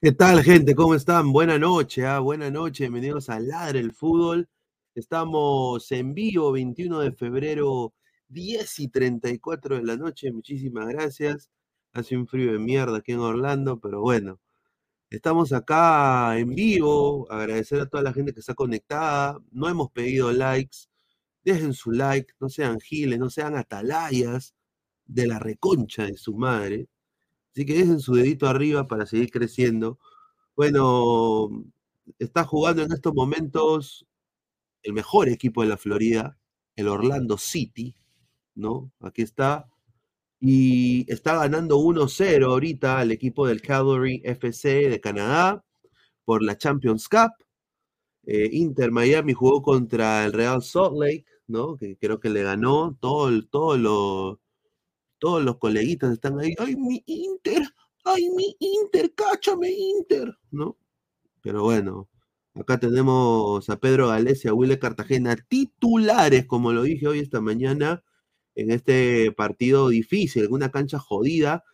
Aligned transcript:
¿Qué 0.00 0.12
tal, 0.12 0.42
gente? 0.42 0.74
¿Cómo 0.74 0.94
están? 0.94 1.32
Buena 1.32 1.58
noche, 1.58 2.04
¿ah? 2.06 2.18
buena 2.18 2.50
noche. 2.50 2.84
Bienvenidos 2.84 3.30
a 3.30 3.40
Ladre 3.40 3.80
el 3.80 3.92
Fútbol. 3.92 4.48
Estamos 4.94 5.90
en 5.92 6.12
vivo, 6.14 6.52
21 6.52 7.00
de 7.00 7.12
febrero, 7.12 7.94
10 8.28 8.80
y 8.80 8.88
34 8.88 9.76
de 9.76 9.82
la 9.84 9.96
noche. 9.96 10.30
Muchísimas 10.30 10.88
gracias. 10.88 11.50
Hace 11.92 12.16
un 12.18 12.26
frío 12.26 12.52
de 12.52 12.58
mierda 12.58 12.98
aquí 12.98 13.12
en 13.12 13.20
Orlando, 13.20 13.80
pero 13.80 14.02
bueno, 14.02 14.40
estamos 15.10 15.52
acá 15.52 16.38
en 16.38 16.50
vivo. 16.54 17.30
Agradecer 17.32 17.80
a 17.80 17.86
toda 17.86 18.02
la 18.02 18.12
gente 18.12 18.34
que 18.34 18.40
está 18.40 18.54
conectada. 18.54 19.38
No 19.52 19.68
hemos 19.68 19.90
pedido 19.90 20.32
likes. 20.32 20.78
Dejen 21.44 21.72
su 21.74 21.92
like, 21.92 22.34
no 22.40 22.48
sean 22.50 22.80
giles, 22.80 23.18
no 23.18 23.30
sean 23.30 23.56
atalayas 23.56 24.54
de 25.06 25.26
la 25.26 25.38
reconcha 25.38 26.04
de 26.06 26.16
su 26.16 26.36
madre. 26.36 26.88
Así 27.54 27.64
que 27.66 27.74
dejen 27.74 28.00
su 28.00 28.14
dedito 28.14 28.48
arriba 28.48 28.88
para 28.88 29.06
seguir 29.06 29.30
creciendo. 29.30 30.00
Bueno, 30.56 31.50
está 32.18 32.44
jugando 32.44 32.82
en 32.82 32.90
estos 32.92 33.14
momentos 33.14 34.06
el 34.82 34.92
mejor 34.92 35.28
equipo 35.28 35.62
de 35.62 35.68
la 35.68 35.76
Florida, 35.76 36.36
el 36.74 36.88
Orlando 36.88 37.38
City, 37.38 37.94
¿no? 38.56 38.90
Aquí 39.00 39.22
está. 39.22 39.68
Y 40.40 41.10
está 41.12 41.36
ganando 41.36 41.78
1-0 41.78 42.44
ahorita 42.46 42.98
al 42.98 43.12
equipo 43.12 43.46
del 43.46 43.62
Calgary 43.62 44.20
FC 44.24 44.88
de 44.90 45.00
Canadá 45.00 45.64
por 46.24 46.42
la 46.42 46.58
Champions 46.58 47.08
Cup. 47.08 47.32
Eh, 48.26 48.48
Inter 48.52 48.90
Miami 48.90 49.32
jugó 49.32 49.62
contra 49.62 50.24
el 50.24 50.32
Real 50.32 50.62
Salt 50.62 50.96
Lake, 50.98 51.26
¿no? 51.46 51.76
Que 51.76 51.96
creo 51.98 52.18
que 52.18 52.30
le 52.30 52.42
ganó. 52.42 52.96
Todo, 53.00 53.30
todo 53.46 53.76
lo, 53.78 54.40
todos 55.24 55.42
los 55.42 55.56
coleguitas 55.56 56.12
están 56.12 56.38
ahí. 56.38 56.54
¡Ay, 56.58 56.76
mi 56.76 57.02
Inter! 57.06 57.62
¡Ay, 58.04 58.28
mi 58.36 58.54
Inter! 58.58 59.14
¡Cáchame, 59.14 59.70
Inter! 59.70 60.36
¿No? 60.50 60.76
Pero 61.40 61.62
bueno, 61.62 62.10
acá 62.54 62.78
tenemos 62.78 63.70
a 63.70 63.80
Pedro 63.80 64.08
Gales 64.08 64.44
y 64.44 64.48
a 64.48 64.52
Wille 64.52 64.78
Cartagena 64.78 65.34
titulares, 65.48 66.44
como 66.44 66.74
lo 66.74 66.82
dije 66.82 67.08
hoy 67.08 67.20
esta 67.20 67.40
mañana, 67.40 68.04
en 68.54 68.70
este 68.70 69.32
partido 69.32 69.88
difícil, 69.88 70.44
en 70.44 70.52
una 70.52 70.70
cancha 70.70 70.98
jodida. 70.98 71.64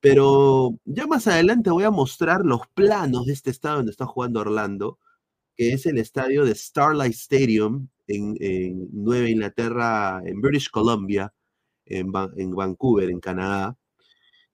Pero 0.00 0.76
ya 0.84 1.06
más 1.06 1.28
adelante 1.28 1.70
voy 1.70 1.84
a 1.84 1.92
mostrar 1.92 2.44
los 2.44 2.62
planos 2.74 3.26
de 3.26 3.34
este 3.34 3.50
estadio 3.50 3.76
donde 3.76 3.92
está 3.92 4.06
jugando 4.06 4.40
Orlando, 4.40 4.98
que 5.54 5.74
es 5.74 5.86
el 5.86 5.98
estadio 5.98 6.44
de 6.44 6.56
Starlight 6.56 7.14
Stadium 7.14 7.86
en, 8.08 8.36
en 8.40 8.88
Nueva 8.90 9.30
Inglaterra, 9.30 10.20
en 10.24 10.40
British 10.40 10.70
Columbia, 10.70 11.32
en, 11.86 12.12
en 12.36 12.54
Vancouver, 12.54 13.10
en 13.10 13.20
Canadá. 13.20 13.76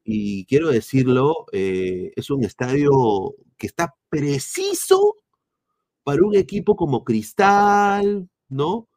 Y 0.04 0.44
quiero 0.46 0.70
decirlo, 0.70 1.46
eh, 1.52 2.12
es 2.16 2.30
un 2.30 2.44
estadio 2.44 3.34
que 3.56 3.66
está 3.66 3.94
preciso 4.08 5.16
para 6.04 6.24
un 6.24 6.34
equipo 6.34 6.76
como 6.76 7.04
Cristal, 7.04 8.28
¿no? 8.48 8.88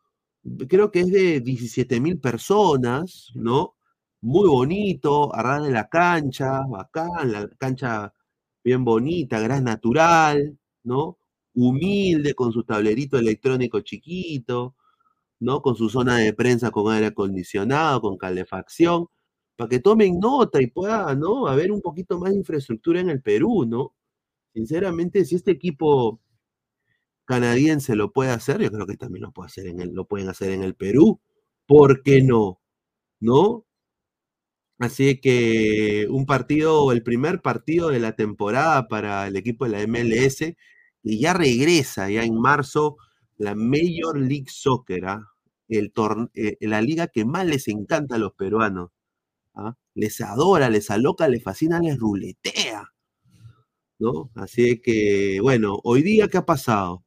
Creo 0.67 0.91
que 0.91 1.01
es 1.01 1.11
de 1.11 1.41
17 1.41 1.99
mil 1.99 2.19
personas, 2.19 3.31
¿no? 3.35 3.75
Muy 4.21 4.47
bonito, 4.49 5.35
a 5.35 5.59
de 5.59 5.71
la 5.71 5.87
cancha, 5.89 6.61
bacán, 6.67 7.31
la 7.31 7.47
cancha 7.57 8.13
bien 8.63 8.83
bonita, 8.83 9.39
gran 9.39 9.63
natural, 9.63 10.57
¿no? 10.83 11.19
Humilde, 11.53 12.33
con 12.33 12.51
su 12.51 12.63
tablerito 12.63 13.17
electrónico 13.17 13.81
chiquito, 13.81 14.75
¿no? 15.45 15.61
Con 15.61 15.75
su 15.75 15.89
zona 15.89 16.17
de 16.17 16.33
prensa 16.33 16.71
con 16.71 16.91
aire 16.93 17.07
acondicionado, 17.07 18.01
con 18.01 18.17
calefacción, 18.17 19.07
para 19.55 19.69
que 19.69 19.79
tomen 19.79 20.19
nota 20.19 20.61
y 20.61 20.67
pueda, 20.67 21.15
¿no? 21.15 21.47
Haber 21.47 21.71
un 21.71 21.81
poquito 21.81 22.19
más 22.19 22.31
de 22.31 22.37
infraestructura 22.37 22.99
en 22.99 23.09
el 23.09 23.21
Perú, 23.21 23.65
¿no? 23.67 23.95
Sinceramente, 24.53 25.25
si 25.25 25.35
este 25.35 25.51
equipo 25.51 26.21
canadiense 27.25 27.95
lo 27.95 28.11
puede 28.11 28.31
hacer, 28.31 28.61
yo 28.61 28.71
creo 28.71 28.87
que 28.87 28.97
también 28.97 29.23
lo, 29.23 29.31
puede 29.31 29.47
hacer 29.47 29.67
en 29.67 29.81
el, 29.81 29.93
lo 29.93 30.07
pueden 30.07 30.29
hacer 30.29 30.51
en 30.51 30.63
el 30.63 30.75
Perú. 30.75 31.21
¿Por 31.67 32.03
qué 32.03 32.21
no? 32.23 32.61
¿No? 33.19 33.65
Así 34.79 35.19
que 35.21 36.07
un 36.09 36.25
partido, 36.25 36.91
el 36.91 37.03
primer 37.03 37.41
partido 37.41 37.89
de 37.89 37.99
la 37.99 38.15
temporada 38.15 38.87
para 38.87 39.27
el 39.27 39.35
equipo 39.37 39.65
de 39.65 39.71
la 39.71 39.87
MLS, 39.87 40.41
y 41.03 41.19
ya 41.19 41.33
regresa 41.33 42.09
ya 42.09 42.23
en 42.23 42.35
marzo 42.35 42.97
la 43.37 43.55
Major 43.55 44.17
League 44.19 44.47
Soccer, 44.49 45.05
¿ah? 45.05 45.34
El 45.67 45.91
eh, 46.33 46.57
la 46.61 46.81
liga 46.81 47.07
que 47.07 47.25
más 47.25 47.45
les 47.45 47.67
encanta 47.67 48.15
a 48.15 48.19
los 48.19 48.33
peruanos. 48.33 48.91
¿ah? 49.55 49.75
Les 49.95 50.21
adora, 50.21 50.69
les 50.69 50.91
aloca, 50.91 51.27
les 51.27 51.43
fascina, 51.43 51.79
les 51.79 51.97
ruletea. 51.97 52.91
¿no? 53.99 54.31
Así 54.35 54.81
que, 54.81 55.39
bueno, 55.41 55.79
hoy 55.83 56.03
día, 56.03 56.27
¿qué 56.27 56.37
ha 56.37 56.45
pasado? 56.45 57.03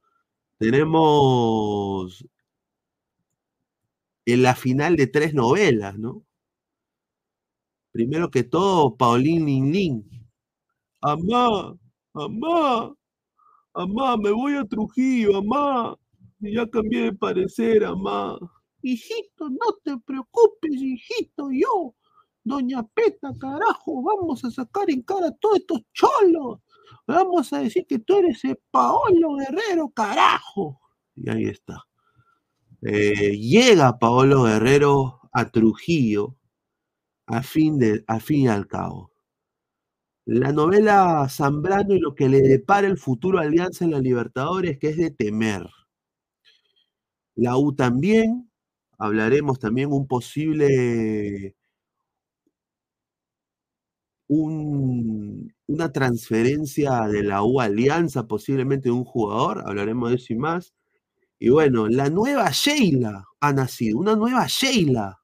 Tenemos 0.59 2.25
en 4.27 4.43
la 4.43 4.55
final 4.55 4.97
de 4.97 5.07
tres 5.07 5.35
novelas, 5.35 5.99
¿no? 5.99 6.25
Primero 7.93 8.31
que 8.31 8.45
todo, 8.45 8.97
Paulín 8.97 9.47
Lin 9.73 10.05
Amá, 11.01 11.75
amá, 12.15 12.95
amá, 13.75 14.17
me 14.17 14.31
voy 14.31 14.57
a 14.57 14.65
Trujillo, 14.65 15.39
amá. 15.39 15.97
Ya 16.41 16.67
cambié 16.69 17.03
de 17.05 17.13
parecer, 17.13 17.85
amá. 17.85 18.39
Hijito, 18.83 19.51
no 19.51 19.73
te 19.83 19.97
preocupes, 19.99 20.73
hijito, 20.73 21.51
yo, 21.51 21.95
doña 22.45 22.85
Peta, 22.95 23.35
carajo, 23.39 24.03
vamos 24.03 24.45
a 24.45 24.51
sacar 24.51 24.89
en 24.89 25.03
cara 25.03 25.29
a 25.29 25.37
todos 25.37 25.59
estos 25.59 25.81
cholos. 25.93 26.61
Vamos 27.07 27.53
a 27.53 27.59
decir 27.59 27.87
que 27.87 27.99
tú 27.99 28.17
eres 28.17 28.45
el 28.45 28.59
Paolo 28.71 29.35
Guerrero, 29.35 29.89
carajo. 29.91 30.81
Y 31.17 31.29
ahí 31.29 31.45
está. 31.45 31.85
Eh, 32.83 33.37
llega 33.37 33.99
Paolo 33.99 34.45
Guerrero 34.45 35.21
a 35.33 35.51
Trujillo 35.51 36.37
a 37.27 37.43
fin, 37.43 37.79
de, 37.79 38.05
a 38.07 38.21
fin 38.21 38.43
y 38.43 38.49
al 38.49 38.67
cabo. 38.67 39.13
La 40.25 40.53
novela 40.53 41.27
Zambrano 41.29 41.95
y 41.95 42.01
lo 42.01 42.15
que 42.15 42.29
le 42.29 42.43
depara 42.43 42.87
el 42.87 42.99
futuro 42.99 43.39
Alianza 43.39 43.85
en 43.85 43.93
la 43.93 44.01
Libertadores, 44.01 44.79
que 44.79 44.91
es 44.91 44.97
de 44.97 45.11
temer. 45.11 45.67
La 47.39 47.57
U 47.57 47.73
también, 47.73 48.51
hablaremos 48.99 49.61
también 49.61 49.93
un 49.93 50.09
posible, 50.09 51.55
una 54.27 55.93
transferencia 55.93 57.07
de 57.07 57.23
la 57.23 57.45
U 57.45 57.61
Alianza, 57.61 58.27
posiblemente 58.27 58.89
de 58.89 58.93
un 58.93 59.05
jugador, 59.05 59.63
hablaremos 59.65 60.11
de 60.11 60.17
eso 60.17 60.33
y 60.33 60.37
más. 60.37 60.75
Y 61.39 61.51
bueno, 61.51 61.87
la 61.89 62.11
nueva 62.11 62.51
Sheila 62.51 63.25
ha 63.41 63.53
nacido, 63.53 63.99
una 63.99 64.17
nueva 64.17 64.47
Sheila. 64.49 65.23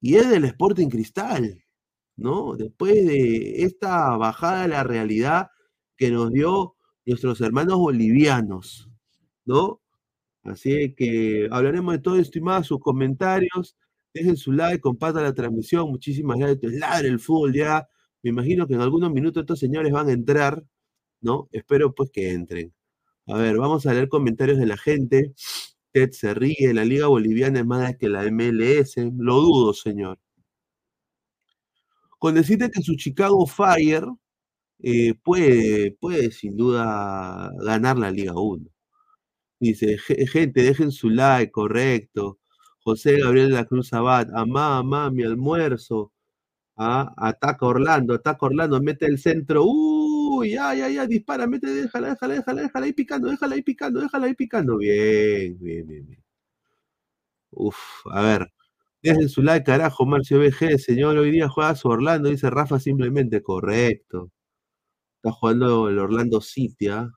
Y 0.00 0.14
es 0.16 0.30
del 0.30 0.44
Sporting 0.44 0.88
Cristal, 0.88 1.64
¿no? 2.16 2.54
Después 2.56 2.94
de 2.94 3.64
esta 3.64 4.16
bajada 4.16 4.64
a 4.64 4.68
la 4.68 4.84
realidad 4.84 5.48
que 5.96 6.12
nos 6.12 6.30
dio 6.30 6.76
nuestros 7.06 7.40
hermanos 7.40 7.78
bolivianos, 7.78 8.88
¿no? 9.46 9.80
Así 10.44 10.94
que 10.94 11.48
hablaremos 11.50 11.94
de 11.94 12.00
todo 12.00 12.18
esto 12.18 12.38
y 12.38 12.42
más, 12.42 12.66
sus 12.66 12.80
comentarios, 12.80 13.76
dejen 14.12 14.36
su 14.36 14.52
like, 14.52 14.80
compartan 14.80 15.24
la 15.24 15.34
transmisión, 15.34 15.90
muchísimas 15.90 16.38
gracias. 16.38 16.72
Ladre 16.74 17.08
el 17.08 17.20
fútbol 17.20 17.54
ya. 17.54 17.88
Me 18.22 18.30
imagino 18.30 18.66
que 18.66 18.74
en 18.74 18.80
algunos 18.80 19.12
minutos 19.12 19.42
estos 19.42 19.58
señores 19.58 19.92
van 19.92 20.08
a 20.08 20.12
entrar, 20.12 20.62
¿no? 21.20 21.48
Espero 21.52 21.94
pues 21.94 22.10
que 22.10 22.30
entren. 22.32 22.72
A 23.26 23.36
ver, 23.38 23.56
vamos 23.58 23.86
a 23.86 23.94
leer 23.94 24.08
comentarios 24.08 24.58
de 24.58 24.66
la 24.66 24.76
gente. 24.76 25.34
Ted 25.92 26.10
se 26.12 26.34
ríe, 26.34 26.74
la 26.74 26.84
Liga 26.84 27.06
Boliviana 27.08 27.60
es 27.60 27.66
más 27.66 27.96
que 27.96 28.08
la 28.08 28.24
MLS. 28.30 28.96
Lo 29.18 29.40
dudo, 29.40 29.74
señor. 29.74 30.18
Con 32.18 32.34
decirte 32.34 32.70
que 32.70 32.82
su 32.82 32.96
Chicago 32.96 33.46
Fire 33.46 34.04
eh, 34.80 35.14
puede, 35.22 35.92
puede 36.00 36.30
sin 36.30 36.56
duda 36.56 37.50
ganar 37.64 37.98
la 37.98 38.10
Liga 38.10 38.34
1. 38.34 38.73
Dice, 39.60 39.98
gente, 39.98 40.62
dejen 40.62 40.90
su 40.92 41.10
like, 41.10 41.50
correcto. 41.52 42.38
José 42.84 43.18
Gabriel 43.18 43.48
de 43.50 43.54
la 43.56 43.64
Cruz 43.64 43.92
Abad, 43.92 44.28
amá, 44.34 44.78
amá, 44.78 45.10
mi 45.10 45.22
almuerzo. 45.24 46.12
Ah, 46.76 47.12
ataca 47.16 47.66
Orlando, 47.66 48.14
ataca 48.14 48.46
Orlando, 48.46 48.80
mete 48.82 49.06
el 49.06 49.18
centro. 49.18 49.64
Uy, 49.66 50.52
ya, 50.52 50.74
ya, 50.74 50.88
ya, 50.90 51.06
dispara, 51.06 51.46
mete, 51.46 51.68
déjala, 51.68 52.10
déjala, 52.10 52.34
déjala, 52.36 52.62
déjala 52.62 52.86
ahí 52.86 52.92
picando, 52.92 53.28
déjala 53.30 53.54
ahí 53.56 53.62
picando, 53.62 54.00
déjala 54.00 54.26
ahí 54.26 54.34
picando. 54.34 54.78
Bien, 54.78 55.58
bien, 55.60 55.86
bien, 55.86 56.06
bien. 56.06 56.24
Uf, 57.52 57.76
a 58.10 58.22
ver. 58.22 58.52
Dejen 59.02 59.28
su 59.28 59.42
like, 59.42 59.64
carajo, 59.64 60.06
Marcio 60.06 60.38
BG, 60.40 60.78
señor, 60.78 61.16
hoy 61.18 61.30
día 61.30 61.48
juega 61.48 61.74
su 61.76 61.88
Orlando, 61.88 62.30
dice 62.30 62.50
Rafa 62.50 62.80
simplemente, 62.80 63.42
correcto. 63.42 64.30
Está 65.16 65.32
jugando 65.32 65.88
el 65.88 65.98
Orlando 65.98 66.40
City, 66.40 66.88
¿ah? 66.88 67.10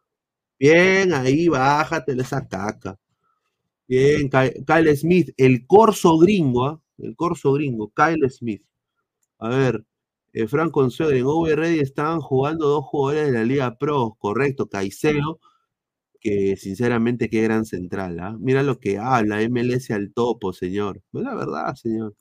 Bien, 0.59 1.13
ahí 1.13 1.47
bájate 1.47 2.13
esa 2.19 2.47
caca. 2.47 2.97
Bien, 3.87 4.29
Kyle 4.29 4.95
Smith, 4.97 5.31
el 5.37 5.67
corso 5.67 6.17
gringo, 6.19 6.65
¿ah? 6.67 6.81
el 6.99 7.15
corso 7.15 7.53
gringo, 7.53 7.91
Kyle 7.95 8.29
Smith. 8.31 8.63
A 9.39 9.49
ver, 9.49 9.85
Eh, 10.33 10.47
Frank 10.47 10.71
Consuelo, 10.71 11.15
en 11.17 11.25
Over 11.25 11.59
Ready 11.59 11.79
estaban 11.79 12.21
jugando 12.21 12.67
dos 12.69 12.85
jugadores 12.85 13.27
de 13.27 13.33
la 13.33 13.45
Liga 13.45 13.77
Pro, 13.79 14.15
correcto, 14.19 14.67
Caicedo, 14.69 15.39
que 16.21 16.57
sinceramente 16.57 17.29
qué 17.29 17.41
gran 17.43 17.65
central, 17.65 18.19
¿ah? 18.19 18.37
Mira 18.39 18.63
lo 18.63 18.79
que 18.79 18.97
habla, 18.99 19.41
MLS 19.43 19.93
al 19.93 20.13
topo, 20.13 20.53
señor. 20.53 20.97
Es 21.13 21.21
la 21.23 21.35
verdad, 21.35 21.75
señor. 21.75 22.15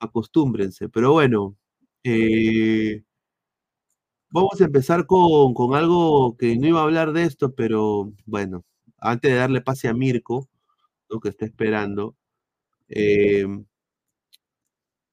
Acostúmbrense, 0.00 0.88
pero 0.90 1.12
bueno, 1.12 1.56
eh, 2.04 3.02
vamos 4.34 4.60
a 4.60 4.64
empezar 4.64 5.06
con, 5.06 5.54
con 5.54 5.74
algo 5.76 6.36
que 6.36 6.56
no 6.56 6.66
iba 6.66 6.80
a 6.80 6.82
hablar 6.82 7.12
de 7.12 7.22
esto, 7.22 7.54
pero 7.54 8.12
bueno, 8.26 8.64
antes 8.98 9.30
de 9.30 9.38
darle 9.38 9.60
pase 9.60 9.88
a 9.88 9.94
Mirko, 9.94 10.48
lo 11.08 11.20
que 11.20 11.28
está 11.28 11.44
esperando, 11.46 12.16
eh, 12.88 13.46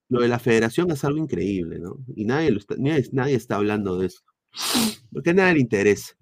lo 0.10 0.22
de 0.22 0.28
la 0.28 0.40
federación 0.40 0.90
es 0.92 1.04
algo 1.06 1.20
increíble, 1.20 1.78
¿no? 1.80 1.98
Y 2.16 2.26
nadie, 2.26 2.50
está, 2.58 2.76
nadie, 2.80 3.36
está 3.36 3.58
hablando 3.58 4.00
de 4.00 4.08
eso, 4.08 4.24
porque 5.14 5.30
a 5.30 5.34
nadie 5.34 5.54
le 5.54 5.60
interesa. 5.62 6.16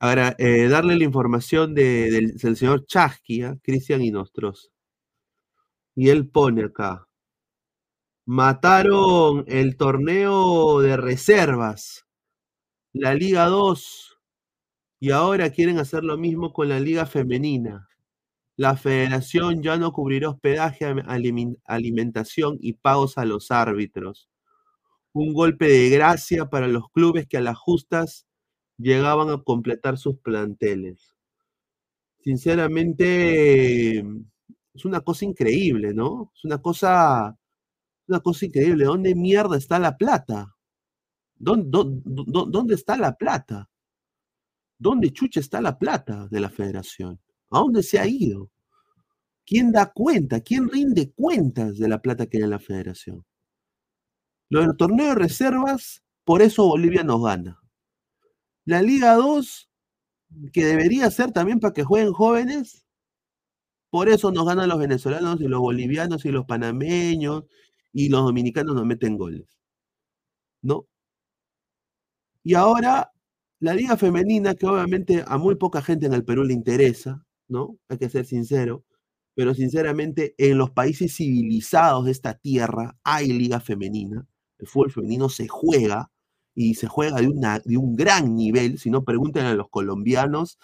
Ahora, 0.00 0.34
eh, 0.38 0.66
darle 0.68 0.96
la 0.96 1.04
información 1.04 1.72
de, 1.74 2.10
del, 2.10 2.36
del, 2.36 2.56
señor 2.56 2.84
Chasqui, 2.86 3.44
¿eh? 3.44 3.58
Cristian 3.62 4.02
Inostros. 4.02 4.72
Y 5.94 6.08
él 6.08 6.28
pone 6.28 6.64
acá, 6.64 7.06
mataron 8.26 9.44
el 9.48 9.76
torneo 9.76 10.80
de 10.80 10.96
reservas, 10.96 12.06
la 12.92 13.14
Liga 13.14 13.46
2, 13.46 14.18
y 15.00 15.10
ahora 15.10 15.50
quieren 15.50 15.78
hacer 15.78 16.04
lo 16.04 16.16
mismo 16.18 16.52
con 16.52 16.68
la 16.68 16.80
Liga 16.80 17.06
Femenina. 17.06 17.88
La 18.56 18.76
federación 18.76 19.62
ya 19.62 19.76
no 19.78 19.92
cubrirá 19.92 20.30
hospedaje, 20.30 20.86
alimentación 21.64 22.58
y 22.60 22.74
pagos 22.74 23.18
a 23.18 23.24
los 23.24 23.50
árbitros. 23.50 24.28
Un 25.12 25.34
golpe 25.34 25.66
de 25.68 25.90
gracia 25.90 26.46
para 26.50 26.68
los 26.68 26.90
clubes 26.90 27.26
que 27.26 27.38
a 27.38 27.40
las 27.40 27.58
justas 27.58 28.26
llegaban 28.78 29.30
a 29.30 29.42
completar 29.42 29.98
sus 29.98 30.18
planteles. 30.18 31.14
Sinceramente, 32.24 33.98
es 34.74 34.84
una 34.84 35.00
cosa 35.00 35.24
increíble, 35.24 35.92
¿no? 35.94 36.32
Es 36.36 36.44
una 36.44 36.58
cosa, 36.58 37.36
una 38.12 38.20
cosa 38.20 38.46
increíble. 38.46 38.84
¿Dónde 38.84 39.14
mierda 39.14 39.56
está 39.56 39.78
la 39.78 39.96
plata? 39.96 40.54
¿Dónde, 41.34 41.68
dónde, 41.70 42.02
dónde 42.50 42.74
está 42.74 42.96
la 42.96 43.16
plata? 43.16 43.68
¿Dónde 44.78 45.12
chucha 45.12 45.40
está 45.40 45.60
la 45.60 45.78
plata 45.78 46.28
de 46.28 46.40
la 46.40 46.50
federación? 46.50 47.20
¿A 47.50 47.58
dónde 47.60 47.82
se 47.82 47.98
ha 47.98 48.06
ido? 48.06 48.50
¿Quién 49.44 49.72
da 49.72 49.92
cuenta? 49.92 50.40
¿Quién 50.40 50.68
rinde 50.68 51.12
cuentas 51.12 51.78
de 51.78 51.88
la 51.88 52.00
plata 52.00 52.26
que 52.26 52.38
hay 52.38 52.44
en 52.44 52.50
la 52.50 52.58
federación? 52.58 53.24
Lo 54.48 54.60
del 54.60 54.76
torneo 54.76 55.08
de 55.08 55.14
reservas, 55.14 56.02
por 56.24 56.42
eso 56.42 56.66
Bolivia 56.66 57.02
nos 57.02 57.24
gana. 57.24 57.60
La 58.64 58.82
Liga 58.82 59.14
2, 59.14 59.70
que 60.52 60.64
debería 60.64 61.10
ser 61.10 61.32
también 61.32 61.58
para 61.58 61.72
que 61.72 61.84
jueguen 61.84 62.12
jóvenes, 62.12 62.86
por 63.90 64.08
eso 64.08 64.32
nos 64.32 64.46
ganan 64.46 64.68
los 64.68 64.78
venezolanos 64.78 65.40
y 65.40 65.48
los 65.48 65.60
bolivianos 65.60 66.24
y 66.24 66.30
los 66.30 66.46
panameños 66.46 67.44
y 67.92 68.08
los 68.08 68.22
dominicanos 68.24 68.74
nos 68.74 68.86
meten 68.86 69.16
goles. 69.18 69.58
¿No? 70.62 70.86
Y 72.44 72.54
ahora, 72.54 73.12
la 73.60 73.74
Liga 73.74 73.96
Femenina, 73.96 74.54
que 74.54 74.66
obviamente 74.66 75.24
a 75.26 75.38
muy 75.38 75.54
poca 75.56 75.82
gente 75.82 76.06
en 76.06 76.14
el 76.14 76.24
Perú 76.24 76.44
le 76.44 76.54
interesa, 76.54 77.24
¿no? 77.48 77.78
Hay 77.88 77.98
que 77.98 78.08
ser 78.08 78.26
sincero, 78.26 78.84
pero 79.34 79.54
sinceramente 79.54 80.34
en 80.38 80.58
los 80.58 80.70
países 80.70 81.16
civilizados 81.16 82.04
de 82.06 82.12
esta 82.12 82.34
tierra 82.34 82.96
hay 83.04 83.28
liga 83.32 83.60
femenina, 83.60 84.26
el 84.58 84.66
fútbol 84.66 84.92
femenino 84.92 85.28
se 85.28 85.48
juega 85.48 86.10
y 86.54 86.74
se 86.74 86.86
juega 86.88 87.20
de, 87.20 87.28
una, 87.28 87.60
de 87.60 87.76
un 87.78 87.96
gran 87.96 88.34
nivel, 88.36 88.78
si 88.78 88.90
no 88.90 89.04
pregunten 89.04 89.46
a 89.46 89.54
los 89.54 89.68
colombianos 89.70 90.58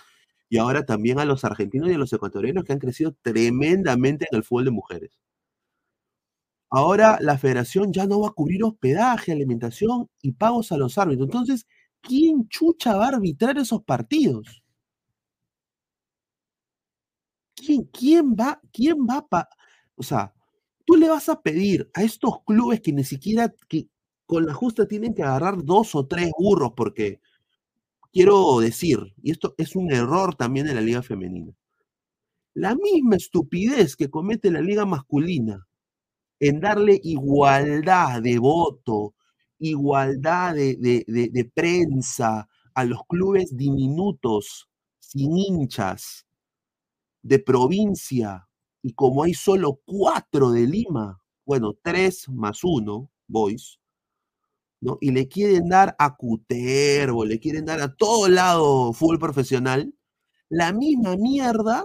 y 0.49 0.59
ahora 0.59 0.85
también 0.85 1.19
a 1.21 1.25
los 1.25 1.45
argentinos 1.45 1.91
y 1.91 1.95
a 1.95 1.99
los 1.99 2.13
ecuatorianos 2.13 2.65
que 2.65 2.73
han 2.73 2.79
crecido 2.81 3.15
tremendamente 3.23 4.27
en 4.31 4.37
el 4.39 4.45
fútbol 4.45 4.67
de 4.67 4.71
mujeres. 4.73 5.11
Ahora 6.71 7.19
la 7.21 7.39
federación 7.39 7.93
ya 7.93 8.07
no 8.07 8.21
va 8.21 8.29
a 8.29 8.33
cubrir 8.33 8.63
hospedaje, 8.65 9.33
alimentación 9.33 10.09
y 10.23 10.33
pagos 10.33 10.73
a 10.73 10.77
los 10.77 10.99
árbitros. 10.99 11.27
Entonces, 11.29 11.67
¿quién 12.03 12.49
chucha 12.49 12.97
va 12.97 13.07
a 13.07 13.09
arbitrar 13.09 13.59
esos 13.59 13.83
partidos? 13.85 14.63
¿Quién, 17.57 17.85
quién 17.85 18.35
va, 18.35 18.61
quién 18.73 18.99
va 18.99 19.27
pa, 19.27 19.49
o 19.97 20.03
sea, 20.03 20.33
tú 20.87 20.97
le 20.97 21.09
vas 21.09 21.29
a 21.29 21.43
pedir 21.43 21.91
a 21.95 22.03
estos 22.03 22.43
clubes 22.47 22.81
que 22.81 22.93
ni 22.93 23.05
siquiera, 23.05 23.53
que 23.69 23.89
con 24.27 24.47
la 24.47 24.55
justa 24.55 24.87
tienen 24.89 25.15
que 25.15 25.23
agarrar 25.23 25.65
dos 25.65 25.95
o 25.95 26.07
tres 26.07 26.31
burros, 26.39 26.73
porque 26.77 27.21
quiero 28.13 28.61
decir, 28.61 29.15
y 29.23 29.33
esto 29.33 29.55
es 29.59 29.77
un 29.77 29.93
error 29.93 30.35
también 30.37 30.69
en 30.69 30.77
la 30.77 30.81
liga 30.83 31.03
femenina, 31.03 31.53
la 32.55 32.75
misma 32.75 33.17
estupidez 33.17 33.97
que 33.97 34.11
comete 34.11 34.51
la 34.51 34.61
liga 34.61 34.87
masculina 34.87 35.68
en 36.41 36.61
darle 36.61 37.01
igualdad 37.03 38.23
de 38.23 38.39
voto, 38.39 39.15
igualdad 39.59 40.55
de, 40.55 40.77
de, 40.77 41.05
de, 41.33 41.45
prensa 41.45 42.49
a 42.75 42.85
los 42.85 43.01
clubes 43.09 43.57
diminutos, 43.57 44.69
sin 44.99 45.37
hinchas, 45.37 46.27
de 47.23 47.39
provincia, 47.41 48.49
y 48.83 48.93
como 48.93 49.25
hay 49.25 49.35
solo 49.35 49.81
cuatro 49.85 50.53
de 50.53 50.67
Lima, 50.67 51.21
bueno, 51.45 51.75
tres 51.83 52.29
más 52.29 52.63
uno, 52.63 53.11
boys, 53.27 53.81
¿no? 54.81 54.99
Y 55.01 55.11
le 55.11 55.27
quieren 55.29 55.69
dar 55.69 55.97
a 55.99 56.17
Cutervo, 56.17 57.25
le 57.25 57.41
quieren 57.41 57.65
dar 57.65 57.81
a 57.81 57.95
todo 57.95 58.29
lado 58.29 58.93
fútbol 58.93 59.19
profesional, 59.19 59.93
la 60.49 60.73
misma 60.73 61.17
mierda 61.17 61.85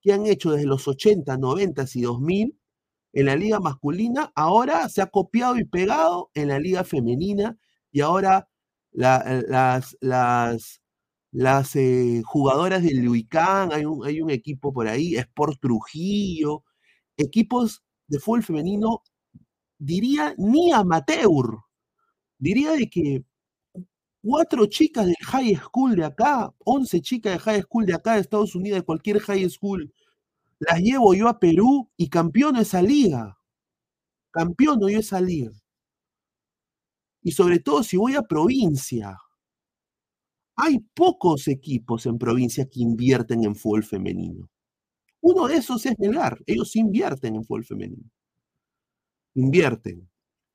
que 0.00 0.12
han 0.12 0.26
hecho 0.26 0.52
desde 0.52 0.66
los 0.66 0.86
80, 0.86 1.36
90 1.36 1.84
y 1.94 2.02
2000 2.02 2.58
en 3.16 3.24
la 3.24 3.34
liga 3.34 3.60
masculina, 3.60 4.30
ahora 4.34 4.90
se 4.90 5.00
ha 5.00 5.06
copiado 5.06 5.56
y 5.58 5.64
pegado 5.64 6.30
en 6.34 6.48
la 6.48 6.58
liga 6.58 6.84
femenina 6.84 7.56
y 7.90 8.02
ahora 8.02 8.46
la, 8.92 9.42
las, 9.48 9.96
las, 10.02 10.82
las 11.32 11.76
eh, 11.76 12.20
jugadoras 12.26 12.82
del 12.82 12.98
Luicán, 12.98 13.72
hay 13.72 13.86
un, 13.86 14.04
hay 14.06 14.20
un 14.20 14.28
equipo 14.30 14.70
por 14.70 14.86
ahí, 14.86 15.16
Sport 15.16 15.58
Trujillo, 15.62 16.64
equipos 17.16 17.82
de 18.06 18.18
fútbol 18.18 18.42
femenino, 18.42 19.02
diría 19.78 20.34
ni 20.36 20.72
amateur, 20.72 21.56
diría 22.38 22.72
de 22.72 22.90
que 22.90 23.24
cuatro 24.22 24.66
chicas 24.66 25.06
del 25.06 25.16
high 25.24 25.56
school 25.56 25.96
de 25.96 26.04
acá, 26.04 26.52
once 26.66 27.00
chicas 27.00 27.32
de 27.32 27.38
high 27.38 27.62
school 27.62 27.86
de 27.86 27.94
acá 27.94 28.16
de 28.16 28.20
Estados 28.20 28.54
Unidos, 28.54 28.80
de 28.80 28.84
cualquier 28.84 29.20
high 29.20 29.48
school, 29.48 29.90
las 30.58 30.80
llevo 30.80 31.14
yo 31.14 31.28
a 31.28 31.38
Perú 31.38 31.90
y 31.96 32.08
campeono 32.08 32.60
esa 32.60 32.82
liga. 32.82 33.38
Campeono 34.30 34.88
yo 34.88 34.98
esa 34.98 35.20
liga. 35.20 35.52
Y 37.22 37.32
sobre 37.32 37.58
todo 37.58 37.82
si 37.82 37.96
voy 37.96 38.14
a 38.14 38.22
provincia, 38.22 39.18
hay 40.56 40.78
pocos 40.94 41.48
equipos 41.48 42.06
en 42.06 42.18
provincia 42.18 42.66
que 42.66 42.80
invierten 42.80 43.44
en 43.44 43.54
fútbol 43.54 43.84
femenino. 43.84 44.48
Uno 45.20 45.48
de 45.48 45.56
esos 45.56 45.84
es 45.86 45.98
Melgar. 45.98 46.38
Ellos 46.46 46.76
invierten 46.76 47.34
en 47.34 47.44
fútbol 47.44 47.64
femenino. 47.64 48.10
Invierten. 49.34 50.08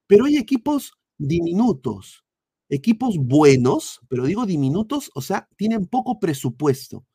Pero 0.07 0.25
hay 0.25 0.37
equipos 0.37 0.93
diminutos, 1.17 2.25
equipos 2.69 3.17
buenos, 3.17 4.01
pero 4.07 4.25
digo 4.25 4.45
diminutos, 4.45 5.11
o 5.13 5.21
sea, 5.21 5.47
tienen 5.55 5.85
poco 5.85 6.19
presupuesto, 6.19 7.05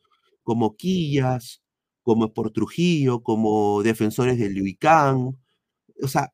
como 0.43 0.77
Quillas, 0.77 1.63
como 2.07 2.33
por 2.33 2.53
Trujillo, 2.53 3.23
como 3.23 3.83
defensores 3.83 4.39
del 4.39 4.55
Luicán. 4.55 5.37
O 6.03 6.09
sea, 6.09 6.33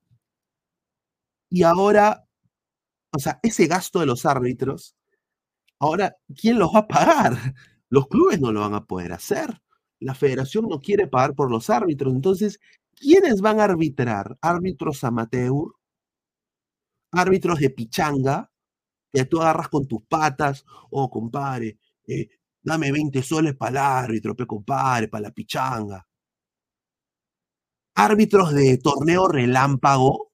y 1.50 1.62
ahora, 1.62 2.26
o 3.12 3.19
sea, 3.19 3.41
ese 3.43 3.67
gasto 3.67 4.00
de 4.00 4.07
los 4.07 4.26
árbitros 4.26 4.97
Ahora, 5.83 6.17
¿quién 6.37 6.61
los 6.61 6.73
va 6.75 6.81
a 6.81 6.88
pagar? 6.88 7.35
Los 7.91 8.07
clubes 8.09 8.41
no 8.41 8.52
lo 8.52 8.61
van 8.61 8.75
a 8.75 8.87
poder 8.87 9.12
hacer. 9.12 9.61
La 9.99 10.14
federación 10.14 10.69
no 10.69 10.81
quiere 10.81 11.09
pagar 11.09 11.35
por 11.35 11.50
los 11.50 11.71
árbitros. 11.71 12.14
Entonces, 12.14 12.61
¿quiénes 12.95 13.41
van 13.41 13.61
a 13.61 13.64
arbitrar? 13.64 14.38
Árbitros 14.41 15.02
amateur, 15.05 15.75
árbitros 17.11 17.59
de 17.59 17.71
pichanga, 17.71 18.50
que 19.12 19.25
tú 19.25 19.41
agarras 19.43 19.69
con 19.69 19.87
tus 19.88 20.02
patas, 20.05 20.64
oh, 20.91 21.11
compadre, 21.11 21.79
eh, 22.07 22.29
dame 22.62 22.92
20 22.92 23.23
soles 23.23 23.54
para 23.57 23.71
el 23.71 23.76
árbitro, 23.78 24.35
pe 24.37 24.47
compadre, 24.47 25.09
para 25.09 25.23
la 25.23 25.31
pichanga. 25.33 26.07
Árbitros 27.95 28.52
de 28.52 28.76
torneo 28.76 29.28
relámpago, 29.28 30.33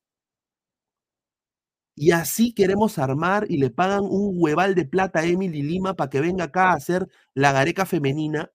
y 1.95 2.13
así 2.13 2.55
queremos 2.55 2.99
armar 2.99 3.45
y 3.51 3.59
le 3.59 3.71
pagan 3.71 4.05
un 4.05 4.33
hueval 4.37 4.75
de 4.75 4.85
plata 4.87 5.19
a 5.21 5.27
Emily 5.27 5.63
Lima 5.63 5.95
para 5.95 6.09
que 6.09 6.21
venga 6.21 6.45
acá 6.45 6.71
a 6.71 6.75
hacer 6.75 7.09
la 7.35 7.53
gareca 7.53 7.85
femenina. 7.87 8.51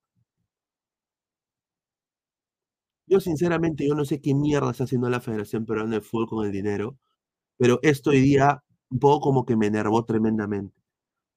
Yo 3.06 3.18
sinceramente, 3.20 3.86
yo 3.86 3.94
no 3.94 4.04
sé 4.04 4.20
qué 4.20 4.34
mierda 4.34 4.70
está 4.70 4.84
haciendo 4.84 5.08
la 5.10 5.20
Federación 5.20 5.64
Peruana 5.66 5.96
de 5.96 6.00
Fútbol 6.02 6.28
con 6.28 6.46
el 6.46 6.52
dinero. 6.52 6.98
pero 7.58 7.80
esto 7.82 8.10
hoy 8.10 8.20
día 8.22 8.64
un 8.90 9.00
poco 9.00 9.20
como 9.22 9.46
que 9.46 9.56
me 9.56 9.66
enervó 9.68 10.04
tremendamente. 10.04 10.76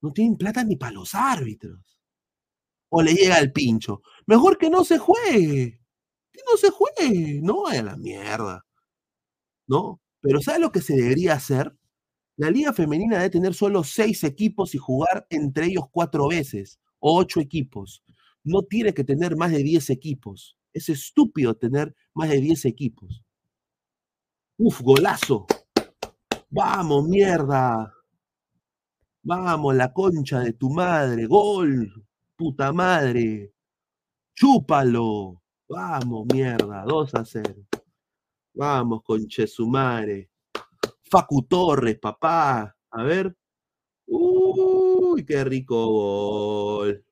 No 0.01 0.13
tienen 0.13 0.37
plata 0.37 0.63
ni 0.63 0.77
para 0.77 0.93
los 0.93 1.15
árbitros. 1.15 1.96
O 2.89 3.01
le 3.01 3.13
llega 3.13 3.39
el 3.39 3.51
pincho. 3.51 4.01
Mejor 4.25 4.57
que 4.57 4.69
no 4.69 4.83
se 4.83 4.97
juegue. 4.97 5.79
Que 6.31 6.41
no 6.49 6.57
se 6.57 6.69
juegue. 6.69 7.39
No 7.41 7.63
vaya 7.63 7.81
a 7.81 7.83
la 7.83 7.97
mierda. 7.97 8.65
¿No? 9.67 10.01
Pero 10.21 10.41
¿sabe 10.41 10.59
lo 10.59 10.71
que 10.71 10.81
se 10.81 10.95
debería 10.95 11.33
hacer? 11.33 11.75
La 12.37 12.51
liga 12.51 12.71
femenina 12.71 13.17
debe 13.17 13.31
tener 13.31 13.53
solo 13.53 13.83
seis 13.83 14.23
equipos 14.23 14.75
y 14.75 14.77
jugar 14.77 15.25
entre 15.29 15.65
ellos 15.65 15.85
cuatro 15.91 16.27
veces 16.27 16.79
o 16.99 17.17
ocho 17.17 17.39
equipos. 17.39 18.03
No 18.43 18.61
tiene 18.63 18.93
que 18.93 19.03
tener 19.03 19.35
más 19.35 19.51
de 19.51 19.63
diez 19.63 19.89
equipos. 19.89 20.57
Es 20.73 20.89
estúpido 20.89 21.55
tener 21.55 21.95
más 22.13 22.29
de 22.29 22.39
diez 22.39 22.65
equipos. 22.65 23.23
Uf, 24.57 24.81
golazo. 24.81 25.47
Vamos, 26.49 27.07
mierda. 27.07 27.93
Vamos, 29.23 29.75
la 29.75 29.91
concha 29.91 30.39
de 30.39 30.53
tu 30.53 30.69
madre. 30.69 31.25
Gol. 31.25 32.06
Puta 32.37 32.71
madre. 32.71 33.51
Chúpalo. 34.35 35.41
Vamos, 35.67 36.27
mierda. 36.31 36.83
2 36.85 37.15
a 37.15 37.25
0. 37.25 37.65
Vamos, 38.53 39.01
conche 39.03 39.47
su 39.47 39.67
madre. 39.67 40.29
Facu 41.09 41.41
Torres, 41.47 41.97
papá. 41.99 42.75
A 42.91 43.03
ver. 43.03 43.35
Uy, 44.05 45.25
qué 45.25 45.43
rico 45.43 45.87
gol. 45.87 47.03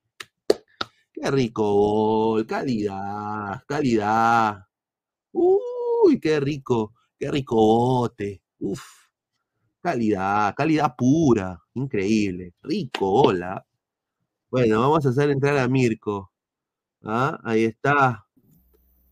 Qué 1.11 1.31
rico 1.31 1.73
gol. 1.73 2.45
Calidad, 2.45 3.63
calidad. 3.67 4.63
Uy, 5.31 6.19
qué 6.21 6.39
rico, 6.39 6.93
qué 7.17 7.31
rico 7.31 7.55
bote. 7.55 8.43
Uf. 8.59 8.83
Calidad, 9.81 10.53
calidad 10.55 10.95
pura. 10.95 11.59
Increíble. 11.73 12.53
Rico, 12.61 13.11
hola. 13.11 13.65
Bueno, 14.49 14.79
vamos 14.79 15.05
a 15.05 15.09
hacer 15.09 15.29
entrar 15.31 15.57
a 15.57 15.67
Mirko. 15.67 16.31
¿Ah? 17.03 17.39
Ahí 17.43 17.65
está. 17.65 18.25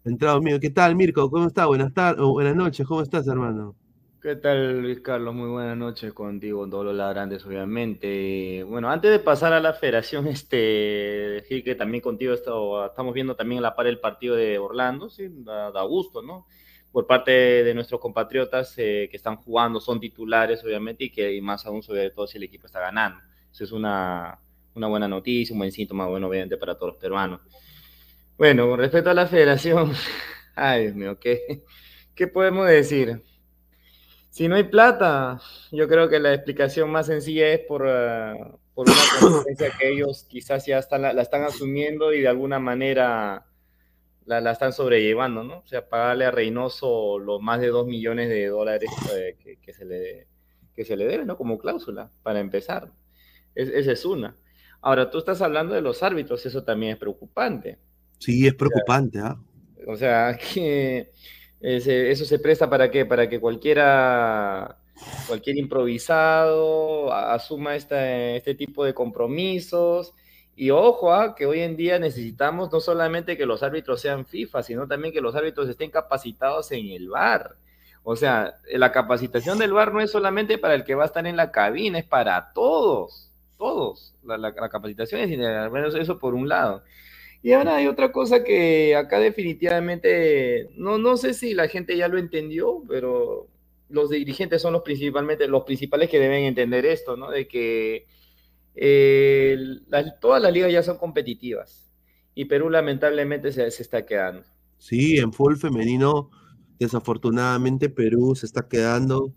Entrado 0.06 0.42
Mirko. 0.42 0.60
¿Qué 0.60 0.70
tal, 0.70 0.96
Mirko? 0.96 1.30
¿Cómo 1.30 1.48
está? 1.48 1.66
Buenas 1.66 1.94
tardes, 1.94 2.24
buenas 2.24 2.56
noches. 2.56 2.86
¿Cómo 2.88 3.02
estás, 3.02 3.28
hermano? 3.28 3.75
¿Qué 4.22 4.38
tal, 4.38 4.82
Luis 4.82 5.02
Carlos? 5.02 5.34
Muy 5.34 5.50
buenas 5.50 5.75
noches 5.75 6.13
contigo, 6.13 6.70
todos 6.70 6.86
los 6.86 6.96
ladrantes, 6.96 7.46
obviamente. 7.46 8.63
Bueno, 8.63 8.90
antes 8.90 9.12
de 9.12 9.20
pasar 9.20 9.52
a 9.52 9.60
la 9.60 9.74
federación, 9.74 10.28
este, 10.30 10.56
decir 10.56 11.63
que 11.63 11.75
también 11.75 12.02
contigo 12.02 12.34
estamos 12.34 13.13
viendo 13.13 13.36
también 13.36 13.60
a 13.60 13.63
la 13.63 13.75
par 13.75 13.88
el 13.88 14.00
partido 14.00 14.36
de 14.36 14.58
Orlando, 14.60 15.10
sí, 15.10 15.28
da, 15.30 15.82
gusto, 15.84 16.22
¿no? 16.22 16.48
Por 16.92 17.06
parte 17.06 17.32
de 17.32 17.74
nuestros 17.74 18.00
compatriotas 18.00 18.75
eh, 18.78 19.10
que 19.12 19.18
están 19.18 19.36
jugando, 19.38 19.82
son 19.82 20.00
titulares, 20.00 20.63
obviamente, 20.63 21.06
y 21.06 21.10
que 21.12 21.42
más 21.42 21.66
aún, 21.66 21.84
sobre 21.84 22.10
todo, 22.12 22.25
si 22.25 22.38
el 22.38 22.44
equipo 22.44 22.68
está 22.68 22.80
ganando. 22.80 23.20
Eso 23.52 23.66
es 23.66 23.72
una, 23.74 24.40
una 24.75 24.88
buena 24.88 25.08
noticia, 25.08 25.53
un 25.53 25.60
buen 25.60 25.72
síntoma, 25.72 26.08
bueno, 26.08 26.27
obviamente, 26.27 26.58
para 26.58 26.75
todos 26.75 26.94
los 26.94 27.01
peruanos. 27.01 27.42
Bueno, 28.38 28.68
con 28.68 28.80
respecto 28.80 29.10
a 29.10 29.13
la 29.13 29.27
federación, 29.27 29.94
ay, 30.56 30.84
Dios 30.84 30.96
mío, 30.96 31.20
¿qué, 31.20 31.63
qué 32.15 32.27
podemos 32.27 32.68
decir? 32.68 33.22
Si 34.30 34.48
no 34.48 34.56
hay 34.56 34.63
plata, 34.63 35.39
yo 35.72 35.88
creo 35.88 36.10
que 36.10 36.20
la 36.20 36.34
explicación 36.34 36.89
más 36.89 37.06
sencilla 37.06 37.50
es 37.50 37.60
por, 37.60 37.88
ah, 37.88 38.58
por 38.74 38.89
una 38.89 38.98
consecuencia 39.20 39.72
que 39.77 39.89
ellos 39.92 40.25
quizás 40.27 40.65
ya 40.65 40.80
están, 40.80 41.03
la, 41.03 41.12
están 41.22 41.44
asumiendo 41.44 42.12
y 42.13 42.22
de 42.22 42.27
alguna 42.27 42.58
manera 42.58 43.46
la, 44.25 44.42
la, 44.42 44.51
están 44.51 44.74
sobrellevando, 44.74 45.44
¿no? 45.44 45.60
O 45.60 45.68
sea, 45.68 45.88
pagarle 45.88 46.25
a 46.25 46.32
Reynoso 46.32 47.20
los 47.20 47.42
más 47.42 47.62
de 47.62 47.68
dos 47.68 47.86
millones 47.86 48.30
de 48.30 48.48
dólares 48.48 48.89
eh, 49.13 49.38
que, 49.62 49.74
se 49.74 49.86
le, 49.86 50.27
que 50.74 50.84
se 50.84 50.98
le 50.98 51.06
debe, 51.06 51.25
¿no? 51.25 51.38
Como 51.38 51.60
cláusula, 51.60 52.10
para 52.24 52.39
empezar. 52.39 52.92
esa 53.53 53.92
es 53.92 54.06
una. 54.06 54.36
Ahora, 54.84 55.10
tú 55.10 55.18
estás 55.18 55.42
hablando 55.42 55.74
de 55.74 55.82
los 55.82 56.04
árbitros, 56.04 56.46
eso 56.46 56.63
también 56.63 56.92
es 56.92 56.98
preocupante. 56.98 57.80
Sí, 58.20 58.46
es 58.46 58.54
preocupante, 58.54 59.20
¿ah? 59.20 59.38
O 59.88 59.96
sea, 59.96 60.38
que 60.54 61.10
eso 61.62 62.25
se 62.25 62.40
presta 62.40 62.70
para 62.70 62.92
qué? 62.92 63.06
Para 63.06 63.30
que 63.30 63.40
cualquiera, 63.40 64.78
cualquier 65.25 65.58
improvisado 65.58 67.13
asuma 67.13 67.78
este, 67.78 68.36
este 68.36 68.56
tipo 68.56 68.84
de 68.84 68.94
compromisos. 68.94 70.13
Y 70.56 70.70
ojo, 70.70 71.13
¿ah? 71.13 71.34
que 71.34 71.46
hoy 71.46 71.62
en 71.62 71.78
día 71.78 71.98
necesitamos 71.98 72.70
no 72.72 72.82
solamente 72.82 73.38
que 73.38 73.46
los 73.46 73.63
árbitros 73.63 74.02
sean 74.02 74.25
FIFA, 74.25 74.63
sino 74.63 74.88
también 74.88 75.13
que 75.13 75.22
los 75.22 75.34
árbitros 75.34 75.70
estén 75.70 75.90
capacitados 75.92 76.72
en 76.74 76.90
el 76.90 77.08
bar. 77.08 77.56
O 78.04 78.18
sea, 78.18 78.56
la 78.74 78.92
capacitación 78.92 79.58
del 79.58 79.72
bar 79.72 79.94
no 79.94 80.02
es 80.02 80.12
solamente 80.12 80.58
para 80.58 80.75
el 80.75 80.84
que 80.84 80.94
va 80.94 81.04
a 81.04 81.08
estar 81.08 81.25
en 81.25 81.38
la 81.38 81.52
cabina, 81.52 82.00
es 82.00 82.06
para 82.06 82.52
todos, 82.54 83.23
todos. 83.63 84.13
La, 84.24 84.38
la, 84.38 84.51
la 84.51 84.67
capacitación 84.67 85.22
es, 85.22 85.39
al 85.39 85.72
menos 85.72 85.96
eso 85.96 86.20
por 86.20 86.34
un 86.34 86.50
lado. 86.50 86.84
Y 87.41 87.53
ahora 87.53 87.77
hay 87.77 87.88
otra 87.88 88.12
cosa 88.12 88.43
que 88.43 88.93
acá 88.96 89.20
definitivamente, 89.20 90.70
no, 90.75 90.98
no 90.98 91.15
sé 91.15 91.34
si 91.34 91.53
la 91.53 91.70
gente 91.70 91.96
ya 91.96 92.10
lo 92.10 92.17
entendió, 92.17 92.84
pero 92.89 93.48
los 93.88 94.10
dirigentes 94.10 94.62
son 94.62 94.74
los 94.74 94.82
principalmente 94.82 95.48
los 95.48 95.63
principales 95.63 96.10
que 96.10 96.20
deben 96.20 96.43
entender 96.43 96.86
esto, 96.86 97.15
¿no? 97.15 97.32
De 97.32 97.48
que 97.48 98.05
eh, 98.75 99.58
todas 100.20 100.41
las 100.41 100.51
ligas 100.51 100.72
ya 100.72 100.84
son 100.84 100.98
competitivas 100.98 101.89
y 102.36 102.46
Perú 102.46 102.70
lamentablemente 102.70 103.53
se, 103.53 103.70
se, 103.72 103.84
está 103.84 104.05
quedando. 104.05 104.43
Sí, 104.77 105.17
en 105.17 105.32
fútbol 105.32 105.58
femenino, 105.58 106.32
desafortunadamente 106.79 107.89
Perú 107.89 108.36
se 108.36 108.46
está 108.46 108.67
quedando 108.67 109.34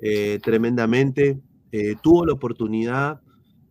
eh, 0.00 0.38
tremendamente. 0.42 1.40
Eh, 1.72 1.94
tuvo 2.02 2.26
la 2.26 2.34
oportunidad 2.34 3.23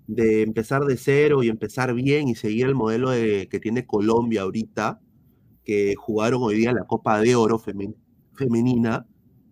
de 0.07 0.41
empezar 0.43 0.83
de 0.83 0.97
cero 0.97 1.43
y 1.43 1.49
empezar 1.49 1.93
bien 1.93 2.27
y 2.27 2.35
seguir 2.35 2.67
el 2.67 2.75
modelo 2.75 3.11
de, 3.11 3.47
que 3.49 3.59
tiene 3.59 3.85
Colombia 3.85 4.41
ahorita, 4.41 4.99
que 5.63 5.95
jugaron 5.95 6.43
hoy 6.43 6.55
día 6.57 6.73
la 6.73 6.85
Copa 6.85 7.19
de 7.19 7.35
Oro 7.35 7.59
femenina 7.59 9.07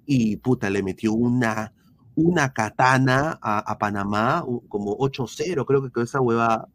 y 0.06 0.38
puta, 0.38 0.70
le 0.70 0.84
metió 0.84 1.14
una, 1.14 1.74
una 2.16 2.54
katana 2.54 3.40
a, 3.42 3.78
Panamá, 3.78 4.44
como 4.68 4.98
8-0, 4.98 5.66
creo 5.66 5.82
que 5.84 5.92
con 5.92 6.04
esa 6.04 6.22
hueva. 6.22 6.68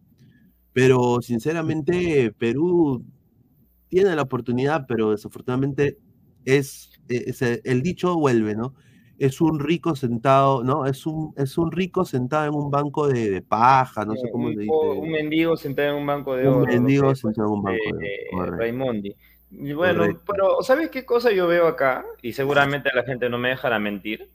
Pero 0.72 1.20
sinceramente, 1.22 2.32
Perú 2.32 3.04
tiene 3.88 4.14
la 4.16 4.22
oportunidad, 4.22 4.86
pero 4.86 5.10
desafortunadamente 5.10 5.98
es, 6.44 6.90
es 7.08 7.42
el 7.42 7.82
dicho 7.82 8.16
vuelve, 8.16 8.54
¿no? 8.54 8.74
Es 9.18 9.40
un 9.40 9.58
rico 9.58 9.96
sentado, 9.96 10.62
¿no? 10.62 10.86
Es 10.86 11.06
un, 11.06 11.32
es 11.36 11.56
un 11.58 11.72
rico 11.72 12.04
sentado 12.04 12.46
en 12.46 12.54
un 12.54 12.70
banco 12.70 13.08
de, 13.08 13.42
paja, 13.42 14.04
no 14.04 14.14
sé 14.14 14.30
cómo 14.30 14.48
un, 14.48 14.54
se 14.54 14.60
dice. 14.60 14.72
Un 14.72 15.10
mendigo 15.10 15.56
sentado 15.56 15.90
en 15.90 15.94
un 15.96 16.06
banco 16.06 16.36
de 16.36 16.48
oro. 16.48 16.58
Un 16.58 16.66
mendigo 16.66 17.14
sentado 17.14 17.48
en 17.48 17.54
un 17.54 17.62
banco 17.62 17.96
de, 17.98 18.26
oro. 18.32 18.56
Raimondi. 18.56 19.14
Y 19.50 19.72
bueno, 19.72 20.04
pero 20.26 20.62
¿sabes 20.62 20.90
qué 20.90 21.04
cosa 21.04 21.30
yo 21.30 21.46
veo 21.46 21.66
acá? 21.66 22.04
Y 22.20 22.32
seguramente 22.32 22.90
la 22.94 23.04
gente 23.04 23.28
no 23.28 23.38
me 23.38 23.50
dejará 23.50 23.78
mentir. 23.78 24.28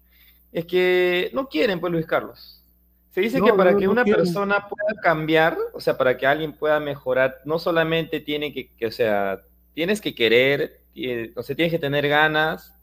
Es 0.52 0.66
que 0.66 1.30
no 1.34 1.48
quieren, 1.48 1.80
pues, 1.80 1.92
Luis 1.92 2.06
Carlos. 2.06 2.66
Se 3.12 3.22
dice 3.22 3.42
que 3.42 3.54
para 3.54 3.76
que 3.76 3.90
una 3.90 4.06
persona 4.06 4.70
pueda 4.70 5.02
cambiar, 5.02 5.58
o 5.74 5.82
sea, 5.82 5.98
para 5.98 6.16
que 6.18 6.26
alguien 6.26 6.54
pueda 6.54 6.80
mejorar, 6.80 7.40
no 7.44 7.60
solamente 7.60 8.22
tiene 8.22 8.54
que, 8.54 8.74
que 8.74 8.88
o 8.88 8.92
sea, 8.92 9.42
tienes 9.74 10.00
que 10.00 10.16
querer, 10.16 10.82
o 11.36 11.44
sea, 11.44 11.56
tienes 11.56 11.74
que 11.74 11.80
tener 11.80 12.08
ganas, 12.08 12.74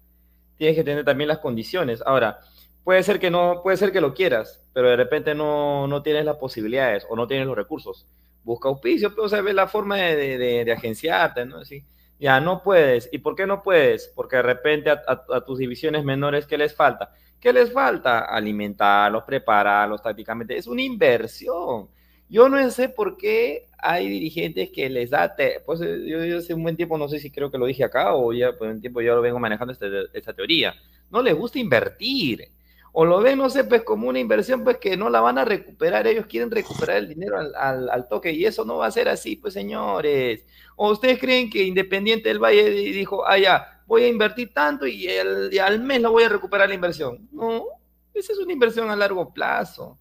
tienes 0.58 0.76
que 0.76 0.84
tener 0.84 1.04
también 1.04 1.28
las 1.28 1.38
condiciones. 1.38 2.02
Ahora, 2.04 2.40
puede 2.84 3.02
ser 3.02 3.18
que 3.18 3.30
no, 3.30 3.60
puede 3.62 3.76
ser 3.76 3.92
que 3.92 4.00
lo 4.00 4.12
quieras, 4.12 4.62
pero 4.74 4.90
de 4.90 4.96
repente 4.96 5.34
no, 5.34 5.86
no 5.86 6.02
tienes 6.02 6.24
las 6.24 6.36
posibilidades 6.36 7.06
o 7.08 7.16
no 7.16 7.26
tienes 7.26 7.46
los 7.46 7.56
recursos. 7.56 8.06
Busca 8.44 8.68
auspicio, 8.68 9.10
pero 9.10 9.22
pues, 9.28 9.32
o 9.32 9.52
la 9.52 9.68
forma 9.68 9.96
de, 9.96 10.38
de, 10.38 10.72
agenciarte, 10.72 11.44
¿no? 11.46 11.58
Así, 11.58 11.84
ya 12.18 12.40
no 12.40 12.62
puedes. 12.62 13.08
¿Y 13.12 13.18
por 13.18 13.36
qué 13.36 13.46
no 13.46 13.62
puedes? 13.62 14.10
Porque 14.14 14.36
de 14.36 14.42
repente 14.42 14.90
a, 14.90 15.02
a, 15.06 15.36
a, 15.36 15.40
tus 15.44 15.58
divisiones 15.58 16.04
menores, 16.04 16.46
¿qué 16.46 16.58
les 16.58 16.74
falta? 16.74 17.12
¿Qué 17.40 17.52
les 17.52 17.72
falta? 17.72 18.20
Alimentarlos, 18.20 19.22
prepararlos 19.24 20.02
tácticamente. 20.02 20.56
Es 20.56 20.66
una 20.66 20.82
inversión. 20.82 21.88
Yo 22.28 22.48
no 22.48 22.70
sé 22.70 22.88
por 22.90 23.16
qué 23.16 23.68
hay 23.78 24.08
dirigentes 24.08 24.70
que 24.70 24.88
les 24.90 25.10
da, 25.10 25.34
pues 25.64 25.80
yo, 25.80 26.24
yo, 26.24 26.38
hace 26.38 26.52
un 26.52 26.62
buen 26.62 26.76
tiempo, 26.76 26.98
no 26.98 27.08
sé 27.08 27.20
si 27.20 27.30
creo 27.30 27.50
que 27.50 27.58
lo 27.58 27.66
dije 27.66 27.84
acá 27.84 28.14
o 28.14 28.32
ya 28.32 28.52
por 28.52 28.68
un 28.68 28.80
tiempo 28.80 29.00
yo 29.00 29.14
lo 29.14 29.22
vengo 29.22 29.38
manejando 29.38 29.72
esta, 29.72 29.86
esta 30.12 30.34
teoría, 30.34 30.74
no 31.10 31.22
les 31.22 31.34
gusta 31.34 31.58
invertir. 31.58 32.50
O 32.92 33.04
lo 33.04 33.20
ven, 33.20 33.38
no 33.38 33.48
sé, 33.48 33.64
pues 33.64 33.82
como 33.82 34.08
una 34.08 34.18
inversión, 34.18 34.64
pues 34.64 34.78
que 34.78 34.96
no 34.96 35.08
la 35.10 35.20
van 35.20 35.38
a 35.38 35.44
recuperar, 35.44 36.06
ellos 36.06 36.26
quieren 36.26 36.50
recuperar 36.50 36.96
el 36.96 37.08
dinero 37.08 37.38
al, 37.38 37.88
al, 37.88 38.08
toque 38.08 38.32
y 38.32 38.44
eso 38.44 38.64
no 38.64 38.78
va 38.78 38.86
a 38.86 38.90
ser 38.90 39.08
así, 39.08 39.36
pues 39.36 39.54
señores. 39.54 40.44
¿O 40.74 40.90
ustedes 40.90 41.18
creen 41.20 41.48
que 41.50 41.62
Independiente 41.62 42.28
del 42.28 42.42
Valle 42.42 42.68
dijo, 42.70 43.24
ah, 43.26 43.82
voy 43.86 44.02
a 44.04 44.08
invertir 44.08 44.52
tanto 44.52 44.86
y, 44.86 45.06
el, 45.06 45.56
al 45.60 45.80
mes 45.80 46.00
no 46.00 46.12
voy 46.12 46.24
a 46.24 46.28
recuperar 46.28 46.68
la 46.68 46.74
inversión? 46.74 47.28
No, 47.30 47.66
esa 48.14 48.32
es 48.32 48.38
una 48.38 48.52
inversión 48.52 48.90
a 48.90 48.96
largo 48.96 49.32
plazo 49.32 49.98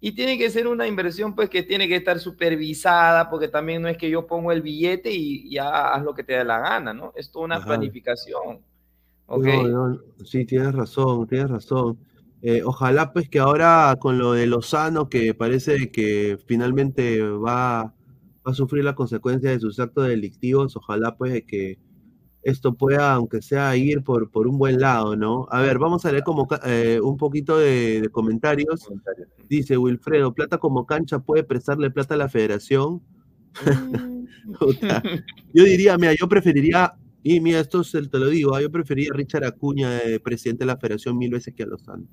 y 0.00 0.12
tiene 0.12 0.38
que 0.38 0.50
ser 0.50 0.68
una 0.68 0.86
inversión 0.86 1.34
pues 1.34 1.50
que 1.50 1.62
tiene 1.62 1.88
que 1.88 1.96
estar 1.96 2.20
supervisada 2.20 3.28
porque 3.28 3.48
también 3.48 3.82
no 3.82 3.88
es 3.88 3.96
que 3.96 4.10
yo 4.10 4.26
pongo 4.26 4.52
el 4.52 4.62
billete 4.62 5.10
y 5.12 5.50
ya 5.50 5.92
haz 5.92 6.04
lo 6.04 6.14
que 6.14 6.22
te 6.22 6.34
dé 6.34 6.44
la 6.44 6.60
gana, 6.60 6.94
¿no? 6.94 7.12
Es 7.16 7.30
toda 7.30 7.46
una 7.46 7.56
Ajá. 7.56 7.66
planificación. 7.66 8.60
Okay. 9.26 9.64
No, 9.64 9.88
no, 9.88 10.00
sí, 10.24 10.44
tienes 10.44 10.72
razón, 10.72 11.26
tienes 11.26 11.50
razón. 11.50 11.98
Eh, 12.40 12.62
ojalá 12.64 13.12
pues 13.12 13.28
que 13.28 13.40
ahora 13.40 13.96
con 13.98 14.18
lo 14.18 14.32
de 14.32 14.46
Lozano, 14.46 15.08
que 15.08 15.34
parece 15.34 15.90
que 15.90 16.38
finalmente 16.46 17.20
va, 17.20 17.82
va 17.82 17.92
a 18.44 18.54
sufrir 18.54 18.84
la 18.84 18.94
consecuencia 18.94 19.50
de 19.50 19.58
sus 19.58 19.80
actos 19.80 20.06
delictivos, 20.06 20.76
ojalá 20.76 21.16
pues 21.16 21.42
que 21.44 21.78
esto 22.48 22.74
pueda, 22.74 23.14
aunque 23.14 23.42
sea, 23.42 23.76
ir 23.76 24.02
por, 24.02 24.30
por 24.30 24.46
un 24.46 24.58
buen 24.58 24.80
lado, 24.80 25.16
¿no? 25.16 25.46
A 25.50 25.60
ver, 25.60 25.78
vamos 25.78 26.04
a 26.04 26.12
leer 26.12 26.24
como 26.24 26.48
eh, 26.64 27.00
un 27.02 27.16
poquito 27.16 27.58
de, 27.58 28.08
comentarios. 28.12 28.88
Dice 29.48 29.76
Wilfredo, 29.76 30.34
plata 30.34 30.58
como 30.58 30.86
cancha 30.86 31.18
puede 31.18 31.44
prestarle 31.44 31.90
plata 31.90 32.14
a 32.14 32.18
la 32.18 32.28
federación. 32.28 33.02
Mm. 34.48 34.64
yo 35.52 35.64
diría, 35.64 35.98
mira, 35.98 36.14
yo 36.18 36.26
preferiría, 36.26 36.94
y 37.22 37.40
mira, 37.40 37.60
esto 37.60 37.82
te 37.82 38.18
lo 38.18 38.28
digo, 38.28 38.54
¿ah? 38.54 38.62
yo 38.62 38.70
preferiría 38.70 39.10
a 39.12 39.16
Richard 39.16 39.44
Acuña, 39.44 39.90
de 39.90 40.20
presidente 40.20 40.60
de 40.60 40.66
la 40.66 40.78
federación, 40.78 41.18
mil 41.18 41.30
veces 41.30 41.52
que 41.54 41.64
a 41.64 41.66
Lozano. 41.66 42.06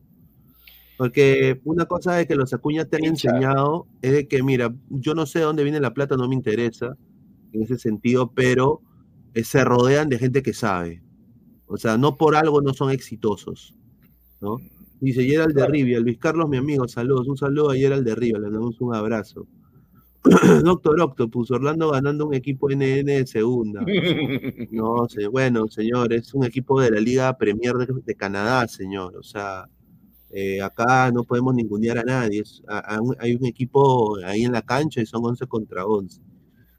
Porque 0.97 1.61
una 1.63 1.85
cosa 1.85 2.15
de 2.15 2.27
que 2.27 2.35
los 2.35 2.53
Acuña 2.53 2.85
te 2.85 2.97
han 2.97 3.05
enseñado 3.05 3.87
es 4.01 4.11
de 4.11 4.27
que, 4.27 4.43
mira, 4.43 4.73
yo 4.89 5.13
no 5.13 5.25
sé 5.25 5.39
de 5.39 5.45
dónde 5.45 5.63
viene 5.63 5.79
la 5.79 5.93
plata, 5.93 6.17
no 6.17 6.27
me 6.27 6.35
interesa 6.35 6.97
en 7.53 7.63
ese 7.63 7.77
sentido, 7.77 8.31
pero 8.33 8.81
eh, 9.35 9.43
se 9.43 9.63
rodean 9.65 10.09
de 10.09 10.17
gente 10.17 10.41
que 10.41 10.53
sabe. 10.53 11.03
O 11.67 11.77
sea, 11.77 11.97
no 11.97 12.17
por 12.17 12.35
algo 12.35 12.61
no 12.61 12.73
son 12.73 12.89
exitosos. 12.89 13.75
¿no? 14.39 14.57
Dice 15.01 15.23
Gerald 15.25 15.53
de 15.53 15.67
Rivia, 15.67 15.99
Luis 15.99 16.17
Carlos, 16.17 16.47
mi 16.47 16.57
amigo, 16.57 16.87
saludos. 16.87 17.27
Un 17.27 17.37
saludo 17.37 17.71
a 17.71 17.75
Gerald 17.75 18.05
de 18.05 18.15
Rivia, 18.15 18.39
le 18.39 18.49
damos 18.49 18.79
un 18.79 18.95
abrazo. 18.95 19.45
Doctor 20.63 20.99
Octopus, 21.01 21.51
Orlando 21.51 21.91
ganando 21.91 22.27
un 22.27 22.33
equipo 22.33 22.69
NN 22.69 23.05
de 23.05 23.27
segunda. 23.27 23.85
No, 24.71 25.07
sé, 25.09 25.27
bueno, 25.27 25.67
señor, 25.67 26.13
es 26.13 26.33
un 26.33 26.45
equipo 26.45 26.81
de 26.81 26.91
la 26.91 26.99
Liga 26.99 27.37
Premier 27.37 27.75
de, 27.75 28.15
Canadá, 28.15 28.67
señor. 28.69 29.17
O 29.17 29.23
sea, 29.23 29.65
eh, 30.31 30.61
acá 30.61 31.11
no 31.11 31.25
podemos 31.25 31.53
ningunear 31.53 31.97
a 31.97 32.03
nadie. 32.03 32.41
hay 33.19 33.35
un 33.35 33.45
equipo 33.45 34.17
ahí 34.25 34.43
en 34.43 34.53
la 34.53 34.61
cancha 34.61 35.01
y 35.01 35.05
son 35.05 35.25
11 35.25 35.45
contra 35.47 35.85
11 35.85 36.21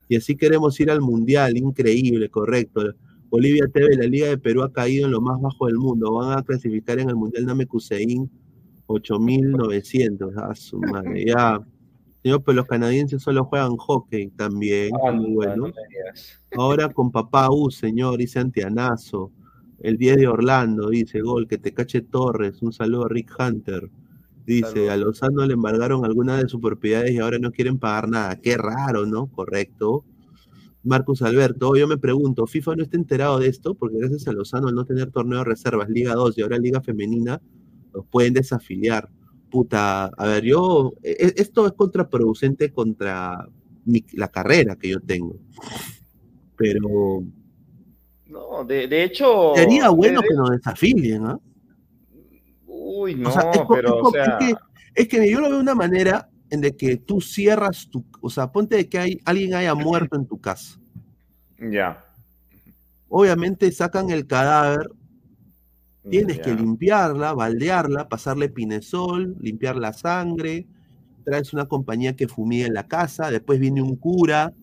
y 0.09 0.17
así 0.17 0.37
queremos 0.37 0.79
ir 0.81 0.91
al 0.91 1.01
Mundial, 1.01 1.57
increíble, 1.57 2.29
correcto. 2.29 2.83
Bolivia 3.29 3.67
TV, 3.73 3.97
la 3.97 4.07
Liga 4.07 4.29
de 4.29 4.39
Perú 4.39 4.63
ha 4.63 4.73
caído 4.73 5.07
en 5.07 5.13
lo 5.13 5.21
más 5.21 5.41
bajo 5.41 5.67
del 5.67 5.77
mundo, 5.77 6.15
van 6.15 6.39
a 6.39 6.43
clasificar 6.43 6.99
en 6.99 7.11
el 7.11 7.17
Mundial 7.17 7.47
Namekusein 7.47 8.31
8900, 8.87 10.33
ah, 10.37 10.55
su 10.55 10.79
madre, 10.79 11.25
ya. 11.27 11.61
Señor, 12.23 12.43
pues 12.43 12.57
los 12.57 12.67
canadienses 12.67 13.23
solo 13.23 13.45
juegan 13.45 13.77
hockey 13.77 14.29
también, 14.31 14.93
ah, 15.05 15.13
muy 15.13 15.33
bueno. 15.33 15.73
Ahora 16.57 16.89
con 16.93 17.11
papá 17.11 17.51
U, 17.51 17.71
señor, 17.71 18.19
dice 18.19 18.39
Antianazo. 18.39 19.33
El 19.81 19.99
10 19.99 20.17
de 20.17 20.27
Orlando, 20.29 20.89
dice 20.89 21.21
Gol, 21.21 21.47
que 21.47 21.59
te 21.59 21.75
cache 21.75 22.01
Torres. 22.01 22.63
Un 22.63 22.73
saludo 22.73 23.05
a 23.05 23.09
Rick 23.09 23.33
Hunter. 23.39 23.91
Dice, 24.47 24.91
a 24.91 24.97
Lozano 24.97 25.45
le 25.45 25.55
embargaron 25.55 26.05
algunas 26.05 26.41
de 26.41 26.49
sus 26.49 26.61
propiedades 26.61 27.11
y 27.11 27.19
ahora 27.19 27.39
no 27.39 27.51
quieren 27.51 27.79
pagar 27.79 28.09
nada. 28.09 28.37
Qué 28.37 28.57
raro, 28.57 29.05
¿no? 29.05 29.27
Correcto. 29.27 30.05
Marcus 30.85 31.21
Alberto, 31.23 31.75
yo 31.75 31.89
me 31.89 31.99
pregunto, 31.99 32.47
¿FIFA 32.47 32.77
no 32.77 32.85
está 32.85 32.97
enterado 32.97 33.41
de 33.41 33.49
esto? 33.49 33.75
Porque 33.75 33.99
gracias 33.99 34.29
a 34.29 34.33
Lozano, 34.33 34.69
al 34.69 34.77
no 34.77 34.85
tener 34.85 35.11
torneo 35.11 35.41
de 35.41 35.45
reservas, 35.45 35.89
Liga 35.89 36.15
2 36.15 36.39
y 36.39 36.43
ahora 36.43 36.59
Liga 36.59 36.81
Femenina, 36.81 37.43
los 37.93 38.07
pueden 38.07 38.35
desafiliar. 38.35 39.09
Puta, 39.51 40.07
a 40.07 40.27
ver, 40.27 40.45
yo, 40.45 40.93
e, 41.03 41.11
e, 41.11 41.35
esto 41.43 41.67
es 41.67 41.73
contraproducente 41.73 42.73
contra 42.73 43.49
la 44.13 44.29
carrera 44.29 44.77
que 44.77 44.91
yo 44.91 45.01
tengo. 45.01 45.37
Pero... 46.57 47.25
No, 48.29 48.65
de, 48.65 49.03
hecho... 49.03 49.55
Sería 49.57 49.89
bueno 49.89 50.21
que 50.23 50.35
nos 50.35 50.51
desafilien, 50.51 51.25
¿ah? 51.25 51.41
Uy, 52.97 53.15
no, 53.15 53.31
pero, 53.69 53.99
o 53.99 54.11
sea... 54.11 54.39
Es 54.95 55.09
que, 55.09 55.31
yo 55.31 55.41
lo 55.41 55.49
veo 55.49 55.57
de 55.57 55.63
una 55.63 55.75
manera 55.75 56.31
en 56.49 56.63
de 56.63 56.75
que 56.75 56.97
tú 56.97 57.21
cierras 57.21 57.89
tu, 57.91 58.03
o 58.23 58.31
sea, 58.31 58.51
ponte 58.51 58.77
de 58.77 58.89
que 58.89 58.99
hay, 58.99 59.21
alguien 59.27 59.55
haya 59.55 59.75
muerto 59.75 60.17
en 60.17 60.27
tu 60.27 60.41
casa. 60.41 60.81
Ya. 61.59 62.03
Obviamente 63.09 63.71
sacan 63.73 64.09
el 64.11 64.27
cadáver, 64.27 64.89
tienes 66.09 66.41
que 66.41 66.55
limpiarla, 66.55 67.35
baldearla, 67.35 68.09
pasarle 68.09 68.49
pinesol, 68.49 69.37
limpiar 69.39 69.77
la 69.77 69.93
sangre, 69.93 70.67
traes 71.25 71.53
una 71.53 71.67
compañía 71.67 72.17
que 72.17 72.27
fumiga 72.27 72.67
en 72.67 72.73
la 72.73 72.89
casa, 72.89 73.31
después 73.31 73.61
viene 73.61 73.83
un 73.83 73.97
cura, 73.97 74.55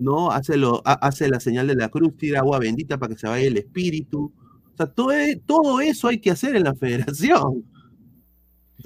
¿no? 0.00 0.32
Hace, 0.32 0.56
lo, 0.56 0.82
hace 0.84 1.28
la 1.28 1.38
señal 1.38 1.68
de 1.68 1.76
la 1.76 1.90
cruz, 1.90 2.16
tira 2.16 2.40
agua 2.40 2.58
bendita 2.58 2.98
para 2.98 3.14
que 3.14 3.20
se 3.20 3.28
vaya 3.28 3.46
el 3.46 3.56
espíritu, 3.56 4.32
o 4.74 4.76
sea, 4.76 4.86
todo, 4.86 5.12
todo 5.46 5.80
eso 5.80 6.08
hay 6.08 6.18
que 6.18 6.32
hacer 6.32 6.56
en 6.56 6.64
la 6.64 6.74
federación. 6.74 7.64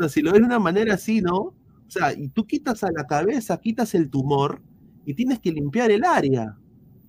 Sea, 0.01 0.09
si 0.09 0.23
lo 0.23 0.33
ves 0.33 0.41
de 0.41 0.47
una 0.47 0.59
manera 0.59 0.95
así, 0.95 1.21
¿no? 1.21 1.37
O 1.37 1.55
sea, 1.89 2.13
y 2.13 2.29
tú 2.29 2.47
quitas 2.47 2.85
a 2.85 2.91
la 2.93 3.07
cabeza, 3.07 3.61
quitas 3.61 3.95
el 3.95 4.11
tumor 4.11 4.63
y 5.05 5.15
tienes 5.15 5.41
que 5.41 5.53
limpiar 5.53 5.91
el 5.91 6.05
área. 6.05 6.57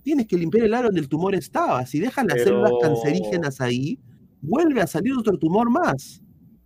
Tienes 0.02 0.26
que 0.26 0.36
limpiar 0.36 0.66
el 0.66 0.74
área 0.74 0.86
donde 0.86 1.00
el 1.00 1.08
tumor 1.08 1.34
estaba. 1.34 1.86
Si 1.86 2.00
dejas 2.00 2.26
las 2.26 2.42
células 2.42 2.72
cancerígenas 2.80 3.60
ahí, 3.60 3.98
vuelve 4.40 4.80
a 4.80 4.86
salir 4.86 5.12
otro 5.16 5.38
tumor 5.38 5.70
más. 5.70 6.22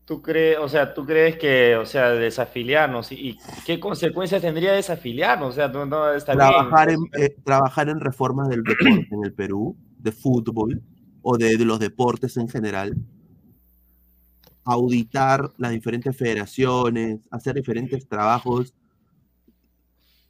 ¿Tú 0.06 0.22
crees, 0.22 0.56
o 0.58 0.68
sea, 0.68 0.94
tú 0.94 1.04
crees 1.04 1.36
que, 1.36 1.76
o 1.76 1.84
sea, 1.84 2.10
desafiliarnos 2.10 3.10
y, 3.10 3.36
qué 3.66 3.80
consecuencias 3.80 4.40
tendría 4.40 4.72
desafiliarnos? 4.72 5.48
O 5.48 5.52
sea, 5.52 5.66
no, 5.66 6.12
está 6.12 6.32
trabajar, 6.32 6.90
En, 6.90 7.00
eh, 7.18 7.36
trabajar 7.44 7.88
en 7.88 7.98
reformas 7.98 8.48
del 8.48 8.62
deporte 8.62 9.08
en 9.10 9.24
el 9.24 9.32
Perú, 9.32 9.76
de 9.98 10.12
fútbol, 10.12 10.80
o 11.22 11.36
de, 11.36 11.58
los 11.64 11.80
deportes 11.80 12.36
en 12.36 12.48
general, 12.48 12.94
auditar 14.66 15.52
las 15.56 15.70
diferentes 15.70 16.14
federaciones, 16.16 17.20
hacer 17.30 17.54
diferentes 17.54 18.06
trabajos 18.06 18.74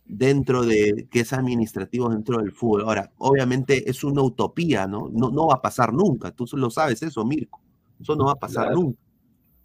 dentro 0.04 0.64
de 0.64 1.08
que 1.10 1.20
es 1.20 1.32
administrativo 1.32 2.10
dentro 2.10 2.38
del 2.38 2.52
fútbol. 2.52 2.82
Ahora, 2.82 3.10
obviamente 3.18 3.90
es 3.90 4.04
una 4.04 4.22
utopía, 4.22 4.86
¿no? 4.86 5.10
No, 5.12 5.30
no 5.30 5.48
va 5.48 5.54
a 5.54 5.62
pasar 5.62 5.92
nunca, 5.92 6.30
tú 6.30 6.46
lo 6.52 6.70
sabes 6.70 7.02
eso, 7.02 7.24
Mirko. 7.24 7.60
Eso 8.00 8.14
no 8.14 8.26
va 8.26 8.32
a 8.32 8.36
pasar 8.36 8.72
nunca. 8.72 9.00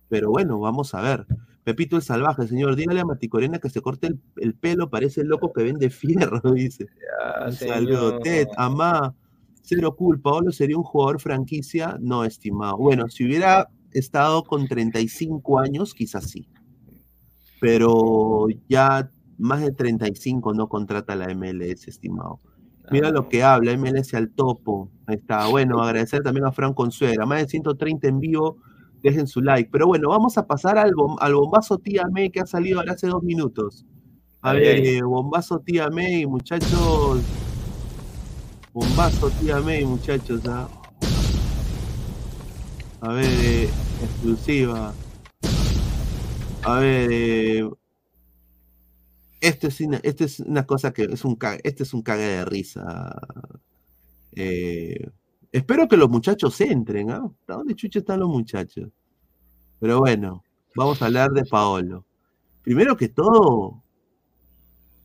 Pero 0.08 0.32
bueno, 0.32 0.60
vamos 0.60 0.96
a 0.96 1.02
ver. 1.02 1.28
Pepito 1.64 1.98
el 1.98 2.02
salvaje, 2.02 2.48
señor, 2.48 2.76
dígale 2.76 3.02
a 3.02 3.06
Maticorena 3.06 3.60
que 3.60 3.70
se 3.70 3.82
corte 3.82 4.10
el, 4.38 4.56
pelo, 4.56 4.90
parece 4.90 5.22
el 5.22 5.28
loco 5.28 5.54
que 5.54 5.64
vende 5.64 5.90
fierro, 5.90 6.40
dice. 6.54 6.88
Saludos, 7.52 8.22
Ted, 8.24 8.48
Amá, 8.58 9.14
Cero 9.62 9.96
culpa, 9.96 10.32
Paolo 10.32 10.52
sería 10.52 10.78
un 10.78 10.84
jugador 10.84 11.20
franquicia, 11.20 11.98
no, 12.00 12.24
estimado. 12.24 12.78
Bueno, 12.78 13.10
si 13.10 13.26
hubiera 13.26 13.70
estado 13.94 14.44
con 14.44 14.68
35 14.68 15.60
años, 15.60 15.94
quizás 15.94 16.30
sí. 16.30 16.48
Pero 17.60 18.48
ya 18.68 19.12
más 19.38 19.62
de 19.62 19.72
35 19.72 20.54
no 20.54 20.68
contrata 20.68 21.16
la 21.16 21.34
MLS, 21.34 21.88
estimado. 21.88 22.40
Mira 22.92 23.10
lo 23.10 23.30
que 23.30 23.44
habla, 23.44 23.76
MLS 23.78 24.14
al 24.14 24.30
topo. 24.32 24.92
Ahí 25.06 25.16
está. 25.16 25.48
Bueno, 25.48 25.82
agradecer 25.84 26.24
también 26.24 26.46
a 26.46 26.52
Fran 26.52 26.74
Consuera. 26.74 27.26
Más 27.26 27.42
de 27.42 27.48
130 27.50 28.08
en 28.08 28.20
vivo. 28.20 28.58
Dejen 29.02 29.28
su 29.28 29.42
like. 29.42 29.70
Pero 29.72 29.88
bueno, 29.88 30.10
vamos 30.10 30.38
a 30.38 30.46
pasar 30.46 30.78
al, 30.78 30.92
al 31.20 31.34
bombazo 31.34 31.78
tía 31.78 32.04
May 32.12 32.30
que 32.30 32.42
ha 32.42 32.46
salido 32.46 32.80
ahora 32.80 32.94
hace 32.94 33.08
dos 33.08 33.24
minutos. 33.24 33.86
A 34.44 34.54
ver, 34.54 34.86
eh, 34.86 35.02
bombazo 35.04 35.60
tía 35.60 35.90
May, 35.90 36.26
muchachos. 36.26 37.22
Bombazo, 38.74 39.30
tía 39.40 39.60
May, 39.60 39.86
muchachos. 39.86 40.42
¿ah? 40.48 40.68
A 43.02 43.14
ver, 43.14 43.26
eh, 43.26 43.70
exclusiva. 44.04 44.94
A 46.64 46.80
ver, 46.80 47.10
eh, 47.12 47.70
esto, 49.42 49.68
es 49.68 49.82
una, 49.82 49.98
esto 50.04 50.24
es 50.24 50.40
una 50.40 50.68
cosa 50.68 50.94
que 50.94 51.06
es 51.06 51.26
un 51.26 51.36
este 51.64 51.82
es 51.82 51.96
un 51.96 52.04
cague 52.04 52.22
de 52.22 52.46
risa. 52.46 53.20
Eh, 54.34 55.10
espero 55.52 55.88
que 55.88 55.98
los 55.98 56.10
muchachos 56.12 56.62
entren, 56.62 57.10
¿ah? 57.10 57.28
dónde 57.48 57.74
chucha 57.76 58.00
están 58.00 58.20
los 58.20 58.30
muchachos? 58.30 58.90
Pero 59.80 60.00
bueno, 60.00 60.44
vamos 60.76 61.02
a 61.02 61.08
hablar 61.08 61.32
de 61.32 61.44
Paolo. 61.46 62.06
Primero 62.62 62.96
que 62.96 63.10
todo, 63.10 63.82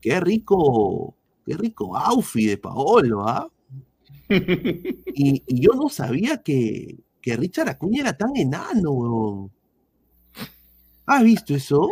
qué 0.01 0.19
rico, 0.19 1.15
qué 1.47 1.57
rico 1.57 1.97
outfit 1.97 2.49
de 2.49 2.57
Paolo, 2.57 3.27
¿ah? 3.27 3.49
y, 4.29 5.43
yo 5.47 5.71
no 5.73 5.89
sabía 5.89 6.43
que, 6.43 7.06
Richard 7.35 7.69
Acuña 7.69 8.01
era 8.01 8.17
tan 8.17 8.35
enano, 8.35 9.51
¿Has 11.05 11.23
visto 11.23 11.55
eso? 11.55 11.89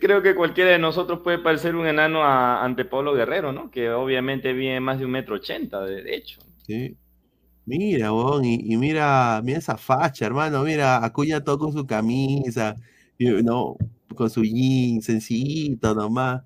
Creo 0.00 0.22
que 0.22 0.34
cualquiera 0.34 0.70
de 0.70 0.78
nosotros 0.78 1.20
puede 1.20 1.38
parecer 1.38 1.76
un 1.76 1.86
enano 1.86 2.24
ante 2.24 2.84
Pablo 2.84 3.14
Guerrero, 3.14 3.52
¿no? 3.52 3.70
Que 3.70 3.90
obviamente 3.90 4.52
viene 4.52 4.80
más 4.80 4.98
de 4.98 5.04
un 5.04 5.12
metro 5.12 5.36
ochenta, 5.36 5.80
de, 5.82 6.14
hecho. 6.14 6.40
Sí. 6.66 6.96
Mira, 7.66 8.10
y, 8.42 8.76
mira, 8.76 9.40
mira 9.44 9.58
esa 9.58 9.76
facha, 9.76 10.26
hermano, 10.26 10.64
mira, 10.64 11.04
Acuña 11.04 11.42
todo 11.42 11.58
con 11.58 11.72
su 11.72 11.86
camisa, 11.86 12.76
no, 13.18 13.76
con 14.14 14.28
su 14.28 14.42
jean 14.42 15.00
sencillito 15.00 15.94
nomás, 15.94 16.42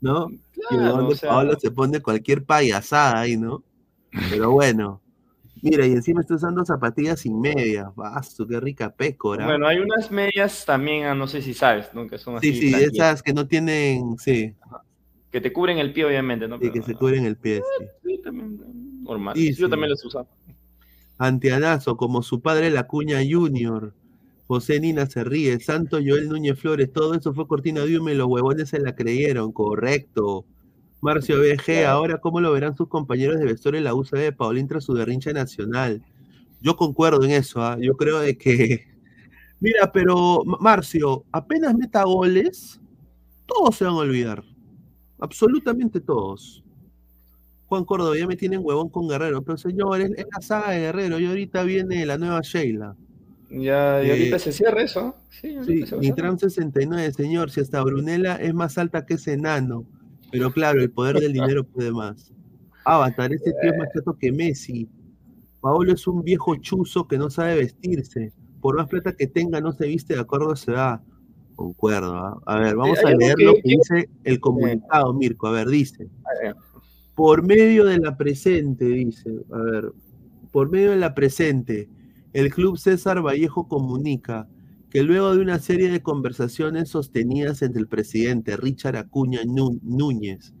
¿no? 0.00 0.28
y 0.70 0.76
donde 0.76 1.16
Pablo 1.16 1.58
se 1.58 1.70
pone 1.70 2.00
cualquier 2.00 2.44
payasada 2.44 3.20
ahí, 3.20 3.36
¿no? 3.36 3.62
Pero 4.30 4.50
bueno, 4.50 5.00
Mira, 5.62 5.86
y 5.86 5.92
encima 5.92 6.20
está 6.20 6.34
usando 6.34 6.64
zapatillas 6.64 7.20
sin 7.20 7.40
medias. 7.40 7.94
Basto, 7.94 8.46
qué 8.46 8.60
rica 8.60 8.94
pécora. 8.94 9.46
Bueno, 9.46 9.66
hay 9.66 9.78
unas 9.78 10.10
medias 10.10 10.64
también, 10.64 11.04
ah, 11.04 11.14
no 11.14 11.26
sé 11.26 11.42
si 11.42 11.54
sabes, 11.54 11.92
¿no? 11.94 12.06
Que 12.06 12.18
son 12.18 12.36
así. 12.36 12.52
Sí, 12.54 12.72
sí, 12.72 12.74
esas 12.74 13.22
que 13.22 13.32
no 13.32 13.46
tienen, 13.46 14.18
sí. 14.18 14.54
Que 15.30 15.40
te 15.40 15.52
cubren 15.52 15.78
el 15.78 15.92
pie, 15.92 16.04
obviamente, 16.04 16.48
¿no? 16.48 16.58
Sí, 16.58 16.70
que 16.70 16.82
se 16.82 16.94
cubren 16.94 17.24
el 17.24 17.36
pie, 17.36 17.62
sí. 17.78 17.86
sí 18.04 18.20
también, 18.22 18.60
normal. 19.02 19.36
Yo 19.36 19.68
también 19.68 19.90
las 19.90 20.04
usaba. 20.04 20.26
Antianazo, 21.18 21.96
como 21.96 22.22
su 22.22 22.40
padre 22.40 22.70
La 22.70 22.86
Cuña 22.86 23.18
Junior. 23.28 23.92
José 24.48 24.80
Nina 24.80 25.04
se 25.04 25.24
ríe, 25.24 25.60
Santo 25.60 25.98
Joel 25.98 26.30
Núñez 26.30 26.58
Flores, 26.58 26.90
todo 26.90 27.14
eso 27.14 27.34
fue 27.34 27.46
cortina 27.46 27.84
de 27.84 27.98
humo 27.98 28.08
y 28.08 28.14
los 28.14 28.28
huevones 28.28 28.70
se 28.70 28.80
la 28.80 28.94
creyeron, 28.94 29.52
correcto. 29.52 30.46
Marcio 31.00 31.38
BG, 31.38 31.86
ahora 31.86 32.18
cómo 32.18 32.40
lo 32.40 32.52
verán 32.52 32.76
sus 32.76 32.88
compañeros 32.88 33.38
de 33.38 33.44
vestuario 33.44 33.78
en 33.78 33.84
la 33.84 33.94
UCB, 33.94 34.34
Paulín 34.36 34.66
tras 34.66 34.84
su 34.84 34.94
derrincha 34.94 35.32
nacional. 35.32 36.02
Yo 36.60 36.76
concuerdo 36.76 37.22
en 37.24 37.30
eso, 37.30 37.62
¿ah? 37.62 37.76
yo 37.80 37.96
creo 37.96 38.18
de 38.18 38.36
que, 38.36 38.88
mira, 39.60 39.92
pero 39.92 40.42
Marcio, 40.44 41.24
apenas 41.30 41.76
meta 41.76 42.02
goles, 42.02 42.80
todos 43.46 43.76
se 43.76 43.84
van 43.84 43.94
a 43.94 43.98
olvidar, 43.98 44.42
absolutamente 45.20 46.00
todos. 46.00 46.64
Juan 47.66 47.84
Córdoba, 47.84 48.16
ya 48.18 48.26
me 48.26 48.34
tienen 48.34 48.60
huevón 48.62 48.88
con 48.88 49.08
Guerrero, 49.08 49.42
pero 49.42 49.58
señores, 49.58 50.10
es 50.16 50.26
la 50.34 50.40
saga 50.40 50.70
de 50.70 50.80
Guerrero 50.80 51.20
y 51.20 51.26
ahorita 51.26 51.62
viene 51.62 52.06
la 52.06 52.16
nueva 52.16 52.40
Sheila. 52.42 52.96
Ya, 53.50 54.02
y 54.02 54.10
ahorita 54.10 54.36
eh, 54.36 54.38
se 54.38 54.52
cierra 54.52 54.82
eso. 54.82 55.14
Sí, 55.30 55.56
sí 55.64 55.84
Nitram 56.00 56.38
69, 56.38 57.12
señor, 57.12 57.50
si 57.50 57.60
hasta 57.60 57.82
Brunella 57.82 58.36
es 58.36 58.52
más 58.52 58.78
alta 58.78 59.06
que 59.06 59.14
ese 59.14 59.34
enano. 59.34 59.86
Pero 60.30 60.50
claro, 60.52 60.80
el 60.80 60.90
poder 60.90 61.16
del 61.16 61.32
dinero 61.32 61.64
puede 61.64 61.90
más. 61.90 62.32
Avatar, 62.84 63.32
ese 63.32 63.52
tío 63.60 63.72
es 63.72 63.78
más 63.78 63.88
chato 63.94 64.16
que 64.18 64.32
Messi. 64.32 64.88
Paolo 65.60 65.92
es 65.92 66.06
un 66.06 66.22
viejo 66.22 66.56
chuzo 66.56 67.06
que 67.06 67.18
no 67.18 67.30
sabe 67.30 67.56
vestirse. 67.56 68.32
Por 68.60 68.76
más 68.76 68.88
plata 68.88 69.12
que 69.12 69.26
tenga, 69.26 69.60
no 69.60 69.72
se 69.72 69.86
viste 69.86 70.14
de 70.14 70.20
acuerdo 70.20 70.52
a 70.52 70.56
su 70.56 70.70
edad. 70.70 71.00
Concuerdo. 71.54 72.14
¿ah? 72.14 72.40
A 72.46 72.58
ver, 72.58 72.76
vamos 72.76 72.98
a 73.04 73.10
leer 73.10 73.36
lo 73.38 73.54
que 73.54 73.62
dice 73.64 74.08
el 74.24 74.40
comunicado, 74.40 75.12
Mirko. 75.12 75.48
A 75.48 75.52
ver, 75.52 75.68
dice. 75.68 76.08
Por 77.14 77.42
medio 77.42 77.84
de 77.84 77.98
la 77.98 78.16
presente, 78.16 78.84
dice. 78.84 79.30
A 79.50 79.58
ver, 79.58 79.92
por 80.52 80.70
medio 80.70 80.90
de 80.90 80.96
la 80.96 81.14
presente, 81.14 81.88
el 82.32 82.52
Club 82.52 82.78
César 82.78 83.22
Vallejo 83.22 83.68
comunica 83.68 84.48
que 84.90 85.02
luego 85.02 85.34
de 85.34 85.42
una 85.42 85.58
serie 85.58 85.90
de 85.90 86.02
conversaciones 86.02 86.88
sostenidas 86.88 87.62
entre 87.62 87.80
el 87.80 87.88
presidente 87.88 88.56
Richard 88.56 88.96
Acuña 88.96 89.40
Núñez 89.44 90.54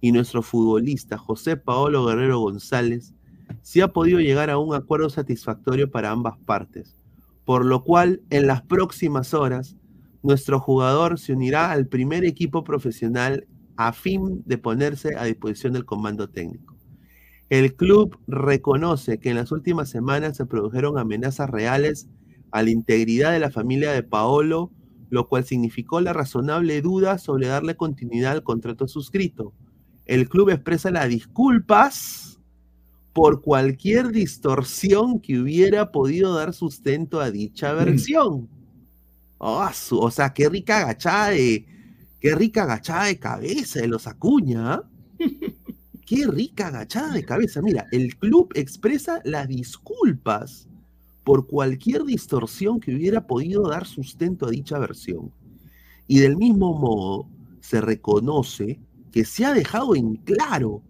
y 0.00 0.12
nuestro 0.12 0.42
futbolista 0.42 1.18
José 1.18 1.56
Paolo 1.56 2.06
Guerrero 2.06 2.38
González, 2.40 3.14
se 3.62 3.82
ha 3.82 3.88
podido 3.88 4.20
llegar 4.20 4.50
a 4.50 4.58
un 4.58 4.74
acuerdo 4.74 5.10
satisfactorio 5.10 5.90
para 5.90 6.10
ambas 6.10 6.38
partes, 6.44 6.96
por 7.44 7.64
lo 7.64 7.84
cual 7.84 8.22
en 8.30 8.46
las 8.46 8.62
próximas 8.62 9.34
horas 9.34 9.76
nuestro 10.22 10.58
jugador 10.60 11.18
se 11.18 11.34
unirá 11.34 11.70
al 11.70 11.86
primer 11.86 12.24
equipo 12.24 12.64
profesional 12.64 13.46
a 13.76 13.92
fin 13.92 14.42
de 14.46 14.56
ponerse 14.56 15.16
a 15.16 15.24
disposición 15.24 15.74
del 15.74 15.84
comando 15.84 16.28
técnico. 16.28 16.74
El 17.50 17.74
club 17.74 18.18
reconoce 18.26 19.18
que 19.18 19.30
en 19.30 19.36
las 19.36 19.52
últimas 19.52 19.90
semanas 19.90 20.38
se 20.38 20.46
produjeron 20.46 20.98
amenazas 20.98 21.50
reales 21.50 22.08
a 22.54 22.62
la 22.62 22.70
integridad 22.70 23.32
de 23.32 23.40
la 23.40 23.50
familia 23.50 23.90
de 23.90 24.04
Paolo, 24.04 24.70
lo 25.10 25.28
cual 25.28 25.44
significó 25.44 26.00
la 26.00 26.12
razonable 26.12 26.80
duda 26.82 27.18
sobre 27.18 27.48
darle 27.48 27.74
continuidad 27.74 28.30
al 28.30 28.44
contrato 28.44 28.86
suscrito. 28.86 29.52
El 30.06 30.28
club 30.28 30.50
expresa 30.50 30.92
las 30.92 31.08
disculpas 31.08 32.38
por 33.12 33.42
cualquier 33.42 34.12
distorsión 34.12 35.18
que 35.18 35.40
hubiera 35.40 35.90
podido 35.90 36.32
dar 36.36 36.54
sustento 36.54 37.20
a 37.20 37.32
dicha 37.32 37.74
mm. 37.74 37.76
versión. 37.76 38.48
Oh, 39.38 39.68
o 39.90 40.10
sea, 40.12 40.32
qué 40.32 40.48
rica 40.48 40.78
agachada 40.78 41.30
de, 41.30 41.66
qué 42.20 42.36
rica 42.36 42.62
agachada 42.62 43.06
de 43.06 43.18
cabeza 43.18 43.80
de 43.80 43.88
los 43.88 44.06
Acuña. 44.06 44.82
qué 46.06 46.24
rica 46.28 46.68
agachada 46.68 47.14
de 47.14 47.24
cabeza. 47.24 47.60
Mira, 47.62 47.88
el 47.90 48.14
club 48.16 48.52
expresa 48.54 49.20
las 49.24 49.48
disculpas 49.48 50.68
por 51.24 51.46
cualquier 51.46 52.04
distorsión 52.04 52.78
que 52.78 52.94
hubiera 52.94 53.26
podido 53.26 53.68
dar 53.68 53.86
sustento 53.86 54.46
a 54.46 54.50
dicha 54.50 54.78
versión. 54.78 55.32
Y 56.06 56.18
del 56.20 56.36
mismo 56.36 56.78
modo, 56.78 57.26
se 57.60 57.80
reconoce 57.80 58.78
que 59.10 59.24
se 59.24 59.46
ha 59.46 59.54
dejado 59.54 59.96
en 59.96 60.16
claro 60.16 60.82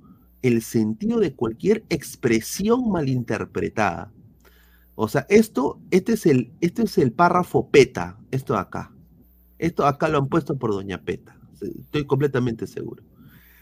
el 0.43 0.61
sentido 0.61 1.21
de 1.21 1.35
cualquier 1.35 1.85
expresión 1.89 2.91
malinterpretada. 2.91 4.13
O 4.97 5.09
sea, 5.09 5.25
esto, 5.29 5.81
este 5.91 6.15
es 6.15 6.27
el, 6.27 6.53
este 6.61 6.83
es 6.83 6.99
el 6.99 7.13
párrafo 7.13 7.69
PETA, 7.71 8.19
esto 8.31 8.55
de 8.55 8.61
acá. 8.61 8.93
Esto 9.59 9.87
acá 9.87 10.09
lo 10.09 10.19
han 10.19 10.29
puesto 10.29 10.57
por 10.57 10.73
Doña 10.73 11.01
Peta, 11.01 11.39
estoy 11.61 12.05
completamente 12.05 12.67
seguro. 12.67 13.03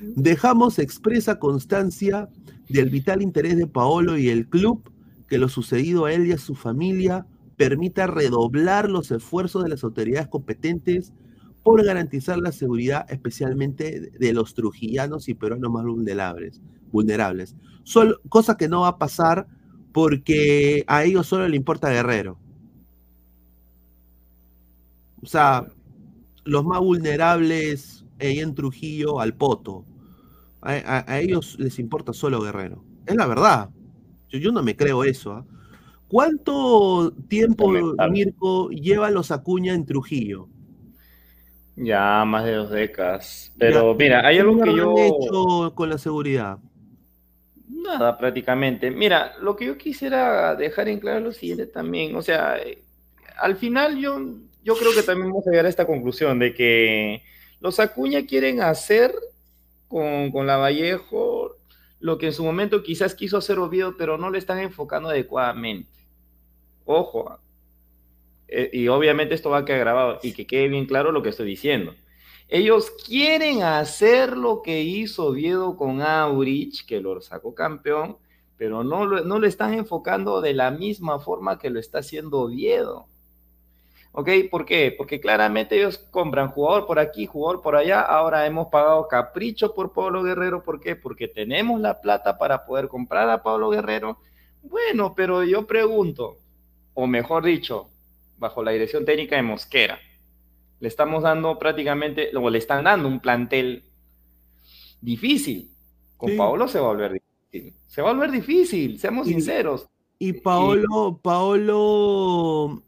Dejamos 0.01 0.79
expresa 0.79 1.39
constancia 1.39 2.29
del 2.69 2.91
vital 2.91 3.23
interés 3.23 3.57
de 3.57 3.67
Paolo 3.67 4.19
y 4.19 4.29
el 4.29 4.49
club 4.49 4.92
que 5.33 5.39
lo 5.39 5.49
sucedido 5.49 6.05
a 6.05 6.13
él 6.13 6.27
y 6.27 6.33
a 6.33 6.37
su 6.37 6.55
familia 6.55 7.25
permita 7.57 8.07
redoblar 8.07 8.91
los 8.91 9.11
esfuerzos 9.11 9.65
de 9.65 9.71
las 9.71 9.83
autoridades 9.83 10.29
competentes 10.29 11.15
por 11.63 11.83
garantizar 11.83 12.37
la 12.37 12.53
seguridad 12.53 13.07
especialmente 13.11 14.11
de 14.11 14.33
los 14.35 14.53
trujillanos 14.53 15.31
y 15.31 15.35
peruanos 15.35 15.73
más 15.73 15.87
vulnerables. 15.87 16.61
vulnerables. 16.91 17.57
cosa 18.29 18.59
que 18.59 18.69
no 18.69 18.83
va 18.83 18.89
a 18.89 18.99
pasar 18.99 19.47
porque 19.93 20.85
a 20.87 21.03
ellos 21.05 21.29
solo 21.29 21.49
le 21.49 21.57
importa 21.57 21.89
Guerrero. 21.89 22.39
O 25.23 25.27
sea, 25.27 25.67
los 26.45 26.63
más 26.63 26.81
vulnerables 26.81 28.05
en 28.19 28.55
Trujillo, 28.55 29.19
al 29.19 29.33
Poto. 29.33 29.87
A, 30.61 31.21
ellos 31.21 31.57
les 31.59 31.79
importa 31.79 32.13
solo 32.13 32.43
Guerrero. 32.43 32.85
Es 33.07 33.17
la 33.17 33.27
verdad. 33.27 33.71
Yo, 34.39 34.53
no 34.53 34.63
me 34.63 34.77
creo 34.77 35.05
eso. 35.05 35.33
¿ah? 35.33 35.45
¿Cuánto 36.09 37.15
tiempo, 37.29 37.73
Mirko, 38.11 38.71
lleva 38.71 39.11
los 39.11 39.31
Acuña 39.31 39.73
en 39.73 39.87
Trujillo? 39.87 40.49
Ya 41.75 42.25
más 42.27 42.45
de 42.45 42.53
dos 42.53 42.71
décadas. 42.71 43.53
Pero 43.59 43.95
mira, 43.95 44.27
hay 44.27 44.39
algo 44.39 44.61
que 44.63 44.77
yo. 44.77 44.95
hecho 44.99 45.75
con 45.75 45.89
la 45.89 45.97
seguridad? 45.97 46.59
Nada, 47.67 48.19
prácticamente. 48.19 48.91
Mira, 48.91 49.33
lo 49.41 49.57
que 49.57 49.65
yo 49.67 49.79
quisiera 49.79 50.55
dejar 50.55 50.89
en 50.89 51.01
claro 51.01 51.19
es 51.19 51.25
lo 51.25 51.33
siguiente 51.33 51.67
también. 51.67 52.15
O 52.15 52.21
sea, 52.21 52.57
al 53.39 53.57
final 53.57 53.99
yo, 53.99 54.21
yo 54.63 54.75
creo 54.77 54.93
que 54.95 55.03
también 55.03 55.31
vamos 55.31 55.47
a 55.47 55.51
llegar 55.51 55.65
a 55.65 55.71
esta 55.71 55.87
conclusión 55.87 56.39
de 56.39 56.53
que 56.53 57.23
los 57.61 57.81
Acuña 57.81 58.27
quieren 58.27 58.61
hacer 58.61 59.15
con, 59.89 60.31
con 60.31 60.47
la 60.47 60.59
Vallejo 60.59 61.32
lo 62.03 62.19
que 62.19 62.27
en 62.27 62.33
su 62.33 62.45
momento 62.45 62.83
quizás 62.83 63.15
quiso 63.15 63.39
hacer 63.39 63.61
Oviedo, 63.61 63.97
pero 63.97 64.19
no 64.19 64.29
le 64.29 64.39
están 64.39 64.59
enfocando 64.59 65.09
adecuadamente. 65.09 65.89
Ojo, 66.85 67.39
eh, 68.49 68.71
y 68.73 68.89
obviamente 68.89 69.35
esto 69.35 69.51
va 69.51 69.59
a 69.59 69.65
quedar 69.65 69.81
grabado 69.81 70.19
y 70.23 70.33
que 70.33 70.47
quede 70.47 70.69
bien 70.69 70.87
claro 70.87 71.13
lo 71.13 71.23
que 71.23 71.29
estoy 71.29 71.47
diciendo. 71.47 71.95
Ellos 72.49 72.91
quieren 73.07 73.63
hacer 73.63 74.37
lo 74.37 74.63
que 74.63 74.83
hizo 74.83 75.27
Oviedo 75.27 75.77
con 75.77 76.03
Aurich, 76.03 76.85
que 76.87 77.01
lo 77.01 77.21
sacó 77.21 77.55
campeón, 77.55 78.19
pero 78.57 78.83
no, 78.83 79.07
no 79.07 79.39
lo 79.39 79.47
están 79.47 79.73
enfocando 79.73 80.41
de 80.41 80.55
la 80.55 80.73
misma 80.73 81.21
forma 81.21 81.61
que 81.61 81.71
lo 81.71 81.79
está 81.79 82.01
haciendo 82.01 82.41
Oviedo. 82.41 83.07
¿Ok? 84.15 84.29
¿Por 84.51 84.67
qué? 84.67 84.95
Porque 84.97 85.21
claramente 85.21 85.77
ellos 85.77 85.97
compran 86.11 86.51
jugador 86.51 86.87
por 86.87 86.99
aquí, 86.99 87.25
jugador 87.27 87.63
por 87.63 87.77
allá. 87.77 88.03
Ahora 88.03 88.47
hemos 88.47 88.69
pagado 88.69 89.09
capricho 89.09 89.75
por 89.75 89.93
Pablo 89.93 90.23
Guerrero. 90.23 90.63
¿Por 90.63 90.81
qué? 90.81 90.97
Porque 90.97 91.29
tenemos 91.29 91.81
la 91.81 92.01
plata 92.01 92.37
para 92.37 92.67
poder 92.67 92.89
comprar 92.89 93.31
a 93.31 93.43
Pablo 93.43 93.71
Guerrero. 93.71 94.19
Bueno, 94.63 95.15
pero 95.15 95.43
yo 95.45 95.67
pregunto, 95.67 96.37
o 96.93 97.07
mejor 97.07 97.45
dicho, 97.45 97.89
bajo 98.37 98.63
la 98.63 98.73
dirección 98.73 99.07
técnica 99.07 99.37
de 99.37 99.43
Mosquera, 99.43 99.99
le 100.79 100.89
estamos 100.89 101.23
dando 101.23 101.59
prácticamente, 101.59 102.37
o 102.37 102.51
le 102.51 102.59
están 102.59 102.85
dando 102.85 103.09
un 103.09 103.19
plantel 103.19 103.85
difícil. 105.01 105.71
Con 106.19 106.37
Pablo 106.37 106.69
se 106.69 106.79
va 106.79 106.87
a 106.87 106.93
volver 106.93 107.13
difícil. 107.13 107.75
Se 107.87 108.03
va 108.03 108.11
a 108.11 108.13
volver 108.13 108.31
difícil, 108.31 108.99
seamos 108.99 109.27
sinceros. 109.27 109.89
Y 110.19 110.35
Paolo, 110.35 111.19
Paolo 111.23 112.83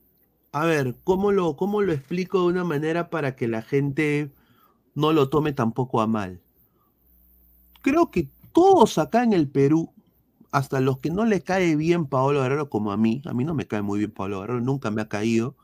a 0.55 0.67
ver, 0.67 0.95
¿cómo 1.03 1.33
lo, 1.33 1.57
¿cómo 1.57 1.83
lo 1.83 1.93
explico 1.93 2.43
de 2.43 2.47
una 2.47 2.63
manera 2.63 3.11
para 3.11 3.35
que 3.35 3.49
la 3.49 3.61
gente 3.61 4.31
no 4.95 5.13
lo 5.13 5.29
tome 5.29 5.53
tampoco 5.53 6.01
a 6.01 6.07
mal? 6.07 6.41
Creo 7.83 8.13
que 8.13 8.29
todos 8.53 8.99
acá 8.99 9.25
en 9.25 9.33
el 9.33 9.49
Perú, 9.49 9.93
hasta 10.53 10.79
los 10.81 10.99
que 10.99 11.11
no 11.11 11.25
le 11.25 11.41
cae 11.41 11.75
bien 11.75 12.07
Paolo 12.07 12.41
Guerrero 12.41 12.71
como 12.71 12.93
a 12.93 12.97
mí, 12.97 13.21
a 13.25 13.35
mí 13.35 13.43
no 13.43 13.53
me 13.53 13.67
cae 13.67 13.83
muy 13.83 13.99
bien 13.99 14.13
Paolo 14.13 14.43
Guerrero, 14.43 14.61
nunca 14.61 14.93
me 14.93 15.03
ha 15.03 15.09
caído, 15.09 15.57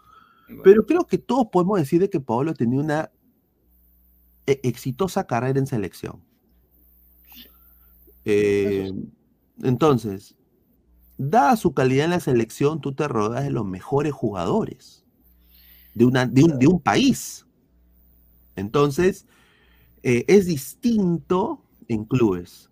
pero 0.65 0.85
creo 0.85 1.07
que 1.07 1.19
todos 1.19 1.47
podemos 1.53 1.79
decir 1.79 2.01
de 2.01 2.11
que 2.11 2.19
Paolo 2.19 2.53
tenía 2.55 2.81
una 2.81 3.13
e, 4.49 4.59
exitosa 4.65 5.25
carrera 5.25 5.61
en 5.61 5.69
selección. 5.69 6.21
Eh, 8.25 8.91
entonces, 9.63 10.35
dada 11.29 11.55
su 11.57 11.75
calidad 11.75 12.07
en 12.07 12.13
la 12.13 12.21
selección, 12.21 12.81
tú 12.81 12.95
te 12.95 13.07
rodeas 13.07 13.45
de 13.45 13.51
los 13.51 13.67
mejores 13.67 14.13
jugadores 14.13 15.05
de, 15.95 16.07
una, 16.07 16.25
de, 16.25 16.67
un, 16.67 16.81
país. 16.81 17.47
Entonces, 18.57 19.27
eh, 20.03 20.25
es 20.29 20.47
distinto 20.47 21.63
en 21.89 22.07
clubes. 22.07 22.71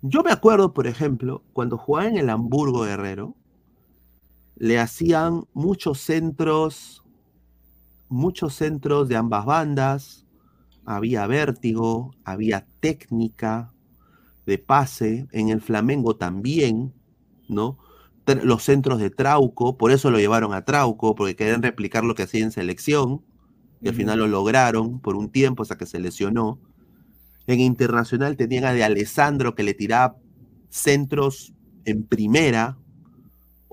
Yo 0.00 0.22
me 0.22 0.30
acuerdo, 0.30 0.72
por 0.72 0.86
ejemplo, 0.86 1.42
cuando 1.52 1.76
jugaba 1.76 2.08
en 2.08 2.16
el 2.18 2.30
Hamburgo 2.30 2.82
Guerrero, 2.82 3.34
le 4.54 4.78
hacían 4.78 5.48
muchos 5.52 5.98
centros, 5.98 7.02
muchos 8.08 8.54
centros 8.54 9.08
de 9.08 9.16
ambas 9.16 9.44
bandas, 9.44 10.24
había 10.84 11.26
vértigo, 11.26 12.14
había 12.24 12.64
técnica 12.78 13.72
de 14.46 14.58
pase, 14.58 15.26
en 15.32 15.48
el 15.48 15.60
Flamengo 15.60 16.14
también, 16.14 16.94
¿no? 17.48 17.76
Los 18.34 18.62
centros 18.62 18.98
de 18.98 19.10
Trauco, 19.10 19.76
por 19.76 19.90
eso 19.90 20.10
lo 20.10 20.18
llevaron 20.18 20.52
a 20.54 20.64
Trauco, 20.64 21.14
porque 21.14 21.36
querían 21.36 21.62
replicar 21.62 22.04
lo 22.04 22.14
que 22.14 22.24
hacía 22.24 22.44
en 22.44 22.52
selección, 22.52 23.22
y 23.80 23.88
al 23.88 23.94
final 23.94 24.18
lo 24.18 24.26
lograron 24.26 25.00
por 25.00 25.16
un 25.16 25.30
tiempo 25.30 25.62
hasta 25.62 25.78
que 25.78 25.86
se 25.86 26.00
lesionó. 26.00 26.58
En 27.46 27.60
Internacional 27.60 28.36
tenían 28.36 28.64
a 28.64 28.72
de 28.72 28.84
Alessandro 28.84 29.54
que 29.54 29.62
le 29.62 29.74
tiraba 29.74 30.16
centros 30.68 31.54
en 31.84 32.02
primera, 32.04 32.76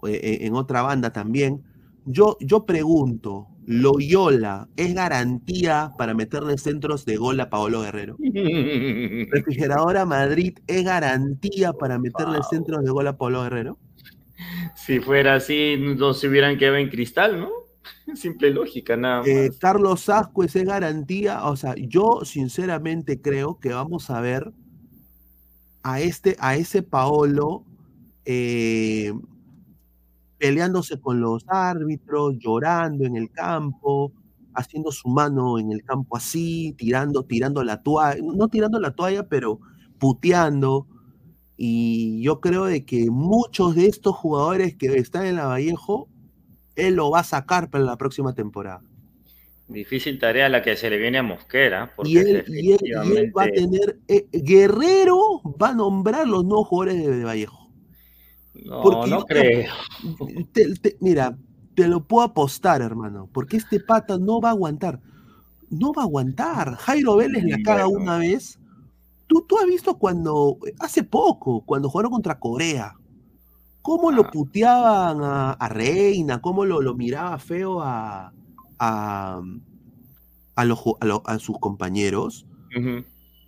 e, 0.08 0.46
en 0.46 0.56
otra 0.56 0.82
banda 0.82 1.12
también. 1.12 1.64
Yo, 2.06 2.38
yo 2.40 2.66
pregunto, 2.66 3.48
¿Loyola 3.66 4.70
es 4.76 4.94
garantía 4.94 5.92
para 5.98 6.14
meterle 6.14 6.58
centros 6.58 7.04
de 7.06 7.18
gol 7.18 7.40
a 7.40 7.50
Paolo 7.50 7.82
Guerrero? 7.82 8.16
¿Refrigeradora 9.32 10.06
Madrid 10.06 10.60
es 10.68 10.84
garantía 10.84 11.74
para 11.74 11.98
meterle 11.98 12.40
centros 12.50 12.84
de 12.84 12.92
gol 12.92 13.08
a 13.08 13.18
Paolo 13.18 13.42
Guerrero? 13.42 13.80
Si 14.76 15.00
fuera 15.00 15.36
así, 15.36 15.78
no 15.78 16.14
se 16.14 16.28
hubieran 16.28 16.58
quedado 16.58 16.78
en 16.78 16.90
cristal, 16.90 17.40
¿no? 17.40 17.50
Simple 18.16 18.52
lógica, 18.52 18.98
nada 18.98 19.24
eh, 19.26 19.52
Carlos 19.60 20.10
Ascuez 20.10 20.56
es 20.56 20.66
garantía, 20.66 21.46
o 21.46 21.56
sea, 21.56 21.76
yo 21.76 22.22
sinceramente 22.24 23.22
creo 23.22 23.60
que 23.60 23.70
vamos 23.70 24.10
a 24.10 24.22
ver 24.22 24.52
a 25.84 26.02
este, 26.02 26.36
a 26.40 26.56
ese 26.56 26.82
Paolo 26.82 27.64
eh, 28.26 29.14
peleándose 30.38 31.00
con 31.00 31.22
los 31.22 31.46
árbitros, 31.48 32.38
llorando 32.40 33.06
en 33.06 33.16
el 33.16 33.32
campo, 33.32 34.12
haciendo 34.54 34.92
su 34.92 35.10
mano 35.10 35.60
en 35.60 35.72
el 35.72 35.84
campo 35.84 36.18
así, 36.18 36.74
tirando, 36.78 37.24
tirando 37.24 37.64
la 37.64 37.82
toalla, 37.84 38.22
no 38.22 38.48
tirando 38.48 38.80
la 38.80 38.92
toalla, 38.92 39.28
pero 39.28 39.60
puteando. 40.00 40.88
Y 41.58 42.22
yo 42.22 42.42
creo 42.42 42.66
de 42.66 42.86
que 42.86 43.10
muchos 43.10 43.76
de 43.76 43.88
estos 43.88 44.16
jugadores 44.16 44.76
que 44.76 44.88
están 44.98 45.26
en 45.26 45.38
la 45.38 45.46
Vallejo, 45.46 46.10
él 46.76 46.96
lo 46.96 47.12
va 47.12 47.20
a 47.20 47.24
sacar 47.24 47.70
para 47.70 47.84
la 47.84 47.98
próxima 47.98 48.34
temporada. 48.34 48.82
Difícil 49.68 50.20
tarea 50.20 50.48
la 50.48 50.62
que 50.62 50.76
se 50.76 50.90
le 50.90 50.98
viene 50.98 51.18
a 51.18 51.24
Mosquera. 51.24 51.92
y, 52.04 52.18
él, 52.18 53.34
va 53.36 53.44
a 53.44 53.48
tener, 53.48 53.98
eh, 54.08 54.28
Guerrero 54.32 55.42
va 55.60 55.70
a 55.70 55.74
nombrar 55.74 56.28
los 56.28 56.46
nuevos 56.46 56.68
jugadores 56.68 57.04
de 57.04 57.24
Vallejo. 57.24 57.72
No, 58.64 59.08
no 59.08 59.26
creo. 59.26 59.72
mira, 61.00 61.36
te 61.74 61.88
lo 61.88 62.04
puedo 62.04 62.26
apostar, 62.26 62.82
hermano, 62.82 63.28
porque 63.34 63.58
este 63.58 63.80
pata 63.80 64.18
no 64.18 64.40
va 64.40 64.50
a 64.50 64.52
aguantar. 64.52 65.00
No 65.70 65.94
va 65.94 66.04
a 66.04 66.06
aguantar. 66.06 66.76
Jairo 66.76 67.16
Vélez 67.16 67.44
la 67.44 67.58
caga 67.64 67.88
una 67.88 68.18
vez. 68.18 68.60
Tú, 69.28 69.46
tú 69.48 69.58
has 69.58 69.66
visto 69.66 69.98
cuando, 69.98 70.58
hace 70.80 71.04
poco, 71.04 71.64
cuando 71.66 71.90
jugaron 71.90 72.12
contra 72.12 72.40
Corea, 72.40 72.94
cómo 73.82 74.12
lo 74.12 74.30
puteaban 74.30 75.20
a, 75.22 75.70
Reina, 75.70 76.42
cómo 76.42 76.66
lo, 76.66 76.82
lo, 76.82 76.96
miraba 76.96 77.38
feo 77.38 77.82
a, 77.82 78.34
a, 78.80 79.42
a, 80.56 81.40
sus 81.40 81.60
compañeros. 81.60 82.46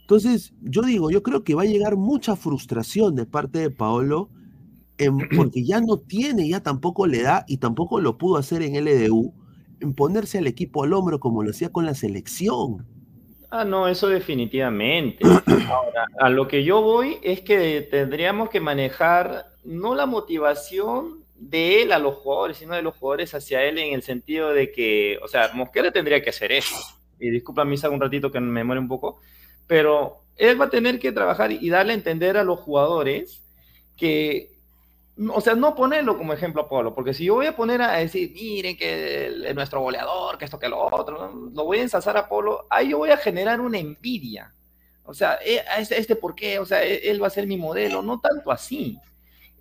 Entonces, 0.02 0.54
yo 0.62 0.84
digo, 0.84 1.12
yo 1.12 1.22
creo 1.24 1.44
que 1.44 1.56
va 1.56 1.63
a 1.63 1.66
llegar 1.66 1.98
mucha 1.98 2.36
frustración 2.36 3.16
de 3.16 3.26
parte 3.26 3.60
de 3.60 3.72
Paolo 3.72 4.30
porque 5.36 5.63
ya 5.63 5.82
no 5.82 5.98
tiene, 5.98 6.48
ya 6.48 6.62
tampoco 6.62 7.08
le 7.08 7.22
da 7.22 7.46
y 7.48 7.58
tampoco 7.58 8.00
lo 8.00 8.18
pudo 8.18 8.38
hacer 8.38 8.62
en 8.62 8.76
LDU, 8.84 9.34
en 9.80 9.94
ponerse 9.94 10.38
al 10.38 10.48
equipo 10.48 10.84
al 10.84 10.94
hombro 10.94 11.20
como 11.20 11.44
lo 11.44 11.52
hacía 11.52 11.72
con 11.72 11.86
la 11.86 11.94
selección. 11.94 12.86
Ah, 13.50 13.64
no, 13.64 13.88
eso 13.88 14.10
definitivamente. 14.10 15.26
Ahora, 15.70 16.08
a 16.20 16.30
lo 16.30 16.48
que 16.48 16.64
yo 16.64 16.82
voy 16.82 17.18
es 17.24 17.42
que 17.42 17.82
tendríamos 17.90 18.50
que 18.50 18.60
manejar 18.60 19.46
no 19.64 19.96
la 19.96 20.06
motivación 20.06 21.24
de 21.36 21.82
él 21.82 21.92
a 21.92 22.00
los 22.00 22.16
jugadores, 22.16 22.58
sino 22.58 22.76
de 22.76 22.82
los 22.82 22.96
jugadores 22.96 23.34
hacia 23.34 23.64
él 23.64 23.78
en 23.78 23.94
el 23.94 24.02
sentido 24.02 24.54
de 24.54 24.72
que, 24.72 25.20
o 25.24 25.28
sea, 25.28 25.52
Mosquera 25.54 25.92
tendría 25.92 26.22
que 26.22 26.32
hacer 26.32 26.52
eso. 26.52 26.76
Y 27.20 27.30
disculpa, 27.30 27.64
Misa, 27.64 27.90
un 27.90 28.02
ratito 28.02 28.32
que 28.32 28.40
me 28.40 28.64
muere 28.64 28.82
un 28.82 28.88
poco, 28.88 29.22
pero 29.66 30.24
él 30.36 30.60
va 30.60 30.66
a 30.66 30.70
tener 30.70 31.00
que 31.00 31.12
trabajar 31.12 31.52
y 31.52 31.70
darle 31.70 31.94
a 31.94 31.96
entender 31.96 32.38
a 32.38 32.44
los 32.44 32.60
jugadores 32.60 33.44
que 33.96 34.57
o 35.34 35.42
sea, 35.42 35.56
no 35.56 35.74
ponerlo 35.76 36.18
como 36.18 36.34
ejemplo 36.34 36.64
a 36.64 36.70
Pablo, 36.70 36.94
porque 36.94 37.14
si 37.14 37.26
yo 37.26 37.36
voy 37.36 37.48
a 37.48 37.56
poner 37.56 37.82
a 37.82 37.94
decir, 37.94 38.32
miren 38.34 38.78
que 38.78 39.48
es 39.48 39.56
nuestro 39.56 39.82
goleador, 39.82 40.38
que 40.38 40.46
esto, 40.46 40.60
que 40.60 40.70
lo 40.70 40.80
otro, 40.80 41.52
lo 41.54 41.64
voy 41.64 41.80
a 41.80 41.84
ensalzar 41.84 42.18
a 42.18 42.30
Pablo, 42.30 42.68
ahí 42.70 42.90
yo 42.90 43.00
voy 43.00 43.10
a 43.10 43.18
generar 43.18 43.60
una 43.60 43.80
envidia. 43.80 44.54
O 45.04 45.14
sea, 45.14 45.40
eh, 45.44 45.64
este, 45.80 45.98
este, 45.98 46.16
por 46.16 46.36
qué, 46.36 46.60
o 46.60 46.66
sea, 46.66 46.84
e, 46.84 47.10
él 47.10 47.22
va 47.22 47.28
a 47.28 47.32
ser 47.32 47.48
mi 47.48 47.58
modelo, 47.58 48.02
no 48.02 48.20
tanto 48.20 48.52
así. 48.52 49.00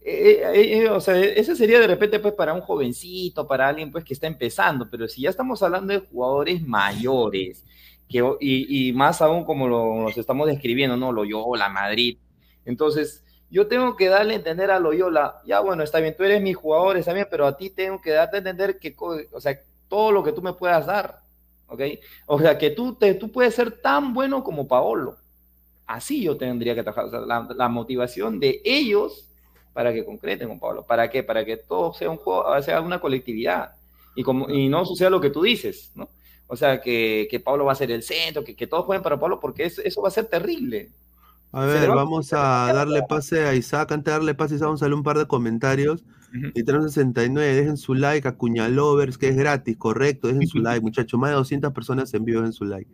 Eh, 0.05 0.43
eh, 0.55 0.89
o 0.91 1.01
sea, 1.01 1.19
ese 1.19 1.57
sería 1.57 1.81
de 1.81 1.87
repente 1.87 2.21
pues 2.21 2.35
para 2.35 2.53
un 2.55 2.61
jovencito, 2.61 3.47
para 3.47 3.69
alguien 3.69 3.91
pues 3.91 4.05
que 4.05 4.15
está 4.15 4.27
empezando, 4.27 4.89
pero 4.91 5.09
si 5.09 5.23
ya 5.23 5.31
estamos 5.31 5.63
hablando 5.63 5.93
de 5.93 6.01
jugadores 6.01 6.63
mayores, 6.63 7.65
que, 8.09 8.19
y, 8.41 8.89
y 8.89 8.93
más 8.93 9.23
aún 9.23 9.45
como 9.45 9.69
lo, 9.69 10.03
los 10.03 10.19
estamos 10.19 10.47
describiendo, 10.49 10.97
¿no? 10.97 11.13
Loyola, 11.13 11.69
Madrid. 11.69 12.19
Entonces, 12.65 13.25
yo 13.51 13.67
tengo 13.69 13.97
que 13.97 14.09
darle 14.09 14.35
a 14.35 14.37
entender 14.37 14.71
a 14.71 14.81
Loyola, 14.81 15.41
ya 15.45 15.61
bueno, 15.61 15.83
está 15.83 16.01
bien, 16.01 16.17
tú 16.17 16.25
eres 16.25 16.43
mi 16.43 16.53
jugador, 16.53 16.97
está 16.97 17.13
bien, 17.13 17.29
pero 17.31 17.47
a 17.47 17.57
ti 17.57 17.71
tengo 17.71 18.01
que 18.01 18.11
darte 18.11 18.37
a 18.37 18.39
entender 18.39 18.79
que, 18.79 18.95
o 18.99 19.41
sea, 19.41 19.59
todo 19.89 20.13
lo 20.13 20.23
que 20.23 20.33
tú 20.33 20.43
me 20.43 20.53
puedas 20.53 20.87
dar, 20.87 21.21
¿ok? 21.69 21.81
O 22.27 22.39
sea, 22.41 22.59
que 22.59 22.71
tú, 22.71 22.95
te, 22.95 23.15
tú 23.15 23.31
puedes 23.31 23.55
ser 23.55 23.81
tan 23.81 24.13
bueno 24.15 24.43
como 24.43 24.67
Paolo. 24.67 25.17
Así 25.87 26.23
yo 26.23 26.37
tendría 26.37 26.75
que 26.75 26.83
trabajar, 26.83 27.15
o 27.15 27.27
la, 27.27 27.69
motivación 27.69 28.41
de 28.41 28.61
ellos 28.65 29.29
para 29.73 29.93
que 29.93 30.05
concreten 30.05 30.49
con 30.49 30.59
Pablo. 30.59 30.85
¿Para 30.85 31.09
qué? 31.09 31.23
Para 31.23 31.45
que 31.45 31.57
todo 31.57 31.95
sea 31.95 32.11
un 32.11 32.17
juego, 32.17 32.61
sea 32.63 32.81
una 32.81 33.01
colectividad 33.01 33.77
y, 34.17 34.25
como, 34.25 34.51
y 34.51 34.69
no 34.69 34.85
suceda 34.85 35.11
lo 35.11 35.21
que 35.21 35.31
tú 35.31 35.43
dices, 35.43 35.93
¿no? 35.95 36.09
O 36.49 36.57
sea, 36.57 36.81
que, 36.81 37.29
que 37.31 37.41
Pablo 37.41 37.65
va 37.65 37.73
a 37.73 37.77
ser 37.77 37.91
el 37.91 38.03
centro, 38.03 38.43
que, 38.43 38.57
que 38.57 38.67
todos 38.67 38.85
jueguen 38.85 39.03
para 39.03 39.19
Pablo, 39.19 39.39
porque 39.39 39.65
eso 39.65 40.03
va 40.03 40.09
a 40.09 40.13
ser 40.13 40.27
terrible. 40.27 40.91
A 41.53 41.65
ver, 41.65 41.89
vamos 41.89 42.33
a 42.33 42.73
darle 42.73 43.03
pase 43.09 43.47
a 43.47 43.55
Isaac. 43.55 43.93
Antes 43.93 44.07
de 44.07 44.19
darle 44.19 44.35
pase 44.35 44.55
a 44.55 44.57
Isaac, 44.57 44.67
vamos 44.67 44.83
a 44.83 44.85
darle 44.87 44.97
un 44.97 45.03
par 45.03 45.19
de 45.19 45.27
comentarios. 45.27 46.05
Y 46.55 46.63
69, 46.63 47.55
dejen 47.55 47.77
su 47.77 47.95
like 47.95 48.29
a 48.29 48.37
Cuñalovers, 48.37 49.17
que 49.17 49.29
es 49.29 49.37
gratis, 49.37 49.77
correcto. 49.77 50.29
Dejen 50.29 50.47
su 50.47 50.59
like, 50.59 50.81
muchachos. 50.81 51.19
Más 51.19 51.31
de 51.31 51.37
200 51.37 51.73
personas 51.73 52.13
en 52.13 52.25
vivo, 52.25 52.41
dejen 52.41 52.53
su 52.53 52.65
like. 52.65 52.91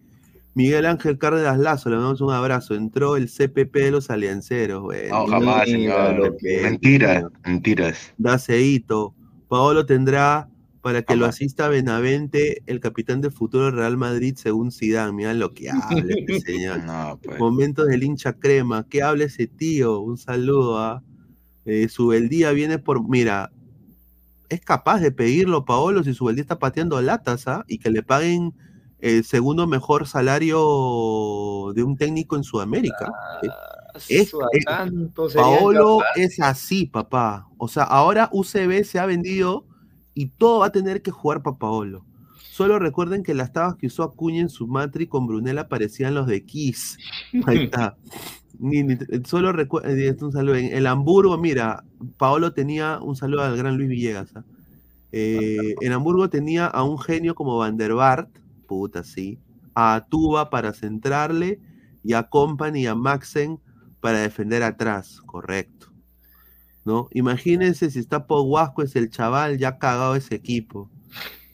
Miguel 0.55 0.87
Ángel 0.87 1.19
Cárdenas 1.19 1.59
Lazo, 1.59 1.91
le 1.91 1.97
damos 1.97 2.21
un 2.21 2.33
abrazo. 2.33 2.75
Entró 2.75 3.17
el 3.17 3.29
CPP 3.29 3.75
de 3.75 3.91
los 3.91 4.11
alianceros. 4.11 4.85
no, 5.11 5.27
jamás, 5.27 5.69
señor. 5.69 6.37
Mentira, 6.63 7.29
mentiras. 7.45 8.13
Daceito. 8.19 9.15
Paolo 9.49 9.85
tendrá 9.87 10.49
para 10.83 11.03
que 11.03 11.15
lo 11.15 11.27
asista 11.27 11.69
Benavente, 11.69 12.63
el 12.67 12.81
capitán 12.81 13.21
del 13.21 13.31
futuro 13.31 13.71
Real 13.71 13.97
Madrid, 13.97 14.35
según 14.37 14.73
Zidane. 14.73 15.13
Mira 15.13 15.33
lo 15.33 15.55
que 15.55 15.71
habla 15.71 16.13
este 16.19 16.41
señor. 16.53 16.83
Pues. 17.23 17.39
Momentos 17.39 17.87
del 17.87 18.03
hincha 18.03 18.33
crema. 18.33 18.87
¿Qué 18.89 19.01
habla 19.01 19.25
ese 19.25 19.47
tío? 19.47 20.01
Un 20.01 20.19
saludo 20.19 20.79
a 20.79 20.91
¿ah? 20.95 21.03
eh, 21.65 21.89
Subeldía 21.89 22.51
viene 22.51 22.81
por. 22.81 23.09
Mira, 23.09 23.53
es 24.49 24.61
capaz 24.61 24.99
de 24.99 25.13
pedirlo, 25.13 25.65
Paolo, 25.65 26.03
si 26.03 26.15
Subeldía 26.15 26.43
está 26.43 26.59
pateando 26.59 27.01
latas, 27.01 27.47
¿ah? 27.47 27.65
Y 27.69 27.79
que 27.79 27.91
le 27.91 28.03
paguen 28.03 28.53
el 28.99 29.25
segundo 29.25 29.69
mejor 29.69 30.09
salario 30.09 31.73
de 31.75 31.85
un 31.85 31.97
técnico 31.97 32.35
en 32.35 32.43
Sudamérica. 32.43 33.13
Ah, 33.45 33.99
es, 34.09 34.33
Paolo 35.35 36.01
es 36.17 36.41
así, 36.41 36.87
papá. 36.87 37.49
O 37.57 37.69
sea, 37.69 37.85
ahora 37.85 38.29
UCB 38.33 38.83
se 38.85 38.99
ha 38.99 39.07
vendido 39.07 39.67
y 40.15 40.27
todo 40.27 40.61
va 40.61 40.67
a 40.67 40.73
tener 40.73 41.03
que 41.03 41.11
jugar 41.11 41.43
Paolo. 41.43 42.05
Solo 42.53 42.79
recuerden 42.79 43.23
que 43.23 43.35
las 43.35 43.53
tabas 43.53 43.77
que 43.77 43.87
usó 43.87 44.03
Acuña 44.03 44.41
en 44.41 44.51
su 44.51 44.67
matri 44.67 45.07
con 45.07 45.27
Brunella 45.27 45.69
parecían 45.69 46.15
los 46.15 46.27
de 46.27 46.45
Kiss. 46.45 46.99
Ahí 47.47 47.65
está. 47.65 47.97
solo 49.25 49.53
recuerden, 49.53 49.99
eh, 49.99 50.17
un 50.21 50.33
saludo. 50.33 50.57
En 50.57 50.67
el 50.67 50.87
Hamburgo, 50.87 51.39
mira, 51.39 51.85
Paolo 52.19 52.53
tenía 52.53 52.99
un 53.01 53.17
saludo 53.17 53.43
al 53.43 53.57
gran 53.57 53.77
Luis 53.77 53.89
Villegas. 53.89 54.37
¿ah? 54.37 54.45
Eh, 55.13 55.75
en 55.81 55.93
Hamburgo 55.93 56.29
tenía 56.29 56.67
a 56.67 56.83
un 56.85 56.99
genio 56.99 57.35
como 57.35 57.57
Van 57.59 57.77
der 57.77 57.95
Bart, 57.95 58.31
puta, 58.67 59.05
sí, 59.05 59.39
a 59.75 60.07
Tuba 60.09 60.51
para 60.51 60.73
centrarle 60.73 61.61
y 62.03 62.15
a 62.15 62.25
Company 62.25 62.83
y 62.83 62.87
a 62.87 62.95
Maxen 62.95 63.61
para 64.01 64.21
defender 64.21 64.63
atrás, 64.63 65.21
correcto. 65.25 65.82
¿No? 66.85 67.09
Imagínense 67.13 67.91
si 67.91 67.99
está 67.99 68.27
Poguasco, 68.27 68.83
es 68.83 68.97
el 68.97 69.11
chaval, 69.11 69.59
ya 69.59 69.79
cagado 69.79 70.17
ese 70.17 70.35
equipo. 70.35 70.91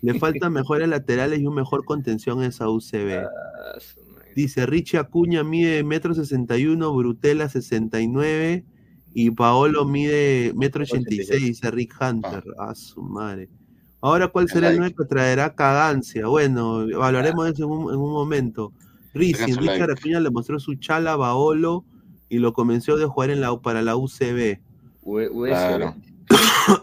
Le 0.03 0.15
faltan 0.19 0.53
mejores 0.53 0.89
laterales 0.89 1.41
y 1.41 1.47
un 1.47 1.55
mejor 1.55 1.85
contención 1.85 2.43
en 2.43 2.51
esa 2.51 2.69
UCB. 2.69 3.25
Ah, 3.25 3.79
Dice 4.35 4.67
Richie 4.67 4.99
Acuña 4.99 5.43
mide 5.43 5.83
metro 5.83 6.15
sesenta 6.15 6.57
y 6.57 6.67
uno, 6.67 6.95
Brutela 6.95 7.49
69 7.49 8.65
y 9.13 9.31
Paolo 9.33 9.85
mide 9.85 10.53
metro 10.55 10.85
ochenta 10.85 11.13
y 11.13 11.25
seis, 11.25 11.43
dice 11.43 11.71
Rick 11.73 11.97
Hunter. 12.01 12.45
Ah. 12.57 12.71
A 12.71 12.75
su 12.77 13.03
madre. 13.03 13.49
Ahora, 14.01 14.29
¿cuál 14.29 14.49
será 14.49 14.71
el 14.71 14.79
nuevo 14.79 14.95
que 14.95 15.05
traerá 15.07 15.57
cagancia? 15.57 16.29
Bueno, 16.29 16.87
hablaremos 17.03 17.47
de 17.47 17.51
eso 17.51 17.65
en 17.65 17.99
un, 17.99 18.13
momento. 18.13 18.73
Richie, 19.13 19.57
Richard 19.57 19.91
Acuña 19.91 20.21
le 20.21 20.31
mostró 20.31 20.61
su 20.61 20.77
chala 20.77 21.15
a 21.15 21.19
Paolo 21.19 21.85
y 22.29 22.39
lo 22.39 22.53
convenció 22.53 22.97
de 22.97 23.07
jugar 23.07 23.31
en 23.31 23.41
la, 23.41 23.61
para 23.61 23.83
la 23.83 23.97
UCB. 23.97 24.61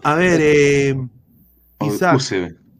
A 0.03 0.15
ver, 0.15 0.39
eh, 0.41 1.07
Isaac, 1.81 2.21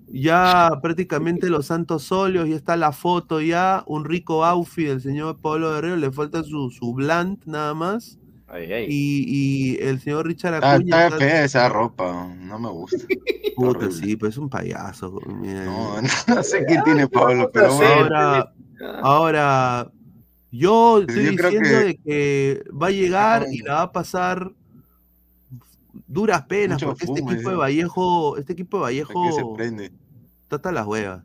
ya 0.08 0.70
prácticamente 0.82 1.50
los 1.50 1.68
santos 1.68 2.12
óleos, 2.12 2.48
ya 2.48 2.56
está 2.56 2.78
la 2.78 2.92
foto 2.92 3.42
ya, 3.42 3.84
un 3.88 4.06
rico 4.06 4.46
outfit 4.46 4.88
del 4.88 5.02
señor 5.02 5.40
Pablo 5.42 5.74
Guerrero, 5.74 5.98
le 5.98 6.12
falta 6.12 6.44
su, 6.44 6.70
su 6.72 6.94
blunt 6.94 7.46
nada 7.46 7.74
más. 7.74 8.18
Y, 8.58 9.78
el 9.82 10.00
señor 10.00 10.28
Richard 10.28 10.64
ah, 10.64 10.74
Acuña. 10.74 11.08
Está, 11.08 11.18
fea 11.18 11.44
esa 11.44 11.68
ropa, 11.68 12.34
no 12.38 12.60
me 12.60 12.70
gusta. 12.70 12.98
Puta, 13.56 13.92
sí, 13.92 14.16
pues 14.16 14.34
es 14.34 14.38
un 14.38 14.50
payaso. 14.50 15.20
No, 15.28 16.02
no 16.28 16.44
sé 16.44 16.66
qué 16.68 16.80
tiene 16.86 17.08
Pablo, 17.08 17.50
pero 17.52 17.72
ahora, 17.72 18.54
ahora, 19.02 19.92
yo 20.52 21.00
estoy 21.00 21.30
diciendo 21.30 21.70
de 21.70 21.98
que 21.98 22.64
va 22.72 22.88
a 22.88 22.92
llegar 22.92 23.46
y 23.52 23.60
la 23.60 23.76
va 23.76 23.82
a 23.84 23.92
pasar 23.92 24.52
duras 26.08 26.44
penas, 26.44 26.84
porque 26.84 27.06
este 27.06 27.22
equipo 27.22 27.50
de 27.50 27.56
Vallejo, 27.56 28.38
este 28.38 28.54
equipo 28.54 28.78
de 28.78 28.84
Vallejo 28.84 29.32
se 29.32 29.44
prende. 29.56 29.92
está 30.50 30.72
las 30.72 30.86
huevas. 30.86 31.24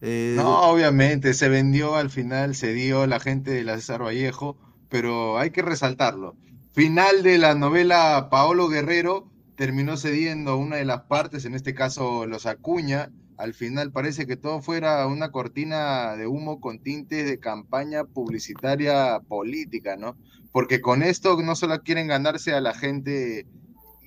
Eh, 0.00 0.34
no, 0.36 0.70
obviamente, 0.70 1.34
se 1.34 1.48
vendió 1.48 1.96
al 1.96 2.10
final, 2.10 2.54
se 2.54 2.72
dio 2.72 3.06
la 3.06 3.18
gente 3.18 3.50
de 3.50 3.64
la 3.64 3.76
César 3.76 4.02
Vallejo, 4.02 4.56
pero 4.88 5.38
hay 5.38 5.50
que 5.50 5.62
resaltarlo. 5.62 6.36
Final 6.72 7.22
de 7.22 7.38
la 7.38 7.54
novela 7.54 8.28
Paolo 8.30 8.68
Guerrero 8.68 9.28
terminó 9.56 9.96
cediendo 9.96 10.56
una 10.56 10.76
de 10.76 10.84
las 10.84 11.02
partes, 11.02 11.44
en 11.44 11.54
este 11.54 11.74
caso 11.74 12.26
los 12.26 12.46
Acuña. 12.46 13.10
Al 13.36 13.54
final 13.54 13.90
parece 13.90 14.26
que 14.26 14.36
todo 14.36 14.62
fuera 14.62 15.06
una 15.06 15.32
cortina 15.32 16.16
de 16.16 16.26
humo 16.26 16.60
con 16.60 16.78
tintes 16.78 17.28
de 17.28 17.40
campaña 17.40 18.04
publicitaria 18.04 19.20
política, 19.20 19.96
¿no? 19.96 20.16
Porque 20.52 20.80
con 20.80 21.02
esto 21.02 21.40
no 21.42 21.56
solo 21.56 21.82
quieren 21.82 22.06
ganarse 22.06 22.52
a 22.52 22.60
la 22.60 22.74
gente 22.74 23.46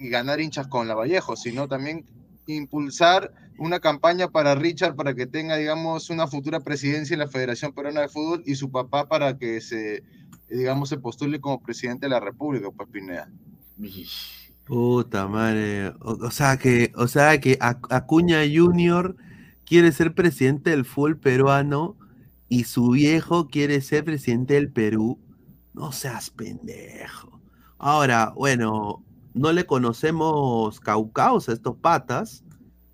y 0.01 0.09
ganar 0.09 0.41
hinchas 0.41 0.67
con 0.67 0.87
la 0.87 0.95
Vallejo, 0.95 1.35
sino 1.35 1.67
también 1.67 2.05
impulsar 2.47 3.31
una 3.57 3.79
campaña 3.79 4.29
para 4.29 4.55
Richard 4.55 4.95
para 4.95 5.13
que 5.13 5.27
tenga, 5.27 5.57
digamos, 5.57 6.09
una 6.09 6.27
futura 6.27 6.61
presidencia 6.61 7.13
en 7.13 7.19
la 7.19 7.27
Federación 7.27 7.73
Peruana 7.73 8.01
de 8.01 8.09
Fútbol 8.09 8.43
y 8.45 8.55
su 8.55 8.71
papá 8.71 9.07
para 9.07 9.37
que 9.37 9.61
se, 9.61 10.03
digamos, 10.49 10.89
se 10.89 10.97
postule 10.97 11.39
como 11.39 11.61
presidente 11.61 12.07
de 12.07 12.09
la 12.09 12.19
República, 12.19 12.69
pues 12.75 12.89
Pineda. 12.89 13.29
Puta 14.65 15.27
madre. 15.27 15.93
O, 15.99 16.31
sea 16.31 16.57
que, 16.57 16.91
o 16.95 17.07
sea 17.07 17.39
que 17.39 17.57
Acuña 17.59 18.39
Junior 18.51 19.15
quiere 19.65 19.91
ser 19.91 20.15
presidente 20.15 20.71
del 20.71 20.85
fútbol 20.85 21.19
peruano 21.19 21.95
y 22.49 22.63
su 22.63 22.89
viejo 22.89 23.47
quiere 23.47 23.81
ser 23.81 24.03
presidente 24.03 24.55
del 24.55 24.71
Perú. 24.71 25.19
No 25.73 25.91
seas 25.91 26.31
pendejo. 26.31 27.39
Ahora, 27.77 28.33
bueno, 28.35 29.03
no 29.33 29.51
le 29.51 29.65
conocemos 29.65 30.79
caucaos 30.79 31.49
a 31.49 31.53
estos 31.53 31.75
patas, 31.75 32.43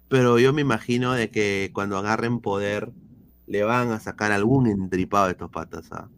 pero 0.07 0.39
yo 0.39 0.53
me 0.53 0.61
imagino 0.61 1.13
de 1.13 1.29
que 1.29 1.71
cuando 1.73 1.97
agarren 1.97 2.39
poder 2.39 2.91
le 3.47 3.63
van 3.63 3.91
a 3.91 3.99
sacar 3.99 4.31
algún 4.31 4.67
entripado 4.67 5.25
de 5.25 5.31
estos 5.31 5.49
patas. 5.49 5.91
¿ah? 5.91 6.09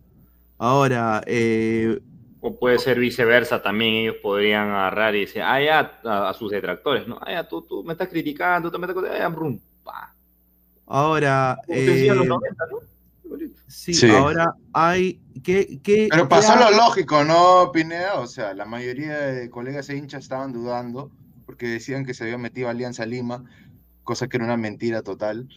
Ahora, 0.58 1.22
eh, 1.26 2.00
o 2.42 2.58
puede 2.58 2.80
ser 2.80 3.00
viceversa, 3.00 3.62
también 3.62 3.96
ellos 3.96 4.16
podrían 4.22 4.70
agarrar 4.70 5.16
y 5.16 5.22
decir, 5.22 5.42
ah, 5.42 5.62
ya, 5.62 6.00
a, 6.06 6.34
sus 6.34 6.52
detractores, 6.52 7.06
¿no? 7.06 7.20
Ah, 7.22 7.32
ya, 7.32 7.48
tú, 7.48 7.62
tú 7.64 7.84
me 7.84 7.94
estás 7.94 8.08
criticando, 8.08 8.72
tú 8.72 8.80
me 8.80 8.88
estás... 8.88 9.04
Ah, 9.12 9.18
ya, 9.18 9.28
brum, 9.28 9.60
Ahora... 10.88 11.60
Eh, 11.68 12.08
los 12.14 12.26
90, 12.26 12.66
¿no? 12.72 12.78
Sí, 13.68 14.10
ahora 14.10 14.54
hay 14.74 15.22
que... 15.44 16.08
Pero 16.10 16.28
pasó 16.28 16.56
lo 16.56 16.72
lógico, 16.72 17.24
¿no, 17.24 17.72
Pineda? 17.72 18.20
O 18.20 18.28
sea, 18.28 18.54
la 18.54 18.66
mayoría 18.66 19.18
de 19.20 19.50
colegas 19.50 19.90
e 19.90 19.98
hinchas 19.98 20.24
estaban 20.24 20.52
dudando 20.52 21.12
porque 21.46 21.68
decían 21.68 22.06
que 22.06 22.14
se 22.14 22.26
había 22.26 22.38
metido 22.38 22.70
Alianza 22.70 23.06
Lima, 23.06 23.44
cosa 24.04 24.28
que 24.28 24.38
era 24.38 24.46
una 24.46 24.58
mentira 24.58 25.02
total. 25.02 25.50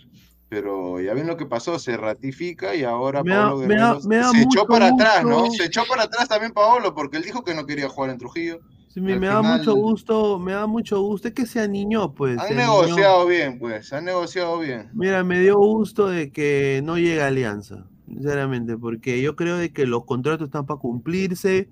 Pero 0.49 1.01
ya 1.01 1.15
ven 1.15 1.27
lo 1.27 1.37
que 1.37 1.47
pasó, 1.47 1.79
se 1.79 1.97
ratifica 1.97 2.75
y 2.75 2.85
ahora 2.85 3.25
Paolo 3.25 3.61
Guerrero 3.61 4.01
se 4.01 4.43
echó 4.43 4.67
para 4.67 4.89
atrás, 4.89 5.25
¿no? 5.25 5.51
Se 5.51 5.65
echó 5.65 5.85
para 5.87 6.03
atrás 6.05 6.29
también 6.29 6.53
Paolo 6.53 6.95
porque 6.95 7.17
él 7.17 7.23
dijo 7.23 7.43
que 7.43 7.55
no 7.55 7.65
quería 7.65 7.89
jugar 7.89 8.11
en 8.11 8.19
Trujillo. 8.19 8.61
Sí, 8.93 9.01
me, 9.01 9.19
da 9.19 9.41
mucho 9.41 9.75
gusto, 9.75 10.39
me 10.39 10.53
da 10.53 10.67
mucho 10.67 11.01
gusto 11.01 11.29
es 11.29 11.35
que 11.35 11.47
sea 11.47 11.67
niño, 11.67 12.13
pues. 12.13 12.39
Han 12.39 12.57
negociado 12.57 13.27
bien, 13.27 13.59
pues, 13.59 13.91
han 13.93 14.05
negociado 14.05 14.59
bien. 14.59 14.91
Mira, 14.93 15.25
me 15.25 15.41
dio 15.41 15.57
gusto 15.57 16.09
de 16.09 16.31
que 16.31 16.83
no 16.85 16.99
llegue 16.99 17.23
Alianza 17.23 17.87
sinceramente, 18.07 18.77
porque 18.77 19.23
yo 19.23 19.37
creo 19.37 19.57
de 19.57 19.73
que 19.73 19.87
los 19.87 20.05
contratos 20.05 20.47
están 20.47 20.67
para 20.67 20.79
cumplirse. 20.79 21.71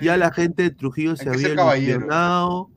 Ya 0.00 0.16
la 0.16 0.32
gente 0.32 0.64
de 0.64 0.70
Trujillo 0.70 1.16
se 1.16 1.28
había 1.28 1.50
ilusionado. 1.50 2.70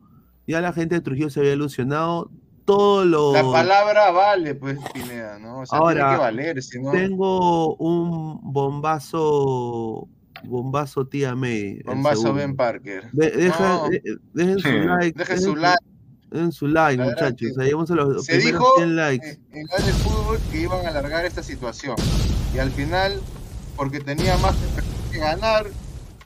Ya 0.45 0.62
la 0.62 0.71
gente 0.73 0.95
de 0.95 1.02
Trujillo 1.02 1.30
se 1.30 1.39
había 1.39 1.54
ilusionado. 1.54 2.30
Todo 2.65 3.04
lo... 3.04 3.34
La 3.34 3.43
palabra 3.43 4.12
vale, 4.12 4.54
pues, 4.54 4.78
Pineda, 4.93 5.39
¿no? 5.39 5.62
O 5.62 5.65
sea, 5.65 5.80
Ahora, 5.80 6.02
tiene 6.02 6.12
que 6.12 6.19
valer, 6.19 6.62
si 6.62 6.80
no... 6.80 6.91
Tengo 6.91 7.75
un 7.78 8.39
bombazo 8.54 10.08
bombazo 10.43 11.06
tía 11.08 11.36
May. 11.36 11.82
Bombazo 11.84 12.34
Ben 12.34 12.56
Parker. 12.56 13.10
deja, 13.12 13.82
dejen 14.34 14.60
su 14.60 14.69
like. 14.69 15.17
Dejen 15.19 15.41
su 15.41 15.56
like. 15.56 15.84
En 16.32 16.52
su 16.52 16.67
like, 16.67 17.02
muchachos. 17.04 17.58
a 17.58 17.93
los 17.95 18.25
Se 18.25 18.38
dijo 18.38 18.65
likes. 18.86 19.39
en, 19.52 19.62
en 19.62 19.67
el 19.88 19.93
fútbol 19.95 20.38
que 20.52 20.62
iban 20.62 20.86
a 20.86 20.89
alargar 20.89 21.25
esta 21.25 21.41
situación. 21.41 21.95
Y 22.54 22.60
al 22.60 22.69
final, 22.71 23.19
porque 23.75 23.99
tenía 23.99 24.38
más 24.38 24.56
que 25.12 25.17
ganar, 25.17 25.65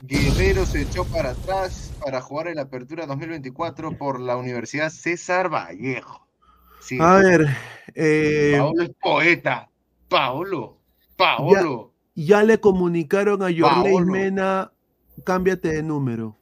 Guerrero 0.02 0.66
se 0.66 0.82
echó 0.82 1.04
para 1.06 1.30
atrás 1.30 1.92
para 2.04 2.20
jugar 2.20 2.48
en 2.48 2.56
la 2.56 2.62
Apertura 2.62 3.06
2024 3.06 3.96
por 3.96 4.20
la 4.20 4.36
Universidad 4.36 4.90
César 4.90 5.48
Vallejo. 5.48 6.26
a 7.00 7.14
ver. 7.16 7.46
Eh, 7.94 8.56
Paolo 8.58 8.82
es 8.82 8.90
poeta. 9.00 9.70
Paolo. 10.08 10.78
Paolo. 11.16 11.92
Ya, 11.92 11.93
le 12.14 12.60
comunicaron 12.60 13.42
a 13.42 13.50
Yorley 13.50 14.04
Mena, 14.04 14.72
cámbiate 15.24 15.68
de 15.68 15.82
número. 15.82 16.38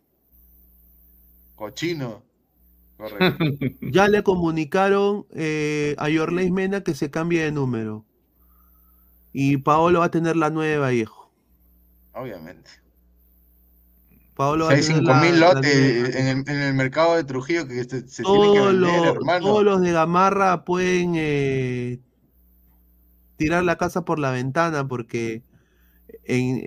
Cochino. 1.55 2.23
Ya 3.81 4.07
le 4.07 4.23
comunicaron 4.23 5.27
eh, 5.35 5.97
a 5.99 6.09
Yorley 6.09 6.53
Mena 6.53 6.83
que 6.83 6.95
se 6.95 7.11
cambie 7.11 7.43
de 7.43 7.51
número. 7.51 8.05
Y 9.33 9.57
Paolo 9.57 10.01
va 10.01 10.07
a 10.07 10.11
tener 10.11 10.37
la 10.37 10.51
nueva, 10.51 10.87
Vallejo. 10.87 11.33
Obviamente. 12.13 12.71
Paolo 14.35 14.69
Hay 14.69 14.81
5.000 14.81 15.39
lotes 15.39 16.15
en, 16.15 16.49
el, 16.49 16.75
mercado 16.75 17.17
de 17.17 17.25
Trujillo 17.25 17.67
que 17.67 17.85
se, 17.85 18.09
se 18.09 18.23
tienen 18.23 18.53
que 18.53 18.61
vender, 18.61 19.05
hermano. 19.17 19.47
Todos 19.47 19.65
los 19.65 19.81
de 19.83 19.93
Gamarra 19.93 20.65
pueden 20.65 21.15
eh, 21.17 22.01
tirar 23.37 23.65
la 23.65 23.77
casa 23.77 24.05
por 24.05 24.19
la 24.19 24.31
ventana 24.31 24.89
porque 24.89 25.43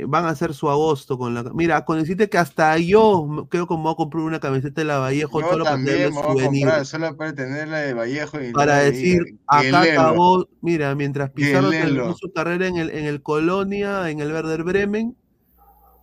van 0.07 0.25
a 0.25 0.29
hacer 0.29 0.53
su 0.53 0.69
agosto 0.69 1.17
con 1.17 1.33
la 1.33 1.43
mira 1.53 1.85
con 1.85 1.99
decirte 1.99 2.29
que 2.29 2.37
hasta 2.37 2.77
yo 2.77 3.47
creo 3.49 3.67
que 3.67 3.75
me 3.75 3.83
voy 3.83 3.93
a 3.93 3.95
comprar 3.95 4.23
una 4.23 4.39
camiseta 4.41 4.81
de 4.81 4.85
la 4.85 4.99
Vallejo 4.99 5.39
yo 5.39 5.49
solo 5.49 5.63
también 5.63 6.13
para 6.13 6.29
a 6.29 6.33
comprar, 6.33 6.85
solo 6.85 7.15
para 7.15 7.33
tenerla 7.33 7.77
de 7.77 7.93
Vallejo 7.93 8.41
y 8.41 8.51
para 8.51 8.79
decir 8.79 9.39
acá 9.47 9.81
acabó 9.83 10.49
mira 10.61 10.93
mientras 10.93 11.31
Pizarro 11.31 11.69
terminó 11.69 12.13
su 12.15 12.33
carrera 12.33 12.67
en 12.67 12.75
el, 12.75 12.89
en 12.89 13.05
el 13.05 13.21
Colonia 13.21 14.09
en 14.09 14.19
el 14.19 14.33
Werder 14.33 14.63
Bremen 14.63 15.15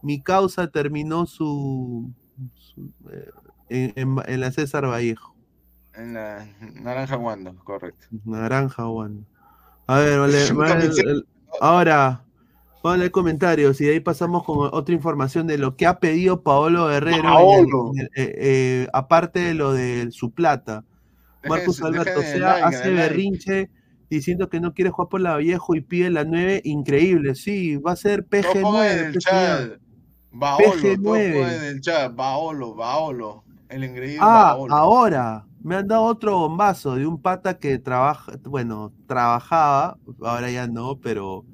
mi 0.00 0.22
causa 0.22 0.68
terminó 0.68 1.26
su, 1.26 2.11
eh, 3.11 3.30
en, 3.68 4.16
en, 4.26 4.40
la 4.40 4.50
César 4.50 4.84
Vallejo. 4.88 5.36
En 5.94 6.14
la 6.14 6.44
Naranja 6.74 7.16
Wanda 7.16 7.55
correcto. 7.62 8.07
Naranja 8.24 8.88
Wanda 8.88 9.24
a 9.86 9.98
ver 9.98 10.18
vale, 10.18 10.44
ahora 11.61 12.24
Ponle 12.82 13.12
comentarios 13.12 13.80
y 13.80 13.84
de 13.84 13.92
ahí 13.92 14.00
pasamos 14.00 14.42
con 14.44 14.68
otra 14.72 14.94
información 14.94 15.46
de 15.46 15.56
lo 15.56 15.76
que 15.76 15.86
ha 15.86 16.00
pedido 16.00 16.42
Paolo 16.42 16.88
Guerrero, 16.88 17.92
eh, 17.96 18.08
eh, 18.16 18.88
aparte 18.92 19.38
de 19.38 19.54
lo 19.54 19.72
de 19.72 20.10
su 20.10 20.32
plata. 20.32 20.84
Marcos 21.48 21.80
Alberto, 21.82 22.20
o 22.20 22.22
sea, 22.22 22.66
hace 22.66 22.90
berrinche 22.90 23.70
diciendo 24.10 24.48
que 24.48 24.60
no 24.60 24.74
quiere 24.74 24.90
jugar 24.90 25.08
por 25.08 25.20
la 25.20 25.36
viejo 25.36 25.74
y 25.74 25.80
pide 25.80 26.10
la 26.10 26.24
9, 26.24 26.62
increíble, 26.64 27.34
sí, 27.34 27.76
va 27.76 27.92
a 27.92 27.96
ser 27.96 28.26
PG9. 28.26 29.14
PG9. 29.14 29.78
Baolo, 30.32 30.64
PG9. 30.66 32.14
Baolo, 32.14 32.74
Baolo. 32.74 33.44
El 33.68 33.84
engreído 33.84 34.22
Ah, 34.22 34.58
ahora 34.70 35.46
me 35.62 35.76
han 35.76 35.88
dado 35.88 36.02
otro 36.02 36.38
bombazo 36.38 36.96
de 36.96 37.06
un 37.06 37.20
pata 37.20 37.58
que 37.58 37.78
trabaja, 37.78 38.32
bueno, 38.44 38.92
trabajaba, 39.06 39.96
ahora 40.20 40.50
ya 40.50 40.66
no, 40.66 40.98
pero 40.98 41.44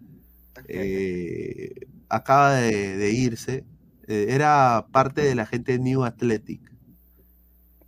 eh, 0.68 1.86
acaba 2.08 2.54
de, 2.54 3.10
irse. 3.12 3.64
Eh, 4.06 4.26
era 4.30 4.86
parte 4.92 5.22
de 5.22 5.34
la 5.34 5.46
gente 5.46 5.72
de 5.72 5.78
New 5.78 6.04
Athletic. 6.04 6.60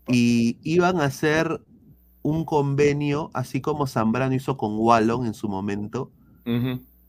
Y 0.09 0.59
iban 0.62 1.01
a 1.01 1.05
hacer 1.05 1.61
un 2.22 2.45
convenio, 2.45 3.31
así 3.33 3.61
como 3.61 3.87
Zambrano 3.87 4.35
hizo 4.35 4.57
con 4.57 4.72
Wallon 4.76 5.26
en 5.26 5.35
su 5.35 5.49
momento, 5.49 6.11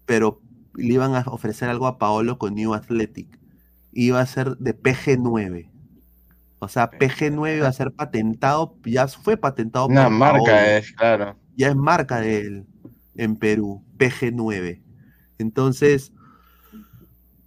pero 0.05 0.39
le 0.76 0.93
iban 0.93 1.15
a 1.15 1.24
ofrecer 1.28 1.69
algo 1.69 1.88
a 1.88 1.97
Paolo 1.97 2.38
con 2.38 2.53
New 2.53 2.74
Athletic. 2.74 3.39
Iba 3.91 4.22
a 4.22 4.26
ser 4.26 4.57
de 4.57 4.78
PG9. 4.78 5.69
O 6.59 6.67
sea, 6.67 6.91
PG9 6.91 7.63
va 7.63 7.69
a 7.69 7.74
ser 7.74 7.91
patentado, 7.91 8.76
ya 8.86 9.07
fue 9.07 9.36
patentado 9.36 9.88
Una 9.88 10.09
marca 10.09 10.78
es, 10.78 10.91
claro. 10.91 11.36
Ya 11.57 11.69
es 11.69 11.76
marca 11.76 12.22
de 12.22 12.41
él 12.41 12.65
en 13.15 13.36
Perú, 13.36 13.84
PG9. 13.97 14.80
Entonces, 15.42 16.14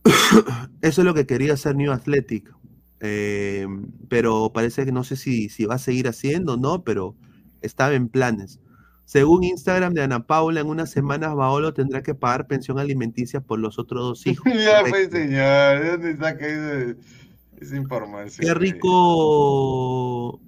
eso 0.83 1.01
es 1.01 1.05
lo 1.05 1.15
que 1.15 1.27
quería 1.27 1.55
hacer 1.55 1.77
New 1.77 1.93
Athletic. 1.93 2.53
Eh, 3.01 3.67
pero 4.09 4.53
parece 4.53 4.85
que 4.85 4.93
no 4.93 5.05
sé 5.05 5.17
si, 5.17 5.49
si 5.49 5.67
va 5.67 5.75
a 5.75 5.79
seguir 5.79 6.09
haciendo, 6.09 6.57
¿no? 6.57 6.85
Pero 6.85 7.17
estaba 7.61 7.95
en 7.95 8.09
planes. 8.09 8.61
Según 9.05 9.45
Instagram 9.45 9.93
de 9.93 10.03
Ana 10.03 10.27
Paula, 10.27 10.61
en 10.61 10.69
unas 10.69 10.91
semanas 10.91 11.35
Baolo 11.35 11.75
tendrá 11.75 12.03
que 12.03 12.15
pagar 12.15 12.47
pensión 12.47 12.79
alimenticia 12.79 13.41
por 13.41 13.59
los 13.59 13.79
otros 13.79 14.03
dos 14.03 14.27
hijos. 14.27 14.53
ya 14.53 14.83
pues, 14.89 15.11
señor, 15.11 15.81
¿de 15.81 15.91
dónde 15.91 16.17
saca 16.17 16.47
esa, 16.47 17.77
información? 17.77 18.47
Qué 18.47 18.55
rico. 18.55 20.41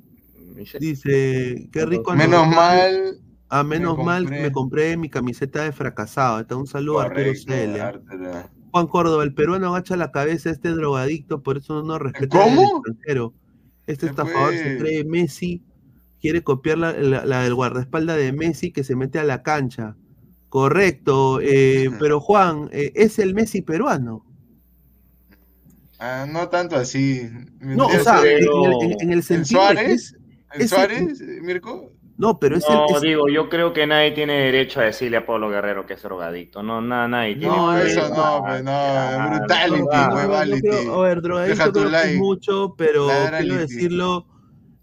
Dice, 0.81 1.69
qué 1.71 1.85
rico. 1.85 2.15
Menos 2.15 2.49
mal. 2.49 3.21
A 3.49 3.63
menos 3.63 3.97
mal 3.99 4.29
me 4.29 4.51
compré 4.51 4.97
mi 4.97 5.09
camiseta 5.09 5.63
de 5.63 5.73
fracasado. 5.73 6.41
Está 6.41 6.57
un 6.57 6.67
saludo 6.67 7.01
a 7.01 7.05
Arturo 7.05 7.35
Celia. 7.35 8.01
Juan 8.73 8.87
Córdoba, 8.89 9.25
el 9.25 9.35
peruano 9.35 9.69
agacha 9.69 9.97
la 9.97 10.11
cabeza 10.11 10.51
a 10.51 10.53
este 10.53 10.71
drogadicto, 10.71 11.43
por 11.43 11.59
eso 11.59 11.83
no 11.83 11.99
respeta 11.99 12.45
al 12.45 12.59
extranjero. 12.59 13.35
Este 13.87 14.07
estafador 14.07 14.53
se 14.53 14.79
cree 14.79 15.05
Messi 15.05 15.63
quiere 16.21 16.43
copiar 16.43 16.79
la, 16.79 17.43
del 17.43 17.55
guardaespaldas 17.55 18.17
de 18.17 18.33
Messi 18.33 18.73
que 18.73 18.85
se 18.85 18.97
mete 18.97 19.19
a 19.19 19.25
la 19.25 19.43
cancha. 19.43 19.97
Correcto, 20.49 21.41
eh, 21.41 21.91
pero 22.01 22.21
Juan, 22.21 22.69
eh, 22.73 22.93
es 22.95 23.19
el 23.19 23.35
Messi 23.35 23.63
peruano. 23.63 24.25
Ah, 25.99 26.27
no 26.29 26.49
tanto 26.49 26.77
así. 26.77 27.23
No, 27.61 27.87
o 27.87 27.91
sea, 27.91 28.23
en, 28.25 29.13
el, 29.13 29.23
sentido. 29.23 29.63
Suárez? 29.63 30.15
¿El 30.53 30.69
Suárez, 30.69 31.23
Mirko? 31.43 31.93
No, 32.19 32.39
pero 32.39 32.57
es 32.57 32.64
No, 32.69 32.87
digo, 33.01 33.29
yo 33.29 33.49
creo 33.49 33.73
que 33.75 33.87
nadie 33.87 34.12
tiene 34.12 34.33
derecho 34.35 34.81
a 34.81 34.85
decirle 34.85 35.19
a 35.19 35.27
Pablo 35.27 35.51
Guerrero 35.51 35.85
que 35.85 35.95
es 35.95 36.03
drogadicto. 36.03 36.62
No, 36.62 36.81
nada, 36.81 37.09
nadie 37.09 37.37
tiene. 37.37 37.55
No, 37.55 37.77
eso 37.77 38.09
no, 38.09 38.43
pues 38.43 38.64
no, 38.64 39.29
brutality, 39.29 40.69
a 40.91 40.99
ver, 40.99 41.21
drogadicto 41.21 41.73
creo 41.73 41.91
que 41.91 42.12
es 42.12 42.19
mucho, 42.19 42.75
pero 42.79 43.09
quiero 43.39 43.57
decirlo, 43.57 44.27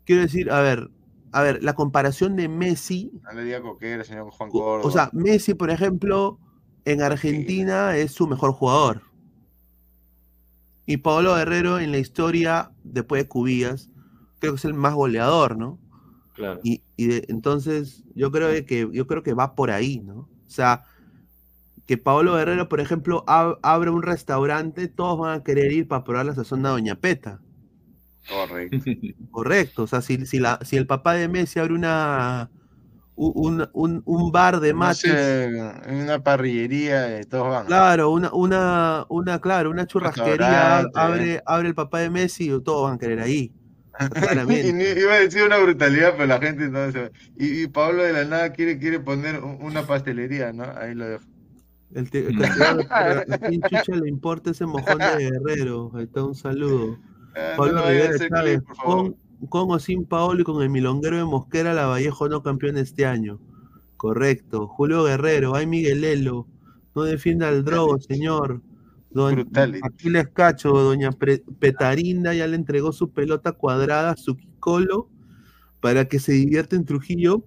quiero 0.05 0.21
decir, 0.21 0.51
a 0.51 0.61
ver, 0.61 0.89
a 1.31 1.41
ver, 1.41 1.63
la 1.63 1.73
comparación 1.73 2.35
de 2.35 2.47
Messi. 2.47 3.11
No 3.23 3.33
le 3.33 3.45
diga 3.45 3.61
coquera, 3.61 4.03
señor 4.03 4.29
Juan 4.29 4.51
Córdoba. 4.51 4.87
O 4.87 4.91
sea, 4.91 5.09
Messi, 5.13 5.55
por 5.55 5.71
ejemplo, 5.71 6.39
en 6.85 7.01
Argentina 7.01 7.97
es 7.97 8.11
su 8.11 8.27
mejor 8.27 8.51
jugador. 8.51 9.01
Y 10.85 10.97
Pablo 10.97 11.33
Guerrero 11.35 11.79
en 11.79 11.91
la 11.91 11.97
historia, 11.97 12.71
después 12.83 13.23
de 13.23 13.27
Cubillas, 13.27 13.89
creo 14.39 14.53
que 14.53 14.57
es 14.57 14.65
el 14.65 14.75
más 14.75 14.93
goleador, 14.93 15.57
¿no? 15.57 15.79
Claro. 16.33 16.59
Y, 16.63 16.81
entonces 16.97 18.03
yo 18.15 18.31
creo 18.31 18.65
que 18.65 18.89
yo 18.91 19.07
creo 19.07 19.23
que 19.23 19.33
va 19.33 19.55
por 19.55 19.71
ahí, 19.71 19.99
¿no? 19.99 20.15
O 20.15 20.49
sea, 20.49 20.83
que 21.85 21.97
Pablo 21.97 22.35
Guerrero, 22.35 22.69
por 22.69 22.79
ejemplo, 22.79 23.23
abre 23.27 23.89
un 23.89 24.03
restaurante, 24.03 24.87
todos 24.87 25.19
van 25.19 25.39
a 25.39 25.43
querer 25.43 25.71
ir 25.71 25.87
para 25.87 26.03
probar 26.03 26.25
la 26.25 26.35
sazón 26.35 26.63
de 26.63 26.69
Doña 26.69 26.95
Peta. 26.95 27.41
Correcto. 28.27 28.77
Correcto. 29.31 29.83
O 29.83 29.87
sea, 29.87 30.01
si, 30.01 30.25
si, 30.25 30.39
la, 30.39 30.59
si 30.63 30.77
el 30.77 30.87
papá 30.87 31.13
de 31.13 31.27
Messi 31.27 31.59
abre 31.59 31.73
una 31.73 32.49
un, 33.15 33.67
un, 33.73 34.01
un 34.05 34.31
bar 34.31 34.59
de 34.59 34.73
mates. 34.73 35.51
una 35.87 36.23
parrillería, 36.23 37.21
todos 37.29 37.47
van. 37.47 37.65
Claro, 37.67 38.09
una, 38.11 38.33
una, 38.33 39.05
una, 39.09 39.39
claro, 39.39 39.69
una 39.69 39.85
churrasquería 39.85 40.79
abre, 40.95 41.41
abre 41.45 41.67
el 41.67 41.75
papá 41.75 41.99
de 41.99 42.09
Messi 42.09 42.51
y 42.51 42.61
todos 42.61 42.83
van 42.83 42.95
a 42.95 42.97
querer 42.97 43.19
ahí. 43.19 43.53
iba 44.99 45.13
a 45.13 45.19
decir 45.19 45.43
una 45.43 45.57
brutalidad, 45.57 46.13
pero 46.13 46.25
la 46.25 46.39
gente 46.39 46.67
no 46.67 46.87
y, 47.37 47.63
y, 47.63 47.67
Pablo 47.67 48.03
de 48.03 48.13
la 48.13 48.25
nada 48.25 48.51
quiere, 48.51 48.79
quiere 48.79 48.99
poner 48.99 49.39
una 49.39 49.85
pastelería, 49.85 50.51
¿no? 50.51 50.63
Ahí 50.63 50.95
lo 50.95 51.07
dejo. 51.07 51.25
El, 51.93 52.07
¿A 52.89 53.37
quién 53.37 53.61
chucha 53.61 53.95
le 53.95 54.09
importa 54.09 54.51
ese 54.51 54.65
mojón 54.65 54.97
de 54.97 55.29
guerrero? 55.29 55.91
Ahí 55.93 56.05
está 56.05 56.23
un 56.23 56.33
saludo. 56.33 56.97
Ah, 57.35 57.53
Pablo 57.55 57.87
Rivera 57.87 58.17
Chávez, 58.17 58.61
con, 58.83 59.15
con, 59.49 59.71
o 59.71 59.79
sin 59.79 60.05
Paolo 60.05 60.41
y 60.41 60.43
con 60.43 60.61
el 60.63 60.69
milonguero 60.69 61.17
de 61.17 61.25
Mosquera, 61.25 61.73
la 61.73 61.85
Vallejo 61.85 62.29
no 62.29 62.41
campeón 62.41 62.77
este 62.77 63.05
año. 63.05 63.39
Correcto. 63.97 64.67
Julio 64.67 65.03
Guerrero, 65.03 65.55
ay 65.55 65.67
Miguelelo, 65.67 66.47
no 66.95 67.03
defienda 67.03 67.47
al 67.47 67.63
drogo, 67.63 67.99
señor. 67.99 68.61
Don, 69.13 69.47
aquí 69.83 70.09
les 70.09 70.27
cacho, 70.29 70.69
doña 70.69 71.11
Petarinda 71.11 72.33
ya 72.33 72.47
le 72.47 72.55
entregó 72.55 72.91
su 72.91 73.11
pelota 73.11 73.51
cuadrada 73.51 74.11
a 74.11 74.17
su 74.17 74.35
Kikolo 74.35 75.09
para 75.81 76.05
que 76.05 76.19
se 76.19 76.33
divierta 76.33 76.75
en 76.75 76.85
Trujillo 76.85 77.43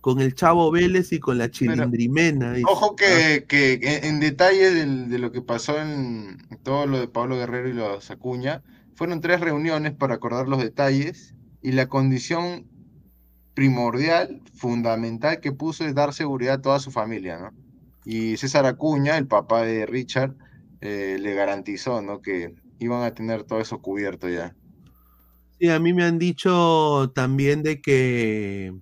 con 0.00 0.20
el 0.20 0.34
Chavo 0.34 0.70
Vélez 0.70 1.12
y 1.12 1.18
con 1.18 1.36
la 1.38 1.50
Chilindrimena. 1.50 2.54
ojo 2.66 2.96
que, 2.96 3.44
que, 3.48 3.80
en 3.82 4.20
detalle 4.20 4.70
de 4.70 5.18
lo 5.18 5.32
que 5.32 5.42
pasó 5.42 5.80
en 5.80 6.38
todo 6.62 6.86
lo 6.86 6.98
de 6.98 7.08
Pablo 7.08 7.36
Guerrero 7.36 7.68
y 7.68 7.72
los 7.72 8.10
Acuña, 8.10 8.62
fueron 8.94 9.20
tres 9.20 9.40
reuniones 9.40 9.92
para 9.92 10.14
acordar 10.14 10.48
los 10.48 10.62
detalles 10.62 11.34
y 11.62 11.72
la 11.72 11.88
condición 11.88 12.66
primordial, 13.54 14.40
fundamental 14.54 15.40
que 15.40 15.52
puso 15.52 15.84
es 15.84 15.94
dar 15.94 16.14
seguridad 16.14 16.54
a 16.54 16.62
toda 16.62 16.80
su 16.80 16.90
familia, 16.90 17.38
¿no? 17.38 17.59
Y 18.12 18.36
César 18.38 18.66
Acuña, 18.66 19.16
el 19.18 19.28
papá 19.28 19.62
de 19.62 19.86
Richard, 19.86 20.34
eh, 20.80 21.16
le 21.20 21.32
garantizó, 21.32 22.02
¿no? 22.02 22.20
Que 22.20 22.56
iban 22.80 23.04
a 23.04 23.14
tener 23.14 23.44
todo 23.44 23.60
eso 23.60 23.80
cubierto 23.80 24.28
ya. 24.28 24.56
Sí, 25.60 25.68
a 25.68 25.78
mí 25.78 25.92
me 25.92 26.02
han 26.02 26.18
dicho 26.18 27.12
también 27.14 27.62
de 27.62 27.80
que 27.80 28.74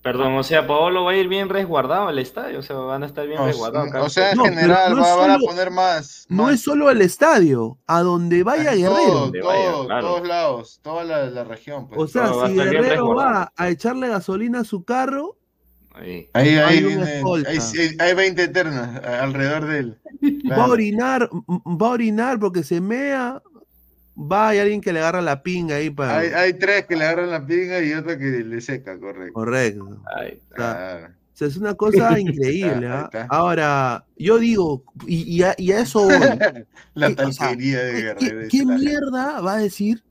Perdón, 0.00 0.36
o 0.36 0.44
sea, 0.44 0.64
Paolo 0.64 1.02
va 1.02 1.10
a 1.10 1.16
ir 1.16 1.26
bien 1.26 1.48
resguardado 1.48 2.06
al 2.06 2.20
estadio, 2.20 2.60
o 2.60 2.62
sea, 2.62 2.76
van 2.76 3.02
a 3.02 3.06
estar 3.06 3.26
bien 3.26 3.44
resguardados. 3.44 3.90
O 4.06 4.08
sea, 4.08 4.30
en 4.30 4.38
general, 4.38 4.94
van 4.94 5.30
a 5.32 5.38
poner 5.38 5.72
más, 5.72 6.24
No 6.28 6.50
es 6.50 6.60
solo 6.60 6.86
al 6.86 7.02
estadio, 7.02 7.80
a 7.88 8.02
donde 8.02 8.44
vaya 8.44 8.74
Guerrero. 8.74 9.32
Todo, 9.32 9.88
Todos 9.88 10.28
lados, 10.28 10.80
toda 10.84 11.02
la, 11.02 11.42
región. 11.42 11.88
Pues. 11.88 12.00
O 12.00 12.06
sea, 12.06 12.32
si 12.46 12.54
Guerrero 12.54 13.12
va 13.12 13.52
a 13.56 13.68
echarle 13.70 14.06
gasolina 14.06 14.60
a 14.60 14.64
su 14.64 14.84
carro, 14.84 15.36
ahí, 15.94 16.28
ahí, 16.32 16.56
hay, 16.56 16.84
hay, 17.98 18.14
20 18.14 18.42
eternas 18.42 19.04
alrededor 19.04 19.66
de 19.66 19.78
él. 19.78 19.98
Va 20.50 20.64
a 20.64 20.68
orinar, 20.68 21.28
va 21.48 21.86
a 21.86 21.90
orinar 21.90 22.38
porque 22.38 22.62
se 22.62 22.80
mea, 22.80 23.40
Va, 24.16 24.50
hay 24.50 24.58
alguien 24.58 24.80
que 24.80 24.92
le 24.92 25.00
agarra 25.00 25.20
la 25.20 25.42
pinga 25.42 25.76
ahí 25.76 25.90
para. 25.90 26.18
Hay, 26.18 26.54
tres 26.54 26.86
que 26.86 26.94
le 26.94 27.04
agarran 27.04 27.30
la 27.30 27.44
pinga 27.44 27.82
y 27.82 27.92
otro 27.92 28.16
que 28.16 28.44
le 28.44 28.60
seca, 28.60 28.98
correcto. 28.98 29.32
Correcto. 29.34 29.84
o, 29.84 30.56
sea, 31.32 31.48
es 31.48 31.56
una 31.56 31.74
cosa 31.74 32.18
increíble. 32.20 32.86
¿ah? 32.86 33.10
Ahora, 33.28 34.04
yo 34.16 34.38
digo, 34.38 34.84
y, 35.06 35.42
a, 35.42 35.52
eso 35.52 36.08
la 36.94 37.14
talquería 37.14 37.82
de 37.82 37.92
Guerrero. 38.02 38.48
¿Qué, 38.48 38.64
mierda 38.64 39.40
va 39.40 39.54
a 39.54 39.58
decir 39.58 40.04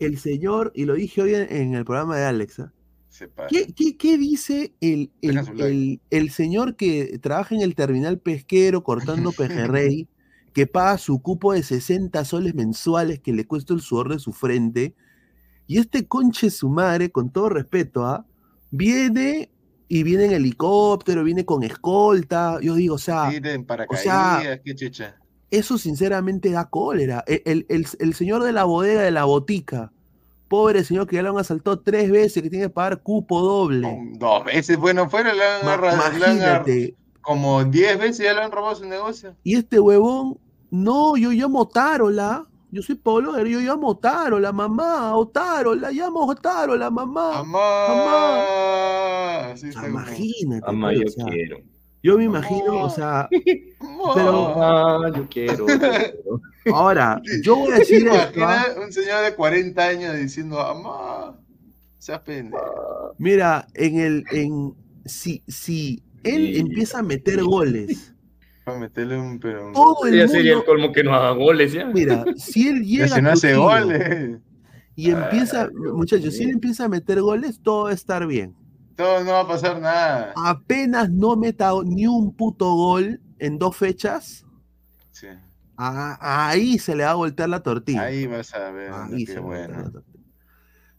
el 0.00 0.18
señor, 0.18 0.72
y 0.74 0.84
lo 0.84 0.92
dije 0.92 1.22
hoy 1.22 1.34
en, 1.34 1.74
el 1.74 1.84
programa 1.86 2.18
de 2.18 2.26
Alexa? 2.26 2.72
¿Qué, 3.48 3.72
qué, 3.74 3.96
qué 3.96 4.18
dice 4.18 4.74
el, 4.80 5.10
el, 5.22 5.38
el, 5.58 6.00
el, 6.10 6.30
señor 6.30 6.76
que 6.76 7.18
trabaja 7.20 7.54
en 7.54 7.62
el 7.62 7.74
terminal 7.74 8.18
pesquero 8.18 8.82
cortando 8.82 9.32
pejerrey? 9.32 10.08
que 10.56 10.66
paga 10.66 10.96
su 10.96 11.20
cupo 11.20 11.52
de 11.52 11.62
60 11.62 12.24
soles 12.24 12.54
mensuales 12.54 13.20
que 13.20 13.34
le 13.34 13.46
cuesta 13.46 13.74
el 13.74 13.82
sudor 13.82 14.10
de 14.10 14.18
su 14.18 14.32
frente. 14.32 14.94
Y 15.66 15.76
este 15.76 16.06
conche 16.06 16.48
su 16.48 16.70
madre, 16.70 17.10
con 17.10 17.28
todo 17.28 17.50
respeto, 17.50 18.06
¿ah? 18.06 18.24
viene 18.70 19.50
y 19.86 20.02
viene 20.02 20.24
en 20.24 20.32
helicóptero, 20.32 21.24
viene 21.24 21.44
con 21.44 21.62
escolta. 21.62 22.58
Yo 22.62 22.74
digo, 22.74 22.94
o 22.94 22.98
sea, 22.98 23.30
o 23.88 23.96
sea 23.96 24.58
eso 25.50 25.76
sinceramente 25.76 26.50
da 26.50 26.70
cólera. 26.70 27.22
E, 27.26 27.42
el, 27.68 28.14
señor 28.14 28.42
de 28.42 28.52
la 28.52 28.64
bodega 28.64 29.02
de 29.02 29.10
la 29.10 29.24
botica, 29.24 29.92
pobre 30.48 30.84
señor 30.84 31.06
que 31.06 31.16
ya 31.16 31.22
lo 31.22 31.30
han 31.30 31.38
asaltado 31.38 31.78
tres 31.80 32.10
veces, 32.10 32.42
que 32.42 32.50
tiene 32.50 32.66
que 32.66 32.70
pagar 32.70 33.02
cupo 33.02 33.40
doble. 33.40 33.88
dos 34.14 34.44
veces, 34.44 34.76
bueno, 34.76 35.08
fuera 35.08 35.32
la 35.34 35.60
Imagínate. 35.62 36.94
como 37.20 37.64
diez 37.64 37.98
veces 37.98 38.24
ya 38.24 38.34
le 38.34 38.42
han 38.42 38.52
robado 38.52 38.76
su 38.76 38.84
negocio. 38.86 39.34
Y 39.42 39.56
este 39.56 39.80
huevón 39.80 40.38
no, 40.70 41.16
yo 41.16 41.30
llamo 41.30 41.66
Tarola. 41.68 42.46
Yo 42.72 42.82
soy 42.82 43.00
Guerrero, 43.02 43.46
yo 43.46 43.60
llamo 43.60 43.86
a 43.88 43.90
Otaro, 43.92 44.38
la 44.40 44.52
mamá, 44.52 45.16
Otaro, 45.16 45.74
la 45.74 45.90
llamo 45.92 46.22
a 46.22 46.26
Otaro, 46.26 46.76
la 46.76 46.90
mamá. 46.90 47.42
Mamá. 47.44 48.44
imagínate. 49.86 50.66
Mamá, 50.66 50.90
pues, 50.94 51.16
yo 51.16 51.24
quiero. 51.26 51.58
Yo 52.06 52.16
me 52.18 52.24
imagino, 52.24 52.84
o 52.84 52.88
sea, 52.90 53.28
pero 54.14 54.54
Mamá, 54.56 55.12
yo 55.16 55.26
quiero. 55.28 55.66
yo 55.66 55.78
quiero. 55.78 56.40
ahora, 56.72 57.20
yo 57.42 57.56
voy 57.56 57.72
a 57.72 57.78
decir 57.78 58.06
esto, 58.06 58.16
¿ah? 58.46 58.64
Imagina 58.68 58.84
un 58.86 58.92
señor 58.92 59.24
de 59.24 59.34
40 59.34 59.82
años 59.84 60.14
diciendo, 60.16 60.56
mamá, 60.56 61.36
seas 61.98 62.20
pendejo. 62.20 63.14
Mira, 63.18 63.66
en 63.74 63.98
el, 63.98 64.24
en, 64.30 64.74
si, 65.04 65.42
si 65.48 66.00
él 66.22 66.52
Sí. 66.54 66.60
empieza 66.60 67.00
a 67.00 67.02
meter 67.02 67.42
goles, 67.42 68.14
Para 68.64 68.78
meterle 68.78 69.18
un 69.18 69.40
pero. 69.40 69.72
todo 69.72 70.06
el 70.06 70.16
Ya 70.18 70.28
sería 70.28 70.52
el 70.52 70.56
mundo, 70.58 70.70
colmo 70.70 70.92
que 70.92 71.02
no 71.02 71.12
haga 71.12 71.30
goles, 71.32 71.72
¿ya? 71.72 71.86
mira, 71.86 72.24
si 72.36 72.68
él 72.68 72.84
llega 72.86 73.08
si 73.08 73.20
no 73.22 73.30
a 73.30 73.32
hace 73.32 73.54
goles. 73.56 74.38
y 74.94 75.10
empieza, 75.10 75.68
muchachos, 75.92 76.34
si 76.36 76.44
él 76.44 76.50
empieza 76.50 76.84
a 76.84 76.88
meter 76.88 77.20
goles, 77.20 77.58
todo 77.60 77.84
va 77.84 77.90
a 77.90 77.94
estar 77.94 78.24
bien. 78.28 78.54
Todo 78.96 79.22
no 79.24 79.32
va 79.32 79.40
a 79.40 79.48
pasar 79.48 79.80
nada. 79.80 80.32
Apenas 80.36 81.10
no 81.10 81.36
meta 81.36 81.72
ni 81.84 82.06
un 82.06 82.34
puto 82.34 82.72
gol 82.74 83.20
en 83.38 83.58
dos 83.58 83.76
fechas, 83.76 84.44
Sí. 85.12 85.26
a- 85.76 86.48
ahí 86.48 86.78
se 86.78 86.96
le 86.96 87.04
va 87.04 87.10
a 87.10 87.14
voltear 87.14 87.48
la 87.48 87.62
tortilla. 87.62 88.02
Ahí 88.02 88.26
vas 88.26 88.54
a 88.54 88.70
ver. 88.70 88.90
Ahí 88.92 89.26
se 89.26 89.38
bueno. 89.40 89.76
la 89.82 89.90
tortilla. 89.90 90.16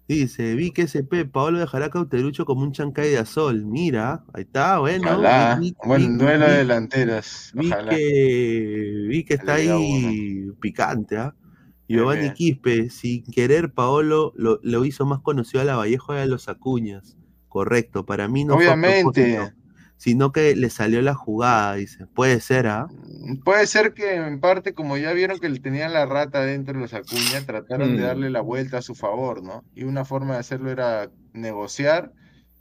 Dice, 0.08 0.56
vi 0.56 0.72
que 0.72 0.84
SP, 0.88 1.26
Paolo 1.26 1.60
dejará 1.60 1.90
Cauterucho 1.90 2.46
como 2.46 2.62
un 2.62 2.72
chancay 2.72 3.10
de 3.10 3.18
azul. 3.18 3.66
Mira, 3.66 4.24
ahí 4.34 4.44
está, 4.44 4.80
bueno. 4.80 5.10
Ojalá. 5.10 5.58
vi- 5.60 5.72
vi- 5.72 5.76
Buen 5.86 6.18
vi- 6.18 6.24
duelo 6.24 6.46
de 6.48 6.58
delanteras. 6.60 7.52
Vi 7.54 7.68
Ojalá. 7.68 7.90
que, 7.94 9.06
vi 9.10 9.24
que 9.26 9.34
está 9.34 9.56
ahí 9.56 10.50
picante, 10.62 11.18
¿ah? 11.18 11.36
Giovanni. 11.90 12.32
Quispe, 12.34 12.90
sin 12.90 13.24
querer, 13.26 13.74
Paolo 13.74 14.32
lo, 14.38 14.60
lo 14.64 14.86
hizo 14.86 15.06
más 15.06 15.20
conocido 15.20 15.62
a 15.62 15.66
la 15.66 15.76
Vallejo 15.76 16.14
y 16.16 16.20
a 16.20 16.26
los 16.26 16.48
Acuñas. 16.48 17.18
Correcto, 17.64 18.06
para 18.06 18.28
mí 18.28 18.46
no 18.46 18.60
fue 18.60 18.76
Obviamente. 18.76 19.02
propósito, 19.02 19.56
sino 19.98 20.32
que 20.32 20.56
le 20.56 20.70
salió 20.70 21.02
la 21.02 21.16
jugada, 21.16 21.76
dice. 21.76 22.08
Puede 22.08 22.40
ser, 22.42 22.68
¿ah? 22.68 22.94
Puede 23.44 23.68
ser 23.68 23.94
que 23.94 24.16
en 24.16 24.40
parte, 24.40 24.74
como 24.74 24.98
ya 24.98 25.12
vieron 25.14 25.40
que 25.40 25.50
le 25.50 25.60
tenían 25.60 25.94
la 25.94 26.06
rata 26.06 26.42
dentro 26.42 26.74
de 26.76 26.82
los 26.82 26.94
Acuña, 26.94 27.46
trataron 27.46 27.96
de 27.96 28.04
Mm. 28.04 28.06
darle 28.06 28.30
la 28.30 28.42
vuelta 28.42 28.78
a 28.80 28.82
su 28.82 28.96
favor, 28.96 29.44
¿no? 29.44 29.66
Y 29.74 29.84
una 29.84 30.06
forma 30.06 30.34
de 30.36 30.40
hacerlo 30.40 30.72
era 30.72 31.10
negociar 31.34 32.12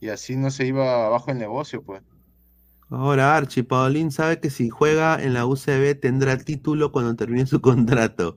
y 0.00 0.08
así 0.08 0.36
no 0.36 0.50
se 0.50 0.66
iba 0.66 1.06
abajo 1.06 1.30
el 1.30 1.38
negocio, 1.38 1.82
pues. 1.84 2.02
Ahora 2.88 3.36
Archie, 3.36 3.64
Paulín 3.64 4.12
sabe 4.12 4.38
que 4.40 4.50
si 4.50 4.68
juega 4.70 5.20
en 5.22 5.34
la 5.34 5.44
UCB 5.46 5.94
tendrá 6.00 6.36
título 6.38 6.92
cuando 6.92 7.16
termine 7.16 7.46
su 7.46 7.60
contrato. 7.60 8.36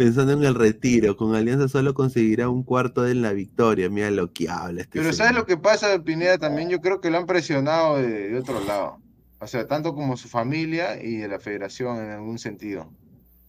Pensando 0.00 0.32
en 0.32 0.42
el 0.44 0.54
retiro, 0.54 1.14
con 1.14 1.34
Alianza 1.34 1.68
solo 1.68 1.92
conseguirá 1.92 2.48
un 2.48 2.62
cuarto 2.62 3.02
de 3.02 3.14
la 3.14 3.34
victoria. 3.34 3.90
Mira 3.90 4.10
lo 4.10 4.32
que 4.32 4.48
habla 4.48 4.80
este 4.80 4.98
Pero 4.98 5.12
¿sabes 5.12 5.34
lo 5.34 5.44
que 5.44 5.58
pasa, 5.58 6.02
Pineda? 6.02 6.38
También 6.38 6.70
yo 6.70 6.80
creo 6.80 7.02
que 7.02 7.10
lo 7.10 7.18
han 7.18 7.26
presionado 7.26 7.98
de, 7.98 8.30
de 8.30 8.38
otro 8.38 8.64
lado. 8.64 8.98
O 9.40 9.46
sea, 9.46 9.66
tanto 9.66 9.94
como 9.94 10.16
su 10.16 10.28
familia 10.28 11.04
y 11.04 11.18
de 11.18 11.28
la 11.28 11.38
federación 11.38 11.98
en 11.98 12.12
algún 12.12 12.38
sentido. 12.38 12.90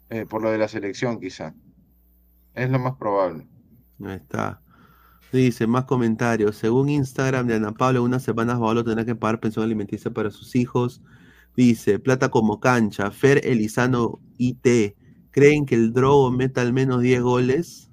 Eh, 0.09 0.25
por 0.25 0.41
lo 0.41 0.51
de 0.51 0.57
la 0.57 0.67
selección, 0.67 1.21
quizá. 1.21 1.55
Es 2.53 2.69
lo 2.69 2.79
más 2.79 2.97
probable. 2.97 3.47
Ahí 4.03 4.17
está. 4.17 4.61
Dice, 5.31 5.67
más 5.67 5.85
comentarios. 5.85 6.57
Según 6.57 6.89
Instagram 6.89 7.47
de 7.47 7.55
Ana 7.55 7.71
Pablo, 7.71 8.03
unas 8.03 8.23
semanas 8.23 8.59
Paolo 8.59 8.83
tendrá 8.83 9.05
que 9.05 9.15
pagar 9.15 9.39
pensión 9.39 9.63
alimenticia 9.63 10.11
para 10.11 10.29
sus 10.29 10.53
hijos. 10.57 11.01
Dice, 11.55 11.97
plata 11.97 12.27
como 12.27 12.59
cancha. 12.59 13.09
Fer 13.09 13.39
Elizano 13.47 14.19
IT. 14.37 14.97
¿Creen 15.31 15.65
que 15.65 15.75
el 15.75 15.93
Drogo 15.93 16.31
meta 16.31 16.61
al 16.61 16.73
menos 16.73 17.01
10 17.01 17.21
goles? 17.21 17.89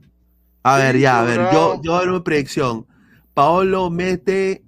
A 0.62 0.76
ver, 0.76 0.98
ya, 0.98 1.20
a 1.20 1.22
ver, 1.22 1.40
yo, 1.52 1.80
yo 1.82 1.94
hago 1.94 2.10
una 2.10 2.24
predicción. 2.24 2.86
Paolo 3.32 3.90
mete 3.90 4.64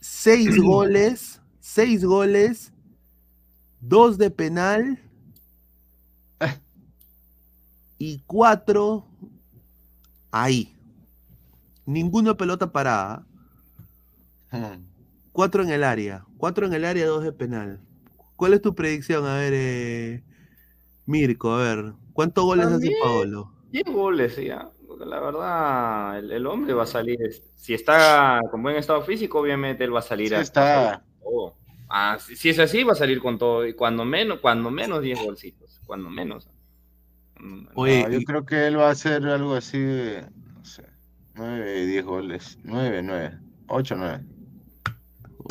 6 0.00 0.56
goles, 0.62 1.40
6 1.60 2.04
goles, 2.04 2.72
2 3.80 4.18
de 4.18 4.30
penal 4.30 5.02
y 7.98 8.18
4 8.26 9.06
ahí. 10.30 10.76
Ninguno 11.86 12.36
pelota 12.36 12.70
parada. 12.70 13.24
Hmm. 14.50 14.84
Cuatro 15.32 15.62
en 15.62 15.70
el 15.70 15.84
área. 15.84 16.24
Cuatro 16.36 16.66
en 16.66 16.72
el 16.72 16.84
área, 16.84 17.06
dos 17.06 17.22
de 17.22 17.32
penal. 17.32 17.80
¿Cuál 18.36 18.54
es 18.54 18.62
tu 18.62 18.74
predicción? 18.74 19.26
A 19.26 19.36
ver, 19.36 19.52
eh, 19.54 20.24
Mirko, 21.06 21.52
a 21.54 21.58
ver. 21.62 21.92
¿Cuántos 22.12 22.44
goles 22.44 22.66
hace. 22.66 22.90
Paolo? 23.02 23.52
10 23.70 23.84
goles, 23.86 24.36
ya. 24.36 24.68
Porque 24.86 25.04
La 25.04 25.20
verdad, 25.20 26.18
el, 26.18 26.32
el 26.32 26.46
hombre 26.46 26.72
va 26.74 26.84
a 26.84 26.86
salir. 26.86 27.18
Si 27.56 27.74
está 27.74 28.40
con 28.50 28.62
buen 28.62 28.76
estado 28.76 29.02
físico, 29.02 29.40
obviamente 29.40 29.84
él 29.84 29.94
va 29.94 29.98
a 30.00 30.02
salir 30.02 30.28
Sí 30.28 30.34
a- 30.34 30.40
está. 30.40 31.04
todo. 31.22 31.54
Ah, 31.88 32.18
si, 32.20 32.34
si 32.36 32.48
es 32.48 32.58
así, 32.58 32.82
va 32.82 32.92
a 32.92 32.96
salir 32.96 33.20
con 33.20 33.38
todo. 33.38 33.66
Y 33.66 33.74
cuando 33.74 34.04
menos, 34.04 34.40
cuando 34.40 34.70
menos 34.70 35.02
10 35.02 35.22
golcitos. 35.22 35.80
Cuando 35.86 36.10
menos. 36.10 36.48
Mm, 37.38 37.66
Oye, 37.74 38.02
No, 38.04 38.08
yo 38.10 38.18
y- 38.20 38.24
creo 38.24 38.44
que 38.46 38.66
él 38.66 38.78
va 38.78 38.88
a 38.88 38.92
hacer 38.92 39.24
algo 39.26 39.54
así 39.54 39.78
de, 39.78 40.22
no 40.54 40.64
sé, 40.64 40.84
9, 41.34 41.86
10 41.86 42.04
goles. 42.04 42.58
9, 42.64 43.02
9, 43.02 43.38
8, 43.68 43.94
9, 43.96 44.24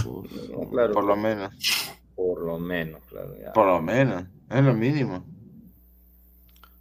no, 0.04 0.70
claro, 0.70 0.94
por 0.94 1.04
lo 1.06 1.16
menos. 1.16 1.54
por 2.16 2.42
lo 2.46 2.60
menos, 2.60 3.02
claro. 3.10 3.36
ya. 3.42 3.54
Por 3.54 3.68
lo 3.68 3.82
menos, 3.82 4.26
es 4.50 4.64
lo 4.64 4.74
mínimo. 4.74 5.26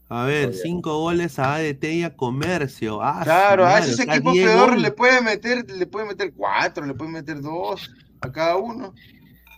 A 0.08 0.24
ver, 0.26 0.52
cinco 0.54 0.98
goles 0.98 1.38
a 1.38 1.54
ADT 1.54 1.84
y 1.84 2.02
a 2.04 2.14
Comercio. 2.16 3.00
Ah, 3.02 3.20
Claro, 3.24 3.64
a 3.64 3.70
madre, 3.70 3.86
esos 3.86 4.00
o 4.00 4.02
sea, 4.04 4.14
equipos 4.14 4.32
10 4.34 4.46
peor 4.50 4.78
le 4.78 4.90
puede 4.92 5.20
meter, 5.22 5.70
le 5.70 5.86
puede 5.86 6.06
meter 6.06 6.32
4, 6.36 6.86
le 6.86 6.94
puede 6.94 7.10
meter 7.10 7.40
2 7.40 7.90
a 8.20 8.30
cada 8.32 8.56
uno. 8.56 8.94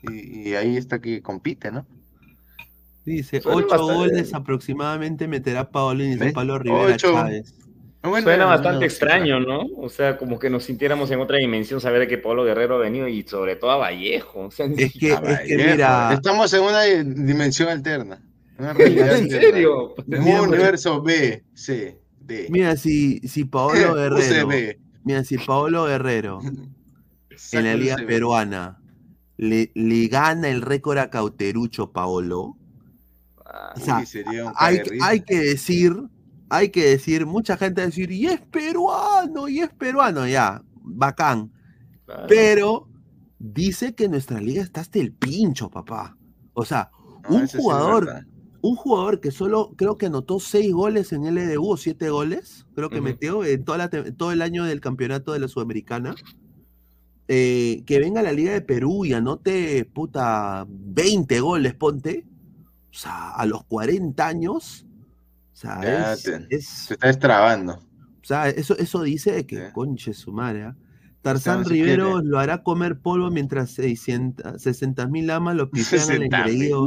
Y, 0.03 0.51
y 0.51 0.55
ahí 0.55 0.77
está 0.77 1.01
que 1.01 1.21
compite, 1.21 1.71
¿no? 1.73 1.85
Dice, 3.05 3.41
Suena 3.41 3.59
ocho 3.59 3.69
bastante- 3.69 3.95
goles 3.95 4.35
aproximadamente 4.35 5.29
meterá 5.29 5.71
Paolo 5.71 6.05
y. 6.05 6.17
Pablo 6.33 6.59
Rivera 6.59 6.95
Ocho. 6.95 7.13
Chávez. 7.13 7.55
Bueno, 8.03 8.23
Suena 8.25 8.45
bastante 8.45 8.79
no, 8.81 8.85
extraño, 8.85 9.41
¿no? 9.41 9.63
O 9.79 9.89
sea, 9.89 10.17
como 10.17 10.39
que 10.39 10.49
nos 10.49 10.63
sintiéramos 10.65 11.11
en 11.11 11.19
otra 11.21 11.39
dimensión, 11.39 11.81
saber 11.81 12.07
que 12.07 12.19
Pablo 12.19 12.45
Guerrero 12.45 12.77
ha 12.77 12.79
venido 12.79 13.09
y 13.09 13.25
sobre 13.25 13.57
todo 13.57 13.73
a 13.73 13.77
Vallejo. 13.79 14.41
O 14.47 14.51
sea, 14.53 14.67
Es 14.67 14.93
que, 14.93 15.13
Ah, 15.13 15.23
es 15.43 15.49
que 15.49 15.57
mira, 15.57 16.13
Estamos 16.15 16.53
en 16.53 16.63
una 16.63 16.83
dimensión 16.83 17.69
alterna. 17.69 18.23
Una 18.59 18.73
realidad 18.73 19.17
¿En 19.19 19.29
serio? 19.31 19.95
Un 20.07 20.41
universo 20.41 21.03
B, 21.03 21.45
C, 21.55 22.01
D. 22.21 22.47
mira 22.51 22.77
si, 22.77 23.21
si 23.21 23.45
Paolo 23.45 23.95
Guerrero, 23.95 24.47
UCB. 24.49 24.79
mira 25.05 25.25
si 25.25 25.39
Paolo 25.39 25.85
Guerrero 25.87 26.41
en 27.53 27.65
la 27.65 27.75
liga 27.77 27.97
UCB. 27.97 28.07
peruana 28.07 28.79
le, 29.37 29.71
le 29.75 30.09
gana 30.09 30.49
el 30.49 30.63
récord 30.63 30.99
a 30.99 31.11
Cauterucho 31.11 31.93
Paolo, 31.93 32.57
Ah, 33.49 33.75
o 33.77 33.81
sea, 33.81 34.03
hay, 34.57 34.81
hay 35.01 35.21
que 35.21 35.39
decir, 35.39 35.95
hay 36.51 36.71
que 36.71 36.85
decir, 36.91 37.27
mucha 37.27 37.57
gente 37.57 37.81
va 37.81 37.85
a 37.85 37.87
decir, 37.87 38.11
y 38.11 38.27
es 38.27 38.41
peruano, 38.41 39.49
y 39.49 39.61
es 39.61 39.71
peruano, 39.73 40.27
ya, 40.27 40.63
bacán. 40.83 41.53
claro. 42.05 42.27
Pero 42.29 42.89
dice 43.39 43.95
que 43.95 44.09
nuestra 44.09 44.41
liga 44.41 44.63
está 44.63 44.81
hasta 44.81 44.99
el 44.99 45.13
pincho, 45.13 45.71
papá. 45.71 46.17
O 46.55 46.65
sea, 46.65 46.91
No, 47.29 47.37
un 47.37 47.47
jugador. 47.47 48.27
Un 48.63 48.77
jugador 48.77 49.21
que 49.21 49.31
solo 49.31 49.73
creo 49.77 49.97
que 49.99 50.07
anotó 50.07 50.41
seis 50.41 50.73
goles 50.73 51.13
en 51.13 51.25
LDU 51.27 51.71
o 51.71 51.77
siete 51.77 52.11
goles, 52.11 52.67
creo 52.75 52.91
que 52.91 53.01
metió 53.01 53.45
en 53.45 53.65
toda 53.65 53.79
la 53.79 53.89
todo 53.91 54.33
el 54.33 54.43
año 54.43 54.65
del 54.65 54.81
campeonato 54.81 55.33
de 55.33 55.41
la 55.41 55.49
Sudamericana. 55.49 56.15
eh, 57.29 57.83
que 57.87 57.99
venga 57.99 58.21
a 58.21 58.23
la 58.23 58.31
Liga 58.33 58.53
de 58.53 58.61
Perú 58.61 59.05
y 59.05 59.13
anote, 59.13 59.85
puta, 59.85 60.65
20 60.69 61.41
goles, 61.41 61.75
ponte. 61.75 62.25
O 62.91 62.95
sea, 62.99 63.31
a 63.31 63.45
los 63.47 63.65
40 63.65 64.27
años. 64.27 64.87
O 65.53 65.57
sea, 65.57 65.83
Ya 65.83 66.13
es, 66.13 66.23
te- 66.23 66.47
es- 66.51 66.67
Se 66.69 66.95
está 66.95 67.09
destrabando. 67.09 67.73
o 67.75 68.25
sea, 68.25 68.49
eso, 68.49 68.77
eso 68.79 69.03
dice 69.03 69.33
de 69.33 69.45
que, 69.47 69.57
Sí. 69.57 69.73
conche 69.73 70.13
su 70.15 70.31
madre, 70.33 70.65
¿ah? 70.67 70.77
Tarzán 71.21 71.63
no 71.63 71.69
Rivero 71.69 72.13
quiere. 72.13 72.29
lo 72.29 72.39
hará 72.39 72.63
comer 72.63 73.01
polvo 73.01 73.29
mientras 73.33 73.71
60 73.73 75.09
mil 75.09 75.29
amas 75.31 75.57
lo 75.57 75.69
pisean 75.69 76.03
al 76.03 76.19
60.000. 76.19 76.25
engreído. 76.25 76.87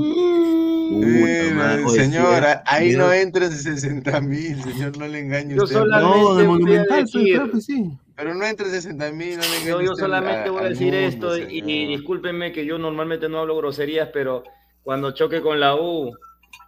Madre, 0.92 1.84
oye, 1.86 1.90
sí, 1.90 2.00
señor, 2.12 2.44
eh, 2.44 2.56
ahí 2.66 2.92
no 2.96 3.12
entran 3.12 3.52
60 3.52 4.22
mil, 4.22 4.62
señor, 4.64 4.98
no 4.98 5.08
le 5.08 5.20
engañe 5.20 5.56
Yo 5.56 5.64
usted. 5.64 5.76
solamente- 5.78 6.20
No, 6.20 6.36
de 6.36 6.44
voy 6.44 6.44
a 6.44 6.48
Monumental, 6.60 7.06
que 7.06 7.62
sí. 7.62 7.92
Pero 8.16 8.34
no 8.36 8.46
entran 8.46 8.70
60 8.72 9.12
mil, 9.12 9.38
no 9.38 9.42
le 9.44 9.48
engañe 9.48 9.70
Yo, 9.70 9.82
yo 9.82 9.96
solamente 9.96 10.50
a- 10.50 10.52
voy 10.52 10.64
a 10.64 10.70
decir 10.70 10.94
mundo, 10.94 11.34
esto 11.34 11.38
y, 11.38 11.62
discúlpenme 11.88 12.52
que 12.52 12.66
yo 12.66 12.78
normalmente 12.78 13.30
no 13.30 13.40
hablo 13.40 13.56
groserías, 13.58 14.10
pero 14.12 14.44
cuando 14.84 15.12
choque 15.12 15.42
con 15.42 15.60
la 15.60 15.76
U, 15.76 16.12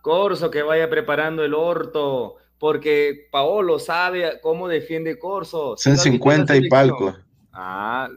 Corso 0.01 0.49
que 0.49 0.61
vaya 0.63 0.89
preparando 0.89 1.43
el 1.43 1.53
orto, 1.53 2.35
porque 2.59 3.27
Paolo 3.31 3.79
sabe 3.79 4.39
cómo 4.41 4.67
defiende 4.67 5.17
Corso. 5.19 5.75
Son 5.77 5.77
¿Sí 5.77 5.89
lo 5.89 5.93
has 5.93 5.97
visto 6.03 6.31
en 6.31 6.37
la 6.39 6.45
50 6.53 6.55
y 6.55 6.69
palco. 6.69 7.15
Ah, 7.53 8.07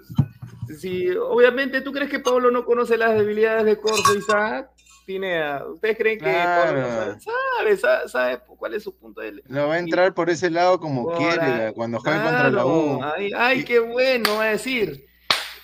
sí, 0.79 1.09
obviamente, 1.11 1.81
¿tú 1.81 1.93
crees 1.93 2.11
que 2.11 2.21
Paolo 2.21 2.51
no 2.51 2.65
conoce 2.65 2.97
las 2.97 3.15
debilidades 3.17 3.65
de 3.65 3.79
Corso, 3.79 4.15
Isaac? 4.15 4.71
Pineda? 5.05 5.67
¿Ustedes 5.67 5.97
creen 5.97 6.19
que 6.19 6.33
sabe, 6.33 7.77
sabe, 7.77 8.09
sabe, 8.09 8.41
cuál 8.59 8.75
es 8.75 8.83
su 8.83 8.97
punto 8.97 9.21
de 9.21 9.43
Lo 9.47 9.69
va 9.69 9.75
a 9.75 9.79
entrar 9.79 10.15
por 10.15 10.31
ese 10.31 10.51
lado 10.51 10.81
como 10.81 11.13
quiere, 11.13 11.73
cuando 11.75 12.01
juegue 12.01 12.23
contra 12.23 12.51
la 12.51 12.67
U. 12.67 13.01
Ay, 13.03 13.31
ay 13.37 13.65
qué 13.65 13.79
bueno, 13.79 14.37
va 14.37 14.45
a 14.45 14.51
decir. 14.51 15.07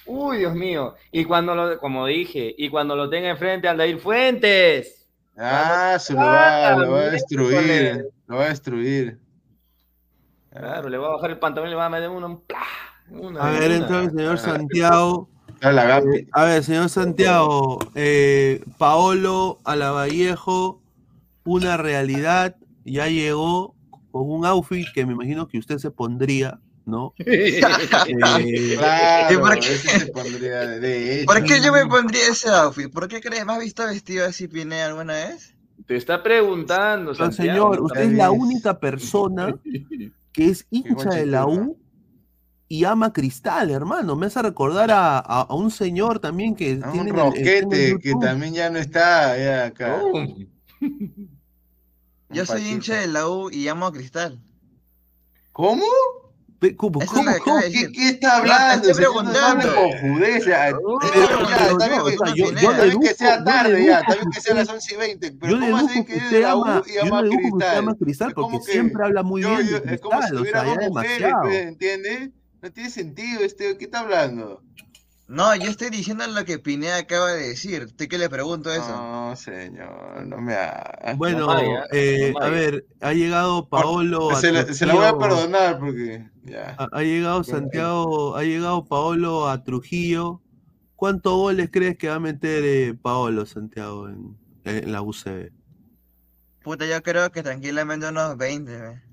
Uy, 0.06 0.38
Dios 0.38 0.54
mío. 0.54 0.94
Y 1.12 1.24
cuando 1.24 1.54
lo, 1.54 1.78
como 1.78 2.06
dije, 2.06 2.54
y 2.56 2.68
cuando 2.68 2.96
lo 2.96 3.08
tenga 3.08 3.30
enfrente 3.30 3.68
al 3.68 3.76
Dair 3.76 3.98
Fuentes. 3.98 5.08
Ah, 5.36 5.96
se 5.98 6.12
lo 6.12 6.20
va, 6.20 6.76
lo 6.76 6.90
va 6.92 7.00
a 7.00 7.10
destruir. 7.10 8.06
Lo 8.26 8.36
va 8.36 8.44
a 8.44 8.48
destruir. 8.48 9.18
Claro, 10.50 10.88
le 10.88 10.98
va 10.98 11.08
a 11.08 11.10
bajar 11.12 11.30
el 11.30 11.38
pantalón 11.38 11.68
y 11.68 11.70
le 11.70 11.76
va 11.76 11.86
a 11.86 11.90
meter 11.90 12.10
uno. 12.10 12.42
a 13.38 13.50
ver, 13.50 13.70
entonces, 13.70 14.12
señor 14.12 14.38
Santiago. 14.38 15.28
Eh, 15.62 16.26
a 16.32 16.44
ver, 16.44 16.64
señor 16.64 16.88
Santiago, 16.88 17.78
eh, 17.94 18.64
Paolo 18.78 19.58
Alavallejo, 19.64 20.80
una 21.44 21.76
realidad, 21.76 22.56
ya 22.84 23.08
llegó 23.08 23.74
con 24.10 24.30
un 24.30 24.46
outfit 24.46 24.86
que 24.94 25.04
me 25.04 25.12
imagino 25.12 25.48
que 25.48 25.58
usted 25.58 25.76
se 25.76 25.90
pondría, 25.90 26.58
¿no? 26.86 27.12
eh, 27.18 27.60
claro, 28.78 29.40
¿Por, 29.40 29.58
qué? 29.58 29.76
Se 29.76 30.06
pondría 30.06 30.60
de 30.66 31.24
¿Por 31.26 31.44
qué 31.44 31.60
yo 31.60 31.72
me 31.72 31.84
pondría 31.86 32.28
ese 32.30 32.48
outfit? 32.48 32.90
¿Por 32.90 33.06
qué 33.08 33.20
crees? 33.20 33.44
¿Me 33.44 33.52
has 33.52 33.60
visto 33.60 33.84
vestido 33.84 34.24
así, 34.26 34.48
Pine, 34.48 34.82
alguna 34.82 35.12
vez? 35.12 35.54
Te 35.86 35.96
está 35.96 36.22
preguntando, 36.22 37.14
Santiago, 37.14 37.74
señor, 37.74 37.80
usted 37.82 38.02
es 38.02 38.12
la 38.12 38.30
única 38.30 38.78
persona 38.78 39.54
que 40.32 40.46
es 40.46 40.66
hincha 40.70 41.10
de 41.10 41.26
la 41.26 41.46
U 41.46 41.79
y 42.72 42.84
ama 42.84 43.12
Cristal, 43.12 43.68
hermano. 43.72 44.14
Me 44.14 44.26
hace 44.26 44.40
recordar 44.40 44.92
a, 44.92 45.18
a, 45.18 45.52
un 45.52 45.72
señor 45.72 46.20
también 46.20 46.54
que 46.54 46.76
tiene. 46.92 47.10
Un 47.10 47.18
roquete 47.18 47.98
que 47.98 48.14
también 48.20 48.54
ya 48.54 48.70
no 48.70 48.78
está 48.78 49.36
ya 49.36 49.64
acá. 49.66 50.00
Oh. 50.00 50.24
Yo 52.30 52.46
soy 52.46 52.68
hincha 52.68 52.94
de 52.94 53.08
la 53.08 53.28
U 53.28 53.50
y 53.50 53.66
amo 53.66 53.86
a 53.86 53.92
Cristal. 53.92 54.40
¿Cómo? 55.50 55.82
¿Cómo, 56.76 57.00
¿Qué, 57.00 57.90
¿Qué, 57.92 58.08
está 58.10 58.36
hablando? 58.36 58.84
No, 58.84 58.90
estoy 58.90 58.94
preguntando. 58.94 59.68
Yo 62.36 62.52
le 62.52 63.00
que 63.00 63.14
sea 63.14 63.42
tarde 63.42 63.84
ya, 63.84 64.02
también 64.02 64.30
que 64.30 64.40
sea 64.40 64.54
las 64.54 64.68
11 64.68 64.94
y 64.94 64.96
20. 64.96 65.32
Pero 65.40 65.58
¿cómo 65.58 65.76
así 65.76 66.04
que 66.04 66.16
es 66.16 66.30
de 66.30 66.40
la 66.42 66.54
U 66.54 66.82
y 66.86 66.98
ama 66.98 67.18
a 67.18 67.22
Cristal? 67.22 67.78
ama 67.78 67.96
Cristal 67.96 68.32
porque 68.32 68.60
siempre 68.60 69.04
habla 69.04 69.24
muy 69.24 69.42
bien 69.42 69.56
de 69.56 69.80
Cristal. 69.80 69.94
Es 69.94 70.00
como 70.00 70.22
si 70.22 70.30
tuviera 70.36 70.62
dos 70.62 70.76
mujeres, 70.88 71.66
¿entiendes? 71.66 72.30
No 72.62 72.70
tiene 72.70 72.90
sentido, 72.90 73.40
este, 73.40 73.78
¿qué 73.78 73.86
está 73.86 74.00
hablando? 74.00 74.62
No, 75.30 75.54
yo 75.54 75.70
estoy 75.70 75.90
diciendo 75.90 76.26
lo 76.26 76.44
que 76.44 76.58
Pineda 76.58 76.98
acaba 76.98 77.30
de 77.30 77.50
decir. 77.50 77.84
¿Usted 77.84 78.08
qué 78.08 78.18
le 78.18 78.28
pregunto 78.28 78.72
eso? 78.72 78.88
No, 78.88 79.36
señor, 79.36 80.26
no 80.26 80.38
me 80.38 80.54
haga. 80.54 81.14
Bueno, 81.16 81.48
eh, 81.92 82.34
a 82.40 82.48
ver, 82.48 82.84
ha 83.00 83.12
llegado 83.12 83.68
Paolo. 83.68 84.34
Se, 84.34 84.50
la, 84.50 84.64
se 84.74 84.86
la 84.86 84.94
voy 84.94 85.04
a 85.04 85.16
perdonar 85.16 85.78
porque 85.78 86.28
ya. 86.42 86.76
Ha, 86.76 87.02
llegado 87.02 87.44
Santiago, 87.44 88.36
ha 88.36 88.42
llegado 88.42 88.84
Paolo 88.84 89.48
a 89.48 89.62
Trujillo. 89.62 90.42
¿Cuántos 90.96 91.32
goles 91.34 91.70
crees 91.72 91.96
que 91.96 92.08
va 92.08 92.16
a 92.16 92.20
meter 92.20 92.64
eh, 92.64 92.94
Paolo 93.00 93.46
Santiago 93.46 94.08
en, 94.08 94.36
en, 94.64 94.90
la 94.90 95.00
UCB? 95.00 95.52
Puta, 96.64 96.86
yo 96.86 97.00
creo 97.04 97.30
que 97.30 97.44
tranquilamente 97.44 98.08
unos 98.08 98.36
20. 98.36 98.76
¿ve? 98.76 99.09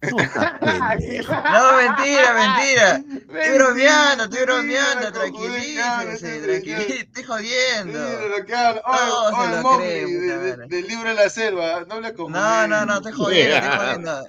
No, 0.10 1.76
mentira, 1.76 2.32
mentira. 2.34 2.88
Estoy 2.96 3.58
bromeando, 3.58 4.24
estoy 4.24 4.42
bromeando, 4.44 5.12
tranquilícese, 5.12 6.40
tranquilícese, 6.40 7.00
estoy 7.00 7.24
jodiendo. 7.24 7.98
Del 10.68 10.86
libro 10.86 11.10
de 11.10 11.14
la 11.14 11.28
selva, 11.28 11.84
no 11.86 12.00
le 12.00 12.12
No, 12.12 12.66
no, 12.66 12.86
no, 12.86 12.96
estoy 12.96 13.12
jodiendo, 13.12 13.56
estoy 13.56 13.70
jodiendo. 13.78 14.26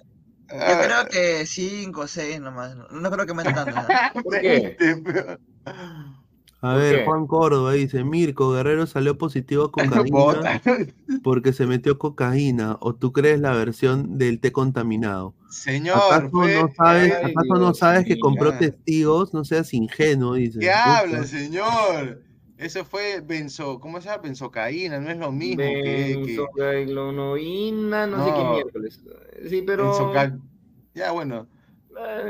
Yo 0.49 0.81
creo 0.83 1.07
que 1.07 1.45
5 1.45 2.01
o 2.01 2.07
6 2.07 2.41
nomás. 2.41 2.75
No 2.75 3.09
creo 3.09 3.25
que 3.25 3.33
me 3.33 3.43
tanto. 3.43 3.87
¿Por 4.23 4.41
qué? 4.41 5.37
A 6.61 6.75
ver, 6.75 7.05
Juan 7.05 7.25
Córdoba 7.25 7.73
dice, 7.73 8.03
Mirko, 8.03 8.51
Guerrero 8.51 8.85
salió 8.85 9.17
positivo 9.17 9.63
a 9.65 9.71
cocaína 9.71 10.61
porque 11.23 11.53
se 11.53 11.65
metió 11.65 11.97
cocaína, 11.97 12.77
o 12.81 12.93
tú 12.93 13.11
crees 13.11 13.39
la 13.39 13.53
versión 13.53 14.19
del 14.19 14.39
té 14.39 14.51
contaminado. 14.51 15.33
Señor, 15.49 15.97
¿acaso, 16.11 16.29
no, 16.31 16.71
sabes, 16.77 17.13
¿acaso 17.13 17.55
no 17.55 17.73
sabes 17.73 18.05
que 18.05 18.19
compró 18.19 18.57
testigos? 18.57 19.33
No 19.33 19.43
seas 19.43 19.73
ingenuo, 19.73 20.35
dice. 20.35 20.59
¿Qué 20.59 20.71
habla, 20.71 21.23
señor? 21.23 22.21
Eso 22.57 22.85
fue 22.85 23.21
benzo, 23.21 23.79
¿cómo 23.79 23.99
se 23.99 24.09
llama? 24.09 24.21
Benzocaína, 24.21 24.99
no 24.99 25.09
es 25.09 25.17
lo 25.17 25.31
mismo 25.31 25.63
Benzocaína, 25.63 26.95
no, 28.05 28.23
sé 28.23 28.31
qué 28.31 28.43
miércoles. 28.43 29.01
Sí, 29.49 29.63
pero... 29.65 30.13
Ya, 30.93 31.11
bueno. 31.11 31.47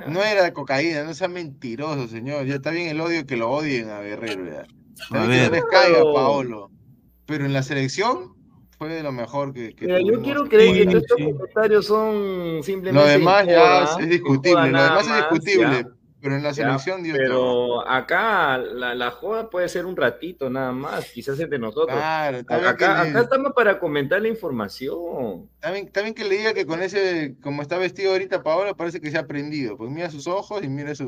No 0.08 0.24
era 0.24 0.54
cocaína, 0.54 1.04
no 1.04 1.14
sea 1.14 1.28
mentiroso, 1.28 2.08
señor. 2.08 2.46
Ya 2.46 2.56
está 2.56 2.72
bien 2.72 2.90
el 2.90 3.02
odio 3.02 3.26
que 3.26 3.38
lo 3.38 3.50
odien 3.50 3.90
a 3.90 4.02
Guerrero. 4.02 4.46
Ya. 4.46 4.66
A 5.18 5.26
ver. 5.26 5.52
Que 5.52 5.62
caiga, 5.72 6.04
Paolo. 6.14 6.72
Pero 7.26 7.46
en 7.46 7.54
la 7.54 7.64
selección 7.64 8.36
fue 8.78 8.90
de 8.90 9.04
lo 9.04 9.12
mejor 9.12 9.54
que. 9.54 9.76
que 9.76 9.88
yo 10.04 10.22
quiero 10.22 10.46
creer 10.46 10.88
que 10.88 10.98
estos 10.98 11.18
comentarios 11.18 11.86
son 11.86 12.64
simplemente. 12.64 12.94
Lo 12.94 13.06
demás 13.06 13.46
ya 13.46 13.84
es 14.00 14.10
discutible. 14.10 14.72
Lo 14.72 14.84
demás 14.84 15.08
es 15.08 15.16
discutible. 15.16 15.86
Pero 16.22 16.36
en 16.36 16.44
la 16.44 16.54
selección 16.54 17.02
dio 17.02 17.16
Pero 17.16 17.88
acá 17.88 18.58
la, 18.58 18.94
la, 18.94 19.10
joda 19.10 19.50
puede 19.50 19.68
ser 19.70 19.88
un 19.88 19.98
ratito 19.98 20.50
nada 20.52 20.72
más, 20.72 21.06
quizás 21.06 21.40
entre 21.40 21.58
nosotros. 21.58 21.98
Claro, 21.98 22.40
acá, 22.40 23.02
acá 23.02 23.22
estamos 23.22 23.54
para 23.54 23.80
comentar 23.80 24.22
la 24.22 24.28
información. 24.28 25.50
También, 25.60 25.92
también 25.92 26.14
que 26.14 26.24
le 26.24 26.38
diga 26.38 26.54
que 26.54 26.68
con 26.68 26.84
ese, 26.84 27.36
como 27.42 27.64
está 27.64 27.78
vestido 27.78 28.12
ahorita 28.12 28.44
Paola, 28.44 28.76
parece 28.76 29.02
que 29.02 29.10
se 29.10 29.18
ha 29.18 29.26
prendido. 29.26 29.78
Pues 29.78 29.90
mira 29.90 30.12
sus 30.12 30.28
ojos 30.28 30.64
y 30.64 30.70
mira 30.70 30.94
su. 30.94 31.08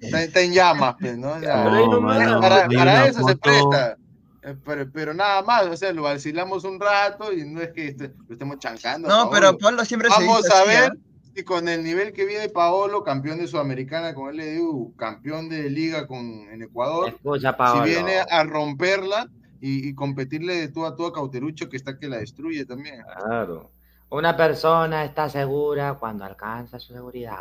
está, 0.00 0.40
en 0.40 0.52
llamas, 0.52 0.96
pues, 1.00 1.16
¿no? 1.16 1.40
para, 1.40 2.68
para 2.68 3.06
eso 3.06 3.26
se 3.26 3.36
presta. 3.36 3.96
Eh, 4.42 4.56
pero, 4.64 4.90
pero, 4.92 5.14
nada 5.14 5.42
más, 5.42 5.66
o 5.66 5.76
sea, 5.76 5.92
lo 5.92 6.02
vacilamos 6.02 6.64
un 6.64 6.78
rato 6.78 7.32
y 7.32 7.44
no 7.44 7.60
es 7.60 7.70
que 7.70 7.96
lo 7.98 8.34
estemos 8.34 8.58
chancando. 8.58 9.08
No, 9.08 9.30
pero 9.30 9.58
Pablo 9.58 9.84
siempre 9.84 10.08
Vamos 10.08 10.42
se 10.42 10.48
Vamos 10.48 10.50
a 10.50 10.64
ver 10.64 10.92
y 11.38 11.44
con 11.44 11.68
el 11.68 11.84
nivel 11.84 12.12
que 12.12 12.24
viene 12.24 12.48
Paolo, 12.48 13.04
campeón 13.04 13.38
de 13.38 13.46
Sudamericana 13.46 14.14
con 14.14 14.36
LDU, 14.36 14.94
campeón 14.96 15.48
de 15.48 15.70
liga 15.70 16.06
con, 16.06 16.24
en 16.50 16.62
Ecuador, 16.62 17.16
si 17.22 17.80
viene 17.84 18.18
a 18.28 18.42
romperla 18.42 19.28
y, 19.60 19.94
competirle 19.94 20.54
de 20.56 20.68
tú 20.68 20.84
a 20.84 20.96
tú 20.96 21.06
a 21.06 21.12
Cauterucho, 21.12 21.68
que 21.68 21.76
está 21.76 21.98
que 21.98 22.08
la 22.08 22.18
destruye 22.18 22.64
también. 22.64 23.02
Claro. 23.24 23.70
Una 24.10 24.36
persona 24.36 25.04
está 25.04 25.28
segura 25.28 25.94
cuando 25.94 26.24
alcanza 26.24 26.78
su 26.80 26.92
seguridad. 26.92 27.36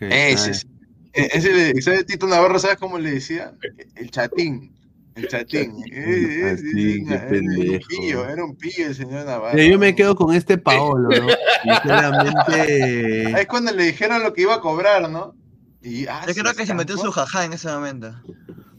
ese, 0.00 0.66
ese, 1.12 1.70
ese, 1.70 2.04
Tito 2.04 2.26
Navarro, 2.26 2.58
¿sabes 2.58 2.76
cómo 2.76 2.98
le 2.98 3.12
decía? 3.12 3.52
El 3.96 4.10
chatín. 4.10 4.74
El 5.14 5.28
chatín. 5.28 5.82
era 5.92 6.52
un 6.52 7.80
pillo, 7.88 8.28
era 8.28 8.44
un 8.44 8.56
pillo 8.56 8.86
el 8.86 8.94
señor 8.94 9.26
Navarro. 9.26 9.58
Yo 9.58 9.78
me 9.78 9.94
quedo 9.94 10.14
con 10.14 10.34
este 10.34 10.58
Paolo, 10.58 11.08
¿no? 11.08 11.28
Sinceramente. 11.62 13.40
Es 13.40 13.46
cuando 13.46 13.72
le 13.72 13.84
dijeron 13.84 14.22
lo 14.22 14.32
que 14.32 14.42
iba 14.42 14.54
a 14.54 14.60
cobrar, 14.60 15.10
¿no? 15.10 15.34
Y, 15.82 16.06
ah, 16.06 16.24
Yo 16.26 16.34
creo 16.34 16.54
que 16.54 16.66
se 16.66 16.74
metió 16.74 16.96
su 16.96 17.10
jajá 17.10 17.44
en 17.44 17.54
ese 17.54 17.68
momento. 17.68 18.14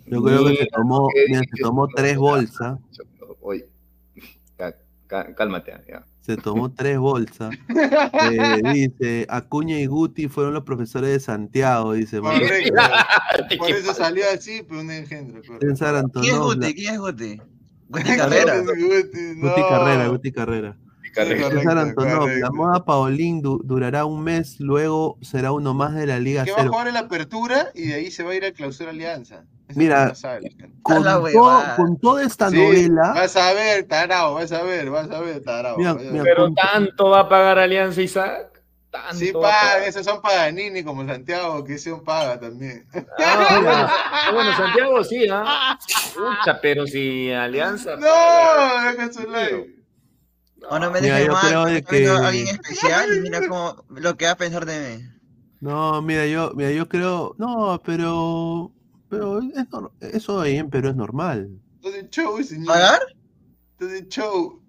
Yo 0.06 0.22
creo 0.22 0.46
que 0.46 0.58
se 0.58 0.66
tomó, 0.68 1.08
se 1.14 1.62
tomó 1.62 1.88
tres 1.88 2.18
bolsas. 2.18 2.78
Oye, 3.42 3.68
cálmate, 5.36 5.74
ya 5.88 6.06
se 6.36 6.42
tomó 6.42 6.72
tres 6.72 6.98
bolsas. 6.98 7.54
Eh, 7.70 8.62
dice, 8.74 9.26
Acuña 9.30 9.80
y 9.80 9.86
Guti 9.86 10.28
fueron 10.28 10.54
los 10.54 10.64
profesores 10.64 11.10
de 11.10 11.20
Santiago, 11.20 11.94
dice. 11.94 12.22
Por 12.22 13.72
eso 13.72 13.94
salió 13.94 14.24
así, 14.34 14.64
pero 14.68 14.82
un 14.82 14.92
engendro. 14.92 15.42
¿Quién 15.42 15.72
es 15.74 16.40
Guti? 16.40 16.74
¿Quién 16.74 16.94
es 16.94 17.00
Guti? 17.00 17.42
Guti 17.90 18.16
Carrera. 18.16 18.60
Guti 18.60 19.62
Carrera, 19.70 20.08
Guti 20.08 20.32
Carrera. 20.32 20.78
César 21.14 21.78
Antonov, 21.78 22.30
la 22.30 22.52
moda 22.52 22.86
Paolín 22.86 23.42
durará 23.42 24.06
un 24.06 24.24
mes, 24.24 24.62
luego 24.62 25.18
será 25.22 25.52
uno 25.52 25.74
más 25.74 25.94
de 25.94 26.08
la 26.08 26.20
Liga 26.20 26.46
Que 26.46 26.54
va 26.54 26.62
a 26.62 26.68
jugar 26.68 26.88
en 26.88 26.94
la 26.94 27.02
apertura 27.02 27.68
y 27.76 27.88
de 27.88 27.96
ahí 27.96 28.12
se 28.12 28.24
va 28.24 28.32
a 28.32 28.36
ir 28.36 28.46
a 28.46 28.54
clausura 28.54 28.92
Alianza. 28.92 29.44
Mira, 29.76 30.14
con, 30.82 31.04
con, 31.76 32.00
toda 32.00 32.24
esta 32.24 32.50
novela. 32.50 33.14
Vas 33.14 33.36
a 33.36 33.54
ver, 33.54 33.88
Tarao, 33.88 34.36
vas 34.36 34.52
a 34.52 34.64
ver, 34.64 34.90
vas 34.90 35.10
a 35.10 35.20
ver, 35.20 35.44
Tarao. 35.44 35.78
pero 36.24 36.54
tanto 36.54 37.10
va 37.10 37.22
a 37.22 37.30
pagar 37.30 37.60
Alianza 37.60 38.02
Isaac. 38.02 38.52
Tanto 38.92 39.16
sí, 39.16 39.32
paga, 39.32 39.86
esos 39.86 40.04
son 40.04 40.22
Paganini 40.22 40.84
como 40.84 41.06
Santiago, 41.06 41.64
que 41.64 41.76
ese 41.76 41.94
un 41.94 42.04
paga 42.04 42.38
también. 42.38 42.86
Ah, 43.20 44.32
bueno, 44.34 44.56
Santiago 44.58 45.02
sí, 45.06 45.28
¿ah? 45.32 45.80
pero 46.62 46.86
si 46.86 47.32
Alianza. 47.32 47.96
No, 47.96 48.92
deja 48.92 49.14
su 49.14 49.30
like. 49.30 49.82
O 50.70 50.78
no 50.78 50.92
me 50.92 51.02
dejes 51.02 51.30
mal, 51.30 51.84
que... 51.84 52.08
alguien 52.08 52.48
especial 52.48 53.16
y 53.16 53.20
mira 53.22 53.48
cómo, 53.48 53.84
lo 53.90 54.16
que 54.16 54.26
va 54.26 54.32
a 54.32 54.38
pensar 54.38 54.66
de 54.66 54.98
mí. 54.98 55.06
No, 55.62 56.02
mira, 56.02 56.26
yo, 56.26 56.52
mira, 56.56 56.72
yo 56.72 56.90
creo, 56.90 57.36
no, 57.38 57.82
pero, 57.86 58.72
pero 59.12 59.40
es, 59.42 60.14
eso 60.16 60.42
bien, 60.42 60.70
pero 60.70 60.90
es 60.90 60.96
normal. 60.96 61.52
¿Pagar? 62.66 63.00
Entonces, 63.78 64.08
show. 64.10 64.62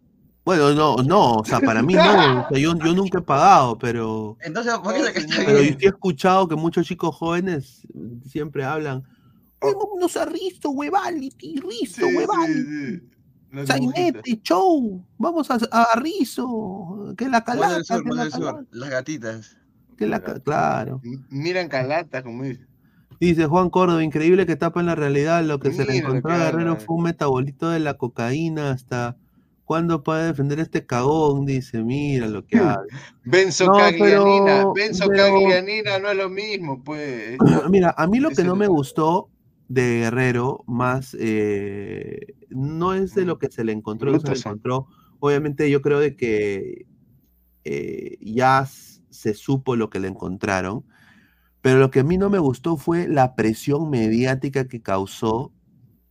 Bueno, 0.45 0.74
no, 0.74 0.97
no, 0.97 1.36
o 1.36 1.45
sea, 1.45 1.61
para 1.61 1.82
mí 1.82 1.95
no, 1.95 2.01
o 2.01 2.49
sea, 2.49 2.59
yo, 2.59 2.74
yo 2.76 2.93
nunca 2.93 3.18
he 3.20 3.22
pagado, 3.22 3.78
pero, 3.78 4.36
Entonces, 4.40 4.74
¿por 4.78 4.93
qué 4.95 5.20
está 5.20 5.36
pero 5.47 5.61
bien? 5.61 5.78
sí 5.78 5.84
he 5.86 5.88
escuchado 5.88 6.49
que 6.49 6.57
muchos 6.57 6.84
chicos 6.84 7.14
jóvenes 7.14 7.86
siempre 8.28 8.64
hablan, 8.64 9.05
"Oye, 9.61 9.74
vámonos 9.74 10.16
a 10.16 10.24
Risto, 10.24 10.70
huevality, 10.70 11.61
Risto, 11.61 12.09
Sí, 12.09 12.16
huevality, 12.16 12.61
sí, 12.61 13.01
sí. 13.55 13.66
Sainete, 13.66 14.40
show, 14.43 15.07
vamos 15.16 15.49
a, 15.51 15.59
a 15.70 16.01
Rizo, 16.01 17.14
que 17.16 17.28
la 17.28 17.45
calata, 17.45 17.84
sur, 17.84 18.03
que 18.03 18.11
la 18.11 18.28
calata, 18.30 18.64
Las 18.72 18.90
gatitas. 18.90 19.57
que 19.97 20.07
la 20.09 20.20
claro. 20.20 21.01
Miran 21.28 21.68
calata, 21.68 22.22
como 22.24 22.43
dice. 22.43 22.66
Dice 23.22 23.46
Juan 23.46 23.70
Córdoba, 23.70 24.02
increíble 24.02 24.46
que 24.46 24.56
tapa 24.56 24.80
en 24.80 24.86
la 24.86 24.96
realidad. 24.96 25.44
Lo 25.44 25.60
que 25.60 25.72
se 25.72 25.84
le 25.84 25.98
encontró 25.98 26.32
a 26.32 26.38
Guerrero 26.38 26.76
fue 26.76 26.96
un 26.96 27.04
metabolito 27.04 27.70
de 27.70 27.78
la 27.78 27.94
cocaína. 27.96 28.72
Hasta 28.72 29.16
cuándo 29.64 30.02
puede 30.02 30.26
defender 30.26 30.58
este 30.58 30.86
cagón. 30.86 31.46
Dice, 31.46 31.84
mira 31.84 32.26
lo 32.26 32.44
que 32.44 32.58
habla. 32.58 32.82
Benzocaglianina. 33.24 34.44
pero- 34.44 34.72
Benzocaglianina 34.74 36.00
no 36.00 36.10
es 36.10 36.16
lo 36.16 36.28
mismo, 36.30 36.82
pues. 36.82 37.38
mira, 37.70 37.94
a 37.96 38.08
mí 38.08 38.18
lo 38.18 38.30
que 38.30 38.42
no 38.42 38.56
me 38.56 38.66
gustó 38.66 39.28
de 39.68 40.00
Guerrero, 40.00 40.64
más 40.66 41.16
eh, 41.20 42.34
no 42.50 42.92
es 42.92 43.14
de 43.14 43.24
lo 43.24 43.38
que 43.38 43.52
se 43.52 43.62
le 43.62 43.70
encontró, 43.70 44.10
lo 44.10 44.18
que 44.18 44.26
se 44.26 44.32
le 44.34 44.38
encontró. 44.40 44.88
Obviamente, 45.20 45.70
yo 45.70 45.80
creo 45.80 46.00
de 46.00 46.16
que 46.16 46.86
eh, 47.62 48.18
ya 48.20 48.66
se 49.10 49.34
supo 49.34 49.76
lo 49.76 49.90
que 49.90 50.00
le 50.00 50.08
encontraron. 50.08 50.84
Pero 51.62 51.78
lo 51.78 51.90
que 51.90 52.00
a 52.00 52.04
mí 52.04 52.18
no 52.18 52.28
me 52.30 52.38
gustó 52.40 52.76
fue 52.76 53.08
la 53.08 53.34
presión 53.34 53.88
mediática 53.90 54.66
que 54.68 54.82
causó 54.82 55.52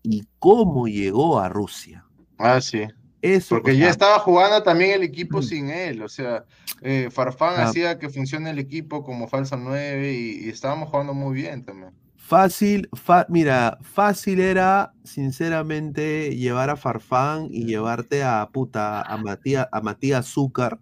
y 0.04 0.24
cómo 0.39 0.88
llegó 0.88 1.39
a 1.39 1.49
Rusia. 1.49 2.06
Ah, 2.39 2.60
sí. 2.62 2.88
Eso, 3.22 3.56
Porque 3.56 3.78
ya 3.78 3.89
estaba 3.89 4.18
jugando 4.20 4.64
también 4.64 4.91
el 4.91 5.04
equipo 5.04 5.43
sin 5.43 5.70
él. 5.70 6.02
O 6.02 6.10
sea, 6.10 6.45
eh, 6.82 7.10
Farfán 7.12 7.56
Ah. 7.58 7.66
hacía 7.66 7.99
que 7.99 8.10
funcione 8.10 8.49
el 8.49 8.58
equipo 8.58 9.04
como 9.04 9.28
falso 9.28 9.58
9 9.58 10.14
y, 10.14 10.45
y 10.45 10.49
estábamos 10.49 10.89
jugando 10.89 11.14
muy 11.14 11.36
bien 11.36 11.64
también. 11.64 11.91
Fácil, 12.16 12.89
fa- 12.93 13.26
mira, 13.30 13.78
fácil 13.82 14.39
era, 14.39 14.93
sinceramente, 15.04 16.36
llevar 16.36 16.70
a 16.70 16.78
Farfán 16.78 17.47
y 17.52 17.66
llevarte 17.66 18.24
a 18.24 18.47
puta, 18.52 19.02
a 19.02 19.18
Matías, 19.18 19.68
a 19.72 19.82
Matías 19.82 20.28
Zúcar, 20.28 20.80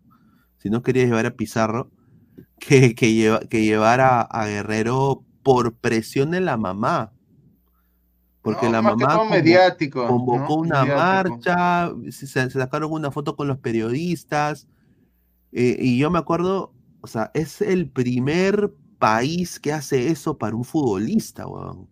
si 0.58 0.70
no 0.70 0.84
querías 0.84 1.08
llevar 1.08 1.26
a 1.26 1.36
Pizarro, 1.36 1.90
que, 2.60 2.94
que, 2.96 3.14
lleva- 3.14 3.40
que 3.42 3.64
llevar 3.64 4.00
a, 4.02 4.22
a 4.22 4.46
Guerrero 4.48 5.24
por 5.44 5.74
presión 5.74 6.32
de 6.32 6.42
la 6.42 6.58
mamá. 6.58 7.12
Porque 8.42 8.68
No, 8.68 8.72
la 8.74 8.82
mamá 8.82 9.08
todo 9.08 9.26
convo- 9.26 9.30
mediático. 9.32 10.08
convocó 10.08 10.48
¿no? 10.56 10.56
una 10.62 10.84
Mediático. 10.86 10.98
marcha, 11.50 11.92
se, 12.12 12.28
se 12.28 12.50
sacaron 12.50 12.92
una 12.92 13.12
foto 13.12 13.36
con 13.36 13.48
los 13.48 13.58
periodistas, 13.58 14.68
eh, 15.52 15.78
y 15.80 15.98
yo 15.98 16.10
me 16.12 16.20
acuerdo, 16.20 16.74
o 17.02 17.08
sea, 17.08 17.32
es 17.34 17.62
el 17.62 17.90
primer 17.90 18.72
país 18.98 19.60
que 19.60 19.74
hace 19.74 20.08
eso 20.10 20.38
para 20.38 20.56
un 20.56 20.64
futbolista, 20.64 21.48
weón. 21.48 21.88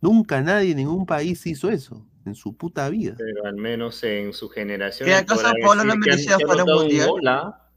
Nunca 0.00 0.40
nadie 0.40 0.70
en 0.70 0.76
ningún 0.76 1.06
país 1.06 1.44
hizo 1.46 1.70
eso 1.70 2.06
en 2.24 2.34
su 2.34 2.56
puta 2.56 2.88
vida. 2.88 3.14
Pero 3.18 3.46
al 3.46 3.56
menos 3.56 4.02
en 4.04 4.32
su 4.32 4.48
generación. 4.48 5.06
¿Qué 5.08 5.14
acaso 5.14 5.50
Pablo 5.64 5.84
no 5.84 5.96
merecía 5.96 6.36
para 6.38 6.62
un 6.64 6.70
mundial? 6.72 7.10
¿ah? 7.26 7.67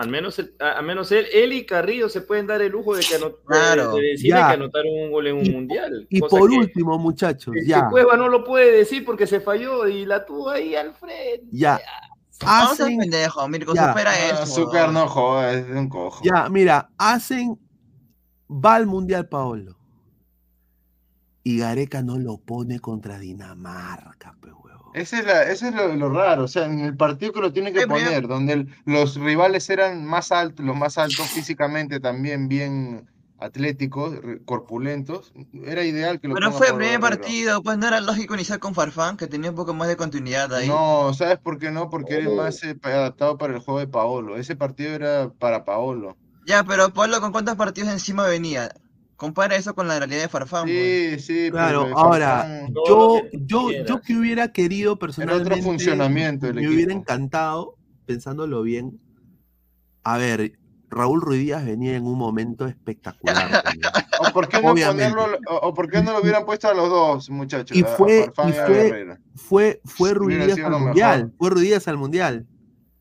Al 0.00 0.08
menos, 0.08 0.38
el- 0.38 0.54
a- 0.60 0.78
al 0.78 0.84
menos 0.86 1.10
él, 1.10 1.26
él 1.32 1.52
y 1.52 1.66
Carrillo 1.66 2.08
se 2.08 2.20
pueden 2.20 2.46
dar 2.46 2.62
el 2.62 2.70
lujo 2.70 2.94
de, 2.94 3.00
que 3.02 3.16
anot- 3.18 3.38
de- 3.38 3.44
Claro. 3.46 3.96
de 3.96 4.02
decirle 4.02 4.28
Ya. 4.38 4.46
que 4.48 4.54
anotaron 4.54 4.92
un 4.96 5.10
gol 5.10 5.26
en 5.26 5.36
un 5.38 5.46
Y- 5.46 5.50
mundial. 5.50 6.06
Y 6.08 6.20
cosa 6.20 6.30
por 6.38 6.50
que- 6.50 6.56
último, 6.56 6.98
muchachos, 7.00 7.52
que- 7.52 7.60
que 7.62 7.66
ya, 7.66 7.88
Cueva 7.90 8.16
no 8.16 8.28
lo 8.28 8.44
puede 8.44 8.70
decir 8.70 9.04
porque 9.04 9.26
se 9.26 9.40
falló 9.40 9.88
y 9.88 10.06
la 10.06 10.24
tuvo 10.24 10.50
ahí 10.50 10.76
al 10.76 10.94
frente. 10.94 11.46
ya, 11.50 11.80
Vamos 12.40 12.72
a 12.72 12.74
ser 12.76 12.84
hacen, 12.86 12.98
pendejo, 13.00 13.48
Mirko, 13.48 13.74
Ya. 13.74 13.88
supera 13.88 14.10
Ah, 14.12 14.26
eso. 14.30 14.42
azúcar 14.44 14.92
no 14.92 15.08
joda, 15.08 15.52
es 15.54 15.66
un 15.68 15.88
cojo. 15.88 16.22
ya, 16.22 16.48
mira, 16.48 16.88
hacen, 16.96 17.58
va 18.48 18.76
al 18.76 18.86
Mundial 18.86 19.28
Paolo. 19.28 19.76
Y 21.42 21.58
Gareca 21.58 22.02
no 22.02 22.18
lo 22.18 22.36
pone 22.38 22.78
contra 22.78 23.18
Dinamarca, 23.18 24.36
pe 24.40 24.46
huevo. 24.52 24.57
Ese 25.00 25.18
es, 25.18 25.24
la, 25.26 25.42
ese 25.44 25.68
es 25.68 25.74
lo, 25.74 25.94
lo 25.94 26.08
raro, 26.10 26.44
o 26.44 26.48
sea, 26.48 26.64
en 26.66 26.80
el 26.80 26.96
partido 26.96 27.32
que 27.32 27.40
lo 27.40 27.52
tiene 27.52 27.72
que 27.72 27.86
poner, 27.86 28.26
donde 28.26 28.52
el- 28.54 28.74
los 28.84 29.16
rivales 29.16 29.68
eran 29.70 30.04
más 30.04 30.32
altos, 30.32 30.64
los 30.64 30.76
más 30.76 30.98
altos 30.98 31.26
físicamente 31.32 32.00
también 32.00 32.48
bien 32.48 33.06
atléticos, 33.38 34.14
corpulentos, 34.44 35.32
era 35.64 35.84
ideal 35.84 36.18
que 36.20 36.26
lo 36.26 36.34
Pero 36.34 36.50
fue 36.50 36.68
el 36.68 36.74
primer 36.74 37.00
partido, 37.00 37.62
pues 37.62 37.78
no 37.78 37.86
era 37.86 38.00
lógico 38.00 38.34
iniciar 38.34 38.58
con 38.58 38.74
Farfán, 38.74 39.16
que 39.16 39.28
tenía 39.28 39.50
un 39.50 39.56
poco 39.56 39.74
más 39.74 39.86
de 39.86 39.96
continuidad 39.96 40.52
ahí. 40.52 40.66
No, 40.68 41.14
¿sabes 41.14 41.38
por 41.38 41.58
qué 41.58 41.70
no? 41.70 41.88
Porque 41.88 42.26
Oh. 42.26 42.34
más 42.34 42.62
eh, 42.64 42.76
adaptado 42.82 43.38
para 43.38 43.54
el 43.54 43.60
juego 43.60 43.78
de 43.78 43.86
Paolo. 43.86 44.36
Ese 44.36 44.56
partido 44.56 44.92
era 44.94 45.30
para 45.38 45.64
Paolo. 45.64 46.16
Ya, 46.46 46.64
pero 46.64 46.92
Pablo, 46.92 47.20
¿con 47.20 47.30
cuántos 47.30 47.56
partidos 47.56 47.90
encima 47.90 48.26
venía? 48.26 48.70
Compara 49.18 49.56
eso 49.56 49.74
con 49.74 49.88
la 49.88 49.98
realidad 49.98 50.22
de 50.22 50.28
Farfán. 50.28 50.62
pues. 50.62 50.76
Sí, 50.76 51.18
sí, 51.20 51.34
pero 51.50 51.50
Claro, 51.50 51.98
ahora, 51.98 52.68
Yo, 52.86 53.20
lo 53.24 53.28
que 53.28 53.38
yo, 53.46 53.70
yo 53.84 54.00
que 54.00 54.14
hubiera 54.16 54.52
querido 54.52 54.96
personalmente, 54.96 55.60
funcionamiento 55.60 56.46
del 56.46 56.54
me 56.54 56.68
hubiera 56.68 56.92
encantado, 56.92 57.74
pensándolo 58.06 58.62
bien. 58.62 59.00
A 60.04 60.18
ver, 60.18 60.52
Raúl 60.88 61.20
Ruiz 61.20 61.40
Díaz 61.40 61.66
venía 61.66 61.96
en 61.96 62.06
un 62.06 62.16
momento 62.16 62.68
espectacular. 62.68 63.34
¿O 64.20 64.32
por 64.32 64.48
qué 64.48 64.62
no 64.62 64.72
ponerlo, 64.74 65.26
o, 65.48 65.74
por 65.74 65.90
qué 65.90 66.00
no 66.00 66.12
lo 66.12 66.20
hubieran 66.20 66.44
puesto 66.46 66.68
a 66.68 66.74
los 66.74 66.88
dos, 66.88 67.28
muchachos? 67.28 67.76
Y 67.76 67.82
a- 67.82 67.86
a 67.86 67.88
fue- 67.88 68.30
y 68.46 68.52
fue-? 68.52 69.18
Fue, 69.34 69.80
fue 69.84 70.14
Ruiz 70.14 70.38
Díaz 70.44 70.58
al 70.60 70.80
mundial. 70.80 71.18
mejor. 71.24 71.36
Fue 71.38 71.50
Ruiz 71.50 71.64
Díaz 71.64 71.88
al 71.88 71.96
mundial. 71.98 72.46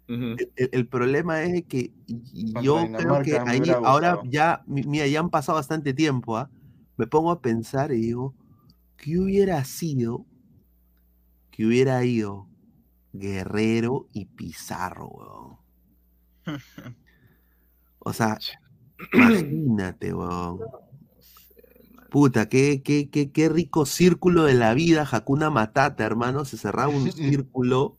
Ujú. 0.09 0.35
El, 0.37 0.51
el- 0.55 0.69
el 0.71 0.87
problema 0.87 1.43
es 1.43 1.63
que 1.65 1.91
yo 2.07 2.75
creo 2.97 3.21
que 3.23 3.39
ahí 3.45 3.59
ahora 3.83 4.19
ya, 4.25 4.63
mi- 4.65 4.83
mira, 4.83 5.07
ya 5.07 5.19
han 5.19 5.29
pasado 5.29 5.57
bastante 5.57 5.93
tiempo, 5.93 6.37
¿ah? 6.37 6.49
Me 6.97 7.07
pongo 7.07 7.31
a 7.31 7.41
pensar 7.41 7.91
y 7.91 7.97
digo, 7.97 8.33
¿qué 8.97 9.19
hubiera 9.19 9.63
sido 9.65 10.25
que 11.51 11.65
hubiera 11.65 12.03
ido 12.03 12.47
Guerrero 13.13 14.07
y 14.13 14.25
Pizarro, 14.25 15.07
weón? 15.07 15.57
O 17.99 18.13
sea, 18.13 18.37
imagínate, 19.13 20.13
weón. 20.13 20.59
Puta, 22.09 22.47
qué, 22.47 22.81
qué, 22.83 23.09
qué, 23.09 23.31
qué 23.31 23.49
rico 23.49 23.85
círculo 23.85 24.45
de 24.45 24.53
la 24.53 24.73
vida, 24.73 25.05
Hakuna 25.11 25.49
Matata, 25.49 26.05
hermano. 26.05 26.45
Se 26.45 26.57
cerraba 26.57 26.87
un 26.87 27.11
círculo. 27.11 27.97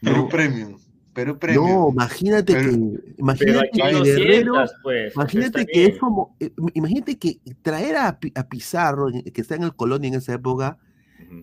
¿no? 0.00 0.28
Premium. 0.28 0.78
Perú 1.14 1.38
Premium. 1.38 1.66
No, 1.68 1.88
imagínate 1.90 2.52
Pero- 2.54 2.70
que, 2.70 2.76
Pero 2.76 3.14
imagínate 3.18 3.70
que 3.72 3.82
Guerrero, 4.02 4.54
sientas, 4.54 4.72
pues. 4.82 5.14
imagínate 5.14 5.66
que 5.66 5.84
es 5.86 5.98
como, 5.98 6.36
eh, 6.40 6.52
imagínate 6.74 7.18
que 7.18 7.40
traer 7.62 7.96
a, 7.96 8.18
Pi- 8.18 8.32
a 8.34 8.48
Pizarro, 8.48 9.06
que 9.32 9.40
está 9.40 9.54
en 9.54 9.62
el 9.62 9.74
Colonia 9.76 10.08
en 10.08 10.14
esa 10.14 10.34
época, 10.34 10.76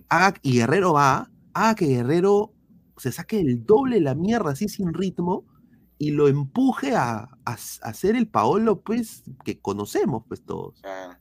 haga, 0.08 0.34
y 0.42 0.58
Guerrero 0.58 0.92
va, 0.92 1.30
haga 1.54 1.74
que 1.74 1.86
Guerrero 1.86 2.52
se 2.98 3.10
saque 3.10 3.40
el 3.40 3.64
doble 3.64 3.96
de 3.96 4.02
la 4.02 4.14
mierda 4.14 4.50
así 4.52 4.68
sin 4.68 4.92
ritmo 4.94 5.44
y 5.98 6.10
lo 6.10 6.28
empuje 6.28 6.94
a, 6.94 7.28
a, 7.44 7.56
ser 7.94 8.16
el 8.16 8.26
Paolo, 8.28 8.80
pues, 8.80 9.22
que 9.44 9.58
conocemos, 9.60 10.24
pues 10.28 10.42
todos. 10.44 10.80
Ah, 10.84 11.18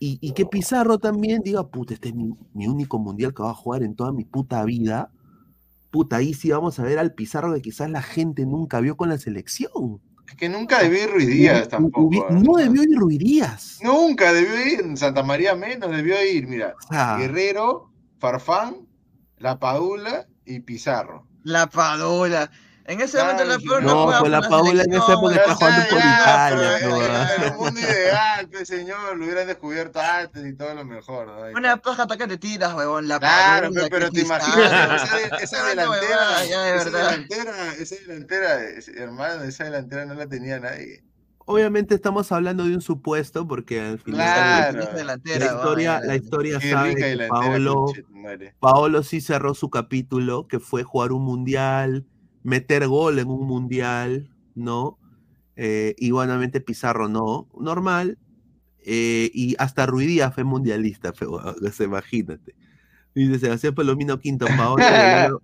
Y, 0.00 0.18
y 0.20 0.32
que 0.32 0.44
Pizarro 0.46 0.98
también 0.98 1.42
diga, 1.42 1.68
puta, 1.68 1.94
este 1.94 2.08
es 2.08 2.14
mi, 2.14 2.34
mi 2.54 2.66
único 2.66 2.98
mundial 2.98 3.32
que 3.32 3.42
va 3.42 3.50
a 3.50 3.54
jugar 3.54 3.82
en 3.82 3.94
toda 3.94 4.12
mi 4.12 4.24
puta 4.24 4.64
vida. 4.64 5.10
Puta, 5.94 6.16
ahí 6.16 6.34
sí 6.34 6.50
vamos 6.50 6.80
a 6.80 6.82
ver 6.82 6.98
al 6.98 7.14
Pizarro 7.14 7.54
que 7.54 7.62
quizás 7.62 7.88
la 7.88 8.02
gente 8.02 8.44
nunca 8.46 8.80
vio 8.80 8.96
con 8.96 9.08
la 9.10 9.16
selección. 9.16 10.00
es 10.26 10.34
que 10.34 10.48
nunca 10.48 10.82
debió 10.82 11.04
ir 11.04 11.10
Ruiz 11.12 11.28
Díaz 11.28 11.66
Hubi- 11.66 11.70
tampoco. 11.70 12.08
hubi- 12.10 12.24
¿ah? 12.28 12.32
no 12.32 12.54
debió 12.56 12.82
ir 12.82 12.98
Ruiz 12.98 13.18
Díaz. 13.20 13.78
Nunca 13.80 14.32
debió 14.32 14.66
ir. 14.66 14.80
En 14.80 14.96
Santa 14.96 15.22
María 15.22 15.54
menos 15.54 15.92
debió 15.92 16.16
ir. 16.24 16.48
Mira, 16.48 16.74
sea, 16.90 17.16
Guerrero, 17.18 17.92
Farfán, 18.18 18.88
La 19.38 19.60
Padula 19.60 20.26
y 20.44 20.58
Pizarro. 20.58 21.28
La 21.44 21.68
Padula. 21.68 22.50
En 22.86 23.00
ese 23.00 23.16
momento 23.18 23.44
la 23.44 23.58
sí. 23.58 23.66
Padula 23.66 23.80
No, 23.86 24.02
jugaba 24.02 24.18
pues 24.20 24.30
la 24.30 24.40
por 24.42 24.50
Padula 24.50 24.82
en 24.82 24.92
época 24.92 25.34
Ya 25.34 25.40
está 25.40 25.54
jugando 25.54 25.82
por 25.88 25.98
ya, 25.98 26.50
Italia, 26.50 26.76
pero 26.80 26.90
¿no? 26.90 27.04
en 27.34 27.42
el 27.42 27.54
mundo 27.58 27.80
ideal, 27.80 28.48
pues 28.50 28.68
señor, 28.68 29.16
lo 29.16 29.24
hubieran 29.24 29.46
descubierto 29.46 30.00
antes 30.00 30.46
y 30.46 30.54
todo 30.54 30.74
lo 30.74 30.84
mejor. 30.84 31.26
¿no? 31.28 31.58
Una 31.58 31.76
paja 31.78 32.02
ataque 32.02 32.26
te 32.26 32.36
tiras, 32.36 32.74
huevón. 32.74 33.08
La 33.08 33.18
Claro, 33.18 33.70
pe- 33.70 33.88
pero 33.90 34.10
que 34.10 34.16
te 34.16 34.20
imaginas, 34.26 35.02
esa, 35.02 35.18
esa 35.18 35.36
Esa 35.38 35.64
delantera, 35.66 36.44
ya, 36.44 36.62
de 36.62 36.76
esa 36.76 36.90
delantera, 36.90 37.72
esa 37.78 37.96
delantera, 37.96 38.62
ese- 38.64 39.02
hermano, 39.02 39.44
esa 39.44 39.64
delantera 39.64 40.04
no 40.04 40.12
la 40.14 40.26
tenía 40.26 40.60
nadie. 40.60 41.02
obviamente 41.46 41.94
estamos 41.94 42.32
hablando 42.32 42.64
de 42.64 42.74
un 42.74 42.80
supuesto 42.82 43.46
porque 43.48 43.80
al 43.80 43.98
final 43.98 44.20
Claro. 44.20 44.94
Delantera, 44.94 45.38
la 45.38 45.46
historia, 45.46 46.00
la 46.04 46.16
historia 46.16 46.60
sabe 46.60 46.94
que 46.96 47.26
Paolo. 47.30 47.86
Paolo 48.60 49.02
sí 49.02 49.22
cerró 49.22 49.54
su 49.54 49.70
capítulo, 49.70 50.46
que 50.48 50.60
fue 50.60 50.82
jugar 50.82 51.12
un 51.12 51.22
mundial, 51.22 52.04
meter 52.44 52.86
gol 52.86 53.18
en 53.18 53.28
un 53.28 53.44
mundial, 53.46 54.30
¿no? 54.54 54.98
Eh, 55.56 55.96
obviamente 56.12 56.60
Pizarro 56.60 57.08
no, 57.08 57.48
normal. 57.58 58.18
eh, 58.84 59.30
y 59.34 59.56
hasta 59.58 59.86
Ruidía 59.86 60.30
fue 60.30 60.44
mundialista, 60.44 61.12
fue, 61.12 61.26
imagínate. 61.84 62.54
Dice 63.14 63.38
Sebastián 63.38 63.74
Palomino 63.74 64.20
Quinto, 64.20 64.46
Paolo 64.56 64.84
Guerrero, 64.84 65.42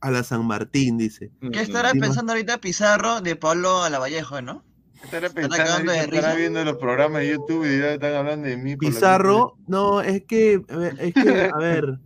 A 0.00 0.10
la 0.10 0.22
San 0.22 0.46
Martín, 0.46 0.96
dice. 0.96 1.30
¿Qué 1.52 1.60
estará 1.60 1.92
pensando 1.92 2.32
ahorita 2.32 2.58
Pizarro 2.58 3.20
de 3.20 3.36
Pablo 3.36 3.82
Alavallejo, 3.82 4.40
no? 4.40 4.64
Estará 5.02 5.28
pensando, 5.30 5.92
estará 5.92 6.34
viendo 6.34 6.64
los 6.64 6.76
programas 6.76 7.22
de 7.22 7.30
YouTube 7.30 7.64
y 7.66 7.80
ya 7.80 7.94
están 7.94 8.14
hablando 8.14 8.48
de 8.48 8.56
mí. 8.56 8.76
Pizarro, 8.76 9.56
no, 9.66 10.00
es 10.00 10.24
que, 10.24 10.62
es 10.98 11.14
que, 11.14 11.50
a 11.52 11.58
ver, 11.58 11.98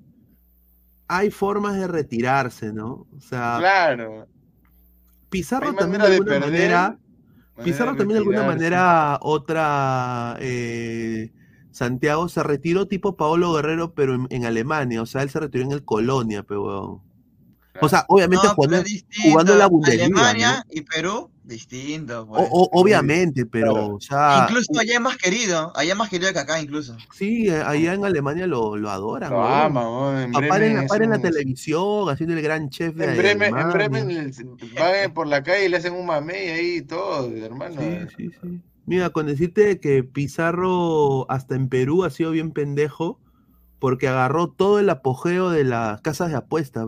hay 1.12 1.30
formas 1.32 1.74
de 1.74 1.88
retirarse, 1.88 2.72
¿no? 2.72 3.08
O 3.16 3.20
sea, 3.20 3.56
claro. 3.58 4.28
Pizarro 5.28 5.74
también 5.74 6.02
de 6.02 6.14
alguna 6.14 6.38
manera, 6.38 6.98
Pizarro 7.64 7.96
también 7.96 8.14
de 8.14 8.18
alguna 8.18 8.44
manera, 8.44 9.18
otra, 9.20 10.36
eh, 10.38 11.32
Santiago 11.72 12.28
se 12.28 12.44
retiró 12.44 12.86
tipo 12.86 13.16
Paolo 13.16 13.52
Guerrero, 13.52 13.92
pero 13.92 14.26
en, 14.30 14.44
Alemania, 14.44 15.02
o 15.02 15.06
sea, 15.06 15.22
él 15.22 15.30
se 15.30 15.40
retiró 15.40 15.64
en 15.64 15.72
el 15.72 15.84
Colonia, 15.84 16.44
pero... 16.44 17.02
O 17.80 17.88
sea, 17.88 18.04
obviamente 18.08 18.46
jugando, 18.48 19.52
en 19.52 19.58
la 19.58 19.66
Bundesliga. 19.66 20.04
Alemania 20.04 20.66
y 20.70 20.82
Perú 20.82 21.30
Distinto, 21.50 22.28
pues. 22.28 22.46
obviamente, 22.50 23.44
pero 23.44 23.98
Incluso 23.98 24.78
allá 24.78 24.94
es 24.94 25.00
más 25.00 25.16
querido, 25.16 25.72
allá 25.74 25.92
es 25.92 25.98
más 25.98 26.08
querido 26.08 26.32
que 26.32 26.38
acá 26.38 26.60
incluso. 26.60 26.96
Sí, 27.12 27.48
eh, 27.48 27.60
allá 27.60 27.94
en 27.94 28.04
Alemania 28.04 28.46
lo, 28.46 28.76
lo 28.76 28.88
adoran. 28.88 29.32
Lo 29.32 29.42
aman, 29.42 30.22
en 30.22 30.30
Bremen. 30.30 30.88
en 31.02 31.10
la 31.10 31.18
televisión, 31.18 32.08
haciendo 32.08 32.36
el 32.36 32.42
gran 32.42 32.70
chef 32.70 32.94
de 32.94 33.04
En 33.04 33.16
Bremen, 33.16 33.58
en 33.58 33.70
Bremen 33.70 34.32
van 34.78 35.12
por 35.12 35.26
la 35.26 35.42
calle 35.42 35.66
y 35.66 35.68
le 35.70 35.78
hacen 35.78 35.94
un 35.94 36.06
mamey 36.06 36.50
ahí 36.50 36.76
y 36.76 36.82
todo, 36.82 37.34
hermano. 37.34 37.80
Sí, 37.80 37.98
sí, 38.16 38.30
sí. 38.40 38.60
Mira, 38.86 39.10
con 39.10 39.26
decirte 39.26 39.80
que 39.80 40.04
Pizarro 40.04 41.28
hasta 41.28 41.56
en 41.56 41.68
Perú 41.68 42.04
ha 42.04 42.10
sido 42.10 42.30
bien 42.30 42.52
pendejo 42.52 43.18
porque 43.80 44.06
agarró 44.06 44.48
todo 44.48 44.78
el 44.78 44.88
apogeo 44.88 45.50
de 45.50 45.64
las 45.64 46.00
casas 46.00 46.30
de 46.30 46.36
apuestas. 46.36 46.86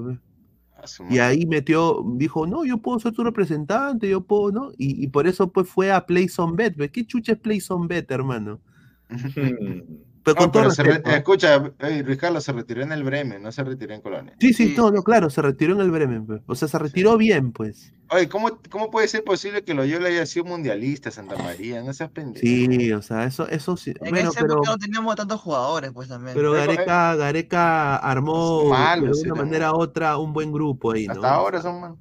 Y 1.09 1.19
ahí 1.19 1.47
metió, 1.47 2.05
dijo, 2.17 2.47
no, 2.47 2.65
yo 2.65 2.79
puedo 2.79 2.99
ser 2.99 3.13
tu 3.13 3.23
representante, 3.23 4.09
yo 4.09 4.23
puedo, 4.23 4.51
¿no? 4.51 4.73
Y, 4.77 5.07
por 5.09 5.27
eso 5.27 5.53
pues 5.53 5.69
fue 5.69 5.93
a 5.93 6.07
Play 6.07 6.29
Bet. 6.55 6.91
¿Qué 6.91 7.07
chucha 7.07 7.33
es 7.33 7.39
Play 7.39 7.61
Bet, 7.89 8.11
hermano? 8.11 8.61
Pero 10.25 10.37
con 10.37 10.53
todo 10.53 10.69
escucha, 10.69 11.73
eh, 11.81 12.03
Luis 12.05 12.19
Carlos 12.19 12.45
se 12.45 12.53
retiró 12.53 12.83
en 12.83 12.93
el 12.93 13.03
Bremen, 13.03 13.43
no 13.43 13.51
se 13.51 13.65
retiró 13.65 13.93
en 13.93 14.01
Colonia. 14.01 14.35
Sí, 14.39 14.53
sí, 14.53 14.75
todo, 14.75 14.93
no, 14.93 15.03
claro, 15.03 15.31
se 15.31 15.43
retiró 15.43 15.75
en 15.75 15.81
el 15.81 15.91
Bremen, 15.91 16.27
pues. 16.27 16.43
o 16.47 16.55
sea, 16.55 16.69
se 16.69 16.79
retiró 16.79 17.17
bien, 17.17 17.51
pues. 17.53 17.93
Oye, 18.11 18.29
¿cómo, 18.29 18.61
¿cómo 18.71 18.91
puede 18.91 19.09
ser 19.09 19.25
posible 19.25 19.65
que 19.65 19.75
Loyola 19.75 20.09
haya 20.09 20.25
sido 20.27 20.45
mundialista, 20.45 21.11
Santa 21.11 21.37
María? 21.37 21.83
No 21.83 21.93
seas 21.93 22.11
pendejo. 22.11 22.41
Sí, 22.41 22.93
o 22.93 23.03
sea, 23.03 23.25
eso, 23.25 23.49
eso 23.49 23.77
sí. 23.77 23.95
En 24.01 24.11
bueno, 24.11 24.31
ese 24.31 24.41
pero, 24.41 24.61
no 24.65 24.79
teníamos 24.79 25.17
tantos 25.17 25.41
jugadores, 25.41 25.91
pues 25.93 26.09
también. 26.09 26.37
Pero 26.37 26.53
Gareca, 26.53 27.17
Gareca 27.17 27.97
armó 27.97 28.71
de 28.71 28.77
alguna 28.77 29.35
manera 29.35 29.73
u 29.73 29.81
otra 29.81 30.19
un 30.19 30.33
buen 30.33 30.53
grupo 30.53 30.93
ahí, 30.93 31.07
¿no? 31.07 31.15
Hasta 31.15 31.35
ahora 31.35 31.63
son 31.63 31.81
malos. 31.81 31.99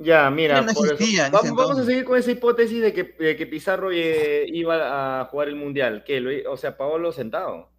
Ya, 0.00 0.30
mira, 0.30 0.60
vamos, 0.62 1.78
a 1.78 1.84
seguir 1.84 2.04
con 2.04 2.16
esa 2.18 2.30
hipótesis 2.30 2.80
de 2.80 2.92
que, 2.92 3.46
Pizarro 3.46 3.90
eh, 3.90 4.46
iba 4.46 5.20
a 5.20 5.24
jugar 5.26 5.48
el 5.48 5.56
Mundial. 5.56 6.04
¿Qué? 6.06 6.44
O 6.48 6.56
sea, 6.56 6.76
Paolo 6.76 7.10
sentado. 7.10 7.70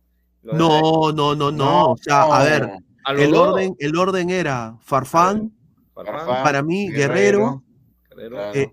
No, 0.41 1.11
no, 1.11 1.36
no, 1.36 1.51
no, 1.51 1.91
O 1.91 1.97
sea, 1.97 2.24
a 2.24 2.43
ver, 2.43 2.70
el 3.17 3.34
orden, 3.34 3.76
el 3.80 3.97
orden 3.97 4.30
era 4.30 4.78
Farfán, 4.82 5.53
para 5.93 6.61
mí, 6.61 6.89
Guerrero, 6.89 7.63
eh, 8.53 8.67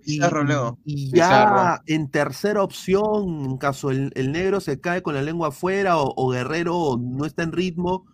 y, 0.84 1.11
ya 1.14 1.80
en 1.86 2.11
tercera 2.11 2.62
opción, 2.62 3.44
en 3.44 3.59
caso 3.59 3.90
el, 3.90 4.32
negro 4.32 4.61
se 4.61 4.80
cae 4.80 5.03
con 5.03 5.14
la 5.14 5.22
lengua 5.22 5.49
afuera 5.49 5.99
o, 5.99 6.30
Guerrero 6.30 6.97
no 7.01 7.24
está 7.24 7.44
en 7.44 7.53
ritmo, 7.53 8.07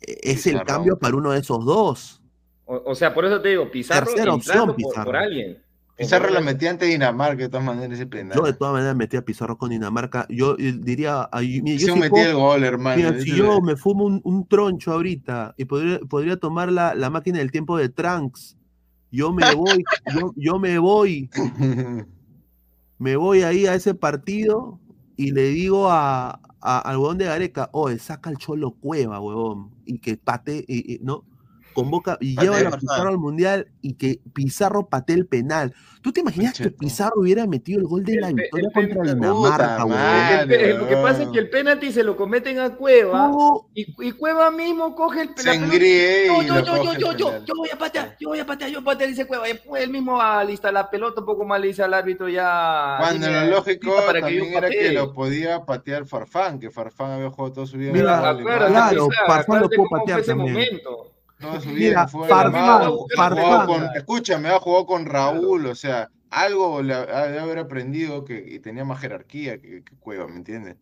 e, 0.00 0.18
es 0.22 0.46
el 0.46 0.62
cambio 0.64 0.98
para 0.98 1.16
uno 1.16 1.32
de 1.32 1.40
esos 1.40 1.64
dos. 1.64 2.22
O, 2.70 2.94
sea, 2.94 3.14
por 3.14 3.24
eso 3.24 3.40
te 3.40 3.48
digo, 3.48 3.70
Pizarro 3.70 4.06
Tercera 4.06 4.34
opción, 4.34 4.76
Pizarro. 4.76 5.04
Por, 5.06 5.16
alguien. 5.16 5.58
Pizarro 5.96 6.30
lo 6.30 6.42
metía 6.42 6.70
ante 6.70 6.84
Dinamarca, 6.84 7.44
de 7.44 7.48
todas 7.48 7.64
maneras, 7.64 7.98
ese. 7.98 8.06
Yo 8.34 8.42
de 8.42 8.52
todas 8.52 8.74
maneras 8.74 8.94
metía 8.94 9.20
a 9.20 9.24
Pizarro 9.24 9.56
con 9.56 9.70
Dinamarca. 9.70 10.26
Yo 10.28 10.54
eh, 10.58 10.74
diría. 10.78 11.30
Yo, 11.32 11.74
yo 11.76 11.96
metí 11.96 12.20
el 12.20 12.34
gol, 12.34 12.62
hermano. 12.64 13.18
si 13.20 13.34
yo 13.34 13.62
me 13.62 13.74
fumo 13.76 14.04
un, 14.04 14.46
troncho 14.46 14.92
ahorita 14.92 15.54
y 15.56 15.64
podría, 15.64 15.98
podría 16.00 16.36
tomar 16.36 16.70
la, 16.70 16.94
la, 16.94 17.08
máquina 17.08 17.38
del 17.38 17.50
tiempo 17.50 17.78
de 17.78 17.88
Trunks, 17.88 18.58
yo 19.10 19.32
me 19.32 19.42
voy, 19.54 19.82
yo, 20.14 20.32
yo 20.36 20.58
me 20.58 20.78
voy. 20.78 21.30
me 22.98 23.16
voy 23.16 23.42
ahí 23.42 23.66
a 23.66 23.74
ese 23.74 23.94
partido 23.94 24.78
y 25.16 25.30
le 25.30 25.44
digo 25.48 25.90
a, 25.90 26.40
al 26.60 26.96
huevón 26.96 27.18
de 27.18 27.26
Gareca, 27.26 27.70
oye, 27.72 27.98
saca 27.98 28.30
el 28.30 28.36
cholo 28.36 28.72
cueva, 28.72 29.20
huevón, 29.20 29.70
y 29.84 29.98
que 29.98 30.16
pate, 30.16 30.64
y, 30.68 30.98
¿no? 31.02 31.24
Convoca 31.82 32.18
y 32.20 32.36
lleva 32.38 32.58
a 32.58 32.78
Pizarro 32.78 33.08
al 33.08 33.18
Mundial 33.18 33.68
y 33.80 33.94
que 33.94 34.20
Pizarro 34.34 34.88
patee 34.88 35.16
el 35.16 35.26
penal. 35.26 35.74
¿Tú 36.02 36.12
te 36.12 36.20
imaginas 36.20 36.58
que 36.58 36.70
Pizarro 36.70 37.20
hubiera 37.20 37.46
metido 37.46 37.80
el 37.80 37.86
gol 37.86 38.04
de 38.04 38.16
la 38.16 38.32
victoria 38.32 38.70
contra 38.72 39.02
Dinamarca, 39.02 39.84
Lo 40.44 40.88
que 40.88 40.96
pasa 41.02 41.22
es 41.24 41.28
que 41.28 41.38
el 41.38 41.50
penalti 41.50 41.92
se 41.92 42.02
lo 42.02 42.16
cometen 42.16 42.58
a 42.60 42.70
Cueva 42.76 43.30
y, 43.74 44.12
Cueva 44.12 44.50
mismo 44.50 44.94
coge 44.94 45.22
el 45.22 45.34
penalti. 45.34 45.78
Yo, 46.26 46.42
yo, 46.42 46.64
yo, 46.64 46.82
yo, 46.82 46.92
yo, 46.94 47.12
yo, 47.12 47.44
yo 47.44 47.54
voy 47.56 47.68
a 47.72 47.78
patear, 47.78 48.16
yo 48.18 48.28
voy 48.28 48.38
a 48.40 48.46
patear, 48.46 48.70
yo 48.70 48.80
voy 48.80 48.90
a 48.90 48.94
patear, 48.94 49.10
dice 49.10 49.26
Cueva. 49.26 49.46
Después 49.46 49.82
él 49.82 49.90
mismo 49.90 50.16
va 50.16 50.40
a 50.40 50.44
listar 50.44 50.72
la 50.72 50.90
pelota, 50.90 51.20
un 51.20 51.26
poco 51.26 51.44
más 51.44 51.60
le 51.60 51.68
dice 51.68 51.82
al 51.82 51.94
árbitro 51.94 52.28
ya. 52.28 52.96
Cuando 52.98 53.30
lo 53.30 53.44
lógico 53.46 53.94
para 54.06 54.20
también 54.20 54.44
que 54.44 54.56
era 54.56 54.70
que 54.70 54.92
lo 54.92 55.12
podía 55.12 55.64
patear 55.64 56.06
Farfán, 56.06 56.58
que 56.58 56.70
Farfán 56.70 57.12
había 57.12 57.30
jugado 57.30 57.52
todo 57.52 57.66
su 57.66 57.76
vida. 57.76 57.92
Mira, 57.92 58.36
claro, 58.66 59.08
Farfán 59.26 59.62
lo 59.62 59.68
pudo 59.68 59.88
patear 59.90 60.22
también. 60.22 60.80
No, 61.40 61.60
su 61.60 61.70
vida 61.70 62.08
fue 62.08 62.28
Farfán, 62.28 62.92
Farfán. 63.16 63.90
escúchame, 63.94 64.48
ha 64.48 64.58
jugado 64.58 64.86
con 64.86 65.06
Raúl, 65.06 65.66
o 65.66 65.74
sea, 65.74 66.10
algo 66.30 66.82
le 66.82 66.94
debe 66.94 67.38
haber 67.38 67.58
aprendido 67.58 68.24
que 68.24 68.58
tenía 68.60 68.84
más 68.84 69.00
jerarquía 69.00 69.60
que, 69.60 69.84
Cueva, 70.00 70.26
¿me 70.26 70.36
entiendes? 70.36 70.76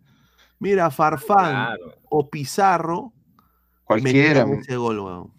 Mira, 0.58 0.90
Farfán 0.90 1.76
o 2.08 2.30
Pizarro 2.30 3.12
cualquiera 3.84 4.46
metían 4.46 4.60
ese 4.60 4.76
gol, 4.76 5.00
weón. 5.00 5.32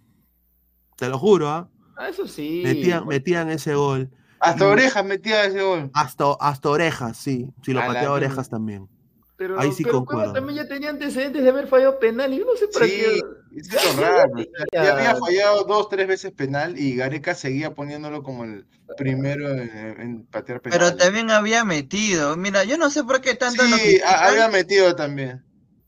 Te 0.97 1.09
lo 1.09 1.18
juro, 1.18 1.49
¿ah? 1.49 1.70
ah 1.97 2.09
eso 2.09 2.28
sí. 2.28 2.61
Metían, 2.63 3.07
metían 3.07 3.49
ese 3.49 3.74
gol. 3.76 4.11
Hasta 4.39 4.68
orejas 4.68 5.03
metía 5.03 5.45
ese 5.45 5.63
gol. 5.63 5.89
Hasta, 5.93 6.26
hasta 6.39 6.70
orejas, 6.70 7.18
sí. 7.18 7.49
Si 7.63 7.74
lo 7.74 7.82
pateaba 7.82 8.15
orejas 8.15 8.49
también. 8.49 8.88
Pero, 9.36 9.59
Ahí 9.59 9.72
sí 9.72 9.84
pero 9.84 10.03
Cueva 10.05 10.34
también 10.34 10.57
ya 10.57 10.68
tenía 10.68 10.89
antecedentes 10.89 11.43
de 11.43 11.49
haber 11.49 11.68
fallado 11.68 11.99
penal. 11.99 12.34
Y 12.34 12.39
yo 12.39 12.45
no 12.45 12.55
sé 12.55 12.68
para 12.68 12.86
sí, 12.86 12.91
qué. 12.91 13.22
Es 13.56 13.95
raro. 13.95 14.34
Ya, 14.72 14.93
había 14.93 15.16
fallado 15.16 15.64
dos, 15.64 15.89
tres 15.89 16.08
veces 16.08 16.32
penal 16.32 16.78
y 16.78 16.95
Gareca 16.95 17.36
seguía 17.36 17.74
poniéndolo 17.74 18.24
como 18.24 18.43
el 18.43 18.66
primero 18.98 19.50
en, 19.50 20.26
patear 20.26 20.62
penal. 20.62 20.80
Pero 20.80 20.95
también 20.95 21.32
había 21.32 21.64
metido. 21.64 22.36
Mira, 22.38 22.64
yo 22.64 22.78
no 22.78 22.89
sé 22.89 23.04
por 23.04 23.22
qué 23.22 23.36
tanto 23.36 23.64
sí, 23.64 23.70
lo 23.70 23.78
critican. 23.78 24.24
había 24.24 24.48
metido 24.50 24.95
también. 24.95 25.43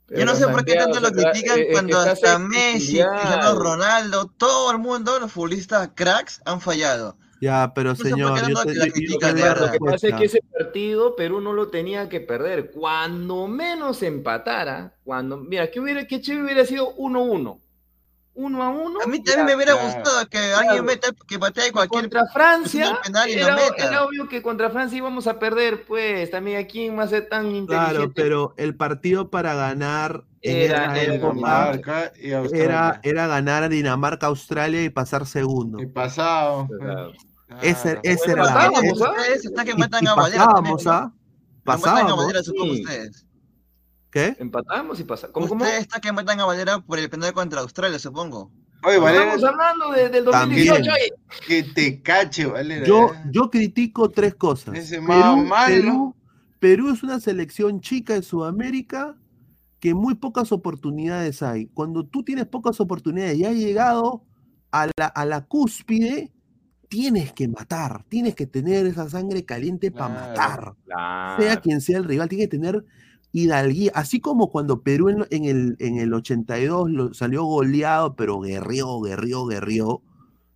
Yo 0.09 0.25
no 0.25 0.35
sé 0.35 0.47
por 0.47 0.65
qué 0.65 0.75
tanto 0.75 0.99
lo 0.99 1.11
critican 1.11 1.59
cuando 1.71 1.99
hasta 1.99 2.39
Messi, 2.39 2.99
Cristiano 2.99 3.53
Ronaldo, 3.55 4.25
todo 4.25 4.71
el 4.71 4.79
mundo, 4.79 5.19
los 5.19 5.31
futbolistas 5.31 5.91
cracks, 5.93 6.41
han 6.45 6.61
fallado. 6.61 7.17
Ya, 7.41 7.71
pero 7.73 7.95
señor, 7.95 8.47
yo 8.47 8.63
te, 8.63 8.73
lo 8.75 9.71
que 9.71 9.79
pasa 9.79 10.07
es 10.07 10.15
que 10.15 10.25
ese 10.25 10.41
partido 10.41 11.15
Perú 11.15 11.39
no 11.41 11.53
lo 11.53 11.69
tenía 11.69 12.09
que 12.09 12.19
perder. 12.19 12.71
Cuando 12.71 13.47
menos 13.47 14.03
empatara, 14.03 14.93
cuando, 15.03 15.37
mira, 15.37 15.71
que 15.71 15.79
hubiera, 15.79 16.05
que 16.05 16.21
chévere 16.21 16.43
hubiera 16.43 16.65
sido 16.65 16.95
1-1. 16.97 17.59
1 18.39 18.63
a 18.63 18.69
1. 18.69 19.01
A 19.03 19.07
mí 19.07 19.21
también 19.21 19.45
me 19.45 19.55
hubiera 19.55 19.73
gustado 19.73 20.25
que 20.29 20.37
alguien 20.37 20.85
meta, 20.85 21.09
que 21.27 21.37
patee 21.37 21.71
cualquier 21.71 22.03
contra 22.03 22.25
Francia. 22.27 22.99
era, 23.27 24.05
obvio 24.05 24.29
que 24.29 24.41
contra 24.41 24.69
Francia 24.69 24.97
íbamos 24.97 25.27
a 25.27 25.37
perder, 25.39 25.83
pues 25.85 26.31
también 26.31 26.57
aquí 26.57 26.85
en 26.85 26.95
más 26.95 27.11
tan 27.29 27.47
inteligente. 27.47 27.95
Claro, 27.95 28.11
pero 28.13 28.53
el 28.57 28.75
partido 28.75 29.29
para 29.29 29.55
ganar 29.55 30.23
era, 30.41 30.97
era, 30.97 32.11
era, 32.53 32.99
era, 33.03 33.27
ganar 33.27 33.63
a 33.63 33.69
Dinamarca, 33.69 34.27
Australia 34.27 34.83
y 34.83 34.89
pasar 34.89 35.25
segundo. 35.25 35.81
Y 35.81 35.87
pasado. 35.87 36.69
Ese, 36.79 37.28
ah, 37.49 37.59
ese 37.61 37.99
era 38.31 38.43
la. 38.43 38.71
Ustedes 38.71 39.45
están 39.45 39.65
que 39.65 39.75
matan 39.75 40.07
a 40.07 40.15
Valera. 40.15 40.45
Pasábamos, 40.45 40.87
¿ah? 40.87 41.13
Pasábamos. 41.63 42.33
¿Qué? 44.11 44.35
Empatamos 44.39 44.99
y 44.99 45.03
pasamos. 45.03 45.33
¿Cómo, 45.33 45.47
cómo? 45.47 45.63
Ustedes 45.63 45.81
están 45.81 46.01
que 46.01 46.11
matan 46.11 46.39
a 46.39 46.45
Valera 46.45 46.79
por 46.79 46.97
el 46.97 47.09
penal 47.09 47.33
contra 47.33 47.61
Australia, 47.61 47.99
supongo. 47.99 48.51
Oye, 48.83 48.97
Valera. 48.97 49.35
Estamos 49.35 49.43
hablando 49.43 49.91
de, 49.91 50.09
del 50.09 50.25
2018. 50.25 50.91
Que 51.47 51.63
te 51.63 52.01
cache, 52.01 52.45
Valera. 52.45 52.85
Yo, 52.85 53.11
yo 53.31 53.49
critico 53.49 54.09
tres 54.09 54.35
cosas. 54.35 54.75
Ese 54.75 55.01
Perú, 55.01 55.49
Perú, 55.67 56.15
Perú 56.59 56.89
es 56.91 57.03
una 57.03 57.19
selección 57.19 57.81
chica 57.81 58.15
en 58.15 58.23
Sudamérica 58.23 59.15
que 59.79 59.93
muy 59.93 60.15
pocas 60.15 60.51
oportunidades 60.51 61.41
hay. 61.41 61.67
Cuando 61.67 62.05
tú 62.05 62.23
tienes 62.23 62.45
pocas 62.47 62.79
oportunidades 62.79 63.37
y 63.37 63.45
has 63.45 63.55
llegado 63.55 64.23
a 64.71 64.87
la, 64.97 65.05
a 65.07 65.25
la 65.25 65.45
cúspide, 65.45 66.31
tienes 66.89 67.31
que 67.31 67.47
matar, 67.47 68.03
tienes 68.09 68.35
que 68.35 68.47
tener 68.47 68.85
esa 68.87 69.09
sangre 69.09 69.45
caliente 69.45 69.91
para 69.91 70.09
matar. 70.09 70.73
Sea 71.39 71.61
quien 71.61 71.81
sea 71.81 71.99
el 71.99 72.05
rival, 72.05 72.27
tiene 72.27 72.45
que 72.45 72.49
tener 72.49 72.83
hidalguía. 73.31 73.91
Así 73.93 74.19
como 74.19 74.49
cuando 74.49 74.81
Perú 74.81 75.09
en, 75.29 75.45
el, 75.45 75.75
en 75.79 75.99
el 75.99 76.13
82 76.13 76.89
lo, 76.89 77.13
salió 77.13 77.43
goleado, 77.43 78.15
pero 78.15 78.39
guerrió, 78.39 78.99
guerrió, 78.99 79.45
guerrió. 79.45 80.01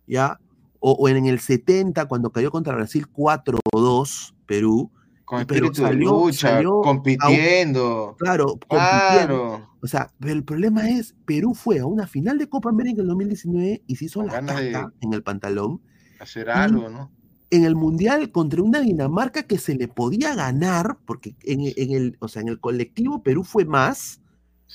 ¿ya? 0.06 0.40
O, 0.80 1.08
en 1.08 1.24
el 1.26 1.40
70, 1.40 2.06
cuando 2.06 2.30
cayó 2.30 2.50
contra 2.50 2.74
Brasil 2.74 3.06
4-2, 3.10 4.34
Perú. 4.44 4.90
Con 5.24 5.40
espíritu 5.40 5.76
salió, 5.76 6.10
de 6.10 6.26
lucha, 6.26 6.62
compitiendo. 6.62 8.14
claro, 8.18 8.58
compitiendo. 8.68 9.66
O 9.80 9.86
sea, 9.86 10.12
pero 10.20 10.34
el 10.34 10.44
problema 10.44 10.90
es, 10.90 11.14
Perú 11.24 11.54
fue 11.54 11.78
a 11.78 11.86
una 11.86 12.06
final 12.06 12.36
de 12.36 12.50
Copa 12.50 12.68
América 12.68 12.96
en 12.96 13.04
el 13.04 13.08
2019 13.08 13.82
y 13.86 13.96
se 13.96 14.04
hizo 14.04 14.22
la 14.22 14.44
caca 14.44 14.92
en 15.00 15.14
el 15.14 15.22
pantalón. 15.22 15.80
Hacer 16.24 16.50
algo, 16.50 16.88
¿no? 16.88 17.10
En 17.50 17.64
el 17.64 17.76
Mundial 17.76 18.32
contra 18.32 18.62
una 18.62 18.80
Dinamarca 18.80 19.44
que 19.44 19.58
se 19.58 19.74
le 19.74 19.88
podía 19.88 20.34
ganar, 20.34 20.96
porque 21.04 21.36
en, 21.42 21.60
el, 21.76 22.16
o 22.18 22.28
sea, 22.28 22.42
en 22.42 22.48
el 22.48 22.58
colectivo 22.58 23.22
Perú 23.22 23.44
fue 23.44 23.64
más, 23.64 24.20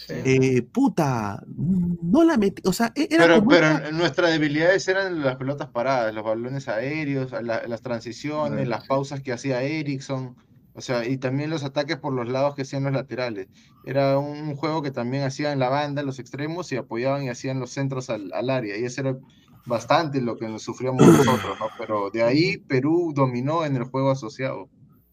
eh, 0.08 0.62
puta, 0.62 1.44
no 1.48 2.24
la 2.24 2.38
metí, 2.38 2.62
o 2.66 2.72
sea, 2.72 2.94
e-, 2.96 3.08
pero, 3.10 3.46
pero 3.46 3.92
nuestras 3.92 4.32
debilidades 4.32 4.88
eran 4.88 5.22
las 5.24 5.36
pelotas 5.36 5.70
paradas, 5.70 6.14
los 6.14 6.24
balones 6.24 6.70
aéreos, 6.70 7.32
las 7.42 7.82
transiciones, 7.82 8.68
las 8.68 8.88
pausas 8.88 9.22
que 9.22 9.34
hacía 9.34 9.62
Ericsson, 9.64 10.36
o 10.74 10.82
sea, 10.82 11.06
y 11.06 11.18
también 11.18 11.50
los 11.50 11.66
ataques 11.66 11.98
por 11.98 12.14
los 12.14 12.30
lados 12.30 12.56
que 12.56 12.62
hacían 12.62 12.84
los 12.84 12.94
laterales. 12.94 13.48
Era 13.84 14.18
un 14.18 14.56
juego 14.56 14.82
que 14.82 14.92
también 14.92 15.24
hacían 15.24 15.60
la 15.60 15.68
banda, 15.68 16.04
los 16.04 16.20
extremos, 16.20 16.72
y 16.72 16.78
apoyaban 16.78 17.24
y 17.24 17.30
hacían 17.30 17.60
los 17.60 17.72
centros 17.72 18.10
al, 18.10 18.32
área, 18.50 18.78
y 18.78 18.86
eso 18.86 19.02
era 19.02 19.18
bastante 19.70 20.20
lo 20.20 20.36
que 20.36 20.50
nos 20.50 20.64
sufríamos 20.64 21.08
nosotros, 21.08 21.58
¿no? 21.58 21.68
Pero 21.78 22.10
de 22.10 22.24
ahí 22.24 22.58
Perú 22.58 23.14
dominó 23.16 23.64
en 23.64 23.78
el 23.78 23.86
juego 23.86 24.12
asociado. 24.12 24.68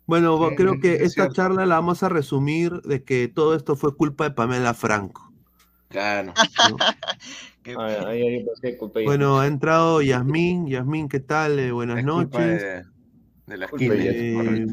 Bueno, 0.06 0.40
creo 0.56 0.80
que 0.80 1.04
esta 1.04 1.30
charla 1.30 1.66
la 1.66 1.76
vamos 1.76 2.02
a 2.02 2.08
resumir 2.08 2.72
de 2.82 3.04
que 3.04 3.28
todo 3.28 3.54
esto 3.54 3.76
fue 3.76 3.96
culpa 3.96 4.24
de 4.24 4.32
Pamela 4.32 4.74
Franco. 4.74 5.32
Claro. 5.88 6.32
bueno, 9.04 9.40
ha 9.40 9.46
entrado 9.46 10.02
Yasmín. 10.02 10.66
Yasmín, 10.66 11.08
¿qué 11.08 11.20
tal? 11.20 11.58
Eh, 11.58 11.72
buenas 11.72 12.04
noches. 12.04 12.86
De, 13.46 13.56
la 13.56 13.64
esquina. 13.66 13.94
Eh, 13.96 14.66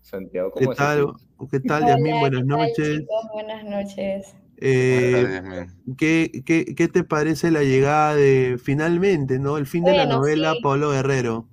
Santiago, 0.00 0.52
¿cómo 0.52 0.70
¿Qué 0.70 0.76
tal? 0.76 1.12
¿Qué 1.50 1.60
tal, 1.60 1.86
Yasmín? 1.86 2.20
Buenas 2.20 2.44
noches. 2.44 3.04
Buenas 3.32 3.64
noches. 3.64 4.34
Eh, 4.58 5.66
¿qué, 5.98 6.42
qué, 6.44 6.74
qué, 6.74 6.88
te 6.88 7.04
parece 7.04 7.50
la 7.50 7.62
llegada 7.62 8.14
de 8.14 8.58
finalmente, 8.62 9.38
¿no? 9.38 9.58
El 9.58 9.66
fin 9.66 9.84
de 9.84 9.96
la 9.96 10.06
novela 10.06 10.54
Pablo 10.62 10.90
Guerrero. 10.90 11.46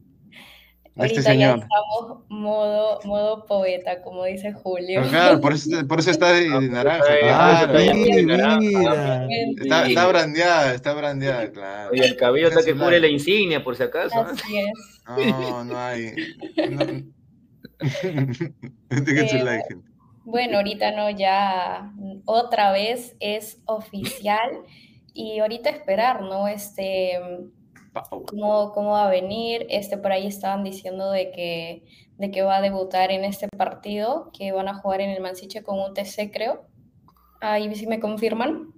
Ahorita 0.95 1.19
este 1.19 1.31
señor. 1.31 1.59
ya 1.59 1.65
estamos 1.65 2.23
modo, 2.29 2.99
modo 3.03 3.45
poeta, 3.47 4.01
como 4.03 4.25
dice 4.25 4.53
Julio. 4.53 5.01
claro, 5.09 5.41
por 5.41 5.53
eso, 5.53 5.87
por 5.87 5.99
eso 5.99 6.11
está 6.11 6.33
de, 6.33 6.47
naranja. 6.69 7.03
Ah, 7.31 7.67
mira. 7.73 9.27
Está, 9.57 9.87
está, 9.87 10.07
brandeada, 10.07 10.75
está 10.75 10.93
brandeada, 10.93 11.51
claro. 11.51 11.95
Y 11.95 11.99
el 11.99 12.15
cabello 12.15 12.49
está 12.49 12.63
que 12.63 12.75
cubre 12.75 12.99
la 12.99 13.07
insignia, 13.07 13.63
por 13.63 13.75
si 13.75 13.83
acaso. 13.83 14.21
Así 14.21 14.59
es. 14.59 14.71
No, 15.07 15.63
no 15.63 15.77
hay. 15.77 16.13
Eh, 18.89 19.92
bueno, 20.25 20.57
ahorita 20.57 20.91
no, 20.91 21.09
ya 21.09 21.93
otra 22.25 22.71
vez 22.71 23.15
es 23.19 23.61
oficial 23.65 24.63
y 25.13 25.39
ahorita 25.39 25.69
esperar, 25.69 26.21
¿no? 26.21 26.47
Este 26.47 27.19
cómo, 28.27 28.71
cómo 28.71 28.91
va 28.91 29.07
a 29.07 29.09
venir. 29.09 29.65
Este, 29.69 29.97
por 29.97 30.11
ahí 30.11 30.27
estaban 30.27 30.63
diciendo 30.63 31.11
de 31.11 31.31
que, 31.31 31.83
de 32.17 32.31
que 32.31 32.41
va 32.41 32.57
a 32.57 32.61
debutar 32.61 33.11
en 33.11 33.23
este 33.23 33.47
partido, 33.55 34.31
que 34.37 34.51
van 34.51 34.67
a 34.67 34.75
jugar 34.75 35.01
en 35.01 35.11
el 35.11 35.21
Mansiche 35.21 35.63
con 35.63 35.79
un 35.79 35.93
TC, 35.93 36.31
creo. 36.31 36.65
Ahí 37.41 37.73
sí 37.75 37.87
me 37.87 37.99
confirman. 37.99 38.73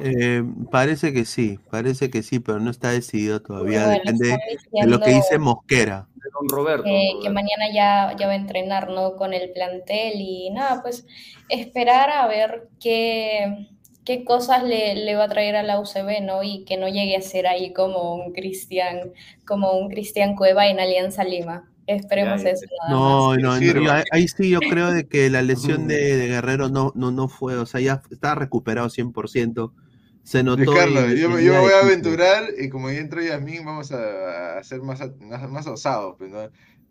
Eh, 0.00 0.42
parece 0.70 1.12
que 1.12 1.24
sí, 1.24 1.58
parece 1.70 2.10
que 2.10 2.22
sí, 2.22 2.38
pero 2.38 2.60
no 2.60 2.70
está 2.70 2.90
decidido 2.90 3.40
todavía. 3.40 3.88
Depende 3.88 4.38
de 4.72 4.86
lo 4.86 5.00
que 5.00 5.14
dice 5.14 5.38
Mosquera. 5.38 6.06
Roberto, 6.48 6.84
que, 6.84 7.30
mañana 7.30 7.72
ya, 7.72 8.14
ya 8.18 8.26
va 8.26 8.32
a 8.32 8.36
entrenar 8.36 8.90
¿no? 8.90 9.16
con 9.16 9.32
el 9.32 9.50
plantel 9.52 10.14
y 10.20 10.50
nada, 10.50 10.82
pues 10.82 11.06
esperar 11.48 12.10
a 12.10 12.26
ver 12.26 12.68
qué, 12.78 13.68
qué 14.04 14.24
cosas 14.24 14.62
le, 14.62 14.94
le, 14.96 15.16
va 15.16 15.24
a 15.24 15.28
traer 15.28 15.56
a 15.56 15.62
la 15.62 15.80
UCB, 15.80 16.22
¿no? 16.22 16.42
Y 16.42 16.64
que 16.64 16.76
no 16.76 16.88
llegue 16.88 17.16
a 17.16 17.22
ser 17.22 17.46
ahí 17.46 17.72
como 17.72 18.14
un 18.14 18.32
Cristian, 18.32 19.12
como 19.46 19.72
un 19.72 19.88
Cristian 19.88 20.36
Cueva 20.36 20.68
en 20.68 20.80
Alianza 20.80 21.24
Lima. 21.24 21.69
Esperemos 21.96 22.44
eso. 22.44 22.66
no, 22.88 23.36
no, 23.36 23.52
ahí, 24.12 24.28
sí 24.28 24.50
yo 24.50 24.60
creo 24.60 24.92
de 24.92 25.06
que 25.06 25.28
la 25.28 25.42
lesión 25.42 25.88
de, 25.88 26.28
Guerrero 26.28 26.68
no, 26.68 26.92
no, 26.94 27.10
no 27.10 27.28
fue, 27.28 27.56
o 27.56 27.66
sea, 27.66 27.80
ya 27.80 28.00
está 28.10 28.34
recuperado 28.34 28.88
100%. 28.88 29.72
Se 30.22 30.42
notó. 30.44 30.72
Carlos, 30.72 31.14
yo, 31.18 31.30
me 31.30 31.58
voy 31.58 31.72
a 31.72 31.80
aventurar 31.80 32.44
y 32.56 32.68
como 32.68 32.90
ya 32.90 32.98
entró 32.98 33.20
Yasmín, 33.22 33.64
vamos 33.64 33.90
a, 33.90 34.58
hacer 34.58 34.82
más, 34.82 35.00
más, 35.48 35.66
osados. 35.66 36.14
Pues, 36.18 36.30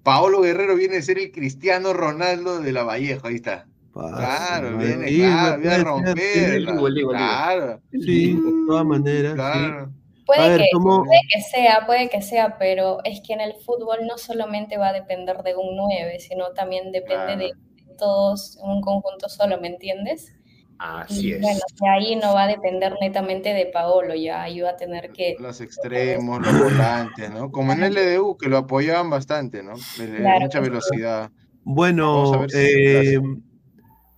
Paolo 0.03 0.41
Guerrero 0.41 0.75
viene 0.75 0.97
a 0.97 1.01
ser 1.01 1.19
el 1.19 1.31
Cristiano 1.31 1.93
Ronaldo 1.93 2.59
de 2.59 2.73
la 2.73 2.83
Vallejo, 2.83 3.27
ahí 3.27 3.35
está. 3.35 3.67
Claro, 3.93 4.77
viene, 4.77 5.07
claro, 5.15 5.61
viene 5.61 5.75
a 5.75 5.83
romper. 5.83 6.65
Claro. 6.65 7.81
Sí, 7.91 8.33
de 8.33 8.65
todas 8.67 8.85
maneras. 8.85 9.33
Claro. 9.35 9.91
Puede, 10.35 10.57
que, 10.57 10.69
puede 10.79 11.21
que 11.27 11.41
sea, 11.41 11.85
puede 11.87 12.09
que 12.09 12.21
sea, 12.21 12.57
pero 12.59 12.99
es 13.03 13.19
que 13.25 13.33
en 13.33 13.41
el 13.41 13.55
fútbol 13.55 14.05
no 14.05 14.19
solamente 14.19 14.77
va 14.77 14.89
a 14.89 14.93
depender 14.93 15.41
de 15.41 15.55
un 15.55 15.75
9, 15.75 16.19
sino 16.19 16.51
también 16.51 16.91
depende 16.91 17.35
de 17.35 17.51
todos 17.97 18.59
en 18.63 18.69
un 18.69 18.81
conjunto 18.81 19.27
solo, 19.27 19.59
¿me 19.59 19.69
entiendes? 19.69 20.31
Así 20.77 21.33
es. 21.33 21.41
Bueno, 21.41 21.59
ahí 21.91 22.15
no 22.15 22.35
va 22.35 22.43
a 22.43 22.47
depender 22.47 22.95
netamente 23.01 23.55
de 23.55 23.65
Paolo, 23.65 24.13
ya 24.13 24.43
ahí 24.43 24.61
va 24.61 24.69
a 24.69 24.77
tener 24.77 25.11
que... 25.13 25.35
Los 25.39 25.61
extremos, 25.61 26.45
los 26.45 26.59
volantes, 26.59 27.31
¿no? 27.31 27.51
Como 27.51 27.73
en 27.73 27.81
el 27.81 27.95
LDU, 27.95 28.37
que 28.37 28.49
lo 28.49 28.57
apoyaban 28.57 29.09
bastante, 29.09 29.63
¿no? 29.63 29.73
De, 29.97 30.39
mucha 30.39 30.59
velocidad. 30.59 31.31
Bueno, 31.63 32.45
eh, 32.53 33.19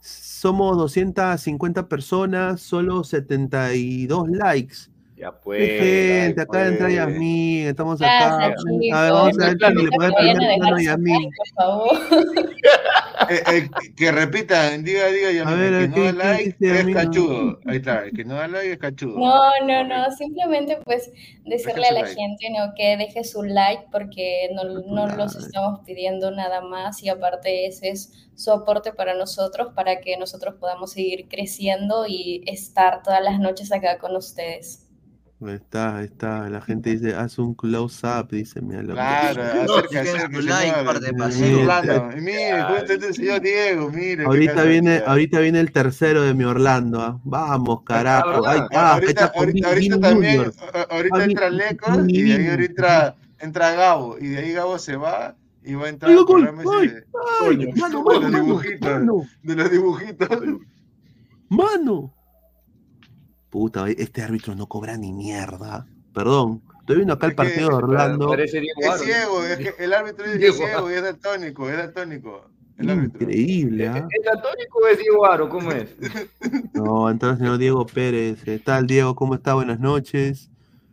somos 0.01 0.77
250 0.77 1.87
personas, 1.87 2.59
solo 2.59 3.05
72 3.05 4.27
likes. 4.27 4.90
Ya 5.21 5.31
pues. 5.31 5.79
gente, 5.79 6.41
acá 6.41 6.65
entra 6.65 6.89
Yasmin, 6.89 7.67
estamos 7.67 8.01
acá. 8.01 8.37
a 8.43 8.47
ver, 8.47 8.55
vamos 8.89 9.39
a 9.39 9.53
ver 9.53 9.57
si 9.59 9.83
le 9.83 9.89
prender 9.91 10.63
a 10.63 10.81
Yasmin. 10.81 11.29
Por 11.37 11.47
favor. 11.55 11.91
Eh, 13.29 13.43
eh, 13.53 13.69
que 13.95 14.11
repitan, 14.11 14.83
diga, 14.83 15.05
diga 15.07 15.31
Yasmin, 15.31 15.59
ver, 15.59 15.73
el 15.73 15.93
que 15.93 15.99
no 15.99 16.05
da 16.05 16.11
like 16.11 16.55
es 16.59 16.93
cachudo. 16.95 17.59
Ahí 17.65 17.77
está, 17.77 18.03
el 18.05 18.13
que 18.13 18.25
no 18.25 18.33
da 18.33 18.47
like 18.47 18.71
es 18.71 18.79
cachudo. 18.79 19.19
No, 19.19 19.65
no, 19.65 19.83
no, 19.83 20.11
simplemente 20.11 20.79
pues 20.83 21.11
decirle 21.45 21.87
a 21.87 21.93
la 21.93 22.07
gente 22.07 22.49
¿no? 22.49 22.73
que 22.75 22.97
deje 22.97 23.23
su 23.23 23.43
like 23.43 23.85
porque 23.91 24.49
no, 24.55 24.63
no 24.63 25.07
los 25.15 25.35
estamos 25.35 25.81
pidiendo 25.85 26.31
nada 26.31 26.61
más 26.61 27.03
y 27.03 27.09
aparte 27.09 27.67
ese 27.67 27.89
es 27.89 28.27
su 28.35 28.51
aporte 28.51 28.91
para 28.91 29.13
nosotros, 29.13 29.71
para 29.75 30.01
que 30.01 30.17
nosotros 30.17 30.55
podamos 30.59 30.91
seguir 30.91 31.27
creciendo 31.29 32.07
y 32.07 32.43
estar 32.47 33.03
todas 33.03 33.23
las 33.23 33.39
noches 33.39 33.71
acá 33.71 33.99
con 33.99 34.15
ustedes. 34.15 34.90
Ahí 35.43 35.55
está, 35.55 35.97
ahí 35.97 36.05
está. 36.05 36.49
La 36.49 36.61
gente 36.61 36.91
dice, 36.91 37.15
haz 37.15 37.39
un 37.39 37.55
close-up, 37.55 38.29
dice, 38.29 38.61
mira 38.61 38.83
lo 38.83 38.93
Claro, 38.93 39.41
acerca, 39.41 40.01
acerca, 40.01 40.29
like, 40.39 42.21
mire, 42.21 42.61
justamente 42.61 43.07
el 43.07 43.13
señor 43.15 43.41
Diego, 43.41 43.89
mire. 43.89 44.25
Ahorita 44.25 44.63
viene, 44.63 45.01
ahorita 45.03 45.39
viene 45.39 45.59
el 45.59 45.71
tercero 45.71 46.21
de 46.21 46.35
mi 46.35 46.43
Orlando. 46.43 47.01
¿ah? 47.01 47.19
Vamos, 47.23 47.81
carajo. 47.83 48.45
Ahí 48.45 48.59
está, 48.59 48.91
ahorita, 48.91 49.31
ahorita, 49.35 49.69
ahorita 49.69 49.99
también, 49.99 50.51
ahorita 50.89 51.23
entra 51.23 51.49
Leco 51.49 52.05
y 52.07 52.21
de 52.21 52.33
ahí 52.33 52.47
ahorita 52.47 53.15
entra 53.39 53.71
Gabo. 53.71 54.17
Y 54.19 54.27
de 54.27 54.37
ahí 54.37 54.53
Gabo 54.53 54.77
se 54.77 54.95
va 54.95 55.35
y 55.63 55.73
va 55.73 55.87
a 55.87 55.89
entrar 55.89 56.11
el 56.11 56.23
programa 56.23 56.61
ese 56.61 56.87
de, 56.87 57.05
los 57.89 58.31
dibujitos. 58.31 59.27
De 59.41 59.55
los 59.55 59.71
dibujitos. 59.71 60.29
Mano 61.49 62.13
puta, 63.51 63.87
este 63.89 64.23
árbitro 64.23 64.55
no 64.55 64.65
cobra 64.65 64.97
ni 64.97 65.13
mierda. 65.13 65.85
Perdón, 66.13 66.63
estoy 66.79 66.95
viendo 66.95 67.13
acá 67.13 67.27
el 67.27 67.35
partido 67.35 67.69
de 67.69 67.75
Orlando. 67.75 68.33
Es 68.33 68.51
ciego, 68.51 69.43
es 69.43 69.57
que 69.59 69.83
el 69.83 69.93
árbitro 69.93 70.25
es 70.25 70.55
ciego 70.55 70.89
y 70.89 70.95
es 70.95 71.03
daltónico, 71.03 71.69
es 71.69 71.77
daltónico. 71.77 72.49
Increíble, 72.79 73.87
¿ah? 73.89 74.07
¿Es 74.09 74.25
daltónico 74.25 74.79
o 74.79 74.87
es 74.87 74.97
Diego 74.97 75.25
Aro? 75.27 75.49
¿Cómo 75.49 75.71
es? 75.71 75.95
No, 76.73 77.11
entonces 77.11 77.37
señor 77.37 77.59
Diego 77.59 77.85
Pérez. 77.85 78.41
¿Qué 78.43 78.57
tal, 78.57 78.87
Diego? 78.87 79.13
¿Cómo 79.15 79.35
está? 79.35 79.53
Buenas 79.53 79.79
noches. 79.79 80.49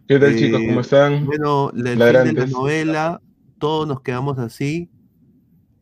¿Qué 0.06 0.18
tal, 0.18 0.36
chicos? 0.36 0.60
¿Cómo 0.66 0.80
están? 0.80 1.24
Bueno, 1.24 1.70
el 1.70 1.84
fin 1.86 1.98
de 1.98 2.32
la 2.32 2.46
novela, 2.46 3.20
todos 3.58 3.86
nos 3.88 4.02
quedamos 4.02 4.38
así. 4.38 4.90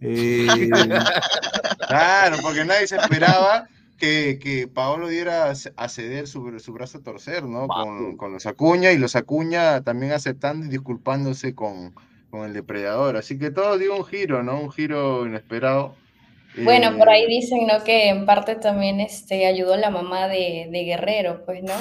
Eh... 0.00 0.46
claro, 1.88 2.36
porque 2.42 2.64
nadie 2.64 2.86
se 2.86 2.96
esperaba 2.96 3.66
que, 3.96 4.38
que 4.38 4.68
Paolo 4.68 5.08
diera 5.08 5.50
a 5.50 5.88
ceder 5.88 6.26
su, 6.28 6.58
su 6.58 6.72
brazo 6.72 6.98
a 6.98 7.02
torcer, 7.02 7.44
¿no? 7.44 7.66
Con, 7.68 8.16
con, 8.16 8.32
los 8.32 8.46
Acuña 8.46 8.92
y 8.92 8.98
los 8.98 9.16
Acuña 9.16 9.82
también 9.82 10.12
aceptando 10.12 10.66
y 10.66 10.68
disculpándose 10.68 11.54
con, 11.54 11.94
con 12.30 12.44
el 12.44 12.52
depredador. 12.52 13.16
Así 13.16 13.38
que 13.38 13.50
todo 13.50 13.78
dio 13.78 13.96
un 13.96 14.04
giro, 14.04 14.42
¿no? 14.42 14.60
Un 14.60 14.70
giro 14.70 15.26
inesperado. 15.26 15.94
Bueno, 16.62 16.96
por 16.96 17.08
ahí 17.08 17.24
eh, 17.24 17.28
dicen, 17.28 17.66
¿no? 17.66 17.84
Que 17.84 18.08
en 18.08 18.24
parte 18.24 18.56
también 18.56 19.00
este, 19.00 19.46
ayudó 19.46 19.76
la 19.76 19.90
mamá 19.90 20.26
de, 20.28 20.68
Guerrero, 20.72 21.44
pues, 21.44 21.62
¿no? 21.62 21.74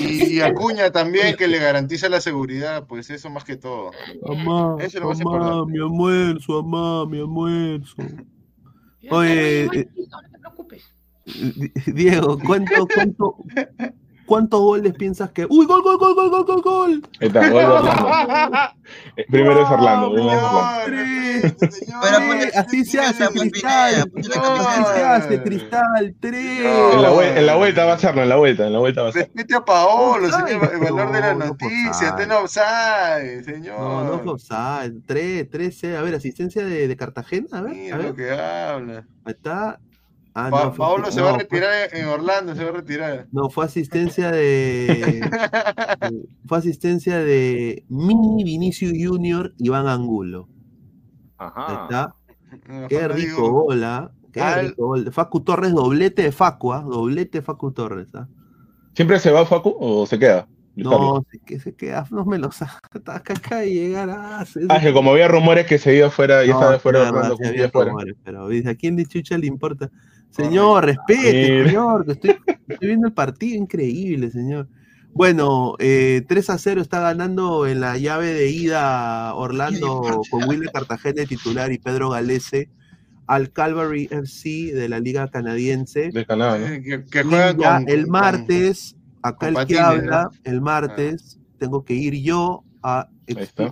Y, 0.00 0.40
Acuña 0.40 0.90
también, 0.90 1.36
que 1.36 1.46
le 1.46 1.58
garantiza 1.58 2.08
la 2.08 2.20
seguridad, 2.20 2.86
pues 2.86 3.10
eso 3.10 3.28
más 3.28 3.44
que 3.44 3.56
todo. 3.56 3.90
Mamá, 4.22 4.76
mamá, 5.02 5.66
mi 5.66 5.78
almuerzo, 5.78 6.62
mamá, 6.62 7.06
mi 7.06 7.18
almuerzo. 7.18 7.96
Oye, 9.10 9.64
no 9.66 9.70
te 9.72 10.38
preocupes. 10.38 10.97
Diego, 11.86 12.38
¿cuánto, 12.44 12.86
cuánto, 12.94 13.36
¿Cuántos 14.28 14.60
goles 14.60 14.92
piensas 14.92 15.30
que.? 15.30 15.46
¡Uy, 15.48 15.64
gol, 15.64 15.82
gol, 15.82 15.96
gol, 15.96 16.14
gol, 16.14 16.28
gol, 16.28 16.44
gol, 16.44 16.60
gol! 16.60 17.02
Está, 17.18 17.48
gol 17.48 17.88
eh, 19.16 19.24
Primero 19.30 19.62
es 19.62 19.70
Orlando, 19.70 20.12
primero 20.12 20.36
es 20.36 20.42
Orlando. 20.42 20.98
Pero 22.02 22.60
así 22.60 22.84
se 22.84 23.00
hace, 23.00 23.26
Cristal. 23.28 24.12
Así 24.14 24.84
se 24.94 25.02
hace, 25.02 25.42
Cristal. 25.42 26.14
Tres. 26.20 26.60
En 26.60 27.46
la, 27.46 27.56
vuelta, 27.56 27.86
va 27.86 27.92
a 27.92 27.94
hacerlo, 27.94 28.22
en 28.22 28.28
la 28.28 28.36
vuelta, 28.36 28.66
en 28.66 28.74
la 28.74 28.78
vuelta 28.80 29.02
va 29.02 29.08
a 29.08 29.12
ser. 29.12 29.22
Respete 29.22 29.54
a 29.54 29.64
Paolo, 29.64 30.30
señor, 30.30 30.72
el 30.74 30.78
valor 30.78 31.10
de 31.10 31.20
la 31.20 31.34
noticia. 31.34 32.14
Ten 32.14 32.30
offside, 32.30 33.44
señor. 33.44 33.80
No, 33.80 34.04
no 34.04 34.14
es 34.16 34.26
offside. 34.26 34.92
Tres, 35.06 35.48
tres, 35.48 35.84
a 35.84 36.02
ver, 36.02 36.14
asistencia 36.14 36.66
de, 36.66 36.86
de 36.86 36.96
Cartagena, 36.98 37.48
a 37.52 37.62
ver. 37.62 37.72
Mira 37.72 37.96
lo 37.96 38.14
que 38.14 38.30
habla. 38.30 39.06
Ahí 39.24 39.32
está. 39.32 39.80
Ah, 40.34 40.72
Paolo 40.76 41.10
se 41.10 41.20
va 41.20 41.34
a 41.34 41.38
retirar 41.38 41.88
en 41.92 42.06
Orlando, 42.06 42.54
se 42.54 42.62
va 42.62 42.70
a 42.70 42.74
retirar. 42.74 43.26
No, 43.32 43.50
fue 43.50 43.64
asistencia 43.64 44.30
de. 44.30 45.20
fue 46.46 46.58
asistencia 46.58 47.18
de 47.18 47.84
Mini 47.88 48.44
Vinicio 48.44 48.90
Junior 48.94 49.52
Iván 49.58 49.88
Angulo. 49.88 50.48
Ajá. 51.38 51.82
está. 51.82 52.14
Qué 52.88 53.08
rico 53.08 53.50
bola. 53.50 53.96
¿ah? 53.96 54.12
Qué 54.32 54.62
rico 54.62 54.86
gol. 54.86 55.12
Facu 55.12 55.40
Torres, 55.40 55.72
doblete 55.72 56.22
de 56.22 56.32
Facu, 56.32 56.72
¿ah? 56.72 56.82
Doblete 56.82 57.38
de 57.38 57.42
Facu 57.42 57.72
Torres. 57.72 58.14
¿ah? 58.14 58.28
¿Siempre 58.94 59.18
se 59.18 59.30
va 59.30 59.46
Facu 59.46 59.76
o 59.78 60.06
se 60.06 60.18
queda? 60.18 60.46
No, 60.84 61.26
que 61.44 61.58
se 61.58 61.74
queda, 61.74 62.06
no 62.10 62.24
me 62.24 62.38
lo 62.38 62.52
saca 62.52 62.78
acá 63.06 63.64
y 63.64 63.74
llegar 63.74 64.10
a. 64.10 64.44
Ah, 64.68 64.80
que 64.80 64.92
como 64.92 65.10
había 65.10 65.26
rumores 65.26 65.66
que 65.66 65.76
se 65.76 65.96
iba 65.96 66.08
fuera, 66.08 66.44
ya 66.44 66.52
estaba 66.52 66.78
fuera, 66.78 67.08
fuera. 67.72 67.94
pero 68.22 68.48
dice, 68.48 68.70
¿a 68.70 68.74
quién 68.76 68.94
de 68.94 69.04
Chucha 69.04 69.36
le 69.38 69.48
importa? 69.48 69.90
Señor, 70.30 70.84
respete, 70.84 71.64
señor, 71.64 72.04
que 72.04 72.12
estoy, 72.12 72.36
viendo 72.80 73.06
el 73.06 73.12
partido 73.12 73.56
increíble, 73.56 74.30
señor. 74.30 74.68
Bueno, 75.12 75.74
3 75.78 75.88
eh, 75.88 76.24
a 76.48 76.58
0 76.58 76.80
está 76.80 77.00
ganando 77.00 77.66
en 77.66 77.80
la 77.80 77.96
llave 77.96 78.32
de 78.32 78.50
ida 78.50 79.34
Orlando 79.34 80.22
con 80.30 80.48
Willy 80.48 80.68
Cartagena 80.68 81.24
titular 81.24 81.72
y 81.72 81.78
Pedro 81.78 82.10
Galese 82.10 82.70
al 83.26 83.52
Calvary 83.52 84.08
FC 84.10 84.72
de 84.74 84.88
la 84.88 85.00
Liga 85.00 85.28
Canadiense. 85.28 86.10
De 86.12 86.24
Canadá, 86.24 86.58
que, 86.80 87.22
juega 87.22 87.82
el 87.86 88.06
martes, 88.06 88.96
acá 89.22 89.48
el 89.48 89.66
que 89.66 89.78
habla, 89.78 90.30
el 90.44 90.60
martes, 90.60 91.38
tengo 91.58 91.84
que 91.84 91.94
ir 91.94 92.14
yo 92.22 92.64
a, 92.82 93.08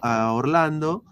a 0.02 0.32
Orlando 0.32 1.04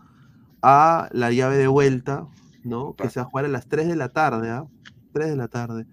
a 0.63 1.09
la 1.13 1.31
llave 1.31 1.57
de 1.57 1.69
vuelta, 1.69 2.27
¿no? 2.65 2.95
Que 2.95 3.09
se 3.09 3.21
va 3.21 3.27
a 3.27 3.29
jugar 3.29 3.45
a 3.45 3.49
las 3.49 3.67
3 3.69 3.89
de 3.89 3.97
la 3.97 4.09
tarde, 4.11 4.51
¿ah? 4.51 4.67
3 5.15 5.31
de 5.31 5.37
la 5.37 5.49
tarde. 5.49 5.87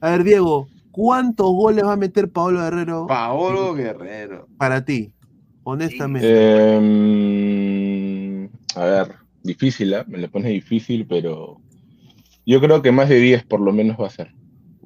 A 0.00 0.10
ver, 0.10 0.24
Diego, 0.24 0.66
¿cuántos 0.90 1.46
goles 1.46 1.84
va 1.84 1.92
a 1.92 1.96
meter 1.96 2.28
Paolo 2.30 2.60
Guerrero? 2.60 3.06
Paolo 3.06 3.74
Guerrero. 3.74 4.48
Para 4.56 4.84
ti, 4.84 5.12
honestamente. 5.62 6.76
Em, 6.76 8.48
a 8.74 8.84
ver, 8.84 9.14
difícil, 9.42 9.92
¿eh? 9.92 10.02
me 10.08 10.18
lo 10.18 10.28
pone 10.30 10.48
difícil, 10.48 11.06
pero 11.06 11.60
yo 12.44 12.60
creo 12.60 12.82
que 12.82 12.90
más 12.90 13.08
de 13.08 13.20
10 13.20 13.44
por 13.44 13.60
lo 13.60 13.72
menos 13.72 13.96
va 14.00 14.08
a 14.08 14.10
ser. 14.10 14.32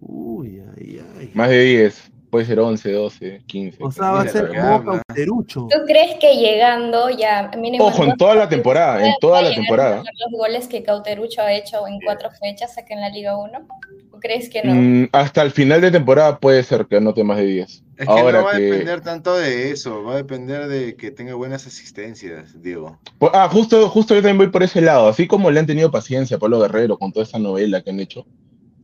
Uy, 0.01 0.61
ay, 0.76 1.01
ay. 1.18 1.30
Más 1.32 1.49
de 1.49 1.62
10. 1.62 2.12
Puede 2.37 2.49
ser 2.49 2.61
11, 2.61 2.93
12, 2.93 3.43
15. 3.47 3.78
O 3.82 3.91
sea, 3.91 4.11
va 4.11 4.20
a 4.20 4.28
ser 4.28 4.49
como 4.49 5.01
Cauterucho. 5.07 5.68
¿Tú 5.70 5.78
crees 5.87 6.18
que 6.20 6.37
llegando 6.37 7.09
ya 7.09 7.51
mínimo 7.57 7.87
Ojo, 7.87 8.05
en 8.05 8.14
toda 8.18 8.34
la 8.34 8.47
temporada, 8.47 9.09
en 9.09 9.14
toda 9.22 9.41
la 9.41 9.55
temporada. 9.55 10.03
Los 10.03 10.39
goles 10.39 10.68
que 10.68 10.82
Cauterucho 10.82 11.41
ha 11.41 11.51
hecho 11.55 11.87
en 11.87 11.99
cuatro 12.05 12.28
fechas 12.39 12.76
aquí 12.76 12.93
en 12.93 13.01
la 13.01 13.09
Liga 13.09 13.39
1? 13.39 13.66
¿Tú 14.11 14.20
crees 14.20 14.51
que 14.51 14.62
no? 14.62 14.74
Mm, 14.74 15.09
hasta 15.12 15.41
el 15.41 15.51
final 15.51 15.80
de 15.80 15.91
temporada 15.91 16.39
puede 16.39 16.62
ser 16.62 16.84
que 16.84 16.99
anote 16.99 17.24
más 17.24 17.39
de 17.39 17.47
10. 17.47 17.68
Es 17.70 17.82
que 17.97 18.05
Ahora 18.07 18.41
no 18.41 18.45
va 18.45 18.51
a 18.53 18.59
depender 18.59 19.01
tanto 19.01 19.34
de 19.34 19.70
eso, 19.70 20.05
va 20.05 20.12
a 20.12 20.16
depender 20.16 20.66
de 20.68 20.95
que 20.95 21.11
tenga 21.11 21.32
buenas 21.37 21.66
asistencias, 21.66 22.61
Diego. 22.61 22.99
Pues, 23.18 23.32
ah, 23.34 23.49
justo, 23.51 23.89
justo 23.89 24.14
yo 24.14 24.20
también 24.20 24.37
voy 24.37 24.49
por 24.49 24.62
ese 24.62 24.82
lado. 24.82 25.09
Así 25.09 25.26
como 25.26 25.51
le 25.51 25.59
han 25.59 25.66
tenido 25.66 25.91
paciencia 25.91 26.37
a 26.37 26.41
Pablo 26.41 26.61
Guerrero 26.61 26.99
con 26.99 27.12
toda 27.12 27.24
esa 27.24 27.39
novela 27.39 27.80
que 27.80 27.89
han 27.89 28.01
hecho 28.01 28.26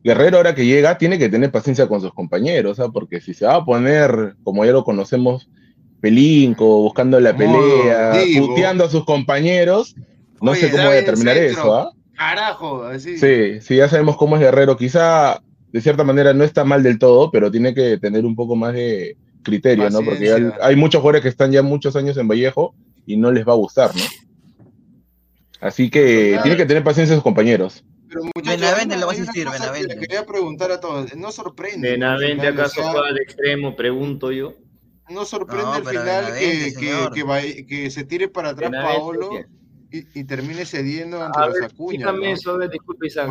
Guerrero 0.03 0.37
ahora 0.37 0.53
que 0.53 0.65
llega 0.65 0.97
tiene 0.97 1.17
que 1.17 1.29
tener 1.29 1.51
paciencia 1.51 1.87
con 1.87 2.01
sus 2.01 2.13
compañeros, 2.13 2.79
¿ah? 2.79 2.89
porque 2.91 3.21
si 3.21 3.33
se 3.33 3.45
va 3.45 3.55
a 3.55 3.65
poner, 3.65 4.35
como 4.43 4.65
ya 4.65 4.73
lo 4.73 4.83
conocemos, 4.83 5.49
pelinco, 6.01 6.81
buscando 6.81 7.19
la 7.19 7.35
pelea, 7.35 8.13
puteando 8.37 8.83
a 8.83 8.89
sus 8.89 9.05
compañeros, 9.05 9.95
no 10.41 10.53
sé 10.55 10.69
cómo 10.69 10.83
va 10.83 10.97
a 10.97 11.05
terminar 11.05 11.37
eso. 11.37 11.73
¿ah? 11.73 11.91
Carajo, 12.15 12.83
así. 12.83 13.17
Sí, 13.17 13.61
sí, 13.61 13.77
ya 13.77 13.87
sabemos 13.87 14.17
cómo 14.17 14.35
es 14.35 14.41
Guerrero. 14.41 14.75
Quizá 14.75 15.41
de 15.71 15.81
cierta 15.81 16.03
manera 16.03 16.33
no 16.33 16.43
está 16.43 16.65
mal 16.65 16.83
del 16.83 16.99
todo, 16.99 17.31
pero 17.31 17.49
tiene 17.49 17.73
que 17.73 17.97
tener 17.97 18.25
un 18.25 18.35
poco 18.35 18.55
más 18.55 18.73
de 18.73 19.17
criterio, 19.41 19.89
¿no? 19.89 20.01
Porque 20.01 20.53
hay, 20.61 20.75
muchos 20.75 21.01
jugadores 21.01 21.21
que 21.21 21.29
están 21.29 21.51
ya 21.51 21.63
muchos 21.63 21.95
años 21.95 22.17
en 22.17 22.27
Vallejo 22.27 22.75
y 23.05 23.17
no 23.17 23.31
les 23.31 23.47
va 23.47 23.53
a 23.53 23.57
gustar, 23.57 23.91
¿no? 23.95 24.03
Así 25.61 25.89
que 25.89 26.37
tiene 26.43 26.57
que 26.57 26.65
tener 26.65 26.83
paciencia 26.83 27.15
a 27.15 27.17
sus 27.17 27.23
compañeros. 27.23 27.85
Pero 28.13 28.29
Benavente 28.45 28.97
lo 28.97 29.07
va 29.07 29.11
a 29.11 29.15
asistir, 29.15 29.49
Benavente. 29.49 29.95
Le 29.95 30.01
quería 30.01 30.25
preguntar 30.25 30.71
a 30.71 30.79
todos, 30.79 31.15
¿no 31.15 31.31
sorprende? 31.31 31.91
¿Benavente 31.91 32.47
acaso 32.47 32.83
juega 32.83 33.13
de 33.13 33.21
extremo? 33.21 33.75
Pregunto 33.75 34.31
yo. 34.31 34.55
¿No 35.09 35.25
sorprende 35.25 35.79
el 35.79 35.85
final 35.85 36.33
que, 36.33 36.73
que, 36.79 37.65
que, 37.65 37.89
se 37.91 38.05
tire 38.05 38.29
para 38.29 38.49
atrás 38.49 38.71
Paolo 38.71 39.31
y, 39.91 40.19
y, 40.19 40.23
termine 40.23 40.65
cediendo 40.65 41.21
ante 41.21 41.39
los 41.39 41.61
Acuña? 41.61 42.11
¿no? 42.11 42.23
eso, 42.23 42.57
disculpe, 42.59 43.07
Isaac. 43.07 43.29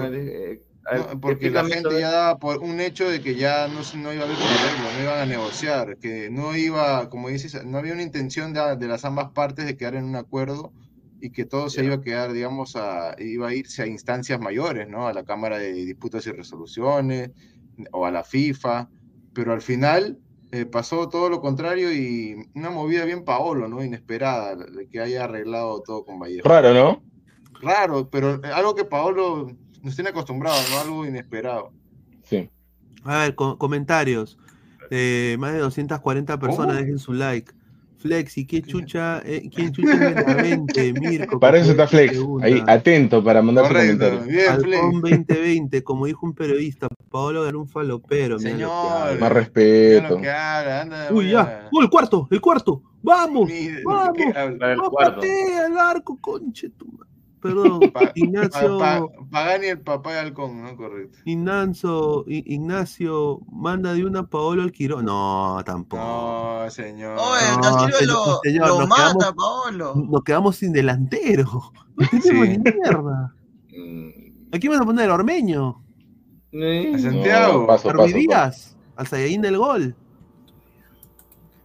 porque 1.21 1.51
la 1.51 1.65
gente 1.65 1.99
ya 1.99 2.11
daba 2.11 2.39
por 2.39 2.59
un 2.59 2.79
hecho 2.81 3.09
de 3.09 3.23
que 3.23 3.37
ya 3.37 3.69
no, 3.69 3.81
no 4.03 4.13
iba 4.13 4.23
a 4.23 4.27
haber 4.27 4.37
problema, 4.37 4.93
no 4.97 5.03
iban 5.03 5.21
a 5.21 5.27
negociar, 5.27 5.97
que 5.97 6.29
no 6.29 6.55
iba, 6.55 7.09
como 7.09 7.31
dices, 7.31 7.65
no 7.65 7.79
había 7.79 7.95
una 7.95 8.03
intención 8.03 8.53
de, 8.53 8.77
de 8.77 8.87
las 8.87 9.07
ambas 9.07 9.31
partes 9.31 9.65
de 9.65 9.77
quedar 9.77 9.95
en 9.95 10.05
un 10.05 10.17
acuerdo 10.17 10.73
y 11.23 11.31
que 11.31 11.45
todo 11.45 11.71
se 11.71 11.85
iba 11.85 11.95
a 11.95 12.01
quedar, 12.01 12.33
digamos, 12.33 12.75
a, 12.75 13.15
iba 13.17 13.47
a 13.47 13.55
irse 13.55 13.81
a 13.85 13.87
instancias 13.87 14.41
mayores, 14.41 14.89
¿no? 14.89 15.07
A 15.07 15.13
la 15.13 15.23
Cámara 15.23 15.57
de 15.57 15.73
Disputas 15.73 16.27
y 16.27 16.33
Resoluciones 16.33 17.31
o 17.93 18.05
a 18.05 18.11
la 18.11 18.25
FIFA, 18.25 18.91
pero 19.33 19.53
al 19.53 19.63
final 19.63 20.19
eh, 20.51 20.67
pasó 20.67 21.09
todo 21.09 21.31
lo 21.31 21.41
contrario 21.41 21.93
y 21.93 22.35
una 22.57 22.71
movida 22.71 23.05
bien 23.05 23.25
Paolo, 23.25 23.69
¿no? 23.69 23.85
Inesperada, 23.85 24.57
de 24.57 24.89
que 24.89 24.99
haya 24.99 25.23
arreglado 25.23 25.81
todo 25.83 26.05
con 26.05 26.19
Vallejo. 26.19 26.49
Raro, 26.49 26.75
¿no? 26.75 27.03
Raro, 27.61 28.11
pero 28.11 28.41
algo 28.53 28.75
que 28.75 28.85
Paolo 28.85 29.47
nos 29.81 29.95
tiene 29.95 30.11
acostumbrado, 30.11 30.59
¿no? 30.73 30.81
Algo 30.81 31.07
inesperado. 31.07 31.73
Sí. 32.25 32.51
A 33.05 33.19
ver, 33.19 33.37
comentarios. 33.37 34.39
Eh, 34.91 35.37
más 35.39 35.53
de 35.53 35.61
240 35.61 36.41
personas, 36.41 36.79
dejen 36.79 36.99
su 36.99 37.13
like. 37.13 37.53
Flex, 38.03 38.37
¿y 38.37 38.47
qué 38.47 38.61
chucha, 38.63 39.23
eh, 39.25 39.49
quién 39.55 39.73
chucha 39.73 39.93
es 39.93 40.15
Benavente, 40.15 40.93
Mirko? 40.93 41.39
Para 41.39 41.59
eso 41.59 41.71
está 41.71 41.87
Flex, 41.87 42.19
ahí 42.43 42.63
atento 42.67 43.23
para 43.23 43.41
mandar 43.41 43.69
su 43.69 43.75
comentario. 43.75 44.21
Alcón 44.51 45.01
2020, 45.01 45.85
como 45.85 46.07
dijo 46.07 46.27
un 46.27 46.35
periodista, 46.35 46.89
Paolo 47.11 47.45
ganó 47.45 47.61
un 47.61 47.69
falopero. 47.69 48.41
Señor, 48.41 49.19
más 49.21 49.33
respeto. 49.33 50.21
Uy, 51.13 51.31
ya, 51.31 51.69
oh, 51.71 51.81
el 51.81 51.89
cuarto, 51.89 52.27
el 52.31 52.41
cuarto, 52.41 52.83
vamos, 53.03 53.49
vamos, 53.85 54.17
vamos, 54.59 54.91
patea 54.99 55.67
el 55.67 55.79
arco, 55.79 56.19
conche 56.21 56.71
tu 56.71 56.87
Perdón, 57.43 57.81
Ignacio. 58.15 58.79
Pagani 59.33 59.67
el 59.67 59.81
papá 59.81 60.13
de 60.13 60.21
Halcón, 60.21 60.63
¿no? 60.63 60.77
Correcto. 60.77 61.19
Ignacio, 61.25 62.25
Ignacio 62.29 63.41
manda 63.51 63.95
de 63.95 64.05
una 64.05 64.29
Paolo 64.29 64.63
al 64.63 64.71
Quirón. 64.71 65.07
No, 65.07 65.61
tampoco. 65.67 66.03
No, 66.03 66.71
señor. 66.71 67.19
Oye, 67.19 68.07
no, 68.07 68.67
lo, 68.67 68.79
lo 68.79 68.87
mata, 68.87 69.13
quedamos, 69.19 69.35
Paolo. 69.35 69.95
Nos 69.97 70.23
quedamos 70.23 70.57
sin 70.57 70.73
delantero. 70.73 71.73
No 71.97 72.09
tenemos 72.09 72.49
ni 72.49 72.59
mierda. 72.59 73.35
Mm. 73.71 74.55
Aquí 74.55 74.69
vamos 74.69 74.83
a 74.83 74.87
poner 74.87 75.11
Ormeño. 75.11 75.83
A 76.55 76.99
Santiago. 76.99 77.61
No, 77.61 77.67
paso, 77.67 77.89
paso, 77.89 78.07
Díaz, 78.07 78.77
al 78.97 79.07
Saiyajin 79.07 79.43
del 79.43 79.59
gol 79.59 79.97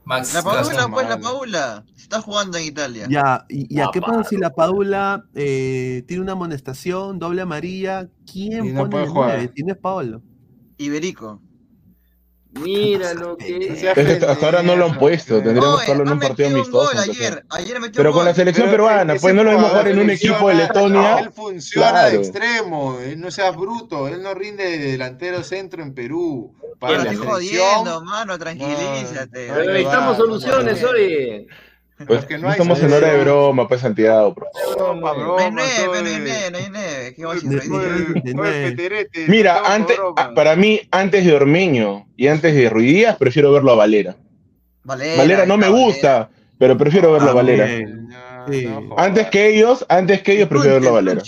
la 0.07 0.43
Paula, 0.43 0.87
pues, 0.89 1.09
la 1.09 1.19
Paula. 1.19 1.85
Está 1.95 2.21
jugando 2.21 2.57
en 2.57 2.65
Italia. 2.65 3.07
Ya, 3.09 3.45
y, 3.49 3.79
a 3.79 3.89
qué 3.91 4.01
pasa 4.01 4.23
si 4.23 4.37
la 4.37 4.53
Paula 4.53 5.25
eh, 5.35 6.03
tiene 6.07 6.23
una 6.23 6.31
amonestación, 6.33 7.19
doble 7.19 7.41
amarilla? 7.41 8.09
¿Quién 8.31 8.75
pone 8.75 9.03
el 9.03 9.13
9? 9.13 9.51
Si 9.55 9.63
no 9.63 9.73
es 9.73 9.79
Paolo. 9.79 10.21
Iberico. 10.77 11.41
Mira 12.61 13.13
lo 13.13 13.37
que. 13.37 13.91
hasta 14.27 14.45
ahora 14.45 14.63
no 14.63 14.75
lo 14.75 14.85
han 14.85 14.97
puesto. 14.97 15.41
Tendríamos 15.41 15.81
que 15.81 15.91
verlo 15.91 16.03
en 16.03 16.11
un 16.11 16.19
partido 16.19 16.49
amistoso. 16.49 16.99
Ayer, 16.99 17.45
ayer 17.49 17.77
pero 17.93 18.11
con 18.11 18.25
la 18.25 18.33
selección 18.33 18.69
peruana, 18.69 19.15
pues 19.15 19.33
no 19.33 19.43
lo 19.43 19.51
mismo 19.51 19.67
jugar 19.67 19.87
en 19.87 19.99
un 19.99 20.09
equipo 20.09 20.49
de 20.49 20.55
Letonia. 20.55 21.19
Él 21.19 21.31
funciona 21.31 22.05
de 22.05 22.17
extremo, 22.17 22.99
él 22.99 23.19
no 23.19 23.31
sea 23.31 23.51
bruto, 23.51 24.07
él 24.07 24.21
no 24.21 24.33
rinde 24.33 24.63
de 24.63 24.77
delantero 24.91 25.43
centro 25.43 25.81
en 25.81 25.93
Perú. 25.93 26.53
Para 26.79 27.03
la 27.03 27.11
estoy 27.11 27.25
jodiendo, 27.27 28.03
mano, 28.03 28.37
tranquilízate. 28.37 29.47
Pero 29.47 29.63
necesitamos 29.65 30.17
soluciones, 30.17 30.83
oye. 30.83 31.47
Pues 32.05 32.25
que 32.25 32.37
no 32.37 32.51
estamos 32.51 32.79
en 32.83 32.93
hora 32.93 33.11
de 33.11 33.23
broma, 33.23 33.67
pues 33.67 33.81
Santiago. 33.81 34.35
No 34.77 34.91
hay 34.91 34.99
no 34.99 35.37
hay 35.37 35.51
no 35.51 35.61
hay 35.61 36.69
nueve. 36.71 37.13
¿Qué 37.15 37.25
va 37.25 37.33
a 37.33 39.27
Mira, 39.27 39.73
antes, 39.73 39.97
para 40.35 40.55
mí, 40.55 40.81
antes 40.91 41.25
de 41.25 41.33
Ormeño 41.33 42.07
y 42.15 42.27
antes 42.27 42.53
de 42.53 42.69
Ruidías, 42.69 43.17
prefiero 43.17 43.51
verlo 43.51 43.71
a 43.71 43.75
Valera. 43.75 44.15
Valera, 44.83 45.17
Valera 45.17 45.45
no 45.47 45.57
me 45.57 45.69
gusta, 45.69 46.29
pero 46.59 46.77
prefiero 46.77 47.13
verlo 47.13 47.31
a 47.31 47.33
Valera. 47.33 47.67
Antes 48.97 49.27
que 49.29 49.55
ellos, 49.55 49.85
antes 49.89 50.21
que 50.21 50.33
ellos, 50.33 50.47
prefiero 50.47 50.75
verlo 50.75 50.89
a 50.89 50.93
Valera. 50.93 51.21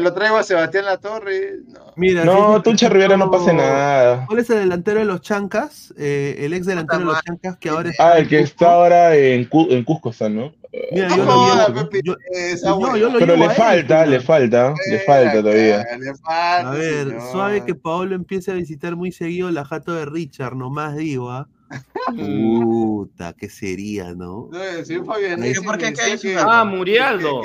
Lo, 0.00 0.12
traigo 0.12 0.36
a 0.36 0.42
Sebastián 0.42 0.84
Latorre. 0.84 1.58
No, 1.66 1.92
Mira, 1.96 2.24
no 2.24 2.62
Tunche 2.62 2.88
Rivera 2.88 3.16
no 3.16 3.30
pasa 3.30 3.52
nada. 3.52 4.26
¿Cuál 4.26 4.40
es 4.40 4.50
el 4.50 4.60
delantero 4.60 5.00
de 5.00 5.06
los 5.06 5.20
Chancas? 5.20 5.94
Eh, 5.96 6.36
el 6.40 6.52
ex 6.52 6.66
delantero 6.66 7.00
de 7.00 7.06
los 7.06 7.22
Chancas 7.22 7.56
que 7.58 7.68
ahora 7.68 7.90
está. 7.90 8.12
Ah, 8.12 8.18
el 8.18 8.28
que 8.28 8.40
está 8.40 8.72
ahora 8.72 9.16
en, 9.16 9.48
en 9.52 9.84
Cusco, 9.84 10.10
está, 10.10 10.28
¿no? 10.28 10.52
Mira, 10.92 11.08
yo 11.16 11.24
lo 13.10 13.18
Pero 13.18 13.36
le 13.36 13.50
falta, 13.50 14.06
le 14.06 14.20
falta, 14.20 14.74
le 14.88 14.98
falta 15.00 15.42
todavía. 15.42 15.84
A 16.24 16.70
ver, 16.70 17.20
suave 17.32 17.64
que 17.64 17.74
Paolo 17.74 18.14
empiece 18.14 18.52
a 18.52 18.54
visitar 18.54 18.94
muy 18.94 19.10
seguido 19.10 19.50
la 19.50 19.64
jato 19.64 19.92
de 19.92 20.04
Richard, 20.04 20.54
nomás 20.54 20.96
digo, 20.96 21.30
¿ah? 21.30 21.48
Puta, 22.16 23.34
¿qué 23.34 23.48
sería, 23.48 24.12
no? 24.14 24.50
Ah, 26.38 26.64
Murialdo. 26.64 27.42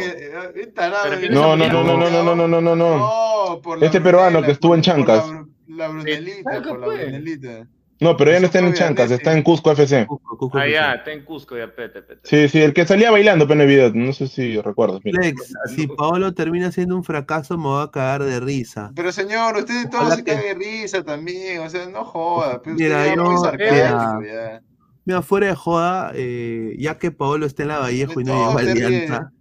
No, 1.30 1.56
no, 1.56 1.68
no, 1.68 1.84
no, 1.84 1.98
no, 1.98 2.10
no, 2.10 2.36
no, 2.36 2.48
no, 2.48 2.62
no, 2.62 2.76
no. 2.76 3.62
Este 3.82 4.02
peruano 4.02 4.42
que 4.42 4.52
estuvo 4.52 4.76
en 4.76 4.82
Chancas. 4.82 5.26
La 5.68 5.88
Brunelita, 5.90 6.62
por 6.62 6.80
la 6.80 6.88
Brunelita. 6.88 7.68
No, 8.00 8.18
pero 8.18 8.32
ya 8.32 8.40
no 8.42 8.48
está 8.48 8.60
en 8.60 8.74
Chancas, 8.74 9.10
está 9.10 9.32
en 9.32 9.42
Cusco 9.42 9.72
FC. 9.72 10.06
ah, 10.54 10.68
ya, 10.68 10.94
está 10.96 11.14
en 11.14 11.24
Cusco, 11.24 11.58
ya, 11.58 11.74
pete, 11.74 12.02
pete. 12.02 12.22
Sí, 12.24 12.50
sí, 12.50 12.62
el 12.62 12.74
que 12.74 12.86
salía 12.86 13.10
bailando 13.10 13.48
pero 13.48 13.62
en 13.62 13.62
el 13.62 13.68
video, 13.68 13.92
no 13.94 14.12
sé 14.12 14.28
si 14.28 14.60
recuerdo. 14.60 15.00
Lex, 15.04 15.54
si 15.74 15.88
Paolo 15.88 16.34
termina 16.34 16.72
siendo 16.72 16.96
un 16.96 17.06
fracaso, 17.06 17.58
me 17.58 17.70
va 17.70 17.84
a 17.84 17.92
cagar 17.92 18.24
de 18.24 18.40
risa. 18.42 18.92
Pero 18.96 19.14
señor, 19.14 19.56
ustedes 19.56 19.90
todos 19.90 20.16
se 20.16 20.24
caen 20.26 20.42
de 20.42 20.66
risa 20.66 21.04
también, 21.04 21.62
o 21.62 21.70
sea, 21.70 21.88
no 21.88 22.04
joda. 22.04 22.62
mira, 22.66 23.16
yo, 23.16 23.42
mira, 23.58 24.62
mira, 25.06 25.22
fuera 25.22 25.48
de 25.48 25.56
joda, 25.56 26.12
eh, 26.16 26.76
ya 26.78 26.98
que 26.98 27.12
Paolo 27.12 27.46
está 27.46 27.64
en 27.64 27.70
la 27.70 27.80
Vallejo 27.80 28.20
y 28.20 28.24
no 28.26 28.34
lleva 28.34 28.60
Alianza. 28.60 29.32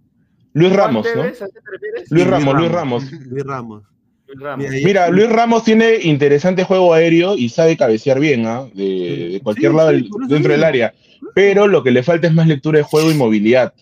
Luis 0.53 0.73
Ramos, 0.73 1.05
¿no? 1.13 1.23
Luis 2.09 2.27
Ramos, 2.27 2.55
Luis 2.55 2.71
Ramos. 2.71 3.11
Luis 3.11 3.43
Ramos. 3.43 3.83
Mira, 4.57 5.09
Luis 5.09 5.29
Ramos 5.29 5.63
tiene 5.63 5.95
interesante 6.01 6.63
juego 6.63 6.93
aéreo 6.93 7.35
y 7.37 7.49
sabe 7.49 7.77
cabecear 7.77 8.19
bien, 8.19 8.45
¿ah? 8.45 8.65
de, 8.73 9.39
cualquier 9.43 9.73
lado 9.73 9.91
dentro 9.91 10.51
del 10.51 10.63
área. 10.63 10.93
Pero 11.33 11.67
lo 11.67 11.83
que 11.83 11.91
le 11.91 12.03
falta 12.03 12.27
es 12.27 12.33
más 12.33 12.47
lectura 12.47 12.77
de 12.79 12.83
juego 12.83 13.11
y 13.11 13.15
movilidad. 13.15 13.73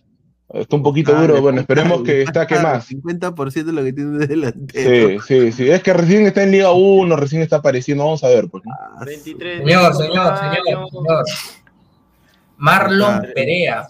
Está 0.53 0.75
un 0.75 0.83
poquito 0.83 1.15
duro, 1.15 1.41
bueno, 1.41 1.61
esperemos 1.61 2.03
que 2.03 2.13
destaque 2.13 2.59
más. 2.59 2.87
50% 2.87 3.63
de 3.63 3.73
lo 3.73 3.83
que 3.83 3.91
tiene 3.91 4.19
de 4.19 4.27
delantero. 4.27 5.19
Sí, 5.21 5.51
sí, 5.51 5.51
sí. 5.51 5.69
Es 5.69 5.81
que 5.81 5.93
recién 5.93 6.27
está 6.27 6.43
en 6.43 6.51
Liga 6.51 6.71
1, 6.71 7.15
recién 7.15 7.41
está 7.41 7.55
apareciendo. 7.55 8.03
Vamos 8.03 8.23
a 8.23 8.27
ver. 8.27 8.47
Pues, 8.49 8.63
ah, 8.67 9.03
señor, 9.05 9.95
señor, 9.95 10.37
señor, 10.37 10.89
señor. 10.91 11.25
Marlon 12.57 13.27
Perea. 13.33 13.87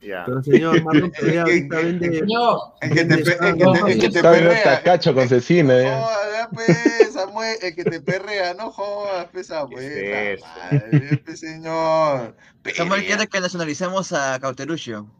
Pero 0.00 0.42
señor, 0.42 0.82
Marlon 0.84 1.10
Perea 1.10 1.42
ahorita 1.42 1.76
vende. 1.76 2.20
Señor, 2.20 2.58
es 2.80 2.90
que 2.90 3.04
te, 3.04 3.14
es 3.14 3.98
que 3.98 4.10
te, 4.10 4.22
perrea. 4.22 4.82
cacho 4.82 5.14
con 5.14 5.28
cecina. 5.28 5.82
No 5.82 6.08
pues, 6.52 7.12
Samuel, 7.12 7.56
es 7.62 7.74
que 7.74 7.84
te 7.84 8.00
perrea, 8.00 8.54
no 8.54 8.70
jodas, 8.70 9.26
pesa, 9.26 9.66
pues. 9.66 10.40
señor. 11.34 12.36
Samuel 12.74 13.04
quiere 13.04 13.26
que 13.26 13.40
nacionalicemos 13.40 14.12
a 14.12 14.38
Cauteruccio. 14.40 15.10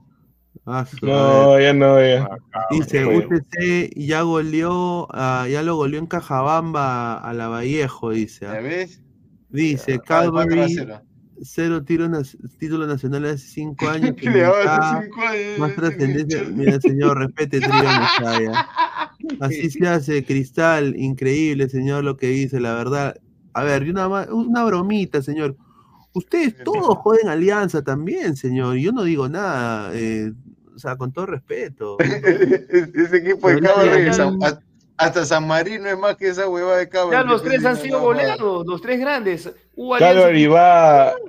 Ah, 0.67 0.87
no, 1.03 1.59
ya 1.59 1.73
no, 1.73 2.01
ya. 2.01 2.29
Dice, 2.71 3.05
UTC 3.07 3.91
ya 3.97 4.23
goleó, 4.23 5.05
uh, 5.05 5.47
ya 5.47 5.63
lo 5.63 5.77
goleó 5.77 5.99
en 5.99 6.07
Cajabamba 6.07 7.19
a 7.19 7.33
la 7.33 7.49
Vallejo, 7.49 8.11
dice. 8.11 8.45
¿Ya 8.45 8.61
ves? 8.61 9.01
Dice, 9.49 9.99
Calvary 10.01 10.77
cero 11.43 11.85
títulos 11.85 12.89
nacionales 12.89 13.35
hace 13.35 13.49
cinco 13.49 13.89
años. 13.89 14.15
más 15.59 15.75
trascendencia. 15.75 16.45
Mira, 16.45 16.81
señor, 16.81 17.19
respete 17.19 17.61
Trío 17.61 17.73
Así 19.41 19.71
se 19.71 19.87
hace, 19.87 20.25
Cristal, 20.25 20.95
increíble, 20.97 21.69
señor, 21.69 22.05
lo 22.05 22.17
que 22.17 22.29
dice, 22.29 22.61
la 22.61 22.75
verdad. 22.75 23.17
A 23.53 23.65
ver, 23.65 23.83
una, 23.85 24.07
una 24.09 24.65
bromita, 24.65 25.23
señor. 25.23 25.57
Ustedes 26.13 26.57
todos 26.65 26.97
joden 26.99 27.29
alianza 27.29 27.83
también, 27.83 28.37
señor. 28.37 28.77
Yo 28.77 28.93
no 28.93 29.05
digo 29.05 29.29
nada. 29.29 29.91
Eh, 29.95 30.33
o 30.75 30.79
sea, 30.79 30.97
con 30.97 31.13
todo 31.13 31.27
respeto. 31.27 31.97
Ese 32.01 33.17
equipo 33.17 33.49
de 33.49 33.61
Cabo 33.61 34.39
hasta 34.99 35.25
San 35.25 35.47
Marino 35.47 35.89
es 35.89 35.97
más 35.97 36.17
que 36.17 36.29
esa 36.29 36.49
hueva 36.49 36.77
de 36.77 36.89
Cabo. 36.89 37.13
Ya 37.13 37.23
los 37.23 37.43
tres 37.43 37.65
han 37.65 37.77
sido 37.77 38.01
goleados, 38.01 38.67
los 38.67 38.83
tres 38.83 38.99
grandes. 38.99 39.49
Va, 39.79 39.99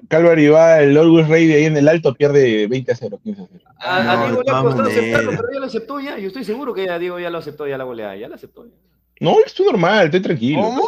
Calvary 0.07 0.47
va, 0.47 0.79
el 0.79 0.97
Always 0.97 1.27
Rey 1.27 1.53
ahí 1.53 1.65
en 1.65 1.77
el 1.77 1.87
alto 1.87 2.15
pierde 2.15 2.65
20 2.67 2.91
a 2.91 2.95
0, 2.95 3.19
15 3.23 3.41
a 3.41 3.45
0. 3.47 3.63
A, 3.77 4.25
Diego 4.25 4.43
le 4.43 4.51
ha 4.51 4.61
costado 4.61 4.89
aceptarlo, 4.89 5.31
pero 5.31 5.53
ya 5.53 5.59
lo 5.59 5.65
aceptó 5.67 5.99
ya. 5.99 6.17
Yo 6.17 6.27
estoy 6.27 6.43
seguro 6.43 6.73
que 6.73 6.87
ya 6.87 6.97
Diego 6.97 7.19
ya 7.19 7.29
lo 7.29 7.37
aceptó 7.37 7.67
ya 7.67 7.77
la 7.77 7.83
goleada, 7.83 8.15
ya 8.15 8.27
la 8.27 8.35
aceptó. 8.35 8.65
Ya. 8.65 8.71
No, 9.19 9.35
estoy 9.45 9.67
normal, 9.67 10.05
estoy 10.05 10.21
tranquilo. 10.21 10.61
¿Cómo? 10.61 10.83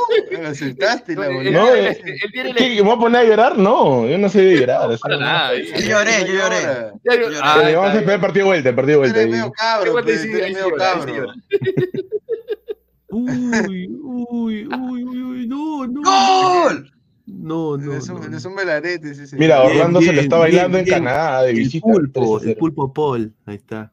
¿Aceptaste 0.48 1.16
la 1.16 1.28
goleada? 1.34 1.66
No, 1.66 1.74
¿qué, 2.58 2.76
¿Me 2.76 2.82
voy 2.82 2.94
a 2.94 2.98
poner 2.98 3.22
a 3.22 3.24
llorar? 3.26 3.58
No, 3.60 4.08
yo 4.08 4.18
no 4.18 4.28
sé 4.28 4.41
de 4.41 4.58
llorar. 4.58 4.90
No, 4.90 5.20
nada, 5.20 5.53
yo 5.53 5.78
lloré, 5.78 6.26
yo 6.26 6.34
lloré. 6.34 7.38
Ah, 7.44 7.62
vamos 7.76 7.91
a 7.91 7.94
esperar 7.94 8.16
el 8.16 8.22
partido 8.22 8.45
de 8.45 8.49
vuelta, 8.49 8.70
el 8.70 8.76
partido 8.76 8.94
de 8.94 8.98
vuelta. 8.98 9.20
Eres 9.20 9.32
medio 9.32 9.52
cabro, 9.52 9.99
eres 9.99 10.26
medio 10.26 10.76
cabro. 10.76 11.28
Uy, 13.12 13.90
uy, 14.02 14.68
uy, 14.68 15.04
uy, 15.04 15.48
no, 15.48 15.86
no. 15.86 16.02
¡Gol! 16.02 16.92
No, 17.26 17.78
no. 17.78 17.94
Es 17.94 18.08
un, 18.10 18.32
no. 18.32 18.38
Es 18.38 18.46
un 18.46 18.56
velarete, 18.56 19.14
sí, 19.14 19.28
sí. 19.28 19.36
Mira, 19.38 19.64
Orlando 19.64 20.00
bien, 20.00 20.12
se 20.12 20.16
lo 20.16 20.22
está 20.22 20.38
bailando 20.38 20.78
bien, 20.78 20.88
en 20.88 20.94
Canadá 20.94 21.44
de 21.44 21.54
visita. 21.54 21.88
El 21.88 21.94
pulpo, 21.94 22.42
el 22.42 22.56
pulpo 22.56 22.94
Paul, 22.94 23.34
ahí 23.46 23.56
está. 23.56 23.92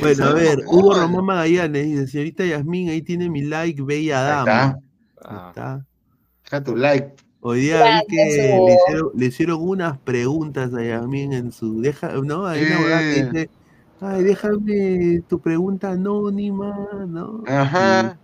Bueno, 0.00 0.26
a 0.26 0.34
ver, 0.34 0.58
Hugo 0.66 0.94
Román 0.94 1.24
Magallanes 1.24 1.86
dice, 1.86 2.06
señorita 2.06 2.44
Yasmín, 2.44 2.90
ahí 2.90 3.02
tiene 3.02 3.28
mi 3.30 3.42
like, 3.42 3.82
bella 3.82 4.20
dama. 4.20 4.78
Ahí 5.24 5.48
está. 5.48 5.86
Deja 6.44 6.62
tu 6.62 6.76
like. 6.76 7.14
Hoy 7.40 7.60
día 7.62 8.02
vi 8.08 8.14
que 8.14 8.16
le 8.16 8.28
hicieron, 8.28 9.10
le 9.14 9.26
hicieron, 9.26 9.62
unas 9.62 9.98
preguntas 9.98 10.72
a 10.74 10.82
Yasmín 10.82 11.32
en 11.32 11.50
su. 11.50 11.80
Deja, 11.80 12.12
¿no? 12.22 12.46
Hay 12.46 12.62
una 12.64 12.80
verdad 12.80 13.00
que 13.00 13.24
dice, 13.24 13.50
ay, 14.00 14.22
déjame 14.22 15.22
tu 15.26 15.40
pregunta 15.40 15.92
anónima, 15.92 17.06
¿no? 17.08 17.42
Ajá 17.46 18.18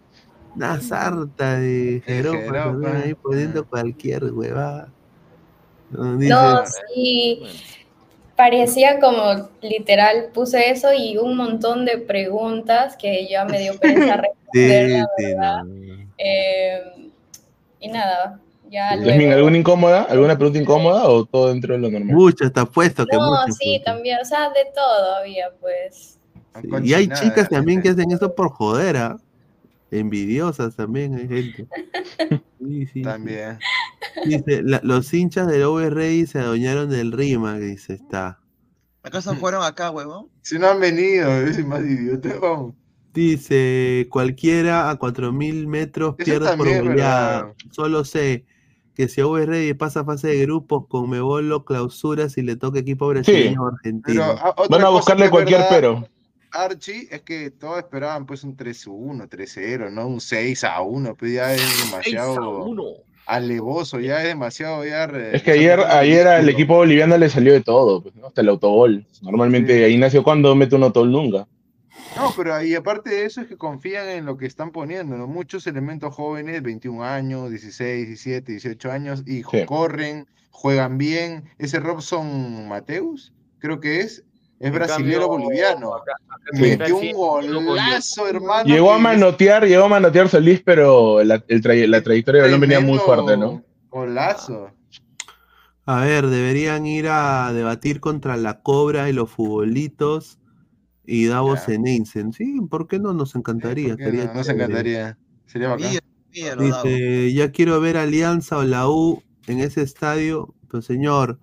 una 0.56 0.80
sarta 0.80 1.58
de 1.58 2.02
jeropas 2.04 2.76
ahí 3.04 3.14
poniendo 3.14 3.64
cualquier 3.66 4.24
huevada. 4.32 4.88
No, 5.90 6.64
sí. 6.94 7.42
Parecía 8.34 9.00
como 9.00 9.48
literal, 9.62 10.28
puse 10.34 10.70
eso 10.70 10.92
y 10.92 11.16
un 11.16 11.36
montón 11.36 11.86
de 11.86 11.98
preguntas 11.98 12.96
que 12.96 13.26
ya 13.28 13.44
me 13.46 13.58
dio 13.60 13.78
pereza 13.78 14.16
responder, 14.52 14.90
la 14.90 15.06
verdad. 15.18 15.64
Eh, 16.18 17.10
y 17.80 17.88
nada, 17.88 18.38
ya 18.70 18.90
¿Alguna 18.90 19.56
incómoda? 19.56 20.02
¿Alguna 20.02 20.36
pregunta 20.36 20.58
incómoda 20.58 21.08
o 21.08 21.24
todo 21.24 21.48
dentro 21.48 21.74
de 21.74 21.80
lo 21.80 21.90
normal? 21.90 22.14
Mucho, 22.14 22.44
está 22.44 22.66
puesto 22.66 23.06
que 23.06 23.16
No, 23.16 23.46
sí, 23.58 23.80
también, 23.84 24.18
o 24.20 24.24
sea, 24.24 24.50
de 24.50 24.70
todo 24.74 25.16
había, 25.16 25.50
pues. 25.60 26.18
Y 26.82 26.92
hay 26.92 27.08
chicas 27.08 27.48
también 27.48 27.80
que 27.80 27.90
hacen 27.90 28.10
eso 28.10 28.34
por 28.34 28.50
joder, 28.50 28.96
¿ah? 28.96 29.16
Envidiosas 29.90 30.76
también 30.76 31.14
hay 31.14 31.28
gente. 31.28 31.68
Sí, 32.58 32.86
sí, 32.86 33.02
también. 33.02 33.58
Dice, 34.24 34.62
la, 34.62 34.80
los 34.82 35.12
hinchas 35.14 35.46
del 35.46 35.62
OVRI 35.62 36.26
se 36.26 36.40
adueñaron 36.40 36.90
del 36.90 37.12
Rima, 37.12 37.58
dice, 37.58 37.92
está. 37.92 38.40
¿Acaso 39.04 39.36
fueron 39.36 39.62
acá, 39.62 39.90
huevón? 39.92 40.28
Si 40.42 40.58
no 40.58 40.66
han 40.68 40.80
venido, 40.80 41.30
es 41.46 41.64
más 41.64 41.82
idiota, 41.82 42.30
vamos. 42.40 42.74
Dice, 43.14 44.08
cualquiera 44.10 44.90
a 44.90 44.96
4000 44.96 45.68
metros 45.68 46.16
pierde 46.16 46.56
por 46.56 46.68
goleada. 46.68 47.54
Solo 47.70 48.04
sé 48.04 48.46
que 48.94 49.08
si 49.08 49.20
OVRI 49.20 49.74
pasa 49.74 50.04
fase 50.04 50.28
de 50.28 50.42
grupos, 50.42 50.86
con 50.88 51.08
Mebolo 51.08 51.64
clausura 51.64 52.28
si 52.28 52.42
le 52.42 52.56
toca 52.56 52.80
equipo 52.80 53.06
brasileño 53.06 53.62
o 53.62 53.68
argentino. 53.68 54.24
Van 54.68 54.84
a 54.84 54.88
buscarle 54.88 55.30
cualquier 55.30 55.66
pero. 55.70 56.08
Archie 56.64 57.08
es 57.10 57.22
que 57.22 57.50
todos 57.50 57.78
esperaban 57.78 58.26
pues 58.26 58.44
un 58.44 58.56
3-1, 58.56 59.28
3-0, 59.28 59.90
¿no? 59.90 60.06
Un 60.06 60.20
6-1, 60.20 61.16
pues 61.16 61.32
ya 61.32 61.54
es 61.54 61.84
demasiado. 61.84 63.04
alevoso, 63.26 64.00
ya 64.00 64.22
es 64.22 64.28
demasiado. 64.28 64.84
Ya, 64.84 65.04
es 65.04 65.42
que 65.42 65.52
ayer, 65.52 65.80
ayer 65.80 66.26
al 66.26 66.48
equipo 66.48 66.76
boliviano 66.76 67.18
le 67.18 67.28
salió 67.28 67.52
de 67.52 67.60
todo, 67.60 68.02
pues, 68.02 68.14
hasta 68.24 68.40
el 68.40 68.48
autogol. 68.48 69.06
Normalmente 69.22 69.84
ahí 69.84 69.96
nació 69.98 70.22
cuando 70.22 70.54
mete 70.54 70.76
un 70.76 70.84
autogol 70.84 71.12
nunca. 71.12 71.46
No, 72.16 72.32
pero 72.34 72.62
y 72.62 72.74
aparte 72.74 73.10
de 73.10 73.24
eso 73.26 73.42
es 73.42 73.46
que 73.48 73.58
confían 73.58 74.08
en 74.08 74.24
lo 74.24 74.38
que 74.38 74.46
están 74.46 74.70
poniendo, 74.70 75.18
¿no? 75.18 75.26
Muchos 75.26 75.66
elementos 75.66 76.14
jóvenes, 76.14 76.62
21 76.62 77.04
años, 77.04 77.50
16, 77.50 78.06
17, 78.06 78.52
18 78.52 78.90
años, 78.92 79.22
y 79.26 79.42
corren, 79.42 80.26
juegan 80.50 80.96
bien. 80.96 81.44
Ese 81.58 81.78
Robson 81.78 82.68
Mateus, 82.68 83.34
creo 83.58 83.80
que 83.80 84.00
es, 84.00 84.24
es 84.58 84.72
brasilero 84.72 85.28
boliviano. 85.28 85.92
Metió 86.52 86.96
un 86.96 87.12
golazo, 87.64 88.26
hermano. 88.26 88.64
Llegó 88.64 88.92
a 88.92 88.98
manotear, 88.98 89.66
llegó 89.66 89.84
a 89.84 89.88
manotear 89.88 90.28
Solís, 90.28 90.62
pero 90.64 91.22
la, 91.24 91.42
la 91.46 92.02
trayectoria 92.02 92.42
de 92.42 92.48
balón 92.48 92.60
venía 92.60 92.80
muy 92.80 92.98
fuerte, 92.98 93.36
¿no? 93.36 93.62
Golazo. 93.90 94.70
A 95.84 96.00
ver, 96.00 96.26
deberían 96.26 96.84
ir 96.84 97.06
a 97.08 97.52
debatir 97.52 98.00
contra 98.00 98.36
la 98.36 98.60
Cobra 98.60 99.08
y 99.08 99.12
los 99.12 99.30
futbolitos 99.30 100.38
y 101.04 101.26
Davos 101.26 101.68
en 101.68 101.86
Einsen. 101.86 102.32
Sí, 102.32 102.60
¿por 102.68 102.88
qué 102.88 102.98
no? 102.98 103.12
Nos 103.12 103.36
encantaría. 103.36 103.96
no? 103.96 104.34
Nos 104.34 104.48
encantaría. 104.48 105.16
Sería 105.46 105.68
bacán. 105.68 105.98
Dice, 106.58 107.32
ya 107.32 107.50
quiero 107.50 107.80
ver 107.80 107.96
Alianza 107.96 108.58
o 108.58 108.64
la 108.64 108.88
U 108.88 109.22
en 109.46 109.60
ese 109.60 109.82
estadio. 109.82 110.54
Pues 110.68 110.84
señor, 110.84 111.38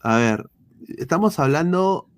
a 0.00 0.16
ver, 0.16 0.48
estamos 0.96 1.38
hablando, 1.38 2.08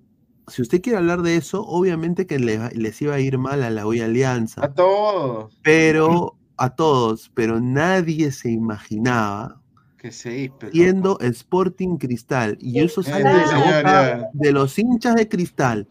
si 0.47 0.61
usted 0.61 0.81
quiere 0.81 0.97
hablar 0.97 1.21
de 1.21 1.35
eso, 1.35 1.65
obviamente 1.65 2.25
que 2.27 2.39
les 2.39 3.01
iba 3.01 3.15
a 3.15 3.19
ir 3.19 3.37
mal 3.37 3.63
a 3.63 3.69
la 3.69 3.85
U 3.85 3.93
y 3.93 4.01
Alianza. 4.01 4.65
A 4.65 4.73
todos. 4.73 5.57
Pero, 5.63 6.37
a 6.57 6.69
todos, 6.71 7.31
pero 7.33 7.59
nadie 7.59 8.31
se 8.31 8.51
imaginaba 8.51 9.61
que 9.97 10.11
se 10.11 10.51
siendo 10.71 11.19
Sporting 11.19 11.97
Cristal. 11.97 12.57
Y 12.59 12.79
eso 12.79 13.03
sale 13.03 13.29
de 13.29 13.45
la 13.45 13.57
boca 13.57 14.29
de 14.33 14.51
los 14.51 14.77
hinchas 14.79 15.15
de 15.15 15.27
Cristal 15.27 15.87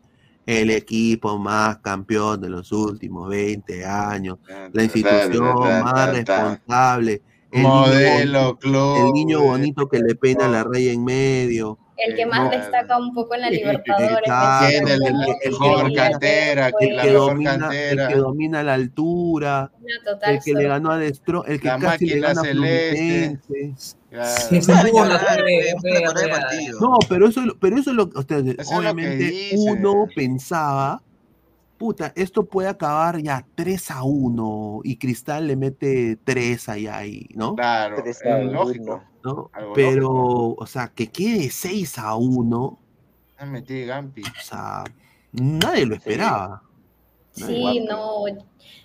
el 0.47 0.71
equipo 0.71 1.39
más 1.39 1.79
campeón 1.79 2.41
de 2.41 2.49
los 2.49 2.73
últimos 2.73 3.29
20 3.29 3.85
años, 3.85 4.39
la 4.73 4.83
institución 4.83 5.85
más 5.85 6.11
responsable, 6.11 7.23
el 7.53 7.63
modelo 7.63 8.59
niño, 8.63 9.07
el 9.07 9.13
niño 9.13 9.43
bonito 9.43 9.89
que 9.89 9.99
le 9.99 10.15
pena 10.15 10.49
la 10.49 10.65
rey 10.65 10.89
en 10.89 11.05
medio. 11.05 11.79
El 11.97 12.17
que 12.17 12.25
más 12.25 12.51
destaca 12.51 12.99
un 12.99 13.13
poco 13.13 13.35
en 13.35 13.43
la 13.43 13.51
Libertadores. 13.51 14.27
El, 14.71 14.89
el, 14.91 15.95
cantera, 15.95 16.69
el 16.69 17.01
que, 17.01 17.13
domina, 17.13 17.71
el 17.73 18.09
que 18.09 18.15
domina 18.15 18.63
la 18.63 18.75
altura, 18.75 19.71
el 20.23 20.41
que 20.41 20.55
le 20.55 20.65
ganó 20.67 20.93
a 20.93 20.99
Destro, 20.99 21.45
el 21.45 21.61
que 21.61 21.69
casi 21.69 22.07
le 22.07 22.21
gana 22.21 22.41
a 22.41 22.45
Fluminense. 22.45 23.75
No, 26.81 26.99
pero 27.09 27.29
eso, 27.29 27.43
pero 27.61 27.77
eso 27.77 27.91
es 27.91 27.97
lo 27.97 28.09
que 28.09 28.35
obviamente 28.75 29.51
uno 29.57 30.07
pensaba, 30.15 31.03
puta, 31.81 32.13
esto 32.15 32.45
puede 32.45 32.69
acabar 32.69 33.23
ya 33.23 33.47
3 33.55 33.91
a 33.93 34.03
1 34.03 34.81
y 34.85 34.99
Cristal 34.99 35.47
le 35.47 35.57
mete 35.57 36.19
3 36.25 36.69
allá 36.69 36.99
ahí, 36.99 37.27
¿no? 37.35 37.55
Claro, 37.55 38.05
es 38.05 38.21
lógico. 38.53 39.03
¿no? 39.25 39.51
Pero, 39.75 40.11
o 40.59 40.67
sea, 40.67 40.89
que 40.89 41.07
quede 41.07 41.49
6 41.49 41.99
a 41.99 42.17
1. 42.17 42.79
Metí 43.47 43.87
Gampi. 43.87 44.21
O 44.21 44.43
sea, 44.43 44.85
nadie 45.33 45.87
lo 45.87 45.95
esperaba. 45.95 46.63
Sí, 47.31 47.81
no, 47.89 48.27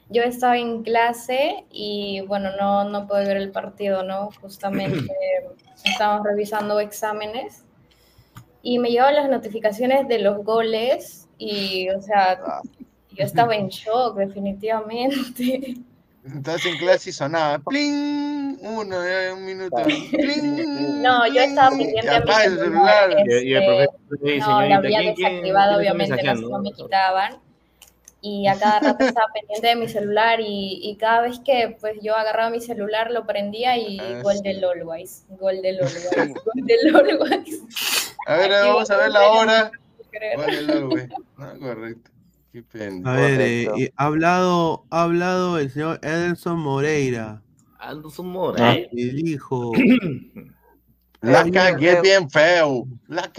yo 0.09 0.22
estaba 0.23 0.57
en 0.57 0.81
clase 0.84 1.65
y 1.69 2.22
bueno, 2.22 2.51
no, 2.57 2.85
no 2.85 3.07
pude 3.07 3.26
ver 3.26 3.35
el 3.35 3.51
partido, 3.51 4.03
¿no? 4.03 4.30
Justamente 4.39 5.05
estábamos 5.84 6.26
revisando 6.26 6.80
exámenes 6.80 7.65
y 8.61 8.80
me 8.80 8.89
llegaban 8.89 9.15
las 9.15 9.30
notificaciones 9.30 10.07
de 10.07 10.19
los 10.19 10.45
goles 10.45 11.27
y, 11.38 11.89
o 11.89 12.01
sea, 12.01 12.39
yo 13.16 13.24
estaba 13.24 13.56
en 13.56 13.68
shock, 13.70 14.18
definitivamente. 14.18 15.76
Estás 16.26 16.66
en 16.66 16.78
clase 16.78 17.12
y 17.12 17.14
sonaba, 17.14 17.60
¡pling! 17.60 18.58
Uno, 18.62 18.98
un 19.34 19.46
minuto, 19.46 19.76
¡pling! 19.84 21.02
No, 21.02 21.28
yo 21.28 21.42
estaba 21.42 21.70
pendiente 21.70 22.10
de 22.10 22.20
mi 22.20 22.34
celular. 22.34 23.10
y, 23.28 23.54
el 23.54 23.64
este, 23.64 23.98
profesor 24.08 24.50
no, 24.50 24.68
lo 24.68 24.76
había 24.76 25.00
desactivado, 25.02 25.78
obviamente, 25.78 26.24
no 26.36 26.60
me 26.60 26.72
quitaban 26.72 27.46
y 28.28 28.48
a 28.48 28.58
cada 28.58 28.80
rato 28.80 29.06
estaba 29.06 29.28
pendiente 29.32 29.68
de 29.68 29.76
mi 29.76 29.88
celular 29.88 30.40
y, 30.40 30.80
y, 30.82 30.96
cada 30.96 31.22
vez 31.22 31.40
que 31.46 31.78
pues 31.80 31.98
yo 32.02 32.16
agarraba 32.16 32.50
mi 32.50 32.60
celular 32.60 33.12
lo 33.12 33.28
prendía 33.28 33.78
y 33.78 34.00
ah, 34.00 34.22
gol 34.24 34.42
del 34.42 34.64
Always, 34.64 35.28
gol 35.30 35.62
del 35.62 35.80
Always, 35.82 36.34
gol 36.34 36.66
del 36.66 36.96
Always. 36.96 38.16
A 38.26 38.38
ver, 38.38 38.50
vamos 38.50 38.90
a 38.90 38.98
ver 38.98 39.12
la 39.12 39.30
hora. 39.30 39.72
Gol 40.38 40.46
del 40.48 40.72
Always. 40.72 41.10
No, 41.38 41.60
correcto. 41.60 42.15
A 43.03 43.14
ver, 43.14 43.41
eh, 43.41 43.91
ha 43.95 44.06
hablado, 44.06 44.86
ha 44.90 45.03
hablado 45.03 45.57
el 45.57 45.69
señor 45.69 45.99
Edelson 46.02 46.60
Moreira. 46.60 47.41
Edelson 47.82 48.27
Moreira. 48.27 48.88
Y 48.91 49.23
dijo... 49.23 49.72
La 51.22 51.49
cagué 51.49 52.02
bien 52.02 52.30
feo. 52.30 52.88
La 53.07 53.32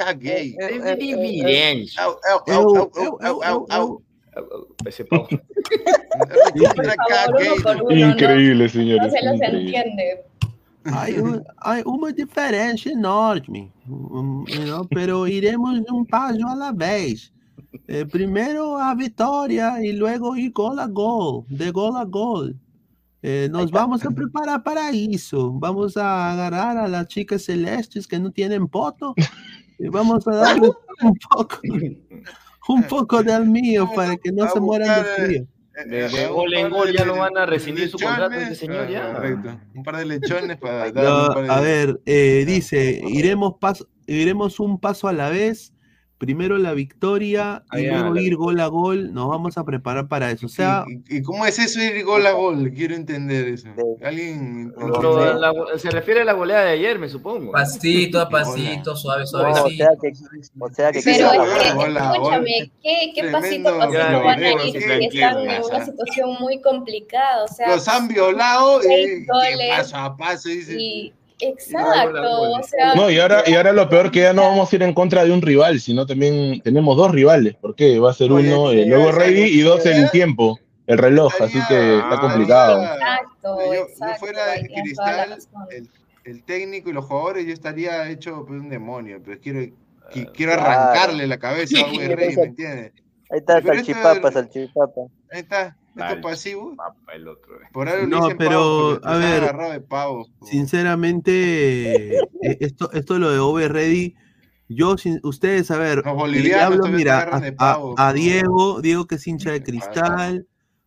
au, 1.99 2.19
au, 2.49 2.91
au, 3.23 3.43
au, 3.45 3.67
au, 3.71 4.03
ese 4.87 5.05
pavo. 5.05 5.29
Increíble, 7.91 8.69
señor. 8.69 9.03
No 9.03 9.11
se 9.11 9.25
los 9.25 9.41
entiende. 9.41 10.25
Hay, 10.85 11.19
un, 11.19 11.43
hay 11.59 11.83
uma 11.85 12.13
diferença 12.13 12.89
enorme, 12.89 13.73
pero 14.91 15.27
iremos 15.27 15.81
um 15.91 16.05
passo 16.05 16.47
a 16.47 16.55
la 16.55 16.73
vez. 16.73 17.33
Eh, 17.89 18.05
primeiro 18.05 18.77
a 18.77 18.95
vitória 18.95 19.83
e 19.83 19.93
logo 19.93 20.37
ir 20.37 20.51
gol 20.51 20.79
a 20.79 20.87
gol, 20.87 21.45
de 21.49 21.71
gol 21.71 21.97
a 21.97 22.05
gol. 22.05 22.55
Eh, 23.23 23.49
nos 23.49 23.71
vamos 23.71 24.05
a 24.05 24.11
preparar 24.11 24.63
para 24.63 24.93
isso. 24.93 25.59
Vamos 25.59 25.97
a 25.97 26.33
agarrar 26.33 26.77
a 26.77 26.87
las 26.89 27.07
chicas 27.09 27.43
celestes 27.43 28.07
que 28.07 28.19
não 28.19 28.31
têm 28.31 28.67
poto 28.67 29.15
e 29.81 29.89
vamos 29.89 30.27
a 30.29 30.33
darles 30.33 30.71
um 31.03 31.13
pouco 31.31 31.61
un 32.69 32.83
poco 32.83 33.23
del 33.23 33.47
mío 33.47 33.89
para 33.95 34.17
que 34.17 34.33
no 34.33 34.49
se 34.49 34.61
mueran 34.61 35.03
de 35.03 35.05
frío. 35.05 35.47
De, 35.85 36.29
gol 36.29 36.55
en 36.55 36.71
gol 36.71 36.91
ya 36.91 37.05
no 37.05 37.17
van 37.19 37.37
a 37.37 37.45
rescindir 37.45 37.91
su 37.91 37.99
contrato 37.99 38.35
este 38.35 38.55
señor 38.55 38.89
ya. 38.89 39.13
Correcto. 39.13 39.61
Un 39.75 39.83
par 39.83 39.99
de 39.99 40.07
lechones 40.07 40.57
para 40.57 40.91
dar 40.91 41.51
A 41.51 41.61
ver, 41.61 42.01
eh, 42.07 42.45
dice, 42.47 43.03
iremos, 43.07 43.57
paso, 43.61 43.87
iremos 44.07 44.59
un 44.59 44.81
paso 44.81 45.07
a 45.07 45.13
la 45.13 45.29
vez 45.29 45.75
primero 46.19 46.57
la 46.57 46.73
victoria 46.73 47.65
y 47.73 47.87
luego 47.87 48.17
ir 48.17 48.37
gol 48.37 48.59
a 48.61 48.67
gol, 48.67 49.13
nos 49.13 49.29
vamos 49.29 49.59
a 49.59 49.65
preparar 49.65 50.09
para 50.09 50.31
eso. 50.31 50.47
O 50.47 50.49
sea, 50.49 50.85
¿Y, 51.09 51.23
cómo 51.23 51.45
es 51.47 51.59
eso 51.59 51.81
ir 51.81 52.05
gol 52.05 52.27
a 52.27 52.33
gol? 52.33 52.73
Quiero 52.75 52.95
entender 52.95 53.49
eso. 53.49 53.69
¿Alguien? 54.03 54.73
se 55.77 55.91
refiere 55.91 56.23
a 56.23 56.25
la 56.25 56.33
goleada 56.33 56.65
de 56.65 56.71
ayer, 56.71 56.99
me 56.99 57.09
supongo. 57.09 57.53
Pasito 57.53 58.21
a 58.21 58.29
pasito, 58.29 58.97
suave, 58.97 59.27
suave. 59.27 59.53
o 59.53 59.69
sea 59.69 59.89
que, 60.01 60.13
o 60.59 60.69
sea 60.71 60.93
que 60.93 61.01
Pero 61.03 61.31
escúchame, 61.33 62.71
¿qué, 62.83 63.13
qué 63.15 63.25
pasito 63.31 63.69
a 63.69 63.79
pasito 63.79 64.23
van 64.25 64.43
a 64.43 64.51
ir? 64.65 64.73
Que 64.73 65.07
están 65.07 65.39
en 65.39 65.63
una 65.63 65.85
situación 65.85 66.37
muy 66.41 66.61
complicada. 66.61 67.45
O 67.45 67.49
sea, 67.49 67.69
los 67.69 67.87
han 67.89 68.09
violado 68.09 68.81
y, 68.83 69.27
paso 69.27 69.97
a 69.97 70.17
paso 70.17 70.49
dice. 70.49 71.13
Exacto, 71.39 72.53
o 72.53 72.63
sea, 72.63 72.95
no, 72.95 73.11
y 73.11 73.19
ahora, 73.19 73.43
y 73.47 73.55
ahora 73.55 73.73
lo 73.73 73.89
peor 73.91 74.11
que 74.11 74.21
ya 74.21 74.33
no 74.33 74.43
vamos 74.43 74.73
a 74.73 74.77
ir 74.77 74.83
en 74.83 74.95
contra 74.95 75.25
de 75.25 75.33
un 75.33 75.43
rival, 75.43 75.81
sino 75.81 76.07
también 76.07 76.61
tenemos 76.63 76.97
dos 76.97 77.13
rivales, 77.13 77.57
porque 77.61 77.99
va 77.99 78.11
a 78.11 78.15
ser 78.15 78.33
uno 78.33 78.71
el 78.71 78.89
luego 78.89 79.13
ready 79.13 79.43
y 79.43 79.61
dos 79.61 79.85
el 79.85 80.11
tiempo, 80.11 80.59
el 80.87 80.97
reloj, 80.97 81.35
así 81.41 81.59
que 81.69 81.99
está 81.99 82.19
complicado. 82.21 82.83
Exacto, 82.83 83.59
yo, 83.75 83.87
fuera 84.19 84.47
de 84.53 84.67
cristal, 84.67 85.39
el, 86.25 86.43
técnico 86.45 86.89
y 86.89 86.95
los 86.95 87.05
jugadores, 87.05 87.47
yo 87.47 87.53
estaría 87.53 88.09
hecho 88.09 88.45
pues, 88.47 88.59
un 88.59 88.71
demonio, 88.71 89.21
pero 89.23 89.39
quiero, 89.39 89.61
quiero 90.33 90.55
arrancarle 90.55 91.27
la 91.27 91.39
cabeza 91.39 91.81
a 91.81 91.87
un 91.87 91.99
Rey, 92.17 92.35
¿me 92.35 92.45
entiendes? 92.45 92.93
Ahí 93.31 93.41
está, 93.41 93.61
salchipapa, 93.61 94.33
salchipapa. 94.33 95.03
Ahí 95.31 95.41
está. 95.41 95.77
¿Esto 95.97 96.21
pasivo? 96.21 96.77
el 97.15 97.29
otro. 97.29 97.59
Por 97.73 98.09
no, 98.09 98.29
pero 98.37 99.01
a 99.03 99.17
ver, 99.17 99.55
sinceramente, 100.43 102.19
eh, 102.19 102.21
esto, 102.61 102.91
esto 102.93 103.19
lo 103.19 103.31
de 103.31 103.39
Over 103.39 103.73
Ready, 103.73 104.15
yo, 104.69 104.99
sin, 104.99 105.21
ustedes, 105.23 105.71
a 105.71 105.79
ver, 105.79 106.03
hablo, 106.07 106.89
mira, 106.89 107.31
a, 107.97 108.13
Diego, 108.13 108.83
Diego 108.83 109.07
que 109.07 109.15
es 109.15 109.27
hincha 109.27 109.53
de 109.53 109.63
cristal, 109.63 110.47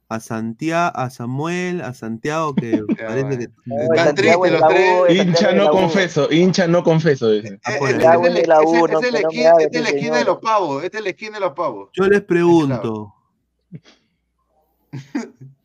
a 0.09 0.19
Santiago, 0.19 0.91
a 0.95 1.09
Samuel, 1.09 1.81
a 1.81 1.93
Santiago 1.93 2.53
que 2.55 2.83
parece 3.07 3.37
que 3.37 3.47
están 3.93 4.15
tristes 4.15 4.51
los 4.51 4.67
tres. 4.67 4.89
Hincha 5.09 5.53
no 5.53 5.71
confeso, 5.71 6.31
hincha 6.31 6.67
no 6.67 6.83
confeso. 6.83 7.31
Este 7.31 7.59
es 7.71 7.97
la 9.81 9.89
esquina 9.89 10.17
de 10.17 10.25
los 10.25 10.39
pavos, 10.39 10.83
este 10.83 10.97
es 10.97 11.03
la 11.03 11.09
esquina 11.09 11.35
de 11.35 11.41
los 11.41 11.53
pavos. 11.53 11.89
Yo 11.93 12.07
les 12.07 12.21
pregunto. 12.21 13.13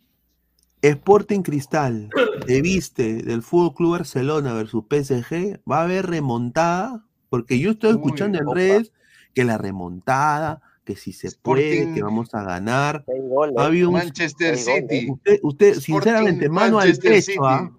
Sporting 0.82 1.40
Cristal, 1.40 2.10
te 2.46 2.60
viste 2.60 3.22
del 3.22 3.42
Fútbol 3.42 3.74
Club 3.74 3.90
Barcelona 3.92 4.52
versus 4.52 4.84
PSG, 4.84 5.60
va 5.70 5.78
a 5.78 5.84
haber 5.84 6.06
remontada, 6.06 7.06
porque 7.30 7.58
yo 7.58 7.70
estoy 7.70 7.92
escuchando 7.92 8.38
en 8.38 8.54
redes 8.54 8.92
que 9.34 9.44
la 9.44 9.56
remontada, 9.56 10.60
que 10.84 10.94
si 10.96 11.14
se 11.14 11.30
puede, 11.32 11.94
que 11.94 12.02
vamos 12.02 12.34
a 12.34 12.42
ganar. 12.42 13.04
un, 13.06 13.92
Manchester 13.92 14.58
City. 14.58 15.10
Usted, 15.10 15.38
usted 15.42 15.74
sinceramente, 15.74 16.50
mano 16.50 16.78
al 16.78 16.94
pecho, 16.96 17.46
¿ah? 17.46 17.70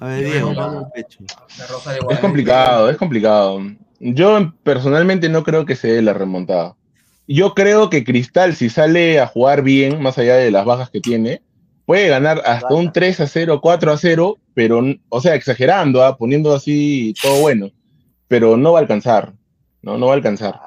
A 0.00 0.06
ver, 0.06 0.24
Diego, 0.26 0.52
mano 0.52 0.78
al 0.80 0.90
pecho. 0.92 1.24
Es 2.10 2.18
complicado, 2.20 2.90
es 2.90 2.98
complicado. 2.98 3.62
Yo 3.98 4.52
personalmente 4.62 5.28
no 5.30 5.42
creo 5.42 5.64
que 5.64 5.74
se 5.74 5.88
dé 5.88 6.02
la 6.02 6.12
remontada. 6.12 6.76
Yo 7.28 7.54
creo 7.54 7.90
que 7.90 8.04
Cristal, 8.04 8.56
si 8.56 8.70
sale 8.70 9.20
a 9.20 9.26
jugar 9.26 9.62
bien, 9.62 10.00
más 10.00 10.16
allá 10.16 10.36
de 10.36 10.50
las 10.50 10.64
bajas 10.64 10.88
que 10.88 11.00
tiene, 11.00 11.42
puede 11.84 12.08
ganar 12.08 12.40
hasta 12.46 12.74
un 12.74 12.90
3 12.90 13.20
a 13.20 13.26
0, 13.26 13.60
4 13.62 13.92
a 13.92 13.98
0, 13.98 14.38
pero, 14.54 14.82
o 15.10 15.20
sea, 15.20 15.34
exagerando, 15.34 16.02
¿ah? 16.02 16.16
poniendo 16.16 16.54
así 16.54 17.12
todo 17.22 17.42
bueno, 17.42 17.70
pero 18.28 18.56
no 18.56 18.72
va 18.72 18.78
a 18.78 18.82
alcanzar, 18.82 19.34
no, 19.82 19.98
no 19.98 20.06
va 20.06 20.12
a 20.12 20.16
alcanzar. 20.16 20.58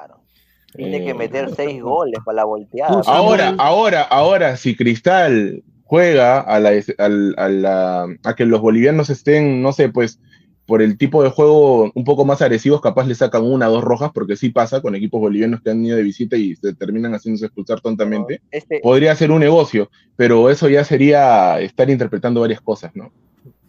Tiene 0.72 1.04
que 1.04 1.10
eh, 1.10 1.14
meter 1.14 1.50
6 1.54 1.82
goles 1.82 2.20
para 2.24 2.36
la 2.36 2.44
volteada. 2.44 3.02
Ahora, 3.06 3.54
ahora, 3.58 4.02
ahora, 4.02 4.56
si 4.56 4.76
Cristal 4.76 5.64
juega 5.82 6.40
a, 6.40 6.60
la, 6.60 6.70
a, 6.98 7.48
la, 7.48 8.06
a 8.22 8.34
que 8.36 8.46
los 8.46 8.60
bolivianos 8.60 9.10
estén, 9.10 9.62
no 9.62 9.72
sé, 9.72 9.88
pues 9.88 10.20
por 10.66 10.80
el 10.80 10.96
tipo 10.96 11.22
de 11.22 11.30
juego 11.30 11.90
un 11.94 12.04
poco 12.04 12.24
más 12.24 12.40
agresivos, 12.40 12.80
capaz 12.80 13.06
le 13.06 13.14
sacan 13.14 13.42
una 13.44 13.68
o 13.68 13.72
dos 13.72 13.84
rojas, 13.84 14.10
porque 14.14 14.36
sí 14.36 14.50
pasa 14.50 14.80
con 14.80 14.94
equipos 14.94 15.20
bolivianos 15.20 15.60
que 15.60 15.70
han 15.70 15.84
ido 15.84 15.96
de 15.96 16.02
visita 16.02 16.36
y 16.36 16.54
se 16.56 16.74
terminan 16.74 17.12
haciéndose 17.12 17.46
expulsar 17.46 17.80
tontamente. 17.80 18.40
Este 18.50 18.80
Podría 18.80 19.14
ser 19.16 19.30
un 19.30 19.40
negocio, 19.40 19.90
pero 20.16 20.50
eso 20.50 20.68
ya 20.68 20.84
sería 20.84 21.60
estar 21.60 21.90
interpretando 21.90 22.40
varias 22.40 22.60
cosas, 22.60 22.94
¿no? 22.94 23.12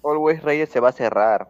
Always 0.04 0.44
Reyes 0.44 0.70
se 0.70 0.80
va 0.80 0.90
a 0.90 0.94
cerrar. 0.94 1.48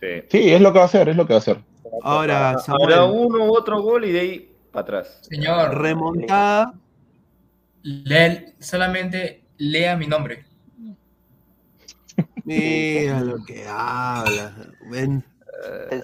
Sí. 0.00 0.22
sí, 0.28 0.50
es 0.50 0.60
lo 0.60 0.72
que 0.72 0.78
va 0.78 0.84
a 0.84 0.88
hacer, 0.88 1.08
es 1.08 1.16
lo 1.16 1.26
que 1.26 1.32
va 1.32 1.38
a 1.38 1.40
hacer. 1.40 1.58
Ahora, 2.02 2.56
Ahora 2.68 3.04
uno 3.04 3.46
u 3.46 3.56
otro 3.56 3.82
gol 3.82 4.04
y 4.04 4.12
de 4.12 4.20
ahí 4.20 4.52
para 4.70 4.82
atrás. 4.82 5.18
Señor, 5.22 5.76
remontada. 5.78 6.74
solamente 8.60 9.42
lea 9.56 9.96
mi 9.96 10.06
nombre. 10.06 10.44
Mira 12.48 13.20
lo 13.20 13.44
que 13.44 13.66
habla. 13.68 14.54
Ven. 14.90 15.22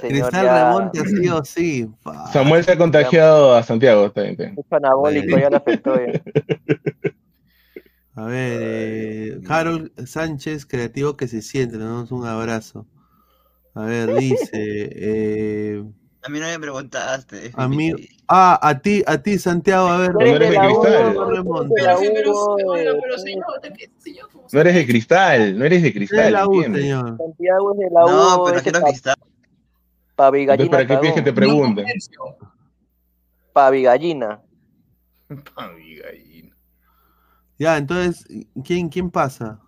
Cristal 0.00 0.46
remonta 0.46 1.04
sí 1.04 1.28
o 1.28 1.44
sí. 1.44 1.88
Samuel 2.32 2.64
se 2.64 2.72
ha 2.72 2.76
contagiado 2.76 3.54
a 3.54 3.62
Santiago. 3.62 4.06
Está 4.06 4.22
bien, 4.22 4.54
Es 4.58 4.72
anabólico, 4.72 5.38
ya 5.38 5.48
lo 5.50 5.56
afectó. 5.56 5.94
A 8.16 8.26
ver, 8.26 8.60
eh, 8.62 9.40
Harold 9.48 10.06
Sánchez, 10.06 10.66
creativo 10.66 11.16
que 11.16 11.28
se 11.28 11.42
siente, 11.42 11.78
le 11.78 11.84
damos 11.84 12.12
un 12.12 12.26
abrazo. 12.26 12.86
A 13.74 13.84
ver, 13.84 14.14
dice. 14.14 14.48
Eh, 14.52 15.84
a 16.24 16.30
mí 16.30 16.40
no 16.40 16.46
me 16.46 16.58
preguntaste. 16.58 17.52
A 17.54 17.68
mí, 17.68 17.92
ah, 18.28 18.58
a 18.62 18.78
ti, 18.78 19.02
a 19.06 19.18
ti, 19.18 19.38
Santiago, 19.38 19.88
a 19.88 19.98
ver. 19.98 20.14
No 20.14 20.20
eres 20.20 20.50
de 20.50 20.56
cristal. 20.56 21.14
No 24.52 24.60
eres 24.60 24.74
de 24.74 24.86
cristal, 24.86 25.58
no 25.58 25.64
eres 25.66 25.82
de 25.82 25.92
cristal. 25.92 26.32
la 26.32 26.48
U, 26.48 26.62
señor. 26.62 27.18
Santiago 27.18 27.72
es 27.72 27.78
de 27.78 27.90
la 27.90 28.04
U. 28.06 28.08
No, 28.08 28.44
pero 28.46 28.62
quiero 28.62 28.80
cristal. 28.80 29.16
Pavigallina. 30.16 30.70
¿Para 30.70 30.86
qué 30.86 30.98
quieres 30.98 31.14
que 31.14 31.22
te 31.22 31.32
pregunte? 31.32 31.84
Pavigallina. 33.52 34.40
Pavigallina. 35.54 36.56
Ya, 37.58 37.76
entonces, 37.76 38.26
¿quién, 38.64 38.88
quién 38.88 39.10
pasa? 39.10 39.60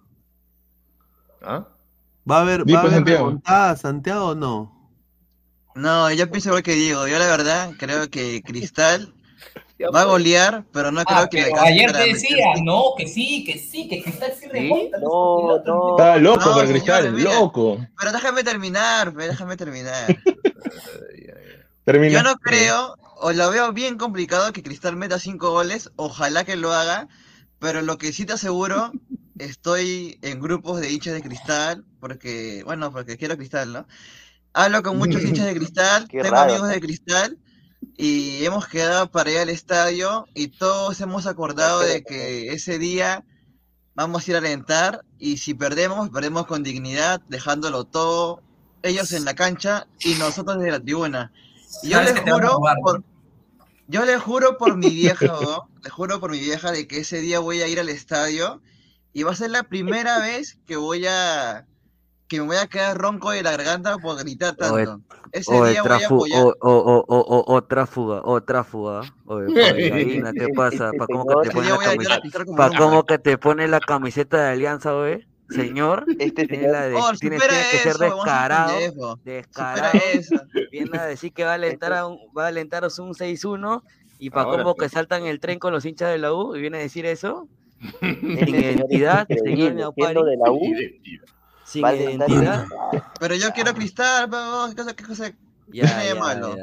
¿Ah? 1.43 1.69
¿Va 2.29 2.39
a 2.39 2.41
haber, 2.41 2.63
¿va 2.63 2.79
a 2.79 2.81
haber 2.81 2.93
Santiago. 2.93 3.41
Santiago 3.77 4.27
o 4.29 4.35
no? 4.35 4.76
No, 5.77 6.11
yo 6.11 6.31
pienso 6.31 6.49
igual 6.49 6.63
que 6.63 6.75
Diego. 6.75 7.07
Yo 7.07 7.19
la 7.19 7.27
verdad 7.27 7.71
creo 7.79 8.09
que 8.09 8.43
Cristal 8.43 9.13
va 9.95 10.01
a 10.01 10.05
golear, 10.05 10.65
pero 10.73 10.91
no 10.91 11.05
creo 11.05 11.19
ah, 11.19 11.29
que 11.29 11.53
Ayer 11.59 11.93
te 11.93 12.07
decía, 12.07 12.55
no, 12.65 12.95
que 12.97 13.07
sí, 13.07 13.45
que 13.45 13.59
sí, 13.59 13.87
que 13.87 14.03
Cristal 14.03 14.33
sí 14.41 14.49
remonta. 14.49 14.99
No, 14.99 15.63
no. 15.65 15.91
Está 15.91 16.17
loco 16.17 16.63
no, 16.63 16.67
Cristal, 16.67 17.23
loco. 17.23 17.79
Pero 17.99 18.13
déjame 18.13 18.43
terminar, 18.43 19.13
déjame 19.13 19.57
terminar. 19.57 20.17
Yo 22.11 22.23
no 22.25 22.37
creo, 22.39 22.97
o 23.19 23.33
lo 23.33 23.51
veo 23.51 23.73
bien 23.73 23.97
complicado 23.97 24.53
que 24.53 24.63
Cristal 24.63 24.97
meta 24.97 25.21
cinco 25.21 25.53
goles, 25.53 25.93
ojalá 25.95 26.45
que 26.45 26.57
lo 26.57 26.73
haga, 26.73 27.07
pero 27.61 27.81
lo 27.81 27.97
que 27.97 28.13
sí 28.13 28.25
te 28.25 28.33
aseguro, 28.33 28.91
estoy 29.39 30.19
en 30.23 30.41
grupos 30.41 30.81
de 30.81 30.91
hinchas 30.91 31.15
de 31.15 31.23
Cristal, 31.23 31.85
porque, 32.01 32.63
bueno, 32.65 32.91
porque 32.91 33.17
quiero 33.17 33.37
Cristal, 33.37 33.73
¿no? 33.73 33.87
Hablo 34.59 34.83
con 34.83 34.97
muchos 34.97 35.23
hinchas 35.23 35.45
de 35.45 35.55
cristal, 35.55 36.09
tengo 36.09 36.35
amigos 36.35 36.71
de 36.71 36.81
cristal 36.81 37.39
y 37.95 38.43
hemos 38.43 38.67
quedado 38.67 39.11
para 39.11 39.31
ir 39.31 39.37
al 39.37 39.51
estadio 39.51 40.27
y 40.33 40.49
todos 40.49 40.99
hemos 41.03 41.27
acordado 41.27 41.81
de 41.81 42.03
que 42.03 42.55
ese 42.55 42.79
día 42.79 43.23
vamos 43.95 44.27
a 44.27 44.31
ir 44.31 44.35
a 44.37 44.39
alentar 44.39 45.05
y 45.19 45.37
si 45.37 45.53
perdemos, 45.53 46.09
perdemos 46.09 46.47
con 46.47 46.63
dignidad, 46.63 47.21
dejándolo 47.29 47.85
todo, 47.85 48.43
ellos 48.83 49.13
en 49.13 49.27
la 49.27 49.35
cancha 49.35 49.89
y 50.01 50.15
nosotros 50.15 50.59
de 50.59 50.71
la 50.71 50.81
tribuna. 50.81 51.33
yo 51.83 52.01
les 52.01 52.19
juro 52.19 52.59
por, 52.83 53.05
yo 53.89 54.07
le 54.07 54.17
juro 54.17 54.57
por 54.57 54.79
mi 54.79 54.89
vieja, 54.89 55.27
le 55.85 55.91
juro 55.91 56.19
por 56.19 56.31
mi 56.31 56.41
vieja 56.41 56.73
de 56.73 56.89
que 56.89 57.01
ese 57.01 57.21
día 57.21 57.41
voy 57.41 57.61
a 57.61 57.69
ir 57.69 57.79
al 57.79 57.91
estadio 57.91 58.63
y 59.13 59.23
va 59.23 59.33
a 59.33 59.37
ser 59.37 59.51
la 59.51 59.65
primera 59.65 60.19
vez 60.19 60.59
que 60.67 60.77
voy 60.77 61.05
a 61.07 61.67
que 62.29 62.41
me 62.41 62.47
voy 62.47 62.57
a 62.57 62.67
quedar 62.67 62.99
ronco 62.99 63.31
de 63.31 63.43
la 63.43 63.53
garganta 63.53 63.99
por 63.99 64.19
gritar 64.19 64.57
tanto. 64.57 65.01
Ese 65.33 65.53
día 65.53 65.83
voy 65.83 66.03
a 66.03 66.07
apoyar. 66.07 66.43
O, 66.43 66.57
o, 66.61 67.05
o, 67.07 67.55
otra 67.55 67.87
fuga, 67.87 68.21
otra 68.25 68.65
fuga. 68.65 69.03
¿qué 69.29 70.49
pasa? 70.55 70.91
¿Para 70.93 71.07
cómo, 71.07 71.41
que 71.43 71.49
te 71.49 71.55
pone 71.55 71.69
la 71.69 71.79
camiseta? 71.79 72.45
¿Para 72.57 72.79
cómo 72.79 73.05
que 73.05 73.19
te 73.19 73.39
pone 73.39 73.69
la 73.69 73.81
camiseta 73.81 74.45
de 74.45 74.53
Alianza, 74.53 74.93
güey? 74.93 75.27
Señor, 75.49 76.05
este 76.19 76.49
tiene, 76.49 76.69
la 76.69 76.89
de, 76.89 76.97
oh, 76.97 77.13
tiene, 77.21 77.39
tiene 77.39 77.55
que 77.71 77.79
ser 77.79 77.97
descarado. 77.99 79.21
Descarado. 79.25 79.93
Viene 80.73 80.99
a 80.99 81.07
decir 81.07 81.33
que 81.33 81.45
va 81.45 81.53
a 81.53 81.55
alentar 81.55 81.93
a 81.93 82.07
un, 82.07 82.19
va 82.37 82.47
a 82.47 82.49
alentaros 82.49 82.99
un 82.99 83.15
6-1 83.15 83.83
y 84.19 84.31
para 84.31 84.51
cómo 84.51 84.75
que 84.75 84.89
saltan 84.89 85.25
el 85.25 85.39
tren 85.39 85.61
con 85.61 85.73
los 85.73 85.85
hinchas 85.85 86.11
de 86.11 86.19
la 86.19 86.33
U 86.33 86.57
y 86.57 86.61
viene 86.61 86.79
a 86.79 86.81
decir 86.81 87.07
eso. 87.07 87.49
Sin 88.01 88.55
identidad, 88.55 89.29
señor 89.29 89.95
de 89.95 90.37
la 90.37 90.51
U 90.51 90.61
sin 91.67 91.87
identidad. 91.87 92.67
Pero 93.19 93.35
yo 93.35 93.51
quiero 93.53 93.75
cristal, 93.75 94.29
pero 94.31 94.69
¿qué 94.69 94.77
cosa? 94.77 94.95
Qué 94.95 95.05
cosa? 95.05 95.33
Ya, 95.69 96.05
ya, 96.05 96.15
malo. 96.15 96.57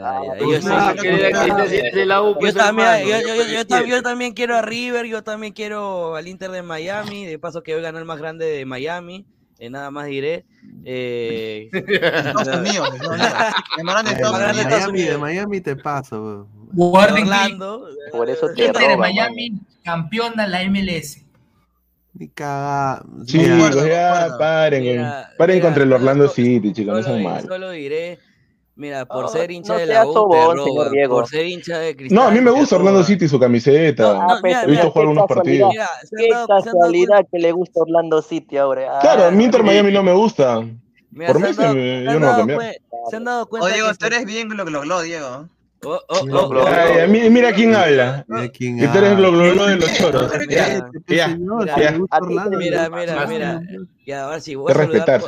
Yo 3.87 4.01
también 4.01 4.33
quiero 4.33 4.55
a 4.55 4.61
River, 4.61 5.05
yo 5.05 5.23
también 5.23 5.51
quiero 5.53 6.15
al 6.15 6.27
Inter 6.27 6.51
de 6.51 6.63
Miami, 6.63 7.25
de 7.25 7.37
paso 7.37 7.63
que 7.63 7.75
hoy 7.75 7.81
ganó 7.81 7.99
el 7.99 8.05
más 8.05 8.19
grande 8.19 8.45
de 8.45 8.65
Miami, 8.65 9.25
eh, 9.59 9.69
nada 9.69 9.91
más 9.91 10.05
diré. 10.05 10.45
Eh, 10.85 11.69
Estados 11.73 12.59
Unidos, 12.59 12.89
de 13.77 13.83
Miami, 13.83 15.01
de 15.01 15.17
Miami 15.17 15.61
te 15.61 15.75
paso. 15.75 16.47
Orlando. 16.75 17.87
Por 18.11 18.29
eso 18.29 18.47
te 18.55 18.67
Inter 18.67 18.87
de 18.87 18.97
Miami, 18.97 19.59
campeona 19.83 20.47
la 20.47 20.63
MLS. 20.63 21.22
Ni 22.13 22.27
caga. 22.29 23.03
Sí, 23.25 23.43
ya 23.43 24.35
paren, 24.37 25.03
paren 25.37 25.59
contra 25.61 25.83
el 25.83 25.93
Orlando 25.93 26.27
City, 26.27 26.71
chicos, 26.71 26.95
no 26.95 27.03
son 27.03 27.23
malos. 27.23 27.45
Solo 27.47 27.71
diré, 27.71 28.19
mira, 28.75 29.05
por 29.05 29.29
ser 29.29 29.49
hincha 29.49 29.77
de 29.77 29.87
la 29.87 30.05
U, 30.05 30.13
por 31.09 31.27
ser 31.27 31.47
hincha 31.47 31.79
de 31.79 31.95
Cristal. 31.95 32.15
No, 32.15 32.23
a 32.27 32.31
mí 32.31 32.39
me 32.39 32.51
gusta 32.51 32.75
Orlando 32.75 33.03
City 33.03 33.27
su 33.27 33.39
camiseta. 33.39 34.27
He 34.43 34.67
visto 34.67 34.91
jugar 34.91 35.07
algunos 35.07 35.27
partidos. 35.27 35.73
qué 36.15 36.29
casualidad 36.47 37.25
que 37.31 37.39
le 37.39 37.51
gusta 37.51 37.79
Orlando 37.81 38.21
City 38.21 38.57
ahora. 38.57 38.99
Claro, 39.01 39.25
a 39.25 39.31
mí 39.31 39.43
Inter 39.43 39.63
Miami 39.63 39.91
no 39.91 40.03
me 40.03 40.13
gusta. 40.13 40.57
por 40.57 41.39
mí 41.39 41.47
yo 41.57 42.19
no 42.19 42.27
voy 42.27 42.29
a 42.29 42.35
cambiar. 42.35 42.75
Se 43.09 43.15
han 43.15 43.23
dado 43.23 43.47
cuenta. 43.47 43.65
Oye, 43.65 43.75
Diego, 43.75 43.89
tú 43.95 44.05
eres 44.05 44.25
bien 44.25 44.55
lo 44.55 44.65
que 44.65 44.71
lo 44.71 45.01
Diego. 45.01 45.47
Oh, 45.85 45.99
oh, 46.07 46.25
oh, 46.31 46.67
Ay, 46.67 47.29
mira 47.29 47.53
quién 47.53 47.75
habla. 47.75 48.25
Mira 48.27 48.49
quién 48.49 48.79
que 48.79 48.87
tú 48.87 48.97
eres 48.97 49.19
lo, 49.19 49.31
de 49.67 49.75
los 49.77 49.93
choros. 49.93 50.31
Ya, 50.49 50.89
ya, 51.07 51.37
Mira, 52.57 52.89
mira, 52.89 53.27
mira. 53.27 53.61
Y 54.05 54.11
ahora 54.11 54.39
sí, 54.39 54.55
voy 54.55 54.71
a, 54.71 54.75
saludar, 54.75 55.21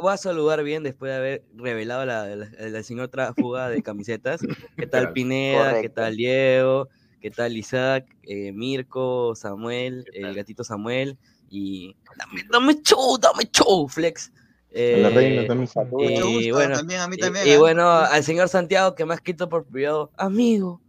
voy 0.00 0.12
a 0.12 0.16
saludar 0.16 0.62
bien 0.62 0.82
después 0.82 1.10
de 1.10 1.16
haber 1.16 1.42
revelado 1.56 2.04
la, 2.06 2.26
la, 2.36 2.82
señora 2.82 3.08
tráfuga 3.08 3.68
de 3.68 3.82
camisetas. 3.82 4.40
¿Qué 4.76 4.86
tal 4.86 5.12
Pineda? 5.12 5.80
¿Qué 5.80 5.88
tal 5.88 6.16
Diego? 6.16 6.88
¿Qué 7.20 7.30
tal 7.30 7.56
Isaac? 7.56 8.06
Eh, 8.22 8.52
Mirko, 8.52 9.34
Samuel, 9.34 10.04
el 10.12 10.34
gatito 10.34 10.64
Samuel. 10.64 11.18
Y 11.50 11.96
dame, 12.16 12.44
dame 12.50 12.82
show, 12.82 13.18
dame 13.18 13.44
show, 13.52 13.88
Flex. 13.88 14.32
Eh, 14.72 15.00
la 15.02 15.10
reina 15.10 15.46
también. 15.46 15.68
Y, 15.98 16.50
bueno, 16.52 16.76
también, 16.76 17.00
a 17.00 17.08
mí 17.08 17.16
también, 17.16 17.46
y, 17.46 17.50
¿eh? 17.50 17.58
bueno, 17.58 17.90
al 17.90 18.22
señor 18.22 18.48
Santiago 18.48 18.94
que 18.94 19.04
me 19.04 19.14
ha 19.14 19.16
escrito 19.16 19.48
por 19.48 19.64
privado, 19.64 20.10
amigo, 20.16 20.80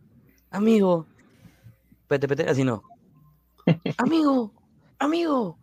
amigo. 0.52 1.08
Pete, 2.08 2.28
pete, 2.28 2.48
así 2.48 2.64
no. 2.64 2.84
amigo, 3.98 4.53
amigo, 4.99 5.58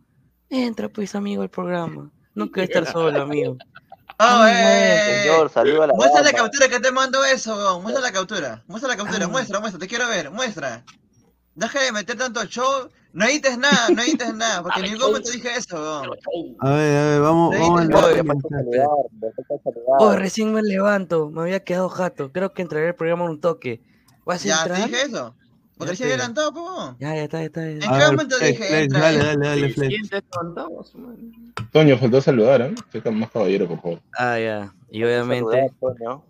entra 0.48 0.88
pues, 0.88 1.14
amigo, 1.14 1.42
al 1.42 1.50
programa. 1.50 2.10
No 2.34 2.50
quiero 2.50 2.64
estar 2.64 2.92
solo, 2.92 3.22
amigo. 3.22 3.56
Oh, 4.20 4.44
eh, 4.48 5.20
señor, 5.22 5.48
saluda 5.48 5.84
a 5.84 5.86
la 5.86 5.92
Muestra 5.94 6.22
la 6.22 6.32
captura 6.32 6.68
que 6.68 6.80
te 6.80 6.90
mando 6.90 7.24
eso, 7.24 7.80
muestra 7.80 8.02
la 8.02 8.10
captura, 8.10 8.64
muestra 8.66 8.88
la 8.88 8.96
captura, 8.96 9.26
ah. 9.26 9.28
muestra, 9.28 9.60
muestra, 9.60 9.78
te 9.78 9.86
quiero 9.86 10.08
ver, 10.08 10.32
muestra. 10.32 10.84
Deja 11.54 11.80
de 11.82 11.92
meter 11.92 12.18
tanto 12.18 12.44
show, 12.46 12.90
no 13.12 13.24
edites 13.24 13.58
nada, 13.58 13.88
no 13.90 14.02
edites 14.02 14.34
nada, 14.34 14.62
porque 14.62 14.80
en 14.80 14.86
ningún 14.86 15.08
momento 15.08 15.30
dije 15.30 15.56
eso. 15.56 15.76
A 16.60 16.70
ver, 16.70 16.96
a 16.96 17.06
ver, 17.06 17.20
vamos, 17.20 17.54
vamos 17.58 17.80
a 17.80 17.84
Oh, 19.98 20.14
recién 20.16 20.52
me 20.52 20.62
levanto, 20.62 21.30
me 21.30 21.42
había 21.42 21.64
quedado 21.64 21.88
jato, 21.88 22.32
creo 22.32 22.52
que 22.52 22.62
entraré 22.62 22.88
el 22.88 22.94
programa 22.94 23.24
un 23.24 23.40
toque. 23.40 23.82
¿Vas 24.24 24.44
a 24.44 24.48
ya, 24.48 24.64
te 24.64 24.74
dije 24.82 25.02
eso. 25.02 25.34
Porque 25.78 25.94
se 25.94 26.04
adelantado, 26.04 26.52
po. 26.52 26.96
Ya, 26.98 27.14
ya 27.14 27.24
está, 27.24 27.38
ya 27.38 27.46
está. 27.46 27.68
¿En 27.68 27.80
qué 27.80 28.06
momento 28.10 28.36
dije? 28.38 28.88
dale, 28.88 29.18
dale, 29.18 29.46
dale, 29.46 29.68
Flex. 29.70 30.10
Toño, 31.72 31.96
faltó 31.98 32.20
saludar, 32.20 32.62
¿eh? 32.62 32.74
Soy 32.90 33.12
más 33.12 33.30
caballero, 33.30 33.68
por 33.68 33.80
favor. 33.80 34.00
Ah, 34.18 34.38
ya. 34.38 34.74
Y 34.90 35.04
obviamente, 35.04 35.70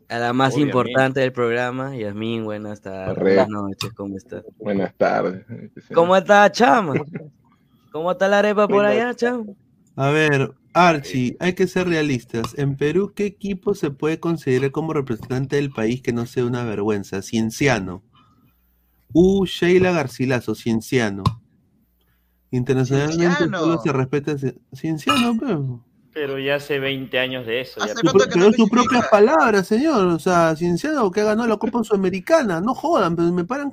a 0.09 0.19
la 0.19 0.33
más 0.33 0.57
importante 0.59 1.21
del 1.21 1.33
programa, 1.33 1.97
Yasmín, 1.97 2.45
buenas 2.45 2.81
tardes. 2.81 3.17
Buenas 3.17 3.49
noches, 3.49 3.93
¿cómo 3.95 4.17
estás? 4.17 4.45
Buenas 4.59 4.95
tardes. 4.97 5.45
¿Cómo 5.95 6.17
está, 6.17 6.51
Chama? 6.51 6.95
¿Cómo 7.93 8.11
está 8.13 8.29
la 8.29 8.41
arepa 8.41 8.69
por 8.69 8.85
allá, 8.85 9.15
Chama? 9.15 9.45
A 9.97 10.11
ver, 10.11 10.53
Archie, 10.75 11.37
hay 11.41 11.55
que 11.55 11.67
ser 11.67 11.89
realistas. 11.89 12.57
En 12.57 12.77
Perú, 12.77 13.13
¿qué 13.15 13.27
equipo 13.27 13.75
se 13.75 13.91
puede 13.91 14.21
considerar 14.21 14.73
como 14.73 14.93
representante 14.93 15.57
del 15.57 15.71
país 15.71 16.03
que 16.03 16.13
no 16.13 16.27
sea 16.27 16.45
una 16.45 16.65
vergüenza? 16.65 17.23
Cienciano. 17.23 18.03
U. 19.13 19.45
Sheila 19.47 19.93
Garcilaso, 19.93 20.55
Cienciano. 20.55 21.23
Internacionalmente 22.51 23.45
solo 23.57 23.81
se 23.83 23.93
respeta 23.93 24.35
Cienciano, 24.75 25.37
pero... 25.39 25.85
Pero 26.15 26.39
ya 26.39 26.57
hace 26.57 26.81
20 26.81 27.17
años 27.19 27.47
de 27.47 27.61
eso. 27.61 27.81
pero 28.33 28.49
es 28.49 28.57
su 28.57 28.69
propia 28.69 29.07
palabra, 29.09 29.63
señor. 29.63 30.07
O 30.07 30.19
sea, 30.19 30.57
Cienciano 30.57 31.11
que 31.13 31.21
ha 31.21 31.25
ganado 31.25 31.49
la 31.49 31.59
Copa 31.59 31.85
Sudamericana. 31.85 32.61
No 32.61 32.75
jodan, 32.75 33.15
pero 33.15 33.31
me 33.31 33.45
paran 33.45 33.71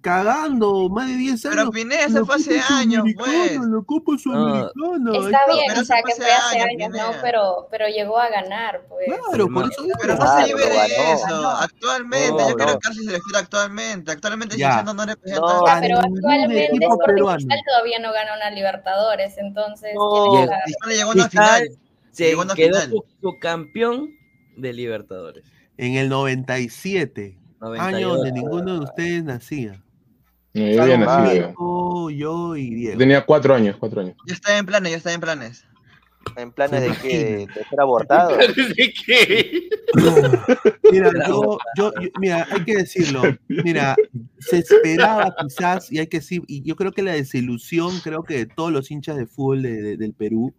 cagando 0.00 0.88
más 0.88 1.08
de 1.08 1.14
10 1.14 1.44
años. 1.46 1.56
Pero 1.56 1.70
Pineda, 1.70 2.08
se 2.08 2.24
fue 2.24 2.36
hace 2.36 2.60
años, 2.68 3.04
pues. 3.16 3.58
La 3.58 3.82
Copa 3.84 4.18
Sudamericana. 4.18 4.70
Está 5.14 5.40
bien, 5.52 5.78
o 5.78 5.84
sea, 5.84 6.02
que 6.02 6.14
fue 6.14 6.32
hace 6.32 6.60
años, 6.60 6.90
¿no? 6.90 7.12
Pero, 7.22 7.68
pero 7.70 7.86
llegó 7.88 8.18
a 8.18 8.28
ganar, 8.28 8.82
pues. 8.88 9.06
Claro, 9.06 9.48
por 9.48 9.70
eso. 9.70 9.84
Pero 10.00 10.16
no 10.16 10.36
se 10.36 10.46
lleve 10.46 10.66
de 10.66 11.12
eso. 11.12 11.48
Actualmente, 11.50 12.42
yo 12.48 12.54
creo 12.54 12.74
que 12.74 12.78
Carlos 12.78 13.04
se 13.04 13.12
refiere 13.12 13.38
actualmente. 13.38 14.12
Actualmente 14.12 14.56
diciendo 14.56 14.94
no 14.94 15.04
representa. 15.04 15.40
No, 15.40 15.64
pero 15.80 15.98
actualmente 15.98 16.70
Cristal 16.70 17.60
todavía 17.66 17.98
no 18.00 18.12
ganó 18.12 18.34
una 18.36 18.50
Libertadores, 18.50 19.38
entonces. 19.38 19.94
No, 19.94 20.46
llegó 20.88 21.10
a 21.10 21.14
una 21.14 21.28
final. 21.28 21.68
Se 22.10 22.36
quedó 22.56 23.04
su 23.20 23.38
campeón 23.38 24.10
de 24.56 24.72
Libertadores. 24.72 25.44
En 25.76 25.96
el 25.96 26.08
97. 26.08 27.38
Año 27.60 28.16
donde 28.16 28.32
ninguno 28.32 28.78
de 28.78 28.84
ustedes 28.84 29.22
nacía. 29.22 29.82
No, 30.52 30.66
yo 30.66 30.82
había 30.82 30.98
nacido. 30.98 32.10
Yo 32.10 32.56
y 32.56 32.74
Diego. 32.74 32.98
Tenía 32.98 33.24
cuatro 33.24 33.54
años, 33.54 33.76
cuatro 33.78 34.00
años. 34.00 34.16
Yo 34.26 34.34
estaba 34.34 34.58
en 34.58 34.66
planes, 34.66 34.90
yo 34.90 34.98
estaba 34.98 35.14
en 35.14 35.20
planes. 35.20 35.64
¿En 36.36 36.52
planes 36.52 36.82
de 36.82 37.08
qué? 37.08 37.46
¿De 37.54 37.64
ser 37.64 37.80
abortado? 37.80 38.36
¿De 38.76 38.92
qué? 39.06 39.68
Mira, 40.92 41.10
yo, 41.28 41.58
yo, 41.76 41.92
mira, 42.18 42.46
hay 42.50 42.64
que 42.64 42.76
decirlo. 42.76 43.22
Mira, 43.48 43.96
se 44.38 44.58
esperaba 44.58 45.34
quizás, 45.40 45.90
y 45.90 45.98
hay 45.98 46.06
que 46.06 46.18
decir, 46.18 46.42
y 46.46 46.62
yo 46.62 46.76
creo 46.76 46.92
que 46.92 47.02
la 47.02 47.12
desilusión, 47.12 48.00
creo 48.00 48.22
que 48.22 48.38
de 48.38 48.46
todos 48.46 48.72
los 48.72 48.90
hinchas 48.90 49.16
de 49.16 49.26
fútbol 49.26 49.62
de, 49.62 49.96
del 49.96 50.12
Perú, 50.12 50.54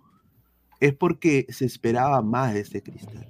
es 0.80 0.94
porque 0.94 1.46
se 1.50 1.66
esperaba 1.66 2.22
más 2.22 2.54
de 2.54 2.62
este 2.62 2.82
cristal. 2.82 3.28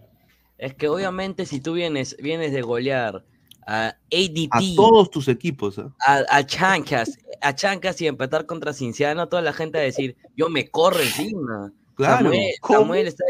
Es 0.58 0.74
que 0.74 0.88
obviamente 0.88 1.46
si 1.46 1.60
tú 1.60 1.74
vienes, 1.74 2.16
vienes 2.22 2.54
de 2.54 2.62
golear 2.62 3.26
a 3.66 3.96
ADT. 4.12 4.50
A 4.52 4.60
todos 4.76 5.10
tus 5.10 5.28
equipos. 5.28 5.78
¿eh? 5.78 5.84
A, 6.06 6.46
Chancas, 6.46 7.18
a 7.42 7.56
Chancas 7.56 8.02
y 8.02 8.08
empatar 8.08 8.46
contra 8.46 8.74
Cinciano, 8.74 9.28
toda 9.28 9.42
la 9.42 9.54
gente 9.54 9.78
a 9.78 9.82
decir, 9.82 10.16
yo 10.36 10.50
me 10.50 10.70
corro 10.70 11.00
encima. 11.00 11.72
Claro. 11.96 12.32
Samuel, 12.68 13.08
está, 13.08 13.24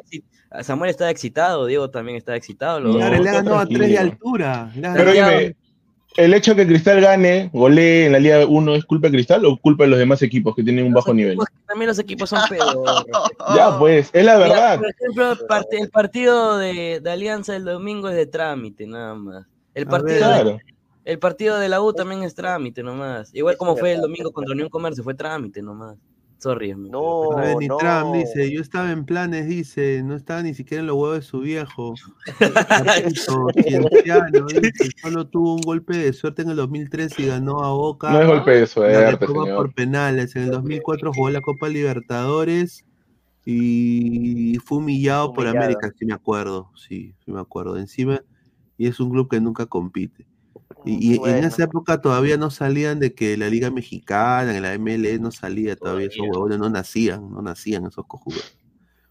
Samuel, 0.61 0.91
está, 0.91 1.09
excitado, 1.09 1.65
Diego 1.65 1.89
también 1.89 2.17
está 2.17 2.35
excitado. 2.35 2.79
le 2.79 3.03
ha 3.03 3.09
ganado 3.09 3.57
a 3.57 3.65
tres 3.65 3.89
de 3.89 3.97
altura. 3.97 4.71
Pero 4.73 5.11
dime, 5.11 5.55
¿el 6.17 6.33
hecho 6.33 6.53
de 6.53 6.63
que 6.63 6.69
Cristal 6.69 7.01
gane, 7.01 7.49
golee 7.53 8.05
en 8.05 8.13
la 8.13 8.19
Liga 8.19 8.45
1 8.45 8.75
es 8.75 8.85
culpa 8.85 9.07
de 9.07 9.13
Cristal 9.13 9.45
o 9.45 9.57
culpa 9.57 9.83
de 9.83 9.89
los 9.89 9.99
demás 9.99 10.21
equipos 10.21 10.55
que 10.55 10.63
tienen 10.63 10.85
un 10.85 10.93
bajo 10.93 11.13
nivel? 11.13 11.37
También 11.67 11.89
los 11.89 11.99
equipos 11.99 12.29
son 12.29 12.41
peores. 12.47 12.75
ya, 13.55 13.77
pues, 13.77 14.09
es 14.13 14.25
la 14.25 14.37
verdad. 14.37 14.79
por 14.79 14.89
ejemplo, 14.89 15.37
el 15.71 15.89
partido 15.89 16.57
de, 16.57 17.01
de 17.01 17.11
Alianza 17.11 17.53
del 17.53 17.65
domingo 17.65 18.09
es 18.09 18.15
de 18.15 18.25
trámite, 18.25 18.87
nada 18.87 19.15
más. 19.15 19.45
El 19.73 19.87
partido, 19.87 20.59
el 21.03 21.19
partido 21.19 21.57
de 21.59 21.69
la 21.69 21.81
U 21.81 21.93
también 21.93 22.23
es 22.23 22.35
trámite 22.35 22.83
nomás. 22.83 23.33
Igual 23.33 23.57
como 23.57 23.75
fue 23.75 23.93
el 23.93 24.01
domingo 24.01 24.31
contra 24.31 24.53
Unión 24.53 24.69
Comercio, 24.69 25.03
fue 25.03 25.13
trámite 25.13 25.61
nomás. 25.61 25.97
Sorry, 26.41 26.73
No, 26.75 27.29
ni 27.59 27.67
Trump 27.67 28.15
dice, 28.15 28.51
yo 28.51 28.61
estaba 28.61 28.91
en 28.91 29.05
planes, 29.05 29.47
dice, 29.47 30.01
no 30.03 30.15
estaba 30.15 30.41
ni 30.41 30.55
siquiera 30.55 30.81
en 30.81 30.87
los 30.87 30.95
huevos 30.95 31.17
de 31.17 31.21
su 31.21 31.41
viejo. 31.41 31.93
solo 35.03 35.27
tuvo 35.27 35.53
un 35.53 35.61
golpe 35.61 35.95
de 35.97 36.13
suerte 36.13 36.41
en 36.41 36.49
el 36.49 36.55
2003 36.55 37.19
y 37.19 37.27
ganó 37.27 37.63
a 37.63 37.71
Boca. 37.73 38.11
No 38.11 38.21
es 38.21 38.27
golpe 38.27 38.51
de 38.55 38.65
suerte, 38.65 39.27
señor. 39.27 39.55
por 39.55 39.71
penales. 39.75 40.35
En 40.35 40.45
el 40.45 40.49
2004 40.49 41.13
jugó 41.13 41.29
la 41.29 41.41
Copa 41.41 41.69
Libertadores 41.69 42.85
y 43.45 44.57
fue 44.65 44.79
humillado, 44.79 45.33
por 45.33 45.45
América, 45.45 45.91
si 45.95 46.07
me 46.07 46.15
acuerdo. 46.15 46.71
Sí, 46.75 47.13
sí 47.23 47.31
me 47.31 47.39
acuerdo. 47.39 47.77
Encima 47.77 48.23
y 48.81 48.87
es 48.87 48.99
un 48.99 49.11
club 49.11 49.29
que 49.29 49.39
nunca 49.39 49.67
compite. 49.67 50.25
Y, 50.83 51.17
en 51.23 51.43
esa 51.43 51.65
época 51.65 52.01
todavía 52.01 52.35
no 52.37 52.49
salían 52.49 52.97
de 52.97 53.13
que 53.13 53.37
la 53.37 53.47
Liga 53.47 53.69
Mexicana, 53.69 54.57
en 54.57 54.63
la 54.63 54.73
MLE 54.73 55.19
no 55.19 55.29
salía 55.29 55.75
todavía, 55.75 56.07
esos 56.07 56.25
huevones 56.31 56.57
no 56.57 56.67
nacían, 56.67 57.29
no 57.29 57.43
nacían 57.43 57.85
esos 57.85 58.07
cojudos. 58.07 58.57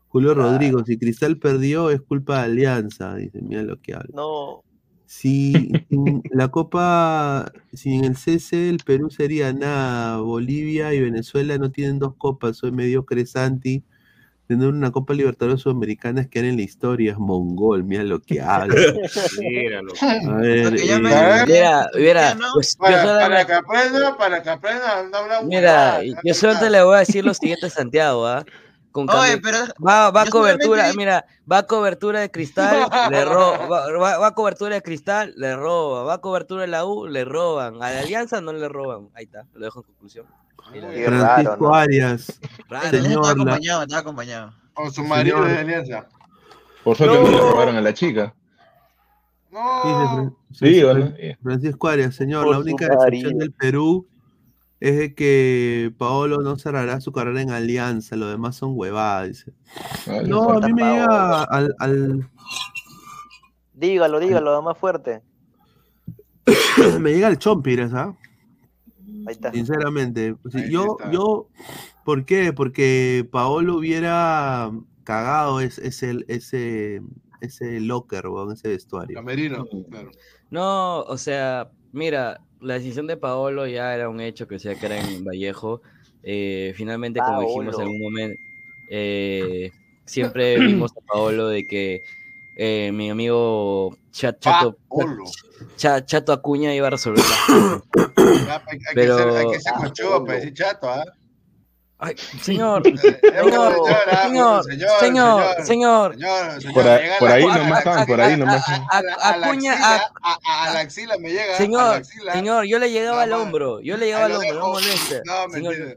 Julio 0.09 0.34
Rodrigo, 0.34 0.84
si 0.84 0.98
Cristal 0.98 1.38
perdió 1.38 1.90
es 1.90 2.01
culpa 2.01 2.38
de 2.38 2.44
Alianza, 2.47 3.14
dice, 3.14 3.40
mira 3.42 3.62
lo 3.62 3.80
que 3.80 3.94
habla. 3.94 4.10
No. 4.12 4.64
Si 5.06 5.70
la 6.32 6.48
Copa, 6.48 7.52
si 7.72 7.94
en 7.94 8.06
el 8.06 8.16
CC 8.16 8.70
el 8.70 8.78
Perú 8.84 9.09
sería 9.09 9.52
nada, 9.52 10.16
Bolivia 10.16 10.92
y 10.94 11.01
Venezuela 11.01 11.56
no 11.59 11.70
tienen 11.70 12.01
dos 12.01 12.16
copas, 12.16 12.56
soy 12.56 12.72
medio 12.72 13.06
Santi 13.24 13.84
tener 14.51 14.66
una 14.66 14.90
Copa 14.90 15.14
Libertadores 15.14 15.60
Sudamericana 15.60 16.22
es 16.22 16.28
que 16.28 16.40
en 16.40 16.56
la 16.56 16.62
historia, 16.62 17.12
es 17.12 17.18
mongol, 17.18 17.85
mira 17.85 18.02
lo 18.02 18.20
que 18.20 18.40
habla. 18.40 18.74
Míralo. 19.39 19.93
A 20.02 20.35
ver, 20.39 20.74
eh, 20.77 20.98
mira, 21.47 21.89
mira, 21.94 22.36
pues, 22.52 22.74
para, 22.74 23.47
que 23.47 23.52
aprenda, 23.52 24.16
para 24.16 24.43
que 24.43 24.51
aprenda, 24.51 25.05
no 25.09 25.16
habla 25.18 25.43
Mira, 25.43 26.01
yo 26.24 26.35
solo 26.35 26.68
le 26.68 26.82
voy 26.82 26.97
a 26.97 26.98
decir 26.98 27.24
lo 27.24 27.32
siguiente 27.32 27.70
Santiago, 27.70 28.27
¿ah? 28.27 28.44
Con 28.90 29.09
Oye, 29.09 29.39
pero 29.39 29.59
va, 29.86 30.10
va 30.10 30.27
cobertura, 30.27 30.93
mira, 30.94 31.24
va 31.51 31.62
cobertura 31.68 32.18
de 32.18 32.32
cristal, 32.32 32.89
le 33.09 33.24
roba, 33.24 33.68
va, 33.68 34.18
va, 34.18 34.35
cobertura 34.35 34.74
de 34.74 34.82
cristal, 34.82 35.32
le 35.36 35.55
roba, 35.55 36.02
va 36.02 36.20
cobertura 36.20 36.62
de 36.62 36.66
la 36.66 36.85
U, 36.85 37.06
le 37.06 37.24
roban, 37.24 37.77
a 37.77 37.93
la 37.93 38.01
Alianza 38.01 38.40
no 38.40 38.52
le 38.52 38.68
roban, 38.68 39.10
ahí 39.14 39.27
está, 39.27 39.47
lo 39.55 39.64
dejo 39.64 39.78
en 39.78 39.85
conclusión. 39.85 40.27
Francisco 40.62 41.74
Arias. 41.74 42.40
Señor, 42.90 43.22
está 43.22 43.30
acompañado, 43.30 43.82
está 43.82 43.98
acompañado. 43.98 44.52
Con 44.74 44.92
su 44.92 45.04
marido 45.04 45.44
de 45.44 45.58
alianza. 45.58 46.08
Por 46.84 46.96
suerte 46.96 47.18
no. 47.18 47.30
le 47.30 47.38
robaron 47.38 47.76
a 47.76 47.80
la 47.80 47.92
chica. 47.92 48.34
No. 49.50 50.36
Sí, 50.52 50.82
Francisco 51.42 51.88
Arias, 51.88 52.14
señor, 52.14 52.48
la 52.48 52.58
única 52.58 52.86
decepción 52.86 53.38
del 53.38 53.52
Perú 53.52 54.06
es 54.80 55.14
que 55.14 55.92
Paolo 55.98 56.38
no 56.38 56.56
cerrará 56.56 57.00
su 57.00 57.12
carrera 57.12 57.42
en 57.42 57.50
Alianza, 57.50 58.16
lo 58.16 58.28
demás 58.28 58.56
son 58.56 58.72
huevadas, 58.74 59.28
dice. 59.28 59.52
no, 60.26 60.50
a 60.50 60.60
mí 60.60 60.72
me 60.72 60.82
llega 60.82 61.42
al, 61.42 61.74
al... 61.78 62.30
Dígalo, 63.74 64.20
dígalo, 64.20 64.62
más 64.62 64.78
fuerte. 64.78 65.22
me 67.00 67.12
llega 67.12 67.28
el 67.28 67.38
Chompires, 67.38 67.92
¿ah? 67.92 68.14
Sinceramente. 69.52 70.36
yo, 70.70 70.97
yo, 71.12 71.48
¿por 72.05 72.24
qué? 72.24 72.52
Porque 72.52 73.26
Paolo 73.30 73.76
hubiera 73.76 74.70
cagado 75.05 75.60
ese, 75.60 75.88
ese, 75.88 76.24
ese, 76.28 77.02
ese 77.40 77.80
locker, 77.80 78.24
ese 78.52 78.68
vestuario. 78.68 79.14
Camerino, 79.14 79.66
No, 80.51 81.01
o 81.02 81.16
sea, 81.16 81.70
mira, 81.92 82.40
la 82.60 82.74
decisión 82.74 83.06
de 83.06 83.16
Paolo 83.16 83.66
ya 83.66 83.94
era 83.94 84.09
un 84.09 84.20
hecho 84.20 84.47
que 84.47 84.59
sea 84.59 84.74
que 84.74 84.86
era 84.86 85.01
en 85.01 85.24
Vallejo. 85.24 85.82
Eh, 86.22 86.72
finalmente, 86.76 87.20
como 87.20 87.40
dijimos 87.42 87.78
en 87.78 87.88
un 87.88 88.01
momento, 88.01 88.40
eh, 88.90 89.70
siempre 90.05 90.59
vimos 90.59 90.92
a 90.92 91.01
Paolo 91.12 91.48
de 91.48 91.66
que 91.66 92.02
eh, 92.62 92.92
mi 92.92 93.08
amigo 93.08 93.96
Chat, 94.10 94.38
Chato, 94.38 94.76
Chato 96.04 96.32
Acuña 96.34 96.74
iba 96.74 96.88
a 96.88 96.90
resolver 96.90 97.24
hay, 97.48 98.78
Pero... 98.94 99.16
que 99.16 99.22
ser, 99.22 99.36
hay 99.38 99.46
que 99.50 99.60
ser 99.60 99.72
para 100.26 100.34
decir 100.34 100.52
Chato, 100.52 100.90
¿ah? 100.90 101.04
Ay, 102.02 102.16
señor, 102.42 102.82
señor, 102.82 103.74
señor, 104.24 104.64
señor, 105.00 106.16
señor, 106.16 106.16
Por, 107.18 107.30
ahí 107.30 107.44
nomás 107.44 107.78
están, 107.78 108.06
por 108.06 108.20
ahí 108.20 108.36
nomás. 108.38 108.64
Acuña, 109.22 109.74
a 110.22 110.72
la 110.72 110.80
axila 110.80 111.18
me 111.18 111.28
llega. 111.28 111.56
Señor, 111.56 112.02
señor, 112.32 112.64
yo 112.64 112.78
le 112.78 112.90
llegaba 112.90 113.24
al 113.24 113.32
hombro, 113.34 113.80
yo 113.80 113.98
le 113.98 114.06
llegaba 114.06 114.24
al 114.26 114.32
hombro, 114.32 114.60
no 114.60 114.68
moleste. 114.68 115.20
No, 115.26 115.48
mentira. 115.48 115.94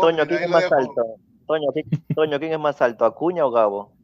Toño, 0.00 0.26
¿quién 0.28 0.42
es 0.44 0.48
más 0.48 0.70
alto? 0.70 1.16
Toño, 2.14 2.38
¿quién 2.38 2.52
es 2.52 2.58
más 2.60 2.80
alto, 2.80 3.04
Acuña 3.06 3.44
o 3.46 3.50
Gabo? 3.50 4.03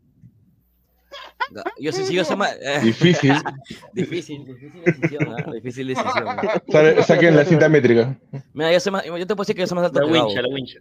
Yo 1.78 1.93
sé 1.93 2.06
si 2.06 2.14
yo 2.14 2.24
soy 2.24 2.36
más. 2.36 2.56
Eh, 2.60 2.81
difícil. 2.82 3.32
difícil, 3.94 4.44
difícil 4.44 4.82
decisión, 4.85 5.39
¿eh? 5.39 5.44
Difícil 5.55 5.86
decisión. 5.89 7.05
Saquen 7.05 7.36
la 7.36 7.44
cinta 7.44 7.68
métrica. 7.68 8.16
Mira, 8.52 8.72
yo, 8.72 8.81
soy 8.81 8.93
más, 8.93 9.05
yo 9.05 9.27
te 9.27 9.27
puedo 9.27 9.43
decir 9.43 9.56
que 9.56 9.62
yo 9.62 9.66
soy 9.66 9.77
más 9.77 9.86
alto 9.86 10.01
la 10.01 10.06
que 10.06 10.12
Gabo. 10.12 10.35
La 10.35 10.48
wincha. 10.48 10.78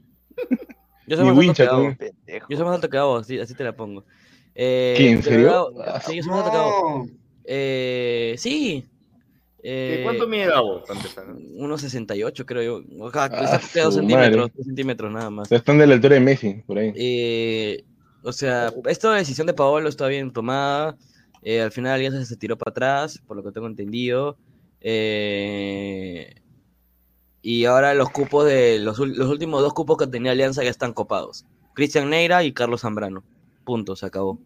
Yo 1.08 1.18
soy, 1.18 1.26
más 1.26 1.38
alto 1.38 1.54
que 1.54 1.66
Gabo. 1.66 1.96
yo 2.50 2.58
soy 2.58 2.66
más 2.66 2.76
alto 2.76 2.90
que 2.90 2.98
Gabo, 2.98 3.18
así, 3.18 3.40
así 3.40 3.54
te 3.56 3.64
la 3.64 3.76
pongo. 3.76 4.04
Eh, 4.56 4.94
¿Quién, 4.98 5.18
en 5.18 5.24
serio? 5.24 5.74
sí, 6.06 6.18
yo 6.18 6.24
soy 6.24 6.32
más 6.32 6.46
alto 6.46 6.52
que 6.52 6.58
Gabo. 6.58 7.08
Eh, 7.46 8.36
sí. 8.38 8.86
Eh, 9.64 10.02
¿Cuánto 10.04 10.28
mide 10.28 10.48
Gabo? 10.48 10.84
1,68 10.86 12.46
creo 12.46 12.84
yo. 12.84 13.08
Acá, 13.08 13.30
ah, 13.34 13.60
2 13.74 13.94
centímetros, 13.94 14.52
2 14.56 14.66
centímetros 14.66 15.12
nada 15.12 15.30
más. 15.30 15.52
Están 15.52 15.78
de 15.78 15.88
la 15.88 15.96
altura 15.96 16.16
de 16.16 16.22
Messi, 16.22 16.64
por 16.66 16.78
ahí. 16.78 16.94
Eh, 16.96 17.84
o 18.24 18.32
sea, 18.32 18.74
esta 18.88 19.14
decisión 19.14 19.48
de 19.48 19.54
Paolo 19.54 19.90
está 19.90 20.08
bien 20.08 20.32
tomada. 20.32 20.98
Eh, 21.42 21.62
al 21.62 21.72
final 21.72 21.94
Alianza 21.94 22.26
se 22.26 22.36
tiró 22.36 22.58
para 22.58 22.72
atrás, 22.72 23.22
por 23.26 23.38
lo 23.38 23.44
que 23.44 23.52
tengo 23.52 23.68
entendido. 23.68 24.38
Eh, 24.82 26.36
y 27.42 27.66
ahora 27.66 27.94
los 27.94 28.10
cupos 28.10 28.46
de 28.46 28.80
los, 28.80 29.00
últimos 29.00 29.62
dos 29.62 29.74
cupos 29.74 29.98
que 29.98 30.08
tenía 30.08 30.32
Alianza 30.32 30.64
ya 30.64 30.70
están 30.70 30.94
copados. 30.94 31.46
Cristian 31.74 32.10
Neira 32.10 32.44
y 32.44 32.54
Carlos 32.54 32.82
Zambrano. 32.82 33.24
Punto, 33.64 33.96
se 33.96 34.06
acabó. 34.06 34.40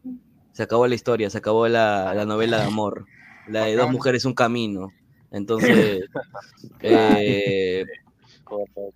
Se 0.52 0.64
acabó 0.64 0.88
la 0.88 0.95
historia, 0.95 1.30
se 1.30 1.40
acabó 1.40 1.68
la, 1.68 2.14
la 2.14 2.26
novela 2.26 2.60
de 2.60 2.66
amor. 2.66 3.06
La 3.48 3.66
de 3.66 3.76
dos 3.76 3.90
mujeres, 3.90 4.26
un 4.26 4.34
camino. 4.34 4.91
Entonces, 5.32 6.06
eh, 6.82 7.86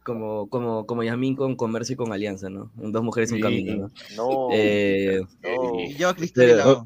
como, 0.03 0.47
como, 0.49 0.85
como 0.85 1.03
Yasmín 1.03 1.35
con 1.35 1.55
Comercio 1.55 1.93
y 1.93 1.95
con 1.97 2.11
Alianza, 2.11 2.49
¿no? 2.49 2.71
Dos 2.75 3.03
mujeres 3.03 3.31
en 3.31 3.39
camino, 3.39 3.91
¿no? 4.15 4.49
Eh, 4.51 5.21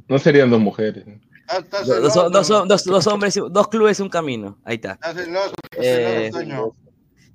no, 0.07 0.19
serían 0.19 0.49
dos 0.49 0.59
mujeres. 0.59 1.05
Ah, 1.47 1.61
dos, 1.69 2.31
dos, 2.31 2.67
dos, 2.67 2.83
dos, 2.85 3.07
hombres, 3.07 3.39
dos 3.49 3.67
clubes, 3.67 3.99
un 3.99 4.09
camino. 4.09 4.57
Ahí 4.63 4.75
está. 4.75 4.97
Eh, 5.77 6.31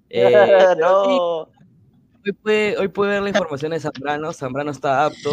eh, 0.08 0.76
hoy, 0.84 2.32
puede, 2.42 2.78
hoy 2.78 2.88
puede 2.88 3.12
ver 3.12 3.22
la 3.22 3.28
información 3.28 3.72
de 3.72 3.80
Zambrano. 3.80 4.32
Zambrano 4.32 4.70
está 4.70 5.04
apto. 5.04 5.30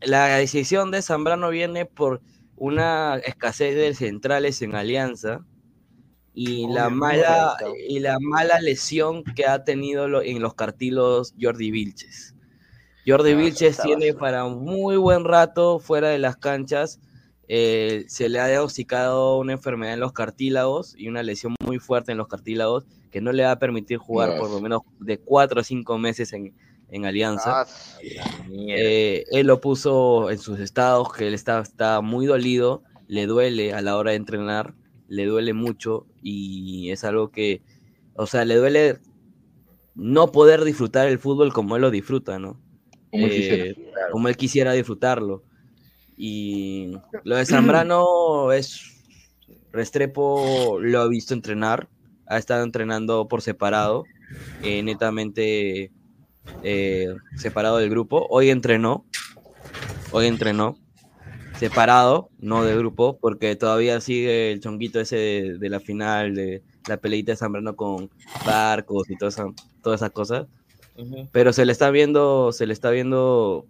la 0.00 0.26
decisión 0.36 0.90
de 0.90 1.02
Zambrano 1.02 1.50
viene 1.50 1.86
por 1.86 2.20
una 2.56 3.16
escasez 3.24 3.74
de 3.76 3.94
centrales 3.94 4.60
en 4.62 4.74
Alianza 4.74 5.44
y 6.40 6.68
la 6.68 6.88
mala 6.88 7.56
y 7.88 7.98
la 7.98 8.20
mala 8.20 8.60
lesión 8.60 9.24
que 9.24 9.44
ha 9.44 9.64
tenido 9.64 10.22
en 10.22 10.40
los 10.40 10.54
cartilos 10.54 11.34
Jordi 11.40 11.72
Vilches. 11.72 12.36
Jordi 13.04 13.32
ah, 13.32 13.36
Vilches 13.36 13.78
tiene 13.82 14.14
para 14.14 14.44
un 14.44 14.62
muy 14.62 14.96
buen 14.96 15.24
rato 15.24 15.80
fuera 15.80 16.10
de 16.10 16.20
las 16.20 16.36
canchas. 16.36 17.00
Eh, 17.48 18.04
se 18.06 18.28
le 18.28 18.38
ha 18.38 18.46
diagnosticado 18.46 19.36
una 19.38 19.54
enfermedad 19.54 19.94
en 19.94 20.00
los 20.00 20.12
cartílagos 20.12 20.94
y 20.96 21.08
una 21.08 21.24
lesión 21.24 21.56
muy 21.64 21.80
fuerte 21.80 22.12
en 22.12 22.18
los 22.18 22.28
cartílagos 22.28 22.86
que 23.10 23.20
no 23.20 23.32
le 23.32 23.42
va 23.42 23.50
a 23.50 23.58
permitir 23.58 23.98
jugar 23.98 24.38
por 24.38 24.48
lo 24.48 24.60
menos 24.60 24.82
de 25.00 25.18
cuatro 25.18 25.62
o 25.62 25.64
cinco 25.64 25.98
meses 25.98 26.32
en, 26.32 26.54
en 26.88 27.04
Alianza. 27.04 27.62
Ah, 27.62 27.66
eh, 28.48 29.24
él 29.32 29.48
lo 29.48 29.60
puso 29.60 30.30
en 30.30 30.38
sus 30.38 30.60
estados, 30.60 31.12
que 31.12 31.26
él 31.26 31.34
está, 31.34 31.58
está 31.58 32.00
muy 32.00 32.26
dolido, 32.26 32.84
le 33.08 33.26
duele 33.26 33.74
a 33.74 33.80
la 33.80 33.96
hora 33.96 34.12
de 34.12 34.18
entrenar 34.18 34.74
le 35.08 35.24
duele 35.24 35.54
mucho 35.54 36.06
y 36.22 36.90
es 36.90 37.04
algo 37.04 37.30
que, 37.30 37.62
o 38.14 38.26
sea, 38.26 38.44
le 38.44 38.56
duele 38.56 38.98
no 39.94 40.30
poder 40.30 40.64
disfrutar 40.64 41.08
el 41.08 41.18
fútbol 41.18 41.52
como 41.52 41.76
él 41.76 41.82
lo 41.82 41.90
disfruta, 41.90 42.38
¿no? 42.38 42.60
Como, 43.10 43.26
él, 43.26 43.32
eh, 43.32 44.34
quisiera. 44.36 44.72
disfrutarlo. 44.72 45.42
Y 46.16 46.92
lo 47.24 47.36
de 47.36 47.46
Zambrano 47.46 48.52
es, 48.52 49.02
Restrepo 49.72 50.78
lo 50.80 51.00
ha 51.00 51.08
visto 51.08 51.34
entrenar, 51.34 51.88
ha 52.26 52.38
estado 52.38 52.64
entrenando 52.64 53.28
por 53.28 53.40
separado, 53.40 54.04
eh, 54.62 54.82
netamente 54.82 55.90
eh, 56.62 57.14
separado 57.36 57.78
del 57.78 57.90
grupo. 57.90 58.26
Hoy 58.30 58.50
entrenó, 58.50 59.04
hoy 60.12 60.26
entrenó 60.26 60.76
separado, 61.58 62.30
no 62.38 62.64
de 62.64 62.76
grupo, 62.76 63.18
porque 63.20 63.56
todavía 63.56 64.00
sigue 64.00 64.52
el 64.52 64.60
chonguito 64.60 65.00
ese 65.00 65.56
de, 65.58 65.68
la 65.68 65.80
final, 65.80 66.34
de 66.34 66.62
la 66.86 66.98
peleita 66.98 67.32
de 67.32 67.36
Zambrano 67.36 67.74
con 67.74 68.10
barcos 68.46 69.10
y 69.10 69.16
todas 69.16 69.40
esas 69.84 70.10
cosas. 70.12 70.46
Pero 71.32 71.52
se 71.52 71.64
le 71.64 71.72
está 71.72 71.90
viendo, 71.90 72.52
se 72.52 72.66
le 72.66 72.72
está 72.72 72.90
viendo 72.90 73.66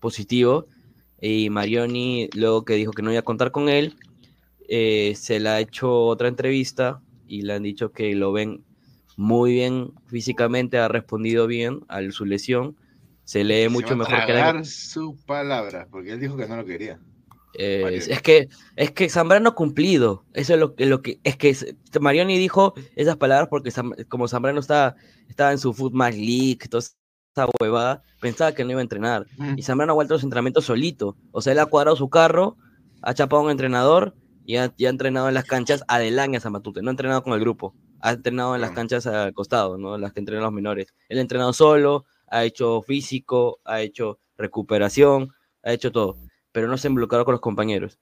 positivo. 0.00 0.66
Y 1.20 1.50
Marioni, 1.50 2.30
luego 2.34 2.64
que 2.64 2.74
dijo 2.74 2.92
que 2.92 3.02
no 3.02 3.10
iba 3.10 3.20
a 3.20 3.24
contar 3.24 3.50
con 3.50 3.68
él, 3.68 3.96
eh, 4.68 5.14
se 5.16 5.40
le 5.40 5.48
ha 5.48 5.60
hecho 5.60 6.04
otra 6.04 6.28
entrevista 6.28 7.00
y 7.26 7.42
le 7.42 7.54
han 7.54 7.62
dicho 7.62 7.92
que 7.92 8.14
lo 8.14 8.32
ven 8.32 8.64
muy 9.16 9.52
bien 9.52 9.92
físicamente, 10.06 10.78
ha 10.78 10.88
respondido 10.88 11.46
bien 11.46 11.80
a 11.88 12.00
su 12.10 12.24
lesión. 12.24 12.76
Se 13.24 13.44
lee 13.44 13.68
mucho 13.68 13.96
mejor 13.96 14.26
que 14.26 14.32
la... 14.32 14.64
su 14.64 15.16
palabra, 15.26 15.86
porque 15.90 16.12
él 16.12 16.20
dijo 16.20 16.36
que 16.36 16.48
no 16.48 16.56
lo 16.56 16.64
quería. 16.64 16.98
Eh, 17.54 18.00
es 18.08 18.22
que 18.22 18.48
es 18.76 18.90
que 18.92 19.08
Zambrano 19.08 19.54
cumplido. 19.54 20.24
Eso 20.32 20.54
es 20.54 20.60
lo, 20.60 20.74
lo 20.76 21.02
que 21.02 21.20
es 21.24 21.36
que 21.36 21.56
Marioni 22.00 22.38
dijo 22.38 22.74
esas 22.96 23.16
palabras 23.16 23.48
porque 23.48 23.72
como 24.08 24.28
Zambrano 24.28 24.60
estaba, 24.60 24.96
estaba 25.28 25.52
en 25.52 25.58
su 25.58 25.72
Football 25.72 26.12
League, 26.12 26.60
toda 26.70 26.80
esa 26.80 27.46
huevada, 27.60 28.02
pensaba 28.20 28.52
que 28.52 28.64
no 28.64 28.72
iba 28.72 28.80
a 28.80 28.82
entrenar. 28.82 29.26
Y 29.56 29.62
Zambrano 29.62 29.92
ha 29.92 29.94
vuelto 29.94 30.14
a 30.14 30.16
los 30.16 30.24
entrenamientos 30.24 30.64
solito. 30.64 31.16
O 31.32 31.40
sea, 31.40 31.52
él 31.52 31.58
ha 31.58 31.66
cuadrado 31.66 31.96
su 31.96 32.08
carro, 32.08 32.56
ha 33.02 33.14
chapado 33.14 33.42
a 33.42 33.44
un 33.46 33.50
entrenador 33.50 34.14
y 34.44 34.56
ha, 34.56 34.72
entrenado 34.78 35.28
en 35.28 35.34
las 35.34 35.44
canchas 35.44 35.84
adelante 35.88 36.36
a 36.36 36.40
Zamatute. 36.40 36.82
No 36.82 36.90
ha 36.90 36.92
entrenado 36.92 37.22
con 37.22 37.32
el 37.32 37.40
grupo, 37.40 37.74
ha 38.00 38.12
entrenado 38.12 38.54
en 38.54 38.60
las 38.60 38.70
canchas 38.72 39.06
al 39.06 39.32
costado, 39.32 39.76
¿no? 39.78 39.98
Las 39.98 40.12
que 40.12 40.20
entrenan 40.20 40.44
los 40.44 40.52
menores. 40.52 40.94
Él 41.08 41.18
ha 41.18 41.20
entrenado 41.22 41.52
solo, 41.52 42.04
ha 42.28 42.44
hecho 42.44 42.82
físico, 42.82 43.60
ha 43.64 43.80
hecho 43.80 44.18
recuperación, 44.36 45.32
ha 45.62 45.72
hecho 45.72 45.92
todo 45.92 46.16
pero 46.52 46.68
no 46.68 46.78
se 46.78 46.88
ha 46.88 46.90
involucrado 46.90 47.24
con 47.24 47.32
los 47.32 47.40
compañeros. 47.40 47.98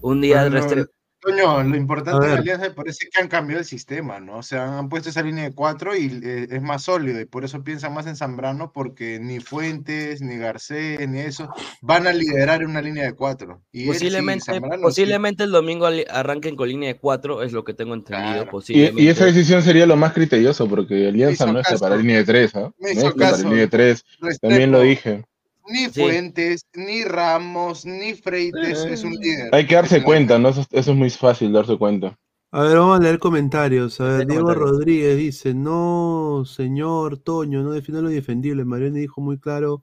Un 0.00 0.20
día 0.20 0.44
el 0.44 0.52
resto... 0.52 0.86
Coño, 1.26 1.62
lo 1.64 1.76
importante 1.76 2.24
de 2.24 2.34
la 2.34 2.40
alianza 2.40 2.72
parece 2.72 3.08
que 3.10 3.20
han 3.20 3.26
cambiado 3.26 3.58
el 3.58 3.66
sistema, 3.66 4.20
¿no? 4.20 4.38
O 4.38 4.42
sea, 4.42 4.78
han 4.78 4.88
puesto 4.88 5.08
esa 5.08 5.22
línea 5.22 5.42
de 5.44 5.54
cuatro 5.54 5.96
y 5.96 6.20
eh, 6.22 6.46
es 6.50 6.62
más 6.62 6.84
sólido 6.84 7.20
y 7.20 7.24
por 7.24 7.44
eso 7.44 7.64
piensan 7.64 7.94
más 7.94 8.06
en 8.06 8.14
Zambrano 8.14 8.70
porque 8.72 9.18
ni 9.18 9.40
Fuentes, 9.40 10.20
ni 10.20 10.36
Garcés, 10.36 11.08
ni 11.08 11.18
eso 11.18 11.48
van 11.80 12.06
a 12.06 12.12
liderar 12.12 12.64
una 12.64 12.80
línea 12.80 13.04
de 13.04 13.14
cuatro. 13.14 13.62
Y 13.72 13.86
posiblemente 13.86 14.60
posiblemente 14.80 15.42
el 15.42 15.50
domingo 15.50 15.88
arranquen 16.10 16.54
con 16.54 16.68
línea 16.68 16.92
de 16.92 16.98
cuatro, 17.00 17.42
es 17.42 17.52
lo 17.52 17.64
que 17.64 17.74
tengo 17.74 17.94
entendido. 17.94 18.48
Posiblemente. 18.48 19.02
Y, 19.02 19.08
esa 19.08 19.24
decisión 19.24 19.62
sería 19.62 19.86
lo 19.86 19.96
más 19.96 20.12
criterioso 20.12 20.68
porque 20.68 21.08
Alianza 21.08 21.50
no 21.50 21.58
es 21.58 21.80
para 21.80 21.96
línea 21.96 22.18
de 22.18 22.24
tres, 22.24 22.54
¿ah? 22.54 22.70
No 22.78 22.88
es 22.88 23.14
para 23.14 23.38
línea 23.38 23.58
de 23.58 23.68
tres, 23.68 24.04
también 24.40 24.70
lo 24.70 24.80
dije. 24.80 25.24
Ni 25.68 25.88
Fuentes, 25.88 26.66
ni 26.74 27.04
Ramos, 27.04 27.84
ni 27.84 28.14
Freites 28.14 28.84
es 28.84 29.02
un 29.02 29.12
líder. 29.14 29.54
Hay 29.54 29.66
que 29.66 29.74
darse 29.74 30.02
cuenta, 30.02 30.38
¿no? 30.38 30.48
Eso, 30.48 30.64
es 30.70 30.88
muy 30.88 31.10
fácil 31.10 31.52
darse 31.52 31.76
cuenta. 31.76 32.16
A 32.52 32.62
ver, 32.62 32.78
vamos 32.78 33.00
a 33.00 33.02
leer 33.02 33.18
comentarios. 33.18 34.00
A 34.00 34.04
ver, 34.04 34.26
Diego 34.26 34.54
Rodríguez 34.54 35.16
dice, 35.16 35.54
no, 35.54 36.44
señor 36.46 37.18
Toño, 37.18 37.62
no 37.62 37.72
defiende 37.72 38.02
lo 38.02 38.10
indefendible. 38.10 38.64
Mariano 38.64 38.96
dijo 38.96 39.20
muy 39.20 39.38
claro, 39.38 39.82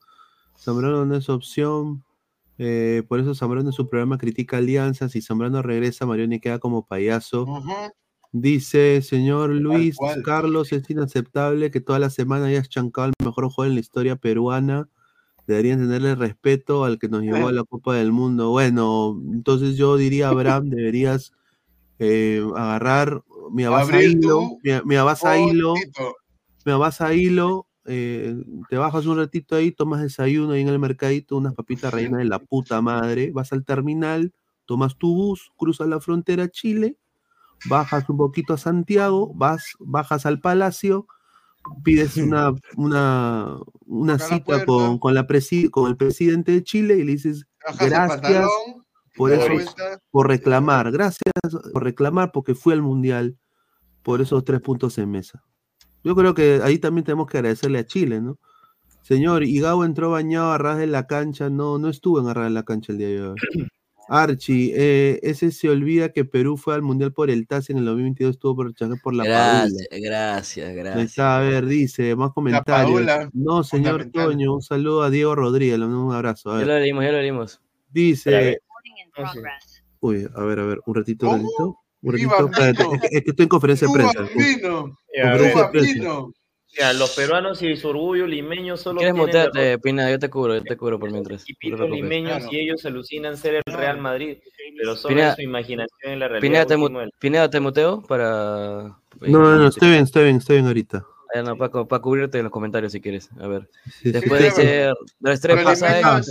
Zambrano 0.57 1.05
no 1.05 1.15
es 1.15 1.29
opción. 1.29 2.03
Eh, 2.57 3.03
por 3.07 3.19
eso 3.19 3.35
Zambrano 3.35 3.69
en 3.69 3.73
su 3.73 3.89
programa 3.89 4.17
critica 4.17 4.57
alianzas. 4.57 5.11
Si 5.11 5.21
Zambrano 5.21 5.61
regresa, 5.61 6.05
Marioni 6.05 6.39
queda 6.39 6.59
como 6.59 6.85
payaso. 6.85 7.45
Dice, 8.31 9.01
señor 9.01 9.51
Luis 9.51 9.97
Carlos, 10.23 10.71
es 10.71 10.89
inaceptable 10.89 11.69
que 11.69 11.81
toda 11.81 11.99
la 11.99 12.09
semana 12.09 12.45
hayas 12.45 12.69
chancado 12.69 13.09
el 13.09 13.13
mejor 13.23 13.49
juego 13.49 13.69
en 13.69 13.75
la 13.75 13.81
historia 13.81 14.15
peruana 14.15 14.89
deberían 15.47 15.79
tenerle 15.79 16.15
respeto 16.15 16.85
al 16.85 16.99
que 16.99 17.09
nos 17.09 17.21
llevó 17.21 17.47
a 17.47 17.51
la 17.51 17.63
Copa 17.63 17.95
del 17.95 18.11
Mundo. 18.11 18.49
Bueno, 18.51 19.19
entonces 19.31 19.77
yo 19.77 19.97
diría, 19.97 20.29
Abraham, 20.29 20.69
deberías 20.69 21.33
eh, 21.99 22.43
agarrar, 22.55 23.23
mi 23.51 23.65
vas 23.65 23.89
a 23.89 24.01
hilo, 24.01 24.57
mi 24.85 24.95
vas 24.95 25.23
a 25.25 25.37
hilo, 25.37 25.73
mi 26.65 26.71
vas 26.73 27.01
a 27.01 27.13
hilo 27.13 27.67
eh, 27.85 28.33
te 28.69 28.77
bajas 28.77 29.05
un 29.05 29.17
ratito 29.17 29.55
ahí, 29.55 29.71
tomas 29.71 30.01
desayuno 30.01 30.53
ahí 30.53 30.61
en 30.61 30.69
el 30.69 30.79
mercadito, 30.79 31.35
unas 31.35 31.53
papitas 31.53 31.93
rellenas 31.93 32.19
de 32.19 32.25
la 32.25 32.39
puta 32.39 32.81
madre, 32.81 33.31
vas 33.33 33.51
al 33.51 33.65
terminal, 33.65 34.33
tomas 34.65 34.97
tu 34.97 35.13
bus, 35.13 35.51
cruzas 35.57 35.87
la 35.89 35.99
frontera 35.99 36.43
a 36.43 36.49
Chile, 36.49 36.97
bajas 37.65 38.07
un 38.09 38.17
poquito 38.17 38.53
a 38.53 38.57
Santiago, 38.57 39.33
vas, 39.35 39.73
bajas 39.79 40.25
al 40.25 40.39
Palacio, 40.39 41.07
pides 41.83 42.17
una, 42.17 42.53
una, 42.77 43.57
una 43.85 44.19
cita 44.19 44.65
con, 44.65 44.99
con, 44.99 45.13
la 45.13 45.27
con 45.71 45.89
el 45.89 45.97
presidente 45.97 46.51
de 46.51 46.63
Chile 46.63 46.95
y 46.97 47.03
le 47.03 47.13
dices 47.13 47.45
gracias 47.79 48.47
por 49.15 49.31
eso, 49.31 49.47
por 50.09 50.27
reclamar, 50.27 50.91
gracias 50.91 51.33
por 51.71 51.83
reclamar 51.83 52.31
porque 52.31 52.55
fui 52.55 52.73
al 52.73 52.81
Mundial 52.81 53.37
por 54.01 54.21
esos 54.21 54.43
tres 54.43 54.59
puntos 54.61 54.97
en 54.97 55.11
mesa. 55.11 55.43
Yo 56.03 56.15
creo 56.15 56.33
que 56.33 56.61
ahí 56.63 56.79
también 56.79 57.05
tenemos 57.05 57.27
que 57.27 57.37
agradecerle 57.37 57.79
a 57.79 57.85
Chile, 57.85 58.21
¿no? 58.21 58.39
Señor, 59.03 59.43
y 59.43 59.59
entró 59.59 60.09
bañado 60.09 60.51
a 60.51 60.57
ras 60.57 60.77
de 60.77 60.87
la 60.87 61.07
cancha, 61.07 61.49
no, 61.49 61.77
no 61.77 61.89
estuvo 61.89 62.19
en 62.19 62.27
arras 62.27 62.45
de 62.45 62.51
la 62.51 62.63
cancha 62.63 62.91
el 62.91 62.97
día 62.97 63.07
de 63.07 63.21
hoy. 63.21 63.35
Archie, 64.09 64.73
eh, 64.75 65.19
ese 65.23 65.51
se 65.51 65.69
olvida 65.69 66.09
que 66.09 66.25
Perú 66.25 66.57
fue 66.57 66.75
al 66.75 66.81
Mundial 66.81 67.13
por 67.13 67.29
el 67.29 67.47
TAS 67.47 67.69
en 67.69 67.77
el 67.77 67.85
2022, 67.85 68.31
estuvo 68.31 68.55
por, 68.55 68.73
por 69.01 69.13
la 69.13 69.23
Gracias, 69.23 69.87
gracias, 69.91 70.75
gracias. 70.75 71.19
A 71.19 71.39
ver, 71.39 71.65
dice, 71.65 72.15
más 72.15 72.31
comentarios. 72.31 73.29
No, 73.33 73.63
señor 73.63 74.09
Toño, 74.11 74.55
un 74.55 74.61
saludo 74.61 75.03
a 75.03 75.09
Diego 75.09 75.35
Rodríguez, 75.35 75.79
un 75.79 76.13
abrazo. 76.13 76.59
Ya 76.59 76.65
lo 76.65 76.79
leímos, 76.79 77.03
ya 77.03 77.11
lo 77.11 77.21
leímos. 77.21 77.61
Dice... 77.91 78.59
Uy, 79.99 80.27
a 80.35 80.43
ver, 80.43 80.59
a 80.59 80.65
ver, 80.65 80.79
un 80.85 80.95
ratito, 80.95 81.29
un 81.29 81.37
ratito. 81.37 81.79
Un 82.01 82.11
ratito, 82.53 82.91
es 83.09 83.23
que 83.23 83.29
estoy 83.29 83.43
en 83.43 83.49
conferencia 83.49 83.87
de 83.87 83.93
prensa. 83.93 84.17
Conferencia 84.17 85.63
de 85.63 85.69
prensa. 85.69 86.42
Ya, 86.77 86.91
los 86.93 87.11
peruanos 87.15 87.61
y 87.61 87.75
su 87.75 87.89
orgullo 87.89 88.25
limeño 88.25 88.77
solo 88.77 88.97
¿Quieres 88.97 89.15
mutearte, 89.15 89.77
Pina? 89.77 90.09
Yo 90.09 90.17
te 90.17 90.29
cubro, 90.29 90.55
yo 90.55 90.63
te 90.63 90.75
cubro 90.75 90.99
por 90.99 91.11
mientras. 91.11 91.45
Y 91.47 91.69
no 91.69 91.87
limeños 91.87 92.43
y 92.51 92.59
ellos 92.59 92.83
alucinan 92.85 93.37
ser 93.37 93.61
el 93.65 93.73
Real 93.73 93.99
Madrid, 93.99 94.37
pero 94.77 94.95
solo 94.95 95.15
Pineda, 95.15 95.35
su 95.35 95.41
imaginación 95.41 96.13
en 96.13 96.19
la 96.19 96.27
realidad. 96.27 96.67
Pineda, 97.19 97.49
te, 97.49 97.59
muteo 97.59 98.01
para... 98.01 98.97
No, 99.21 99.39
no, 99.39 99.55
no, 99.55 99.67
estoy 99.67 99.89
bien, 99.89 100.03
estoy 100.03 100.23
bien, 100.23 100.37
estoy 100.37 100.55
bien 100.57 100.67
ahorita. 100.67 101.05
Ah, 101.35 101.41
no, 101.41 101.57
para, 101.57 101.85
para, 101.85 102.01
cubrirte 102.01 102.37
en 102.37 102.43
los 102.43 102.51
comentarios 102.51 102.91
si 102.91 103.01
quieres. 103.01 103.29
A 103.39 103.47
ver. 103.47 103.69
Después 104.03 104.41
de 104.41 104.51
ser 104.51 104.93
los 105.19 105.39
tres 105.39 105.63
pasados. 105.63 106.29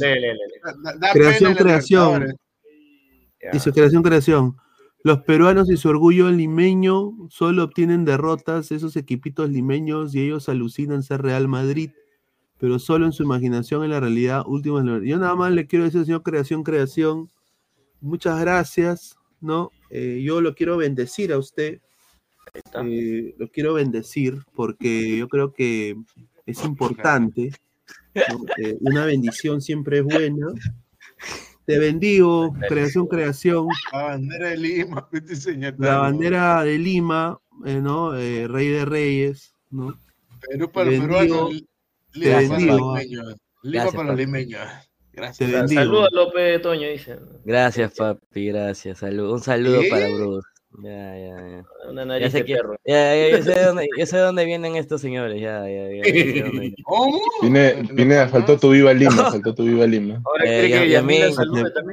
Creación, 1.12 1.54
creación. 1.54 2.36
Dice 3.52 3.72
creación, 3.72 4.02
creación. 4.02 4.56
Los 5.04 5.22
peruanos 5.22 5.68
y 5.68 5.76
su 5.76 5.88
orgullo 5.88 6.30
limeño 6.30 7.12
solo 7.28 7.64
obtienen 7.64 8.04
derrotas, 8.04 8.70
esos 8.70 8.96
equipitos 8.96 9.50
limeños, 9.50 10.14
y 10.14 10.20
ellos 10.20 10.48
alucinan 10.48 11.02
ser 11.02 11.22
Real 11.22 11.48
Madrid, 11.48 11.90
pero 12.58 12.78
solo 12.78 13.06
en 13.06 13.12
su 13.12 13.24
imaginación, 13.24 13.82
en 13.82 13.90
la 13.90 13.98
realidad, 13.98 14.44
último. 14.46 14.80
Yo 15.00 15.18
nada 15.18 15.34
más 15.34 15.50
le 15.52 15.66
quiero 15.66 15.84
decir, 15.84 16.04
señor 16.04 16.22
Creación, 16.22 16.62
Creación, 16.62 17.30
muchas 18.00 18.40
gracias, 18.40 19.16
¿no? 19.40 19.70
Eh, 19.90 20.22
yo 20.24 20.40
lo 20.40 20.54
quiero 20.54 20.76
bendecir 20.76 21.32
a 21.32 21.38
usted, 21.38 21.80
eh, 22.84 23.34
lo 23.38 23.48
quiero 23.48 23.74
bendecir 23.74 24.38
porque 24.54 25.18
yo 25.18 25.28
creo 25.28 25.52
que 25.52 25.96
es 26.46 26.64
importante, 26.64 27.50
eh, 28.14 28.76
una 28.80 29.04
bendición 29.04 29.60
siempre 29.60 29.98
es 29.98 30.04
buena, 30.04 30.46
te 31.64 31.78
bendigo, 31.78 32.52
creación, 32.68 33.06
creación. 33.06 33.68
La 33.92 34.02
bandera 34.02 34.48
de 34.50 34.56
Lima, 34.56 35.08
La 35.78 35.96
bandera 35.98 36.64
de 36.64 36.78
Lima, 36.78 37.40
eh, 37.64 37.80
¿no? 37.80 38.16
Eh, 38.16 38.48
rey 38.48 38.68
de 38.68 38.84
Reyes, 38.84 39.54
¿no? 39.70 39.98
Perú 40.48 40.70
para 40.72 40.90
el 40.90 41.00
peruano, 41.00 41.50
Lima 42.12 42.48
para 42.48 42.60
los 42.60 42.98
limeños. 42.98 43.36
Lima 43.62 43.92
para 43.92 44.04
los 44.04 44.16
limeños. 44.16 44.60
Gracias. 45.12 45.70
Saludos 45.70 46.08
a 46.10 46.16
López 46.16 46.62
Toño, 46.62 46.88
dice. 46.88 47.18
Gracias, 47.44 47.94
papi, 47.94 48.46
gracias. 48.46 48.98
Salud. 48.98 49.32
Un 49.32 49.40
saludo 49.40 49.82
para 49.90 50.08
Bruce. 50.08 50.48
Ya, 50.80 51.16
ya, 51.18 51.36
ya. 51.36 51.64
Una 51.90 52.04
nariz 52.04 52.32
ya 52.32 52.38
sé 52.38 52.44
de 52.44 52.56
perro. 52.56 52.76
Ya, 52.84 53.14
ya, 53.14 53.28
yo, 53.36 53.42
sé 53.42 53.52
de 53.52 53.64
dónde, 53.66 53.88
yo 53.98 54.06
sé 54.06 54.16
de 54.16 54.22
dónde 54.22 54.44
vienen 54.44 54.76
estos 54.76 55.00
señores. 55.00 55.40
Ya, 55.40 55.68
ya, 55.68 55.90
ya. 55.92 56.74
¿Cómo? 56.84 57.20
Vine, 57.42 57.82
vine, 57.92 58.26
faltó 58.28 58.58
tu 58.58 58.70
viva 58.70 58.92
Lima, 58.94 59.30
faltó 59.30 59.54
tu 59.54 59.64
viva 59.64 59.86
Lima. 59.86 60.22
Ahora 60.24 60.44
eh, 60.46 60.70
que 60.70 60.88
Yamín, 60.88 61.34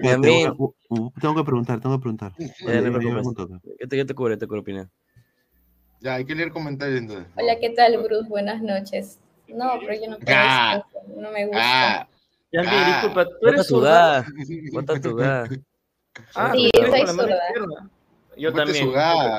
Yamín. 0.02 0.54
Tengo 1.20 1.36
que 1.36 1.44
preguntar, 1.44 1.82
tengo 1.82 1.98
que 1.98 2.02
preguntar. 2.02 2.34
Ya, 2.38 2.82
no 2.82 3.34
Yo 3.80 3.88
te, 3.88 3.98
yo 3.98 4.06
te 4.06 4.14
cubro, 4.14 4.38
te 4.38 4.48
cubro, 4.48 4.64
Pina. 4.64 4.90
Ya, 6.00 6.16
hay 6.16 6.26
que 6.26 6.34
leer 6.34 6.52
comentarios 6.52 7.00
entonces. 7.00 7.28
Hola, 7.36 7.60
¿qué 7.60 7.72
tal, 7.72 7.98
Bruce? 8.02 8.30
Buenas 8.30 8.62
noches. 8.62 9.20
No, 9.50 9.74
pero 9.82 9.94
yo 9.94 10.10
no 10.12 10.20
puedo 10.20 10.38
ah, 10.38 10.86
no 11.18 11.32
me 11.32 11.46
gusta. 11.46 12.02
Ah, 12.02 12.10
ya, 12.52 12.62
ah, 12.66 12.88
disculpa, 12.88 13.26
tú 13.26 13.48
eres 13.48 13.68
zurda. 13.68 14.26
Bota 14.72 15.00
tu 15.02 15.20
Ah, 16.36 16.52
sí, 16.54 16.70
soy 16.74 17.08
zurda. 17.08 17.90
Yo 18.40 18.54
también. 18.54 18.92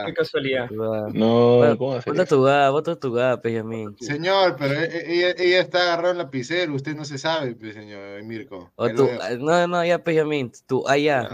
Qué 0.06 0.14
casualidad. 0.14 0.70
No, 0.70 1.74
¿cómo 1.78 1.94
hacer? 1.94 2.12
Bota 2.12 2.26
tu 2.26 2.42
gada, 2.42 2.70
bota 2.70 2.96
tu 2.96 3.12
gada, 3.12 3.36
Benjamín. 3.36 3.96
Señor, 4.00 4.56
pero 4.58 4.74
e, 4.74 4.84
e, 4.84 5.14
ella, 5.14 5.34
ella 5.38 5.60
está 5.60 5.82
agarrada 5.82 6.12
en 6.12 6.18
lapicero, 6.18 6.74
usted 6.74 6.94
no 6.94 7.04
se 7.04 7.18
sabe, 7.18 7.54
pues, 7.54 7.74
señor 7.74 8.22
Mirko. 8.22 8.70
O 8.76 8.88
tú, 8.90 9.08
no, 9.38 9.66
no, 9.66 9.84
ya, 9.84 9.98
Benjamín, 9.98 10.52
tú, 10.66 10.86
allá. 10.86 11.28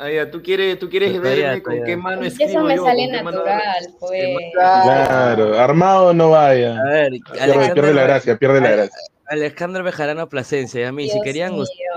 Ah, 0.00 0.08
tú 0.30 0.40
quieres, 0.42 0.78
tú 0.78 0.88
quieres 0.88 1.20
verme 1.20 1.60
con 1.60 1.82
qué 1.84 1.96
mano 1.96 2.22
escribo 2.22 2.50
Eso 2.50 2.62
me 2.62 2.78
sale 2.78 3.08
natural, 3.08 3.88
pues. 3.98 4.22
Claro, 4.52 5.58
armado 5.58 6.14
no 6.14 6.30
vaya. 6.30 6.78
A 6.78 6.84
ver, 6.84 7.12
pierde, 7.32 7.74
pierde 7.74 7.94
la 7.94 8.02
gracia, 8.04 8.36
pierde 8.38 8.60
la 8.60 8.70
gracia. 8.70 8.98
Alejandro 9.26 9.84
Bejarano 9.84 10.28
Plasencia, 10.28 10.88
a 10.88 10.92
mí, 10.92 11.08
si 11.08 11.20
querían, 11.20 11.52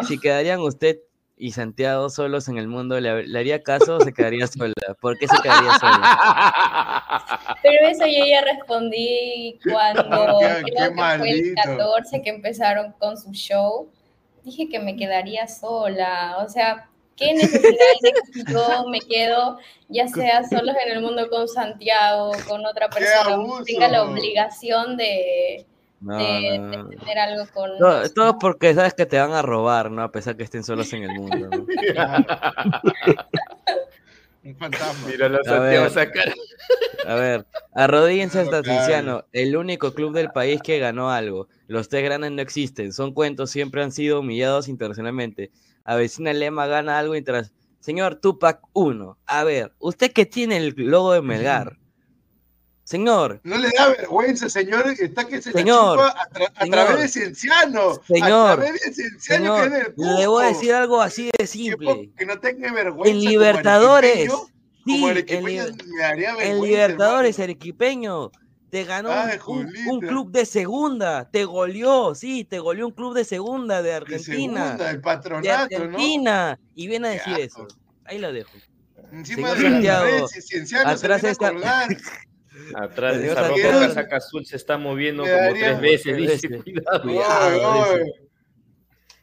si 0.05 0.19
quedarían 0.19 0.59
usted 0.59 0.97
y 1.41 1.53
Santiago 1.53 2.07
solos 2.11 2.47
en 2.49 2.59
el 2.59 2.68
mundo, 2.68 2.99
¿le, 2.99 3.09
haría 3.09 3.63
caso 3.63 3.97
o 3.97 3.99
se 3.99 4.13
quedaría 4.13 4.45
sola? 4.45 4.73
¿Por 5.01 5.18
qué 5.18 5.27
se 5.27 5.35
quedaría 5.41 5.73
sola? 5.80 7.57
Pero 7.63 7.88
eso 7.88 8.05
yo 8.05 8.23
ya 8.27 8.41
respondí 8.41 9.57
cuando 9.63 10.38
creo 10.65 10.93
que 10.93 11.18
fue 11.18 11.31
el 11.31 11.55
14 11.55 12.22
que 12.22 12.30
empezaron 12.30 12.91
con 12.99 13.18
su 13.18 13.31
show. 13.31 13.89
Dije 14.43 14.69
que 14.69 14.77
me 14.77 14.95
quedaría 14.95 15.47
sola. 15.47 16.38
O 16.45 16.47
sea, 16.47 16.88
¿qué 17.18 17.34
necesidad 17.34 17.72
de 18.03 18.11
que 18.11 18.51
yo 18.53 18.88
me 18.89 18.99
quedo, 18.99 19.57
ya 19.89 20.07
sea 20.09 20.43
solos 20.47 20.76
en 20.85 20.91
el 20.91 21.01
mundo 21.01 21.27
con 21.31 21.47
Santiago, 21.47 22.34
con 22.47 22.63
otra 22.68 22.88
persona, 22.91 23.35
tenga 23.65 23.88
la 23.88 24.03
obligación 24.03 24.95
de 24.95 25.65
no, 26.02 26.18
de, 26.18 26.98
tener 26.98 27.19
algo 27.19 27.45
con. 27.53 27.78
No, 27.80 28.10
todo 28.10 28.40
porque 28.40 28.73
sabes 28.73 28.94
que 28.95 29.06
te 29.06 29.19
van 29.19 29.34
a 29.34 29.41
robar, 29.44 29.91
¿no? 29.91 30.02
A 30.02 30.11
pesar 30.11 30.36
que 30.36 30.44
estén 30.44 30.64
solos 30.64 30.91
en 30.94 31.03
el 31.03 31.11
mundo. 31.11 31.48
¿no? 31.49 31.65
Un 34.44 34.56
fantasma. 34.56 35.07
Míralo 35.07 35.40
a 35.40 35.44
Santiago 35.44 35.90
sacar. 35.90 36.34
A 37.07 37.15
ver, 37.15 37.45
arrodíllense 37.73 38.40
hasta 38.40 38.64
Cinciano, 38.64 39.26
el 39.32 39.56
único 39.56 39.94
club 39.94 40.14
del 40.14 40.32
país 40.32 40.61
que 40.61 40.80
ganó 40.80 41.10
algo. 41.11 41.48
Los 41.68 41.90
tres 41.90 42.03
grandes 42.03 42.32
no 42.32 42.41
existen, 42.41 42.94
son 42.94 43.14
cuentos, 43.14 43.49
siempre 43.49 43.82
han 43.82 43.91
sido 43.91 44.19
humillados 44.19 44.68
internacionalmente. 44.68 45.52
Avecina 45.84 46.32
Lema 46.34 46.68
gana 46.68 46.99
algo 46.99 47.15
internacional. 47.15 47.60
Señor 47.80 48.15
Tupac 48.18 48.61
1, 48.73 49.18
a 49.26 49.44
ver, 49.44 49.73
usted 49.80 50.11
que 50.11 50.28
tiene 50.28 50.57
el 50.57 50.76
logo 50.78 51.14
de 51.14 51.23
Melgar, 51.23 51.80
Señor. 52.91 53.39
No 53.45 53.57
le 53.57 53.69
da 53.69 53.88
vergüenza, 53.88 54.49
señor. 54.49 54.85
Está 54.99 55.26
que 55.26 55.41
se 55.41 55.53
señor, 55.53 55.97
a, 55.97 56.27
a 56.55 56.65
través 56.65 56.99
de 56.99 57.07
Cienciano. 57.07 58.01
Señor. 58.05 58.51
A 58.51 58.55
través 58.57 58.81
de 58.81 58.93
Cienciano 58.93 59.63
señor, 59.63 59.95
que 59.95 60.03
le 60.19 60.27
voy 60.27 60.43
a 60.43 60.47
decir 60.49 60.73
algo 60.73 61.01
así 61.01 61.30
de 61.39 61.47
simple. 61.47 62.11
Que, 62.18 62.26
no 62.26 62.38
tenga 62.39 62.69
vergüenza. 62.73 63.09
En 63.09 63.22
Libertadores. 63.22 64.30
Sí, 64.85 65.05
en, 65.07 65.47
en 66.41 66.61
Libertadores, 66.61 67.39
el 67.39 67.51
equipeño 67.51 68.30
te 68.69 68.84
ganó 68.84 69.11
un, 69.47 69.73
un, 69.89 69.99
club 70.01 70.31
de 70.31 70.45
segunda, 70.45 71.30
te 71.30 71.45
goleó, 71.45 72.15
sí, 72.15 72.45
te 72.45 72.59
goleó 72.59 72.88
un 72.88 72.93
club 72.93 73.13
de 73.13 73.23
segunda 73.23 73.81
de 73.81 73.93
Argentina. 73.93 74.61
De 74.63 74.68
segunda, 74.68 74.91
el 74.91 75.01
patronato, 75.01 75.47
de 75.47 75.76
Argentina, 75.76 76.57
¿no? 76.59 76.69
y 76.73 76.88
viene 76.88 77.07
a 77.09 77.11
decir 77.11 77.38
eso. 77.38 77.68
Ahí 78.05 78.18
lo 78.18 78.34
dejo. 78.34 78.51
Encima 79.11 79.53
de 79.53 79.61
Santiago, 79.61 80.27
Cienciano 80.27 80.89
atrás 80.89 81.23
está... 81.23 81.53
Atrás 82.76 83.20
de 83.20 83.28
esa 83.28 83.48
ropa 83.48 83.62
casaca 83.62 84.18
azul 84.18 84.46
se 84.46 84.56
está 84.56 84.78
moviendo 84.78 85.24
como 85.24 85.54
tres 85.54 85.82
veces. 85.82 86.18
Dice, 86.18 86.62
cuidado. 87.02 88.04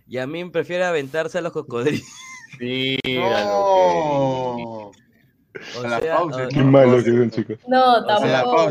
Y 0.07 0.19
a 0.19 0.27
mí 0.27 0.49
prefiere 0.51 0.85
aventarse 0.85 1.39
a 1.39 1.41
los 1.41 1.53
cocodrilos. 1.53 2.07
Sí, 2.59 2.99
no. 3.05 4.91
O 5.77 5.81
a 5.85 5.89
la 5.89 6.01
sea, 6.01 6.17
pausa. 6.17 6.49
Qué 6.49 6.63
malo 6.63 7.03
que 7.03 7.11
es 7.11 7.31
chicos. 7.31 7.59
No, 7.67 8.05
tampoco. 8.07 8.69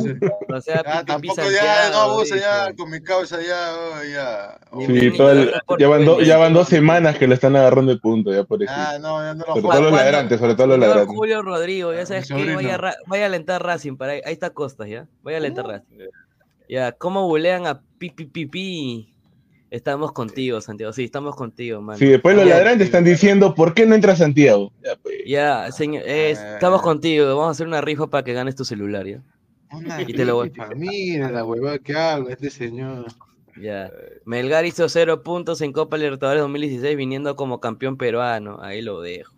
O 0.49 0.61
sea, 0.61 0.83
ya, 0.83 1.03
tampoco 1.03 1.41
ya, 1.51 1.89
no, 1.91 2.13
vos 2.13 2.29
ya, 2.29 2.73
con 2.75 2.89
mi 2.89 3.01
causa 3.01 3.41
ya, 3.41 3.73
oh, 3.75 4.03
ya. 4.03 4.59
Sí, 4.85 5.11
todo 5.17 5.31
el, 5.31 5.53
ya, 5.79 5.87
van 5.87 6.05
do, 6.05 6.21
ya 6.21 6.37
van 6.37 6.53
dos 6.53 6.67
semanas 6.69 7.17
que 7.17 7.27
le 7.27 7.35
están 7.35 7.55
agarrando 7.55 7.91
el 7.91 7.99
punto, 7.99 8.31
ya 8.31 8.43
por 8.43 8.63
eso. 8.63 8.71
Ah, 8.75 8.97
no, 8.99 9.19
ya 9.19 9.33
no 9.33 9.45
lo 9.45 9.55
Sobre 9.55 9.61
todo 9.61 9.81
los 9.81 9.91
ladrantes, 9.91 10.39
sobre 10.39 10.55
todo 10.55 10.67
los 10.67 10.79
ladrantes. 10.79 11.15
Julio 11.15 11.41
Rodrigo, 11.41 11.93
ya 11.93 12.05
sabes 12.05 12.27
que 12.27 12.55
vaya, 12.55 12.79
vaya 13.07 13.23
a 13.23 13.27
alentar 13.27 13.63
Racing, 13.63 13.97
para 13.97 14.13
ahí, 14.13 14.21
ahí 14.25 14.33
está 14.33 14.51
Costas, 14.51 14.87
¿ya? 14.87 15.07
Vaya 15.23 15.37
a 15.37 15.39
alentar 15.39 15.65
uh. 15.65 15.69
Racing. 15.69 15.97
Ya, 16.69 16.91
¿cómo 16.91 17.27
bulean 17.27 17.65
a 17.65 17.81
pi, 17.97 18.09
pi, 18.11 18.25
pi, 18.25 18.45
pi. 18.45 19.16
Estamos 19.69 20.13
contigo, 20.13 20.61
Santiago. 20.61 20.93
Sí, 20.93 21.03
estamos 21.03 21.35
contigo, 21.35 21.81
man. 21.81 21.97
Sí, 21.97 22.05
después 22.05 22.35
los 22.35 22.45
ladrantes 22.45 22.87
están 22.87 23.03
diciendo, 23.03 23.53
¿por 23.53 23.73
qué 23.73 23.85
no 23.85 23.95
entra 23.95 24.15
Santiago? 24.15 24.71
Ya, 25.25 25.65
pues. 25.65 25.75
señor, 25.75 26.03
estamos 26.07 26.81
contigo. 26.81 27.27
Vamos 27.27 27.47
a 27.47 27.51
hacer 27.51 27.67
una 27.67 27.81
rifa 27.81 28.07
para 28.07 28.23
que 28.23 28.33
ganes 28.33 28.55
tu 28.55 28.63
celular, 28.63 29.05
¿ya? 29.05 29.21
y 30.07 30.13
te 30.13 30.23
lo 30.23 30.35
voy 30.35 30.51
Mira 30.77 31.29
la 31.29 31.43
huevada 31.43 31.77
que 31.79 31.93
hago 31.93 32.29
este 32.29 32.49
señor. 32.49 33.07
Ya. 33.61 33.91
Melgar 34.23 34.65
hizo 34.65 34.87
cero 34.87 35.23
puntos 35.23 35.61
en 35.61 35.73
Copa 35.73 35.97
Libertadores 35.97 36.41
2016 36.41 36.95
viniendo 36.95 37.35
como 37.35 37.59
campeón 37.59 37.97
peruano. 37.97 38.59
Ahí 38.61 38.81
lo 38.81 39.01
dejo. 39.01 39.33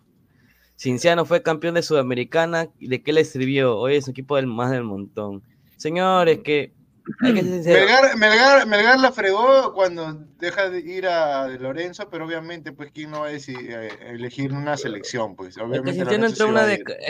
Cinciano 0.76 1.24
fue 1.24 1.42
campeón 1.42 1.74
de 1.74 1.82
Sudamericana. 1.82 2.68
¿De 2.80 3.02
qué 3.02 3.12
le 3.12 3.24
sirvió? 3.24 3.76
Hoy 3.76 3.96
es 3.96 4.06
un 4.06 4.12
equipo 4.12 4.36
del 4.36 4.46
más 4.46 4.70
del 4.70 4.84
montón. 4.84 5.42
Señores, 5.76 6.40
que 6.40 6.72
Melgar, 7.20 8.66
Melgar, 8.66 9.00
la 9.00 9.12
fregó 9.12 9.72
cuando 9.74 10.26
deja 10.38 10.70
de 10.70 10.80
ir 10.80 11.06
a 11.06 11.48
Lorenzo, 11.48 12.08
pero 12.10 12.26
obviamente, 12.26 12.72
pues, 12.72 12.90
¿quién 12.92 13.10
no 13.10 13.20
va 13.20 13.26
a 13.26 13.30
decir, 13.30 13.56
eh, 13.58 13.88
elegir 14.08 14.52
una 14.52 14.76
selección? 14.76 15.36
Pues, 15.36 15.56
obviamente. 15.58 15.90
Es 15.90 15.96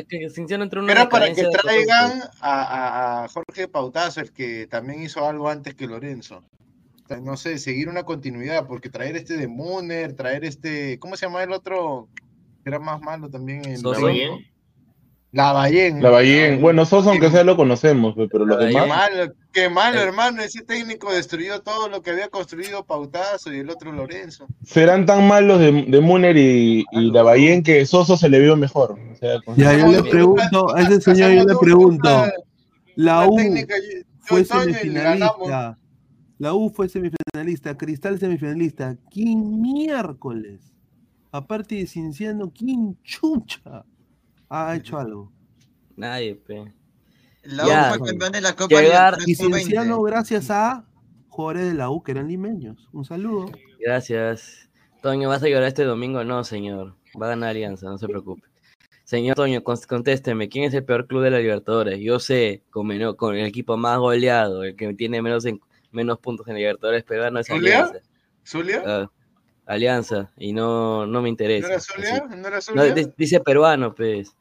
que 0.07 0.31
Cinciano 0.31 0.65
entró 0.65 0.81
una 0.83 0.93
Era 0.93 1.09
para 1.09 1.33
que 1.33 1.45
traigan 1.45 2.23
a, 2.41 3.25
a, 3.25 3.29
Jorge 3.29 3.69
Pautazo, 3.69 4.21
el 4.21 4.33
que 4.33 4.67
también 4.67 5.03
hizo 5.03 5.27
algo 5.27 5.49
antes 5.49 5.75
que 5.75 5.87
Lorenzo. 5.87 6.45
No 7.23 7.37
sé, 7.37 7.59
seguir 7.59 7.89
una 7.89 8.05
continuidad, 8.05 8.67
porque 8.69 8.89
traer 8.89 9.17
este 9.17 9.37
de 9.37 9.49
Muner, 9.49 10.15
traer 10.15 10.45
este, 10.45 10.99
¿cómo 11.01 11.17
se 11.17 11.27
llama 11.27 11.43
el 11.43 11.53
otro? 11.53 12.09
Era 12.65 12.79
más 12.79 13.01
malo 13.01 13.29
también. 13.29 13.65
En 13.65 13.83
la 15.33 15.53
Ballén. 15.53 16.03
La 16.03 16.11
Ballén. 16.11 16.61
Bueno, 16.61 16.85
Sosa, 16.85 17.11
aunque 17.11 17.31
sea, 17.31 17.45
lo 17.45 17.57
conocemos, 17.57 18.15
pero 18.31 18.45
los 18.45 18.59
demás. 18.59 18.83
Qué 18.83 18.89
mal, 18.89 19.35
qué 19.53 19.69
mal, 19.69 19.95
hermano. 19.97 20.43
Ese 20.43 20.63
técnico 20.63 21.13
destruyó 21.13 21.61
todo 21.61 21.89
lo 21.89 22.03
que 22.03 22.11
había 22.11 22.29
construido 22.29 22.85
Pautazo 22.85 23.53
y 23.53 23.59
el 23.59 23.71
otro 23.71 23.93
Lorenzo. 23.93 24.47
Serán 24.65 25.07
tan 25.07 25.29
malos 25.29 25.61
de, 25.61 25.85
de 25.87 26.01
Muner 26.01 26.37
y, 26.37 26.85
y 26.91 27.11
la 27.13 27.23
Ballén 27.23 27.63
que 27.63 27.87
Soso 27.87 28.17
se 28.17 28.29
le 28.29 28.41
vio 28.41 28.57
mejor. 28.57 28.99
Ya, 29.57 29.77
yo 29.77 29.87
le 29.89 30.03
pregunto, 30.03 30.75
a 30.75 30.83
ese 30.83 31.01
señor 31.01 31.33
yo 31.33 31.45
le 31.45 31.57
pregunto. 31.61 32.27
La 32.97 33.29
U 33.29 33.39
fue 34.21 34.45
semifinalista. 34.45 35.79
La 36.39 36.55
U 36.55 36.71
fue 36.71 36.89
semifinalista, 36.89 37.77
Cristal 37.77 38.19
semifinalista. 38.19 38.97
¿Quién 39.11 39.61
miércoles? 39.61 40.73
Aparte 41.31 41.77
de 41.77 41.87
Cinciano, 41.87 42.51
¿quién 42.51 42.99
chucha? 43.05 43.85
Ha 44.51 44.77
hecho 44.77 44.99
algo. 44.99 45.33
Nadie, 45.97 46.35
pe. 46.35 46.73
La 47.45 47.65
U 47.65 47.99
fue 47.99 48.09
campeón 48.09 48.33
de 48.33 48.41
la 48.41 48.55
Copa 48.55 48.81
llegar, 48.81 49.17
Y 49.27 49.35
Cienciano, 49.35 50.03
gracias 50.03 50.51
a 50.51 50.85
jugadores 51.29 51.69
de 51.69 51.75
la 51.75 51.89
U 51.89 52.03
que 52.03 52.13
eran 52.13 52.29
limeños. 52.29 52.89
Un 52.93 53.05
saludo. 53.05 53.51
Gracias. 53.79 54.69
Toño, 55.01 55.29
¿vas 55.29 55.43
a 55.43 55.49
llorar 55.49 55.69
este 55.69 55.85
domingo? 55.85 56.23
No, 56.25 56.45
señor. 56.45 56.97
Va 57.21 57.27
a 57.27 57.31
ganar 57.31 57.51
Alianza, 57.51 57.87
no 57.87 57.97
se 57.97 58.07
preocupe. 58.07 58.47
Señor 59.05 59.35
Toño, 59.35 59.65
contésteme, 59.65 60.49
¿quién 60.49 60.65
es 60.65 60.75
el 60.75 60.85
peor 60.85 61.07
club 61.07 61.23
de 61.23 61.31
la 61.31 61.39
Libertadores? 61.39 61.99
Yo 62.01 62.21
sé, 62.21 62.63
con, 62.71 62.89
con 63.15 63.35
el 63.35 63.47
equipo 63.47 63.77
más 63.77 63.99
goleado, 63.99 64.63
el 64.63 64.77
que 64.77 64.95
tiene 64.95 65.21
menos, 65.21 65.45
menos 65.91 66.19
puntos 66.19 66.47
en 66.47 66.57
Libertadores, 66.57 67.03
pero 67.03 67.29
no 67.31 67.41
es 67.41 67.51
Alianza. 67.51 67.95
¿Zulia? 68.45 68.83
Ah, 68.87 69.11
Alianza, 69.71 70.33
y 70.37 70.53
no, 70.53 71.07
no 71.07 71.23
me 71.23 71.29
interesa. 71.29 71.69
¿No 71.69 71.75
era 71.75 71.81
Zulia? 71.81 72.25
¿No 72.29 72.49
era 72.49 72.61
Zulia? 72.61 72.93
No, 72.93 73.13
dice 73.17 73.39
peruano, 73.39 73.95
pues. 73.95 74.35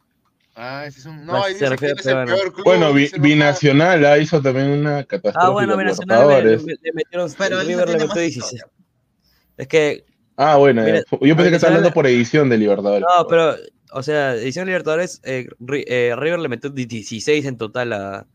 Ah, 0.56 0.86
ese 0.88 1.02
es 1.02 1.06
un. 1.06 1.24
No, 1.24 1.44
ahí 1.44 1.54
dice 1.54 1.70
que 1.78 1.86
es 1.92 2.06
el 2.08 2.26
peor 2.26 2.52
club. 2.52 2.66
Bueno, 2.66 2.92
Binacional 2.94 4.04
ah, 4.06 4.18
hizo 4.18 4.42
también 4.42 4.72
una 4.72 5.04
catástrofe. 5.04 5.38
Ah, 5.40 5.52
bueno, 5.52 5.78
Binacional 5.78 6.28
le, 6.44 6.58
le, 6.58 6.94
metieron. 6.94 7.32
Pero 7.38 7.62
River 7.62 7.90
le 7.90 7.98
metió 8.00 8.22
16. 8.22 8.64
Es 9.58 9.68
que. 9.68 10.04
Ah, 10.36 10.56
bueno, 10.56 10.84
eh, 10.84 11.04
yo 11.22 11.36
pensé 11.36 11.52
que 11.52 11.58
estaba 11.58 11.76
hablando 11.76 11.94
por 11.94 12.08
edición 12.08 12.50
de 12.50 12.58
Libertadores. 12.58 13.02
No, 13.02 13.28
pero, 13.28 13.56
o 13.92 14.02
sea, 14.02 14.34
edición 14.34 14.66
de 14.66 14.72
Libertadores, 14.72 15.22
eh, 15.26 15.48
eh, 15.86 16.16
River 16.18 16.40
le 16.40 16.50
metió 16.50 16.72
16 16.72 17.46
en 17.46 17.58
total 17.58 17.94
a. 17.94 18.26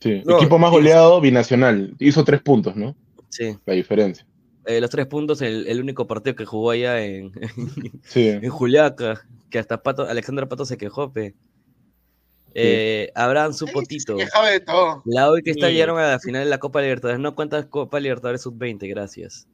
Sí, 0.00 0.22
equipo 0.24 0.56
más 0.56 0.70
goleado, 0.70 1.20
Binacional. 1.20 1.96
Hizo 1.98 2.22
tres 2.22 2.42
puntos, 2.42 2.76
¿no? 2.76 2.94
Sí. 3.28 3.56
La 3.66 3.74
diferencia. 3.74 4.24
Eh, 4.66 4.80
los 4.80 4.90
tres 4.90 5.06
puntos, 5.06 5.42
el, 5.42 5.66
el, 5.68 5.80
único 5.80 6.06
partido 6.06 6.34
que 6.34 6.44
jugó 6.44 6.70
allá 6.70 7.00
en, 7.04 7.32
sí. 8.02 8.28
en 8.42 8.50
Juliaca 8.50 9.24
que 9.50 9.58
hasta 9.58 9.82
Pato, 9.82 10.02
Alexandra 10.02 10.48
Pato 10.48 10.64
se 10.64 10.76
quejó, 10.76 11.12
pe. 11.12 11.34
Eh, 12.58 13.12
Abraham 13.14 13.52
su 13.52 13.66
potito. 13.66 14.16
La 15.04 15.30
hoy 15.30 15.42
que 15.42 15.50
está 15.50 15.68
llegaron 15.68 15.98
a 15.98 16.12
la 16.12 16.18
final 16.18 16.44
de 16.44 16.48
la 16.50 16.58
Copa 16.58 16.80
Libertadores. 16.80 17.20
No 17.20 17.34
cuentas 17.34 17.66
Copa 17.66 18.00
Libertadores 18.00 18.40
Sub-20, 18.42 18.88
gracias. 18.88 19.46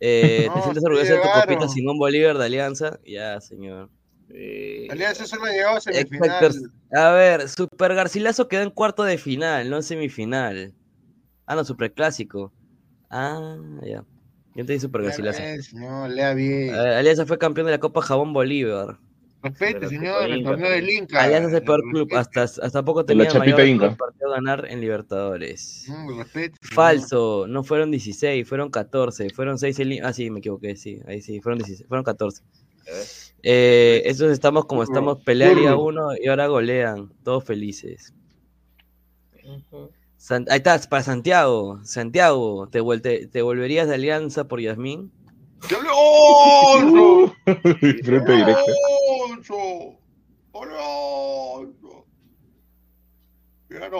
Eh, 0.00 0.48
¿Te 0.54 0.62
sientes 0.62 0.84
orgulloso 0.84 1.14
de 1.14 1.20
tu 1.20 1.28
copita 1.28 1.68
Simón 1.68 1.98
Bolívar 1.98 2.36
de 2.36 2.44
Alianza? 2.44 2.98
Ya, 3.06 3.40
señor. 3.40 3.88
Eh, 4.28 4.86
Alianza 4.90 5.26
solo 5.26 5.46
llegó 5.46 5.70
a 5.70 5.80
semifinal. 5.80 6.70
A 6.92 7.10
ver, 7.12 7.48
Super 7.48 7.94
Garcilaso 7.94 8.48
quedó 8.48 8.62
en 8.62 8.70
cuarto 8.70 9.02
de 9.02 9.16
final, 9.16 9.70
no 9.70 9.76
en 9.76 9.82
semifinal. 9.82 10.74
Ah, 11.46 11.54
no, 11.54 11.64
Super 11.64 11.92
Clásico. 11.94 12.52
Ah, 13.08 13.56
ya. 13.82 14.04
Yo 14.54 14.66
te 14.66 14.74
di 14.74 14.80
Super 14.80 15.02
Garcilaso. 15.02 15.42
No, 15.74 16.08
lea 16.08 16.34
bien. 16.34 16.74
Alianza 16.74 17.26
fue 17.26 17.38
campeón 17.38 17.66
de 17.66 17.72
la 17.72 17.80
Copa 17.80 18.02
Jabón 18.02 18.32
Bolívar. 18.32 18.98
Respete, 19.42 19.88
señor, 19.88 20.30
el 20.30 20.44
torneo 20.44 20.70
del 20.70 20.88
Inca. 20.88 21.22
Alianza 21.22 21.48
es 21.48 21.54
el 21.54 21.62
peor 21.64 21.82
club, 21.90 22.14
hasta, 22.14 22.42
hasta 22.42 22.84
poco 22.84 23.04
tenía 23.04 23.24
la 23.24 23.38
mayor 23.40 23.66
Inca. 23.66 23.96
partido 23.96 24.30
ganar 24.30 24.66
en 24.70 24.80
Libertadores. 24.80 25.86
Mm, 25.88 26.20
Falso, 26.60 27.46
no 27.48 27.64
fueron 27.64 27.90
16, 27.90 28.48
fueron 28.48 28.70
14, 28.70 29.30
fueron 29.30 29.58
6 29.58 29.78
en 29.80 30.04
Ah, 30.04 30.12
sí, 30.12 30.30
me 30.30 30.38
equivoqué, 30.38 30.76
sí, 30.76 31.00
ahí 31.08 31.20
sí, 31.22 31.40
fueron 31.40 31.58
16, 31.58 31.88
fueron 31.88 32.04
14. 32.04 32.42
Eh, 33.42 34.02
esos 34.04 34.30
estamos 34.30 34.66
como 34.66 34.84
estamos 34.84 35.22
peleando 35.22 35.68
a 35.68 35.76
uno 35.76 36.10
y 36.20 36.28
ahora 36.28 36.46
golean, 36.46 37.12
todos 37.24 37.44
felices. 37.44 38.14
Ahí 40.30 40.56
está, 40.58 40.78
para 40.88 41.02
Santiago. 41.02 41.80
Santiago, 41.84 42.68
¿te, 42.68 43.26
¿te 43.26 43.42
volverías 43.42 43.88
de 43.88 43.94
alianza 43.94 44.44
por 44.44 44.60
Yasmín? 44.60 45.10
¡Oh! 45.92 47.32
Frente 47.44 48.32
directo. 48.32 48.72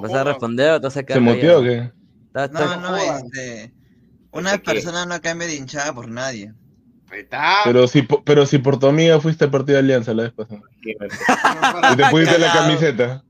¿Vas 0.03 0.13
a 0.13 0.25
responder 0.25 0.73
o 0.73 0.81
te 0.81 0.87
vas 0.87 0.97
a 0.97 1.03
quedar? 1.03 1.19
¿Se 1.19 1.25
motió 1.25 1.59
o 1.61 1.63
qué? 1.63 1.91
no, 2.35 2.81
no, 2.81 2.97
este. 2.97 3.73
Una 4.33 4.59
persona 4.59 5.05
no 5.07 5.21
cambia 5.21 5.47
de 5.47 5.57
hinchada 5.57 5.93
por 5.93 6.09
nadie. 6.09 6.53
Pero 7.65 7.87
si, 7.87 8.03
pero 8.25 8.47
si 8.47 8.57
por 8.59 8.79
tu 8.79 8.87
amiga 8.87 9.21
fuiste 9.21 9.45
a 9.45 9.51
partido 9.51 9.75
de 9.75 9.81
Alianza 9.81 10.15
la 10.15 10.23
vez 10.25 10.33
pasada. 10.33 10.63
y 11.93 11.97
te 11.97 12.05
pusiste 12.11 12.39
la 12.39 12.53
camiseta. 12.53 13.25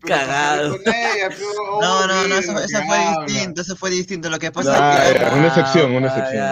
Cagado. 0.00 0.78
no, 1.80 2.06
no, 2.06 2.28
no, 2.28 2.34
eso, 2.36 2.52
fue 2.52 3.26
distinto, 3.26 3.62
eso 3.62 3.76
fue 3.76 3.90
distinto. 3.90 4.28
Lo 4.30 4.38
que 4.38 4.50
pasa 4.50 5.04
es 5.04 5.18
que. 5.18 5.24
Una 5.34 5.46
excepción, 5.48 5.92
una 5.92 6.08
excepción. 6.08 6.48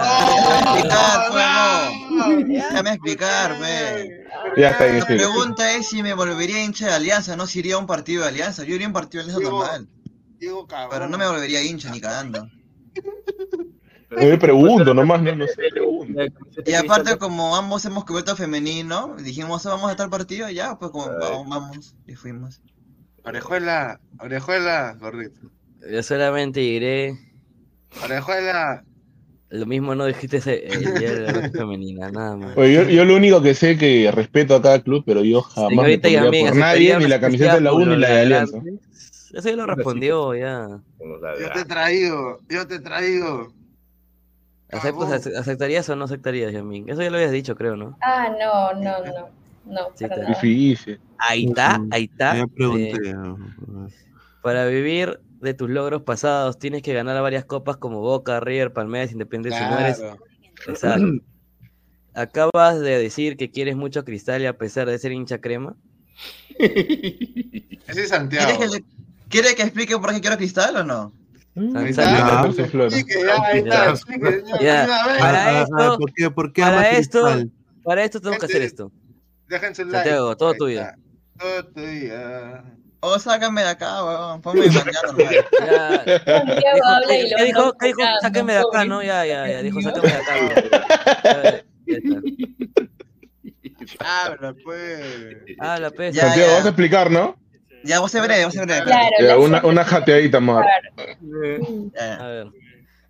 Déjame 2.47 2.89
explicar, 2.91 3.59
me. 3.59 4.25
Ya 4.57 4.69
está, 4.71 4.87
La 4.87 5.05
pregunta 5.05 5.73
es 5.73 5.87
si 5.87 6.01
me 6.03 6.13
volvería 6.13 6.63
hincha 6.63 6.87
de 6.87 6.93
Alianza, 6.93 7.35
no 7.35 7.47
si 7.47 7.59
iría 7.59 7.75
a 7.75 7.79
un 7.79 7.87
partido 7.87 8.23
de 8.23 8.29
Alianza. 8.29 8.63
Yo 8.63 8.75
iría 8.75 8.87
a 8.87 8.89
un 8.89 8.93
partido 8.93 9.23
de 9.23 9.31
Alianza 9.31 9.51
normal. 9.51 9.87
Pero 10.89 11.09
no 11.09 11.17
me 11.17 11.27
volvería 11.27 11.63
hincha 11.63 11.89
ni 11.91 11.99
cagando. 11.99 12.47
Me 14.11 14.37
pregunto, 14.37 14.93
nomás 14.93 15.21
no, 15.21 15.35
no 15.35 15.45
sé. 15.47 15.63
Y 16.65 16.73
aparte, 16.73 17.17
como 17.17 17.55
ambos 17.55 17.83
hemos 17.85 18.05
cubierto 18.05 18.35
femenino, 18.35 19.15
dijimos, 19.17 19.63
vamos 19.65 19.89
a 19.89 19.91
estar 19.91 20.09
partido, 20.09 20.49
ya, 20.49 20.77
pues 20.77 20.91
como 20.91 21.07
vamos, 21.07 21.47
vamos, 21.49 21.95
y 22.07 22.15
fuimos. 22.15 22.61
Orejuela, 23.25 23.99
orejuela, 24.19 24.95
gordito. 24.99 25.39
Yo 25.89 26.03
solamente 26.03 26.61
iré. 26.61 27.17
Orejuela. 28.03 28.83
Lo 29.49 29.65
mismo 29.65 29.95
no 29.95 30.05
dijiste 30.05 30.37
el 30.67 30.93
día 30.99 31.13
de 31.13 31.31
la 31.31 31.49
femenina, 31.49 32.11
nada 32.11 32.35
más. 32.35 32.57
Oye, 32.57 32.73
yo, 32.73 32.83
yo, 32.83 33.05
lo 33.05 33.15
único 33.15 33.41
que 33.41 33.53
sé 33.53 33.77
que 33.77 34.11
respeto 34.11 34.55
a 34.55 34.61
cada 34.61 34.81
club, 34.81 35.03
pero 35.05 35.23
yo 35.23 35.41
jamás 35.41 35.87
me 35.87 35.97
por 35.97 36.55
nadie, 36.55 36.97
ni 36.97 37.07
la 37.07 37.19
camiseta 37.19 37.55
de 37.55 37.61
la 37.61 37.73
1 37.73 37.85
ni 37.85 37.97
la 37.97 38.09
de 38.09 38.21
Alianza. 38.21 38.57
Eso 39.33 39.49
ya 39.49 39.55
lo 39.55 39.65
respondió, 39.65 40.35
ya. 40.35 40.81
Yo 40.99 41.51
te 41.53 41.59
he 41.61 41.65
traído, 41.65 42.39
yo 42.49 42.67
te 42.67 42.75
he 42.75 42.79
traído. 42.79 43.53
¿Aceptarías 44.69 45.87
o 45.89 45.95
no 45.95 46.05
aceptarías, 46.05 46.51
Yamin? 46.51 46.89
Eso 46.89 47.01
ya 47.01 47.09
lo 47.09 47.17
habías 47.17 47.31
dicho, 47.31 47.55
creo, 47.55 47.75
¿no? 47.75 47.97
Ah, 48.01 48.29
no, 48.39 48.73
no, 48.73 49.05
no. 49.05 49.44
No, 49.65 49.91
sí, 49.95 50.05
difícil. 50.27 50.99
Ahí 51.17 51.45
está, 51.45 51.81
ahí 51.91 52.09
está. 52.11 52.37
Eh, 52.37 53.15
para 54.41 54.67
vivir 54.67 55.19
de 55.41 55.53
tus 55.53 55.69
logros 55.69 56.03
pasados 56.03 56.59
tienes 56.59 56.81
que 56.81 56.93
ganar 56.93 57.21
varias 57.21 57.45
copas 57.45 57.77
como 57.77 58.01
Boca, 58.01 58.39
River, 58.39 58.73
Palmeiras, 58.73 59.11
Independiente. 59.11 59.59
Exacto. 60.67 61.05
Acabas 62.13 62.79
de 62.79 62.97
decir 62.97 63.35
que 63.35 63.51
quieres 63.51 63.75
mucho 63.75 63.99
a 63.99 64.05
Cristal 64.05 64.41
y 64.41 64.45
a 64.45 64.57
pesar 64.57 64.87
de 64.87 64.97
ser 64.97 65.11
hincha 65.11 65.39
crema. 65.39 65.75
Ese 66.59 68.03
es 68.03 68.09
Santiago. 68.09 68.57
¿Quiere 69.27 69.55
que, 69.55 69.63
explique 69.63 69.97
por 69.97 70.13
qué 70.13 70.21
quiero 70.21 70.37
Cristal 70.37 70.77
o 70.77 70.83
no? 70.83 71.11
Para 71.73 71.89
esto, 71.89 72.01
para 76.55 76.91
esto, 76.91 77.49
para 77.83 78.03
esto 78.03 78.21
tengo 78.21 78.37
que 78.37 78.45
hacer 78.45 78.61
esto. 78.61 78.91
Déjense 79.47 79.81
el 79.83 79.91
like. 79.91 80.09
Santiago, 80.09 80.35
todo 80.37 80.53
tuyo. 80.53 80.83
Todo 81.39 81.65
tuyo. 81.67 82.13
Oh, 83.01 83.19
sácame 83.19 83.61
de 83.61 83.67
acá, 83.69 84.03
weón. 84.03 84.41
Ponme 84.41 84.65
mañana, 84.67 84.91
Ya. 85.59 86.03
Santiago 86.25 86.85
habla 86.85 87.15
y 87.15 87.29
¿Qué 87.35 87.43
dijo? 87.43 87.73
¿Qué 87.77 87.87
dijo? 87.87 88.01
Sáquenme 88.21 88.53
de 88.53 88.59
acá, 88.59 88.85
¿no? 88.85 89.03
Ya, 89.03 89.25
ya, 89.25 89.47
ya. 89.47 89.61
Dijo, 89.61 89.81
sáquenme 89.81 90.07
de 90.09 90.15
acá. 90.15 90.35
Ya, 91.85 92.01
Habla, 93.99 94.55
pues. 94.63 95.01
Habla, 95.59 95.91
pues. 95.91 96.15
Santiago, 96.15 96.53
vas 96.53 96.65
a 96.65 96.69
explicar, 96.69 97.11
¿no? 97.11 97.35
Ya, 97.83 97.99
vos 97.99 98.15
a 98.15 98.23
breve, 98.23 98.45
vos 98.45 98.57
a 98.57 98.65
breve. 98.65 98.83
Claro, 98.83 99.15
Ya, 99.21 99.37
una, 99.37 99.63
una 99.63 99.85
jateadita 99.85 100.39
más. 100.39 100.65
A 101.99 102.27
ver. 102.27 102.47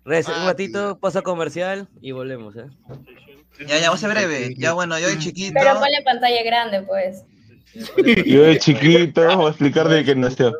Res, 0.04 0.28
un 0.28 0.44
ratito, 0.44 0.98
pausa 1.00 1.22
comercial 1.22 1.88
y 2.00 2.12
volvemos, 2.12 2.54
¿eh? 2.56 2.66
Ya, 3.66 3.78
ya, 3.78 3.90
vos 3.90 4.02
a 4.04 4.08
breve. 4.08 4.54
Ya, 4.56 4.72
bueno, 4.72 4.98
yo 4.98 5.08
de 5.08 5.18
chiquito. 5.18 5.54
Pero 5.58 5.74
ponle 5.78 6.02
pantalla 6.04 6.42
grande, 6.42 6.82
pues. 6.82 7.22
Yo 7.74 8.42
de 8.42 8.58
chiquito, 8.58 9.36
voy 9.36 9.46
a 9.46 9.48
explicar 9.50 9.88
de 9.88 10.04
que 10.04 10.14
nació. 10.14 10.58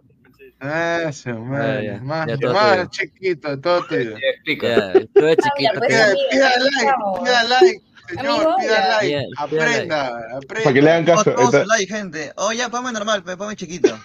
Eso, 0.61 1.35
man. 1.39 1.83
ya, 1.83 1.99
más, 2.03 2.27
ya 2.27 2.49
más 2.51 2.77
tuyo. 2.77 2.89
chiquito, 2.91 3.61
todo 3.61 3.85
tuyo. 3.87 4.17
Ya, 4.17 4.93
tú 5.15 5.21
de 5.21 5.37
chiquito. 5.37 5.79
pues, 5.79 6.15
Pida, 6.31 6.53
vamos. 6.85 7.21
like, 7.29 7.31
pida 7.31 7.43
like, 7.45 7.83
señor, 8.09 8.57
pida 8.59 8.89
like. 8.89 9.09
Pida 9.09 9.25
Aprenda, 9.37 10.11
Para 10.11 10.29
que 10.29 10.37
aprenda. 10.47 10.81
le 10.81 10.91
hagan 10.91 11.05
caso. 11.05 11.51
Su 11.51 11.65
like, 11.67 11.87
gente. 11.95 12.33
Oh, 12.37 12.53
ya, 12.53 12.69
ponme 12.71 12.93
normal, 12.93 13.23
pe, 13.23 13.37
ponme 13.37 13.55
chiquito. 13.57 13.99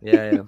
Ya, 0.00 0.30
ya. 0.30 0.44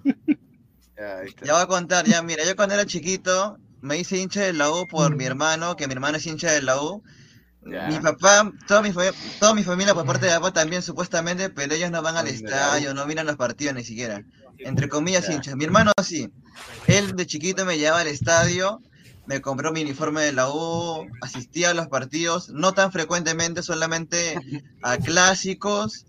Ya 1.42 1.52
voy 1.54 1.62
a 1.62 1.66
contar, 1.66 2.04
ya, 2.06 2.22
mira, 2.22 2.44
yo 2.44 2.54
cuando 2.54 2.74
era 2.74 2.84
chiquito 2.86 3.58
me 3.80 3.96
hice 3.98 4.18
hincha 4.18 4.42
de 4.42 4.52
la 4.52 4.70
U 4.70 4.86
por 4.86 5.16
mi 5.16 5.24
hermano, 5.24 5.74
que 5.74 5.86
mi 5.86 5.94
hermano 5.94 6.18
es 6.18 6.26
hincha 6.26 6.52
de 6.52 6.62
la 6.62 6.80
U. 6.80 7.02
Mi 7.62 7.98
papá, 8.00 8.50
toda 8.66 8.80
mi, 8.80 8.90
toda 9.38 9.54
mi 9.54 9.62
familia 9.62 9.94
por 9.94 10.06
parte 10.06 10.26
de 10.26 10.32
papá 10.32 10.52
también 10.52 10.82
supuestamente, 10.82 11.50
pero 11.50 11.74
ellos 11.74 11.90
no 11.90 12.00
van 12.00 12.16
al 12.16 12.26
estadio, 12.26 12.94
no 12.94 13.06
miran 13.06 13.26
los 13.26 13.36
partidos 13.36 13.74
ni 13.74 13.84
siquiera. 13.84 14.24
Entre 14.58 14.88
comillas 14.88 15.28
hinchas. 15.28 15.56
Mi 15.56 15.64
hermano 15.64 15.92
sí. 16.02 16.30
Él 16.86 17.14
de 17.16 17.26
chiquito 17.26 17.64
me 17.64 17.78
llevaba 17.78 18.00
al 18.00 18.06
estadio, 18.08 18.80
me 19.26 19.40
compró 19.40 19.72
mi 19.72 19.82
uniforme 19.82 20.22
de 20.22 20.32
la 20.32 20.50
U, 20.50 21.06
asistía 21.20 21.70
a 21.70 21.74
los 21.74 21.88
partidos, 21.88 22.48
no 22.48 22.72
tan 22.72 22.92
frecuentemente, 22.92 23.62
solamente 23.62 24.38
a 24.82 24.96
clásicos 24.96 26.06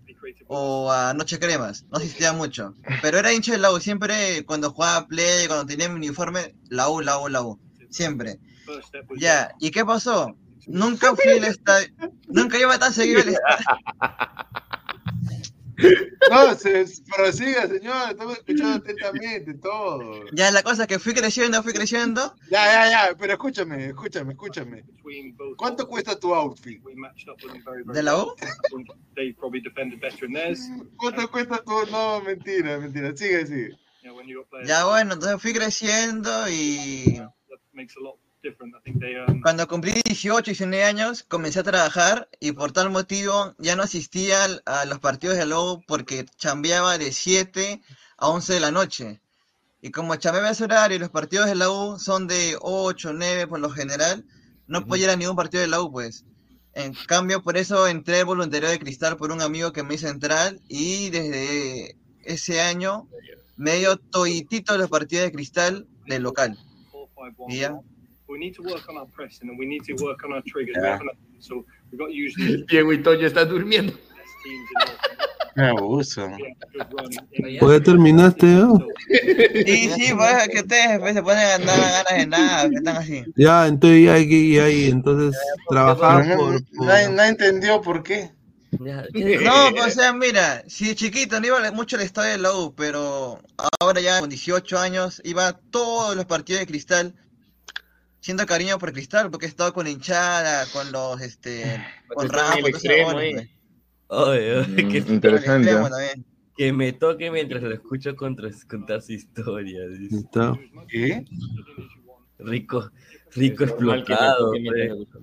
o 0.48 0.92
a 0.92 1.14
Noche 1.14 1.40
Cremas, 1.40 1.86
no 1.92 1.98
asistía 1.98 2.34
mucho. 2.34 2.74
Pero 3.02 3.20
era 3.20 3.34
hincha 3.34 3.52
de 3.52 3.58
la 3.58 3.72
U, 3.72 3.80
siempre 3.80 4.44
cuando 4.46 4.72
jugaba 4.72 5.08
Play, 5.08 5.48
cuando 5.48 5.66
tenía 5.66 5.90
mi 5.90 5.96
uniforme, 5.96 6.56
la 6.70 6.90
U, 6.90 7.02
la 7.02 7.20
U, 7.20 7.28
la 7.28 7.42
U, 7.42 7.60
siempre. 7.90 8.40
Ya, 9.18 9.54
¿y 9.60 9.72
qué 9.72 9.86
pasó? 9.86 10.36
Nunca 10.68 11.16
fui 11.16 11.32
al 11.32 11.44
estadio, 11.44 11.90
nunca 12.28 12.58
iba 12.58 12.78
tan 12.78 12.94
seguido 12.94 13.22
al 13.22 13.30
estadio. 13.30 13.66
No, 16.30 16.54
se, 16.56 16.86
prosiga, 17.16 17.68
señor, 17.68 18.12
estamos 18.12 18.38
escuchando 18.38 18.78
atentamente 18.78 19.54
todo. 19.56 20.26
Ya, 20.32 20.52
la 20.52 20.62
cosa 20.62 20.84
es 20.84 20.88
que 20.88 21.00
fui 21.00 21.14
creciendo, 21.14 21.64
fui 21.64 21.74
creciendo. 21.74 22.36
Ya, 22.52 22.66
ya, 22.66 22.90
ya, 22.90 23.18
pero 23.18 23.34
escúchame, 23.34 23.88
escúchame, 23.88 24.34
escúchame. 24.34 24.84
¿Cuánto 25.58 25.88
cuesta 25.88 26.20
tu 26.20 26.34
outfit? 26.36 26.82
¿De 27.86 28.04
la 28.04 28.18
U? 28.18 28.36
¿Cuánto 30.98 31.32
cuesta 31.32 31.64
tu...? 31.64 31.92
No, 31.92 32.22
mentira, 32.22 32.78
mentira, 32.78 33.16
sigue, 33.16 33.48
sigue. 33.48 33.78
Ya, 34.66 34.86
bueno, 34.86 35.14
entonces 35.14 35.42
fui 35.42 35.54
creciendo 35.54 36.50
y 36.50 37.22
cuando 39.44 39.68
cumplí 39.68 39.94
18, 40.04 40.46
19 40.46 40.84
años, 40.84 41.24
comencé 41.24 41.60
a 41.60 41.64
trabajar 41.64 42.28
y 42.40 42.52
por 42.52 42.72
tal 42.72 42.90
motivo 42.90 43.54
ya 43.60 43.76
no 43.76 43.84
asistía 43.84 44.46
a 44.66 44.86
los 44.86 45.00
partidos 45.00 45.38
de 45.38 45.46
la 45.46 45.60
U 45.60 45.84
porque 45.88 46.26
chambeaba 46.38 46.98
de 46.98 47.12
7 47.12 47.82
a 48.18 48.28
11 48.30 48.54
de 48.54 48.60
la 48.60 48.72
noche. 48.72 49.22
Y 49.82 49.92
como 49.92 50.16
chambeaba 50.16 50.50
ese 50.50 50.64
horario 50.64 50.98
y 50.98 51.00
los 51.00 51.10
partidos 51.10 51.48
de 51.48 51.56
la 51.56 51.70
U 51.70 52.00
son 52.00 52.28
de 52.28 52.58
8, 52.60 53.14
9 53.14 53.48
por 53.48 53.60
lo 53.60 53.70
general, 53.70 54.26
no 54.68 54.86
podía 54.86 55.06
ir 55.06 55.10
a 55.12 55.16
ningún 55.16 55.36
partido 55.36 55.62
de 55.62 55.68
la 55.68 55.82
U, 55.82 55.92
pues. 55.92 56.26
En 56.74 56.94
cambio, 57.08 57.44
por 57.44 57.58
eso 57.58 57.88
entré 57.88 58.24
voluntario 58.24 58.70
de 58.70 58.80
cristal 58.80 59.18
por 59.18 59.32
un 59.32 59.42
amigo 59.42 59.74
que 59.74 59.84
me 59.84 59.96
hizo 59.96 60.08
entrar 60.08 60.56
y 60.70 61.10
desde 61.10 61.98
ese 62.24 62.62
año 62.62 63.08
me 63.58 63.76
dio 63.76 63.98
toitito 63.98 64.78
los 64.78 64.90
partidos 64.90 65.26
de 65.26 65.32
cristal 65.32 65.88
del 66.08 66.24
local. 66.24 66.58
Y 70.72 70.74
ya. 70.76 70.98
Diego 72.70 72.94
y 72.94 73.04
Toño 73.04 73.28
están 73.28 73.50
durmiendo. 73.50 73.94
Me 75.56 75.68
abuso. 75.68 76.28
¿Pues 77.60 77.80
ya 77.80 77.84
terminaste? 77.84 78.48
ya? 78.48 78.68
Sí, 79.66 79.90
sí, 79.90 80.14
pues 80.16 80.48
que 80.50 80.60
ustedes 80.62 81.00
pues, 81.00 81.14
se 81.14 81.22
ponen 81.22 81.40
a 81.46 81.56
andar 81.56 81.80
a 81.80 81.92
ganas 81.92 82.18
de 82.18 82.28
nada, 82.28 82.70
que 82.70 82.76
están 82.76 82.98
así. 82.98 83.24
Ya, 83.36 83.68
entonces 83.68 84.06
ya 84.06 84.14
hay 84.14 84.30
que 84.30 84.36
ir 84.36 84.62
ahí. 84.62 84.86
Entonces, 84.90 85.38
trabajar 85.68 86.26
no- 86.28 86.38
por. 86.38 86.64
por- 86.76 86.86
nadie, 86.88 87.10
nadie 87.10 87.30
entendió 87.32 87.82
por 87.82 88.02
qué. 88.04 88.32
No, 88.72 89.70
pues, 89.72 89.88
o 89.88 89.90
sea, 89.90 90.14
mira, 90.14 90.64
si 90.68 90.96
chiquito 90.96 91.40
no 91.42 91.48
iba 91.48 91.72
mucho 91.74 91.98
al 91.98 92.04
estadio 92.04 92.32
de 92.32 92.38
la 92.38 92.56
U, 92.56 92.74
pero 92.74 93.42
ahora 93.82 94.00
ya 94.00 94.22
con 94.22 94.30
18 94.30 94.80
años 94.80 95.22
iba 95.26 95.50
a 95.50 95.54
todos 95.58 96.16
los 96.16 96.26
partidos 96.26 96.62
de 96.62 96.68
cristal. 96.68 97.14
Siento 98.22 98.46
cariño 98.46 98.78
por 98.78 98.94
cristal, 98.94 99.32
porque 99.32 99.48
he 99.48 99.50
estado 99.50 99.74
con 99.74 99.88
hinchada, 99.88 100.68
con 100.72 100.92
los, 100.92 101.20
este, 101.22 101.84
con 102.08 102.30
Rafa, 102.30 102.58
pues. 102.62 102.84
Mm, 104.10 105.14
Interesante. 105.14 105.72
que 106.56 106.72
me 106.72 106.94
toque 106.94 107.32
mientras 107.32 107.64
lo 107.64 107.74
escucho 107.74 108.16
contra, 108.16 108.50
contar 108.70 109.02
su 109.02 109.14
historia. 109.14 109.88
dice. 109.88 110.18
Está. 110.18 110.54
¿Qué? 110.88 111.26
Rico, 112.38 112.92
rico 113.32 113.64
explotado. 113.64 114.52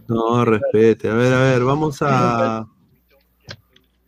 No, 0.08 0.44
respete. 0.44 1.08
A 1.08 1.14
ver, 1.14 1.32
a 1.32 1.40
ver, 1.42 1.64
vamos 1.64 1.98
a. 2.00 2.66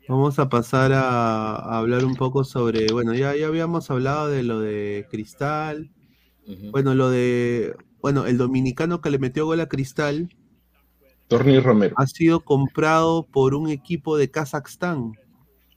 Vamos 0.08 0.40
a 0.40 0.48
pasar 0.48 0.92
a, 0.92 1.54
a 1.54 1.78
hablar 1.78 2.04
un 2.04 2.16
poco 2.16 2.42
sobre. 2.42 2.88
Bueno, 2.90 3.14
ya, 3.14 3.36
ya 3.36 3.46
habíamos 3.46 3.88
hablado 3.92 4.28
de 4.28 4.42
lo 4.42 4.58
de 4.58 5.06
Cristal. 5.10 5.92
Bueno, 6.72 6.96
lo 6.96 7.10
de. 7.10 7.76
Bueno, 8.02 8.26
el 8.26 8.38
dominicano 8.38 9.00
que 9.00 9.10
le 9.10 9.18
metió 9.18 9.46
gol 9.46 9.60
a 9.60 9.68
Cristal 9.68 10.28
Torni 11.28 11.58
Romero. 11.60 11.94
ha 11.98 12.06
sido 12.06 12.40
comprado 12.40 13.26
por 13.26 13.54
un 13.54 13.68
equipo 13.70 14.16
de 14.16 14.30
Kazajstán. 14.30 15.12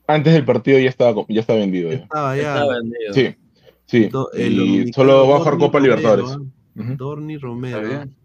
Antes 0.06 0.32
del 0.34 0.44
partido 0.44 0.78
ya 0.78 0.88
estaba, 0.88 1.24
ya 1.28 1.40
estaba 1.40 1.60
vendido. 1.60 1.90
Ya. 1.90 1.96
Estaba 1.96 2.36
ya. 2.36 2.64
Vendido. 2.66 3.12
Sí, 3.12 3.36
sí. 3.86 4.10
Y 4.40 4.92
solo 4.92 5.28
va 5.28 5.36
a 5.36 5.38
jugar 5.40 5.58
Copa 5.58 5.78
Romero, 5.78 5.96
Libertadores. 5.96 6.48
Ujú. 6.76 6.96
Dorni 6.96 7.36
Romero. 7.38 7.78
Está 7.82 7.88
¿ah? 8.00 8.04
bien. 8.04 8.16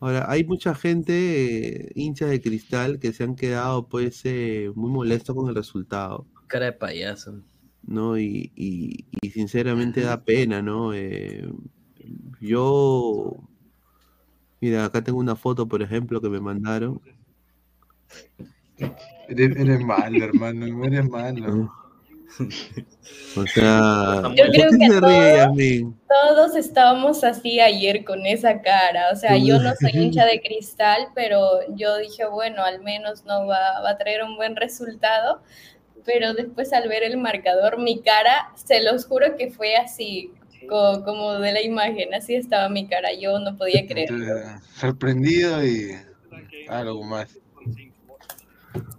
Ahora, 0.00 0.26
hay 0.30 0.44
mucha 0.44 0.74
gente, 0.74 1.86
eh, 1.86 1.92
hinchas 1.94 2.28
de 2.30 2.40
cristal, 2.40 2.98
que 2.98 3.12
se 3.12 3.24
han 3.24 3.34
quedado 3.36 3.88
pues 3.88 4.20
eh, 4.24 4.70
muy 4.74 4.90
molestos 4.90 5.34
con 5.34 5.48
el 5.48 5.54
resultado, 5.54 6.26
Cara 6.46 6.66
de 6.66 6.72
payaso. 6.72 7.40
¿no? 7.86 8.18
Y, 8.18 8.52
y- 8.54 9.06
y 9.22 9.30
sinceramente 9.30 10.02
da 10.02 10.22
pena, 10.22 10.62
¿no? 10.62 10.92
Eh, 10.94 11.48
yo, 12.40 13.36
mira, 14.60 14.84
acá 14.84 15.02
tengo 15.02 15.18
una 15.18 15.36
foto, 15.36 15.66
por 15.66 15.82
ejemplo, 15.82 16.20
que 16.20 16.28
me 16.28 16.40
mandaron. 16.40 17.00
Eres, 19.28 19.56
eres 19.56 19.80
malo, 19.80 20.24
hermano, 20.24 20.84
eres 20.84 21.08
malo. 21.08 21.72
O 23.36 23.46
sea, 23.46 24.20
¿por 24.22 24.34
Yo 24.34 24.44
creo 24.50 24.70
qué 24.70 24.78
que 24.78 24.88
se 24.88 25.00
ríe, 25.00 25.00
todos- 25.00 25.36
Yasmin? 25.36 25.96
Todos 26.08 26.56
estábamos 26.56 27.24
así 27.24 27.60
ayer 27.60 28.04
con 28.04 28.26
esa 28.26 28.60
cara. 28.60 29.10
O 29.12 29.16
sea, 29.16 29.36
yo 29.36 29.60
no 29.60 29.72
soy 29.76 29.90
hincha 29.94 30.24
de 30.24 30.40
cristal, 30.40 31.08
pero 31.14 31.40
yo 31.76 31.96
dije, 31.98 32.24
bueno, 32.26 32.62
al 32.62 32.82
menos 32.82 33.24
no 33.24 33.46
va, 33.46 33.80
va 33.82 33.90
a 33.90 33.98
traer 33.98 34.22
un 34.24 34.36
buen 34.36 34.56
resultado. 34.56 35.40
Pero 36.04 36.34
después 36.34 36.72
al 36.72 36.88
ver 36.88 37.02
el 37.02 37.16
marcador, 37.16 37.78
mi 37.80 38.00
cara, 38.02 38.50
se 38.56 38.82
los 38.82 39.06
juro 39.06 39.36
que 39.36 39.50
fue 39.50 39.76
así, 39.76 40.30
co- 40.66 41.02
como 41.04 41.34
de 41.34 41.52
la 41.52 41.62
imagen, 41.62 42.12
así 42.14 42.34
estaba 42.34 42.68
mi 42.68 42.86
cara. 42.86 43.08
Yo 43.12 43.38
no 43.38 43.56
podía 43.56 43.86
creer. 43.86 44.10
Sorprendido 44.76 45.64
y 45.64 45.92
algo 46.68 47.02
más. 47.04 47.38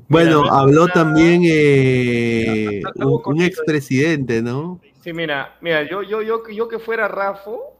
Bueno, 0.07 0.43
Mira, 0.43 0.53
habló 0.55 0.87
también 0.87 1.41
eh, 1.45 2.81
Algo 2.99 3.21
un, 3.25 3.35
un 3.37 3.41
expresidente, 3.41 4.41
¿no? 4.41 4.79
Sí, 5.01 5.13
mira, 5.13 5.55
mira, 5.61 5.83
yo, 5.89 6.03
yo, 6.03 6.21
yo, 6.21 6.47
yo 6.49 6.67
que 6.67 6.79
fuera 6.79 7.07
Rafo, 7.07 7.73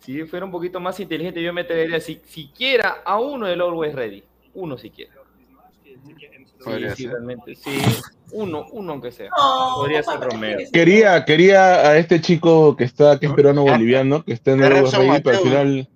si 0.00 0.14
yo 0.14 0.26
fuera 0.26 0.44
un 0.44 0.52
poquito 0.52 0.80
más 0.80 0.98
inteligente, 1.00 1.42
yo 1.42 1.52
me 1.52 1.64
traería 1.64 2.00
si, 2.00 2.20
siquiera 2.26 3.02
a 3.04 3.18
uno 3.20 3.46
del 3.46 3.60
Always 3.60 3.94
Ready. 3.94 4.22
Uno 4.54 4.76
siquiera. 4.76 5.12
Sí, 6.64 7.06
realmente, 7.06 7.54
sí. 7.54 7.78
Uno, 8.32 8.66
uno 8.72 8.92
aunque 8.92 9.12
sea. 9.12 9.30
Podría 9.74 10.02
ser 10.02 10.20
Romero. 10.20 10.60
Quería, 10.72 11.24
quería 11.24 11.88
a 11.88 11.98
este 11.98 12.20
chico 12.20 12.76
que 12.76 12.84
está, 12.84 13.18
que 13.18 13.26
es 13.26 13.32
peruano 13.32 13.62
boliviano, 13.62 14.24
que 14.24 14.32
está 14.32 14.52
en 14.52 14.62
el 14.62 14.70
Rey, 14.70 14.82
pero 15.22 15.36
al 15.36 15.42
final. 15.42 15.88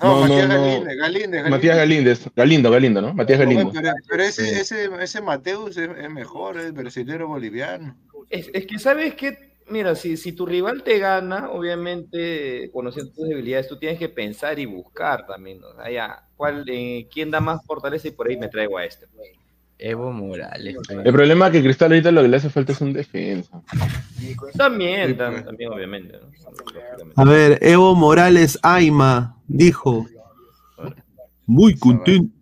No, 0.00 0.14
no, 0.14 0.28
Matías 0.28 0.48
Galíndez, 0.48 0.96
Galíndez, 0.96 1.50
Matías 1.50 1.76
Galíndez, 1.76 2.30
Galindo, 2.36 2.70
Galindo, 2.70 3.02
¿no? 3.02 3.14
Matías 3.14 3.40
Galindo. 3.40 3.72
Pero, 3.72 3.92
pero 4.08 4.22
ese, 4.22 4.60
ese, 4.60 4.88
ese 5.00 5.20
Mateus 5.20 5.76
es, 5.76 5.90
es 5.98 6.10
mejor, 6.10 6.56
es 6.56 6.72
brasileño 6.72 7.26
boliviano. 7.26 7.96
Es, 8.30 8.48
es, 8.52 8.64
que 8.66 8.78
sabes 8.78 9.14
que, 9.14 9.56
mira, 9.68 9.96
si, 9.96 10.16
si 10.16 10.32
tu 10.32 10.46
rival 10.46 10.84
te 10.84 11.00
gana, 11.00 11.50
obviamente, 11.50 12.70
conociendo 12.72 13.12
tus 13.12 13.28
debilidades, 13.28 13.66
tú 13.66 13.76
tienes 13.76 13.98
que 13.98 14.08
pensar 14.08 14.60
y 14.60 14.66
buscar 14.66 15.26
también, 15.26 15.60
¿no? 15.60 15.68
Allá, 15.80 16.22
¿cuál, 16.36 16.64
eh, 16.68 17.08
¿quién 17.12 17.32
da 17.32 17.40
más 17.40 17.66
fortaleza? 17.66 18.06
Y 18.06 18.12
por 18.12 18.28
ahí 18.28 18.36
me 18.36 18.48
traigo 18.48 18.78
a 18.78 18.84
este. 18.84 19.06
Evo 19.78 20.12
Morales. 20.12 20.76
El 20.88 21.12
problema 21.12 21.46
es 21.46 21.52
que 21.52 21.62
Cristal 21.62 21.92
ahorita 21.92 22.10
lo 22.10 22.22
que 22.22 22.28
le 22.28 22.36
hace 22.36 22.50
falta 22.50 22.72
es 22.72 22.80
un 22.80 22.92
defensa. 22.92 23.62
También, 24.56 25.16
pues. 25.16 25.44
también, 25.44 25.72
obviamente. 25.72 26.18
A 27.14 27.24
ver, 27.24 27.58
Evo 27.62 27.94
Morales 27.94 28.58
Aima 28.62 29.36
dijo, 29.46 30.06
muy 31.46 31.76
contento. 31.76 32.34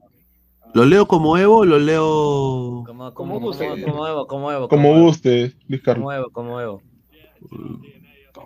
¿Lo 0.75 0.85
leo 0.85 1.07
como 1.07 1.39
Evo 1.39 1.59
o 1.59 1.65
lo 1.65 1.79
leo...? 1.79 2.85
Como, 2.87 3.15
como, 3.15 3.41
guste. 3.41 3.83
Como, 3.83 4.07
Evo, 4.07 4.27
como 4.27 4.53
Evo. 4.53 4.69
Como 4.69 5.01
guste, 5.01 5.55
Luis 5.69 5.81
Carlos. 5.81 6.03
Como 6.03 6.13
Evo, 6.13 6.31
como 6.31 6.61
Evo. 6.61 6.83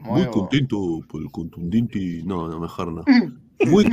Muy 0.03 0.27
contento 0.27 1.01
por 1.09 1.23
el 1.23 1.31
contundente... 1.33 2.23
No, 2.25 2.47
no, 2.47 2.61
mejor 2.61 2.93
no. 2.93 3.05
Muy, 3.67 3.85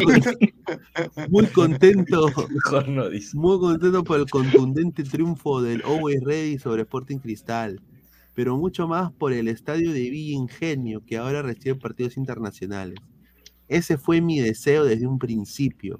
muy 1.29 1.45
contento. 1.47 2.27
Mejor 2.49 2.87
no 2.87 3.09
dice. 3.09 3.37
Muy 3.37 3.59
contento 3.59 4.03
por 4.03 4.19
el 4.19 4.29
contundente 4.29 5.03
triunfo 5.03 5.61
del 5.61 5.81
Always 5.83 6.23
Ready 6.23 6.57
sobre 6.57 6.83
Sporting 6.83 7.17
Cristal. 7.17 7.81
Pero 8.33 8.57
mucho 8.57 8.87
más 8.87 9.11
por 9.11 9.33
el 9.33 9.47
estadio 9.47 9.91
de 9.91 10.09
Villa 10.09 10.35
Ingenio, 10.35 11.03
que 11.05 11.17
ahora 11.17 11.41
recibe 11.41 11.75
partidos 11.75 12.17
internacionales. 12.17 12.99
Ese 13.67 13.97
fue 13.97 14.21
mi 14.21 14.39
deseo 14.39 14.85
desde 14.85 15.07
un 15.07 15.19
principio, 15.19 15.99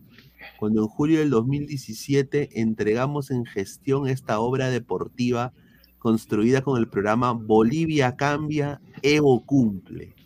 cuando 0.58 0.84
en 0.84 0.88
julio 0.88 1.20
del 1.20 1.30
2017 1.32 2.62
entregamos 2.62 3.32
en 3.32 3.46
gestión 3.46 4.08
esta 4.08 4.40
obra 4.40 4.70
deportiva 4.70 5.52
construida 5.98 6.62
con 6.62 6.78
el 6.78 6.88
programa 6.88 7.34
Bolivia 7.34 8.16
Cambia, 8.16 8.80
Evo 9.02 9.46
Cumple. 9.46 10.17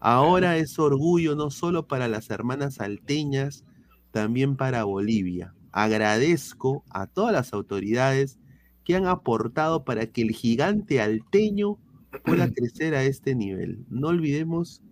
Ahora 0.00 0.56
es 0.56 0.78
orgullo 0.78 1.36
no 1.36 1.50
solo 1.50 1.86
para 1.86 2.08
las 2.08 2.30
hermanas 2.30 2.74
salteñas, 2.76 3.64
también 4.10 4.56
para 4.56 4.84
Bolivia. 4.84 5.54
Agradezco 5.72 6.84
a 6.90 7.06
todas 7.06 7.32
las 7.32 7.52
autoridades 7.52 8.38
que 8.84 8.96
han 8.96 9.06
aportado 9.06 9.84
para 9.84 10.06
que 10.06 10.22
el 10.22 10.30
gigante 10.30 11.00
alteño 11.00 11.78
pueda 12.24 12.50
crecer 12.54 12.94
a 12.94 13.04
este 13.04 13.34
nivel. 13.34 13.84
No 13.88 14.08
olvidemos 14.08 14.82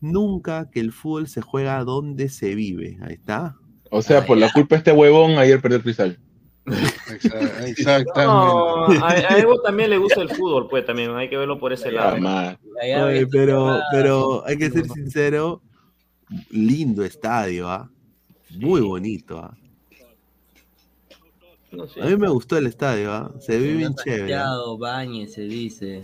nunca 0.00 0.70
que 0.70 0.80
el 0.80 0.92
fútbol 0.92 1.26
se 1.28 1.40
juega 1.40 1.82
donde 1.84 2.28
se 2.28 2.54
vive. 2.54 2.98
Ahí 3.02 3.14
está. 3.14 3.56
O 3.90 4.02
sea, 4.02 4.24
por 4.24 4.38
la 4.38 4.50
culpa 4.52 4.76
de 4.76 4.78
este 4.78 4.92
huevón, 4.92 5.32
ayer 5.32 5.60
perdió 5.60 5.78
el 5.78 5.82
cristal. 5.82 6.18
Exactamente. 7.66 8.98
a, 9.02 9.38
Evo 9.38 9.60
también 9.60 9.90
le 9.90 9.98
gusta 9.98 10.22
el 10.22 10.30
fútbol, 10.30 10.68
pues 10.68 10.86
también 10.86 11.14
hay 11.14 11.28
que 11.28 11.36
verlo 11.36 11.58
por 11.58 11.72
ese 11.72 11.92
lado. 11.92 12.16
pero, 13.30 13.80
pero 13.92 14.46
hay 14.46 14.56
que 14.56 14.70
ser 14.70 14.88
sincero, 14.88 15.62
lindo 16.50 17.04
estadio, 17.04 17.68
¿ah? 17.68 17.90
Muy 18.56 18.80
bonito, 18.80 19.38
¿ah? 19.38 19.54
A 22.00 22.06
mí 22.06 22.16
me 22.16 22.28
gustó 22.28 22.56
el 22.56 22.66
estadio, 22.66 23.12
¿ah? 23.12 23.32
Se 23.40 23.58
ve 23.58 23.74
bien 23.74 23.94
chévere. 23.94 24.36
Bañe, 24.78 25.26
se 25.26 25.42
dice. 25.42 26.02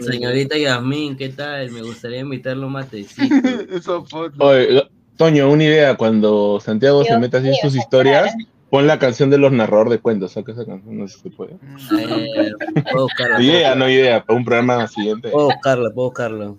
Señorita 0.00 0.56
Yasmín, 0.56 1.16
¿qué 1.16 1.28
tal? 1.28 1.70
Me 1.70 1.82
gustaría 1.82 2.20
invitarlo 2.20 2.66
a 2.66 2.70
matecito. 2.70 3.22
Oye, 4.38 4.88
Toño, 5.16 5.50
una 5.50 5.64
idea, 5.64 5.96
cuando 5.96 6.58
Santiago 6.60 7.04
se 7.04 7.16
meta 7.18 7.38
así 7.38 7.48
en 7.48 7.54
sus 7.54 7.76
historias, 7.76 8.34
pon 8.74 8.88
la 8.88 8.98
canción 8.98 9.30
de 9.30 9.38
los 9.38 9.52
narradores 9.52 9.92
de 9.92 9.98
cuentos, 10.00 10.32
saca 10.32 10.50
esa 10.50 10.66
canción, 10.66 10.98
no 10.98 11.06
sé 11.06 11.14
si 11.14 11.22
se 11.22 11.30
puede. 11.30 11.52
Eh, 11.52 12.50
puedo 12.90 13.04
buscarla. 13.04 13.40
idea, 13.40 13.76
no 13.76 13.88
idea, 13.88 14.24
para 14.24 14.36
un 14.36 14.44
programa 14.44 14.88
siguiente. 14.88 15.28
Puedo 15.28 15.46
buscarla, 15.46 15.90
puedo 15.94 16.08
buscarlo 16.08 16.58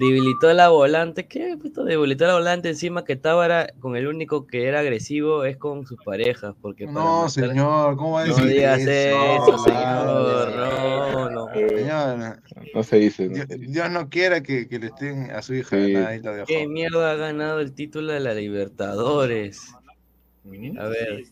debilitó 0.00 0.52
la 0.52 0.70
volante. 0.70 1.26
¿Qué? 1.26 1.56
Debilitó 1.56 2.26
la 2.26 2.34
volante 2.34 2.70
encima 2.70 3.04
que 3.04 3.12
estaba 3.12 3.66
con 3.78 3.96
el 3.96 4.06
único 4.06 4.46
que 4.46 4.66
era 4.66 4.80
agresivo 4.80 5.44
es 5.44 5.56
con 5.56 5.86
sus 5.86 5.98
parejas. 6.04 6.54
Porque 6.60 6.86
no, 6.86 7.28
señor, 7.28 7.96
¿cómo 7.96 8.12
va 8.12 8.22
a 8.22 8.24
decir? 8.24 8.44
No 8.44 8.50
digas 8.50 8.80
eso, 8.80 9.58
señor. 9.58 10.52
No, 10.56 11.30
no. 11.30 11.46
Señor, 11.52 12.40
no 12.74 12.82
se 12.82 12.96
dice. 12.96 13.28
Dios, 13.28 13.90
no 13.90 14.08
quiera 14.08 14.42
que, 14.42 14.66
le 14.70 14.86
estén 14.86 15.30
a 15.30 15.42
su 15.42 15.54
hija. 15.54 15.76
¿Qué 16.46 16.66
mierda 16.66 17.12
ha 17.12 17.16
ganado 17.16 17.60
el 17.60 17.74
título 17.74 18.12
de 18.12 18.20
la 18.20 18.34
Libertadores? 18.34 19.74
A 20.78 20.88
ver, 20.88 21.24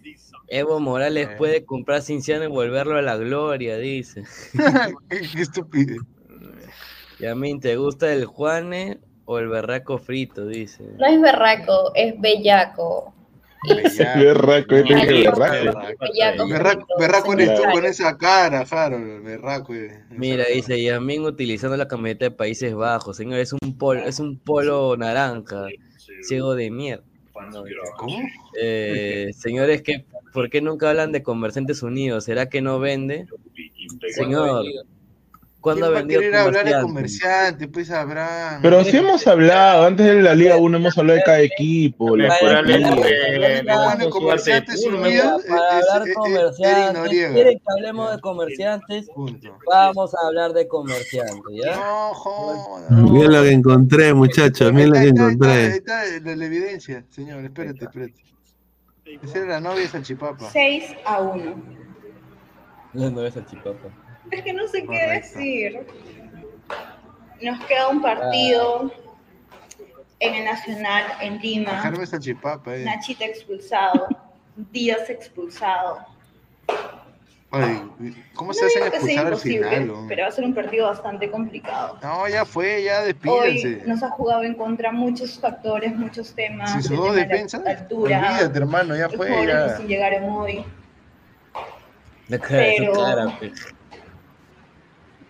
Evo 0.48 0.80
Morales 0.80 1.28
puede 1.36 1.64
comprar 1.64 2.02
Cinciano 2.02 2.44
y 2.44 2.48
volverlo 2.48 2.96
a 2.96 3.02
la 3.02 3.16
gloria, 3.16 3.76
dice. 3.76 4.22
qué 5.08 5.42
estúpido. 5.42 5.96
Y 7.18 7.26
a 7.26 7.34
mí, 7.34 7.58
¿te 7.58 7.76
gusta 7.76 8.12
el 8.12 8.26
Juane 8.26 8.98
o 9.24 9.38
el 9.38 9.48
berraco 9.48 9.98
frito? 9.98 10.46
Dice. 10.46 10.84
No 10.98 11.06
es 11.06 11.20
berraco, 11.20 11.92
es 11.94 12.20
bellaco. 12.20 13.12
Berraco, 13.66 14.76
es 14.76 14.84
berraco. 16.48 16.86
Berraco 16.98 17.32
eres 17.32 17.54
tú 17.56 17.62
con 17.72 17.84
esa 17.84 18.16
cara, 18.16 18.64
Jaro. 18.64 18.98
Berraco. 19.22 19.74
Mira, 20.10 20.44
dice 20.44 20.80
Yamin 20.80 21.24
utilizando 21.24 21.76
la 21.76 21.88
camiseta 21.88 22.26
de 22.26 22.30
Países 22.30 22.72
Bajos. 22.74 23.16
Señor, 23.16 23.40
es 23.40 23.52
un 23.52 23.76
polo, 23.76 24.04
es 24.04 24.20
un 24.20 24.38
polo 24.38 24.96
naranja. 24.96 25.66
Ciego 26.22 26.54
de 26.54 26.70
mierda. 26.70 27.04
¿Cómo? 27.96 28.18
Eh, 28.60 29.30
señores, 29.36 29.82
que, 29.82 30.04
¿por 30.32 30.50
qué 30.50 30.60
nunca 30.60 30.90
hablan 30.90 31.12
de 31.12 31.22
Comerciantes 31.22 31.82
Unidos? 31.82 32.24
¿Será 32.24 32.48
que 32.48 32.60
no 32.60 32.78
vende? 32.78 33.26
Señor, 34.10 34.64
¿Cuándo 35.60 35.86
ha 35.86 35.90
vendido 35.90 36.20
querer 36.20 36.36
hablar 36.36 36.64
de 36.64 36.80
comerciantes? 36.80 37.68
Pues 37.72 37.90
habrá. 37.90 38.60
Pero 38.62 38.84
sí 38.84 38.96
hemos 38.96 39.26
hablado, 39.26 39.86
antes 39.86 40.06
de 40.06 40.22
la 40.22 40.34
Liga 40.34 40.56
1 40.56 40.76
hemos 40.76 40.96
hablado 40.96 41.18
de 41.18 41.24
cada 41.24 41.40
equipo. 41.40 42.16
La 42.16 42.32
de 43.98 44.08
comerciantes 44.08 44.84
unidos. 44.86 45.42
Para 45.48 45.78
hablar 45.78 46.04
de 46.04 46.14
comerciantes, 46.14 47.08
quieren 47.10 47.58
que 47.58 47.64
hablemos 47.76 48.12
de 48.12 48.20
comerciantes, 48.20 49.10
vamos 49.66 50.14
a 50.14 50.26
hablar 50.28 50.52
de 50.52 50.68
comerciantes, 50.68 51.42
¿ya? 51.50 51.76
No, 51.76 52.14
joder. 52.14 52.90
Miren 52.90 53.32
lo 53.32 53.42
que 53.42 53.50
encontré, 53.50 54.14
muchachos, 54.14 54.72
miren 54.72 54.90
lo 54.90 54.96
que 54.96 55.08
encontré. 55.08 55.50
Ahí 55.50 55.66
está, 55.78 56.04
la, 56.36 56.44
evidencia, 56.44 57.04
señor, 57.10 57.44
espérate, 57.44 57.84
espérate. 57.84 58.24
Esa 59.22 59.38
era 59.38 59.46
la 59.48 59.60
novia 59.60 59.82
de 59.82 59.88
Salchipapa. 59.88 60.50
6 60.50 60.84
a 61.04 61.20
1. 61.20 61.62
La 62.92 63.10
novia 63.10 63.24
de 63.24 63.32
Salchipapa. 63.32 64.07
Es 64.30 64.42
que 64.42 64.52
no 64.52 64.68
sé 64.68 64.84
qué 64.86 65.06
decir. 65.06 65.86
Nos 67.40 67.64
queda 67.66 67.88
un 67.88 68.02
partido 68.02 68.92
en 70.20 70.34
el 70.34 70.44
Nacional 70.44 71.04
en 71.20 71.38
Lima. 71.38 71.82
Eh. 72.66 72.84
Nachita 72.84 73.24
expulsado. 73.24 74.08
Díaz 74.72 75.08
expulsado. 75.08 76.04
Ay, 77.50 77.80
¿Cómo 78.34 78.52
se 78.52 78.66
hace 78.66 78.78
expulsar 78.78 79.26
al 79.26 79.36
final? 79.38 79.92
Pero 80.08 80.22
va 80.22 80.28
a 80.28 80.32
ser 80.32 80.44
un 80.44 80.54
partido 80.54 80.86
bastante 80.86 81.30
complicado. 81.30 81.98
No, 82.02 82.28
ya 82.28 82.44
fue, 82.44 82.82
ya 82.82 83.02
despídense. 83.04 83.68
Hoy 83.68 83.82
nos 83.86 84.02
ha 84.02 84.10
jugado 84.10 84.42
en 84.42 84.54
contra 84.54 84.92
muchos 84.92 85.38
factores, 85.38 85.94
muchos 85.96 86.34
temas. 86.34 86.72
Si 86.72 86.82
sus 86.82 86.96
dos 86.98 87.14
defensas, 87.14 87.64
altura, 87.64 88.18
olvídate, 88.18 88.58
hermano, 88.58 88.96
ya 88.96 89.08
fue. 89.08 89.46
Ya. 89.46 89.78
Sin 89.78 89.86
llegar 89.86 90.14
a 90.14 90.20
muy. 90.20 90.64
Pero... 92.28 92.92
Pues. 93.38 93.74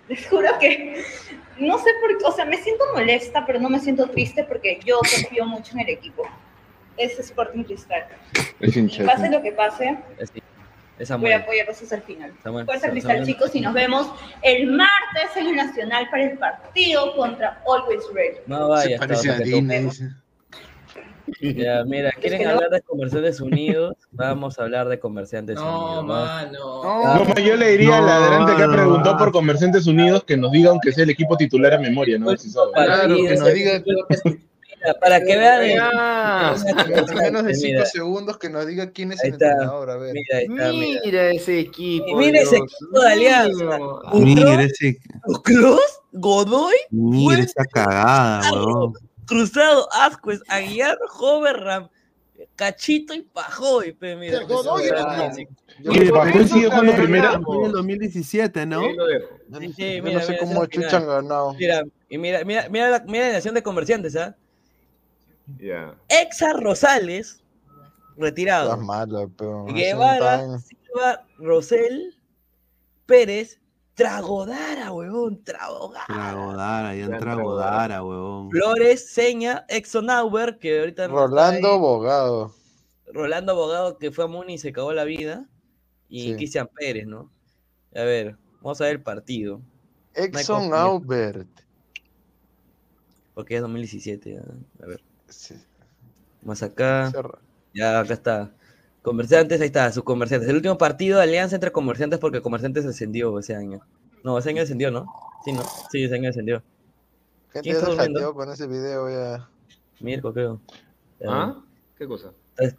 Les 0.08 0.26
juro 0.28 0.48
que 0.58 1.04
no 1.58 1.78
sé 1.78 1.90
por 2.00 2.16
qué, 2.18 2.24
o 2.24 2.32
sea, 2.32 2.44
me 2.44 2.56
siento 2.56 2.84
molesta, 2.94 3.44
pero 3.46 3.60
no 3.60 3.68
me 3.68 3.80
siento 3.80 4.08
triste 4.08 4.44
porque 4.44 4.80
yo 4.84 4.98
confío 5.00 5.44
mucho 5.44 5.72
en 5.74 5.80
el 5.80 5.90
equipo. 5.90 6.24
Es 6.96 7.18
Sporting 7.18 7.64
Cristal. 7.64 8.06
Es 8.60 8.76
y 8.76 9.02
pase 9.04 9.30
lo 9.30 9.42
que 9.42 9.52
pase, 9.52 9.96
voy 11.18 11.32
a 11.32 11.38
apoyarlos 11.38 11.80
hasta 11.80 11.96
el 11.96 12.02
final. 12.02 12.32
Fuerza 12.64 12.90
Cristal, 12.90 13.24
chicos, 13.24 13.54
y 13.54 13.60
nos 13.60 13.74
vemos 13.74 14.10
el 14.42 14.66
martes 14.66 15.36
en 15.36 15.48
el 15.48 15.56
Nacional 15.56 16.08
para 16.10 16.24
el 16.24 16.38
partido 16.38 17.14
contra 17.14 17.62
Always 17.66 18.02
Red. 18.12 18.38
No 18.46 18.68
vaya, 18.68 18.90
Se 18.90 18.98
parece 18.98 19.28
ya, 21.40 21.84
mira, 21.84 22.12
¿quieren 22.12 22.46
hablar 22.46 22.70
de 22.70 22.80
Comerciantes 22.82 23.40
Unidos? 23.40 23.96
Vamos 24.10 24.58
a 24.58 24.62
hablar 24.64 24.88
de 24.88 24.98
Comerciantes 24.98 25.58
Unidos. 25.58 26.04
Mano. 26.04 26.82
No, 26.82 27.24
no, 27.24 27.40
yo 27.40 27.56
le 27.56 27.72
diría 27.72 27.98
al 27.98 28.08
adelante 28.08 28.52
que 28.56 28.68
preguntó 28.68 29.16
por 29.16 29.32
Comerciantes 29.32 29.86
Unidos 29.86 30.24
que 30.24 30.36
nos 30.36 30.52
diga 30.52 30.70
aunque 30.70 30.92
sea 30.92 31.04
el 31.04 31.10
equipo 31.10 31.36
titular 31.36 31.74
a 31.74 31.78
memoria, 31.78 32.18
¿no? 32.18 32.26
Pues, 32.26 32.56
claro, 32.74 33.16
que 33.16 33.36
nos 33.36 33.54
diga. 33.54 33.82
Para 35.00 35.20
que 35.20 35.36
vean. 35.36 35.68
menos 37.16 37.44
de 37.44 37.54
5 37.54 37.84
segundos 37.86 38.38
que 38.38 38.48
nos 38.48 38.66
diga 38.66 38.90
quién 38.90 39.12
es 39.12 39.22
el 39.24 39.32
entrenador. 39.32 39.90
A 39.90 39.96
ver. 39.96 40.14
Mira, 40.14 40.72
mira. 40.72 41.30
ese 41.30 41.60
equipo. 41.60 42.16
Mira 42.16 42.40
ese 42.40 42.56
equipo 42.56 43.00
de 43.00 43.12
Alianza. 43.12 43.78
Mira 44.14 44.62
ese. 44.62 44.98
Cruz, 45.42 46.00
Godoy. 46.12 46.76
Mira 46.90 47.42
esa 47.42 47.64
cagada, 47.64 48.52
weón. 48.52 48.94
Cruzado, 49.28 49.88
Ascuez, 49.92 50.40
Aguiar, 50.48 50.98
Hoverram, 51.20 51.88
Cachito 52.56 53.14
y 53.14 53.22
Pajoy. 53.22 53.92
Pe, 53.92 54.16
mira, 54.16 54.42
Godoy 54.44 54.88
y 55.80 56.10
Pajoy 56.10 56.48
sigue 56.48 56.66
jugando 56.66 56.94
primero 56.94 57.34
en 57.34 57.64
el 57.66 57.72
2017, 57.72 58.66
¿no? 58.66 58.82
Sí, 59.60 59.72
sí, 59.74 60.00
mira, 60.02 60.20
no 60.20 60.26
sé 60.26 60.38
cómo 60.38 60.66
Chucha 60.66 60.96
han 60.96 61.06
ganado. 61.06 61.54
Mira, 61.54 61.82
y 62.08 62.18
mira, 62.18 62.44
mira, 62.44 62.68
mira, 62.68 62.90
la, 62.90 63.00
mira 63.00 63.28
la 63.28 63.32
nación 63.34 63.54
de 63.54 63.62
comerciantes, 63.62 64.16
¿ah? 64.16 64.34
Exa 66.08 66.52
Rosales, 66.54 67.42
retirado. 68.16 68.76
Malo, 68.78 69.30
pero 69.36 69.64
Guevara, 69.66 70.58
Silva, 70.58 71.24
Rosel, 71.38 72.16
Pérez, 73.06 73.60
Tragodara, 73.98 74.92
huevón, 74.92 75.42
Tragodara. 75.42 76.06
Tragodara, 76.06 76.94
ya 76.94 77.18
Tragodara, 77.18 78.04
huevón. 78.04 78.48
Flores, 78.48 79.10
Seña, 79.10 79.66
Exonauber, 79.68 80.60
que 80.60 80.78
ahorita. 80.78 81.08
Rolando 81.08 81.80
Bogado. 81.80 82.54
Rolando 83.12 83.56
Bogado, 83.56 83.98
que 83.98 84.12
fue 84.12 84.24
a 84.24 84.26
Muni 84.28 84.54
y 84.54 84.58
se 84.58 84.72
cagó 84.72 84.92
la 84.92 85.02
vida. 85.02 85.48
Y 86.08 86.36
Cristian 86.36 86.70
Pérez, 86.72 87.08
¿no? 87.08 87.32
A 87.92 88.02
ver, 88.02 88.36
vamos 88.60 88.80
a 88.80 88.84
ver 88.84 88.92
el 88.94 89.02
partido. 89.02 89.60
Exxon 90.14 90.72
Albert. 90.72 91.48
Porque 93.34 93.56
es 93.56 93.60
2017, 93.60 94.38
a 94.80 94.86
ver. 94.86 95.02
Más 96.42 96.62
acá. 96.62 97.12
Ya, 97.74 97.98
acá 97.98 98.14
está. 98.14 98.54
Comerciantes, 99.08 99.58
ahí 99.62 99.68
está, 99.68 99.90
sus 99.90 100.04
comerciantes. 100.04 100.50
El 100.50 100.56
último 100.56 100.76
partido 100.76 101.16
de 101.16 101.24
alianza 101.24 101.56
entre 101.56 101.72
comerciantes 101.72 102.18
porque 102.18 102.42
comerciantes 102.42 102.84
ascendió 102.84 103.38
ese 103.38 103.54
año. 103.54 103.80
No, 104.22 104.36
ese 104.36 104.50
año 104.50 104.62
ascendió, 104.62 104.90
¿no? 104.90 105.06
Sí, 105.46 105.52
¿no? 105.54 105.62
Sí, 105.90 106.04
ese 106.04 106.16
año 106.16 106.28
ascendió. 106.28 106.62
¿Quién 107.50 107.74
está 107.74 107.86
durmiendo? 107.86 108.34
con 108.34 108.50
ese 108.50 108.66
video 108.66 109.08
ya? 109.08 109.48
Mirko, 110.00 110.34
creo. 110.34 110.60
¿Ah? 111.26 111.56
¿Qué 111.96 112.06
cosa? 112.06 112.34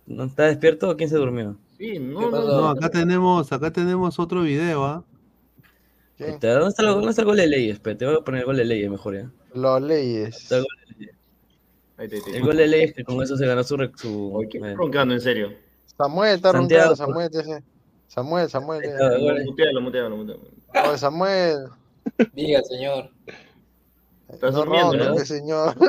¿No 0.05 0.25
está 0.25 0.43
despierto 0.43 0.91
o 0.91 0.95
quién 0.95 1.09
se 1.09 1.15
durmió? 1.15 1.57
Sí, 1.79 1.97
no, 1.97 2.29
no, 2.29 2.45
no, 2.45 2.69
acá 2.69 2.89
tenemos, 2.89 3.51
acá 3.51 3.73
tenemos 3.73 4.19
otro 4.19 4.43
video, 4.43 4.85
¿ah? 4.85 5.03
¿Dónde 6.19 6.35
está, 6.35 6.53
el, 6.53 6.59
¿Dónde 6.89 7.09
está 7.09 7.21
el 7.23 7.25
gol 7.25 7.37
de 7.37 7.47
leyes? 7.47 7.81
te 7.81 8.05
voy 8.05 8.17
a 8.17 8.19
poner 8.19 8.41
el 8.41 8.45
gol 8.45 8.57
de 8.57 8.65
leyes 8.65 8.91
mejor, 8.91 9.15
¿ya? 9.15 9.31
Los 9.55 9.81
leyes. 9.81 10.51
El 10.51 10.61
gol 10.61 10.67
de 11.97 12.07
leyes. 12.07 12.35
El 12.35 12.43
gol 12.43 12.57
de 12.57 12.67
leyes 12.67 12.93
que 12.93 13.03
con 13.03 13.23
eso 13.23 13.35
se 13.35 13.47
ganó 13.47 13.63
su... 13.63 13.77
su 13.95 14.45
¿Quién 14.51 14.65
está 14.65 14.77
roncando, 14.77 15.15
en 15.15 15.21
serio? 15.21 15.68
Samuel 15.99 16.35
está 16.35 16.53
roncando, 16.53 16.95
Samuel, 16.95 17.29
Samuel, 18.07 18.49
Samuel. 18.49 18.81
Mutealo, 19.45 19.81
mutealo, 19.81 20.15
mutealo. 20.15 20.41
Oye, 20.87 20.97
Samuel. 20.97 21.67
Diga, 22.33 22.63
señor. 22.63 23.09
Estás 24.29 24.53
no 24.53 24.59
durmiendo, 24.59 24.95
¿no? 24.95 25.17
señor. 25.17 25.75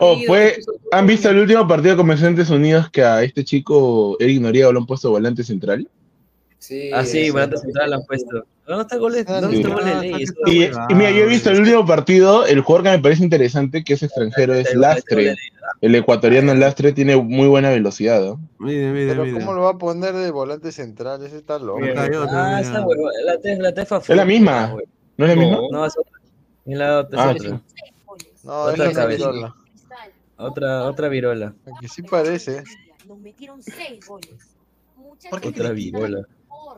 Oh, 0.00 0.16
fue, 0.26 0.58
¿Han 0.90 1.06
visto 1.06 1.30
el 1.30 1.38
último 1.38 1.68
partido 1.68 1.92
de 1.92 1.98
Comerciantes 1.98 2.50
Unidos 2.50 2.90
que 2.90 3.04
a 3.04 3.22
este 3.22 3.44
chico 3.44 4.16
Eric 4.18 4.40
Noriega 4.40 4.72
lo 4.72 4.80
han 4.80 4.86
puesto 4.86 5.10
volante 5.10 5.44
central? 5.44 5.88
Sí, 6.62 6.92
ah, 6.94 7.04
sí, 7.04 7.28
volante 7.30 7.56
central 7.56 7.90
lo 7.90 7.96
han 7.96 8.04
puesto. 8.04 8.44
¿Dónde 8.68 8.82
está 8.82 8.94
el 8.94 9.00
gol 9.00 9.12
de, 9.14 9.24
¿dónde 9.24 9.56
está 9.56 9.68
el 9.68 9.74
gol 9.74 9.84
de 9.84 9.94
ley? 9.96 10.24
Y, 10.46 10.62
y, 10.62 10.94
mira, 10.94 11.10
yo 11.10 11.24
he 11.24 11.26
visto 11.26 11.50
el 11.50 11.58
último 11.58 11.84
partido, 11.84 12.46
el 12.46 12.60
jugador 12.60 12.84
que 12.84 12.90
me 12.90 13.02
parece 13.02 13.24
interesante, 13.24 13.82
que 13.82 13.94
es 13.94 14.02
extranjero, 14.04 14.54
es 14.54 14.72
Lastre. 14.76 15.34
El 15.80 15.96
ecuatoriano 15.96 16.54
Lastre 16.54 16.92
tiene 16.92 17.16
muy 17.16 17.48
buena 17.48 17.70
velocidad. 17.70 18.22
¿no? 18.22 18.40
Mire, 18.60 18.92
mire, 18.92 19.08
Pero 19.08 19.24
¿cómo 19.32 19.54
lo 19.54 19.62
va 19.62 19.70
a 19.70 19.78
poner 19.78 20.14
de 20.14 20.30
volante 20.30 20.70
central? 20.70 21.26
Ese 21.26 21.38
está 21.38 21.58
loco. 21.58 21.80
Ah, 21.84 22.60
esa 22.60 22.78
la, 22.78 23.54
la 23.58 23.74
tefa 23.74 24.00
fue. 24.00 24.14
Es 24.14 24.16
la 24.16 24.24
misma. 24.24 24.76
¿No 25.16 25.26
es 25.26 25.36
la 25.36 25.42
misma? 25.42 25.58
No, 25.68 25.84
es 25.84 25.98
otra. 25.98 26.20
Y 26.64 26.74
la 26.76 27.00
otra. 27.00 27.24
Ah, 27.24 27.30
otra. 27.32 27.60
No, 28.44 28.52
otra 28.62 28.88
es 28.88 28.94
la 28.94 29.06
virola. 29.06 29.54
Otra, 30.36 30.84
otra 30.84 31.08
virola. 31.08 31.54
Aquí 31.76 31.88
sí 31.88 32.02
parece. 32.02 32.62
Nos 33.08 33.18
metieron 33.18 33.60
seis 33.60 34.06
goles. 34.06 34.54
Otra 35.32 35.70
virola. 35.70 36.24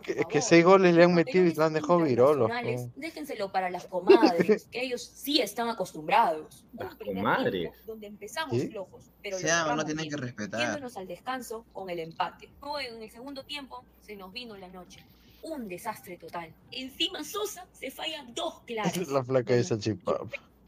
Es 0.07 0.27
que 0.27 0.43
seis 0.43 0.65
goles 0.65 0.95
le 0.95 1.05
han 1.05 1.15
metido 1.15 1.45
y 1.45 1.55
lo 1.55 1.65
han 1.65 1.73
dejado 1.73 2.01
virolo. 2.01 2.49
Déjenselo 2.97 3.51
para 3.53 3.71
las 3.71 3.87
comadres, 3.87 4.65
que 4.71 4.83
ellos 4.83 5.03
sí 5.03 5.41
están 5.41 5.69
acostumbrados. 5.69 6.65
Las 6.73 6.95
comadres. 6.95 7.73
Donde 7.87 8.07
empezamos 8.07 8.63
flojos, 8.65 9.11
pero 9.23 9.39
sea, 9.39 9.75
no 9.75 9.85
tienen 9.85 10.09
que 10.09 10.17
respetar. 10.17 10.61
Yéndonos 10.61 10.97
al 10.97 11.07
descanso 11.07 11.65
con 11.73 11.91
el 11.91 11.99
empate. 11.99 12.49
en 12.89 13.03
el 13.03 13.11
segundo 13.11 13.45
tiempo 13.45 13.85
se 14.01 14.17
nos 14.17 14.33
vino 14.33 14.57
la 14.57 14.69
noche. 14.69 15.05
Un 15.43 15.69
desastre 15.69 16.17
total. 16.17 16.51
Encima 16.71 17.23
Sosa 17.23 17.67
se 17.73 17.91
falla 17.91 18.25
dos 18.35 18.61
claras. 18.67 18.97
Es 18.97 19.09
la 19.13 19.23
flaca 19.23 19.55
de 19.55 19.61
esa 19.61 19.79
chipa. 19.79 20.21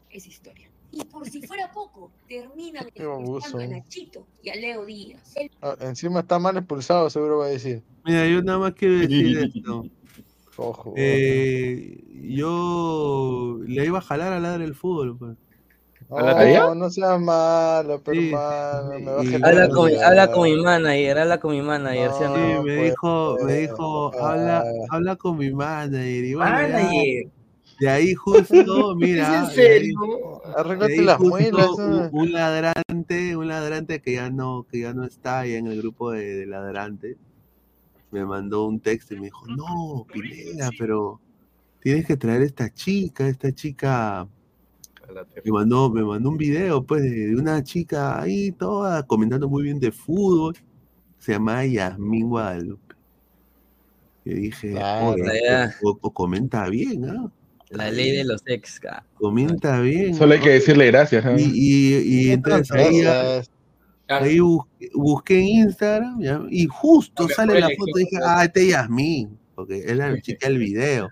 Es 0.09 0.27
historia. 0.27 0.69
Y 0.97 1.03
por 1.05 1.29
si 1.29 1.45
fuera 1.45 1.71
poco, 1.71 2.11
terminan 2.27 2.87
expulsando 2.87 3.59
a 3.59 3.67
Nachito 3.67 4.25
y 4.41 4.49
a 4.49 4.55
Leo 4.55 4.83
Díaz. 4.83 5.35
Ah, 5.61 5.75
encima 5.81 6.21
está 6.21 6.39
mal 6.39 6.57
expulsado, 6.57 7.07
seguro 7.11 7.39
va 7.39 7.45
a 7.45 7.49
decir. 7.49 7.83
Mira, 8.03 8.27
yo 8.27 8.41
nada 8.41 8.57
más 8.57 8.73
quiero 8.73 8.95
decir 8.95 9.37
esto. 9.37 9.85
Ojo. 10.55 10.95
Eh, 10.97 12.03
yo 12.23 13.59
le 13.67 13.85
iba 13.85 13.99
a 13.99 14.01
jalar 14.01 14.33
a 14.33 14.39
ladrar 14.39 14.63
el 14.63 14.73
fútbol. 14.73 15.17
Pues. 15.19 15.37
No, 16.09 16.73
no 16.73 16.89
seas 16.89 17.19
malo, 17.19 18.01
pero 18.03 18.19
sí, 18.19 18.31
habla, 18.33 19.69
con, 19.69 19.91
habla 20.03 20.31
con 20.31 20.43
mi 20.49 20.55
manager, 20.55 21.19
habla 21.19 21.39
con 21.39 21.51
mi 21.51 21.61
manager. 21.61 22.11
sí, 22.11 22.23
me 22.63 22.83
dijo, 22.85 23.37
me 23.43 23.53
dijo, 23.53 24.19
habla, 24.19 24.65
habla 24.89 25.15
con 25.15 25.37
mi 25.37 25.51
manager. 25.51 26.25
Y 26.25 26.33
bueno, 26.33 26.51
manager. 26.51 27.36
De 27.79 27.89
ahí 27.89 28.13
justo, 28.15 28.95
mira, 28.97 29.47
Arreglaste 30.55 31.01
las 31.01 31.19
muelas. 31.19 31.69
Un, 31.69 32.09
un, 32.11 32.31
ladrante, 32.31 33.35
un 33.37 33.47
ladrante 33.47 34.01
que 34.01 34.13
ya 34.13 34.29
no, 34.29 34.65
que 34.69 34.81
ya 34.81 34.93
no 34.93 35.05
está 35.05 35.39
ahí 35.39 35.53
en 35.53 35.67
el 35.67 35.77
grupo 35.77 36.11
de, 36.11 36.35
de 36.35 36.45
ladrantes, 36.47 37.17
me 38.11 38.25
mandó 38.25 38.65
un 38.65 38.79
texto 38.79 39.13
y 39.13 39.17
me 39.17 39.25
dijo, 39.25 39.45
no, 39.47 40.05
Pineda, 40.11 40.69
pero 40.77 41.19
tienes 41.79 42.05
que 42.05 42.17
traer 42.17 42.41
esta 42.41 42.73
chica, 42.73 43.27
esta 43.27 43.51
chica 43.53 44.27
me 45.43 45.51
mandó, 45.51 45.89
me 45.89 46.03
mandó 46.03 46.29
un 46.29 46.37
video 46.37 46.83
pues 46.83 47.03
de, 47.03 47.35
una 47.35 47.63
chica 47.63 48.21
ahí 48.21 48.51
toda 48.51 49.03
comentando 49.03 49.47
muy 49.47 49.63
bien 49.63 49.79
de 49.79 49.91
fútbol. 49.91 50.55
Se 51.17 51.33
llama 51.33 51.65
Yasmin 51.65 52.29
Guadalupe. 52.29 52.95
Y 54.25 54.33
dije, 54.33 54.75
comenta 56.13 56.67
bien, 56.69 57.05
¿ah? 57.09 57.31
La 57.69 57.91
ley 57.91 58.11
de 58.11 58.23
los 58.23 58.41
ex. 58.45 58.79
Comenta 59.15 59.81
bien. 59.81 60.15
Solo 60.15 60.33
hay 60.33 60.39
que 60.39 60.51
decirle 60.51 60.87
gracias. 60.87 61.25
¿eh? 61.25 61.35
Y, 61.37 61.95
y, 61.95 62.31
entonces 62.31 63.49
ahí, 64.07 64.39
busqué, 64.93 65.39
en 65.39 65.47
Instagram 65.47 66.47
y 66.49 66.65
justo 66.67 67.27
sale 67.27 67.59
la 67.59 67.67
foto 67.77 67.99
y 67.99 68.03
dije, 68.03 68.17
ah, 68.23 68.45
este 68.45 68.61
es 68.61 68.69
Yasmin, 68.69 69.37
porque 69.55 69.79
es 69.79 69.95
la 69.95 70.17
chica 70.21 70.47
del 70.47 70.59
video. 70.59 71.09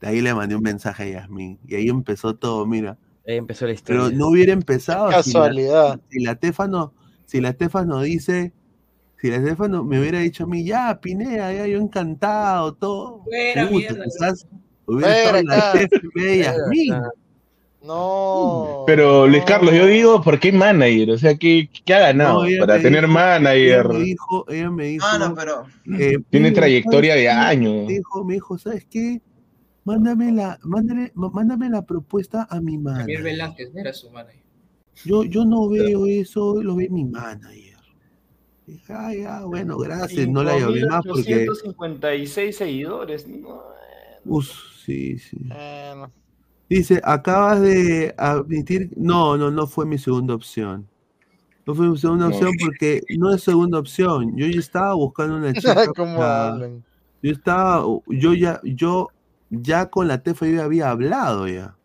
De 0.00 0.08
ahí 0.08 0.20
le 0.20 0.34
mandé 0.34 0.54
un 0.54 0.62
mensaje 0.62 1.04
a 1.04 1.20
Yasmin 1.20 1.58
y 1.66 1.74
ahí 1.74 1.88
empezó 1.88 2.36
todo, 2.36 2.66
mira. 2.66 2.98
Ahí 3.26 3.36
empezó 3.36 3.66
la 3.66 3.72
historia. 3.72 4.02
Pero 4.02 4.16
no 4.16 4.28
hubiera 4.28 4.52
empezado. 4.52 5.08
casualidad. 5.10 6.00
Si 6.10 6.20
la, 6.20 6.36
Tefa 6.36 6.68
no, 6.68 6.94
si 7.24 7.40
la 7.40 7.52
Tefa 7.54 7.84
no 7.84 8.02
dice, 8.02 8.52
si 9.20 9.30
la 9.30 9.42
Tefa 9.42 9.68
no 9.68 9.84
me 9.84 9.98
hubiera 10.00 10.20
dicho 10.20 10.44
a 10.44 10.46
mí, 10.46 10.64
ya, 10.64 11.00
Pinea, 11.00 11.52
ya 11.52 11.66
yo 11.66 11.78
encantado, 11.78 12.74
todo. 12.74 13.24
Fuera, 13.24 13.68
mierda. 13.70 14.04
No. 17.82 18.84
Pero 18.86 19.26
Luis 19.26 19.44
Carlos, 19.44 19.72
yo 19.72 19.86
digo, 19.86 20.20
¿por 20.20 20.40
qué 20.40 20.50
manager? 20.52 21.12
O 21.12 21.18
sea, 21.18 21.36
¿qué, 21.36 21.70
qué 21.84 21.94
ha 21.94 22.00
ganado 22.00 22.44
para 22.58 22.80
tener 22.82 23.06
manager? 23.06 23.86
Ella 23.86 23.98
me 23.98 23.98
dijo, 24.00 24.44
ella 24.50 24.70
me 24.70 24.84
dijo. 24.86 25.06
Ah, 25.08 25.18
no, 25.18 25.34
pero. 25.34 25.64
Eh, 25.98 26.18
Tiene 26.30 26.50
trayectoria 26.50 27.14
de 27.14 27.28
años. 27.28 27.86
Me 27.86 27.94
dijo, 27.94 28.24
me 28.24 28.34
dijo, 28.34 28.58
¿sabes 28.58 28.84
qué? 28.90 29.22
Mándame 29.84 30.32
la, 30.32 30.58
mándame, 30.64 31.12
mándame 31.14 31.70
la 31.70 31.82
propuesta 31.82 32.46
a 32.50 32.60
mi 32.60 32.76
manager. 32.76 33.02
Javier 33.02 33.22
Velázquez 33.22 33.70
era 33.74 33.92
su 33.92 34.10
manager. 34.10 34.42
Yo, 35.04 35.24
yo 35.24 35.44
no 35.44 35.68
veo 35.68 36.06
eso, 36.06 36.62
lo 36.62 36.76
ve 36.76 36.88
mi 36.90 37.04
manager. 37.04 37.78
Dije, 38.66 38.92
ah, 38.92 39.14
ya, 39.14 39.44
bueno, 39.44 39.78
gracias. 39.78 40.28
No 40.28 40.42
la 40.42 40.58
llamé 40.58 40.84
más 40.84 41.04
porque. 41.06 41.22
156 41.22 42.56
seguidores. 42.56 43.26
No. 43.28 43.62
Sí, 44.88 45.18
sí. 45.18 45.48
Dice, 46.68 47.00
acabas 47.04 47.60
de 47.60 48.14
admitir. 48.16 48.90
No, 48.96 49.36
no, 49.36 49.50
no 49.50 49.66
fue 49.66 49.86
mi 49.86 49.98
segunda 49.98 50.34
opción. 50.34 50.88
No 51.66 51.74
fue 51.74 51.88
mi 51.88 51.98
segunda 51.98 52.28
opción 52.28 52.52
porque 52.58 53.02
no 53.18 53.34
es 53.34 53.42
segunda 53.42 53.78
opción. 53.78 54.34
Yo 54.36 54.46
ya 54.46 54.58
estaba 54.58 54.94
buscando 54.94 55.36
una 55.36 55.52
chica. 55.54 55.86
¿Cómo 55.94 56.22
hablan? 56.22 56.84
Yo 57.22 57.32
estaba, 57.32 57.84
yo 58.06 58.32
ya, 58.32 58.60
yo 58.64 59.08
ya 59.50 59.90
con 59.90 60.08
la 60.08 60.22
Tefa 60.22 60.46
yo 60.46 60.62
había 60.62 60.90
hablado 60.90 61.46
ya. 61.46 61.76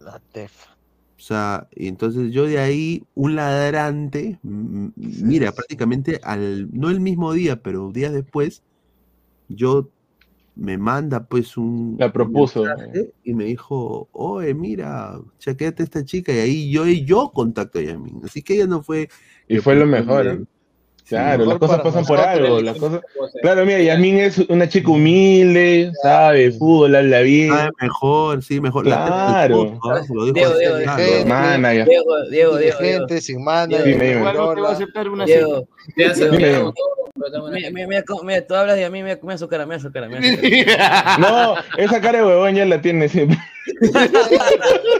La 0.00 0.18
Tefa. 0.32 0.76
sea, 1.16 1.68
y 1.74 1.88
entonces 1.88 2.32
yo 2.32 2.46
de 2.46 2.58
ahí, 2.58 3.04
un 3.14 3.36
ladrante, 3.36 4.38
mira, 4.42 5.52
prácticamente 5.52 6.20
al, 6.22 6.68
no 6.72 6.88
el 6.88 7.00
mismo 7.00 7.32
día, 7.32 7.62
pero 7.62 7.92
días 7.92 8.12
después, 8.12 8.62
yo 9.48 9.90
me 10.54 10.78
manda 10.78 11.24
pues 11.24 11.56
un... 11.56 11.96
La 11.98 12.12
propuso. 12.12 12.64
Y 13.24 13.34
me 13.34 13.44
dijo, 13.44 14.08
oye, 14.12 14.54
mira, 14.54 15.18
chequete 15.38 15.82
a 15.82 15.84
esta 15.84 16.04
chica, 16.04 16.32
y 16.32 16.38
ahí 16.38 16.70
yo, 16.70 16.86
y 16.86 17.04
yo 17.04 17.30
contacto 17.32 17.78
a 17.78 17.82
Yamin. 17.82 18.20
Así 18.24 18.42
que 18.42 18.54
ella 18.54 18.66
no 18.66 18.82
fue... 18.82 19.08
Y 19.48 19.58
fue 19.58 19.74
lo 19.74 19.86
mejor, 19.86 20.26
¿eh? 20.26 20.40
Claro, 21.08 21.44
las 21.44 21.58
cosas 21.58 21.80
pasan 21.80 22.04
por 22.04 22.18
algo. 22.18 22.60
Las 22.62 22.78
cosas... 22.78 23.02
Claro, 23.42 23.66
mira, 23.66 23.82
Yasmin 23.82 24.18
es 24.18 24.38
una 24.48 24.68
chica 24.68 24.90
humilde, 24.90 25.90
sabe, 26.02 26.52
fútbol, 26.52 26.94
habla 26.94 27.20
bien. 27.20 27.52
Ah, 27.52 27.70
mejor, 27.80 28.42
sí, 28.42 28.60
mejor. 28.60 28.84
Claro. 28.84 29.78
Diego, 30.32 30.32
Diego, 30.32 30.54
Diego, 30.54 30.76
Diego, 30.78 32.14
Diego, 32.30 32.56
Diego, 32.56 32.78
gente, 32.78 33.20
sin 33.20 33.44
mana. 33.44 33.78
Aceptar 34.68 35.08
una 35.08 35.26
Diego, 35.26 35.66
Mira, 37.52 37.86
mira, 37.86 38.02
tú 38.46 38.54
hablas 38.54 38.78
y 38.78 38.82
a 38.82 38.90
mí 38.90 39.02
me 39.02 39.16
da 39.16 39.38
su 39.38 39.48
cara, 39.48 39.66
me 39.66 39.74
da 39.74 39.80
su 39.80 39.92
cara. 39.92 40.08
No, 41.18 41.56
esa 41.76 42.00
cara 42.00 42.18
de 42.18 42.24
huevón 42.24 42.54
ya 42.54 42.64
la 42.64 42.80
tiene 42.80 43.08
siempre. 43.08 43.38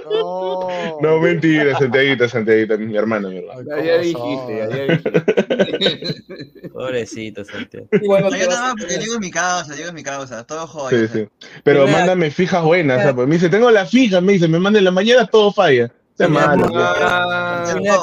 No, 0.04 0.68
no 1.00 1.20
mentira, 1.20 1.78
Santiaguita, 1.78 2.28
Santiaguita, 2.28 2.76
mi 2.76 2.96
hermano, 2.96 3.30
mi 3.30 3.38
hermano. 3.38 3.62
Ya, 3.82 3.98
dijiste, 3.98 4.56
ya, 4.56 4.68
dijiste. 4.68 6.68
Pobrecito, 6.72 7.44
Santiago. 7.44 7.88
Bueno, 8.06 8.30
yo 8.30 8.48
nada 8.48 8.60
más 8.60 8.74
porque 8.78 8.98
digo 8.98 9.18
mi 9.18 9.30
causa, 9.30 9.74
digo 9.74 9.92
mi 9.92 10.02
causa, 10.02 10.44
todo 10.44 10.66
joder. 10.66 11.08
Sí, 11.08 11.18
sí. 11.18 11.28
Pero 11.64 11.86
mándame 11.86 12.30
fijas 12.30 12.62
buenas, 12.62 13.02
¿sabes? 13.02 13.26
Me 13.26 13.34
dice, 13.34 13.48
tengo 13.48 13.70
las 13.70 13.90
fijas, 13.90 14.22
me 14.22 14.34
dice, 14.34 14.48
me 14.48 14.58
manda 14.58 14.78
en 14.78 14.84
la 14.84 14.90
mañana, 14.90 15.26
todo 15.26 15.52
falla. 15.52 15.90
Malo. 16.28 16.68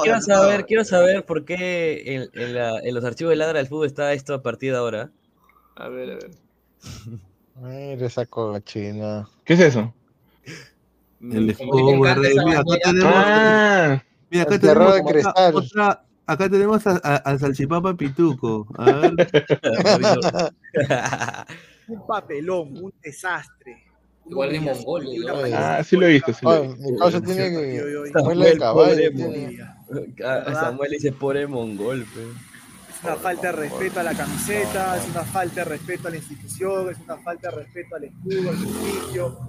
quiero 0.04 0.22
saber, 0.22 0.66
quiero 0.66 0.84
saber 0.84 1.26
por 1.26 1.46
qué 1.46 2.04
en, 2.16 2.30
en, 2.34 2.54
la, 2.56 2.80
en, 2.80 2.94
los 2.96 3.04
archivos 3.04 3.32
de 3.32 3.38
Ladra 3.38 3.60
del 3.60 3.68
Fútbol 3.68 3.88
está 3.88 4.14
esto 4.14 4.34
a 4.34 4.42
partir 4.42 4.72
de 4.72 4.78
ahora. 4.78 5.12
A 5.76 5.88
ver, 5.90 6.12
a 6.12 6.16
ver. 6.16 6.32
Mira 7.62 8.08
esa 8.08 8.26
cochina. 8.26 9.28
¿Qué 9.44 9.54
es 9.54 9.60
eso? 9.60 9.94
El 11.22 11.48
de 11.48 11.54
fútbol, 11.54 12.00
mira, 12.00 12.60
acá 12.62 12.78
tenemos. 12.82 13.14
Ah, 13.14 14.04
mira, 14.30 14.44
acá 14.44 14.60
tenemos 14.60 14.96
de 14.96 15.04
cristal. 15.04 15.56
Otra, 15.56 16.06
acá 16.26 16.50
tenemos 16.50 16.88
al 16.88 17.40
salchipapa 17.40 17.94
pituco. 17.96 18.66
A 18.78 18.86
ver. 18.92 19.14
un 21.90 22.08
papelón, 22.08 22.78
un 22.78 22.94
desastre. 23.02 23.89
Igual 24.30 24.52
de 24.52 24.60
mongol. 24.60 25.08
Ah, 25.54 25.84
sí 25.84 25.96
lo 25.96 26.06
he 26.06 26.14
visto. 26.14 26.34
Sí 26.34 26.46
lo 26.46 26.56
he 26.56 26.68
visto. 26.68 26.92
mi 26.92 26.98
causa 26.98 27.22
tiene 27.22 27.50
que. 27.50 28.12
Samuel, 28.14 28.60
pobre 28.60 29.12
Samuel 30.54 30.92
dice 30.92 31.12
pobre 31.12 31.48
mongol. 31.48 32.02
Es 32.04 33.04
una 33.04 33.16
falta 33.16 33.48
de 33.48 33.54
respeto 33.54 34.00
a 34.02 34.04
la 34.04 34.14
camiseta, 34.14 34.98
es 34.98 35.10
una 35.10 35.24
falta 35.24 35.64
de 35.64 35.66
respeto 35.66 36.08
a 36.10 36.12
la 36.12 36.18
institución, 36.18 36.90
es 36.90 37.00
una 37.00 37.18
falta 37.18 37.50
de 37.50 37.56
respeto 37.56 37.96
al 37.96 38.04
escudo, 38.04 38.50
al 38.50 38.58
servicio. 38.58 39.40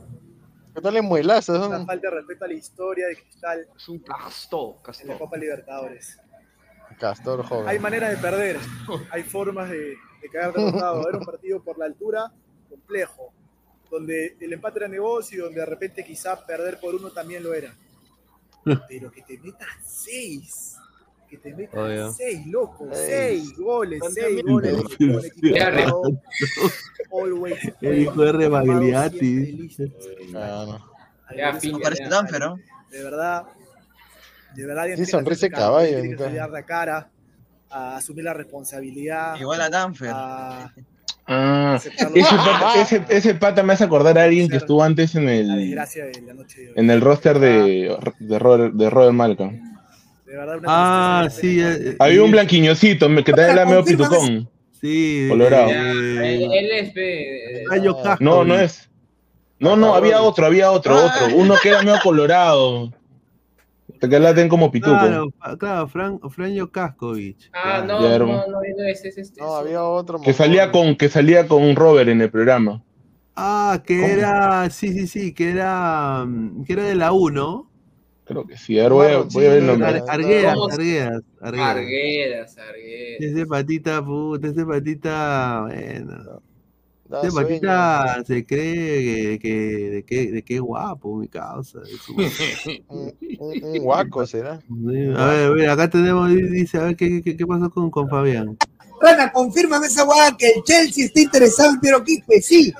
¿Qué 0.72 0.80
tal 0.80 0.96
en 0.96 1.04
muelazo? 1.04 1.56
Es 1.56 1.66
una 1.66 1.84
falta 1.84 2.08
de 2.08 2.16
respeto 2.16 2.44
a 2.44 2.48
la 2.48 2.54
historia 2.54 3.08
de 3.08 3.16
Cristal. 3.16 3.66
Es 3.76 3.88
un 3.88 3.98
castor, 3.98 4.76
En 5.00 5.08
la 5.08 5.18
Copa 5.18 5.36
Libertadores. 5.36 6.18
Castor 6.98 7.44
joven. 7.44 7.68
Hay 7.68 7.78
maneras 7.78 8.10
de 8.10 8.16
perder, 8.18 8.58
hay 9.10 9.22
formas 9.22 9.68
de, 9.70 9.78
de 10.22 10.28
quedar 10.30 10.52
derrotado. 10.52 11.00
Era 11.08 11.18
un 11.18 11.24
partido 11.24 11.62
por 11.62 11.78
la 11.78 11.86
altura 11.86 12.32
complejo 12.68 13.32
donde 13.90 14.36
el 14.40 14.52
empate 14.52 14.78
era 14.80 14.88
negocio 14.88 15.38
y 15.38 15.40
donde 15.40 15.60
de 15.60 15.66
repente 15.66 16.04
quizá 16.04 16.46
perder 16.46 16.78
por 16.78 16.94
uno 16.94 17.10
también 17.10 17.42
lo 17.42 17.52
era. 17.52 17.74
Pero 18.88 19.10
que 19.10 19.22
te 19.22 19.38
metas 19.38 19.68
seis, 19.84 20.76
que 21.28 21.38
te 21.38 21.54
metas 21.54 22.16
seis, 22.16 22.46
loco, 22.46 22.88
seis 22.92 23.56
goles, 23.56 24.00
seis 24.12 24.42
goles. 24.44 24.76
El 27.80 27.98
hijo 27.98 28.22
de 28.22 28.32
Rebagliati. 28.32 29.68
Ya, 31.36 31.58
parece 31.82 32.08
tan, 32.08 32.26
pero. 32.26 32.56
De 32.90 33.02
verdad, 33.02 33.46
de 34.54 34.66
verdad. 34.66 34.86
Sí, 34.96 35.06
sonrisa 35.06 35.48
caballo. 35.48 36.00
Tiene 36.00 36.16
que 36.16 36.30
la 36.30 36.62
cara, 36.64 37.10
a 37.70 37.96
asumir 37.96 38.24
la 38.24 38.34
responsabilidad. 38.34 39.36
Igual 39.36 39.60
a 39.60 39.70
Danfer. 39.70 40.12
Ah, 41.32 41.78
ese 43.08 43.34
pata, 43.36 43.62
me 43.62 43.74
hace 43.74 43.84
acordar 43.84 44.18
a 44.18 44.24
alguien 44.24 44.48
que 44.48 44.56
estuvo 44.56 44.82
antes 44.82 45.14
en 45.14 45.28
el 45.28 45.78
en 46.74 46.90
el 46.90 47.00
roster 47.00 47.38
de, 47.38 47.96
de, 48.18 48.38
Robert, 48.40 48.74
de 48.74 48.90
Robert 48.90 49.12
Malcolm. 49.12 49.60
Ah, 50.66 51.28
sí. 51.30 51.60
Eh, 51.60 51.94
Había 52.00 52.24
un 52.24 52.32
blanquiñosito 52.32 53.08
que 53.24 53.32
te 53.32 53.54
la 53.54 53.64
medio 53.64 53.84
pitucón. 53.84 54.48
Sí. 54.80 55.26
Colorado. 55.28 55.70
él 55.70 56.70
es. 56.72 56.92
Eh, 56.96 57.64
no, 58.18 58.44
no 58.44 58.58
es. 58.58 58.90
No, 59.60 59.76
no, 59.76 59.94
había 59.94 60.22
otro, 60.22 60.46
había 60.46 60.72
otro, 60.72 60.96
ah. 60.96 61.04
otro. 61.04 61.36
Uno 61.36 61.54
que 61.62 61.68
era 61.68 61.82
medio 61.82 61.98
colorado. 62.02 62.92
Que 64.00 64.18
la 64.18 64.34
ten 64.34 64.48
como 64.48 64.70
pituco. 64.70 64.92
Claro, 64.92 65.30
claro 65.58 65.86
Fran, 65.88 66.18
Franjo 66.30 66.70
Kaskovic. 66.70 67.50
Ah, 67.52 67.84
no, 67.86 68.00
no, 68.00 68.18
no, 68.18 68.46
no, 68.46 68.62
es, 68.62 69.04
es, 69.04 69.18
este. 69.18 69.40
No, 69.40 69.54
había 69.54 69.84
otro. 69.84 70.20
Que 70.20 70.32
salía 70.32 70.72
con, 70.72 70.96
que 70.96 71.08
salía 71.08 71.46
con 71.46 71.76
Robert 71.76 72.08
en 72.08 72.22
el 72.22 72.30
programa. 72.30 72.82
Ah, 73.36 73.82
que 73.86 74.12
era, 74.12 74.68
sí, 74.70 74.92
sí, 74.92 75.06
sí, 75.06 75.32
que 75.32 75.50
era, 75.50 76.26
que 76.66 76.72
era 76.72 76.84
de 76.84 76.94
la 76.94 77.12
1. 77.12 77.70
Creo 78.24 78.46
que 78.46 78.56
sí, 78.56 78.78
ahora 78.78 78.94
voy, 78.94 79.06
a, 79.12 79.18
voy 79.18 79.46
a 79.46 79.48
ver 79.48 79.58
el 79.58 79.66
nombre. 79.66 79.88
Arguedas, 79.88 80.56
Arguedas, 80.70 81.22
Arguedas. 81.40 81.78
Arguedas, 81.78 82.56
Ese 83.18 83.46
patita, 83.46 84.04
puta, 84.04 84.48
ese 84.48 84.64
patita, 84.64 85.62
bueno. 85.66 86.42
Este 87.12 87.32
patita 87.32 88.22
se 88.24 88.46
cree 88.46 89.38
que, 89.40 89.90
de, 89.90 90.04
que, 90.04 90.30
de 90.30 90.42
qué 90.44 90.60
guapo, 90.60 91.16
mi 91.16 91.26
causa. 91.26 91.80
un, 92.88 93.12
un, 93.38 93.78
guaco 93.78 94.24
será. 94.26 94.52
a 94.52 94.60
ver, 94.70 95.16
a 95.16 95.50
ver, 95.50 95.70
acá 95.70 95.90
tenemos, 95.90 96.30
dice, 96.30 96.78
a 96.78 96.84
ver 96.84 96.96
qué, 96.96 97.20
qué, 97.20 97.36
qué 97.36 97.46
pasó 97.46 97.68
con, 97.70 97.90
con 97.90 98.08
Fabián. 98.08 98.56
Rana, 99.00 99.32
confírmame 99.32 99.86
esa 99.86 100.04
guada 100.04 100.36
que 100.36 100.50
el 100.50 100.62
Chelsea 100.62 101.06
está 101.06 101.20
interesado 101.20 101.70
en 101.70 101.80
Piero 101.80 102.04
Quispe, 102.04 102.40
sí. 102.42 102.72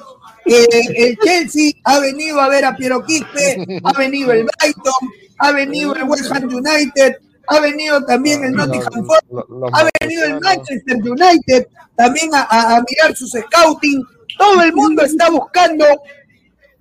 el 0.44 1.18
Chelsea 1.18 1.72
ha 1.84 1.98
venido 1.98 2.40
a 2.40 2.48
ver 2.48 2.64
a 2.66 2.76
Piero 2.76 3.04
Quispe, 3.04 3.80
ha 3.82 3.98
venido 3.98 4.30
el 4.32 4.44
Brighton, 4.44 5.10
ha 5.38 5.52
venido 5.52 5.94
el 5.94 6.04
West 6.04 6.30
Ham 6.30 6.44
United, 6.44 7.16
ha 7.48 7.58
venido 7.60 8.04
también 8.04 8.44
el 8.44 8.52
Nottingham 8.52 9.06
Forest, 9.06 9.50
ha 9.72 9.88
venido 9.98 10.24
el 10.26 10.40
Manchester 10.40 10.96
United 10.98 11.66
también 11.96 12.30
a, 12.34 12.76
a 12.76 12.84
mirar 12.88 13.16
sus 13.16 13.32
scouting 13.32 14.04
todo 14.40 14.62
el 14.62 14.72
mundo 14.72 15.02
está 15.02 15.30
buscando 15.30 15.84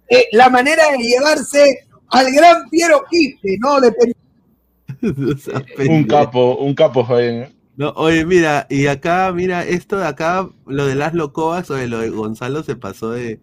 eh, 0.08 0.26
la 0.32 0.50
manera 0.50 0.92
de 0.92 0.98
llevarse 0.98 1.86
al 2.08 2.32
gran 2.32 2.70
Piero 2.70 3.04
Quispe, 3.10 3.58
¿no? 3.60 3.82
De... 3.82 3.94
un 5.90 6.04
capo, 6.06 6.56
un 6.56 6.74
capo, 6.74 7.04
Javier. 7.04 7.52
No, 7.76 7.94
oye, 7.96 8.26
mira, 8.26 8.66
y 8.70 8.88
acá, 8.88 9.32
mira, 9.34 9.64
esto 9.64 9.98
de 9.98 10.08
acá, 10.08 10.50
lo 10.66 10.86
de 10.86 10.96
las 10.96 11.14
locobas, 11.14 11.70
o 11.70 11.76
de 11.76 11.88
lo 11.88 12.00
de 12.00 12.10
Gonzalo 12.10 12.64
se 12.64 12.76
pasó 12.76 13.12
de. 13.12 13.40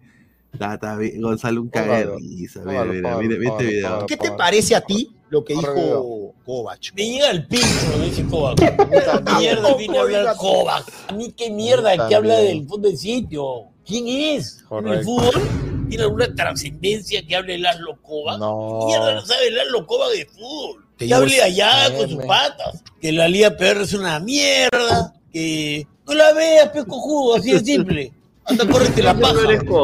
Gonzalo 1.19 1.61
un 1.61 1.69
caguero. 1.69 2.17
Mira, 2.19 2.83
mira, 2.85 3.17
mira, 3.17 3.35
este 3.51 3.63
video. 3.63 4.05
¿Qué 4.07 4.17
te 4.17 4.31
parece 4.31 4.75
a 4.75 4.81
ti 4.81 5.15
lo 5.29 5.43
que 5.43 5.53
dijo 5.53 6.33
Kovac? 6.45 6.79
Me 6.95 7.07
llega 7.07 7.33
lo 7.33 7.47
que 7.47 7.57
dice 8.05 8.25
Kovac. 8.25 8.57
¿Qué 9.25 9.33
mierda 9.39 9.75
viene 9.75 9.97
a 9.97 10.01
hablar 10.01 10.35
Kovac? 10.37 10.85
A 11.09 11.13
mí 11.13 11.31
qué 11.35 11.51
mierda 11.51 12.07
que 12.07 12.15
habla 12.15 12.37
del 12.37 12.67
fondo 12.67 12.87
del 12.87 12.97
sitio. 12.97 13.76
¿Quién 13.87 14.07
es? 14.07 14.65
¿En 14.69 14.87
el 14.87 15.03
fútbol? 15.03 15.87
¿Tiene 15.87 16.03
alguna 16.03 16.35
trascendencia 16.35 17.25
que 17.25 17.35
hable 17.35 17.57
Laszlo 17.57 17.97
Kovac? 18.01 18.37
No. 18.37 18.85
Mierda 18.85 19.15
no 19.15 19.25
sabe 19.25 19.51
Laszlo 19.51 19.87
Kovac 19.87 20.11
de 20.11 20.25
fútbol. 20.25 20.85
Que 20.97 21.13
hable 21.13 21.41
allá 21.41 21.95
con 21.95 22.09
sus 22.09 22.25
patas. 22.25 22.83
Que 23.01 23.11
la 23.11 23.27
Liga 23.27 23.55
PR 23.55 23.81
es 23.81 23.93
una 23.93 24.19
mierda. 24.19 25.13
Que 25.31 25.87
no 26.05 26.13
la 26.13 26.33
veas, 26.33 26.69
pesco 26.69 26.99
jugo, 26.99 27.35
así 27.35 27.51
de 27.51 27.59
simple. 27.61 28.11
Anda, 28.45 28.67
córrete 28.67 29.01
la 29.03 29.17
paja. 29.17 29.39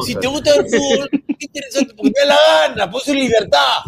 Si 0.06 0.16
te 0.16 0.28
gusta 0.28 0.56
el 0.56 0.66
fútbol, 0.70 1.10
qué 1.10 1.46
interesante, 1.46 1.94
porque 1.96 2.12
te 2.12 2.20
da 2.22 2.26
la 2.28 2.68
gana, 2.68 2.92
pues 2.92 3.08
es 3.08 3.16
libertad 3.16 3.84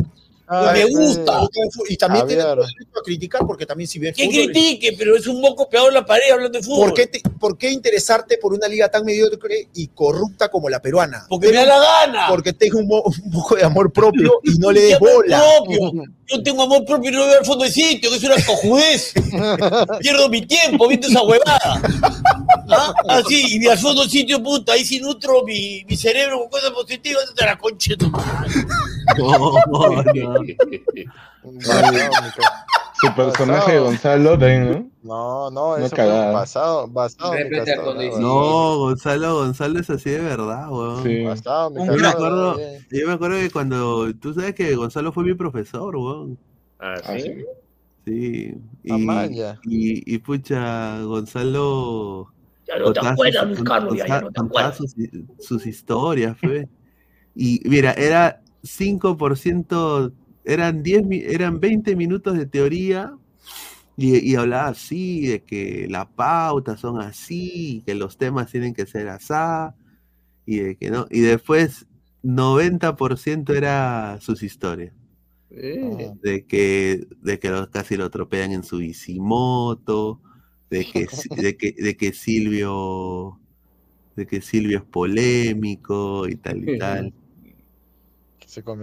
me 0.50 0.86
gusta. 0.86 1.42
Y 1.90 1.98
también 1.98 2.28
tiene 2.28 2.44
derecho 2.44 3.00
a 3.00 3.04
criticar, 3.04 3.42
porque 3.46 3.66
también 3.66 3.88
si 3.88 4.00
ve 4.00 4.14
Que 4.14 4.30
critique, 4.30 4.96
pero 4.98 5.16
es 5.16 5.28
un 5.28 5.42
moco 5.42 5.70
pegado 5.70 5.90
en 5.90 5.96
la 5.96 6.06
pared 6.06 6.32
hablando 6.32 6.58
de 6.58 6.64
fútbol. 6.64 6.90
¿Por 6.90 6.94
qué, 6.94 7.22
¿Por 7.40 7.58
qué, 7.58 7.72
interesarte 7.72 8.38
por 8.38 8.54
una 8.54 8.68
liga 8.68 8.90
tan 8.90 9.04
mediocre 9.04 9.70
y 9.74 9.88
corrupta 9.88 10.50
como 10.50 10.70
la 10.70 10.82
peruana? 10.82 11.26
Porque 11.30 11.48
me 11.48 11.54
da 11.54 11.66
la 11.66 11.80
gana. 11.80 12.28
Porque 12.30 12.54
tengo 12.54 12.80
un, 12.80 12.90
un 12.92 13.32
poco 13.32 13.56
de 13.56 13.64
amor 13.64 13.92
propio 13.92 14.40
y 14.44 14.58
no 14.58 14.72
le 14.72 14.82
des 14.82 15.00
bola. 15.00 15.42
Propio. 15.66 16.06
Yo 16.28 16.42
tengo 16.42 16.64
amor 16.64 16.84
propio 16.86 17.12
y 17.12 17.14
no 17.14 17.28
veo 17.28 17.40
al 17.40 17.46
fondo 17.46 17.66
de 17.66 17.72
sitio, 17.72 18.10
que 18.10 18.18
es 18.18 18.24
una 18.24 18.36
cojudez. 18.44 19.14
Pierdo 20.00 20.28
mi 20.28 20.42
tiempo 20.46 20.88
viendo 20.88 21.08
esa 21.08 21.22
huevada. 21.22 21.82
¿Ah? 22.72 22.94
Así, 23.10 23.60
y 23.60 23.68
al 23.68 23.78
fondo 23.78 24.02
del 24.02 24.10
sitio, 24.10 24.42
puta, 24.42 24.74
ahí 24.74 24.84
si 24.84 25.00
nutro 25.00 25.44
mi, 25.44 25.84
mi 25.86 25.96
cerebro 25.96 26.40
con 26.40 26.50
cosas 26.50 26.72
positivas, 26.72 27.32
te 27.36 27.46
la 27.46 27.58
concha 27.58 27.92
de 27.92 27.98
tu 27.98 28.10
madre. 28.10 28.50
no, 29.18 30.35
Su 32.98 33.14
personaje 33.14 33.74
de 33.74 33.80
Gonzalo 33.80 34.38
¿no? 34.38 34.90
No, 35.04 35.52
no, 35.52 35.78
eso 35.78 35.96
fue 35.96 36.08
basado, 36.08 36.88
basado 36.88 37.34
No, 38.20 38.78
Gonzalo, 38.78 39.36
Gonzalo 39.36 39.80
es 39.80 39.90
así 39.90 40.12
de 40.12 40.22
verdad, 40.22 40.70
weón. 40.70 41.04
Sí. 41.04 41.24
Basado, 41.24 41.74
yo, 41.76 41.98
me 41.98 42.08
acuerdo, 42.08 42.58
yo 42.90 43.08
me 43.08 43.14
acuerdo 43.14 43.38
que 43.38 43.50
cuando, 43.50 44.14
tú 44.16 44.34
sabes 44.34 44.56
que 44.56 44.76
Gonzalo 44.76 45.12
fue 45.12 45.26
mi 45.26 45.34
profesor, 45.34 45.94
weón. 45.96 46.38
¿Ah, 46.80 46.96
sí? 47.18 47.44
Sí. 48.06 48.56
Y, 48.84 48.94
y, 49.66 50.16
y, 50.16 50.18
pucha, 50.20 51.02
Gonzalo... 51.02 52.32
Ya 52.68 52.80
no 52.80 52.94
te 52.94 53.06
acuerdas, 53.06 53.46
Luis 53.46 53.64
Carlos, 53.64 53.98
ya, 53.98 54.22
no 54.22 54.32
te 54.32 54.42
acuerdas. 54.42 54.78
Sus, 54.78 54.96
sus 55.40 55.68
historias, 55.68 56.38
fue. 56.40 56.68
Y 57.36 57.62
mira, 57.66 57.92
era 57.94 58.42
5%, 58.64 60.12
eran, 60.46 60.84
10, 60.84 61.04
eran 61.12 61.60
20 61.60 61.96
minutos 61.96 62.38
de 62.38 62.46
teoría 62.46 63.16
y, 63.98 64.36
hablaba 64.36 64.68
así, 64.70 65.26
de 65.28 65.44
que 65.44 65.88
las 65.90 66.08
pautas 66.08 66.82
son 66.82 67.02
así, 67.02 67.82
que 67.86 67.96
los 67.96 68.18
temas 68.18 68.52
tienen 68.52 68.74
que 68.74 68.86
ser 68.86 69.08
así, 69.08 69.34
y 70.46 70.58
de 70.58 70.76
que 70.76 70.92
no. 70.92 71.08
Y 71.10 71.22
después 71.22 71.88
90% 72.24 73.56
era 73.56 74.20
sus 74.20 74.44
historias. 74.44 74.94
De 75.50 76.46
que, 76.46 77.08
de 77.22 77.40
que 77.40 77.50
los, 77.50 77.70
casi 77.70 77.96
lo 77.96 78.06
atropellan 78.06 78.52
en 78.52 78.64
su 78.64 78.80
bicimoto, 78.80 80.20
de 80.70 80.86
que, 80.86 81.08
de 81.42 81.56
que, 81.56 81.72
de 81.72 81.96
que 81.96 82.12
Silvio 82.12 83.40
de 84.16 84.26
que 84.26 84.42
Silvio 84.42 84.78
es 84.80 84.84
polémico 84.84 86.28
y 86.28 86.36
tal 86.36 86.70
y 86.70 86.78
tal. 86.78 87.14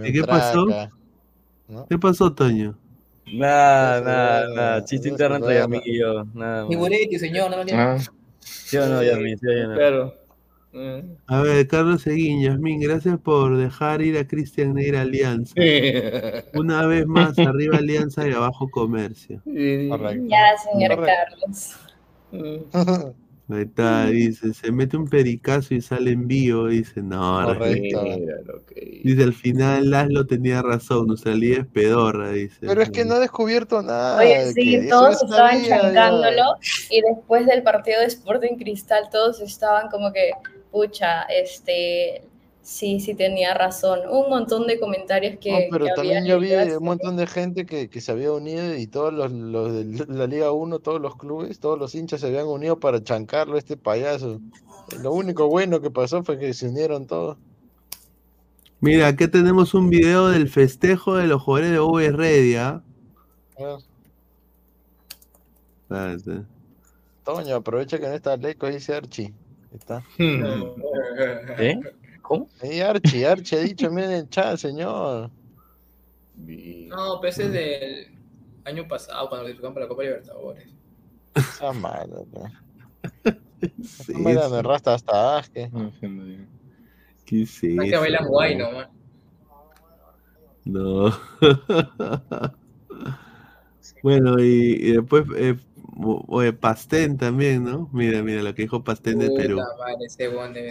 ¿Y 0.03 0.13
qué 0.13 0.23
pasó? 0.23 0.67
¿Qué 1.89 1.97
pasó, 1.97 2.33
Toño? 2.33 2.77
Nada, 3.33 4.01
nada, 4.01 4.47
nada. 4.53 4.85
Chiste 4.85 5.09
interno 5.09 5.37
entre 5.37 5.61
amiguillos. 5.61 6.27
Nada. 6.33 6.65
Mi 6.65 7.19
señor, 7.19 7.51
no 7.51 7.63
ah. 7.73 7.97
Yo 8.71 8.85
no, 8.87 9.03
ya 9.03 9.15
sí, 9.15 9.47
no. 9.67 9.73
Claro. 9.75 10.23
A 11.27 11.41
ver, 11.41 11.67
Carlos 11.67 12.01
Seguín, 12.01 12.41
Yasmín, 12.41 12.79
gracias 12.79 13.19
por 13.19 13.57
dejar 13.57 14.01
ir 14.01 14.17
a 14.17 14.27
Cristian 14.27 14.73
Neira 14.73 15.01
Alianza. 15.01 15.53
Una 16.53 16.85
vez 16.87 17.05
más, 17.05 17.37
arriba 17.37 17.77
Alianza 17.77 18.27
y 18.27 18.33
abajo 18.33 18.69
Comercio. 18.69 19.41
Ya, 19.45 20.57
señor 20.57 21.05
Carlos. 21.05 21.75
Ahí 23.49 23.63
está, 23.63 24.05
dice, 24.05 24.53
se 24.53 24.71
mete 24.71 24.95
un 24.95 25.09
pericazo 25.09 25.73
y 25.75 25.81
sale 25.81 26.11
en 26.11 26.27
vivo, 26.27 26.67
dice, 26.67 27.01
no, 27.01 27.53
dice, 29.03 29.23
al 29.23 29.33
final 29.33 29.89
Laszlo 29.89 30.25
tenía 30.25 30.61
razón, 30.61 31.07
nuestra 31.07 31.35
liga 31.35 31.59
es 31.59 31.67
pedorra, 31.67 32.31
dice. 32.31 32.59
Pero 32.61 32.81
es 32.81 32.89
que 32.89 33.03
no 33.03 33.15
ha 33.15 33.19
descubierto 33.19 33.81
nada. 33.81 34.17
Oye, 34.19 34.53
sí, 34.53 34.87
todos 34.89 35.21
estaban 35.21 35.61
chancándolo 35.65 36.55
y 36.89 37.01
después 37.01 37.45
del 37.45 37.63
partido 37.63 37.99
de 37.99 38.07
Sporting 38.07 38.55
Cristal 38.55 39.09
todos 39.11 39.41
estaban 39.41 39.89
como 39.89 40.13
que, 40.13 40.31
pucha, 40.71 41.23
este, 41.23 42.23
Sí, 42.63 43.01
sí 43.01 43.13
tenía 43.13 43.53
razón. 43.53 43.99
Un 44.09 44.29
montón 44.29 44.65
de 44.67 44.79
comentarios 44.79 45.37
que. 45.39 45.67
pero 45.69 45.85
también 45.95 46.25
yo 46.25 46.39
vi 46.39 46.53
un 46.53 46.83
montón 46.83 47.17
de 47.17 47.27
gente 47.27 47.65
que, 47.65 47.89
se 47.99 48.11
había 48.11 48.31
unido 48.31 48.75
y 48.77 48.87
todos 48.87 49.13
los, 49.13 49.31
de 49.73 50.05
la 50.07 50.27
Liga 50.27 50.51
1, 50.53 50.79
todos 50.79 51.01
los 51.01 51.17
clubes, 51.17 51.59
todos 51.59 51.77
los 51.77 51.93
hinchas 51.93 52.21
se 52.21 52.27
habían 52.27 52.47
unido 52.47 52.79
para 52.79 53.03
chancarlo 53.03 53.57
este 53.57 53.75
payaso. 53.75 54.39
Lo 55.01 55.11
único 55.11 55.49
bueno 55.49 55.81
que 55.81 55.91
pasó 55.91 56.23
fue 56.23 56.39
que 56.39 56.53
se 56.53 56.69
unieron 56.69 57.05
todos. 57.05 57.37
Mira, 58.79 59.07
aquí 59.07 59.27
tenemos 59.27 59.73
un 59.73 59.89
video 59.89 60.29
del 60.29 60.47
festejo 60.47 61.15
de 61.15 61.27
los 61.27 61.41
jugadores 61.41 61.71
de 61.71 61.79
V 61.81 62.11
Redia. 62.11 62.81
Ah. 63.59 63.77
Toño, 67.25 67.55
aprovecha 67.55 67.99
que 67.99 68.07
no 68.07 68.13
está 68.13 68.37
lejos, 68.37 68.73
dice 68.73 68.95
Archie. 68.95 69.33
Está. 69.73 70.01
¿Eh? 70.17 71.79
¿Cómo? 72.23 72.47
Hey, 72.61 72.79
Archie, 72.79 73.25
Archie 73.25 73.57
ha 73.57 73.61
dicho 73.61 73.91
miren 73.91 74.11
en 74.11 74.17
el 74.19 74.29
chat, 74.29 74.57
señor. 74.57 75.29
No, 76.37 77.19
pues 77.19 77.37
es 77.37 77.51
del 77.51 78.17
año 78.63 78.87
pasado, 78.87 79.27
cuando 79.27 79.43
clasificaron 79.43 79.73
para 79.73 79.85
la 79.85 79.89
Copa 79.89 80.03
Libertadores. 80.03 80.69
Esa 81.35 81.73
malo, 81.73 82.25
sí, 83.83 84.13
me 84.15 84.33
me 84.33 84.61
rasta 84.61 84.93
hasta 84.93 85.37
Asque. 85.37 85.69
¿Qué 87.25 87.41
es 87.41 87.63
eso? 87.63 87.81
que 87.81 87.97
bailan 87.97 88.27
guay 88.27 88.55
nomás. 88.55 88.87
No. 90.63 91.11
bueno, 94.01 94.39
y, 94.39 94.77
y 94.79 94.91
después 94.93 95.25
eh, 95.35 95.57
Oye, 95.95 96.53
Pastén 96.53 97.17
también, 97.17 97.63
¿no? 97.63 97.89
Mira, 97.91 98.21
mira 98.23 98.41
lo 98.41 98.53
que 98.55 98.63
dijo 98.63 98.83
Pastén 98.83 99.19
de 99.19 99.29
Perú. 99.31 99.59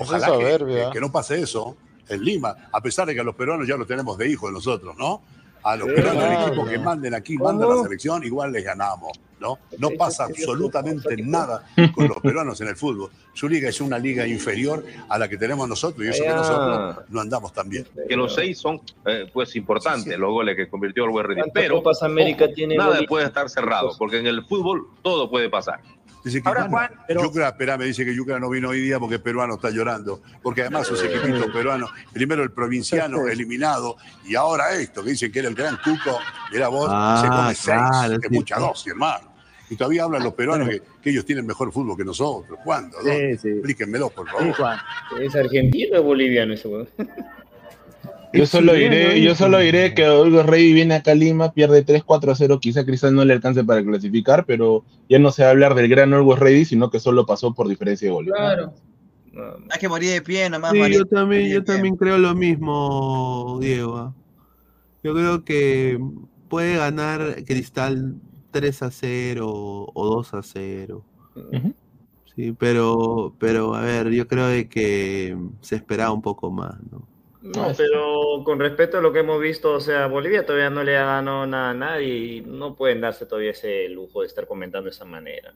Ojalá 0.00 0.26
que, 0.38 0.90
que, 0.92 1.00
no 1.00 1.12
pase 1.12 1.40
eso 1.40 1.76
en 2.08 2.24
Lima, 2.24 2.56
a 2.72 2.80
pesar 2.80 3.06
de 3.06 3.14
que 3.14 3.20
a 3.20 3.24
los 3.24 3.34
peruanos 3.34 3.66
ya 3.66 3.76
los 3.76 3.86
tenemos 3.86 4.18
de 4.18 4.28
hijos 4.28 4.50
de 4.50 4.54
nosotros, 4.54 4.96
¿no? 4.98 5.22
A 5.62 5.76
los 5.76 5.88
peruanos, 5.88 6.24
el 6.24 6.48
equipo 6.48 6.66
que 6.66 6.78
manden 6.78 7.14
aquí, 7.14 7.38
manda 7.38 7.66
la 7.66 7.82
selección, 7.82 8.24
igual 8.24 8.52
les 8.52 8.64
ganamos, 8.64 9.12
¿no? 9.42 9.58
No 9.78 9.90
pasa 9.90 10.24
absolutamente 10.24 11.16
nada 11.22 11.66
con 11.94 12.08
los 12.08 12.18
peruanos 12.18 12.60
en 12.62 12.68
el 12.68 12.76
fútbol. 12.76 13.10
Su 13.34 13.48
liga 13.48 13.68
es 13.68 13.80
una 13.80 13.98
liga 13.98 14.26
inferior 14.26 14.84
a 15.08 15.18
la 15.18 15.28
que 15.28 15.36
tenemos 15.36 15.68
nosotros 15.68 16.06
y 16.06 16.08
eso 16.08 16.22
que 16.22 16.30
nosotros 16.30 17.04
no 17.10 17.20
andamos 17.20 17.52
tan 17.52 17.68
bien. 17.68 17.86
Que 18.08 18.16
los 18.16 18.34
seis 18.34 18.58
son, 18.58 18.80
eh, 19.06 19.28
pues, 19.32 19.54
importantes, 19.56 20.18
los 20.18 20.30
goles 20.30 20.56
que 20.56 20.68
convirtió 20.68 21.04
el 21.04 21.24
Ready. 21.24 21.50
Pero 21.52 21.82
América 22.02 22.48
tiene 22.52 22.76
nada 22.76 23.00
puede 23.06 23.26
estar 23.26 23.48
cerrado, 23.50 23.92
porque 23.98 24.18
en 24.18 24.26
el 24.26 24.44
fútbol 24.44 24.86
todo 25.02 25.28
puede 25.28 25.50
pasar. 25.50 25.80
Dice 26.24 26.40
que 26.40 26.48
Ahora, 26.48 26.68
Juan, 26.68 26.90
Yucra, 27.08 27.48
espera, 27.48 27.76
me 27.76 27.84
dice 27.84 28.04
que 28.04 28.14
Yucra 28.14 28.38
no 28.38 28.48
vino 28.48 28.68
hoy 28.68 28.80
día 28.80 29.00
porque 29.00 29.16
el 29.16 29.22
peruano 29.22 29.54
está 29.54 29.70
llorando. 29.70 30.22
Porque 30.40 30.60
además 30.60 30.86
esos 30.86 31.02
equipitos 31.02 31.46
peruanos, 31.46 31.90
primero 32.12 32.44
el 32.44 32.52
provinciano 32.52 33.26
eliminado 33.28 33.96
y 34.24 34.36
ahora 34.36 34.72
esto, 34.72 35.02
que 35.02 35.10
dicen 35.10 35.32
que 35.32 35.40
era 35.40 35.48
el 35.48 35.54
gran 35.54 35.76
cuco, 35.78 36.20
era 36.52 36.68
vos, 36.68 36.84
se 36.84 37.26
come 37.26 37.40
ah, 37.40 37.52
seis, 37.54 38.18
que 38.22 38.28
mucha 38.30 38.58
dosis, 38.58 38.92
hermano. 38.92 39.31
Y 39.72 39.76
todavía 39.76 40.04
hablan 40.04 40.22
los 40.22 40.34
peruanos 40.34 40.68
que, 40.68 41.10
ellos 41.10 41.24
tienen 41.24 41.46
mejor 41.46 41.72
fútbol 41.72 41.96
que 41.96 42.04
nosotros. 42.04 42.58
¿Cuándo? 42.62 42.98
Sí, 43.02 43.38
sí. 43.38 43.48
Explíquenmelo, 43.48 44.10
por 44.10 44.28
favor. 44.28 44.54
¿Es 45.18 45.34
argentino 45.34 45.98
o 45.98 46.02
boliviano 46.02 46.52
ese 46.52 46.68
yo 48.34 48.46
solo 48.46 48.72
diré, 48.74 49.20
yo 49.22 49.34
solo 49.34 49.58
diré 49.58 49.94
que 49.94 50.08
Olgo 50.08 50.42
Rey 50.42 50.72
viene 50.72 50.94
acá 50.94 51.12
a 51.12 51.14
Lima, 51.14 51.52
pierde 51.52 51.84
3-4-0, 51.84 52.60
quizá 52.60 52.84
Cristal 52.84 53.14
no 53.14 53.24
le 53.26 53.34
alcance 53.34 53.62
para 53.62 53.82
clasificar, 53.82 54.46
pero 54.46 54.84
ya 55.08 55.18
no 55.18 55.30
se 55.32 55.42
va 55.42 55.48
a 55.48 55.50
hablar 55.52 55.74
del 55.74 55.88
gran 55.88 56.12
Olgo 56.14 56.34
Rey, 56.36 56.64
sino 56.64 56.90
que 56.90 56.98
solo 56.98 57.26
pasó 57.26 57.54
por 57.54 57.68
diferencia 57.68 58.08
de 58.08 58.12
goles. 58.12 58.32
Claro. 58.34 58.74
Hay 59.70 59.80
que 59.80 59.88
morir 59.88 60.10
de 60.10 60.22
pie 60.22 60.48
nomás. 60.50 60.72
Sí, 60.72 60.92
yo 60.92 61.04
también, 61.06 61.50
yo 61.50 61.64
también 61.64 61.96
creo 61.96 62.18
lo 62.18 62.34
mismo, 62.34 63.58
Diego. 63.60 64.14
Yo 65.02 65.14
creo 65.14 65.44
que 65.44 65.98
puede 66.48 66.76
ganar 66.76 67.44
Cristal 67.46 68.16
3 68.52 68.82
a 68.82 68.90
0 68.90 69.48
o 69.48 70.06
2 70.06 70.34
a 70.34 70.42
0. 70.42 71.04
Sí, 72.36 72.52
pero, 72.52 73.34
pero 73.38 73.74
a 73.74 73.82
ver, 73.82 74.10
yo 74.10 74.26
creo 74.28 74.46
de 74.46 74.68
que 74.68 75.36
se 75.60 75.76
esperaba 75.76 76.12
un 76.12 76.22
poco 76.22 76.50
más, 76.50 76.74
¿no? 76.90 77.06
No, 77.42 77.72
pero 77.76 78.44
con 78.44 78.60
respecto 78.60 78.98
a 78.98 79.00
lo 79.00 79.12
que 79.12 79.18
hemos 79.18 79.40
visto, 79.40 79.72
o 79.72 79.80
sea, 79.80 80.06
Bolivia 80.06 80.46
todavía 80.46 80.70
no 80.70 80.84
le 80.84 80.96
ha 80.96 81.04
ganado 81.04 81.44
nada 81.44 81.70
a 81.70 81.74
nadie 81.74 82.16
y 82.16 82.40
no 82.42 82.76
pueden 82.76 83.00
darse 83.00 83.26
todavía 83.26 83.50
ese 83.50 83.88
lujo 83.88 84.20
de 84.20 84.28
estar 84.28 84.46
comentando 84.46 84.84
de 84.84 84.90
esa 84.90 85.04
manera. 85.04 85.52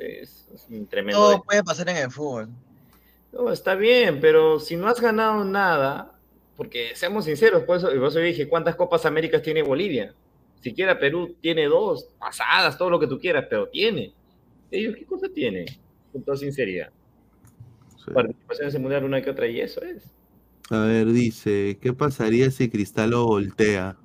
Es, 0.00 0.48
un 0.68 0.86
tremendo. 0.88 1.20
Todo 1.20 1.42
puede 1.42 1.62
pasar 1.62 1.88
en 1.88 1.98
el 1.98 2.10
fútbol. 2.10 2.48
No, 3.32 3.52
está 3.52 3.76
bien, 3.76 4.20
pero 4.20 4.58
si 4.58 4.74
no 4.74 4.88
has 4.88 5.00
ganado 5.00 5.44
nada, 5.44 6.18
porque 6.56 6.96
seamos 6.96 7.26
sinceros, 7.26 7.62
por 7.62 7.76
eso, 7.76 7.88
por 7.88 8.08
eso 8.08 8.18
dije, 8.18 8.48
¿cuántas 8.48 8.74
Copas 8.74 9.06
Américas 9.06 9.40
tiene 9.42 9.62
Bolivia? 9.62 10.14
Siquiera 10.64 10.98
Perú 10.98 11.36
tiene 11.42 11.66
dos, 11.66 12.08
pasadas, 12.18 12.78
todo 12.78 12.88
lo 12.88 12.98
que 12.98 13.06
tú 13.06 13.18
quieras, 13.18 13.44
pero 13.50 13.68
tiene. 13.68 14.14
¿Ellos 14.70 14.94
qué 14.96 15.04
cosa 15.04 15.28
tienen? 15.28 15.66
Con 16.10 16.22
toda 16.22 16.38
sinceridad. 16.38 16.88
Participación 18.14 18.74
en 18.74 18.80
mundial 18.80 19.04
una 19.04 19.20
que 19.20 19.28
otra 19.28 19.46
y 19.46 19.60
eso 19.60 19.82
es. 19.82 20.10
A 20.70 20.78
ver, 20.86 21.12
dice, 21.12 21.76
¿qué 21.82 21.92
pasaría 21.92 22.50
si 22.50 22.70
Cristal 22.70 23.10
lo 23.10 23.26
voltea? 23.26 23.98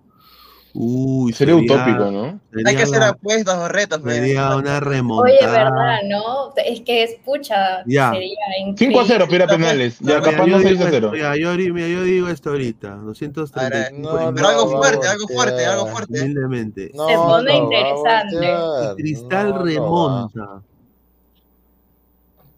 Uy, 0.74 1.34
sería, 1.34 1.56
utópico, 1.56 2.12
¿no? 2.12 2.40
Hay 2.66 2.76
que 2.76 2.84
hacer 2.84 3.02
apuestas 3.02 3.56
o 3.56 3.68
retos. 3.68 4.02
Sería 4.04 4.56
una 4.56 4.80
remontada. 4.80 5.36
Oye, 5.36 5.46
¿verdad, 5.46 6.00
no? 6.08 6.54
Es 6.64 6.82
que 6.82 7.04
es 7.04 7.16
pucha. 7.26 7.84
Ya. 7.88 8.12
Sería 8.12 8.38
5 8.78 9.00
a 9.00 9.06
0, 9.06 9.26
pira 9.30 9.48
penales. 9.48 9.98
Ya, 10.00 10.22
capaz 10.22 10.46
no 10.46 10.60
6 10.60 10.82
a 10.82 10.90
0. 10.90 11.16
Ya, 11.16 11.36
yo, 11.36 11.56
yo, 11.56 12.04
digo 12.04 12.28
esto 12.30 12.52
ahorita. 12.52 12.96
230. 12.98 13.92
No, 13.98 14.34
pero 14.34 14.48
algo 14.48 14.70
fuerte, 14.70 15.08
algo 15.08 15.28
fuerte, 15.28 15.66
algo 15.66 15.88
fuerte. 15.88 16.22
Humildemente. 16.22 16.92
Se 16.92 17.16
pone 17.16 17.58
interesante. 17.58 18.96
Cristal 18.98 19.64
remonta. 19.64 20.62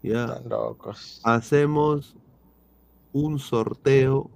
Ya. 0.02 0.24
Están 0.24 0.48
locos. 0.48 1.20
Hacemos 1.22 2.14
un 3.12 3.38
sorteo 3.38 4.30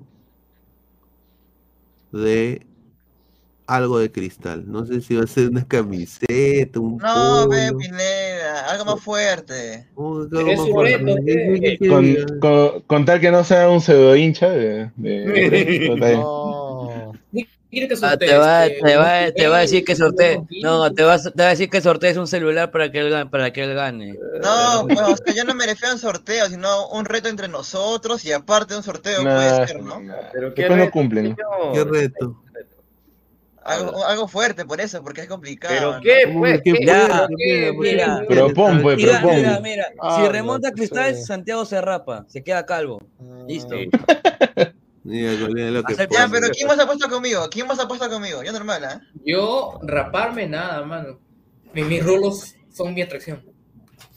de 2.12 2.65
algo 3.66 3.98
de 3.98 4.10
cristal. 4.10 4.64
No 4.66 4.86
sé 4.86 5.00
si 5.00 5.16
va 5.16 5.24
a 5.24 5.26
ser 5.26 5.48
una 5.48 5.66
camiseta, 5.66 6.80
un 6.80 6.98
No, 6.98 7.48
ve, 7.48 7.72
Pineda, 7.78 8.70
algo 8.70 8.84
más 8.84 9.00
fuerte. 9.02 9.86
con, 12.86 13.04
tal 13.04 13.20
que 13.20 13.30
no 13.30 13.44
sea 13.44 13.68
un 13.68 13.80
pseudo 13.80 14.16
hincha 14.16 14.50
de... 14.50 14.90
no. 15.96 17.12
Ah, 18.02 18.16
te, 18.16 18.38
va, 18.38 18.66
te, 18.68 18.96
va, 18.96 19.32
te 19.32 19.48
va 19.48 19.58
a 19.58 19.60
decir 19.60 19.84
que 19.84 19.94
sortee. 19.94 20.40
No, 20.62 20.90
te 20.94 21.02
va, 21.02 21.18
te 21.18 21.42
va 21.42 21.48
a 21.48 21.50
decir 21.50 21.68
que 21.68 21.82
sortees 21.82 22.16
un 22.16 22.26
celular 22.26 22.70
para 22.70 22.90
que 22.90 23.00
él, 23.00 23.28
para 23.28 23.52
que 23.52 23.64
él 23.64 23.74
gane. 23.74 24.14
No, 24.42 24.86
pues 24.86 25.00
o 25.00 25.16
sea, 25.16 25.34
yo 25.34 25.44
no 25.44 25.54
me 25.54 25.66
refiero 25.66 25.90
a 25.90 25.94
un 25.94 26.00
sorteo, 26.00 26.46
sino 26.46 26.88
un 26.88 27.04
reto 27.04 27.28
entre 27.28 27.48
nosotros 27.48 28.24
y 28.24 28.32
aparte 28.32 28.72
de 28.72 28.78
un 28.78 28.84
sorteo 28.84 29.22
puede 29.22 29.66
ser, 29.66 29.82
¿no? 29.82 30.00
Pero 30.32 30.54
¿qué 30.54 30.68
no 30.70 30.90
cumplen? 30.90 31.36
¿Qué 31.74 31.84
reto? 31.84 32.42
Algo, 33.66 34.04
algo, 34.04 34.28
fuerte 34.28 34.64
por 34.64 34.80
eso, 34.80 35.02
porque 35.02 35.22
es 35.22 35.28
complicado. 35.28 35.74
¿Pero 35.74 36.00
qué, 36.02 36.32
pues? 36.32 36.60
¿Qué, 36.62 36.74
ya, 36.86 37.26
mira, 37.76 38.22
propon, 38.28 38.80
pues, 38.80 39.02
propon. 39.02 39.36
Mira, 39.36 39.60
mira, 39.60 39.86
ah, 40.00 40.20
si 40.20 40.28
remonta 40.28 40.72
Cristal, 40.72 41.16
Santiago 41.16 41.64
se 41.64 41.80
rapa, 41.80 42.24
se 42.28 42.44
queda 42.44 42.64
calvo. 42.64 43.00
Listo. 43.48 43.74
ya, 45.04 45.04
pero 46.32 46.48
¿quién 46.50 46.68
más 46.68 46.78
ha 46.78 46.86
puesto 46.86 47.08
conmigo? 47.08 47.48
¿Quién 47.50 47.66
más 47.66 47.80
ha 47.80 47.88
puesto 47.88 48.08
conmigo? 48.08 48.42
Yo 48.42 48.52
normal, 48.52 48.84
¿eh? 48.84 49.00
Yo, 49.24 49.80
raparme 49.82 50.46
nada, 50.46 50.84
mano. 50.84 51.18
Mis, 51.72 51.86
mis 51.86 52.04
rulos 52.04 52.54
son 52.72 52.94
mi 52.94 53.02
atracción. 53.02 53.44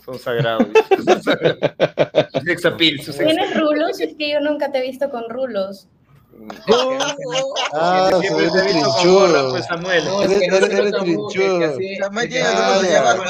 Son 0.05 0.19
sagrados. 0.19 0.67
¿Tienes 3.17 3.59
rulos? 3.59 3.99
Es 3.99 4.15
que 4.15 4.31
yo 4.31 4.39
nunca 4.41 4.71
te 4.71 4.79
he 4.79 4.81
visto 4.81 5.09
con 5.09 5.29
rulos. 5.29 5.87
Ah, 7.73 8.11
se 8.21 8.33
ve 8.35 8.49
trinchudo. 8.51 9.57
Eres 10.23 10.69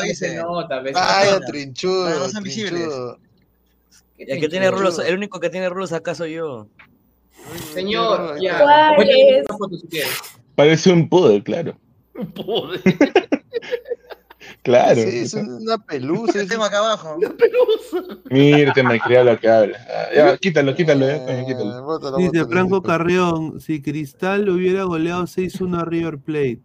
dice. 0.03 0.36
No 0.36 2.30
son 2.30 2.44
visibles. 2.44 2.90
El 4.18 4.40
que 4.40 4.49
tiene 4.49 4.69
rulos, 4.69 4.99
el 4.99 5.15
único 5.15 5.40
que 5.40 5.49
tiene 5.49 5.69
rulos 5.69 5.94
acá 5.94 6.14
soy 6.14 6.34
yo. 6.34 6.68
Señor, 7.73 8.40
ya. 8.41 8.60
¿Cuál 8.95 9.10
es? 9.10 9.45
Parece 10.56 10.91
un 10.91 11.07
poder, 11.07 11.44
claro. 11.44 11.77
Un 12.15 12.31
poder. 12.34 12.81
Claro. 14.64 15.02
Sí, 15.02 15.19
es 15.19 15.34
una 15.34 15.77
pelusa. 15.77 16.41
El 16.41 16.49
tema 16.49 16.65
acá 16.65 16.80
abajo. 16.80 17.15
Una 17.15 17.30
pelusa. 17.30 18.19
Mírate, 18.30 18.84
malcriado 18.84 19.31
lo 19.31 19.40
que 19.40 19.49
habla. 19.49 19.77
Ah, 19.90 20.14
ya, 20.14 20.38
quítalo, 20.38 20.76
quítalo, 20.76 21.07
eh, 21.07 21.45
quítalo. 21.48 22.18
Dice 22.18 22.45
Franco 22.45 22.81
Carrión, 22.81 23.61
si 23.61 23.81
Cristal 23.81 24.49
hubiera 24.49 24.84
goleado 24.84 25.23
6-1 25.23 25.80
a 25.80 25.86
River 25.86 26.18
Plate, 26.18 26.61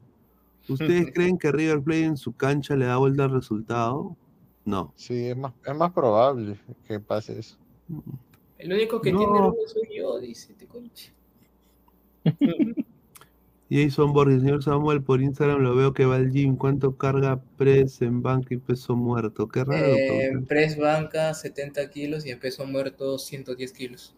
¿ustedes 0.69 1.13
creen 1.15 1.39
que 1.39 1.53
River 1.53 1.83
Plate 1.83 2.05
en 2.05 2.17
su 2.17 2.33
cancha 2.35 2.75
le 2.75 2.87
da 2.87 2.97
vuelta 2.97 3.25
al 3.25 3.31
resultado? 3.31 4.17
No. 4.65 4.93
Sí, 4.97 5.29
es 5.29 5.37
más, 5.37 5.53
es 5.65 5.77
más 5.77 5.93
probable 5.93 6.59
que 6.89 6.99
pase 6.99 7.39
eso. 7.39 7.57
El 8.59 8.73
único 8.73 9.01
que 9.01 9.11
tiene 9.11 9.27
rulo 9.27 9.55
soy 9.67 9.89
yo, 9.97 10.19
dice, 10.19 10.55
te 10.55 10.67
concha. 10.67 11.13
Jason 13.75 14.13
Borges, 14.13 14.43
señor 14.43 14.63
Samuel, 14.63 15.03
por 15.03 15.21
Instagram 15.21 15.59
lo 15.59 15.75
veo 15.75 15.93
que 15.93 16.05
va 16.05 16.15
al 16.15 16.31
gym. 16.31 16.55
¿Cuánto 16.57 16.97
carga 16.97 17.41
press 17.57 18.03
en 18.03 18.23
banca 18.23 18.55
y 18.55 18.59
peso 18.59 18.95
muerto? 18.95 19.49
Qué 19.49 19.65
raro. 19.65 19.85
Eh, 19.85 20.27
en 20.27 20.47
press 20.47 20.79
banca 20.79 21.35
70 21.35 21.91
kilos 21.91 22.25
y 22.25 22.31
en 22.31 22.39
peso 22.39 22.65
muerto 22.67 23.19
110 23.19 23.73
kilos. 23.73 24.15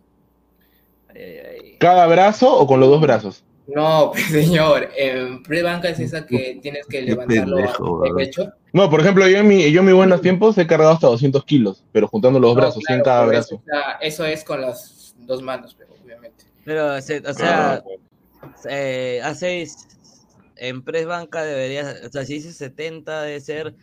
¿Cada 1.80 2.06
brazo 2.06 2.54
o 2.54 2.66
con 2.66 2.80
los 2.80 2.90
dos 2.90 3.00
brazos? 3.00 3.44
No, 3.66 4.10
pues 4.12 4.26
señor, 4.26 4.90
en 4.94 5.42
press 5.42 5.62
banca 5.62 5.88
es 5.88 6.00
esa 6.00 6.26
que 6.26 6.58
tienes 6.60 6.86
que 6.86 7.00
levantarlo 7.00 7.56
de 7.56 8.14
pecho. 8.14 8.52
No, 8.74 8.90
por 8.90 9.00
ejemplo, 9.00 9.26
yo 9.26 9.38
en, 9.38 9.48
mi, 9.48 9.72
yo 9.72 9.80
en 9.80 9.86
mis 9.86 9.94
buenos 9.94 10.20
tiempos 10.20 10.58
he 10.58 10.66
cargado 10.66 10.92
hasta 10.92 11.06
200 11.06 11.42
kilos, 11.46 11.82
pero 11.92 12.08
juntando 12.08 12.38
los 12.38 12.54
brazos, 12.54 12.82
100 12.86 13.02
cada 13.02 13.24
brazo. 13.24 13.62
Eso, 14.02 14.26
es 14.26 14.44
con 14.44 14.60
las 14.60 15.14
dos 15.20 15.40
manos, 15.40 15.74
pero 15.78 15.94
obviamente. 16.04 16.44
Pero, 16.62 16.96
o 16.96 17.00
sea, 17.00 17.22
ah, 17.72 17.82
eh, 18.68 19.20
hace 19.22 19.66
en 20.56 20.82
press 20.82 21.06
banca 21.06 21.42
debería, 21.42 21.94
o 22.06 22.10
sea, 22.10 22.24
si 22.24 22.34
dice 22.34 22.52
70 22.52 23.22
debe 23.22 23.40
ser 23.40 23.74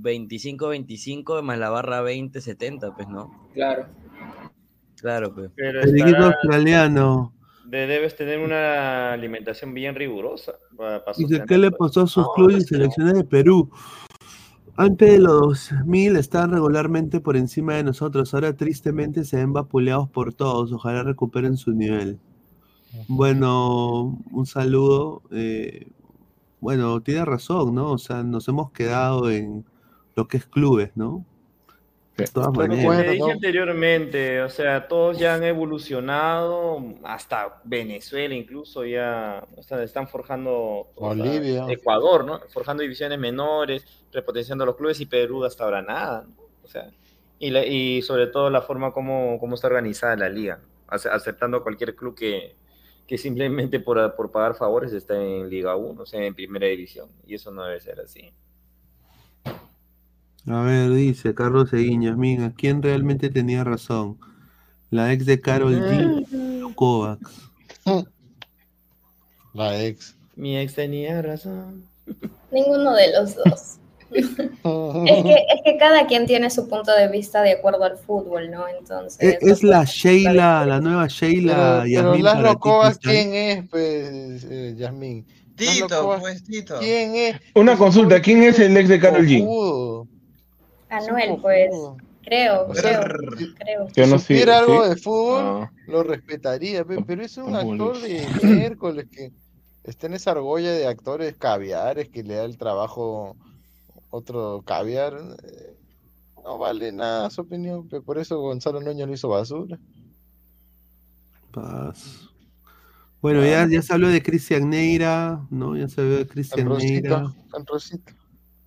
25-25 0.00 1.42
más 1.42 1.58
la 1.58 1.70
barra 1.70 2.02
20-70, 2.02 2.94
pues, 2.94 3.08
¿no? 3.08 3.48
Claro. 3.52 3.86
Claro, 5.00 5.34
pues. 5.34 5.50
Pero 5.56 5.80
el 5.80 6.00
equipo 6.00 6.24
australiano. 6.24 7.34
debes 7.64 8.16
tener 8.16 8.38
una 8.38 9.12
alimentación 9.12 9.72
bien 9.74 9.94
rigurosa. 9.94 10.52
Dice, 11.16 11.42
¿qué 11.46 11.58
le 11.58 11.70
pasó 11.70 12.02
a 12.02 12.06
sus 12.06 12.26
clubes 12.34 12.64
y 12.64 12.66
selecciones 12.66 13.14
de 13.14 13.24
Perú? 13.24 13.70
Antes 14.76 15.10
de 15.10 15.18
los 15.18 15.70
2000 15.70 16.16
estaban 16.16 16.52
regularmente 16.52 17.20
por 17.20 17.36
encima 17.36 17.74
de 17.74 17.84
nosotros, 17.84 18.32
ahora 18.32 18.56
tristemente 18.56 19.24
se 19.24 19.36
ven 19.36 19.52
vapuleados 19.52 20.08
por 20.08 20.32
todos, 20.32 20.72
ojalá 20.72 21.02
recuperen 21.02 21.56
su 21.56 21.72
nivel. 21.72 22.18
Bueno, 23.08 24.18
un 24.32 24.46
saludo. 24.46 25.22
Eh, 25.30 25.86
bueno, 26.60 27.00
tiene 27.00 27.24
razón, 27.24 27.74
¿no? 27.74 27.92
O 27.92 27.98
sea, 27.98 28.22
nos 28.22 28.46
hemos 28.48 28.70
quedado 28.72 29.30
en 29.30 29.64
lo 30.14 30.28
que 30.28 30.36
es 30.36 30.46
clubes, 30.46 30.90
¿no? 30.94 31.24
De 32.16 32.26
todas 32.26 32.52
maneras. 32.52 33.12
dije 33.12 33.32
anteriormente, 33.32 34.42
o 34.42 34.50
sea, 34.50 34.88
todos 34.88 35.18
ya 35.18 35.36
han 35.36 35.44
evolucionado, 35.44 36.84
hasta 37.02 37.62
Venezuela 37.64 38.34
incluso 38.34 38.84
ya 38.84 39.42
o 39.56 39.62
sea, 39.62 39.82
están 39.82 40.06
forjando 40.06 40.88
Bolivia. 40.96 41.64
Ecuador, 41.70 42.26
¿no? 42.26 42.40
Forjando 42.48 42.82
divisiones 42.82 43.18
menores, 43.18 43.86
repotenciando 44.12 44.66
los 44.66 44.76
clubes 44.76 45.00
y 45.00 45.06
Perú 45.06 45.44
hasta 45.44 45.64
ahora 45.64 45.80
nada, 45.80 46.26
¿no? 46.28 46.44
O 46.62 46.68
sea, 46.68 46.90
y, 47.38 47.56
y 47.56 48.02
sobre 48.02 48.26
todo 48.26 48.50
la 48.50 48.60
forma 48.60 48.92
como, 48.92 49.38
como 49.40 49.54
está 49.54 49.68
organizada 49.68 50.14
la 50.14 50.28
liga, 50.28 50.60
aceptando 50.88 51.62
cualquier 51.62 51.96
club 51.96 52.14
que, 52.14 52.54
que 53.10 53.18
simplemente 53.18 53.80
por, 53.80 54.14
por 54.14 54.30
pagar 54.30 54.54
favores 54.54 54.92
está 54.92 55.20
en 55.20 55.50
Liga 55.50 55.74
1, 55.74 56.00
o 56.00 56.06
sea, 56.06 56.24
en 56.24 56.32
Primera 56.32 56.68
División. 56.68 57.08
Y 57.26 57.34
eso 57.34 57.50
no 57.50 57.64
debe 57.64 57.80
ser 57.80 57.98
así. 57.98 58.32
A 60.46 60.62
ver, 60.62 60.90
dice 60.90 61.34
Carlos 61.34 61.72
Eguiñas, 61.72 62.16
mira, 62.16 62.52
¿quién 62.56 62.80
realmente 62.80 63.28
tenía 63.28 63.64
razón? 63.64 64.16
¿La 64.90 65.12
ex 65.12 65.26
de 65.26 65.40
Carol 65.40 65.74
G 65.74 66.64
o 66.64 66.72
Kovacs? 66.76 67.50
La 69.54 69.82
ex. 69.82 70.16
Mi 70.36 70.56
ex 70.56 70.76
tenía 70.76 71.20
razón. 71.20 71.82
Ninguno 72.52 72.94
de 72.94 73.10
los 73.10 73.34
dos 73.34 73.80
es, 74.12 74.26
que, 74.36 74.42
es 75.54 75.62
que 75.64 75.76
cada 75.78 76.06
quien 76.06 76.26
tiene 76.26 76.50
su 76.50 76.68
punto 76.68 76.94
de 76.94 77.08
vista 77.08 77.42
de 77.42 77.52
acuerdo 77.52 77.84
al 77.84 77.96
fútbol, 77.96 78.50
¿no? 78.50 78.66
Entonces. 78.68 79.38
Es, 79.40 79.62
la 79.62 79.84
Sheila, 79.84 80.64
la 80.66 80.80
nueva 80.80 81.06
Sheila. 81.06 81.82
Pero, 81.84 82.12
pero 82.12 82.22
Laszlo 82.22 82.98
¿quién 83.00 83.34
es, 83.34 83.68
pues, 83.68 84.46
eh, 84.50 84.74
Yasmin? 84.76 85.26
Tito, 85.56 86.18
pues, 86.20 86.42
Tito. 86.44 86.78
¿Quién 86.78 87.14
es? 87.14 87.36
Una 87.54 87.76
consulta, 87.76 88.20
¿quién 88.20 88.42
es 88.42 88.58
el 88.58 88.76
ex 88.76 88.88
de 88.88 89.00
Carol 89.00 89.26
G? 89.26 90.08
Anuel, 90.88 91.38
pues. 91.40 91.70
Creo, 92.22 92.68
creo, 92.68 93.00
creo. 93.58 93.88
Si 93.92 94.00
no 94.02 94.18
supiera 94.18 94.58
algo 94.58 94.88
de 94.88 94.94
fútbol, 94.94 95.68
lo 95.86 96.02
respetaría, 96.02 96.84
pero 96.84 97.24
es 97.24 97.36
un 97.38 97.56
actor 97.56 97.98
de 98.00 98.24
miércoles 98.42 99.06
que 99.10 99.32
está 99.84 100.06
en 100.06 100.14
esa 100.14 100.32
argolla 100.32 100.70
de 100.70 100.86
actores 100.86 101.34
caviares 101.36 102.08
que 102.08 102.22
le 102.22 102.34
da 102.34 102.44
el 102.44 102.56
trabajo 102.56 103.36
otro 104.10 104.62
caviar, 104.66 105.14
eh, 105.42 105.76
no 106.44 106.58
vale 106.58 106.92
nada 106.92 107.30
su 107.30 107.42
opinión, 107.42 107.88
pero 107.88 108.02
por 108.02 108.18
eso 108.18 108.40
Gonzalo 108.40 108.80
Nuño 108.80 109.06
lo 109.06 109.14
hizo 109.14 109.28
basura. 109.28 109.78
Paz. 111.52 112.28
Bueno, 113.22 113.44
ya, 113.44 113.68
ya 113.68 113.82
se 113.82 113.92
habló 113.92 114.08
de 114.08 114.22
Cristian 114.22 114.70
Neira, 114.70 115.46
¿no? 115.50 115.76
Ya 115.76 115.88
se 115.88 116.00
habló 116.00 116.16
de 116.16 116.26
Cristian 116.26 116.68
Neira. 116.68 117.24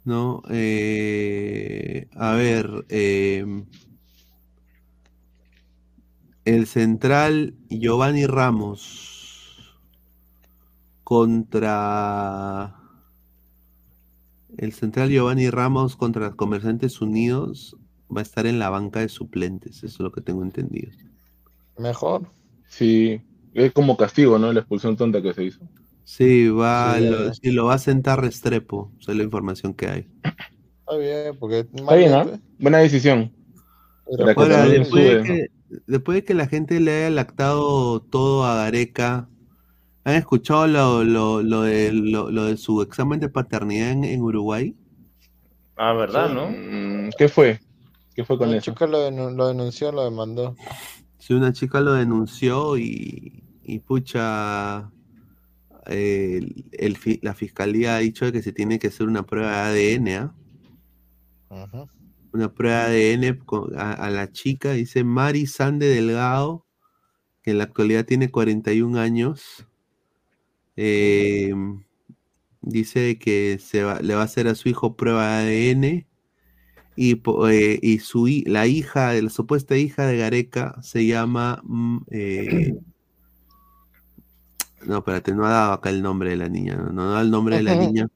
No, 0.05 0.43
eh, 0.49 2.07
a 2.15 2.33
ver, 2.33 2.85
eh, 2.89 3.63
el 6.45 6.67
central 6.67 7.55
Giovanni 7.69 8.25
Ramos 8.25 9.73
contra 11.03 12.82
el 14.57 14.73
central 14.73 15.09
Giovanni 15.09 15.49
Ramos 15.49 15.95
contra 15.95 16.31
Comerciantes 16.31 17.01
Unidos 17.01 17.77
va 18.15 18.21
a 18.21 18.23
estar 18.23 18.45
en 18.45 18.59
la 18.59 18.69
banca 18.69 18.99
de 18.99 19.09
suplentes, 19.09 19.77
eso 19.77 19.85
es 19.85 19.99
lo 19.99 20.11
que 20.11 20.21
tengo 20.21 20.43
entendido. 20.43 20.91
Mejor. 21.77 22.27
Sí, 22.67 23.21
es 23.53 23.71
como 23.71 23.97
castigo, 23.97 24.37
¿no? 24.37 24.51
La 24.53 24.61
expulsión 24.61 24.95
tonta 24.95 25.21
que 25.21 25.33
se 25.33 25.43
hizo. 25.45 25.59
Sí, 26.03 26.49
va, 26.49 26.99
lo, 26.99 27.31
lo 27.41 27.65
va 27.65 27.75
a 27.75 27.79
sentar 27.79 28.21
Restrepo, 28.21 28.91
esa 28.99 29.11
es 29.11 29.17
la 29.17 29.23
información 29.23 29.73
que 29.73 29.87
hay. 29.87 30.07
Está 30.79 30.97
bien, 30.97 31.37
porque... 31.39 31.59
Está 31.59 31.95
bien, 31.95 32.11
¿no? 32.11 32.39
Buena 32.59 32.79
decisión. 32.79 33.31
después, 34.07 34.49
de 34.49 35.23
que, 35.23 35.47
después, 35.87 36.15
de 36.15 36.23
que, 36.23 36.33
la 36.33 36.47
gente 36.47 36.79
le 36.79 36.91
haya 36.91 37.09
lactado 37.09 38.01
todo 38.01 38.45
a 38.45 38.55
Gareca 38.55 39.29
¿Han 40.05 40.15
escuchado 40.15 40.67
lo, 40.67 41.03
lo, 41.03 41.41
lo, 41.41 41.61
de, 41.61 41.91
lo, 41.93 42.45
de 42.45 42.57
su 42.57 42.81
examen 42.81 43.19
de 43.19 43.29
paternidad 43.29 43.91
en, 43.91 44.21
Uruguay? 44.21 44.75
Ah, 45.77 45.93
¿verdad, 45.93 46.29
no? 46.29 46.49
Mm, 46.49 47.11
¿Qué 47.17 47.29
fue? 47.29 47.59
¿Qué 48.13 48.25
fue 48.25 48.37
con 48.37 48.49
una 48.49 48.57
eso? 48.57 48.71
chica 48.71 48.85
lo, 48.85 49.09
lo, 49.09 49.47
denunció, 49.47 49.91
lo 49.91 50.03
demandó. 50.03 50.55
Sí, 51.19 51.33
una 51.33 51.53
chica 51.53 51.79
lo 51.79 51.93
denunció 51.93 52.77
y, 52.77 53.43
y 53.63 53.79
pucha, 53.79 54.91
el, 55.85 56.65
la 57.21 57.33
fiscalía 57.33 57.95
ha 57.95 57.99
dicho 57.99 58.31
que 58.31 58.41
se 58.41 58.51
tiene 58.51 58.79
que 58.79 58.87
hacer 58.87 59.07
una 59.07 59.25
prueba 59.25 59.69
de 59.69 59.95
ADN, 59.95 60.07
¿ah? 60.09 60.35
Una 62.31 62.51
prueba 62.51 62.87
de 62.87 63.13
ADN 63.13 63.77
a, 63.77 64.09
la 64.09 64.31
chica, 64.31 64.71
dice 64.71 65.03
Mari 65.03 65.45
Sande 65.45 65.87
Delgado, 65.87 66.65
que 67.43 67.51
en 67.51 67.59
la 67.59 67.65
actualidad 67.65 68.05
tiene 68.05 68.31
41 68.31 68.99
años. 68.99 69.67
Em, 70.75 71.83
dice 72.61 73.17
que 73.19 73.59
se 73.59 73.83
le 74.01 74.15
va 74.15 74.21
a 74.21 74.25
hacer 74.25 74.47
a 74.47 74.55
su 74.55 74.69
hijo 74.69 74.95
prueba 74.95 75.39
de 75.39 75.71
ADN 75.71 76.07
y, 76.95 77.21
eh, 77.49 77.79
y 77.81 77.99
su, 77.99 78.27
la 78.45 78.67
hija, 78.67 79.13
la 79.13 79.29
supuesta 79.29 79.77
hija 79.77 80.05
de 80.05 80.17
Gareca 80.17 80.75
se 80.81 81.05
llama 81.05 81.61
mm, 81.63 81.97
eh, 82.11 82.73
no, 84.85 84.97
espérate, 84.97 85.33
no 85.33 85.45
ha 85.45 85.51
dado 85.51 85.73
acá 85.73 85.89
el 85.89 86.01
nombre 86.01 86.31
de 86.31 86.37
la 86.37 86.49
niña, 86.49 86.75
no, 86.75 87.11
da 87.11 87.21
el 87.21 87.31
nombre 87.31 87.57
de 87.57 87.63
la 87.63 87.75
niña. 87.75 88.07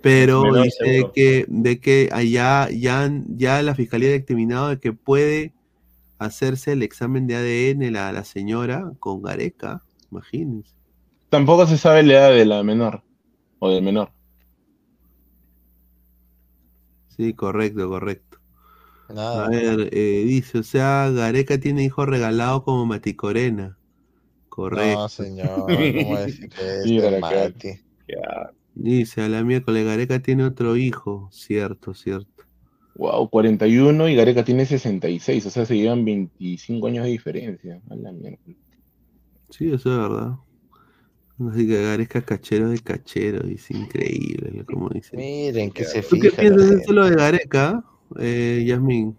Pero 0.00 0.42
dice 0.62 1.10
que, 1.14 1.46
de 1.48 1.80
que 1.80 2.08
allá 2.12 2.68
ya, 2.70 3.10
ya 3.28 3.62
la 3.62 3.74
fiscalía 3.74 4.10
ha 4.10 4.12
determinado 4.12 4.68
de 4.68 4.78
que 4.78 4.92
puede 4.92 5.52
hacerse 6.18 6.72
el 6.72 6.82
examen 6.82 7.26
de 7.26 7.36
ADN 7.36 7.92
la, 7.92 8.12
la 8.12 8.24
señora 8.24 8.92
con 9.00 9.22
Gareca, 9.22 9.82
imagínense. 10.10 10.75
Tampoco 11.36 11.66
se 11.66 11.76
sabe 11.76 12.02
la 12.02 12.14
edad 12.14 12.30
de 12.30 12.46
la 12.46 12.62
menor 12.62 13.02
o 13.58 13.68
del 13.68 13.82
menor. 13.82 14.10
Sí, 17.14 17.34
correcto, 17.34 17.86
correcto. 17.90 18.38
A 19.14 19.46
ver, 19.50 19.90
eh, 19.92 20.24
dice, 20.24 20.60
o 20.60 20.62
sea, 20.62 21.10
Gareca 21.10 21.60
tiene 21.60 21.84
hijos 21.84 22.08
regalados 22.08 22.62
como 22.62 22.86
Maticorena. 22.86 23.76
Correcto. 24.48 24.98
No, 24.98 25.08
señor, 25.10 25.66
¿cómo 25.66 26.16
decir 26.16 26.48
que 27.58 27.80
Dice, 28.74 29.20
a 29.20 29.28
la 29.28 29.44
miércoles, 29.44 29.84
Gareca 29.84 30.20
tiene 30.20 30.42
otro 30.44 30.74
hijo. 30.78 31.28
Cierto, 31.30 31.92
cierto. 31.92 32.44
Wow, 32.94 33.28
41 33.28 34.08
y 34.08 34.14
Gareca 34.14 34.42
tiene 34.42 34.64
66, 34.64 35.44
o 35.44 35.50
sea, 35.50 35.66
se 35.66 35.76
llevan 35.76 36.02
25 36.02 36.86
años 36.86 37.04
de 37.04 37.10
diferencia. 37.10 37.82
A 37.90 37.94
la 37.94 38.10
miércoles. 38.10 38.56
Sí, 39.50 39.70
eso 39.70 39.92
es 39.92 39.98
verdad. 39.98 40.36
Así 41.38 41.66
que 41.66 41.82
Gareca 41.82 42.22
cachero 42.22 42.70
de 42.70 42.78
cachero, 42.78 43.46
dice 43.46 43.76
increíble, 43.76 44.64
como 44.64 44.88
dice. 44.88 45.16
Miren 45.16 45.70
que 45.70 45.84
se 45.84 46.02
¿Tú 46.02 46.18
qué 46.18 46.30
piensas 46.30 46.86
de 46.86 46.92
lo 46.92 47.04
de 47.04 47.14
Gareca, 47.14 47.84
eh, 48.18 48.64
Yasmin? 48.66 49.14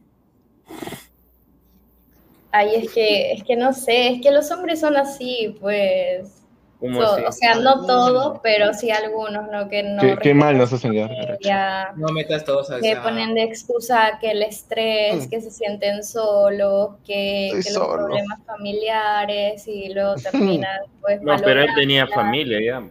Ay, 2.52 2.70
es 2.76 2.92
que, 2.92 3.34
es 3.34 3.44
que 3.44 3.56
no 3.56 3.72
sé, 3.72 4.14
es 4.14 4.22
que 4.22 4.32
los 4.32 4.50
hombres 4.50 4.80
son 4.80 4.98
así, 4.98 5.56
pues. 5.60 6.44
O 6.80 7.32
sea, 7.32 7.56
no 7.56 7.86
todos, 7.86 8.40
pero 8.44 8.74
sí 8.74 8.92
algunos, 8.92 9.50
¿no? 9.52 9.68
Que 9.68 9.84
no. 9.84 10.18
Qué, 10.18 10.34
mal 10.34 10.58
nos 10.58 10.72
hacen 10.74 10.94
ya. 11.42 11.94
No 11.96 12.08
metas 12.10 12.46
todos 12.46 12.70
a 12.72 12.80
Que 12.80 12.96
ponen 12.98 13.34
de 13.34 13.44
excusa 13.44 14.18
que 14.20 14.32
el 14.32 14.44
estrés, 14.44 15.26
mm. 15.26 15.30
que 15.30 15.42
se 15.42 15.52
sienten 15.52 16.04
solos, 16.04 16.96
que, 17.06 17.52
que 17.64 17.72
los 17.72 17.88
problemas 17.88 18.40
familiares 18.46 19.68
y 19.68 19.94
luego 19.94 20.16
terminan, 20.32 20.80
pues. 21.02 21.22
No, 21.22 21.36
pero 21.38 21.62
él 21.64 21.70
tenía 21.76 22.08
familia 22.08 22.60
ya. 22.64 22.88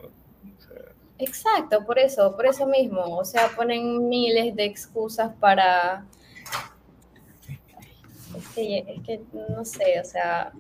Exacto, 1.19 1.85
por 1.87 1.99
eso, 1.99 2.35
por 2.37 2.47
eso 2.47 2.67
mismo. 2.67 3.03
O 3.17 3.25
sea, 3.25 3.49
ponen 3.57 4.09
miles 4.09 4.55
de 4.55 4.65
excusas 4.65 5.33
para 5.41 6.05
es 8.37 8.49
que, 8.49 8.79
es 8.79 9.03
que 9.03 9.21
no 9.33 9.65
sé, 9.65 10.01
o 10.01 10.05
sea... 10.05 10.53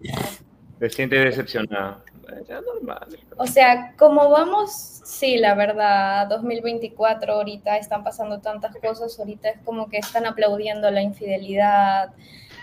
Se 0.78 0.90
siente 0.90 1.16
decepcionada. 1.16 2.02
Ya 2.48 2.60
normal. 2.60 3.06
O 3.36 3.46
sea, 3.46 3.94
como 3.96 4.30
vamos, 4.30 4.72
sí, 5.04 5.36
la 5.36 5.54
verdad, 5.54 6.26
2024 6.28 7.34
ahorita 7.34 7.76
están 7.76 8.02
pasando 8.02 8.40
tantas 8.40 8.74
cosas, 8.76 9.18
ahorita 9.18 9.50
es 9.50 9.60
como 9.64 9.88
que 9.88 9.98
están 9.98 10.26
aplaudiendo 10.26 10.90
la 10.90 11.02
infidelidad, 11.02 12.12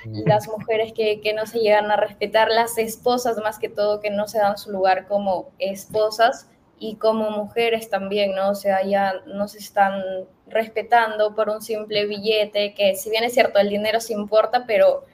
las 0.05 0.47
mujeres 0.47 0.91
que, 0.93 1.21
que, 1.21 1.33
no 1.33 1.45
se 1.45 1.59
llegan 1.59 1.89
a 1.91 1.95
respetar, 1.95 2.49
las 2.49 2.77
esposas 2.77 3.37
más 3.37 3.57
que 3.57 3.69
todo 3.69 4.01
que 4.01 4.09
no 4.09 4.27
se 4.27 4.39
dan 4.39 4.57
su 4.57 4.69
lugar 4.71 5.07
como 5.07 5.51
esposas 5.59 6.49
y 6.77 6.95
como 6.95 7.31
mujeres 7.31 7.89
también, 7.89 8.35
¿no? 8.35 8.49
O 8.49 8.55
sea, 8.55 8.83
ya 8.83 9.13
no 9.25 9.47
se 9.47 9.59
están 9.59 10.03
respetando 10.47 11.33
por 11.35 11.49
un 11.49 11.61
simple 11.61 12.05
billete, 12.05 12.73
que 12.73 12.95
si 12.95 13.09
bien 13.09 13.23
es 13.23 13.33
cierto, 13.33 13.59
el 13.59 13.69
dinero 13.69 14.01
se 14.01 14.11
importa, 14.11 14.65
pero 14.67 15.05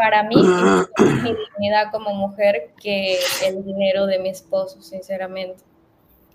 para 0.00 0.22
mí 0.22 0.34
es 0.34 0.88
mi 1.22 1.34
dignidad 1.34 1.92
como 1.92 2.14
mujer 2.14 2.70
que 2.82 3.18
el 3.44 3.62
dinero 3.62 4.06
de 4.06 4.18
mi 4.18 4.30
esposo, 4.30 4.80
sinceramente. 4.80 5.62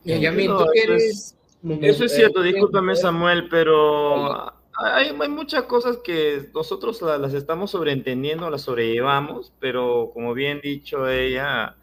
eso, 0.06 2.06
es, 2.06 2.16
cierto, 2.16 2.44
discúlpame 2.44 2.96
Samuel, 2.96 3.50
pero 3.50 4.54
hay, 4.78 5.16
hay, 5.20 5.30
muchas 5.30 5.64
cosas 5.64 5.98
que 6.04 6.48
nosotros 6.54 7.02
las, 7.02 7.34
estamos 7.34 7.72
sobreentendiendo, 7.72 8.52
las 8.52 8.62
sobrellevamos, 8.62 9.52
pero 9.60 10.12
como 10.14 10.36
bien 10.36 10.62
dicho 10.62 11.10
ella, 11.10 11.76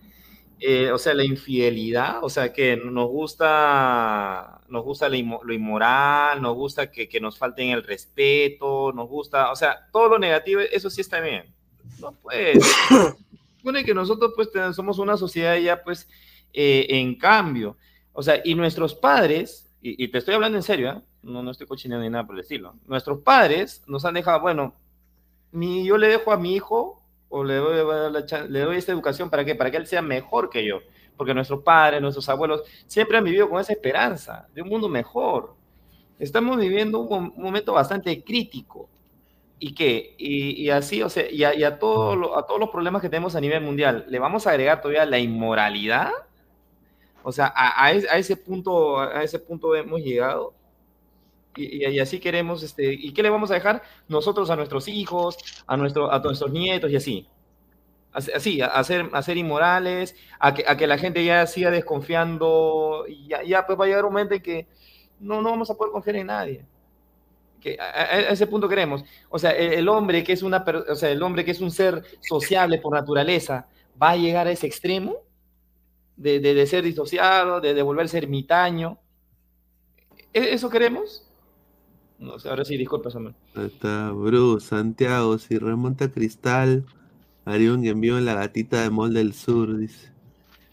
eh, 0.61 0.93
o 0.93 0.99
sea, 0.99 1.15
la 1.15 1.25
infidelidad, 1.25 2.23
o 2.23 2.31
sea, 2.31 2.53
que 2.53 2.77
nos 2.77 3.09
gusta, 3.09 4.61
nos 4.69 4.85
gusta 4.85 5.09
lo 5.09 5.53
inmoral, 5.53 6.41
nos 6.41 6.55
gusta 6.55 6.93
que, 6.93 7.09
que, 7.09 7.19
nos 7.19 7.39
falten 7.39 7.71
el 7.71 7.83
respeto, 7.83 8.93
nos 8.93 9.09
gusta, 9.09 9.51
o 9.51 9.57
sea, 9.57 9.89
todo 9.91 10.11
lo 10.11 10.19
negativo, 10.21 10.61
eso 10.61 10.91
sí 10.91 11.01
está 11.01 11.19
bien. 11.19 11.53
No, 12.03 12.13
pues, 12.21 12.59
supone 13.59 13.85
que 13.85 13.95
nosotros 13.95 14.33
pues 14.35 14.51
somos 14.75 14.99
una 14.99 15.17
sociedad 15.17 15.57
ya 15.57 15.83
pues 15.83 16.09
eh, 16.53 16.87
en 16.89 17.17
cambio, 17.17 17.77
o 18.13 18.23
sea, 18.23 18.41
y 18.45 18.55
nuestros 18.55 18.95
padres, 18.95 19.73
y, 19.81 20.09
te 20.09 20.19
estoy 20.19 20.35
hablando 20.35 20.59
en 20.59 20.63
serio, 20.63 20.91
¿eh? 20.91 21.01
no, 21.23 21.43
no 21.43 21.51
estoy 21.51 21.67
cochineando 21.67 22.05
ni 22.05 22.11
nada 22.11 22.27
por 22.27 22.35
el 22.35 22.43
estilo, 22.43 22.75
nuestros 22.87 23.21
padres 23.21 23.83
nos 23.87 24.05
han 24.05 24.15
dejado, 24.15 24.41
bueno, 24.41 24.75
mi, 25.53 25.85
yo 25.85 25.97
le 25.97 26.09
dejo 26.09 26.33
a 26.33 26.37
mi 26.37 26.55
hijo 26.55 27.03
o 27.29 27.45
le 27.45 27.55
doy, 27.55 28.13
le 28.49 28.61
doy 28.61 28.77
esta 28.77 28.93
educación 28.93 29.31
para 29.31 29.45
que 29.45 29.55
para 29.55 29.71
que 29.71 29.77
él 29.77 29.87
sea 29.87 30.03
mejor 30.03 30.51
que 30.51 30.67
yo, 30.67 30.81
porque 31.17 31.33
nuestros 31.33 31.63
padres, 31.63 32.03
nuestros 32.03 32.29
abuelos 32.29 32.63
siempre 32.87 33.17
han 33.17 33.25
vivido 33.25 33.49
con 33.49 33.61
esa 33.61 33.73
esperanza 33.73 34.49
de 34.55 34.63
un 34.63 34.69
mundo 34.69 34.89
mejor. 34.89 35.55
Estamos 36.19 36.59
viviendo 36.59 37.01
un, 37.01 37.33
momento 37.37 37.73
bastante 37.73 38.23
crítico 38.23 38.89
y 39.63 39.75
que 39.75 40.17
y, 40.19 40.71
así, 40.71 41.05
o 41.05 41.09
sea, 41.09 41.31
y 41.31 41.45
a, 41.45 41.79
todo 41.79 42.37
a 42.37 42.45
todos 42.49 42.59
los 42.59 42.71
problemas 42.71 43.01
que 43.01 43.09
tenemos 43.09 43.37
a 43.37 43.41
nivel 43.41 43.63
mundial, 43.63 44.05
le 44.09 44.19
vamos 44.19 44.45
a 44.45 44.51
agregar 44.51 44.81
todavía 44.81 45.07
la 45.07 45.21
inmoralidad. 45.21 46.11
O 47.23 47.31
sea, 47.31 47.53
a, 47.55 47.93
ese 47.93 48.37
punto 48.37 48.99
a 48.99 49.23
ese 49.23 49.39
punto 49.39 49.77
hemos 49.77 50.01
llegado 50.01 50.53
y, 51.55 51.97
así 52.01 52.19
queremos, 52.19 52.65
este, 52.65 52.93
¿y 52.93 53.13
qué 53.13 53.23
le 53.23 53.31
vamos 53.31 53.53
a 53.53 53.55
dejar 53.55 53.85
nosotros 54.09 54.51
a 54.51 54.57
nuestros 54.57 54.89
hijos, 54.89 55.39
a, 55.69 55.77
nuestro, 55.77 56.11
a 56.11 56.19
nuestros 56.19 56.51
nietos 56.51 56.91
y 56.91 56.97
así? 56.97 57.29
Así, 58.13 58.61
a 58.61 58.83
ser, 58.83 59.37
inmorales, 59.37 60.17
a 60.41 60.55
que, 60.55 60.65
a 60.67 60.77
que 60.77 60.89
la 60.89 60.99
gente 60.99 61.25
ya 61.25 61.47
siga 61.47 61.71
desconfiando, 61.71 63.05
y 63.09 63.29
ya, 63.29 63.45
ya 63.45 63.65
pues 63.65 63.79
va 63.79 63.85
a 63.85 63.89
llegar 63.89 64.05
un 64.07 64.13
momento 64.13 64.35
en 64.35 64.43
que 64.43 64.67
no, 65.21 65.41
no 65.41 65.51
vamos 65.51 65.71
a 65.71 65.75
poder 65.75 65.93
confiar 65.93 66.17
en 66.17 66.27
nadie. 66.27 66.65
Que 67.63 67.79
a, 67.81 68.31
ese 68.31 68.47
punto 68.47 68.69
queremos. 68.69 69.05
O 69.31 69.39
sea, 69.39 69.53
el, 69.53 69.89
hombre 69.89 70.25
que 70.25 70.33
es 70.33 70.43
una, 70.43 70.65
o 70.89 70.95
sea, 70.97 71.11
el 71.11 71.23
hombre 71.23 71.45
que 71.45 71.53
es 71.53 71.61
un 71.61 71.71
ser 71.71 72.03
sociable 72.21 72.79
por 72.79 72.93
naturaleza, 72.93 73.69
va 74.01 74.11
a 74.11 74.17
llegar 74.17 74.47
a 74.47 74.51
ese 74.51 74.67
extremo 74.67 75.17
de, 76.17 76.41
de, 76.41 76.55
de 76.55 76.67
ser 76.67 76.83
disociado, 76.83 77.61
de, 77.61 77.73
de 77.73 77.83
volverse 77.83 78.19
ermitaño. 78.19 78.99
¿E-, 80.33 80.55
¿Eso 80.55 80.69
queremos? 80.69 81.29
No 82.19 82.39
sé, 82.39 82.49
ahora 82.49 82.65
sí, 82.65 82.77
disculpa, 82.77 83.11
Samuel. 83.11 83.35
Está 83.57 84.11
Bruce, 84.11 84.69
Santiago, 84.69 85.39
si 85.39 85.59
remonta 85.59 86.11
Cristal, 86.11 86.85
haría 87.45 87.73
un 87.73 87.85
envío 87.85 88.19
en 88.19 88.25
la 88.25 88.35
gatita 88.35 88.83
de 88.83 88.91
Mol 88.91 89.13
del 89.15 89.35
Sur, 89.35 89.77
dice. 89.77 90.13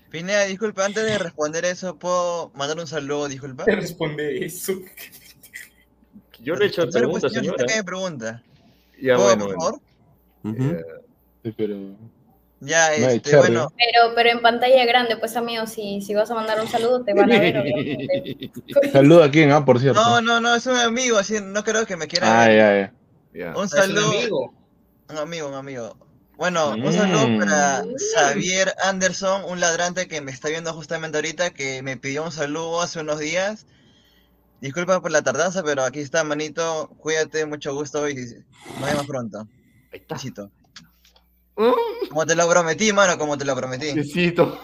Pineda, 0.09 0.45
disculpa, 0.45 0.85
antes 0.85 1.03
de 1.03 1.17
responder 1.17 1.65
eso, 1.65 1.97
¿puedo 1.97 2.51
mandar 2.55 2.79
un 2.79 2.87
saludo, 2.87 3.27
disculpa? 3.27 3.65
¿Qué 3.65 3.75
responde 3.75 4.45
eso? 4.45 4.73
Yo 6.41 6.55
le 6.55 6.65
he 6.65 6.67
hecho 6.67 6.89
preguntas, 6.89 7.33
señora. 7.33 7.65
¿Qué 7.65 7.75
me 7.75 7.83
pregunta? 7.83 8.43
Ya, 9.01 9.17
bueno, 9.17 9.45
por 9.45 9.55
favor? 9.55 9.81
sí, 11.43 11.53
pero... 11.55 11.75
Ya, 12.61 12.93
este, 12.93 13.37
bueno. 13.37 13.71
Pero, 13.77 14.13
pero 14.15 14.29
en 14.31 14.41
pantalla 14.41 14.85
grande, 14.85 15.15
pues 15.15 15.37
amigo, 15.37 15.65
si, 15.65 16.01
si 16.01 16.13
vas 16.13 16.29
a 16.29 16.35
mandar 16.35 16.59
un 16.59 16.67
saludo, 16.67 17.03
te 17.05 17.13
van 17.13 17.31
a 17.31 17.39
ver, 17.39 18.51
¿Saludo 18.91 19.23
a 19.23 19.31
quién, 19.31 19.51
ah, 19.51 19.63
por 19.63 19.79
cierto? 19.79 20.01
No, 20.01 20.21
no, 20.21 20.41
no, 20.41 20.55
es 20.55 20.65
un 20.65 20.75
amigo, 20.75 21.17
así, 21.17 21.37
no 21.41 21.63
creo 21.63 21.85
que 21.85 21.95
me 21.95 22.07
quiera 22.07 22.43
ah, 22.43 22.47
ver. 22.47 22.91
Ya, 23.33 23.49
ya. 23.53 23.57
Un 23.57 23.69
saludo. 23.69 24.09
un 24.09 24.15
amigo? 24.15 24.53
Un 25.09 25.17
amigo, 25.17 25.47
un 25.47 25.53
amigo. 25.55 25.97
Bueno, 26.39 26.71
un 26.71 26.93
saludo 26.93 27.37
para 27.37 27.83
mm. 27.83 27.95
Xavier 28.15 28.73
Anderson, 28.83 29.43
un 29.45 29.59
ladrante 29.59 30.07
que 30.07 30.21
me 30.21 30.31
está 30.31 30.49
viendo 30.49 30.73
justamente 30.73 31.17
ahorita, 31.17 31.49
que 31.49 31.81
me 31.81 31.97
pidió 31.97 32.23
un 32.23 32.31
saludo 32.31 32.81
hace 32.81 32.99
unos 32.99 33.19
días. 33.19 33.65
Disculpa 34.61 35.01
por 35.01 35.11
la 35.11 35.21
tardanza, 35.21 35.63
pero 35.63 35.83
aquí 35.83 35.99
está, 35.99 36.23
manito. 36.23 36.89
Cuídate, 36.99 37.45
mucho 37.45 37.73
gusto 37.73 38.09
y 38.09 38.15
nos 38.15 38.85
vemos 38.85 39.07
pronto. 39.07 39.47
Besito. 40.09 40.51
Como 42.09 42.25
te 42.25 42.35
lo 42.35 42.49
prometí, 42.49 42.93
mano, 42.93 43.17
como 43.17 43.37
te 43.37 43.45
lo 43.45 43.55
prometí. 43.55 43.93
Besito. 43.93 44.59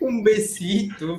Un 0.00 0.22
besito. 0.22 1.18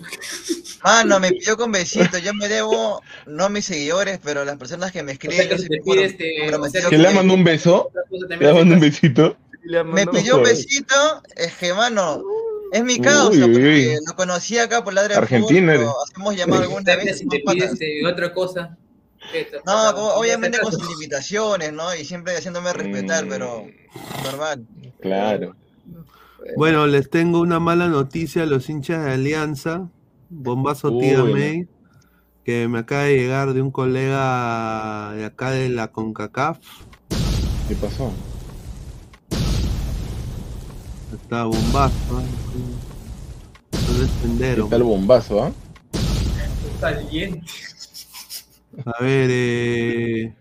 Mano, 0.83 1.19
me 1.19 1.31
pidió 1.31 1.55
con 1.55 1.71
besito. 1.71 2.17
Yo 2.17 2.33
me 2.33 2.49
debo, 2.49 3.01
no 3.25 3.45
a 3.45 3.49
mis 3.49 3.65
seguidores, 3.65 4.19
pero 4.21 4.43
las 4.43 4.57
personas 4.57 4.91
que 4.91 5.03
me 5.03 5.13
escriben. 5.13 5.47
¿Que 5.47 6.97
le 6.97 7.13
mandó 7.13 7.33
un 7.33 7.43
beso? 7.43 7.91
¿Le 8.09 8.53
mandó 8.53 8.75
un 8.75 8.79
besito? 8.81 9.37
Me 9.85 10.05
pidió 10.07 10.37
un 10.37 10.43
besito, 10.43 11.23
es 11.37 11.55
que, 11.55 11.73
mano, 11.73 12.21
es 12.73 12.83
mi 12.83 12.97
causa, 12.99 13.41
porque 13.41 13.99
lo 14.05 14.15
conocí 14.15 14.57
acá 14.57 14.83
por 14.83 14.93
la 14.93 15.07
de 15.07 15.13
Argentina. 15.13 15.73
hacemos 16.03 16.35
llamar 16.35 16.63
alguna 16.63 16.95
vez. 16.95 17.19
Si 17.19 17.27
te 17.27 17.39
pides 17.39 17.79
otra 18.05 18.33
cosa. 18.33 18.75
No, 19.65 19.89
obviamente 20.15 20.59
con 20.59 20.71
sus 20.73 20.89
limitaciones, 20.89 21.71
¿no? 21.71 21.95
Y 21.95 22.03
siempre 22.03 22.35
haciéndome 22.35 22.73
respetar, 22.73 23.27
pero 23.29 23.67
normal. 24.23 24.65
Claro. 24.99 25.55
Bueno, 26.57 26.87
les 26.87 27.09
tengo 27.09 27.39
una 27.39 27.59
mala 27.59 27.87
noticia 27.87 28.43
a 28.43 28.45
los 28.47 28.67
hinchas 28.69 29.05
de 29.05 29.11
Alianza. 29.11 29.87
Bombazo 30.29 30.97
tía 30.97 31.23
May, 31.23 31.67
que 32.43 32.67
me 32.67 32.79
acaba 32.79 33.03
de 33.03 33.17
llegar 33.17 33.53
de 33.53 33.61
un 33.61 33.69
colega 33.69 35.13
de 35.13 35.25
acá 35.25 35.51
de 35.51 35.69
la 35.69 35.89
CONCACAF. 35.89 36.57
¿Qué 37.69 37.75
pasó? 37.75 38.11
Está 41.33 41.45
bombazo. 41.45 42.21
¿eh? 42.21 42.25
Está 44.55 44.75
el 44.75 44.83
bombazo, 44.83 45.43
¿ah? 45.43 45.51
¿eh? 47.11 47.41
A 48.85 49.03
ver, 49.03 49.29
eh... 49.31 50.35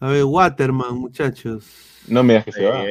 A 0.00 0.08
ver, 0.08 0.24
Waterman, 0.24 0.98
muchachos. 0.98 1.64
No 2.08 2.22
me 2.22 2.34
digas 2.34 2.44
que 2.44 2.52
se 2.52 2.66
va. 2.66 2.84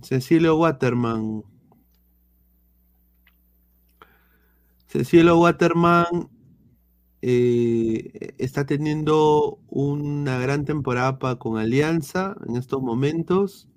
Cecilio 0.00 0.56
Waterman. 0.56 1.44
Cecilio 4.86 5.38
Waterman 5.38 6.30
eh, 7.20 8.32
está 8.38 8.64
teniendo 8.64 9.58
una 9.68 10.38
gran 10.38 10.64
temporada 10.64 11.36
con 11.36 11.58
Alianza 11.58 12.34
en 12.48 12.56
estos 12.56 12.80
momentos. 12.80 13.68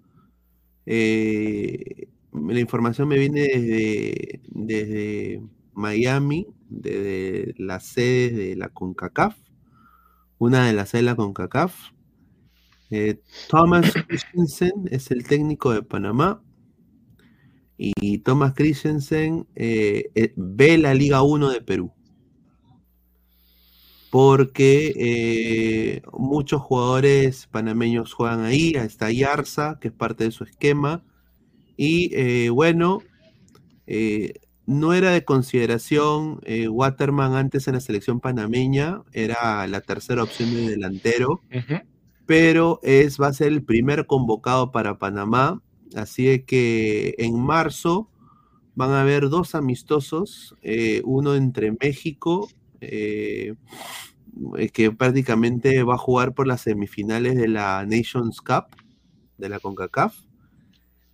Eh, 0.91 2.07
la 2.33 2.59
información 2.59 3.07
me 3.09 3.19
viene 3.19 3.41
desde, 3.41 4.41
desde 4.47 5.43
Miami, 5.73 6.47
desde 6.67 7.53
las 7.59 7.85
sedes 7.85 8.35
de 8.35 8.55
la 8.55 8.69
CONCACAF, 8.69 9.37
una 10.39 10.65
de 10.65 10.73
las 10.73 10.89
sedes 10.89 11.05
de 11.05 11.11
la 11.11 11.15
CONCACAF. 11.15 11.91
Eh, 12.89 13.21
Thomas 13.49 13.93
Christensen 14.07 14.87
es 14.89 15.11
el 15.11 15.27
técnico 15.27 15.71
de 15.71 15.83
Panamá. 15.83 16.41
Y 17.77 18.17
Thomas 18.19 18.55
Christensen 18.55 19.47
eh, 19.55 20.33
ve 20.35 20.79
la 20.79 20.95
Liga 20.95 21.21
1 21.21 21.51
de 21.51 21.61
Perú. 21.61 21.93
Porque 24.11 26.01
muchos 26.13 26.61
jugadores 26.61 27.47
panameños 27.51 28.13
juegan 28.13 28.43
ahí. 28.43 28.73
Está 28.75 29.11
Yarza, 29.11 29.77
que 29.79 29.89
es 29.89 29.93
parte 29.93 30.23
de 30.23 30.31
su 30.31 30.43
esquema. 30.43 31.03
Y 31.81 32.13
eh, 32.13 32.49
bueno, 32.49 33.01
eh, 33.88 34.33
no 34.65 34.93
era 34.93 35.11
de 35.11 35.23
consideración 35.23 36.41
eh, 36.43 36.67
Waterman 36.67 37.35
antes 37.35 37.69
en 37.69 37.75
la 37.75 37.79
selección 37.79 38.19
panameña, 38.19 39.03
era 39.13 39.65
la 39.65 39.79
tercera 39.79 40.23
opción 40.23 40.53
de 40.53 40.71
delantero, 40.71 41.41
pero 42.25 42.81
es, 42.83 43.17
va 43.17 43.27
a 43.27 43.33
ser 43.33 43.53
el 43.53 43.63
primer 43.63 44.07
convocado 44.07 44.73
para 44.73 44.97
Panamá, 44.97 45.63
así 45.95 46.43
que 46.43 47.15
en 47.17 47.39
marzo 47.39 48.09
van 48.75 48.91
a 48.91 48.99
haber 48.99 49.29
dos 49.29 49.55
amistosos, 49.55 50.57
uno 51.05 51.35
entre 51.35 51.71
México, 51.79 52.49
que 52.80 53.56
prácticamente 54.98 55.83
va 55.83 55.95
a 55.95 55.98
jugar 55.98 56.33
por 56.33 56.48
las 56.48 56.61
semifinales 56.61 57.35
de 57.35 57.48
la 57.48 57.85
Nations 57.85 58.41
Cup, 58.41 58.75
de 59.38 59.49
la 59.49 59.59
CONCACAF, 59.59 60.16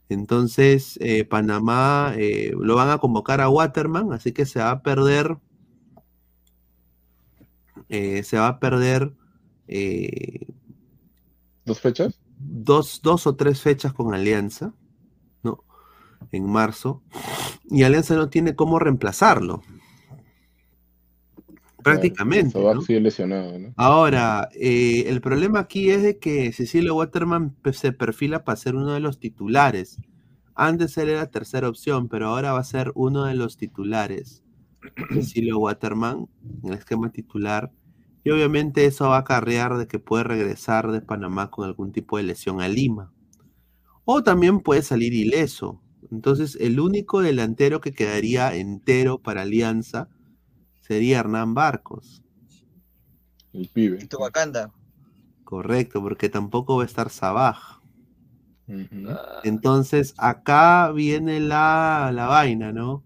entonces, 0.10 0.98
eh, 1.02 1.26
Panamá 1.26 2.14
eh, 2.16 2.54
lo 2.60 2.76
van 2.76 2.90
a 2.90 3.00
convocar 3.00 3.42
a 3.42 3.50
Waterman, 3.50 4.14
así 4.14 4.32
que 4.32 4.46
se 4.46 4.60
va 4.60 4.72
a 4.72 4.82
perder. 4.84 5.38
Eh, 7.90 8.24
se 8.24 8.38
va 8.38 8.48
a 8.48 8.60
perder. 8.60 9.14
¿Dos 11.66 11.80
fechas? 11.80 12.20
Dos, 12.38 13.02
dos 13.02 13.26
o 13.26 13.36
tres 13.36 13.62
fechas 13.62 13.94
con 13.94 14.14
Alianza, 14.14 14.74
¿no? 15.42 15.64
En 16.32 16.48
marzo. 16.48 17.02
Y 17.70 17.84
Alianza 17.84 18.16
no 18.16 18.30
tiene 18.30 18.56
cómo 18.56 18.78
reemplazarlo. 18.78 19.64
Prácticamente. 21.86 22.58
Ahora, 23.76 24.50
eh, 24.56 25.04
el 25.06 25.22
problema 25.22 25.60
aquí 25.60 25.92
es 25.92 26.02
de 26.02 26.18
que 26.18 26.52
Cecilio 26.52 26.96
Waterman 26.96 27.56
se 27.74 27.92
perfila 27.92 28.44
para 28.44 28.56
ser 28.56 28.76
uno 28.76 28.94
de 28.94 29.00
los 29.00 29.20
titulares. 29.20 30.00
Antes 30.56 30.98
él 30.98 31.10
era 31.10 31.30
tercera 31.30 31.70
opción, 31.70 32.10
pero 32.10 32.30
ahora 32.30 32.54
va 32.54 32.60
a 32.60 32.64
ser 32.64 32.92
uno 32.96 33.26
de 33.26 33.36
los 33.36 33.58
titulares. 33.58 34.44
Cecilio 35.14 35.60
Waterman 35.60 36.28
en 36.64 36.72
el 36.72 36.80
esquema 36.80 37.12
titular. 37.12 37.72
Y 38.24 38.32
obviamente 38.32 38.86
eso 38.86 39.10
va 39.10 39.18
a 39.18 39.20
acarrear 39.20 39.78
de 39.78 39.88
que 39.88 40.00
puede 40.00 40.24
regresar 40.24 40.92
de 40.92 41.02
Panamá 41.02 41.52
con 41.52 41.66
algún 41.66 41.92
tipo 41.92 42.18
de 42.18 42.24
lesión 42.24 42.62
a 42.62 42.68
Lima. 42.68 43.14
O 44.06 44.24
también 44.24 44.62
puede 44.62 44.82
salir 44.82 45.14
ileso. 45.14 45.84
Entonces, 46.12 46.58
el 46.60 46.80
único 46.80 47.22
delantero 47.22 47.80
que 47.80 47.94
quedaría 47.94 48.56
entero 48.56 49.20
para 49.20 49.44
Alianza 49.44 50.10
sería 50.86 51.20
Hernán 51.20 51.56
Barcos. 51.56 52.22
El 53.54 53.68
pibe. 53.70 53.98
Y 54.02 54.06
tu 54.06 54.18
Wakanda. 54.18 54.72
Correcto, 55.44 56.02
porque 56.02 56.30
tampoco 56.30 56.78
va 56.78 56.84
a 56.84 56.86
estar 56.86 57.10
Sabaj. 57.10 57.82
Entonces, 59.44 60.14
acá 60.18 60.92
viene 60.92 61.40
la, 61.40 62.12
la 62.14 62.28
vaina, 62.28 62.72
¿no? 62.72 63.04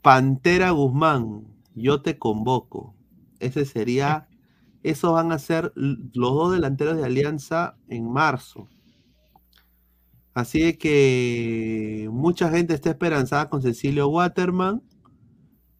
Pantera 0.00 0.70
Guzmán, 0.70 1.46
yo 1.74 2.02
te 2.02 2.18
convoco. 2.18 2.96
Ese 3.38 3.64
sería, 3.64 4.28
esos 4.82 5.12
van 5.12 5.30
a 5.30 5.38
ser 5.38 5.72
los 5.76 6.34
dos 6.34 6.52
delanteros 6.52 6.96
de 6.96 7.04
Alianza 7.04 7.76
en 7.88 8.10
marzo. 8.10 8.68
Así 10.34 10.76
que 10.76 12.08
mucha 12.10 12.50
gente 12.50 12.74
está 12.74 12.90
esperanzada 12.90 13.48
con 13.48 13.62
Cecilio 13.62 14.08
Waterman 14.08 14.82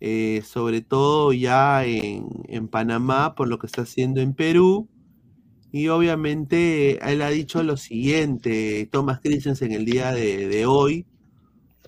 eh, 0.05 0.43
sobre 0.43 0.81
todo 0.81 1.33
ya 1.33 1.85
en, 1.85 2.67
Panamá 2.67 3.37
por 3.37 3.47
lo 3.47 3.61
que 3.61 3.69
está 3.69 3.83
haciendo 3.83 4.21
en 4.21 4.35
Perú. 4.35 4.89
Y 5.71 5.89
obviamente 5.89 6.99
él 7.09 7.23
ha 7.23 7.29
dicho 7.29 7.63
lo 7.63 7.77
siguiente, 7.77 8.89
Thomas 8.91 9.21
Christensen 9.21 9.71
en 9.71 9.79
el 9.79 9.85
día 9.85 10.11
de, 10.13 10.67
hoy, 10.67 11.07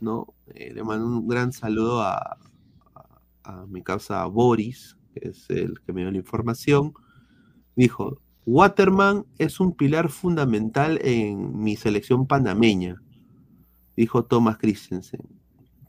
¿no? 0.01 0.33
Eh, 0.55 0.73
le 0.73 0.85
mando 0.85 1.07
un 1.07 1.27
gran 1.27 1.53
saludo 1.53 2.03
a, 2.03 2.39
a, 3.43 3.67
mi 3.67 3.83
causa 3.83 4.25
Boris, 4.27 4.97
que 5.13 5.31
es 5.31 5.51
el 5.51 5.81
que 5.81 5.93
me 5.93 6.03
dio 6.03 6.13
la 6.13 6.19
información. 6.19 6.95
Dijo, 7.75 8.21
Waterman 8.47 9.27
es 9.39 9.59
un 9.59 9.73
pilar 9.75 10.09
fundamental 10.09 11.01
en 11.03 11.59
mi 11.59 11.75
selección 11.75 12.29
panameña, 12.29 13.03
dijo 13.97 14.25
Thomas 14.25 14.57
Christensen 14.59 15.44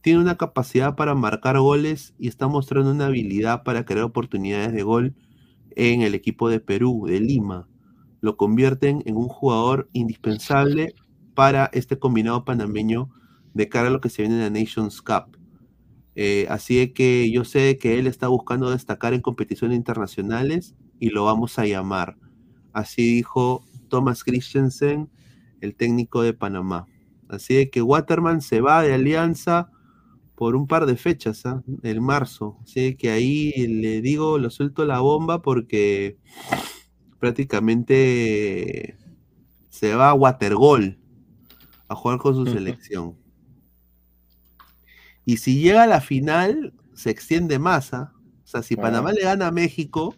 tiene 0.06 0.20
una 0.20 0.38
capacidad 0.38 0.96
para 0.96 1.16
marcar 1.16 1.58
goles 1.58 2.14
y 2.20 2.28
está 2.28 2.48
mostrando 2.48 2.92
una 2.92 3.08
habilidad 3.08 3.64
para 3.64 3.86
crear 3.86 4.04
oportunidades 4.04 4.72
de 4.72 4.84
gol 4.84 5.16
en 5.72 6.04
el 6.04 6.14
equipo 6.14 6.48
de 6.48 6.60
Perú, 6.60 7.08
de 7.08 7.20
Lima. 7.20 7.68
Lo 8.22 8.38
convierten 8.38 9.02
en 9.08 9.16
un 9.18 9.28
jugador 9.30 9.90
indispensable 9.94 10.94
para 11.34 11.72
este 11.74 11.98
combinado 11.98 12.46
panameño 12.46 13.10
de 13.56 13.68
cara 13.68 13.88
a 13.88 13.90
lo 13.90 14.00
que 14.00 14.10
se 14.10 14.22
viene 14.22 14.36
en 14.36 14.42
la 14.42 14.60
Nations 14.60 15.02
Cup. 15.02 15.40
Eh, 16.14 16.46
así 16.52 16.94
que 16.94 17.32
yo 17.32 17.44
sé 17.44 17.80
que 17.80 17.98
él 17.98 18.06
está 18.06 18.28
buscando 18.28 18.70
destacar 18.70 19.16
en 19.16 19.22
competiciones 19.22 19.76
internacionales 19.76 20.76
y 21.00 21.10
lo 21.10 21.26
vamos 21.26 21.58
a 21.58 21.66
llamar. 21.66 22.16
Así 22.74 23.16
dijo 23.16 23.66
Thomas 23.90 24.24
Christensen, 24.24 25.10
el 25.62 25.76
técnico 25.76 26.22
de 26.22 26.34
Panamá. 26.34 26.86
Así 27.28 27.72
que 27.72 27.82
Waterman 27.82 28.42
se 28.42 28.62
va 28.62 28.84
de 28.84 28.94
Alianza 28.94 29.72
por 30.36 30.56
un 30.56 30.68
par 30.68 30.86
de 30.86 30.98
fechas, 30.98 31.46
¿ah? 31.46 31.64
el 31.84 32.02
marzo. 32.02 32.60
Así 32.64 32.96
que 32.96 33.10
ahí 33.10 33.52
le 33.68 34.02
digo, 34.02 34.38
lo 34.38 34.50
suelto 34.50 34.86
la 34.86 35.00
bomba 35.00 35.42
porque 35.42 36.18
prácticamente 37.20 38.98
se 39.70 39.96
va 39.96 40.10
a 40.10 40.14
Watergol 40.14 41.00
a 41.88 41.96
jugar 41.96 42.20
con 42.20 42.36
su 42.36 42.46
selección. 42.46 43.16
Y 45.26 45.38
si 45.38 45.60
llega 45.60 45.84
a 45.84 45.88
la 45.88 46.02
final, 46.02 46.74
se 46.94 47.10
extiende 47.10 47.58
más. 47.58 47.94
¿ah? 47.94 48.14
O 48.44 48.48
sea, 48.48 48.62
si 48.62 48.76
Panamá 48.76 49.12
le 49.12 49.24
gana 49.24 49.48
a 49.48 49.52
México 49.52 50.16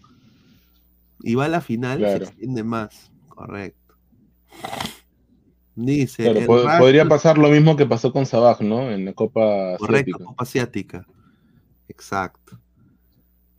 y 1.21 1.35
va 1.35 1.45
a 1.45 1.49
la 1.49 1.61
final, 1.61 1.99
se 1.99 2.17
extiende 2.17 2.63
más. 2.63 3.11
Correcto. 3.29 3.95
Dice. 5.77 6.45
podría 6.47 7.07
pasar 7.07 7.37
lo 7.37 7.49
mismo 7.49 7.75
que 7.75 7.85
pasó 7.85 8.11
con 8.11 8.25
Sabaj, 8.25 8.61
¿no? 8.61 8.89
En 8.89 9.05
la 9.05 9.13
Copa 9.13 9.77
Correcto, 9.77 10.17
Copa 10.17 10.43
Asiática. 10.43 11.05
Exacto. 11.87 12.59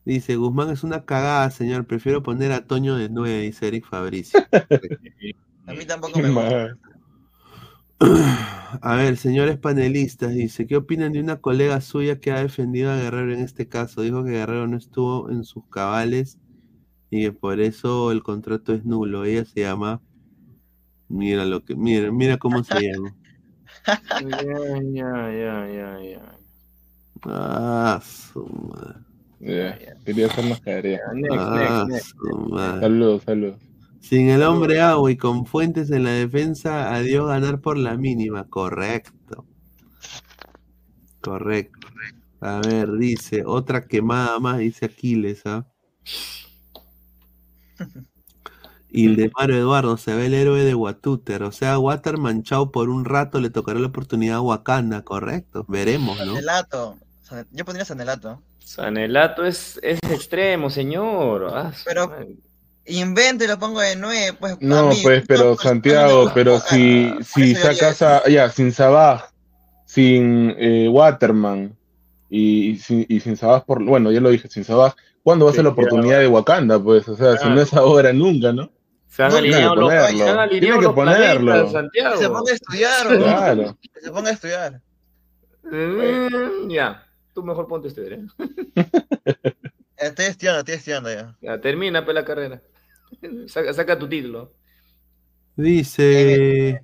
Dice, 0.05 0.35
Guzmán 0.35 0.71
es 0.71 0.83
una 0.83 1.05
cagada, 1.05 1.49
señor. 1.53 1.87
Prefiero 1.87 2.25
poner 2.25 2.51
a 2.51 2.67
Toño 2.67 2.97
de 2.97 3.09
9, 3.09 3.43
dice 3.43 3.69
Eric 3.69 3.87
Fabricio. 3.87 4.41
a 5.67 5.73
mí 5.75 5.85
tampoco 5.87 6.19
me 6.19 6.31
gusta. 6.31 6.77
A 8.83 8.97
ver, 8.97 9.17
señores 9.17 9.57
panelistas, 9.57 10.33
dice, 10.33 10.67
¿qué 10.67 10.77
opinan 10.77 11.13
de 11.13 11.21
una 11.21 11.37
colega 11.41 11.81
suya 11.81 12.19
que 12.19 12.33
ha 12.33 12.43
defendido 12.43 12.91
a 12.91 12.97
Guerrero 12.97 13.33
en 13.33 13.41
este 13.41 13.69
caso? 13.69 14.03
Dijo 14.03 14.25
que 14.25 14.33
Guerrero 14.33 14.67
no 14.67 14.77
estuvo 14.77 15.31
en 15.31 15.45
sus 15.45 15.65
cabales 15.69 16.39
y 17.11 17.23
que 17.23 17.33
por 17.33 17.61
eso 17.61 18.11
el 18.11 18.25
contrato 18.25 18.75
es 18.75 18.85
nulo. 18.85 19.25
Ella 19.25 19.45
se 19.45 19.61
llama, 19.61 20.03
mira 21.09 21.45
lo 21.45 21.65
que, 21.65 21.75
mira, 21.75 22.11
mira 22.13 22.37
cómo 22.39 22.63
se 22.65 22.81
llama. 22.81 23.17
ya, 24.21 24.83
ya, 24.93 25.33
ya, 25.33 25.69
ya, 25.69 26.01
ya. 26.03 26.39
Ah, 27.25 28.01
su 28.03 28.45
madre. 28.47 29.09
Quería 30.05 30.27
hacer 30.27 30.45
más 30.45 30.61
Ah, 31.37 31.87
Saludos, 32.81 33.23
saludos. 33.25 33.61
Sin 34.01 34.29
el 34.29 34.43
hombre 34.43 34.81
agua 34.81 35.11
y 35.11 35.17
con 35.17 35.45
fuentes 35.45 35.91
en 35.91 36.05
la 36.05 36.13
defensa, 36.13 36.95
adiós 36.95 37.29
ganar 37.29 37.61
por 37.61 37.77
la 37.77 37.97
mínima. 37.97 38.45
Correcto. 38.49 39.45
Correcto. 41.21 41.89
A 42.41 42.61
ver, 42.61 42.93
dice, 42.93 43.43
otra 43.45 43.87
quemada 43.87 44.39
más, 44.39 44.59
dice 44.59 44.87
Aquiles, 44.87 45.45
¿ah? 45.47 45.67
Y 48.91 49.07
el 49.07 49.17
de 49.17 49.31
Mario 49.37 49.57
Eduardo 49.57 49.97
se 49.97 50.15
ve 50.15 50.27
el 50.27 50.35
héroe 50.35 50.65
de 50.65 50.75
Watuter. 50.75 51.43
O 51.43 51.53
sea, 51.53 51.79
Water 51.79 52.17
manchado 52.17 52.71
por 52.73 52.89
un 52.89 53.05
rato 53.05 53.41
le 53.41 53.51
tocará 53.51 53.79
la 53.79 53.89
oportunidad 53.89 54.37
a 54.37 54.41
Wakanda, 54.41 55.03
correcto. 55.03 55.65
Veremos, 55.69 56.19
¿no? 56.19 56.35
Sanelato. 56.35 56.97
Yo 57.53 57.65
pondría 57.65 57.85
Sanelato. 57.85 58.41
Sanelato 58.59 59.45
es, 59.45 59.79
es 59.83 59.99
extremo, 60.11 60.71
señor. 60.71 61.51
Ah, 61.53 61.73
Pero 61.85 62.13
invento 62.87 63.45
y 63.45 63.47
lo 63.47 63.59
pongo 63.59 63.81
de 63.81 63.97
nueve, 63.97 64.37
pues. 64.39 64.57
No, 64.61 64.91
pues, 65.03 65.25
pero 65.27 65.57
Santiago, 65.57 66.31
pero 66.35 66.61
si, 66.61 67.13
si 67.23 67.55
sacas 67.55 68.03
a, 68.03 68.29
ya, 68.29 68.51
sin 68.51 68.73
Sabaj, 68.73 69.31
sin 69.85 70.55
eh, 70.59 70.89
Waterman 70.89 71.77
y, 72.31 72.77
sin, 72.77 73.05
y 73.09 73.21
sin 73.21 73.37
Sabaj 73.37 73.65
por, 73.65 73.85
bueno, 73.85 74.11
ya 74.13 74.21
lo 74.21 74.31
dije, 74.31 74.49
sin 74.49 74.65
Sabaj, 74.65 74.95
¿cuándo 75.23 75.45
va 75.45 75.51
a 75.51 75.55
ser 75.55 75.65
la 75.65 75.71
oportunidad 75.71 76.21
de 76.21 76.29
Wakanda? 76.29 76.83
Pues, 76.83 77.09
o 77.09 77.17
sea, 77.17 77.37
si 77.37 77.49
no 77.49 77.61
es 77.61 77.73
ahora, 77.75 78.13
nunca, 78.13 78.53
¿no? 78.53 78.71
Se 79.09 79.23
han 79.23 79.33
alineado 79.33 79.75
los, 79.75 79.91
Tiene 80.51 80.79
que 80.79 80.89
ponerlo. 80.91 81.71
Santiago. 81.71 82.15
Que 82.15 82.23
se 82.23 82.29
ponga 82.29 82.53
a 82.53 82.55
estudiar, 82.55 83.07
claro. 83.07 83.79
Que 83.93 84.01
se 84.01 84.11
ponga 84.13 84.31
a 84.31 84.33
estudiar. 84.33 84.83
Mm, 85.65 86.71
ya, 86.71 87.07
tú 87.35 87.43
mejor 87.43 87.67
ponte 87.67 87.89
a 87.89 87.91
estudiar, 87.91 88.13
¿eh? 88.15 88.27
Estoy 89.97 90.27
estudiando, 90.27 90.61
estoy 90.61 90.75
estudiando 90.75 91.13
ya. 91.13 91.37
Ya, 91.41 91.61
termina 91.61 92.05
pues 92.05 92.15
la 92.15 92.25
carrera. 92.25 92.63
Saca, 93.47 93.99
tu 93.99 94.09
título. 94.09 94.53
Dice 95.57 96.83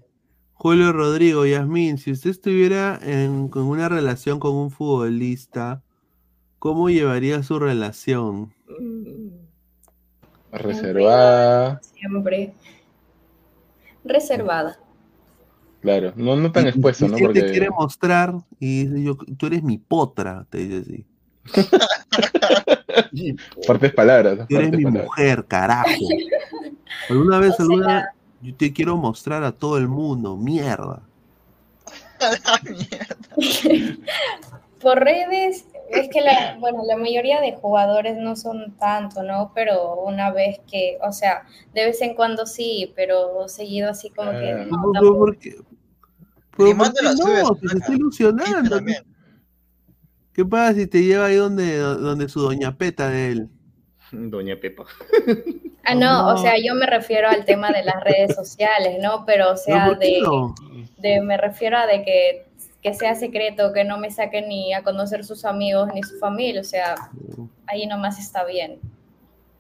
Julio 0.53 0.93
Rodrigo, 0.93 1.47
Yasmín, 1.47 1.99
si 1.99 2.11
usted 2.11 2.31
estuviera 2.31 2.99
en, 3.03 3.49
con 3.49 3.65
una 3.65 3.89
relación 3.89 4.41
con 4.41 4.55
un 4.57 4.71
futbolista, 4.73 5.85
¿cómo 6.59 6.91
llevaría 6.91 7.43
su 7.45 7.61
relación? 7.61 8.53
Reservada. 10.55 11.81
Siempre. 11.83 12.55
Reservada. 14.05 14.79
Claro, 15.81 16.13
no, 16.17 16.37
no 16.37 16.51
tan 16.51 16.67
expuesto, 16.67 17.07
¿no? 17.09 17.19
Porque 17.19 17.43
te 17.43 17.51
quiere 17.51 17.71
mostrar 17.71 18.35
y 18.59 19.05
yo, 19.05 19.17
tú 19.37 19.47
eres 19.47 19.63
mi 19.63 19.77
potra, 19.77 20.47
te 20.49 20.59
dice 20.59 20.81
así. 20.81 21.07
Fuertes 23.67 23.93
palabras. 23.93 24.47
eres 24.49 24.73
mi 24.73 24.87
mujer, 24.87 25.45
carajo. 25.47 25.89
Alguna 27.11 27.39
vez, 27.39 27.61
alguna, 27.61 28.15
yo 28.41 28.55
te 28.55 28.73
quiero 28.73 28.97
mostrar 28.97 29.45
a 29.45 29.53
todo 29.53 29.77
el 29.77 29.89
mundo, 29.89 30.37
mierda. 30.37 31.03
Por 34.81 35.01
redes, 35.01 35.67
es 35.91 36.09
que 36.09 36.21
la, 36.21 36.57
bueno, 36.59 36.83
la 36.87 36.97
mayoría 36.97 37.41
de 37.41 37.53
jugadores 37.53 38.17
no 38.17 38.37
son 38.37 38.77
tanto, 38.79 39.23
¿no? 39.23 39.53
Pero 39.55 39.97
una 40.03 40.31
vez 40.31 40.61
que, 40.71 40.99
o 41.03 41.13
sea, 41.13 41.47
de 41.73 41.87
vez 41.87 42.01
en 42.03 42.15
cuando 42.15 42.47
sí, 42.47 42.93
pero 42.97 43.49
seguido 43.49 43.91
así 43.91 44.11
como 44.11 44.33
que. 44.33 44.53
Ah. 44.53 44.67
No, 44.71 45.01
¿Por, 45.01 45.19
por 45.19 45.39
qué? 45.39 45.57
no? 46.59 46.67
Se 46.67 47.79
está 47.79 47.93
ilusionando. 47.93 48.81
¿Qué 50.33 50.45
pasa 50.45 50.75
si 50.75 50.87
te 50.87 51.03
lleva 51.03 51.27
ahí 51.27 51.37
donde, 51.37 51.77
donde 51.79 52.29
su 52.29 52.41
doña 52.41 52.77
Peta 52.77 53.09
de 53.09 53.29
él? 53.29 53.49
Doña 54.11 54.57
Pepa. 54.57 54.85
Ah, 55.87 55.95
no, 55.95 56.29
o 56.29 56.39
sea, 56.39 56.55
yo 56.57 56.75
me 56.75 56.87
refiero 56.87 57.29
al 57.29 57.45
tema 57.45 57.71
de 57.71 57.85
las 57.85 58.03
redes 58.03 58.35
sociales, 58.35 58.97
¿no? 59.03 59.25
Pero, 59.27 59.53
o 59.53 59.57
sea, 59.57 59.93
de, 59.93 60.23
de, 60.97 61.21
me 61.21 61.37
refiero 61.37 61.77
a 61.77 61.87
de 61.87 62.03
que, 62.03 62.47
que, 62.85 62.95
sea 62.95 63.15
secreto, 63.15 63.73
que 63.73 63.83
no 63.83 63.99
me 63.99 64.11
saquen 64.11 64.49
ni 64.49 64.73
a 64.75 64.83
conocer 64.83 65.25
sus 65.25 65.45
amigos 65.45 65.89
ni 65.95 66.03
su 66.03 66.19
familia, 66.19 66.61
o 66.61 66.65
sea, 66.65 66.95
ahí 67.67 67.87
nomás 67.87 68.21
está 68.21 68.45
bien. 68.45 68.79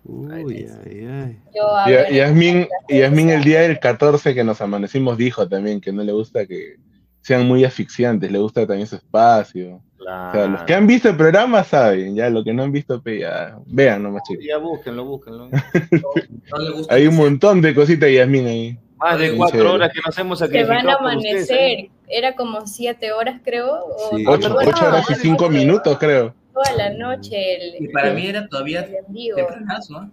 Uy, 0.04 0.68
ay, 0.84 1.08
ay. 1.08 2.10
y, 2.10 2.16
Yasmin, 2.16 2.68
Yasmin 2.90 3.30
el 3.30 3.42
día 3.42 3.62
del 3.62 3.80
14 3.80 4.34
que 4.34 4.44
nos 4.44 4.60
amanecimos 4.60 5.16
dijo 5.16 5.48
también 5.48 5.80
que 5.80 5.92
no 5.92 6.02
le 6.02 6.12
gusta 6.12 6.44
que 6.44 6.76
sean 7.22 7.48
muy 7.48 7.64
asfixiantes, 7.64 8.30
le 8.30 8.38
gusta 8.38 8.66
también 8.66 8.86
su 8.86 8.96
espacio. 8.96 9.80
O 9.98 10.32
sea, 10.32 10.46
los 10.46 10.62
que 10.64 10.74
han 10.74 10.86
visto 10.86 11.08
el 11.08 11.16
programa 11.16 11.64
saben, 11.64 12.14
ya 12.14 12.28
lo 12.28 12.44
que 12.44 12.52
no 12.52 12.64
han 12.64 12.72
visto, 12.72 13.02
ya 13.06 13.56
vean 13.64 14.02
nomás 14.02 14.24
chicos. 14.28 14.44
Ya 14.46 14.58
búsquenlo, 14.58 15.06
búsquenlo. 15.06 15.48
Hay 16.90 17.06
un 17.06 17.16
montón 17.16 17.62
de 17.62 17.74
cositas, 17.74 18.10
Yasmin, 18.10 18.46
ahí. 18.46 18.78
Más 18.98 19.18
de 19.18 19.34
cuatro 19.34 19.72
horas 19.72 19.90
que 19.94 20.00
nos 20.04 20.18
hemos 20.18 20.38
sacrificado. 20.38 20.80
Se 20.80 20.86
van 20.86 20.94
a 20.94 20.98
amanecer, 20.98 21.88
era 22.08 22.36
como 22.36 22.66
siete 22.66 23.12
horas, 23.12 23.40
creo. 23.44 23.72
O 23.72 24.16
ocho, 24.26 24.54
horas 24.54 25.10
y 25.10 25.14
cinco 25.14 25.48
minutos, 25.48 25.98
creo. 25.98 26.34
Toda 26.52 26.72
la 26.76 26.90
noche. 26.90 27.56
El, 27.56 27.84
y 27.84 27.88
para 27.88 28.12
mí 28.12 28.26
era 28.26 28.48
todavía 28.48 28.86
tempranazo. 28.86 30.10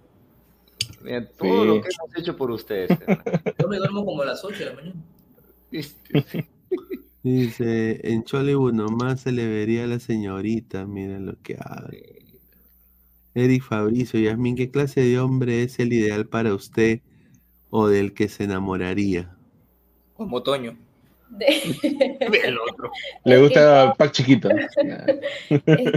Mira, 1.01 1.25
todo 1.25 1.65
lo 1.65 1.81
que 1.81 1.89
hemos 1.89 2.17
hecho 2.17 2.35
por 2.35 2.51
ustedes. 2.51 2.89
Yo 3.59 3.67
me 3.67 3.77
duermo 3.77 4.05
como 4.05 4.21
a 4.21 4.25
las 4.25 4.43
ocho 4.43 4.59
de 4.59 4.65
la 4.65 4.73
mañana. 4.73 5.01
Dice, 7.23 7.99
en 8.03 8.23
Chollywood 8.23 8.73
nomás 8.73 9.21
se 9.21 9.31
le 9.31 9.47
vería 9.47 9.83
a 9.83 9.87
la 9.87 9.99
señorita, 9.99 10.85
miren 10.85 11.27
lo 11.27 11.39
que 11.43 11.55
habla. 11.59 11.97
Eric 13.35 13.63
Fabricio, 13.63 14.19
Yasmin, 14.19 14.55
¿qué 14.55 14.71
clase 14.71 15.01
de 15.01 15.19
hombre 15.19 15.63
es 15.63 15.79
el 15.79 15.93
ideal 15.93 16.27
para 16.27 16.53
usted 16.53 17.01
o 17.69 17.87
del 17.87 18.13
que 18.13 18.27
se 18.27 18.43
enamoraría? 18.43 19.35
Como 20.15 20.41
Toño. 20.43 20.75
El 21.39 22.57
otro. 22.59 22.91
Le 23.23 23.37
gusta 23.37 23.93
Pac 23.97 24.11
chiquito. 24.11 24.49
Es 24.49 24.67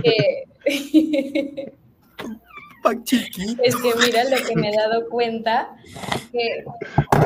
que... 0.03 0.45
Pac 2.83 3.03
chiquito. 3.05 3.63
Es 3.63 3.77
que 3.77 3.93
mira 4.05 4.25
lo 4.25 4.37
que 4.47 4.57
me 4.57 4.71
he 4.71 4.77
dado 4.77 5.09
cuenta, 5.09 5.75
que 6.31 6.65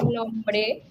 un 0.03 0.17
hombre, 0.19 0.85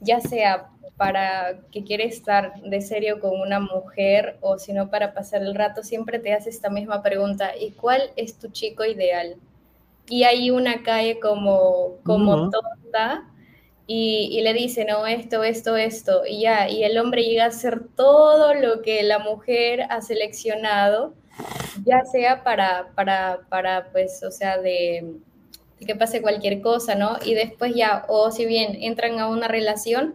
ya 0.00 0.20
sea 0.20 0.68
para 0.96 1.58
que 1.72 1.82
quiere 1.82 2.04
estar 2.04 2.60
de 2.62 2.80
serio 2.80 3.18
con 3.18 3.40
una 3.40 3.58
mujer 3.58 4.38
o 4.40 4.58
si 4.58 4.72
no 4.72 4.88
para 4.88 5.14
pasar 5.14 5.42
el 5.42 5.54
rato, 5.54 5.82
siempre 5.82 6.20
te 6.20 6.32
hace 6.32 6.50
esta 6.50 6.70
misma 6.70 7.02
pregunta, 7.02 7.56
¿y 7.58 7.72
cuál 7.72 8.12
es 8.16 8.38
tu 8.38 8.48
chico 8.48 8.84
ideal? 8.84 9.36
Y 10.08 10.24
hay 10.24 10.50
una 10.50 10.82
calle 10.82 11.18
como, 11.18 11.96
como 12.04 12.50
tonta 12.50 13.31
y, 13.94 14.38
y, 14.38 14.40
le 14.40 14.54
dice, 14.54 14.86
no, 14.86 15.06
esto, 15.06 15.44
esto, 15.44 15.76
esto, 15.76 16.22
y 16.26 16.40
ya, 16.40 16.66
y 16.66 16.82
el 16.82 16.96
hombre 16.96 17.24
llega 17.24 17.44
a 17.44 17.48
hacer 17.48 17.82
todo 17.94 18.54
lo 18.54 18.80
que 18.80 19.02
la 19.02 19.18
mujer 19.18 19.82
ha 19.90 20.00
seleccionado, 20.00 21.12
ya 21.84 22.02
sea 22.06 22.42
para, 22.42 22.88
para, 22.94 23.40
para 23.50 23.90
pues, 23.92 24.22
o 24.22 24.30
sea, 24.30 24.56
de, 24.56 25.12
de 25.78 25.86
que 25.86 25.94
pase 25.94 26.22
cualquier 26.22 26.62
cosa, 26.62 26.94
¿no? 26.94 27.18
Y 27.22 27.34
después 27.34 27.74
ya, 27.74 28.06
o 28.08 28.30
si 28.30 28.46
bien 28.46 28.78
entran 28.80 29.20
a 29.20 29.28
una 29.28 29.46
relación, 29.46 30.14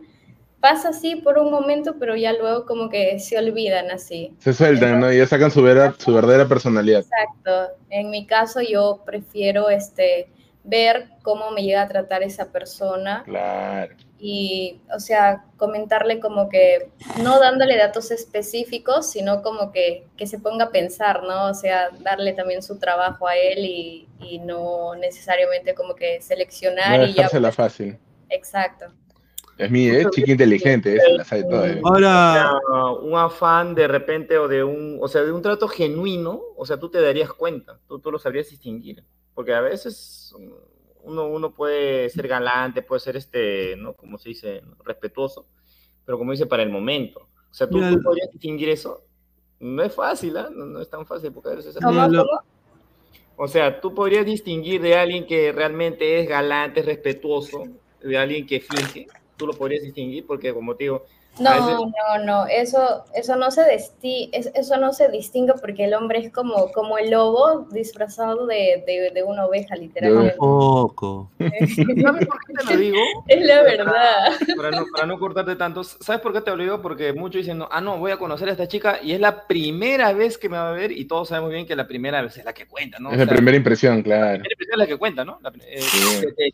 pasa 0.59 0.89
así 0.89 1.15
por 1.17 1.38
un 1.38 1.51
momento, 1.51 1.97
pero 1.99 2.15
ya 2.15 2.33
luego 2.33 2.65
como 2.65 2.89
que 2.89 3.19
se 3.19 3.38
olvidan 3.38 3.91
así. 3.91 4.33
Se 4.39 4.56
sueltan, 4.56 4.99
¿no? 4.99 5.14
Y 5.14 5.19
ya 5.19 5.27
sacan 5.27 5.51
su, 5.51 5.59
su 5.99 6.14
verdadera 6.14 6.47
personalidad. 6.47 7.01
Exacto. 7.01 7.75
En 7.91 8.09
mi 8.09 8.25
caso 8.25 8.59
yo 8.61 9.03
prefiero 9.06 9.69
este 9.69 10.30
ver 10.67 11.07
cómo 11.23 11.51
me 11.51 11.63
llega 11.63 11.81
a 11.81 11.87
tratar 11.87 12.23
esa 12.23 12.51
persona. 12.51 13.23
Claro. 13.25 13.95
y, 14.19 14.81
o 14.93 14.99
sea, 14.99 15.45
comentarle 15.55 16.19
como 16.19 16.49
que, 16.49 16.89
no 17.23 17.39
dándole 17.39 17.77
datos 17.77 18.11
específicos, 18.11 19.09
sino 19.09 19.41
como 19.41 19.71
que, 19.71 20.07
que 20.17 20.27
se 20.27 20.39
ponga 20.39 20.65
a 20.65 20.71
pensar, 20.71 21.23
¿no? 21.23 21.47
O 21.47 21.53
sea, 21.53 21.89
darle 22.01 22.33
también 22.33 22.61
su 22.61 22.77
trabajo 22.79 23.27
a 23.27 23.35
él 23.35 23.59
y, 23.59 24.09
y 24.19 24.39
no 24.39 24.95
necesariamente 24.95 25.73
como 25.73 25.95
que 25.95 26.21
seleccionar 26.21 27.07
y 27.07 27.13
ya. 27.13 27.29
la 27.39 27.51
fácil. 27.51 27.97
Exacto. 28.29 28.87
Es 29.57 29.71
mi, 29.71 29.87
¿eh? 29.87 30.05
chica 30.11 30.31
inteligente, 30.31 30.95
esa 30.95 31.09
la 31.09 31.23
sabe 31.23 31.43
todo. 31.43 31.65
Ahora, 31.83 32.51
un 33.01 33.15
afán 33.15 33.73
de 33.73 33.87
repente 33.87 34.37
o 34.37 34.47
de 34.47 34.63
un, 34.63 34.99
o 35.01 35.07
sea, 35.07 35.23
de 35.23 35.31
un 35.31 35.41
trato 35.41 35.67
genuino, 35.67 36.41
o 36.55 36.65
sea, 36.65 36.77
tú 36.77 36.89
te 36.89 37.01
darías 37.01 37.33
cuenta, 37.33 37.79
tú, 37.87 37.99
tú 37.99 38.11
lo 38.11 38.19
sabrías 38.19 38.49
distinguir, 38.49 39.03
porque 39.38 39.53
a 39.53 39.61
veces 39.61 40.33
uno, 41.03 41.27
uno 41.27 41.53
puede 41.53 42.09
ser 42.09 42.27
galante, 42.27 42.82
puede 42.82 43.01
ser 43.01 43.17
este, 43.17 43.75
¿no? 43.77 43.93
Como 43.93 44.17
se 44.17 44.30
dice, 44.30 44.64
respetuoso, 44.83 45.45
pero 46.03 46.17
como 46.17 46.32
dice, 46.32 46.48
para 46.48 46.64
el 46.64 46.72
momento. 46.72 47.30
O 47.51 47.53
sea, 47.53 47.69
¿tú, 47.69 47.80
podrías 48.03 48.32
distinguir 48.32 48.69
eso? 48.69 49.03
No 49.59 49.83
es 49.83 49.93
fácil, 49.93 50.38
¿ah? 50.38 50.49
no, 50.51 50.82
es 50.82 50.90
tan 50.90 51.06
fácil, 51.06 51.32
porque 51.32 51.51
a 51.51 51.53
veces... 51.53 51.77
O 53.35 53.48
sea, 53.48 53.80
tú 53.80 53.93
podrías 53.93 54.25
distinguir 54.25 54.82
de 54.82 54.95
alguien 54.95 55.27
que 55.27 55.51
realmente 55.51 56.19
es 56.19 56.27
galante, 56.27 56.82
respetuoso, 56.82 57.66
de 58.01 58.17
alguien 58.17 58.48
que 58.48 58.59
finge. 58.59 59.06
Tú 59.35 59.45
lo 59.45 59.53
podrías 59.53 59.83
distinguir 59.83 60.25
porque, 60.25 60.51
como 60.51 60.75
te 60.75 60.85
digo, 60.85 61.06
no, 61.40 61.85
no, 61.85 62.25
no, 62.25 62.48
eso, 62.48 63.06
eso, 63.14 63.35
no 63.35 63.51
se 63.51 63.61
eso 63.74 64.77
no 64.77 64.93
se 64.93 65.09
distingue 65.09 65.53
porque 65.59 65.85
el 65.85 65.93
hombre 65.93 66.19
es 66.19 66.32
como, 66.32 66.72
como 66.72 66.98
el 66.98 67.11
lobo 67.11 67.67
disfrazado 67.72 68.45
de, 68.45 68.83
de, 69.14 69.24
una 69.24 69.45
oveja, 69.45 69.75
literalmente. 69.75 70.35
Un 70.40 70.59
poco. 70.59 71.32
¿Sabes 71.38 71.75
por 72.27 72.40
qué 72.45 72.53
te 72.53 72.74
lo 72.74 72.80
digo? 72.80 72.98
Es 73.27 73.45
la 73.45 73.61
verdad. 73.61 74.32
Para 74.56 74.72
no, 74.72 74.85
para 74.91 75.06
no 75.06 75.19
cortarte 75.19 75.56
tanto, 75.56 75.83
¿sabes 75.83 76.22
por 76.22 76.33
qué 76.33 76.41
te 76.41 76.51
lo 76.51 76.57
digo? 76.57 76.82
Porque 76.82 77.14
muchos 77.14 77.41
dicen, 77.41 77.61
ah, 77.69 77.82
no, 77.82 77.98
voy 77.98 78.11
a 78.11 78.17
conocer 78.17 78.48
a 78.49 78.51
esta 78.51 78.67
chica 78.67 78.99
y 79.01 79.11
es 79.11 79.19
la 79.19 79.48
primera 79.48 80.14
vez 80.14 80.38
que 80.38 80.49
me 80.49 80.57
va 80.57 80.69
a 80.69 80.74
ver 80.74 80.91
y 80.91 81.06
todos 81.06 81.30
sabemos 81.30 81.51
bien 81.51 81.66
que 81.66 81.75
la 81.75 81.88
primera 81.88 82.22
vez 82.22 82.38
es 82.38 82.45
la 82.45 82.53
que 82.53 82.67
cuenta, 82.67 82.99
¿no? 82.99 83.11
Es 83.11 83.17
la 83.17 83.25
primera 83.25 83.57
impresión, 83.57 84.01
claro. 84.01 84.24
La 84.24 84.32
primera 84.32 84.53
impresión 84.53 84.74
es 84.74 84.80
la 84.80 84.88
que 84.88 84.98
cuenta, 84.98 85.25
¿no? 85.25 85.40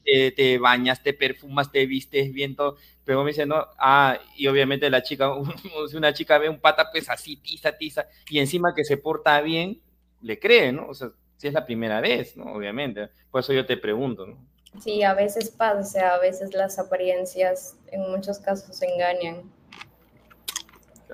Eh, 0.05 0.31
te, 0.35 0.57
bañas, 0.57 1.01
te 1.03 1.13
perfumas, 1.13 1.71
te 1.71 1.85
vistes 1.85 2.33
bien, 2.33 2.55
todo 2.55 2.77
pero 3.05 3.23
me 3.23 3.31
dice, 3.31 3.45
no, 3.45 3.67
ah, 3.77 4.17
y 4.35 4.47
obviamente 4.47 4.89
la 4.89 5.03
chica, 5.03 5.31
si 5.89 5.97
una 5.97 6.13
chica 6.13 6.37
ve 6.37 6.49
un 6.49 6.59
pata, 6.59 6.89
pues 6.91 7.09
así, 7.09 7.37
tiza, 7.37 7.73
tiza, 7.73 8.07
y 8.29 8.39
encima 8.39 8.73
que 8.73 8.85
se 8.85 8.97
porta 8.97 9.39
bien, 9.41 9.81
le 10.21 10.39
cree, 10.39 10.71
¿no? 10.71 10.87
O 10.87 10.93
sea, 10.93 11.09
si 11.37 11.47
es 11.47 11.53
la 11.53 11.65
primera 11.65 11.99
vez, 11.99 12.37
¿no? 12.37 12.45
Obviamente. 12.53 13.09
Por 13.29 13.41
eso 13.41 13.51
yo 13.51 13.65
te 13.65 13.75
pregunto, 13.77 14.25
¿no? 14.25 14.37
Sí, 14.79 15.03
a 15.03 15.13
veces 15.13 15.49
pasa, 15.49 15.79
o 15.79 15.83
sea, 15.83 16.15
a 16.15 16.19
veces 16.19 16.53
las 16.53 16.79
apariencias 16.79 17.75
en 17.91 18.09
muchos 18.09 18.39
casos 18.39 18.81
engañan. 18.81 19.43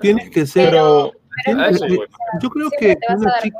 Tienes 0.00 0.30
que 0.30 0.46
ser. 0.46 0.70
Pero, 0.70 1.12
yo 2.40 2.50
creo 2.50 2.70
que 2.70 2.96
una 3.08 3.40
chica, 3.42 3.58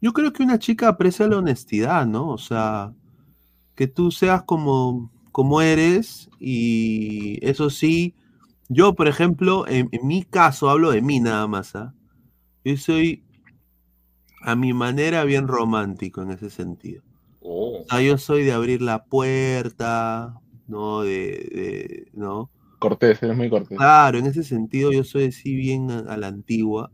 yo 0.00 0.12
creo 0.12 0.32
que 0.32 0.42
una 0.42 0.58
chica 0.58 0.88
aprecia 0.88 1.26
la 1.26 1.38
honestidad, 1.38 2.06
¿no? 2.06 2.28
O 2.28 2.38
sea, 2.38 2.92
que 3.74 3.88
tú 3.88 4.10
seas 4.12 4.42
como 4.44 5.10
como 5.38 5.62
eres 5.62 6.28
y 6.40 7.38
eso 7.48 7.70
sí, 7.70 8.16
yo 8.68 8.96
por 8.96 9.06
ejemplo, 9.06 9.68
en, 9.68 9.88
mi 10.02 10.24
caso, 10.24 10.68
hablo 10.68 10.90
de 10.90 11.00
mí 11.00 11.20
nada 11.20 11.46
más, 11.46 11.76
¿ah? 11.76 11.94
yo 12.64 12.76
soy 12.76 13.22
a 14.42 14.56
mi 14.56 14.72
manera 14.72 15.22
bien 15.22 15.46
romántico 15.46 16.22
en 16.22 16.32
ese 16.32 16.50
sentido. 16.50 17.04
O 17.38 17.84
sea, 17.88 18.02
yo 18.02 18.18
soy 18.18 18.42
de 18.42 18.50
abrir 18.50 18.82
la 18.82 19.04
puerta, 19.04 20.34
¿no? 20.66 21.02
De, 21.02 22.08
¿no? 22.14 22.50
Cortés, 22.80 23.22
eres 23.22 23.36
muy 23.36 23.48
cortés. 23.48 23.78
Claro, 23.78 24.18
en 24.18 24.26
ese 24.26 24.42
sentido 24.42 24.90
yo 24.90 25.04
soy 25.04 25.26
así 25.26 25.54
bien 25.54 25.88
a, 25.92 26.16
la 26.16 26.26
antigua. 26.26 26.90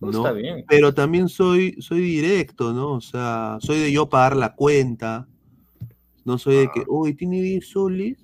¿no? 0.00 0.08
Está 0.08 0.32
bien. 0.32 0.64
Pero 0.66 0.94
también 0.94 1.28
soy, 1.28 1.76
soy 1.82 2.00
directo, 2.00 2.72
¿no? 2.72 2.92
O 2.92 3.02
sea, 3.02 3.58
soy 3.60 3.78
de 3.78 3.92
yo 3.92 4.08
pagar 4.08 4.36
la 4.36 4.54
cuenta, 4.54 5.28
no 6.24 6.38
soy 6.38 6.56
de 6.56 6.70
que, 6.72 6.80
ah. 6.80 6.86
uy, 6.88 7.14
tiene 7.14 7.40
10 7.40 7.66
soles. 7.66 8.18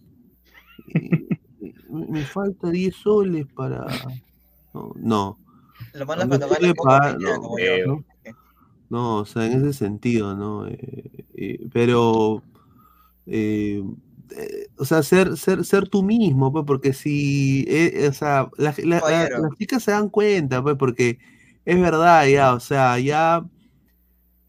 me 1.90 2.22
falta 2.24 2.70
10 2.70 2.94
soles 2.94 3.46
para. 3.54 3.86
No. 4.72 4.92
no. 4.96 5.38
Lo 5.94 6.06
mandas 6.06 6.28
cuando 6.76 7.18
no, 7.18 8.04
no, 8.90 9.16
o 9.16 9.24
sea, 9.26 9.46
en 9.46 9.52
ese 9.52 9.72
sentido, 9.72 10.34
¿no? 10.34 10.66
Eh, 10.66 11.24
eh, 11.34 11.66
pero. 11.72 12.42
Eh, 13.26 13.82
o 14.76 14.84
sea, 14.84 15.02
ser, 15.02 15.36
ser, 15.36 15.64
ser 15.64 15.88
tú 15.88 16.02
mismo, 16.02 16.52
pues, 16.52 16.64
porque 16.66 16.92
si, 16.92 17.66
o 18.06 18.12
sea, 18.12 18.50
las 18.58 18.76
chicas 19.58 19.82
se 19.82 19.90
dan 19.90 20.10
cuenta, 20.10 20.62
pues, 20.62 20.76
porque 20.76 21.18
es 21.64 21.80
verdad, 21.80 22.26
ya, 22.26 22.52
o 22.52 22.60
sea, 22.60 22.98
ya 22.98 23.44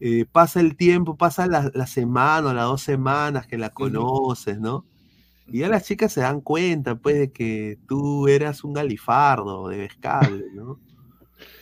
eh, 0.00 0.24
pasa 0.30 0.60
el 0.60 0.76
tiempo, 0.76 1.16
pasa 1.16 1.46
la, 1.46 1.86
semana 1.86 2.48
o 2.48 2.54
las 2.54 2.64
dos 2.64 2.82
semanas 2.82 3.46
que 3.46 3.58
la 3.58 3.70
conoces, 3.70 4.58
¿no? 4.58 4.86
Y 5.46 5.58
ya 5.58 5.68
las 5.68 5.84
chicas 5.84 6.12
se 6.12 6.20
dan 6.20 6.40
cuenta, 6.40 6.94
pues, 6.94 7.18
de 7.18 7.32
que 7.32 7.78
tú 7.86 8.26
eras 8.26 8.64
un 8.64 8.72
galifardo 8.72 9.68
de 9.68 9.76
vescable, 9.76 10.44
¿no? 10.54 10.78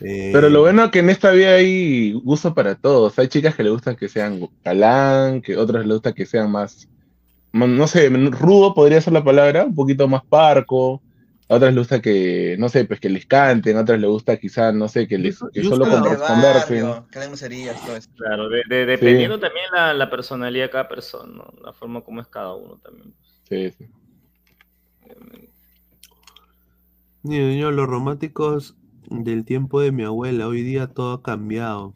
Pero 0.01 0.49
lo 0.51 0.59
eh, 0.59 0.63
bueno 0.63 0.85
es 0.85 0.91
que 0.91 1.01
en 1.01 1.11
esta 1.11 1.31
vida 1.33 1.55
hay 1.55 2.13
gusto 2.13 2.55
para 2.55 2.75
todos. 2.77 3.19
Hay 3.19 3.29
chicas 3.29 3.55
que 3.55 3.63
le 3.63 3.71
gustan 3.71 3.97
que 3.97 4.09
sean 4.09 4.49
galán, 4.65 5.41
que 5.41 5.57
otras 5.57 5.87
le 5.87 5.95
gusta 5.95 6.13
que 6.13 6.27
sean 6.27 6.51
más, 6.51 6.89
no 7.53 7.87
sé, 7.87 8.09
rudo 8.09 8.75
podría 8.75 9.01
ser 9.01 9.13
la 9.13 9.25
palabra, 9.25 9.65
un 9.65 9.75
poquito 9.75 10.07
más 10.07 10.23
parco, 10.25 11.03
a 11.49 11.55
otras 11.55 11.73
les 11.73 11.79
gusta 11.79 12.03
que, 12.03 12.57
no 12.59 12.69
sé, 12.69 12.85
pues 12.85 13.01
que 13.01 13.09
les 13.09 13.25
canten, 13.27 13.77
a 13.77 13.81
otras 13.81 13.99
les 13.99 14.11
gusta 14.11 14.37
quizás, 14.37 14.75
no 14.75 14.87
sé, 14.87 15.09
que, 15.09 15.17
les, 15.17 15.39
que 15.53 15.65
solo 15.65 15.89
conversen. 15.89 16.41
Claro, 18.17 18.49
dependiendo 18.69 19.41
también 19.41 19.65
la, 19.73 19.95
la, 19.95 20.11
personalidad 20.11 20.67
de 20.67 20.71
cada 20.71 20.89
persona, 20.89 21.45
la 21.65 21.73
forma 21.73 22.03
como 22.03 22.21
es 22.21 22.27
cada 22.29 22.55
uno 22.55 22.79
también. 22.85 23.15
Sí, 23.49 23.71
sí. 23.71 23.89
Niño, 27.23 27.71
los 27.71 27.87
románticos 27.87 28.77
del 29.09 29.45
tiempo 29.45 29.81
de 29.81 29.91
mi 29.91 30.05
abuela, 30.05 30.47
hoy 30.49 30.63
día 30.63 30.89
todo 30.89 31.15
ha 31.15 31.23
cambiado. 31.23 31.95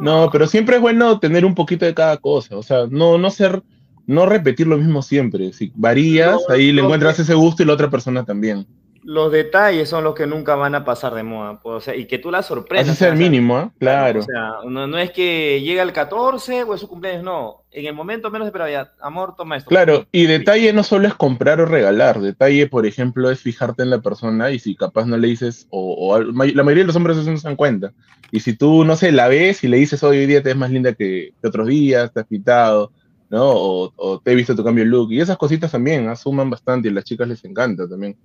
No, 0.00 0.30
pero 0.32 0.48
siempre 0.48 0.76
es 0.76 0.82
bueno 0.82 1.20
tener 1.20 1.44
un 1.44 1.54
poquito 1.54 1.84
de 1.84 1.94
cada 1.94 2.16
cosa, 2.16 2.56
o 2.56 2.62
sea, 2.62 2.86
no, 2.90 3.18
no 3.18 3.30
ser 3.30 3.62
no 4.06 4.26
repetir 4.26 4.66
lo 4.66 4.78
mismo 4.78 5.02
siempre. 5.02 5.52
Si 5.52 5.72
varías, 5.74 6.38
ahí 6.48 6.72
le 6.72 6.82
encuentras 6.82 7.18
ese 7.18 7.34
gusto 7.34 7.62
y 7.62 7.66
la 7.66 7.74
otra 7.74 7.90
persona 7.90 8.24
también. 8.24 8.66
Los 9.04 9.32
detalles 9.32 9.88
son 9.88 10.04
los 10.04 10.14
que 10.14 10.28
nunca 10.28 10.54
van 10.54 10.76
a 10.76 10.84
pasar 10.84 11.12
de 11.14 11.24
moda, 11.24 11.58
pues, 11.60 11.76
o 11.76 11.80
sea, 11.80 11.96
y 11.96 12.06
que 12.06 12.18
tú 12.18 12.30
la 12.30 12.40
sorprendas. 12.40 12.88
Así 12.88 13.04
es 13.04 13.10
el 13.10 13.18
mínimo, 13.18 13.58
¿eh? 13.58 13.70
claro. 13.80 14.20
O 14.20 14.22
sea, 14.22 14.50
no, 14.64 14.96
es 14.96 15.10
que 15.10 15.60
llega 15.60 15.82
el 15.82 15.92
14 15.92 16.62
o 16.62 16.74
es 16.74 16.80
su 16.80 16.88
cumpleaños, 16.88 17.24
no. 17.24 17.64
En 17.72 17.86
el 17.86 17.94
momento 17.94 18.30
menos 18.30 18.52
de 18.52 18.70
ya, 18.70 18.92
amor, 19.00 19.34
toma 19.36 19.56
esto. 19.56 19.68
Claro, 19.68 20.06
y 20.12 20.26
detalle 20.26 20.72
no 20.72 20.84
solo 20.84 21.08
es 21.08 21.14
comprar 21.14 21.60
o 21.60 21.66
regalar, 21.66 22.20
detalle, 22.20 22.68
por 22.68 22.86
ejemplo, 22.86 23.28
es 23.30 23.40
fijarte 23.40 23.82
en 23.82 23.90
la 23.90 24.02
persona 24.02 24.52
y 24.52 24.60
si 24.60 24.76
capaz 24.76 25.06
no 25.06 25.16
le 25.16 25.26
dices, 25.26 25.66
o, 25.70 26.20
la 26.20 26.62
mayoría 26.62 26.84
de 26.84 26.86
los 26.86 26.96
hombres 26.96 27.16
eso 27.16 27.30
no 27.30 27.38
se 27.38 27.48
dan 27.48 27.56
cuenta. 27.56 27.92
Y 28.30 28.38
si 28.38 28.56
tú, 28.56 28.84
no 28.84 28.94
sé, 28.94 29.10
la 29.10 29.26
ves 29.26 29.64
y 29.64 29.68
le 29.68 29.78
dices, 29.78 30.02
hoy 30.04 30.26
día 30.26 30.44
te 30.44 30.50
es 30.50 30.56
más 30.56 30.70
linda 30.70 30.92
que, 30.92 31.34
que 31.40 31.48
otros 31.48 31.66
días, 31.66 32.12
te 32.12 32.20
has 32.20 32.26
quitado 32.26 32.92
¿no? 33.32 33.50
O, 33.50 34.20
te 34.22 34.32
he 34.32 34.34
visto 34.34 34.54
tu 34.54 34.62
cambio 34.62 34.84
de 34.84 34.90
look. 34.90 35.10
Y 35.10 35.20
esas 35.20 35.38
cositas 35.38 35.72
también 35.72 36.06
asuman 36.08 36.50
bastante 36.50 36.88
y 36.88 36.90
a 36.90 36.94
las 36.94 37.04
chicas 37.04 37.26
les 37.26 37.42
encanta 37.44 37.88
también. 37.88 38.16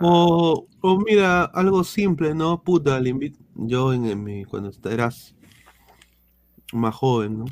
O, 0.00 0.66
mira, 1.06 1.44
algo 1.44 1.84
simple, 1.84 2.34
¿no? 2.34 2.62
Puta, 2.62 2.98
le 2.98 3.10
invito. 3.10 3.38
Yo 3.54 3.92
en, 3.92 4.24
mi, 4.24 4.44
cuando 4.46 4.72
eras 4.90 5.34
más 6.72 6.94
joven, 6.94 7.40
¿no? 7.40 7.44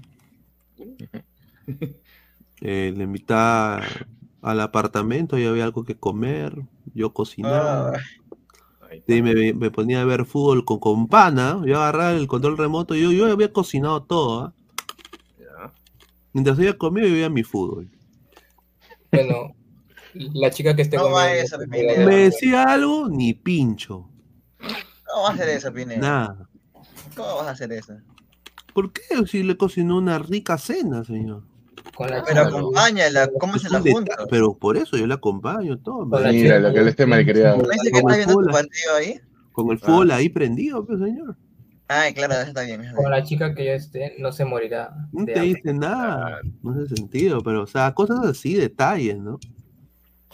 Eh, 2.62 2.92
le 2.94 3.04
invitaba 3.04 3.80
al 4.42 4.60
apartamento 4.60 5.38
y 5.38 5.46
había 5.46 5.64
algo 5.64 5.82
que 5.82 5.96
comer, 5.96 6.54
yo 6.92 7.14
cocinaba. 7.14 7.94
Ah. 7.94 8.94
y 9.06 9.22
me, 9.22 9.70
ponía 9.70 10.02
a 10.02 10.04
ver 10.04 10.26
fútbol 10.26 10.66
con, 10.66 10.78
con 10.78 11.08
pana, 11.08 11.62
yo 11.64 11.78
agarraba 11.78 12.12
el 12.12 12.26
control 12.26 12.58
remoto, 12.58 12.94
yo, 12.94 13.12
yo 13.12 13.32
había 13.32 13.50
cocinado 13.50 14.02
todo, 14.02 14.40
¿ah? 14.42 14.54
Mientras 16.32 16.58
ella 16.58 16.76
comía, 16.78 17.06
y 17.06 17.12
veía 17.12 17.28
mi 17.28 17.42
fútbol. 17.42 17.90
Bueno, 19.12 19.54
la 20.14 20.50
chica 20.50 20.74
que 20.74 20.82
esté 20.82 20.96
no 20.96 21.10
Me 21.10 22.16
decía 22.16 22.64
algo, 22.64 23.08
ni 23.08 23.34
pincho. 23.34 24.08
¿Cómo 24.58 25.22
vas 25.22 25.30
a 25.30 25.34
hacer 25.34 25.48
eso, 25.48 25.72
Pineda? 25.72 26.00
Nada. 26.00 26.48
¿Cómo 27.16 27.36
vas 27.36 27.46
a 27.48 27.50
hacer 27.50 27.72
eso? 27.72 27.94
¿Por 28.72 28.92
qué? 28.92 29.02
Si 29.26 29.42
le 29.42 29.56
cocinó 29.56 29.96
una 29.98 30.18
rica 30.18 30.56
cena, 30.58 31.04
señor. 31.04 31.42
pero 31.98 32.40
acompáñala, 32.42 33.28
¿cómo 33.38 33.58
se 33.58 33.68
la 33.68 33.80
junta? 33.80 34.16
Pero 34.30 34.54
por 34.54 34.76
eso 34.76 34.96
yo 34.96 35.06
la 35.06 35.16
acompaño 35.16 35.78
todo. 35.78 36.06
Mira, 36.06 36.60
lo 36.60 36.72
que 36.72 36.80
él 36.80 36.88
esté 36.88 37.06
malcriado. 37.06 37.58
¿Me 37.58 37.74
dice 37.74 37.90
que 37.90 37.98
está 37.98 38.16
viendo 38.16 38.34
tu 38.34 38.50
partido 38.50 38.94
ahí? 38.96 39.20
Con 39.52 39.70
el 39.70 39.78
fútbol 39.78 40.10
ahí 40.12 40.28
prendido, 40.28 40.86
pues, 40.86 41.00
señor. 41.00 41.36
Ay, 41.92 42.14
claro, 42.14 42.34
está 42.34 42.62
bien. 42.62 42.82
Con 42.94 43.10
la 43.10 43.24
chica 43.24 43.52
que 43.52 43.64
yo 43.64 43.72
esté, 43.72 44.14
no 44.20 44.30
se 44.30 44.44
morirá. 44.44 44.94
No 45.10 45.24
te 45.24 45.40
dice 45.40 45.74
nada, 45.74 46.38
no 46.62 46.70
hace 46.70 46.94
sentido, 46.94 47.42
pero, 47.42 47.64
o 47.64 47.66
sea, 47.66 47.92
cosas 47.94 48.24
así, 48.24 48.54
detalles, 48.54 49.18
¿no? 49.18 49.40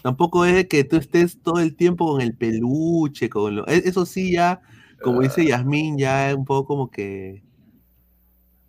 Tampoco 0.03 0.45
es 0.45 0.67
que 0.67 0.85
tú 0.85 0.97
estés 0.97 1.41
todo 1.41 1.61
el 1.61 1.75
tiempo 1.75 2.13
con 2.13 2.21
el 2.21 2.37
peluche, 2.37 3.31
con 3.31 3.57
lo... 3.57 3.67
E, 3.69 3.85
eso 3.87 4.05
sí 4.05 4.33
ya, 4.33 4.61
como 5.01 5.23
dice 5.23 5.41
ah. 5.41 5.45
Yasmín, 5.45 5.97
ya 5.97 6.29
es 6.29 6.37
un 6.37 6.45
poco 6.45 6.67
como 6.67 6.91
que... 6.91 7.43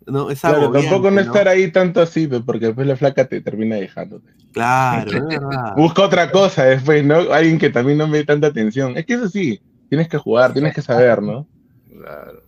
No, 0.06 0.30
es 0.30 0.40
claro, 0.40 0.72
tampoco 0.72 1.10
no, 1.10 1.20
estar 1.20 1.46
ahí 1.46 1.70
tanto 1.70 2.00
así, 2.00 2.26
pues, 2.26 2.40
porque 2.40 2.68
después 2.68 2.86
la 2.86 2.96
flaca 2.96 3.28
te 3.28 3.42
termina 3.42 3.76
dejándote. 3.76 4.32
Claro, 4.54 5.10
Busca 5.76 6.04
otra 6.04 6.30
cosa 6.30 6.64
después, 6.64 7.04
¿no? 7.04 7.16
Alguien 7.34 7.58
que 7.58 7.68
también 7.68 7.98
no 7.98 8.08
me 8.08 8.16
dé 8.16 8.24
tanta 8.24 8.46
atención. 8.46 8.96
Es 8.96 9.04
que 9.04 9.12
eso 9.12 9.28
sí, 9.28 9.60
tienes 9.90 10.08
que 10.08 10.16
jugar, 10.16 10.54
tienes 10.54 10.74
que 10.74 10.80
saber, 10.80 11.20
¿no? 11.20 11.46
Claro. 11.90 12.47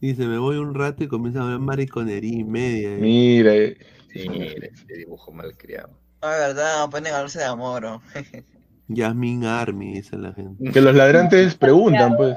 Dice, 0.00 0.26
me 0.26 0.38
voy 0.38 0.56
un 0.56 0.74
rato 0.74 1.04
y 1.04 1.08
comienza 1.08 1.42
a 1.42 1.46
ver 1.46 1.58
mariconería 1.58 2.38
y 2.38 2.44
media. 2.44 2.90
¿eh? 2.90 2.98
Mira. 3.00 3.52
Sí, 4.12 4.28
mira, 4.28 4.66
ese 4.66 4.94
dibujo 4.94 5.30
malcriado. 5.30 5.90
Ah, 6.22 6.36
verdad, 6.38 6.90
pueden 6.90 7.08
hablarse 7.08 7.38
de 7.38 7.44
amor. 7.44 7.84
¿o? 7.84 8.02
Yasmin 8.88 9.44
Army, 9.44 9.94
dice 9.94 10.16
la 10.16 10.32
gente. 10.32 10.72
Que 10.72 10.80
los 10.80 10.94
ladrantes 10.94 11.54
preguntan, 11.56 12.16
pues. 12.16 12.36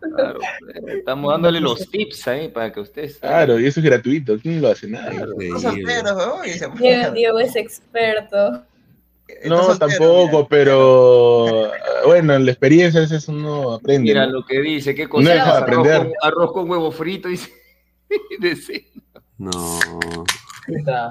Claro, 0.00 0.38
estamos 0.86 1.30
dándole 1.30 1.60
los 1.60 1.88
tips 1.90 2.26
ahí 2.28 2.48
para 2.48 2.72
que 2.72 2.80
ustedes. 2.80 3.18
Claro, 3.18 3.60
y 3.60 3.66
eso 3.66 3.80
es 3.80 3.86
gratuito. 3.86 4.38
¿Quién 4.38 4.60
lo 4.60 4.68
hace? 4.68 4.88
nada 4.88 5.10
Diego 7.12 7.38
es 7.38 7.56
experto. 7.56 8.64
No, 9.46 9.76
tampoco, 9.78 10.46
pero 10.48 11.70
bueno, 12.06 12.34
en 12.34 12.44
la 12.44 12.50
experiencia 12.50 13.00
a 13.00 13.02
veces 13.02 13.28
uno 13.28 13.72
aprende. 13.72 14.12
Mira 14.12 14.26
lo 14.26 14.44
que 14.44 14.60
dice, 14.60 14.94
qué 14.94 15.08
cosa. 15.08 15.34
No 15.34 15.52
aprender. 15.52 16.12
Arroz, 16.22 16.52
con, 16.52 16.70
huevo 16.70 16.90
frito 16.90 17.28
y 17.30 17.38
No. 19.38 19.60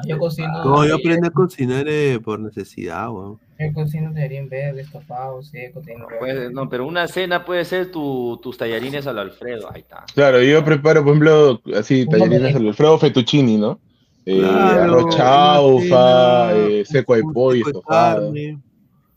Yo 0.07 0.17
cocino. 0.17 0.63
No, 0.63 0.85
yo 0.85 0.95
aprendí 0.95 1.27
a 1.27 1.31
cocinar 1.31 1.85
eh, 1.87 2.19
por 2.23 2.39
necesidad, 2.39 3.09
weón. 3.11 3.39
Yo 3.59 3.73
cocino 3.73 4.11
tallarín 4.11 4.49
verde, 4.49 4.81
estofado, 4.81 5.43
seco, 5.43 5.81
tengo. 5.81 6.07
no, 6.51 6.69
pero 6.69 6.87
una 6.87 7.07
cena 7.07 7.45
puede 7.45 7.63
ser 7.65 7.91
tu, 7.91 8.39
tus 8.41 8.57
tallarines 8.57 9.05
al 9.05 9.19
Alfredo, 9.19 9.69
ahí 9.71 9.81
está. 9.81 10.05
Claro, 10.13 10.41
yo 10.41 10.63
preparo, 10.65 11.03
por 11.03 11.11
ejemplo, 11.11 11.61
así, 11.75 12.07
tallarines 12.07 12.55
al 12.55 12.67
Alfredo 12.67 12.97
fettuccini, 12.97 13.57
¿no? 13.57 13.79
Eh, 14.25 14.45
arroz 14.45 15.15
chaufa, 15.15 16.55
eh, 16.55 16.83
seco 16.85 17.15
de 17.15 17.23
pollo, 17.23 17.65
estofado. 17.67 18.33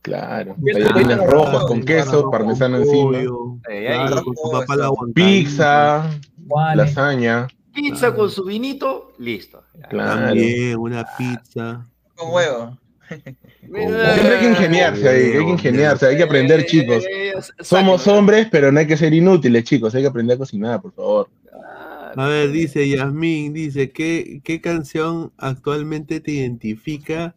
Claro, 0.02 0.56
tallarines 0.72 1.18
rojos 1.26 1.66
con 1.66 1.82
queso, 1.84 2.30
parmesano 2.30 2.78
encima. 2.78 3.18
Pizza, 5.14 6.10
lasaña. 6.74 7.46
Pizza 7.72 8.14
con 8.14 8.30
su 8.30 8.44
vinito, 8.44 9.12
listo. 9.18 9.62
Claro. 9.90 10.26
También, 10.26 10.76
una 10.78 11.04
pizza. 11.18 11.86
Con 12.14 12.32
huevo. 12.32 12.78
hay 13.10 14.40
que 14.40 14.48
ingeniarse 14.48 15.08
ahí, 15.08 15.32
hay 15.36 15.44
que 15.44 15.52
ingeniarse, 15.52 16.06
hay 16.06 16.16
que 16.16 16.22
aprender, 16.22 16.66
chicos. 16.66 17.04
Somos 17.60 18.06
hombres, 18.08 18.48
pero 18.50 18.72
no 18.72 18.80
hay 18.80 18.86
que 18.86 18.96
ser 18.96 19.12
inútiles, 19.12 19.64
chicos. 19.64 19.94
Hay 19.94 20.02
que 20.02 20.08
aprender 20.08 20.36
a 20.36 20.38
cocinar, 20.38 20.80
por 20.80 20.92
favor. 20.92 21.28
A 22.16 22.28
ver, 22.28 22.50
dice 22.50 22.88
Yasmín, 22.88 23.52
dice, 23.52 23.90
¿qué, 23.90 24.40
¿qué 24.42 24.62
canción 24.62 25.34
actualmente 25.36 26.20
te 26.20 26.32
identifica 26.32 27.34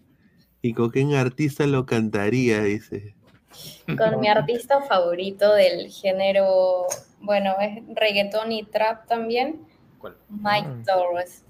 y 0.61 0.73
con 0.73 0.89
qué 0.91 1.03
artista 1.17 1.67
lo 1.67 1.85
cantaría? 1.85 2.63
Dice. 2.63 3.13
Con 3.97 4.21
mi 4.21 4.29
artista 4.29 4.81
favorito 4.83 5.53
del 5.53 5.89
género, 5.89 6.85
bueno, 7.19 7.55
es 7.59 7.83
reggaetón 7.93 8.53
y 8.53 8.63
trap 8.63 9.05
también, 9.07 9.59
Mike 10.29 10.67
ah. 10.67 10.83
Torres. 10.85 11.43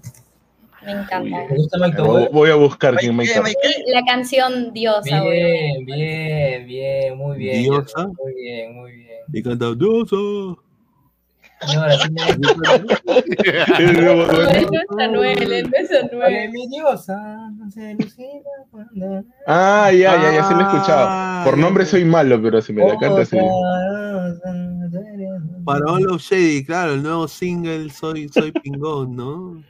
Me 0.84 0.90
encanta. 0.90 1.46
¿Me 1.48 1.56
gusta 1.56 1.78
Mike 1.78 1.96
Torres? 1.98 2.28
Voy 2.32 2.50
a 2.50 2.56
buscar 2.56 2.96
quién 2.96 3.14
Mike 3.14 3.32
Torres. 3.32 3.54
La 3.86 4.02
canción 4.02 4.72
Diosa. 4.72 5.22
Bien, 5.22 5.84
bien, 5.84 6.66
bien, 6.66 7.16
muy 7.16 7.38
bien. 7.38 7.62
Diosa. 7.62 8.08
Muy 8.08 8.34
bien, 8.34 8.74
muy 8.74 8.92
bien. 8.92 9.18
Y 9.32 9.40
canta 9.40 9.72
Diosa. 9.74 10.16
No, 11.66 11.82
ahora 11.82 11.98
sí 11.98 12.10
me... 12.10 12.20
no 12.38 13.54
es 13.54 14.90
Anuel, 14.98 15.70
no 15.70 15.76
es 15.76 15.92
Anuel. 15.92 16.50
Mi 16.52 16.68
diosa 16.68 17.50
se 17.72 17.96
Ah, 19.46 19.90
ya, 19.92 20.20
ya, 20.22 20.32
ya 20.32 20.44
se 20.44 20.54
lo 20.54 20.60
he 20.60 20.62
escuchado. 20.62 21.44
Por 21.44 21.58
nombre 21.58 21.84
soy 21.84 22.04
malo, 22.04 22.40
pero 22.42 22.62
si 22.62 22.72
me 22.72 22.86
la 22.86 22.98
canta 22.98 23.24
sí. 23.24 23.36
Para 25.64 25.84
All 25.92 26.10
of 26.10 26.22
Shady, 26.22 26.64
claro, 26.64 26.94
el 26.94 27.02
nuevo 27.02 27.28
single 27.28 27.90
Soy, 27.90 28.28
soy 28.28 28.52
Pingón, 28.52 29.14
¿no? 29.14 29.62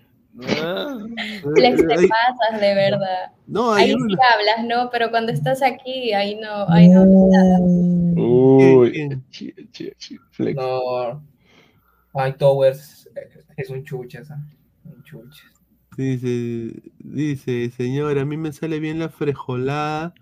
Les 1.57 1.77
te 1.77 2.09
pasas, 2.09 2.61
de 2.61 2.75
verdad. 2.75 3.33
No, 3.47 3.73
ahí 3.73 3.91
sí 3.91 4.17
hablas, 4.33 4.65
¿no? 4.65 4.91
Pero 4.91 5.11
cuando 5.11 5.33
estás 5.33 5.63
aquí, 5.63 6.13
ahí 6.13 6.37
no, 6.37 6.69
ahí 6.69 6.89
no 6.89 7.05
nada. 7.05 7.59
Uy, 7.61 9.09
no. 10.55 11.30
Towers 12.39 13.09
es 13.57 13.71
un 13.71 13.85
chuches, 13.85 14.29
un 14.85 15.03
chuches. 15.03 15.45
Dice, 15.97 16.83
dice, 16.99 17.71
señor, 17.71 18.19
a 18.19 18.25
mí 18.25 18.37
me 18.37 18.53
sale 18.53 18.81
bien 18.81 18.99
la 18.99 19.09
frejolada 19.09 20.15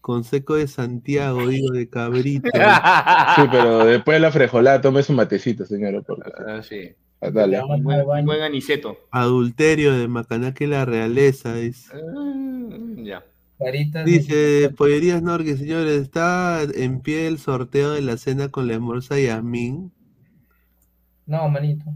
con 0.00 0.24
seco 0.24 0.56
de 0.56 0.66
Santiago, 0.66 1.46
digo, 1.46 1.72
de 1.72 1.88
cabrito. 1.88 2.50
Sí, 3.36 3.42
pero 3.50 3.84
después 3.84 4.16
de 4.16 4.20
la 4.20 4.32
frejolada 4.32 4.80
tome 4.80 5.02
su 5.02 5.12
matecito, 5.12 5.64
señor. 5.64 6.04
Ah, 6.46 6.60
sí. 6.62 6.90
Ah, 7.20 7.30
dale. 7.30 7.60
Buen, 7.80 8.26
buen 8.26 8.42
aniceto. 8.42 8.98
Adulterio 9.10 9.96
de 9.96 10.08
Macanaque 10.08 10.66
la 10.66 10.84
realeza, 10.84 11.54
dice. 11.54 11.92
Ah, 11.94 12.78
ya. 12.96 13.24
Dice, 14.04 14.70
Pollerías 14.76 15.22
Norque, 15.22 15.56
señores, 15.56 16.02
¿está 16.02 16.62
en 16.62 17.00
pie 17.00 17.28
el 17.28 17.38
sorteo 17.38 17.92
de 17.92 18.02
la 18.02 18.16
cena 18.16 18.48
con 18.48 18.66
la 18.66 18.74
hermosa 18.74 19.20
Yasmin? 19.20 19.92
No, 21.32 21.48
manito. 21.48 21.86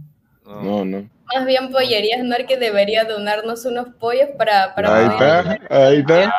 No, 0.47 0.83
no. 0.83 1.11
Más 1.35 1.45
bien 1.45 1.71
Pollerías 1.71 2.25
Norque 2.25 2.57
debería 2.57 3.05
donarnos 3.05 3.67
unos 3.67 3.89
pollos 4.01 4.31
para... 4.39 4.75
para 4.75 4.97
ahí, 4.97 5.05
está, 5.05 5.51
ahí 5.69 5.99
está, 5.99 6.33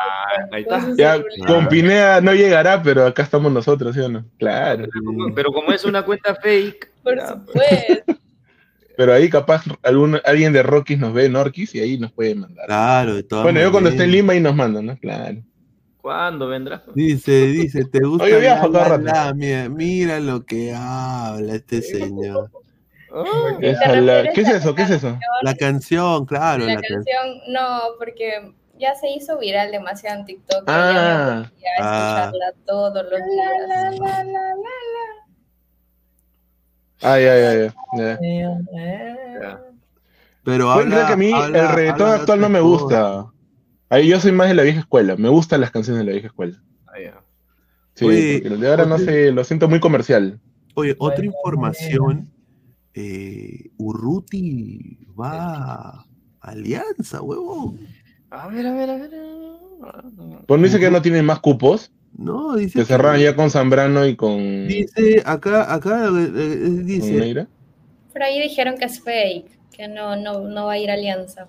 ahí 0.50 0.62
está. 0.62 0.94
Ya, 0.96 1.22
con 1.46 1.68
Pinea 1.68 2.20
no 2.20 2.34
llegará, 2.34 2.82
pero 2.82 3.06
acá 3.06 3.22
estamos 3.22 3.52
nosotros, 3.52 3.94
¿sí 3.94 4.00
o 4.00 4.08
no? 4.08 4.24
Claro. 4.36 4.88
Pero 5.32 5.52
como, 5.52 5.70
es 5.70 5.84
una 5.84 6.02
cuenta 6.02 6.34
fake... 6.34 6.90
Por 7.04 7.20
supuesto. 7.20 8.14
Pero 8.96 9.12
ahí 9.12 9.30
capaz 9.30 9.62
algún, 9.84 10.18
alguien 10.24 10.52
de 10.52 10.64
Rockies 10.64 10.98
nos 10.98 11.14
ve, 11.14 11.28
Norquis, 11.28 11.72
y 11.76 11.78
ahí 11.78 11.98
nos 11.98 12.10
puede 12.10 12.34
mandar. 12.34 12.66
Claro, 12.66 13.14
de 13.14 13.22
todas 13.22 13.44
Bueno, 13.44 13.60
yo 13.60 13.70
cuando 13.70 13.90
esté 13.90 14.02
en 14.02 14.10
Lima 14.10 14.32
ahí 14.32 14.40
nos 14.40 14.56
mandan, 14.56 14.86
¿no? 14.86 14.98
Claro. 14.98 15.40
¿Cuándo 15.98 16.48
vendrá? 16.48 16.82
Dice, 16.96 17.46
dice, 17.46 17.84
¿te 17.84 18.00
gusta? 18.00 18.24
Oye, 18.24 18.40
viajo 18.40 18.68
la, 18.68 19.32
mira, 19.36 19.68
mira 19.68 20.18
lo 20.18 20.44
que 20.44 20.74
habla 20.74 21.54
este 21.54 21.80
señor. 21.80 22.50
¿Qué 23.60 23.70
es 24.42 24.48
eso? 24.48 24.74
¿Qué 24.74 24.82
es 24.82 24.90
eso? 24.90 25.18
La 25.42 25.54
canción, 25.54 26.26
claro. 26.26 26.66
La, 26.66 26.74
canción, 26.76 27.40
no, 27.48 27.80
porque 27.98 28.52
ya 28.78 28.94
se 28.94 29.08
hizo 29.10 29.38
viral 29.38 29.70
demasiado 29.70 30.20
en 30.20 30.24
TikTok. 30.26 30.64
Ah, 30.66 31.50
ya 31.56 31.68
ah. 31.80 32.30
escucharla 32.30 32.52
todos 32.66 33.04
los 33.04 33.20
días. 33.26 34.00
Ay, 37.00 37.24
ay, 37.24 37.42
ay. 37.42 37.70
Ya. 37.96 39.60
Pero 40.44 40.70
habla, 40.70 40.86
creo 40.86 41.06
que 41.06 41.12
a 41.12 41.16
mí 41.16 41.32
el 41.32 41.68
reggaetón 41.68 42.10
actual 42.10 42.40
no 42.40 42.48
me 42.48 42.60
gusta. 42.60 43.26
Ahí 43.90 44.08
yo 44.08 44.20
soy 44.20 44.32
más 44.32 44.48
de 44.48 44.54
la 44.54 44.62
vieja 44.62 44.80
escuela. 44.80 45.16
Me 45.16 45.28
gustan 45.28 45.60
las 45.60 45.70
canciones 45.70 46.00
de 46.00 46.06
la 46.06 46.12
vieja 46.12 46.28
escuela. 46.28 46.62
Ah, 46.86 47.22
sí, 47.94 48.40
porque 48.42 48.56
de 48.56 48.68
ahora 48.68 48.84
no 48.84 48.98
sé, 48.98 49.32
lo 49.32 49.44
siento 49.44 49.68
muy 49.68 49.80
comercial. 49.80 50.40
Oye, 50.74 50.94
otra 50.98 51.24
información 51.24 52.30
eh, 53.00 53.70
Urruti 53.76 54.98
va 55.18 55.88
a 55.90 56.06
Alianza, 56.40 57.22
huevón. 57.22 57.78
A 58.30 58.48
ver, 58.48 58.66
a 58.66 58.72
ver, 58.72 58.90
a 58.90 58.96
ver. 58.96 59.10
Pues 60.46 60.60
no 60.60 60.66
dice 60.66 60.80
que 60.80 60.90
no 60.90 61.00
tiene 61.00 61.22
más 61.22 61.38
cupos. 61.38 61.92
No, 62.16 62.56
dice. 62.56 62.80
Que 62.80 62.84
cerraron 62.84 63.20
ya 63.20 63.36
con 63.36 63.50
Zambrano 63.50 64.04
y 64.04 64.16
con. 64.16 64.66
Dice, 64.66 65.22
acá, 65.24 65.72
acá 65.72 66.06
eh, 66.06 66.32
eh, 66.34 66.70
dice. 66.84 67.46
Por 68.12 68.22
ahí 68.22 68.42
dijeron 68.42 68.76
que 68.76 68.86
es 68.86 69.00
fake, 69.00 69.46
que 69.70 69.86
no, 69.86 70.16
no, 70.16 70.40
no 70.40 70.66
va 70.66 70.72
a 70.72 70.78
ir 70.78 70.90
a 70.90 70.94
Alianza. 70.94 71.48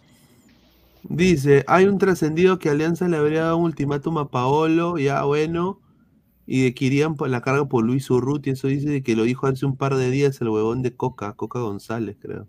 Dice, 1.04 1.64
hay 1.66 1.86
un 1.86 1.98
trascendido 1.98 2.60
que 2.60 2.70
Alianza 2.70 3.08
le 3.08 3.18
habría 3.18 3.44
dado 3.44 3.58
un 3.58 3.64
ultimátum 3.66 4.20
a 4.20 4.30
Paolo, 4.30 5.00
ya 5.00 5.24
bueno, 5.24 5.80
y 6.52 6.64
de 6.64 6.74
que 6.74 6.86
irían 6.86 7.16
por 7.16 7.30
la 7.30 7.42
carga 7.42 7.66
por 7.66 7.86
Luis 7.86 8.10
Urruti, 8.10 8.50
eso 8.50 8.68
dice 8.68 9.04
que 9.04 9.16
lo 9.16 9.22
dijo 9.22 9.46
hace 9.46 9.68
un 9.68 9.78
par 9.78 9.96
de 9.96 10.10
días 10.10 10.42
el 10.42 10.50
huevón 10.50 10.82
de 10.82 10.96
Coca, 10.96 11.34
Coca 11.34 11.60
González, 11.60 12.18
creo. 12.20 12.48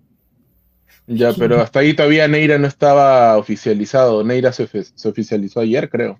Ya, 1.06 1.34
pero 1.34 1.60
hasta 1.60 1.80
ahí 1.80 1.92
todavía 1.92 2.26
Neira 2.26 2.56
no 2.56 2.66
estaba 2.66 3.36
oficializado. 3.36 4.24
Neira 4.24 4.52
se, 4.52 4.66
oficializó 5.04 5.60
ayer, 5.60 5.90
creo. 5.90 6.18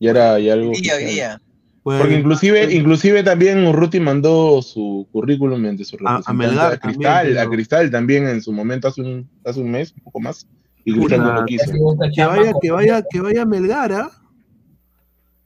Y 0.00 0.08
era 0.08 0.40
ya 0.40 0.54
algo. 0.54 0.72
Día, 0.72 0.96
día. 0.96 1.40
Porque 1.84 2.18
inclusive, 2.18 2.74
inclusive 2.74 3.22
también 3.22 3.64
Urruti 3.64 4.00
mandó 4.00 4.60
su 4.60 5.06
currículum 5.12 5.76
de 5.76 5.84
su 5.84 5.98
representante 5.98 6.60
a, 6.60 6.78
Cristal, 6.78 7.38
a 7.38 7.48
Cristal 7.48 7.90
también 7.92 8.26
en 8.26 8.42
su 8.42 8.52
momento 8.52 8.88
hace 8.88 9.02
un, 9.02 9.30
hace 9.44 9.60
un 9.60 9.70
mes, 9.70 9.94
un 9.96 10.02
poco 10.02 10.18
más, 10.18 10.48
y 10.84 10.94
Cristal 10.94 11.20
no 11.20 11.32
lo 11.32 11.44
quiso. 11.44 11.64
Que 12.12 12.24
vaya, 12.24 12.52
que 12.60 12.72
vaya, 12.72 13.04
que 13.08 13.20
vaya 13.20 13.44
Melgar, 13.46 13.92
¿ah? 13.92 14.10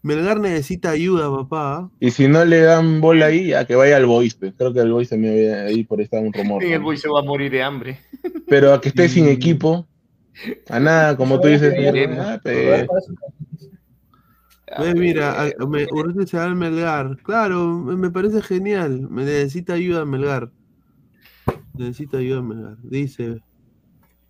Melgar 0.02 0.40
necesita 0.40 0.90
ayuda, 0.90 1.30
papá. 1.30 1.90
Y 2.00 2.10
si 2.10 2.26
no 2.26 2.44
le 2.44 2.60
dan 2.60 3.00
bola 3.00 3.26
ahí, 3.26 3.52
a 3.52 3.64
que 3.64 3.76
vaya 3.76 3.96
al 3.96 4.06
Boys. 4.06 4.34
Pues. 4.34 4.52
Creo 4.58 4.72
que 4.72 4.80
el 4.80 4.92
Boys 4.92 5.10
también 5.10 5.54
ahí 5.54 5.84
por 5.84 6.00
estar 6.00 6.20
un 6.22 6.32
rumor. 6.32 6.62
Y 6.62 6.72
el 6.72 6.80
Boys 6.80 7.00
se 7.00 7.08
va 7.08 7.20
a 7.20 7.22
morir 7.22 7.52
de 7.52 7.62
hambre. 7.62 7.98
Pero 8.48 8.74
a 8.74 8.80
que 8.80 8.88
esté 8.88 9.08
sin 9.08 9.28
equipo, 9.28 9.86
a 10.68 10.80
nada, 10.80 11.16
como 11.16 11.40
tú 11.40 11.46
dices. 11.48 11.72
Ah, 12.18 12.40
pues. 12.42 12.88
Pues 14.76 14.94
mira, 14.94 15.52
me, 15.68 15.86
se 16.26 16.36
va 16.36 16.44
al 16.44 16.56
Melgar. 16.56 17.18
Claro, 17.22 17.78
me 17.78 18.10
parece 18.10 18.42
genial. 18.42 19.08
Me 19.08 19.24
necesita 19.24 19.74
ayuda 19.74 20.04
Melgar. 20.04 20.50
Necesita 21.74 22.18
ayuda 22.18 22.42
Melgar. 22.42 22.76
Dice, 22.82 23.40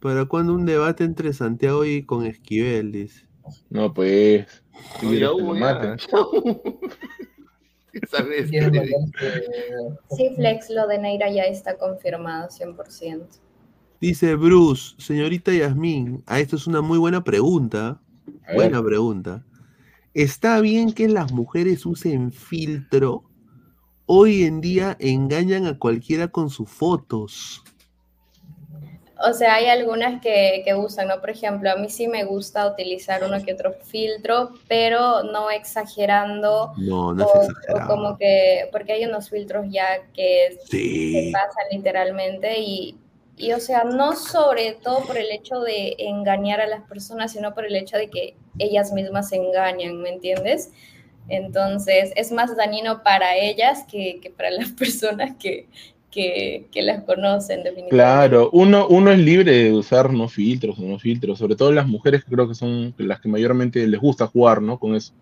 ¿para 0.01 0.27
cuándo 0.27 0.55
un 0.55 0.67
debate 0.67 1.05
entre 1.05 1.33
Santiago 1.33 1.85
y 1.85 2.03
con 2.03 2.27
Esquivel? 2.27 2.93
Dice. 2.93 3.27
No, 3.71 3.95
pues. 3.95 4.62
Sí, 10.17 10.31
Flex, 10.35 10.71
lo 10.71 10.87
de 10.87 10.99
Neira 10.99 11.31
ya 11.31 11.43
está 11.43 11.77
confirmado 11.77 12.49
100%. 12.49 13.27
Dice 14.01 14.35
Bruce, 14.35 14.95
señorita 14.99 15.53
Yasmín, 15.53 16.23
a 16.27 16.41
esto 16.41 16.57
es 16.57 16.67
una 16.67 16.81
muy 16.81 16.99
buena 16.99 17.23
pregunta. 17.23 18.01
Buena 18.55 18.83
pregunta. 18.83 19.45
¿Está 20.15 20.61
bien 20.61 20.93
que 20.93 21.09
las 21.09 21.33
mujeres 21.33 21.87
usen 21.87 22.33
filtro? 22.33 23.25
Hoy 24.07 24.45
en 24.45 24.61
día 24.61 24.97
engañan 24.99 25.67
a 25.67 25.79
cualquiera 25.79 26.29
con 26.29 26.51
sus 26.51 26.69
fotos. 26.69 27.63
O 29.25 29.33
sea, 29.33 29.55
hay 29.55 29.67
algunas 29.67 30.21
que, 30.21 30.63
que, 30.65 30.75
usan, 30.75 31.09
¿no? 31.09 31.21
Por 31.21 31.31
ejemplo, 31.31 31.71
a 31.71 31.77
mí 31.77 31.89
sí 31.89 32.09
me 32.09 32.25
gusta 32.25 32.67
utilizar 32.67 33.23
uno 33.25 33.43
que 33.45 33.55
otro 33.55 33.73
filtro, 33.73 34.51
pero 34.69 35.23
no 35.23 35.51
exagerando. 35.51 36.73
No, 36.77 37.15
no 37.15 37.25
es 37.25 37.49
exagerado. 37.49 37.89
como 37.89 38.19
que, 38.19 38.69
porque 38.73 38.95
hay 38.95 39.05
unos 39.05 39.31
filtros 39.31 39.67
ya 39.71 39.87
que 40.13 40.59
se 40.69 41.31
pasan 41.33 41.65
literalmente 41.71 42.61
y, 42.61 42.97
y, 43.37 43.53
o 43.53 43.61
sea, 43.61 43.85
no 43.85 44.17
sobre 44.17 44.73
todo 44.73 45.05
por 45.07 45.17
el 45.17 45.31
hecho 45.31 45.61
de 45.61 45.95
engañar 45.99 46.61
a 46.61 46.67
las 46.67 46.83
personas, 46.83 47.33
sino 47.33 47.55
por 47.55 47.65
el 47.65 47.77
hecho 47.77 47.97
de 47.97 48.09
que 48.09 48.37
ellas 48.59 48.93
mismas 48.93 49.29
se 49.29 49.37
engañan, 49.37 50.01
¿me 50.01 50.11
entiendes? 50.11 50.71
Entonces, 51.29 52.13
es 52.17 52.33
más 52.33 52.57
dañino 52.57 53.03
para 53.03 53.37
ellas 53.37 53.85
que, 53.91 54.21
que 54.21 54.31
para 54.31 54.51
las 54.51 54.71
personas 54.79 55.37
que, 55.39 55.69
que, 56.13 56.69
las 56.83 57.03
conocen 57.05 57.65
definitivamente. 57.65 57.91
Claro, 57.91 58.51
uno, 58.53 58.87
uno 58.87 59.11
es 59.11 59.19
libre 59.19 59.51
de 59.51 59.73
usar 59.73 60.13
no 60.13 60.29
filtros 60.29 60.79
o 60.79 60.83
no 60.83 60.99
filtros, 60.99 61.39
sobre 61.39 61.57
todo 61.57 61.73
las 61.73 61.89
mujeres 61.89 62.23
que 62.23 62.31
creo 62.31 62.47
que 62.47 62.55
son 62.55 62.95
las 62.99 63.21
que 63.21 63.29
mayormente 63.29 63.85
les 63.89 64.01
gusta 64.01 64.27
jugar, 64.27 64.63
¿no? 64.63 64.79
Con 64.79 64.95
eso. 64.95 65.13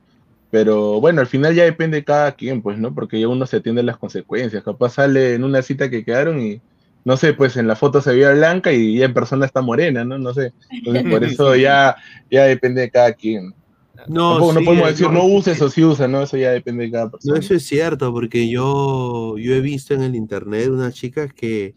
Pero 0.50 1.00
bueno, 1.00 1.20
al 1.20 1.28
final 1.28 1.54
ya 1.54 1.64
depende 1.64 1.98
de 1.98 2.04
cada 2.04 2.32
quien, 2.32 2.60
pues, 2.60 2.76
¿no? 2.76 2.92
Porque 2.92 3.20
ya 3.20 3.28
uno 3.28 3.46
se 3.46 3.58
atiende 3.58 3.82
a 3.82 3.84
las 3.84 3.98
consecuencias. 3.98 4.64
Capaz 4.64 4.94
sale 4.94 5.34
en 5.34 5.44
una 5.44 5.62
cita 5.62 5.88
que 5.88 6.04
quedaron 6.04 6.42
y, 6.42 6.60
no 7.04 7.16
sé, 7.16 7.34
pues 7.34 7.56
en 7.56 7.68
la 7.68 7.76
foto 7.76 8.00
se 8.00 8.12
veía 8.12 8.32
blanca 8.32 8.72
y 8.72 8.98
ya 8.98 9.04
en 9.04 9.14
persona 9.14 9.46
está 9.46 9.62
morena, 9.62 10.04
¿no? 10.04 10.18
No 10.18 10.34
sé. 10.34 10.52
Entonces, 10.70 11.04
por 11.04 11.24
eso 11.24 11.54
ya, 11.54 11.96
ya 12.28 12.44
depende 12.44 12.80
de 12.80 12.90
cada 12.90 13.12
quien. 13.12 13.54
No, 14.08 14.38
no 14.52 14.60
podemos 14.64 14.88
decir 14.88 15.10
no 15.10 15.24
uses 15.24 15.60
o 15.62 15.68
sí 15.68 15.84
usa, 15.84 16.08
¿no? 16.08 16.22
Eso 16.22 16.36
ya 16.36 16.50
depende 16.50 16.84
de 16.84 16.90
cada 16.90 17.10
persona. 17.10 17.34
No, 17.34 17.40
eso 17.40 17.54
es 17.54 17.66
cierto, 17.66 18.12
porque 18.12 18.48
yo, 18.48 19.36
yo 19.38 19.54
he 19.54 19.60
visto 19.60 19.94
en 19.94 20.02
el 20.02 20.14
internet 20.14 20.68
unas 20.68 20.94
chicas 20.94 21.32
que 21.32 21.74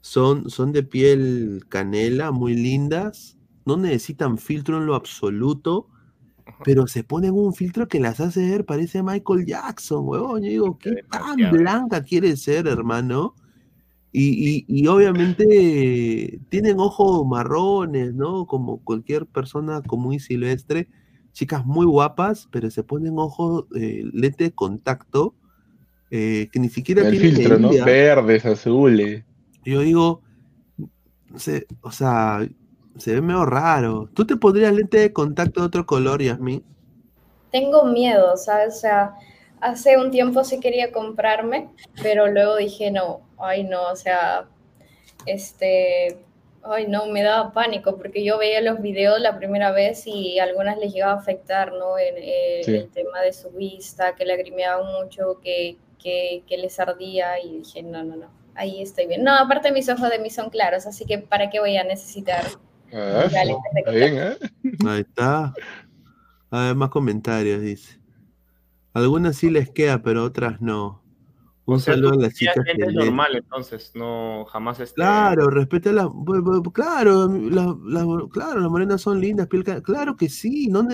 son, 0.00 0.50
son 0.50 0.72
de 0.72 0.82
piel 0.82 1.64
canela, 1.68 2.30
muy 2.30 2.54
lindas, 2.54 3.36
no 3.64 3.76
necesitan 3.76 4.38
filtro 4.38 4.78
en 4.78 4.86
lo 4.86 4.94
absoluto, 4.94 5.88
pero 6.64 6.86
se 6.86 7.04
ponen 7.04 7.32
un 7.32 7.52
filtro 7.52 7.88
que 7.88 8.00
las 8.00 8.20
hace 8.20 8.48
ver, 8.48 8.64
parece 8.64 9.02
Michael 9.02 9.46
Jackson, 9.46 10.06
huevón. 10.06 10.42
Yo 10.42 10.48
digo, 10.48 10.78
¿qué 10.78 11.02
tan 11.10 11.50
blanca 11.50 12.02
quiere 12.02 12.36
ser, 12.36 12.66
hermano? 12.66 13.34
Y, 14.12 14.48
y, 14.48 14.64
y, 14.66 14.86
obviamente 14.86 16.40
tienen 16.48 16.80
ojos 16.80 17.26
marrones, 17.26 18.14
¿no? 18.14 18.46
Como 18.46 18.78
cualquier 18.82 19.26
persona 19.26 19.82
común 19.82 20.14
y 20.14 20.20
silvestre 20.20 20.88
chicas 21.36 21.66
muy 21.66 21.84
guapas, 21.84 22.48
pero 22.50 22.70
se 22.70 22.82
ponen 22.82 23.18
ojos, 23.18 23.66
eh, 23.76 24.04
lente 24.10 24.44
de 24.44 24.52
contacto, 24.52 25.34
eh, 26.10 26.48
que 26.50 26.58
ni 26.58 26.70
siquiera 26.70 27.06
El 27.06 27.18
filtro, 27.18 27.58
¿no? 27.58 27.68
Verdes, 27.84 28.46
azules. 28.46 29.22
Yo 29.62 29.80
digo, 29.80 30.22
o 31.82 31.90
sea, 31.90 32.48
se 32.96 33.12
ve 33.12 33.20
medio 33.20 33.44
raro. 33.44 34.08
¿Tú 34.14 34.26
te 34.26 34.36
pondrías 34.36 34.72
lente 34.72 34.98
de 34.98 35.12
contacto 35.12 35.60
de 35.60 35.66
otro 35.66 35.84
color, 35.84 36.22
Yasmin? 36.22 36.64
Tengo 37.52 37.84
miedo, 37.84 38.38
¿sabes? 38.38 38.76
O 38.76 38.80
sea, 38.80 39.14
hace 39.60 39.98
un 39.98 40.10
tiempo 40.10 40.42
sí 40.42 40.58
quería 40.58 40.90
comprarme, 40.90 41.68
pero 42.02 42.28
luego 42.28 42.56
dije, 42.56 42.90
no, 42.90 43.20
ay 43.36 43.64
no, 43.64 43.90
o 43.90 43.96
sea, 43.96 44.48
este, 45.26 46.16
Ay, 46.68 46.86
no, 46.86 47.06
me 47.06 47.22
daba 47.22 47.52
pánico 47.52 47.96
porque 47.96 48.24
yo 48.24 48.38
veía 48.38 48.60
los 48.60 48.80
videos 48.80 49.20
la 49.20 49.36
primera 49.36 49.72
vez 49.72 50.06
y 50.06 50.38
a 50.38 50.44
algunas 50.44 50.78
les 50.78 50.92
llegaba 50.92 51.12
a 51.12 51.16
afectar, 51.16 51.72
¿no? 51.72 51.98
En, 51.98 52.14
eh, 52.18 52.60
El 52.66 52.88
tema 52.90 53.20
de 53.20 53.32
su 53.32 53.50
vista, 53.50 54.14
que 54.14 54.24
lagrimeaban 54.24 54.86
mucho, 54.92 55.40
que, 55.42 55.76
que, 55.98 56.42
les 56.48 56.78
ardía 56.78 57.40
y 57.40 57.58
dije, 57.58 57.82
no, 57.82 58.04
no, 58.04 58.16
no, 58.16 58.30
ahí 58.54 58.82
estoy 58.82 59.06
bien. 59.06 59.24
No, 59.24 59.34
aparte 59.34 59.72
mis 59.72 59.88
ojos 59.88 60.08
de 60.10 60.18
mí 60.18 60.30
son 60.30 60.50
claros, 60.50 60.86
así 60.86 61.04
que 61.04 61.18
¿para 61.18 61.50
qué 61.50 61.60
voy 61.60 61.76
a 61.76 61.84
necesitar? 61.84 62.44
Ah, 62.92 63.28
bien, 63.90 64.16
¿eh? 64.18 64.36
Ahí 64.86 65.00
está. 65.00 65.52
A 66.50 66.66
ver, 66.66 66.74
más 66.76 66.90
comentarios, 66.90 67.60
dice. 67.60 67.98
Algunas 68.94 69.36
sí 69.36 69.50
les 69.50 69.68
queda, 69.70 70.00
pero 70.02 70.24
otras 70.24 70.60
no. 70.60 71.02
Un 71.66 71.80
saludo 71.80 72.12
a 72.12 72.16
las 72.16 72.34
chicas. 72.34 72.64
Es 72.64 72.94
normal, 72.94 73.34
entonces, 73.34 73.90
no 73.96 74.44
jamás 74.44 74.78
este... 74.78 74.94
Claro, 74.94 75.50
respeta 75.50 75.92
la, 75.92 76.08
claro, 76.72 77.28
la, 77.28 77.76
claro, 78.30 78.60
las 78.60 78.70
morenas 78.70 79.00
son 79.00 79.20
lindas, 79.20 79.48
claro 79.82 80.16
que 80.16 80.28
sí, 80.28 80.68
no 80.68 80.86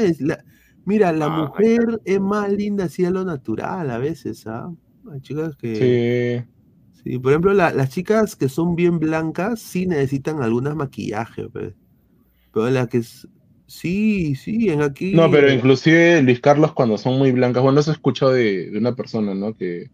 mira, 0.87 1.13
la 1.13 1.27
ah, 1.27 1.29
mujer 1.29 2.01
es 2.07 2.21
más 2.21 2.51
linda 2.51 2.85
así 2.85 3.05
a 3.05 3.11
lo 3.11 3.23
natural 3.23 3.91
a 3.91 3.99
veces, 3.99 4.47
¿ah? 4.47 4.73
Hay 5.13 5.21
chicas 5.21 5.57
que 5.57 6.47
sí. 6.95 7.11
sí 7.11 7.19
por 7.19 7.33
ejemplo, 7.33 7.53
las 7.53 7.91
chicas 7.91 8.35
que 8.35 8.49
son 8.49 8.75
bien 8.75 8.99
blancas 8.99 9.61
sí 9.61 9.87
necesitan 9.87 10.43
algunas 10.43 10.75
maquillaje, 10.75 11.51
pues. 11.51 11.75
Pero 12.53 12.71
las 12.71 12.89
que 12.89 13.03
sí, 13.67 14.35
sí, 14.37 14.71
en 14.71 14.81
aquí 14.81 15.13
No, 15.13 15.31
pero 15.31 15.53
inclusive 15.53 16.23
Luis 16.23 16.41
Carlos 16.41 16.73
cuando 16.73 16.97
son 16.97 17.19
muy 17.19 17.31
blancas, 17.31 17.63
bueno, 17.63 17.81
eso 17.81 17.91
he 17.91 17.95
escuchado 17.95 18.33
de, 18.33 18.71
de 18.71 18.79
una 18.79 18.95
persona, 18.97 19.35
¿no? 19.35 19.55
Que 19.55 19.91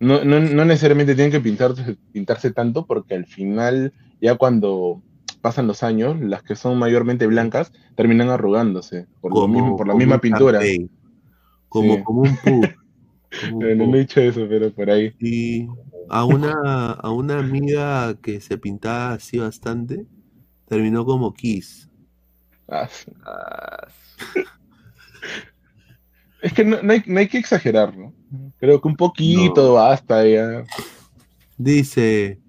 no, 0.00 0.24
no, 0.24 0.40
no 0.40 0.64
necesariamente 0.64 1.14
tienen 1.14 1.32
que 1.32 1.40
pintarse, 1.40 1.96
pintarse 2.12 2.52
tanto 2.52 2.86
porque 2.86 3.14
al 3.14 3.26
final, 3.26 3.92
ya 4.20 4.36
cuando 4.36 5.02
pasan 5.40 5.66
los 5.66 5.82
años, 5.82 6.18
las 6.20 6.42
que 6.42 6.56
son 6.56 6.78
mayormente 6.78 7.26
blancas 7.26 7.72
terminan 7.96 8.30
arrugándose 8.30 9.06
por, 9.20 9.34
lo 9.34 9.46
mismo, 9.46 9.76
por 9.76 9.86
la 9.86 9.94
misma 9.94 10.18
pintura. 10.18 10.60
Como, 11.68 12.02
como 12.02 12.22
un 12.22 12.36
pu. 12.44 12.62
no, 13.58 13.66
he 13.66 13.98
dicho 13.98 14.20
eso, 14.20 14.46
pero 14.48 14.72
por 14.72 14.90
ahí. 14.90 15.14
Y 15.20 15.68
a 16.08 16.24
una, 16.24 16.92
a 16.92 17.10
una 17.10 17.38
amiga 17.38 18.14
que 18.22 18.40
se 18.40 18.56
pintaba 18.58 19.12
así 19.12 19.38
bastante, 19.38 20.06
terminó 20.66 21.04
como 21.04 21.34
Kiss. 21.34 21.90
Ah, 22.68 22.88
ah. 23.26 23.88
Es 26.40 26.52
que 26.52 26.62
no, 26.62 26.76
hay, 26.90 27.02
no 27.06 27.20
hay 27.20 27.28
que 27.28 27.38
exagerar, 27.38 27.96
¿no? 27.96 28.12
Creo 28.58 28.80
que 28.80 28.88
un 28.88 28.96
poquito 28.96 29.74
basta 29.74 30.26
ya. 30.26 30.64
Dice, 31.56 32.40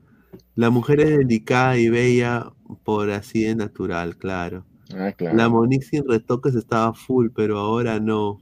la 0.55 0.69
mujer 0.69 1.01
es 1.01 1.17
delicada 1.17 1.77
y 1.77 1.89
bella 1.89 2.51
por 2.83 3.11
así 3.11 3.43
de 3.43 3.55
natural, 3.55 4.15
claro. 4.17 4.65
Ah, 4.93 5.11
claro. 5.11 5.35
La 5.35 5.49
Monique 5.49 5.85
sin 5.85 6.07
retoques 6.07 6.55
estaba 6.55 6.93
full, 6.93 7.27
pero 7.35 7.59
ahora 7.59 7.99
no. 7.99 8.39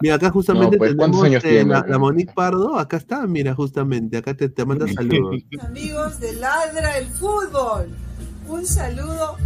Mira, 0.00 0.14
acá 0.14 0.30
justamente 0.30 0.78
pues, 0.78 0.96
tenemos 0.96 1.22
años 1.22 1.44
eh, 1.44 1.64
la, 1.64 1.98
Monique 1.98 2.32
Pardo, 2.32 2.78
acá 2.78 2.96
está, 2.96 3.26
mira, 3.26 3.54
justamente, 3.54 4.16
acá 4.16 4.34
te, 4.34 4.48
te 4.48 4.64
manda 4.64 4.86
saludos. 4.88 5.42
Amigos 5.60 6.20
de 6.20 6.34
Ladra 6.34 6.98
el 6.98 7.06
Fútbol, 7.06 7.88
un 8.48 8.66
saludo 8.66 9.36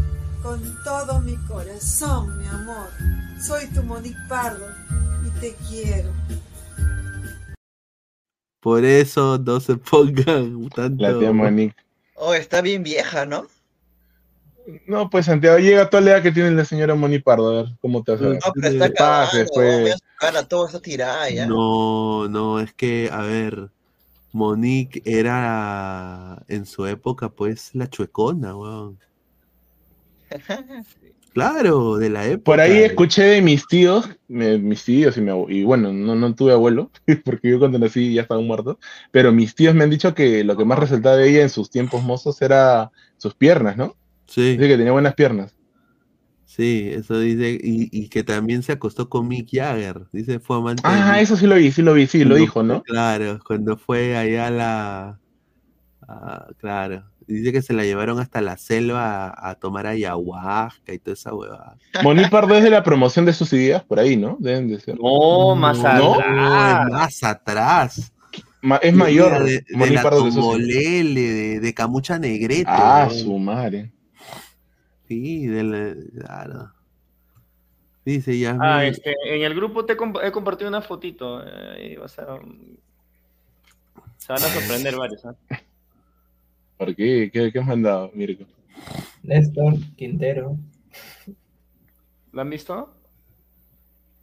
con 0.43 0.61
todo 0.85 1.21
mi 1.21 1.37
corazón, 1.47 2.39
mi 2.39 2.47
amor. 2.47 2.89
Soy 3.41 3.67
tu 3.69 3.83
Monique 3.83 4.19
Pardo 4.29 4.67
y 5.27 5.41
te 5.41 5.55
quiero. 5.69 6.11
Por 8.63 8.85
eso 8.85 9.39
no 9.39 9.59
se 9.59 9.77
pongan 9.77 10.69
tanto. 10.71 11.03
La 11.03 11.19
tía 11.19 11.33
Monique. 11.33 11.75
Oh, 12.15 12.33
está 12.33 12.63
bien 12.63 12.85
vieja, 12.85 13.27
¿no? 13.27 13.49
No, 14.87 15.11
pues 15.11 15.27
Santiago, 15.27 15.59
llega 15.59 15.91
toda 15.91 16.03
la 16.03 16.11
edad 16.13 16.23
que 16.23 16.31
tiene 16.31 16.53
la 16.53 16.65
señora 16.65 16.95
Moni 16.95 17.19
Pardo, 17.19 17.51
a 17.51 17.63
ver 17.63 17.73
cómo 17.81 18.05
te 18.05 18.13
hace. 18.13 18.25
No, 18.25 18.39
pero 18.55 18.69
está 18.69 18.85
acabando, 18.85 19.51
pues. 19.53 19.97
cara, 20.21 20.45
todo 20.45 20.67
está 20.67 20.81
tirada 20.81 21.29
ya. 21.29 21.47
No, 21.49 22.29
no, 22.29 22.61
es 22.61 22.73
que, 22.73 23.11
a 23.11 23.23
ver, 23.23 23.71
Monique 24.31 25.03
era 25.05 26.41
en 26.47 26.65
su 26.65 26.87
época, 26.87 27.31
pues, 27.31 27.75
la 27.75 27.91
chuecona, 27.91 28.57
weón. 28.57 29.01
Claro, 31.33 31.97
de 31.97 32.11
la 32.11 32.27
época. 32.27 32.45
Por 32.45 32.61
ahí 32.61 32.79
escuché 32.79 33.23
de 33.23 33.43
mis 33.43 33.67
tíos, 33.67 34.09
mis 34.29 34.85
tíos 34.85 35.17
y, 35.17 35.23
mi 35.23 35.33
y 35.49 35.65
bueno, 35.65 35.93
no, 35.93 36.15
no 36.15 36.35
tuve 36.35 36.53
abuelo, 36.53 36.91
porque 37.25 37.51
yo 37.51 37.59
cuando 37.59 37.79
nací 37.79 38.13
ya 38.13 38.23
estaba 38.23 38.41
muerto, 38.41 38.79
pero 39.11 39.33
mis 39.33 39.55
tíos 39.55 39.75
me 39.75 39.85
han 39.85 39.91
dicho 39.91 40.15
que 40.15 40.45
lo 40.45 40.57
que 40.57 40.65
más 40.65 40.79
resaltaba 40.79 41.17
de 41.17 41.31
ella 41.31 41.43
en 41.43 41.51
sus 41.51 41.71
tiempos 41.71 42.03
mozos 42.03 42.43
era 42.43 42.91
sus 43.17 43.35
piernas, 43.35 43.77
¿no? 43.77 43.97
Sí. 44.27 44.53
Dice 44.53 44.69
que 44.69 44.77
tenía 44.77 44.93
buenas 44.93 45.15
piernas. 45.15 45.57
Sí, 46.45 46.91
eso 46.93 47.19
dice, 47.19 47.59
y, 47.63 48.09
que 48.11 48.25
también 48.25 48.63
se 48.63 48.73
acostó 48.73 49.09
con 49.09 49.27
Mick 49.27 49.49
Jagger, 49.51 50.07
dice, 50.13 50.39
fue 50.39 50.59
amante. 50.59 50.83
Ah, 50.85 51.19
eso 51.19 51.35
sí 51.35 51.47
lo 51.47 51.55
vi, 51.55 51.73
sí 51.73 51.81
lo 51.81 51.95
vi, 51.95 52.07
sí, 52.07 52.25
lo 52.25 52.35
dijo, 52.35 52.63
¿no? 52.63 52.83
Claro, 52.83 53.41
cuando 53.47 53.79
fue 53.79 54.19
allá 54.19 54.49
a 54.49 54.51
la... 54.51 55.21
claro, 56.59 57.05
dice 57.27 57.53
que 57.53 57.63
se 57.63 57.73
la 57.73 57.85
llevaron 57.85 58.19
hasta 58.19 58.41
la 58.41 58.57
selva 58.57 59.33
a, 59.37 59.55
tomar 59.57 59.87
ayahuasca 59.87 60.93
y 60.93 60.99
toda 60.99 61.15
esa 61.15 61.35
huevada. 61.35 61.77
Moni 62.03 62.25
Pardo 62.27 62.55
es 62.57 62.65
de 62.65 62.71
la 62.71 62.83
promoción 62.83 63.25
de 63.25 63.33
sus 63.33 63.53
ideas, 63.53 63.83
por 63.85 63.99
ahí, 63.99 64.17
¿no? 64.17 64.37
Deben 64.41 64.69
de 64.69 64.81
ser. 64.81 64.99
No, 65.01 65.55
más 65.55 65.79
atrás. 65.85 66.91
más 66.91 67.23
atrás. 67.23 68.13
es 68.83 68.95
mayor. 68.95 69.45
De, 69.45 69.65
de, 69.69 69.91
la 69.91 70.03
Pardo 70.03 70.25
de, 70.25 71.61
de, 71.61 71.75
Camucha 71.75 72.19
Negrete. 72.19 72.65
Ah, 72.67 73.09
su 73.11 73.39
madre. 73.39 73.93
Sí, 75.09 75.47
de 75.47 75.97
claro. 76.19 76.73
Dice 78.05 78.39
ya. 78.39 78.57
Ah, 78.61 78.85
este, 78.85 79.15
en 79.25 79.43
el 79.43 79.55
grupo 79.55 79.85
te 79.85 79.93
he 79.93 80.33
compartido 80.33 80.69
una 80.69 80.83
fotito. 80.83 81.43
Eh, 81.45 81.99
a, 82.03 82.09
se 82.09 82.23
van 84.33 84.43
a 84.43 84.47
sorprender 84.47 84.97
varios. 84.97 85.25
¿eh? 85.25 85.57
¿Por 86.85 86.97
qué? 86.97 87.31
¿Qué, 87.33 87.53
has 87.57 87.67
mandado, 87.67 88.11
Mirko? 88.13 88.43
Néstor 89.23 89.75
Quintero. 89.97 90.59
¿Lo 92.33 92.41
han 92.41 92.51
visto? 92.51 92.93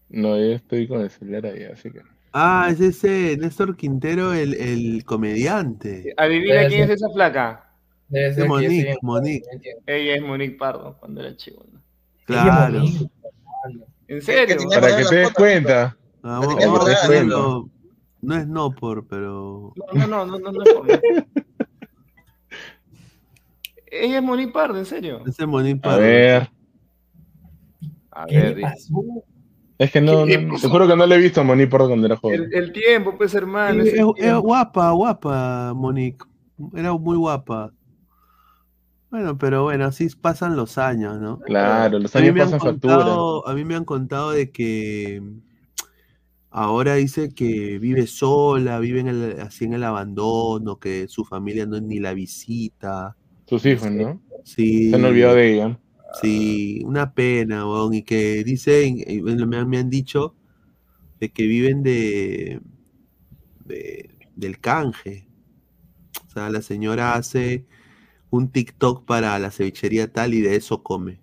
No, 0.09 0.35
yo 0.35 0.55
estoy 0.55 0.85
con 0.85 0.99
el 0.99 1.09
celular 1.09 1.45
ahí, 1.45 1.63
así 1.63 1.89
que. 1.89 2.01
Ah, 2.33 2.67
es 2.69 2.81
ese 2.81 3.37
Néstor 3.37 3.77
Quintero, 3.77 4.33
el, 4.33 4.55
el 4.55 5.05
comediante. 5.05 6.13
Adivina 6.17 6.67
quién 6.67 6.83
es 6.83 6.89
esa 6.89 7.07
flaca. 7.13 7.71
Debe 8.09 8.45
Monique, 8.45 8.97
Monique. 9.03 9.47
Ella 9.85 10.15
es 10.15 10.21
Monique 10.21 10.57
Pardo 10.57 10.97
cuando 10.99 11.21
era 11.21 11.33
chico. 11.37 11.65
Claro. 12.25 12.83
¿En 14.09 14.21
serio? 14.21 14.57
Para 14.69 14.97
que 14.97 15.05
te 15.05 15.15
des 15.15 15.31
cuenta. 15.31 15.95
Ah, 16.23 16.41
no, 16.43 16.57
no, 18.21 18.35
es 18.35 18.47
no 18.47 18.75
por, 18.75 19.07
pero. 19.07 19.73
No, 19.93 20.07
no, 20.07 20.25
no, 20.25 20.39
no, 20.39 20.51
no, 20.51 20.61
es 20.61 20.73
por. 20.73 20.87
Ella 23.91 24.17
es 24.17 24.23
Monique 24.23 24.51
Pardo, 24.51 24.77
en 24.77 24.85
serio. 24.85 25.21
Ese 25.25 25.43
es 25.43 25.47
Monique 25.47 25.81
Pardo. 25.81 25.97
A 25.97 25.99
ver. 25.99 26.49
A 28.11 28.25
ver, 28.25 28.57
es 29.79 29.91
que 29.91 30.01
no, 30.01 30.25
no 30.25 30.59
te 30.59 30.67
juro 30.67 30.87
que 30.87 30.95
no 30.97 31.05
le 31.05 31.15
he 31.15 31.19
visto 31.19 31.39
a 31.39 31.43
Monique 31.45 31.69
Pardo 31.69 31.87
cuando 31.87 32.05
era 32.05 32.17
joven. 32.17 32.49
El, 32.51 32.73
tiempo, 32.73 33.17
pues, 33.17 33.33
hermano. 33.33 33.81
Es, 33.81 33.93
es, 33.93 34.35
guapa, 34.35 34.91
guapa, 34.91 35.73
Monique. 35.73 36.25
Era 36.75 36.91
muy 36.93 37.15
guapa. 37.15 37.71
Bueno, 39.09 39.37
pero 39.37 39.63
bueno, 39.63 39.85
así 39.85 40.07
pasan 40.09 40.55
los 40.55 40.77
años, 40.77 41.19
¿no? 41.19 41.39
Claro, 41.39 41.97
los 41.97 42.15
años 42.15 42.35
pasan 42.37 42.59
factura. 42.59 43.05
A 43.45 43.53
mí 43.53 43.63
me 43.63 43.75
han 43.75 43.85
contado 43.85 44.31
de 44.31 44.51
que 44.51 45.23
ahora 46.51 46.95
dice 46.95 47.33
que 47.33 47.79
vive 47.79 48.05
sola, 48.05 48.79
vive 48.79 48.99
en 48.99 49.39
así 49.39 49.65
en 49.65 49.73
el 49.73 49.83
abandono, 49.83 50.77
que 50.77 51.07
su 51.07 51.23
familia 51.23 51.65
no 51.65 51.79
ni 51.79 51.99
la 51.99 52.13
visita. 52.13 53.15
Sus 53.49 53.65
hijos, 53.65 53.89
¿no? 53.91 54.21
Sí. 54.45 54.91
Se 54.91 54.95
han 54.95 55.03
olvidado 55.03 55.35
de 55.35 55.53
ella. 55.53 55.79
Sí, 56.21 56.81
una 56.85 57.13
pena, 57.13 57.67
weón, 57.67 57.95
y 57.95 58.03
que 58.03 58.43
dicen, 58.43 59.03
me, 59.23 59.65
me 59.65 59.77
han 59.79 59.89
dicho 59.89 60.35
de 61.19 61.31
que 61.31 61.47
viven 61.47 61.83
de, 61.83 62.61
de 63.65 64.09
del 64.35 64.59
canje. 64.59 65.27
O 66.27 66.31
sea, 66.31 66.49
la 66.49 66.61
señora 66.61 67.15
hace 67.15 67.65
un 68.29 68.51
TikTok 68.51 69.05
para 69.05 69.37
la 69.39 69.51
cevichería 69.51 70.11
tal 70.11 70.33
y 70.33 70.41
de 70.41 70.55
eso 70.55 70.83
come. 70.83 71.19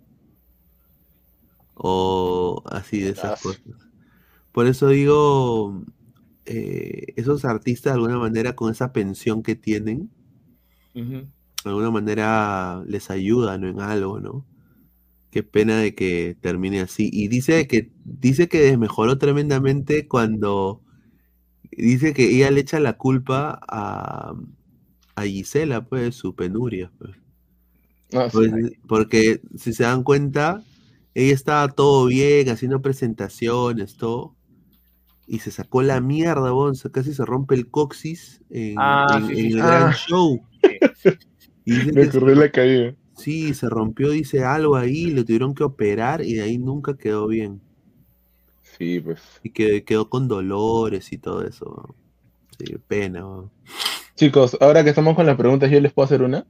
O 1.74 2.62
así 2.66 3.00
de 3.00 3.10
esas 3.10 3.40
cosas. 3.40 3.62
Por 4.52 4.66
eso 4.66 4.88
digo, 4.88 5.84
eh, 6.44 7.12
esos 7.16 7.44
artistas 7.44 7.92
de 7.92 7.98
alguna 8.00 8.18
manera 8.18 8.56
con 8.56 8.72
esa 8.72 8.92
pensión 8.92 9.42
que 9.42 9.54
tienen, 9.54 10.10
de 11.70 11.70
alguna 11.70 11.90
manera 11.90 12.82
les 12.86 13.10
ayudan 13.10 13.64
en 13.64 13.80
algo, 13.80 14.20
¿no? 14.20 14.46
Qué 15.30 15.42
pena 15.42 15.78
de 15.78 15.94
que 15.94 16.36
termine 16.40 16.80
así. 16.80 17.10
Y 17.12 17.28
dice 17.28 17.66
que 17.66 17.90
dice 18.04 18.48
que 18.48 18.76
mejoró 18.76 19.18
tremendamente 19.18 20.06
cuando 20.08 20.80
dice 21.72 22.14
que 22.14 22.30
ella 22.30 22.50
le 22.50 22.60
echa 22.60 22.80
la 22.80 22.94
culpa 22.94 23.60
a, 23.68 24.34
a 25.14 25.22
Gisela, 25.22 25.84
pues, 25.84 26.14
su 26.14 26.34
penuria. 26.34 26.90
Pues. 26.98 27.16
Ah, 28.14 28.28
pues, 28.32 28.52
porque 28.86 29.40
si 29.56 29.72
se 29.72 29.82
dan 29.82 30.04
cuenta, 30.04 30.62
ella 31.14 31.34
estaba 31.34 31.68
todo 31.68 32.06
bien, 32.06 32.48
haciendo 32.48 32.80
presentaciones, 32.80 33.96
todo. 33.96 34.36
Y 35.26 35.40
se 35.40 35.50
sacó 35.50 35.82
la 35.82 36.00
mierda, 36.00 36.52
Bonza, 36.52 36.90
casi 36.90 37.12
se 37.12 37.24
rompe 37.24 37.56
el 37.56 37.68
coxis 37.68 38.42
en, 38.48 38.76
ah, 38.78 39.20
el 39.28 39.56
gran 39.56 39.92
show. 39.92 40.40
Me 41.66 42.06
ocurrió 42.06 42.34
la 42.36 42.50
caída. 42.50 42.94
Sí, 43.16 43.54
se 43.54 43.68
rompió, 43.68 44.10
dice 44.10 44.44
algo 44.44 44.76
ahí, 44.76 45.06
le 45.06 45.24
tuvieron 45.24 45.54
que 45.54 45.64
operar 45.64 46.22
y 46.22 46.34
de 46.34 46.42
ahí 46.42 46.58
nunca 46.58 46.96
quedó 46.96 47.26
bien. 47.26 47.60
Sí, 48.62 49.00
pues. 49.00 49.20
Y 49.42 49.50
que, 49.50 49.84
quedó 49.84 50.08
con 50.10 50.28
dolores 50.28 51.12
y 51.12 51.18
todo 51.18 51.44
eso. 51.44 51.94
Sí, 52.58 52.76
pena. 52.86 53.24
Chicos, 54.14 54.56
ahora 54.60 54.84
que 54.84 54.90
estamos 54.90 55.16
con 55.16 55.26
las 55.26 55.36
preguntas, 55.36 55.70
¿yo 55.70 55.80
les 55.80 55.92
puedo 55.92 56.04
hacer 56.04 56.22
una? 56.22 56.46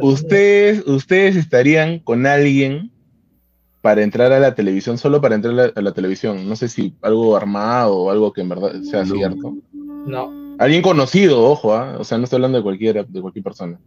¿Ustedes, 0.00 0.86
¿Ustedes 0.86 1.36
estarían 1.36 1.98
con 1.98 2.26
alguien 2.26 2.90
para 3.80 4.02
entrar 4.02 4.32
a 4.32 4.40
la 4.40 4.54
televisión, 4.54 4.98
solo 4.98 5.20
para 5.20 5.34
entrar 5.34 5.72
a 5.74 5.80
la, 5.80 5.92
televisión? 5.92 6.48
No 6.48 6.56
sé 6.56 6.68
si 6.68 6.94
algo 7.02 7.36
armado 7.36 7.96
o 7.96 8.10
algo 8.10 8.32
que 8.32 8.42
en 8.42 8.48
verdad 8.48 8.80
sea 8.82 9.04
cierto. 9.04 9.56
No. 9.72 10.41
Alguien 10.62 10.80
conocido, 10.80 11.42
ojo, 11.42 11.74
¿ah? 11.74 11.96
o 11.98 12.04
sea, 12.04 12.18
no 12.18 12.24
estoy 12.24 12.36
hablando 12.36 12.58
de 12.58 12.62
cualquier, 12.62 13.04
de 13.04 13.20
cualquier 13.20 13.42
persona. 13.42 13.80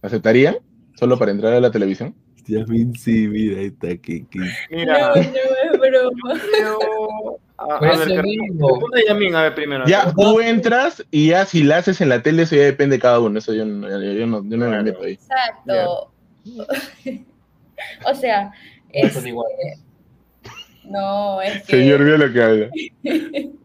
¿Aceptarían 0.00 0.58
solo 0.94 1.18
para 1.18 1.32
entrar 1.32 1.52
a 1.54 1.60
la 1.60 1.72
televisión? 1.72 2.14
Yasmin, 2.46 2.94
sí, 2.94 3.26
mira, 3.26 3.58
ahí 3.58 3.66
está 3.66 3.88
aquí. 3.88 4.24
Mira. 4.70 5.08
No, 5.08 5.14
no 5.16 5.22
es 5.22 5.80
broma. 5.80 6.34
A, 7.58 7.74
a 7.74 7.80
ver, 7.80 8.08
Yamin, 9.08 9.34
a 9.34 9.42
ver 9.42 9.54
primero. 9.56 9.86
Ya, 9.86 10.12
tú 10.12 10.38
entras 10.38 11.04
y 11.10 11.30
ya 11.30 11.44
si 11.46 11.64
la 11.64 11.78
haces 11.78 12.00
en 12.00 12.10
la 12.10 12.22
tele, 12.22 12.44
eso 12.44 12.54
ya 12.54 12.62
depende 12.62 12.96
de 12.96 13.02
cada 13.02 13.18
uno. 13.18 13.36
Eso 13.36 13.52
yo, 13.52 13.64
no, 13.64 13.88
yo 13.88 14.26
no, 14.28 14.48
yo 14.48 14.56
no 14.56 14.70
me 14.70 14.82
meto 14.84 15.02
ahí. 15.02 15.14
Exacto. 15.14 16.12
o 18.06 18.14
sea, 18.14 18.52
es. 18.90 19.18
No, 20.84 21.42
es 21.42 21.64
que. 21.64 21.76
Señor, 21.76 22.00
mira 22.02 22.18
lo 22.18 22.32
que 22.32 22.40
habla. 22.40 22.70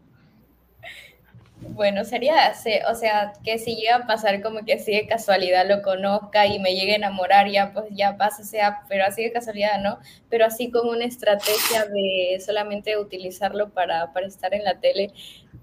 Bueno, 1.68 2.04
sería, 2.04 2.52
o 2.88 2.94
sea, 2.94 3.32
que 3.42 3.58
si 3.58 3.76
llega 3.76 3.96
a 3.96 4.06
pasar 4.06 4.40
como 4.42 4.64
que 4.64 4.74
así 4.74 4.92
de 4.92 5.06
casualidad 5.06 5.66
lo 5.68 5.82
conozca 5.82 6.46
y 6.46 6.58
me 6.60 6.74
llegue 6.74 6.92
a 6.92 6.96
enamorar, 6.96 7.48
ya 7.50 7.72
pues 7.72 7.86
ya 7.90 8.16
pasa, 8.16 8.44
sea, 8.44 8.82
pero 8.88 9.04
así 9.04 9.24
de 9.24 9.32
casualidad, 9.32 9.80
¿no? 9.82 9.98
Pero 10.28 10.44
así 10.46 10.70
como 10.70 10.90
una 10.92 11.06
estrategia 11.06 11.86
de 11.86 12.38
solamente 12.44 12.96
utilizarlo 12.98 13.70
para, 13.70 14.12
para 14.12 14.26
estar 14.26 14.54
en 14.54 14.64
la 14.64 14.78
tele, 14.80 15.12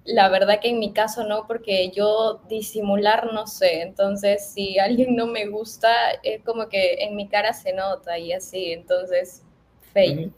la 0.03 0.29
verdad 0.29 0.59
que 0.59 0.69
en 0.69 0.79
mi 0.79 0.91
caso 0.93 1.23
no, 1.23 1.47
porque 1.47 1.89
yo 1.91 2.41
disimular 2.49 3.31
no 3.31 3.47
sé, 3.47 3.81
entonces 3.81 4.51
si 4.53 4.79
alguien 4.79 5.15
no 5.15 5.27
me 5.27 5.45
gusta, 5.47 5.89
es 6.23 6.43
como 6.43 6.67
que 6.69 6.95
en 7.05 7.15
mi 7.15 7.29
cara 7.29 7.53
se 7.53 7.71
nota 7.73 8.17
y 8.17 8.33
así, 8.33 8.73
entonces, 8.73 9.43
fake. 9.93 10.31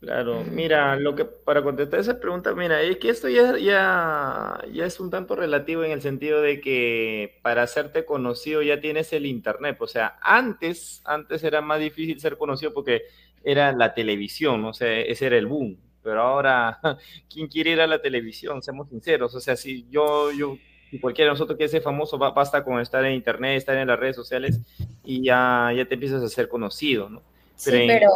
Claro, 0.00 0.44
mira, 0.44 0.96
lo 0.96 1.14
que 1.14 1.26
para 1.26 1.62
contestar 1.62 2.00
esa 2.00 2.18
pregunta, 2.18 2.54
mira, 2.54 2.80
es 2.80 2.96
que 2.96 3.10
esto 3.10 3.28
ya, 3.28 3.58
ya, 3.58 4.58
ya 4.72 4.86
es 4.86 4.98
un 4.98 5.10
tanto 5.10 5.36
relativo 5.36 5.84
en 5.84 5.90
el 5.90 6.00
sentido 6.00 6.40
de 6.40 6.62
que 6.62 7.38
para 7.42 7.64
hacerte 7.64 8.06
conocido 8.06 8.62
ya 8.62 8.80
tienes 8.80 9.12
el 9.12 9.26
internet. 9.26 9.76
O 9.78 9.86
sea, 9.86 10.18
antes, 10.22 11.02
antes 11.04 11.44
era 11.44 11.60
más 11.60 11.80
difícil 11.80 12.18
ser 12.18 12.38
conocido 12.38 12.72
porque 12.72 13.02
era 13.44 13.72
la 13.72 13.92
televisión, 13.92 14.64
o 14.64 14.72
sea, 14.72 15.00
ese 15.00 15.26
era 15.26 15.36
el 15.36 15.46
boom. 15.46 15.78
Pero 16.02 16.22
ahora, 16.22 16.80
¿quién 17.30 17.46
quiere 17.48 17.72
ir 17.72 17.80
a 17.82 17.86
la 17.86 18.00
televisión? 18.00 18.62
Seamos 18.62 18.88
sinceros. 18.88 19.34
O 19.34 19.40
sea, 19.40 19.54
si 19.54 19.86
yo, 19.90 20.32
yo 20.32 20.56
Si 20.90 20.98
cualquiera 20.98 21.28
de 21.28 21.34
nosotros 21.34 21.58
quiere 21.58 21.70
ser 21.70 21.82
famoso, 21.82 22.16
basta 22.16 22.64
con 22.64 22.80
estar 22.80 23.04
en 23.04 23.12
internet, 23.12 23.58
estar 23.58 23.76
en 23.76 23.86
las 23.86 24.00
redes 24.00 24.16
sociales 24.16 24.60
y 25.04 25.22
ya, 25.22 25.70
ya 25.76 25.84
te 25.84 25.94
empiezas 25.94 26.22
a 26.22 26.28
ser 26.30 26.48
conocido, 26.48 27.10
¿no? 27.10 27.22
sí, 27.54 27.84
pero, 27.86 28.08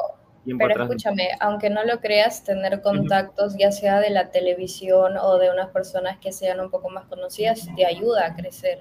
pero 0.59 0.85
escúchame, 0.85 1.31
aunque 1.41 1.71
no 1.71 1.85
lo 1.85 2.01
creas, 2.01 2.45
tener 2.45 2.83
contactos, 2.83 3.57
ya 3.59 3.73
sea 3.73 4.01
de 4.01 4.11
la 4.11 4.31
televisión 4.31 5.17
o 5.17 5.39
de 5.39 5.51
unas 5.51 5.71
personas 5.71 6.19
que 6.19 6.33
sean 6.33 6.61
un 6.61 6.71
poco 6.71 6.91
más 6.91 7.07
conocidas, 7.07 7.69
te 7.77 7.87
ayuda 7.87 8.27
a 8.27 8.35
crecer. 8.35 8.81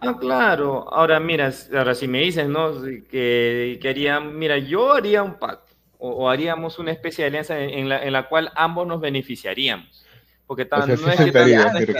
Ah, 0.00 0.16
claro. 0.18 0.92
Ahora, 0.92 1.20
mira, 1.20 1.50
ahora 1.74 1.94
si 1.94 2.06
me 2.06 2.20
dices, 2.20 2.48
¿no? 2.48 2.72
Que, 3.10 3.78
que 3.80 3.88
haría, 3.88 4.20
mira, 4.20 4.58
yo 4.58 4.92
haría 4.92 5.22
un 5.22 5.34
pacto 5.34 5.66
o, 5.98 6.28
haríamos 6.28 6.78
una 6.78 6.92
especie 6.92 7.24
de 7.24 7.28
alianza 7.28 7.58
en, 7.58 7.88
la, 7.88 8.02
en, 8.02 8.12
la, 8.12 8.28
cual 8.28 8.52
ambos 8.54 8.86
nos 8.86 9.00
beneficiaríamos. 9.00 10.04
Porque 10.46 10.64
tal, 10.64 10.88
no 10.88 11.10
es 11.10 11.20
que... 11.20 11.96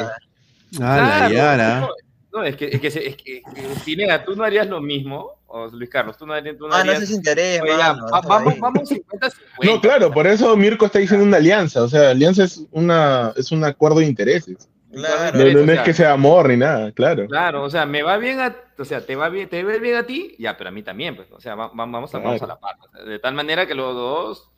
Ah, 0.81 1.29
la 1.31 1.89
no, 2.33 2.43
es 2.43 2.57
que, 2.57 2.67
es 2.67 2.81
que, 2.81 2.89
es 2.89 3.17
que, 3.17 3.43
Pineda, 3.85 4.23
tú 4.25 4.37
no 4.37 4.45
harías 4.45 4.67
lo 4.67 4.81
mismo, 4.81 5.41
o 5.47 5.69
Luis 5.69 5.91
Carlos, 5.91 6.17
tú 6.17 6.27
no, 6.27 6.35
harías. 6.35 6.57
ah, 6.73 6.85
no 6.85 7.07
se 7.07 7.15
interés, 7.15 7.61
vamos, 7.63 8.59
vamos 8.59 8.89
50, 8.89 9.31
50. 9.31 9.39
No, 9.63 9.81
claro, 9.81 10.11
por 10.11 10.27
eso 10.27 10.57
Mirko 10.57 10.87
está 10.87 10.99
diciendo 10.99 11.25
una 11.25 11.37
alianza. 11.37 11.83
O 11.83 11.89
sea, 11.89 12.11
alianza 12.11 12.45
es, 12.45 12.65
una, 12.73 13.33
es 13.37 13.53
un 13.53 13.65
acuerdo 13.65 14.01
de 14.01 14.07
intereses. 14.07 14.69
Claro, 14.93 15.65
no, 15.65 15.73
es 15.73 15.81
que 15.81 15.93
sea 15.93 16.13
amor 16.13 16.49
ni 16.49 16.57
nada, 16.57 16.91
claro. 16.93 17.27
Claro, 17.27 17.65
o 17.65 17.71
sea, 17.71 17.85
me 17.85 18.03
va 18.03 18.17
bien 18.17 18.41
a, 18.41 18.57
o 18.79 18.85
sea, 18.85 19.05
te 19.05 19.15
va 19.15 19.29
bien, 19.29 19.49
te 19.49 19.63
va 19.63 19.77
bien 19.77 19.97
a 19.97 20.05
ti, 20.05 20.35
ya, 20.39 20.57
pero 20.57 20.69
a 20.69 20.73
mí 20.73 20.83
también, 20.83 21.15
pues, 21.17 21.31
o 21.33 21.41
sea, 21.41 21.55
vamos, 21.55 22.15
a, 22.15 22.19
vamos 22.19 22.43
a 22.43 22.47
la 22.47 22.59
par, 22.59 22.77
de 23.05 23.19
tal 23.19 23.35
manera 23.35 23.67
que 23.67 23.75
los 23.75 23.95
dos 23.95 24.51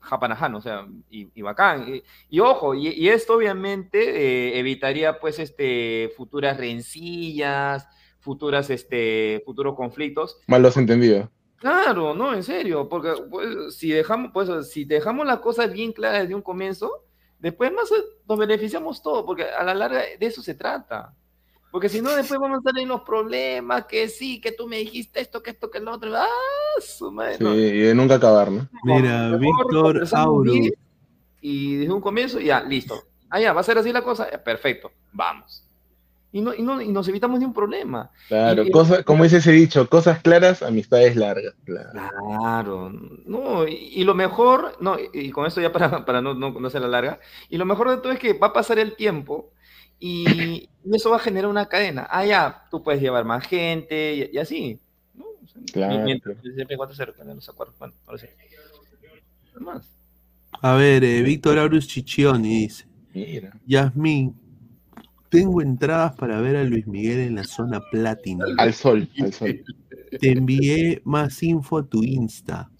japanajan, 0.00 0.54
o 0.54 0.60
sea, 0.60 0.86
y, 1.10 1.42
bacán. 1.42 2.02
Y, 2.30 2.40
ojo, 2.40 2.74
y, 2.74 3.08
esto 3.08 3.34
obviamente 3.34 3.98
eh, 3.98 4.58
evitaría 4.58 5.18
pues 5.18 5.38
este 5.38 6.12
futuras 6.16 6.56
rencillas, 6.56 7.88
futuras 8.26 8.68
este 8.68 9.42
futuros 9.46 9.74
conflictos. 9.74 10.38
Malos 10.46 10.76
entendidos. 10.76 11.30
Claro, 11.56 12.12
no, 12.12 12.34
en 12.34 12.42
serio, 12.42 12.86
porque 12.88 13.14
pues, 13.30 13.74
si 13.76 13.88
dejamos 13.88 14.32
pues 14.34 14.70
si 14.70 14.84
dejamos 14.84 15.26
las 15.26 15.38
cosas 15.38 15.72
bien 15.72 15.92
claras 15.92 16.22
desde 16.22 16.34
un 16.34 16.42
comienzo, 16.42 17.06
Después 17.38 17.70
más 17.72 17.90
nos 18.26 18.38
beneficiamos 18.38 19.02
todos, 19.02 19.24
porque 19.24 19.44
a 19.44 19.62
la 19.62 19.74
larga 19.74 20.02
de 20.18 20.26
eso 20.26 20.42
se 20.42 20.54
trata. 20.54 21.14
Porque 21.70 21.88
si 21.88 22.00
no, 22.00 22.10
después 22.16 22.40
vamos 22.40 22.56
a 22.56 22.58
estar 22.60 22.82
en 22.82 22.88
los 22.88 23.02
problemas, 23.02 23.84
que 23.84 24.08
sí, 24.08 24.40
que 24.40 24.52
tú 24.52 24.66
me 24.66 24.78
dijiste 24.78 25.20
esto, 25.20 25.42
que 25.42 25.50
esto, 25.50 25.70
que 25.70 25.80
lo 25.80 25.92
otro. 25.92 26.10
¡Ah, 26.16 26.26
su 26.80 27.12
madre! 27.12 27.36
Sí, 27.36 27.44
y 27.44 27.80
de 27.80 27.94
nunca 27.94 28.14
acabar, 28.14 28.50
¿no? 28.50 28.68
Mira, 28.84 29.36
Víctor 29.36 30.08
Auro. 30.12 30.52
Y 31.42 31.76
desde 31.76 31.92
un 31.92 32.00
comienzo, 32.00 32.40
ya, 32.40 32.62
listo. 32.62 33.02
Ah, 33.28 33.40
ya, 33.40 33.52
va 33.52 33.60
a 33.60 33.64
ser 33.64 33.76
así 33.76 33.92
la 33.92 34.02
cosa, 34.02 34.26
perfecto, 34.42 34.90
vamos 35.12 35.65
y, 36.36 36.42
no, 36.42 36.54
y, 36.54 36.60
no, 36.60 36.82
y 36.82 36.88
nos 36.88 37.08
evitamos 37.08 37.40
de 37.40 37.46
un 37.46 37.54
problema. 37.54 38.10
Claro, 38.28 38.62
como 39.06 39.24
dice 39.24 39.38
ese 39.38 39.52
dicho, 39.52 39.88
cosas 39.88 40.20
claras, 40.20 40.62
amistades 40.62 41.16
largas. 41.16 41.54
Claro, 41.64 42.90
no, 43.24 43.66
y, 43.66 44.04
lo 44.04 44.14
mejor, 44.14 44.76
no, 44.78 44.98
y 45.14 45.30
con 45.30 45.46
esto 45.46 45.62
ya 45.62 45.72
para, 45.72 46.04
para 46.04 46.20
no, 46.20 46.34
no, 46.34 46.50
no 46.50 46.68
la 46.68 46.88
larga, 46.88 47.20
y 47.48 47.56
lo 47.56 47.64
mejor 47.64 47.88
de 47.88 47.96
todo 47.96 48.12
es 48.12 48.18
que 48.18 48.34
va 48.34 48.48
a 48.48 48.52
pasar 48.52 48.78
el 48.78 48.96
tiempo 48.96 49.50
y, 49.98 50.68
eso 50.92 51.08
va 51.08 51.16
a 51.16 51.20
generar 51.20 51.48
una 51.50 51.70
cadena. 51.70 52.06
Ah, 52.10 52.26
ya, 52.26 52.66
tú 52.70 52.82
puedes 52.82 53.00
llevar 53.00 53.24
más 53.24 53.46
gente 53.46 54.30
y, 54.30 54.36
así. 54.36 54.78
¿no? 55.14 55.24
claro. 55.72 56.04
A 60.60 60.74
ver, 60.74 61.02
eh, 61.02 61.22
Víctor 61.22 61.58
Aurus 61.58 61.88
Chichioni 61.88 62.60
dice. 62.60 62.84
Mira. 63.14 63.58
Yasmín, 63.66 64.36
tengo 65.28 65.62
entradas 65.62 66.14
para 66.16 66.40
ver 66.40 66.56
a 66.56 66.64
Luis 66.64 66.86
Miguel 66.86 67.20
en 67.20 67.34
la 67.36 67.44
zona 67.44 67.80
Platinum. 67.90 68.58
Al 68.58 68.72
sol, 68.72 69.08
al 69.20 69.32
sol. 69.32 69.62
Te 70.20 70.32
envié 70.32 71.02
más 71.04 71.42
info 71.42 71.78
a 71.78 71.86
tu 71.86 72.02
Insta. 72.02 72.70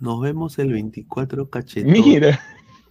Nos 0.00 0.20
vemos 0.20 0.58
el 0.58 0.72
24 0.72 1.48
cachetón. 1.48 1.92
Mira. 1.92 2.40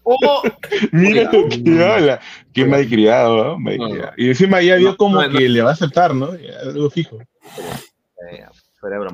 Oh, 0.03 0.41
Mira 0.91 1.29
que 1.29 1.83
habla. 1.83 2.19
Qué 2.53 2.65
malcriado, 2.65 3.57
¿no? 3.57 3.71
Y 4.17 4.27
encima 4.27 4.61
ya 4.61 4.75
vio 4.75 4.95
como 4.97 5.19
que 5.29 5.49
le 5.49 5.61
va 5.61 5.71
a 5.71 5.73
aceptar, 5.73 6.15
¿no? 6.15 6.29
Algo 6.63 6.89
fijo. 6.89 7.17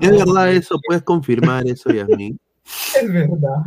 Es 0.02 0.12
verdad 0.12 0.52
eso, 0.52 0.80
puedes 0.86 1.04
confirmar 1.04 1.68
eso, 1.68 1.90
Yasmin. 1.90 2.40
Es 3.00 3.14
verdad. 3.14 3.58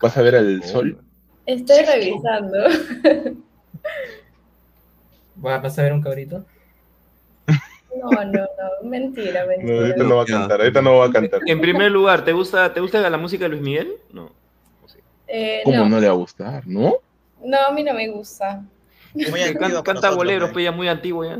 ¿Vas 0.00 0.16
a 0.16 0.22
ver 0.22 0.36
al 0.36 0.62
sol? 0.62 0.98
Estoy 1.44 1.84
revisando. 1.84 2.58
¿Vas 5.40 5.78
a 5.78 5.82
ver 5.82 5.92
un 5.92 6.02
cabrito? 6.02 6.44
No, 7.96 8.10
no, 8.10 8.24
no, 8.24 8.88
mentira, 8.88 9.46
mentira. 9.46 9.72
No, 9.72 9.80
ahorita 9.80 10.04
no 10.04 10.16
va 10.16 10.22
a 10.22 10.26
cantar, 10.26 10.60
ahorita 10.60 10.82
no 10.82 10.96
va 10.98 11.06
a 11.06 11.10
cantar. 11.10 11.40
En 11.46 11.60
primer 11.60 11.90
lugar, 11.90 12.24
¿te 12.24 12.32
gusta, 12.32 12.72
¿te 12.72 12.80
gusta 12.80 13.08
la 13.08 13.16
música 13.16 13.44
de 13.44 13.50
Luis 13.50 13.62
Miguel? 13.62 13.92
No. 14.12 14.30
Eh, 15.26 15.62
¿Cómo 15.64 15.88
no. 15.88 16.00
le 16.00 16.06
va 16.06 16.12
a 16.12 16.16
gustar? 16.16 16.66
¿No? 16.66 16.96
No, 17.42 17.66
a 17.66 17.72
mí 17.72 17.82
no 17.82 17.94
me 17.94 18.08
gusta. 18.08 18.62
canta 19.84 20.10
boleros, 20.10 20.50
pues 20.50 20.64
ya 20.64 20.72
muy 20.72 20.88
antiguo 20.88 21.24
ya. 21.24 21.36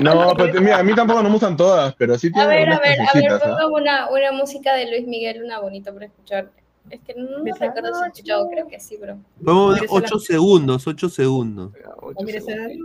no, 0.00 0.34
pero 0.36 0.60
mira, 0.60 0.78
a 0.78 0.82
mí 0.82 0.94
tampoco 0.94 1.22
no 1.22 1.28
me 1.28 1.34
gustan 1.34 1.56
todas, 1.56 1.94
pero 1.94 2.18
sí 2.18 2.30
tiene 2.30 2.44
A 2.44 2.48
ver, 2.48 2.70
a 2.70 2.78
ver, 2.78 2.98
a 3.00 3.18
ver, 3.18 3.40
pongo 3.40 3.76
una, 3.76 4.10
una 4.10 4.32
música 4.32 4.74
de 4.74 4.90
Luis 4.90 5.06
Miguel, 5.06 5.42
una 5.42 5.60
bonita 5.60 5.92
para 5.92 6.06
escuchar. 6.06 6.50
Es 6.90 7.00
que 7.00 7.14
no 7.14 7.42
me 7.42 7.52
recuerdo 7.52 7.94
si 7.94 8.04
he 8.04 8.08
escuchado, 8.08 8.48
creo 8.50 8.68
que 8.68 8.78
sí, 8.78 8.96
bro. 8.96 9.18
Vamos 9.40 9.76
a 9.76 9.80
ver 9.80 9.88
8 9.90 10.18
segundos, 10.18 10.86
8 10.86 11.08
segundos. 11.08 11.72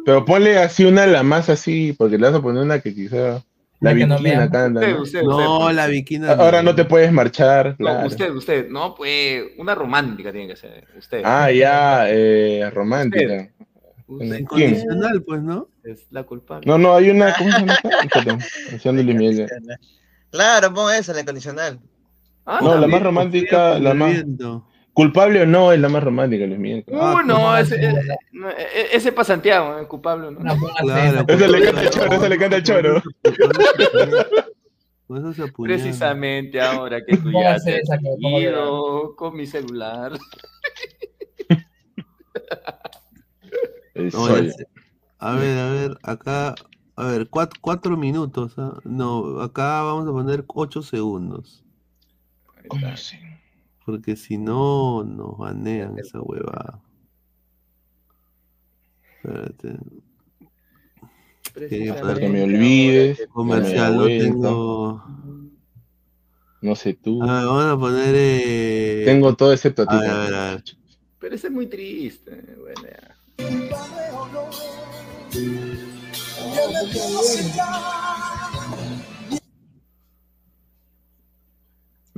Pero 0.06 0.26
ponle 0.26 0.58
así 0.58 0.86
una 0.86 1.06
la 1.06 1.24
más 1.24 1.50
así, 1.50 1.94
porque 1.94 2.18
le 2.18 2.28
vas 2.28 2.36
a 2.36 2.42
poner 2.42 2.64
una 2.64 2.80
que 2.80 2.96
quizá. 2.96 3.44
La 3.82 3.94
viquina 3.94 4.50
canta. 4.50 4.82
¿no? 5.24 5.72
la 5.72 5.88
viquina. 5.88 6.34
Ahora 6.34 6.62
no 6.62 6.76
te 6.76 6.86
puedes 6.86 7.12
marchar. 7.12 7.76
No, 7.80 8.06
usted, 8.06 8.32
usted, 8.32 8.70
no, 8.70 8.96
pues 8.96 9.44
una 9.58 9.74
romántica 9.74 10.32
tiene 10.32 10.48
que 10.48 10.56
ser. 10.56 10.86
Usted. 10.98 11.22
Ah, 11.24 11.52
ya, 11.52 12.10
eh, 12.10 12.70
romántica. 12.74 13.50
Incondicional, 14.08 15.24
pues, 15.24 15.42
¿no? 15.42 15.70
Es 15.84 16.08
la 16.10 16.24
culpable. 16.24 16.66
No, 16.66 16.78
no, 16.78 16.96
hay 16.96 17.10
una. 17.10 17.34
¿Cómo 17.38 17.52
se 17.52 17.60
llama? 17.60 17.78
Claro, 20.32 20.74
pon 20.74 20.94
esa, 20.94 21.14
la 21.14 21.22
incondicional. 21.22 21.80
Ah, 22.52 22.60
no, 22.64 22.80
la 22.80 22.88
más 22.88 23.04
romántica, 23.04 23.78
la 23.78 23.94
más. 23.94 24.26
Culpable 24.92 25.44
o 25.44 25.46
no 25.46 25.72
es 25.72 25.80
la 25.80 25.88
más 25.88 26.04
romántica, 26.04 26.48
Luis 26.48 26.58
Miguel. 26.58 26.84
Uh, 26.88 27.20
no, 27.24 27.56
ese, 27.56 27.76
eh, 27.76 27.94
eh, 28.34 28.88
ese, 28.92 29.12
para 29.12 29.26
Santiago, 29.26 29.78
es 29.78 29.86
culpable, 29.86 30.32
¿no? 30.32 30.40
Claro, 30.40 31.26
ese 31.28 31.48
le 31.48 31.62
canta 31.62 31.82
el 31.84 31.90
choro, 31.92 32.12
ese 32.12 32.28
le 32.28 32.38
canta 32.40 32.56
el 32.58 32.64
choro. 32.64 33.02
Precisamente 35.62 36.60
ahora 36.60 37.06
que 37.06 37.18
tú 37.18 37.32
ya 37.32 37.54
has 37.54 37.64
ido 38.18 39.16
con 39.16 39.38
mi 39.38 39.46
celular. 39.46 40.14
a 45.20 45.36
ver, 45.36 45.58
a 45.58 45.70
ver, 45.70 45.98
acá, 46.02 46.56
a 46.96 47.06
ver, 47.06 47.30
cuatro, 47.30 47.96
minutos. 47.96 48.56
¿ah? 48.58 48.80
No, 48.86 49.40
acá 49.40 49.84
vamos 49.84 50.08
a 50.08 50.12
poner 50.12 50.44
ocho 50.48 50.82
segundos. 50.82 51.64
¿Cómo 52.68 52.88
así? 52.88 53.18
Porque 53.86 54.16
si 54.16 54.38
no, 54.38 55.04
nos 55.04 55.38
banean 55.38 55.98
esa 55.98 56.22
huevada. 56.22 56.82
Espérate. 59.16 59.80
Para 62.02 62.20
que 62.20 62.30
me 62.30 62.44
olvides. 62.44 63.28
Comercial, 63.32 63.98
no 63.98 64.06
tengo. 64.06 65.04
No 66.62 66.76
sé 66.76 66.94
tú. 66.94 67.24
Ah, 67.24 67.46
vamos 67.46 67.66
a 67.66 67.80
poner. 67.80 68.14
Eh... 68.18 69.04
Tengo 69.06 69.36
todo 69.36 69.54
excepto 69.54 69.84
a 69.84 69.88
ti. 69.88 69.96
Pero 71.20 71.36
ese 71.36 71.48
es 71.48 71.54
muy 71.54 71.68
triste. 71.68 72.56
Bueno, 72.60 72.82
ya. 72.84 73.16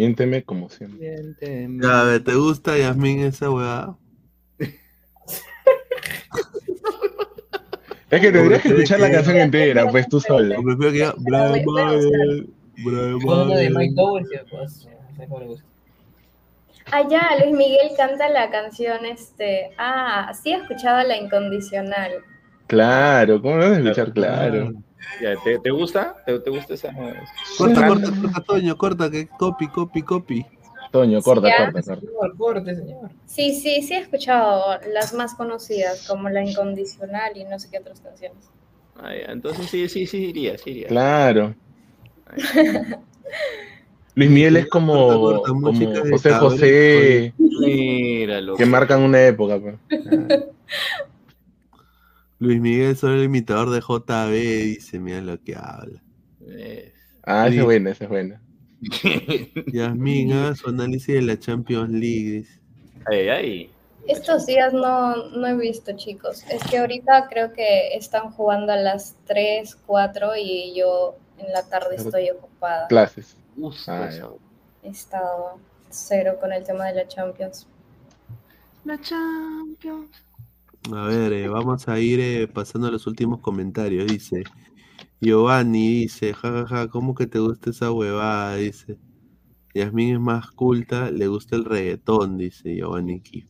Miénteme 0.01 0.43
como 0.43 0.67
siempre. 0.67 1.11
Miénteme. 1.11 1.85
A 1.85 2.03
ver, 2.05 2.23
¿te 2.23 2.33
gusta 2.33 2.75
Yasmin 2.75 3.19
esa 3.19 3.51
weá? 3.51 3.95
Es 8.09 8.19
que 8.19 8.31
tendrías 8.31 8.63
que 8.63 8.69
escuchar 8.69 8.99
la 8.99 9.11
canción 9.11 9.38
entera, 9.38 9.88
pues 9.91 10.09
tú 10.09 10.19
solo. 10.19 10.55
Prefiero 10.63 10.91
que 10.91 11.21
Bravo, 11.21 11.55
Bravo. 12.83 13.45
de 13.55 13.69
Mike 13.69 13.93
pues, 14.49 14.88
Allá, 16.91 17.21
Luis 17.43 17.55
Miguel 17.55 17.91
canta 17.95 18.27
la 18.27 18.49
canción, 18.49 19.05
este, 19.05 19.69
ah, 19.77 20.33
sí 20.33 20.51
he 20.51 20.55
escuchado 20.55 21.07
la 21.07 21.15
incondicional. 21.15 22.11
Claro, 22.65 23.39
¿cómo 23.39 23.57
no 23.57 23.69
vas 23.69 23.77
a 23.77 23.80
escuchar? 23.80 24.13
Claro. 24.13 24.73
¿Te, 25.43 25.59
¿te, 25.59 25.71
gusta? 25.71 26.15
¿Te, 26.25 26.39
¿Te, 26.39 26.49
gusta 26.49 26.73
esa? 26.73 26.93
Corta, 27.57 27.88
corta, 27.88 28.11
corta, 28.11 28.41
Toño, 28.41 28.77
corta, 28.77 29.09
que 29.09 29.27
copy, 29.27 29.67
copy, 29.67 30.01
copy. 30.01 30.45
Toño, 30.91 31.21
corta, 31.21 31.49
corta, 31.57 31.81
corta. 31.81 32.38
corte, 32.38 32.75
señor. 32.75 33.09
Sí, 33.25 33.53
sí, 33.53 33.81
sí 33.81 33.93
he 33.93 33.99
escuchado 33.99 34.80
las 34.93 35.13
más 35.13 35.35
conocidas, 35.35 36.05
como 36.07 36.30
La 36.30 36.43
Incondicional 36.43 37.38
y 37.38 37.45
no 37.45 37.57
sé 37.59 37.69
qué 37.69 37.80
otras 37.80 38.01
canciones. 38.01 38.49
Ah, 38.97 39.13
entonces 39.30 39.67
sí, 39.67 39.88
sí, 39.88 40.05
sí 40.05 40.17
iría, 40.25 40.57
sí 40.57 40.71
iría. 40.71 40.88
Claro. 40.88 41.55
Luis 44.15 44.30
Miguel 44.30 44.57
es 44.57 44.67
como, 44.67 45.41
como 45.43 45.71
José 46.11 46.33
José, 46.33 47.33
Míralo. 47.38 48.57
que 48.57 48.65
marcan 48.65 49.01
una 49.01 49.25
época. 49.25 49.59
Pues. 49.59 49.75
Luis 52.42 52.60
Miguel 52.60 52.98
solo 52.98 53.14
el 53.18 53.26
imitador 53.26 53.70
de 53.70 53.82
JB, 53.82 54.32
dice, 54.32 55.00
mira 55.00 55.22
lo 55.22 55.40
que 55.40 55.56
habla. 55.56 56.02
Ah, 57.24 57.48
ese 57.48 57.60
es 57.60 57.64
bueno, 57.64 57.92
ese 57.92 58.06
es 58.06 58.10
bueno. 58.10 58.40
Yasmin, 59.72 60.34
haga 60.34 60.56
su 60.56 60.70
análisis 60.70 61.14
de 61.14 61.22
la 61.22 61.38
Champions 61.38 61.92
League. 61.92 62.48
Ay, 63.06 63.30
ay. 63.30 63.72
Estos 64.08 64.48
días 64.48 64.74
no, 64.74 65.30
no 65.30 65.45
he 65.45 65.56
visto, 65.56 65.95
chicos. 65.95 66.44
Es 66.50 66.64
que 66.64 66.80
ahorita 66.80 67.28
creo 67.30 67.53
que 67.53 67.94
están 67.94 68.32
jugando 68.32 68.74
a 68.74 68.78
las 68.78 69.16
3, 69.26 69.76
4 69.86 70.36
y 70.38 70.74
yo 70.76 71.18
en 71.38 71.53
la 71.53 71.61
tarde 71.61 71.98
estoy 71.98 72.32
ocupada. 72.32 72.88
Clases. 72.88 73.38
Ah, 73.86 74.10
He 74.82 74.90
estado 74.90 75.60
cero 75.92 76.38
con 76.42 76.52
el 76.52 76.64
tema 76.64 76.88
de 76.88 76.95
la 76.95 77.08
Champions. 77.08 77.68
La 78.84 79.00
Champions. 79.00 80.10
A 80.90 81.06
ver, 81.06 81.34
eh, 81.34 81.48
vamos 81.48 81.88
a 81.88 82.00
ir 82.00 82.19
eh, 82.19 82.48
pasando 82.48 82.88
a 82.88 82.92
los 82.92 83.06
últimos 83.06 83.40
comentarios. 83.40 84.08
Dice 84.08 84.43
Giovanni, 85.19 86.01
dice, 86.01 86.34
jajaja, 86.34 86.88
¿cómo 86.88 87.14
que 87.14 87.27
te 87.27 87.40
gusta 87.40 87.69
esa 87.69 87.92
huevada? 87.92 88.56
Dice. 88.56 88.98
Yasmín 89.74 90.16
es 90.16 90.19
más 90.19 90.51
culta, 90.51 91.11
le 91.11 91.27
gusta 91.27 91.56
el 91.56 91.66
reggaetón, 91.66 92.38
dice 92.38 92.76
Giovanni 92.76 93.22
Kif. 93.22 93.45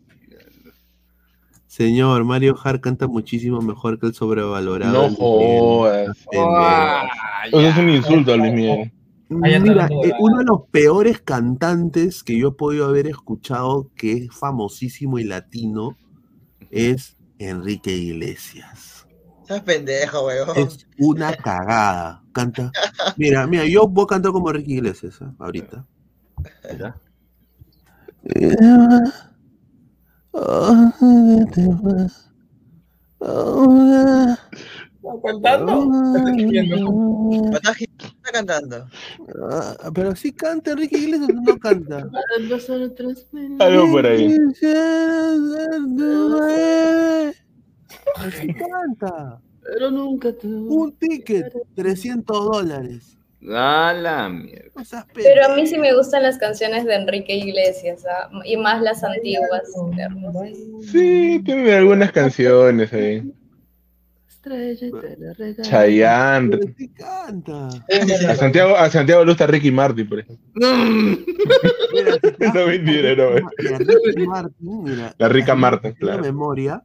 Señor, 1.66 2.26
Mario 2.26 2.58
Hart 2.62 2.82
canta 2.82 3.08
muchísimo 3.08 3.62
mejor 3.62 3.98
que 3.98 4.08
el 4.08 4.14
sobrevalorado. 4.14 5.10
No 5.10 5.16
jodas. 5.16 6.28
Pendejo. 6.30 7.08
Eso 7.46 7.62
es 7.62 7.78
un 7.78 7.90
insulto 7.90 8.34
a 8.34 8.38
Luis 8.38 8.54
Miguel. 8.54 8.92
Mira, 9.30 9.88
eh, 9.88 10.12
uno 10.20 10.40
de 10.40 10.44
los 10.44 10.68
peores 10.70 11.22
cantantes 11.22 12.24
que 12.24 12.38
yo 12.38 12.50
he 12.50 12.52
podido 12.52 12.88
haber 12.88 13.08
escuchado, 13.08 13.90
que 13.96 14.12
es 14.12 14.36
famosísimo 14.36 15.18
y 15.18 15.24
latino, 15.24 15.96
es 16.72 17.16
Enrique 17.50 17.92
Iglesias. 17.92 19.06
Estás 19.42 19.62
pendejo, 19.62 20.28
weón. 20.28 20.58
Es 20.58 20.88
una 20.98 21.34
cagada. 21.36 22.24
Canta. 22.32 22.72
Mira, 23.18 23.46
mira, 23.48 23.66
yo 23.66 23.88
voy 23.88 24.06
a 24.06 24.08
cantar 24.08 24.32
como 24.32 24.50
Enrique 24.50 24.74
Iglesias 24.74 25.20
¿eh? 25.22 25.26
ahorita. 25.40 25.86
Mira. 26.72 26.96
¿Está 35.04 35.14
cantando? 35.24 35.74
Está 37.34 38.32
cantando. 38.32 38.88
Ah, 39.50 39.92
pero 39.94 40.16
sí 40.16 40.32
canta 40.32 40.72
Enrique 40.72 40.98
Iglesias 40.98 41.30
o 41.30 41.34
no 41.34 41.58
canta. 41.58 42.08
Algo 43.60 43.92
por 43.92 44.06
ahí. 44.06 44.38
Sí 48.32 48.54
canta. 48.54 49.42
Pero 49.64 49.90
nunca 49.90 50.32
te. 50.34 50.48
Un 50.48 50.92
ticket, 50.94 51.52
300 51.76 52.46
dólares. 52.52 53.18
A 53.50 53.94
la 53.94 54.30
mierda. 54.30 55.08
Pero 55.16 55.46
a 55.46 55.56
mí 55.56 55.66
sí 55.66 55.80
me 55.80 55.96
gustan 55.96 56.22
las 56.22 56.38
canciones 56.38 56.86
de 56.86 56.94
Enrique 56.94 57.36
Iglesias, 57.36 58.06
¿ah? 58.06 58.30
y 58.46 58.56
más 58.56 58.84
las 58.84 59.04
antiguas. 59.04 59.64
Sí, 60.92 61.42
tiene 61.44 61.74
algunas 61.74 62.12
canciones 62.12 62.94
ahí. 62.94 63.34
Chayanne. 65.64 66.60
Sí 66.78 66.90
canta. 66.90 67.68
A 67.68 68.36
Santiago, 68.36 68.76
a 68.76 68.90
Santiago 68.90 69.24
le 69.24 69.32
gusta 69.32 69.48
Ricky 69.48 69.72
Martin, 69.72 70.08
por 70.10 70.20
ejemplo. 70.20 70.46
Mira, 71.94 72.14
si 72.14 72.20
te 72.22 72.46
das 72.46 72.54
No 72.56 72.68
mentira, 72.68 73.16
no. 73.16 73.32
cuenta, 73.32 73.50
mira, 73.60 73.78
Ricky 73.78 74.28
Martin, 74.28 74.84
mira, 74.84 75.16
La 75.18 75.30
rica 75.30 75.56
Marta, 75.56 75.94
claro. 75.94 76.22
memoria, 76.24 76.84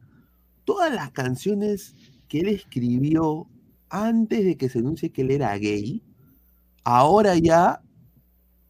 todas 0.65 0.93
las 0.93 1.11
canciones 1.13 1.95
que 2.29 2.41
él 2.41 2.49
escribió 2.49 3.47
antes 3.89 4.45
de 4.45 4.57
que 4.57 4.69
se 4.69 4.81
anuncie 4.81 5.11
que 5.11 5.23
él 5.23 5.31
era 5.31 5.57
gay, 5.57 6.03
ahora 6.85 7.37
ya 7.37 7.81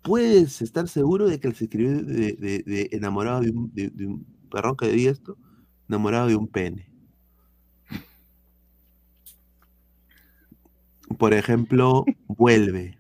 puedes 0.03 0.61
estar 0.63 0.89
seguro 0.89 1.27
de 1.27 1.41
que 1.41 1.49
él 1.49 1.55
se 1.55 1.65
escribió 1.65 2.03
de, 2.03 2.33
de- 2.35 2.63
de 2.65 2.89
enamorado 2.93 3.41
de 3.41 3.51
un, 3.51 3.73
de- 3.75 3.91
de 3.91 4.07
un- 4.07 4.27
perdón 4.51 4.77
que 4.77 4.89
diga 4.89 5.11
esto, 5.11 5.37
enamorado 5.89 6.29
de 6.29 6.37
un 6.37 6.47
pene. 6.49 6.89
Por 11.19 11.35
ejemplo, 11.35 12.05
Vuelve. 12.27 12.97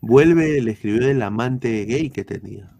Vuelve 0.00 0.60
le 0.62 0.72
escribió 0.72 1.06
del 1.06 1.22
amante 1.22 1.84
gay 1.84 2.10
que 2.10 2.24
tenía. 2.24 2.70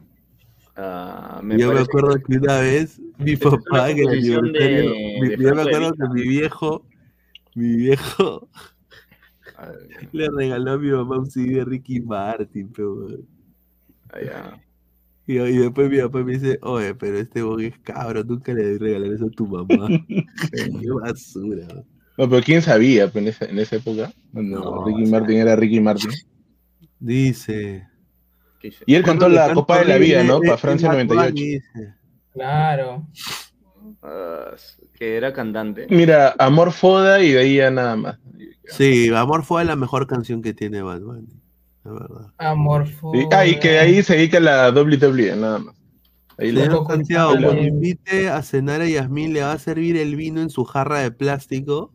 Ah, 0.77 1.41
Yo 1.43 1.43
me 1.43 1.57
me 1.57 1.67
parece 1.67 1.83
acuerdo 1.83 2.23
que 2.23 2.37
una 2.39 2.61
vez 2.61 3.01
mi 3.19 3.37
papá, 3.37 3.93
que 3.93 4.07
de 4.07 4.23
yo 4.23 4.41
me 4.41 5.63
acuerdo 5.63 5.93
que 5.93 6.09
mi 6.15 6.23
viejo, 6.23 6.85
mi 7.57 7.77
viejo 7.77 8.49
le 10.13 10.29
regaló 10.31 10.73
a 10.73 10.79
mi 10.79 10.91
mamá 10.91 11.19
un 11.19 11.27
CD 11.27 11.57
de 11.57 11.65
Ricky 11.65 12.01
Martin, 12.01 12.71
pero, 12.73 13.09
y, 15.27 15.39
y 15.39 15.59
después 15.59 15.91
mi 15.91 15.99
papá 15.99 16.23
me 16.23 16.33
dice, 16.33 16.59
oye, 16.63 16.95
pero 16.95 17.19
este 17.19 17.43
bog 17.43 17.61
es 17.61 17.79
cabro, 17.81 18.23
nunca 18.25 18.55
le 18.55 18.79
regalar 18.79 19.13
eso 19.13 19.27
a 19.27 19.31
tu 19.31 19.47
mamá. 19.47 19.89
Qué 20.53 20.91
basura. 21.03 21.67
No, 22.19 22.29
pero 22.29 22.43
¿quién 22.43 22.61
sabía 22.63 23.09
pues, 23.11 23.23
en, 23.23 23.29
esa, 23.29 23.45
en 23.45 23.59
esa 23.61 23.77
época? 23.77 24.13
Cuando 24.33 24.59
No, 24.59 24.85
Ricky 24.85 25.03
o 25.03 25.07
sea- 25.07 25.21
Martin 25.21 25.37
era 25.39 25.57
Ricky 25.57 25.81
Martin. 25.81 26.11
Dice. 26.99 27.87
Y 28.87 28.95
él 28.97 29.05
cantó 29.05 29.29
la 29.29 29.55
Copa 29.55 29.79
de 29.79 29.85
la 29.85 29.99
Vida, 29.99 30.25
¿no? 30.25 30.41
Para 30.41 30.59
Francia 30.59 30.89
Bad 30.89 30.97
Bunny 30.97 31.09
98. 31.15 31.35
dice. 31.35 31.95
Claro. 32.33 33.07
Ah, 34.03 34.51
que 34.95 35.17
era 35.17 35.33
cantante. 35.33 35.87
Mira, 35.91 36.35
Amor 36.39 36.73
Foda 36.73 37.23
y 37.23 37.33
de 37.33 37.39
ahí 37.39 37.57
ya 37.57 37.71
nada 37.71 37.95
más. 37.95 38.19
Sí, 38.65 39.09
Amor 39.15 39.45
fue 39.45 39.65
la 39.65 39.77
mejor 39.77 40.09
canción 40.09 40.43
que 40.43 40.53
tiene 40.55 40.83
Bad 40.83 41.01
Bunny, 41.01 41.29
la 41.85 41.93
verdad. 41.93 42.27
Amorfo. 42.39 43.15
Y, 43.15 43.27
ah, 43.33 43.47
y 43.47 43.61
que 43.61 43.71
de 43.71 43.79
ahí 43.79 44.03
se 44.03 44.17
dedica 44.17 44.41
la 44.41 44.71
WWE, 44.71 45.37
nada 45.37 45.61
más. 45.61 45.77
Ahí 46.37 46.49
Señor 46.51 46.85
Santiago, 46.89 47.31
cuando 47.31 47.63
invite 47.63 48.29
a 48.29 48.43
cenar 48.43 48.81
a 48.81 48.87
Yasmín, 48.87 49.33
le 49.33 49.43
va 49.43 49.53
a 49.53 49.59
servir 49.59 49.97
el 49.97 50.17
vino 50.17 50.41
en 50.41 50.51
su 50.51 50.65
jarra 50.65 50.99
de 51.01 51.13
plástico. 51.13 51.93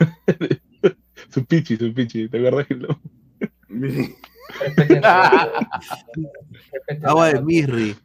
Su 1.32 1.44
pichi, 1.44 1.76
su 1.76 1.94
pichi, 1.94 2.28
¿te 2.28 2.38
acuerdas 2.38 2.66
que 2.66 2.74
lo- 2.74 3.00
Agua 7.04 7.32
de 7.32 7.42
mirri. 7.42 7.96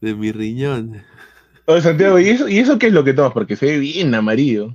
De 0.00 0.14
mi 0.14 0.32
riñón. 0.32 1.02
Oye, 1.66 1.82
Santiago, 1.82 2.18
¿y 2.18 2.28
eso, 2.28 2.48
¿y 2.48 2.58
eso 2.58 2.78
qué 2.78 2.86
es 2.88 2.92
lo 2.92 3.04
que 3.04 3.14
tomas? 3.14 3.32
Porque 3.32 3.56
se 3.56 3.66
ve 3.66 3.78
bien 3.78 4.14
amarillo. 4.14 4.74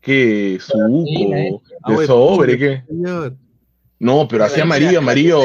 ¿Qué? 0.00 0.58
¿Suco? 0.60 1.62
¿De 1.88 2.06
sobre? 2.06 2.58
¿Qué? 2.58 2.82
No, 3.98 4.26
pero 4.28 4.44
así 4.44 4.60
amarillo, 4.60 4.98
amarillo. 4.98 5.40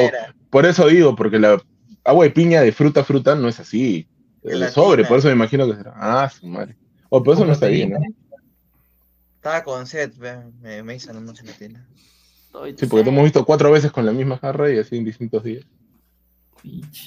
Por 0.49 0.65
eso 0.65 0.87
digo, 0.87 1.15
porque 1.15 1.39
la 1.39 1.61
agua 2.03 2.25
de 2.25 2.31
piña 2.31 2.61
de 2.61 2.71
fruta, 2.71 3.03
fruta 3.03 3.35
no 3.35 3.47
es 3.47 3.59
así. 3.59 4.07
Gelatina. 4.43 4.69
sobre, 4.71 5.05
por 5.05 5.19
eso 5.19 5.27
me 5.27 5.33
imagino 5.33 5.67
que 5.67 5.75
será. 5.75 5.93
Ah, 5.95 6.29
su 6.29 6.47
madre. 6.47 6.75
O 7.09 7.21
por 7.21 7.35
eso 7.35 7.45
no 7.45 7.51
está 7.53 7.67
bien, 7.67 7.91
¿no? 7.91 7.99
Estaba 9.47 9.63
con 9.63 9.87
sed, 9.87 10.11
me, 10.61 10.83
me 10.83 10.95
hizo 10.95 11.09
una 11.09 11.33
gelatina. 11.33 11.87
Sí, 12.75 12.85
porque 12.85 13.05
te 13.05 13.09
hemos 13.09 13.23
visto 13.23 13.45
cuatro 13.45 13.71
veces 13.71 13.93
con 13.93 14.05
la 14.05 14.11
misma 14.11 14.37
jarra 14.39 14.69
y 14.69 14.77
así 14.77 14.97
en 14.97 15.05
distintos 15.05 15.41
días. 15.41 15.65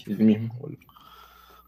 El 0.06 0.18
mismo. 0.20 0.54
boludo. 0.54 0.78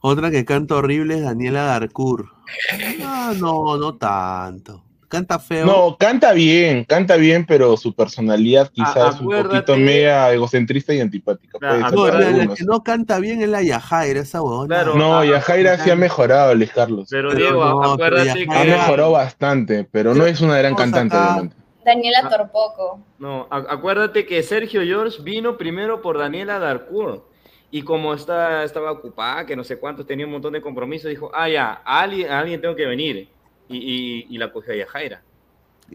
Otra 0.01 0.31
que 0.31 0.47
canta 0.47 0.77
horrible 0.77 1.17
es 1.17 1.25
Daniela 1.25 1.65
Darcourt. 1.65 2.27
Ah, 3.05 3.35
no, 3.39 3.77
no 3.77 3.97
tanto. 3.97 4.83
Canta 5.13 5.39
feo. 5.39 5.67
No, 5.67 5.97
canta 5.99 6.33
bien, 6.33 6.85
canta 6.85 7.17
bien, 7.17 7.45
pero 7.45 7.77
su 7.77 7.95
personalidad 7.95 8.71
quizás 8.73 8.97
Ah, 8.97 9.11
es 9.15 9.21
un 9.21 9.29
poquito 9.31 9.77
media 9.77 10.33
egocentrista 10.33 10.95
y 10.95 11.01
antipática. 11.01 11.59
Puede 11.59 11.83
ser 11.83 11.93
No, 11.93 12.45
la, 12.49 12.55
que 12.55 12.65
no 12.65 12.83
canta 12.83 13.19
bien 13.19 13.43
es 13.43 13.49
la 13.51 13.61
Yajaira, 13.63 14.21
esa 14.21 14.41
huevona. 14.41 14.85
No, 14.85 15.23
Yajaira 15.23 15.77
sí 15.77 15.91
ha 15.91 15.97
mejorado, 15.97 16.55
Luis 16.55 16.73
Carlos. 16.73 17.09
Pero, 17.11 17.29
Pero 17.29 17.39
Diego, 17.41 17.63
no, 17.63 17.81
pero 17.99 18.17
acuérdate 18.17 18.47
ya- 18.47 18.55
Ha 18.59 18.63
que. 18.63 18.71
mejorado 18.71 19.11
bastante, 19.13 19.85
pero 19.85 20.15
no 20.15 20.25
es 20.25 20.41
una 20.41 20.57
gran 20.57 20.75
cantante, 20.75 21.15
acá. 21.15 21.47
Daniela 21.85 22.27
Torpoco. 22.31 23.01
No, 23.19 23.49
acuérdate 23.51 24.25
que 24.25 24.43
Sergio 24.43 24.81
George 24.83 25.21
vino 25.23 25.59
primero 25.59 26.01
por 26.01 26.17
Daniela 26.17 26.59
Darcourt. 26.59 27.25
Y 27.71 27.83
como 27.83 28.15
está, 28.15 28.65
estaba 28.65 28.93
ocupada, 28.93 29.45
que 29.45 29.57
no 29.57 29.65
sé 29.65 29.79
cuántos, 29.79 30.07
tenía 30.07 30.25
un 30.25 30.33
montón 30.33 30.55
de 30.55 30.63
compromisos, 30.63 31.11
dijo, 31.11 31.31
ah, 31.35 31.49
ya, 31.51 31.83
a 31.85 32.01
alguien, 32.01 32.31
a 32.31 32.39
alguien 32.41 32.61
tengo 32.63 32.77
que 32.77 32.87
venir. 32.87 33.29
Y, 33.73 33.79
y, 33.79 34.27
y 34.31 34.39
la 34.39 34.53
cogió 34.53 34.73
a 34.73 34.77
Yajaira. 34.77 35.23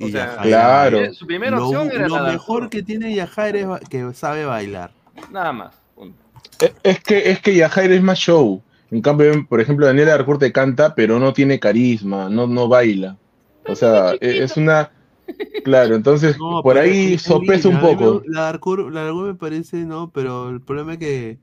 O 0.02 0.08
sea, 0.08 0.38
Yajaira- 0.38 0.42
Claro. 0.44 1.14
Su 1.14 1.26
primera 1.26 1.58
Lo, 1.58 1.66
opción 1.66 1.92
era 1.92 2.08
lo 2.08 2.16
la 2.16 2.32
mejor 2.32 2.70
que 2.70 2.84
tiene 2.84 3.16
Yajaira 3.16 3.80
es 3.82 3.90
que 3.90 4.14
sabe 4.14 4.46
bailar. 4.46 4.92
Nada 5.32 5.52
más. 5.54 5.76
punto. 5.96 6.18
E, 6.60 6.74
es 6.84 7.00
que, 7.02 7.32
es 7.32 7.40
que 7.42 7.56
Yajaira 7.56 7.96
es 7.96 8.04
más 8.04 8.20
show. 8.20 8.62
En 8.92 9.02
cambio, 9.02 9.46
por 9.48 9.60
ejemplo, 9.60 9.86
Daniela 9.86 10.12
Darcourt 10.12 10.42
canta, 10.52 10.96
pero 10.96 11.20
no 11.20 11.34
tiene 11.34 11.60
carisma, 11.60 12.30
no, 12.30 12.48
no 12.48 12.68
baila. 12.68 13.18
O 13.66 13.76
sea, 13.76 14.14
e, 14.22 14.44
es 14.44 14.56
una. 14.58 14.92
Claro, 15.66 15.96
entonces 15.96 16.38
por 16.38 16.78
ahí 16.78 17.18
sopesa 17.18 17.68
un 17.68 17.82
poco. 17.82 18.24
La 18.28 18.44
Darcourt, 18.44 18.94
la 18.94 19.12
me 19.14 19.36
parece, 19.36 19.78
no, 19.86 20.10
pero 20.10 20.50
el 20.50 20.62
problema 20.62 20.94
es 20.94 21.00
que 21.00 21.38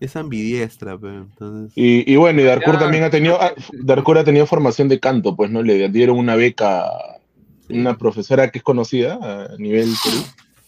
es 0.00 0.16
ambidiestra, 0.16 0.98
pero 0.98 1.22
entonces... 1.22 1.72
y, 1.74 2.16
bueno, 2.16 2.40
y 2.40 2.44
Darcourt 2.44 2.78
también 2.78 3.04
ha 3.04 3.10
tenido, 3.10 3.40
ah, 3.40 3.52
Darcourt 3.72 4.20
ha 4.20 4.24
tenido 4.24 4.46
formación 4.46 4.88
de 4.88 5.00
canto, 5.00 5.36
pues, 5.36 5.50
¿no? 5.50 5.62
Le 5.62 5.88
dieron 5.88 6.18
una 6.18 6.36
beca, 6.36 6.84
una 7.70 7.96
profesora 7.96 8.50
que 8.50 8.58
es 8.58 8.64
conocida 8.64 9.18
a 9.22 9.56
nivel 9.58 9.88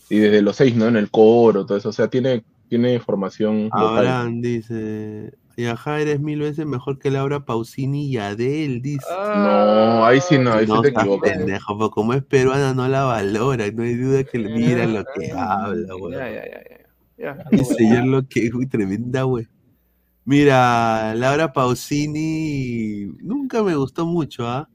y 0.08 0.18
desde 0.18 0.42
los 0.42 0.56
seis, 0.56 0.74
¿no? 0.76 0.86
En 0.86 0.96
el 0.96 1.10
coro, 1.10 1.66
todo 1.66 1.76
eso, 1.76 1.88
o 1.88 1.92
sea, 1.92 2.08
tiene, 2.08 2.44
tiene 2.68 2.98
formación. 3.00 3.68
Ahora 3.72 4.28
dice, 4.30 5.32
Yaja 5.56 6.00
eres 6.00 6.20
mil 6.20 6.40
veces 6.40 6.66
mejor 6.66 6.98
que 6.98 7.10
Laura 7.10 7.44
Pausini 7.44 8.06
y 8.06 8.18
Adele, 8.18 8.80
dice. 8.80 9.06
no, 9.10 10.04
ahí 10.04 10.20
sí 10.20 10.38
no, 10.38 10.52
ahí 10.52 10.66
sí 10.66 10.72
te 10.82 10.88
equivocas. 10.88 11.32
Pendejo, 11.32 11.78
pero 11.78 11.90
como 11.90 12.14
es 12.14 12.22
peruana 12.22 12.74
no 12.74 12.86
la 12.88 13.04
valora, 13.04 13.70
no 13.72 13.82
hay 13.82 13.94
duda 13.94 14.24
que 14.24 14.38
le 14.38 14.50
mira 14.54 14.86
lo 14.86 15.04
que 15.04 15.32
habla, 15.32 15.94
güey. 15.98 16.14
Ya, 16.14 16.30
ya, 16.30 16.44
ya, 16.44 16.62
ya. 16.70 16.85
Dice 17.50 17.88
yo 17.88 18.04
lo 18.04 18.26
que, 18.28 18.50
uy, 18.54 18.66
tremenda, 18.66 19.22
güey. 19.22 19.46
Mira, 20.24 21.14
Laura 21.14 21.52
Pausini 21.52 23.06
nunca 23.20 23.62
me 23.62 23.76
gustó 23.76 24.06
mucho, 24.06 24.48
¿ah? 24.48 24.68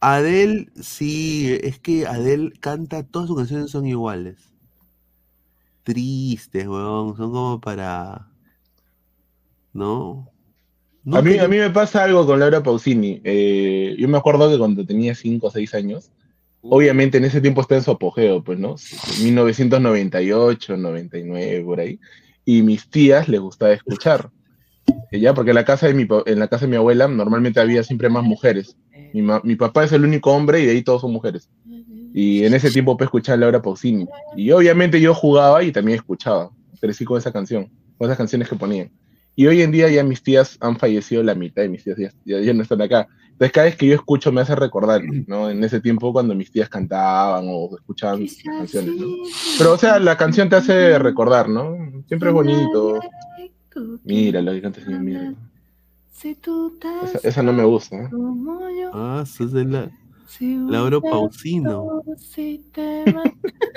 Adele, 0.00 0.68
sí, 0.80 1.58
es 1.62 1.78
que 1.78 2.06
Adele 2.06 2.52
canta, 2.60 3.02
todas 3.02 3.28
sus 3.28 3.36
canciones 3.36 3.70
son 3.70 3.86
iguales. 3.86 4.54
Tristes, 5.82 6.66
weón, 6.66 7.16
son 7.16 7.32
como 7.32 7.60
para. 7.60 8.28
¿No? 9.72 10.30
a, 11.12 11.22
mí, 11.22 11.38
a 11.38 11.48
mí 11.48 11.58
me 11.58 11.70
pasa 11.70 12.04
algo 12.04 12.26
con 12.26 12.40
Laura 12.40 12.62
Pausini. 12.62 13.20
Eh, 13.24 13.96
yo 13.98 14.08
me 14.08 14.18
acuerdo 14.18 14.50
que 14.50 14.58
cuando 14.58 14.86
tenía 14.86 15.14
5 15.14 15.46
o 15.46 15.50
6 15.50 15.74
años, 15.74 16.12
obviamente 16.62 17.18
en 17.18 17.24
ese 17.24 17.40
tiempo 17.40 17.60
está 17.60 17.76
en 17.76 17.82
su 17.82 17.90
apogeo, 17.90 18.42
pues, 18.42 18.58
¿no? 18.58 18.76
1998, 19.22 20.76
99, 20.76 21.64
por 21.64 21.80
ahí. 21.80 21.98
Y 22.44 22.62
mis 22.62 22.88
tías 22.88 23.28
les 23.28 23.40
gustaba 23.40 23.72
escuchar. 23.72 24.30
Ya, 25.12 25.34
porque 25.34 25.50
en 25.50 25.56
la 25.56 25.64
casa 25.64 25.86
de 25.86 25.94
mi, 25.94 26.06
en 26.26 26.38
la 26.38 26.48
casa 26.48 26.66
de 26.66 26.70
mi 26.70 26.76
abuela 26.76 27.08
normalmente 27.08 27.60
había 27.60 27.82
siempre 27.82 28.08
más 28.08 28.24
mujeres. 28.24 28.76
Mi, 29.12 29.56
papá 29.56 29.84
es 29.84 29.92
el 29.92 30.04
único 30.04 30.32
hombre 30.32 30.60
y 30.60 30.66
de 30.66 30.72
ahí 30.72 30.82
todos 30.82 31.00
son 31.00 31.12
mujeres. 31.12 31.48
Y 32.12 32.44
en 32.44 32.54
ese 32.54 32.70
tiempo 32.70 32.96
pues 32.96 33.06
escuchaba 33.06 33.36
Laura 33.36 33.62
Pausini. 33.62 34.06
Y 34.36 34.50
obviamente 34.50 35.00
yo 35.00 35.14
jugaba 35.14 35.62
y 35.62 35.72
también 35.72 35.96
escuchaba. 35.96 36.50
Crecí 36.80 37.04
con 37.04 37.18
esa 37.18 37.32
canción, 37.32 37.70
con 37.98 38.06
esas 38.06 38.18
canciones 38.18 38.48
que 38.48 38.56
ponían. 38.56 38.90
Y 39.40 39.46
hoy 39.46 39.62
en 39.62 39.72
día 39.72 39.88
ya 39.88 40.04
mis 40.04 40.22
tías 40.22 40.58
han 40.60 40.76
fallecido, 40.76 41.22
la 41.22 41.34
mitad 41.34 41.62
de 41.62 41.70
mis 41.70 41.82
tías 41.82 41.96
ya, 42.26 42.52
no 42.52 42.62
están 42.62 42.82
acá. 42.82 43.08
Entonces 43.30 43.52
cada 43.52 43.64
vez 43.64 43.76
que 43.76 43.86
yo 43.86 43.94
escucho 43.94 44.30
me 44.30 44.42
hace 44.42 44.54
recordar, 44.54 45.00
¿no? 45.26 45.48
En 45.48 45.64
ese 45.64 45.80
tiempo 45.80 46.12
cuando 46.12 46.34
mis 46.34 46.52
tías 46.52 46.68
cantaban 46.68 47.46
o 47.48 47.74
escuchaban 47.74 48.26
canciones, 48.44 48.96
¿no? 48.96 49.06
Pero 49.56 49.72
o 49.72 49.78
sea, 49.78 49.98
la 49.98 50.18
canción 50.18 50.50
te 50.50 50.56
hace 50.56 50.98
recordar, 50.98 51.48
¿no? 51.48 51.74
Siempre 52.06 52.28
es 52.28 52.34
bonito. 52.34 53.00
Mira 54.04 54.42
lo 54.42 54.52
que 54.52 54.60
canta 54.60 54.82
señor, 54.82 55.00
mira. 55.00 55.32
Esa, 57.22 57.42
no 57.42 57.54
me 57.54 57.64
gusta. 57.64 57.96
¿eh? 57.96 58.10
Ah, 58.92 59.22
eso 59.24 59.44
es 59.44 59.52
de 59.52 59.64
la. 59.64 59.90
Lauro 60.68 61.00
Pausino. 61.00 62.02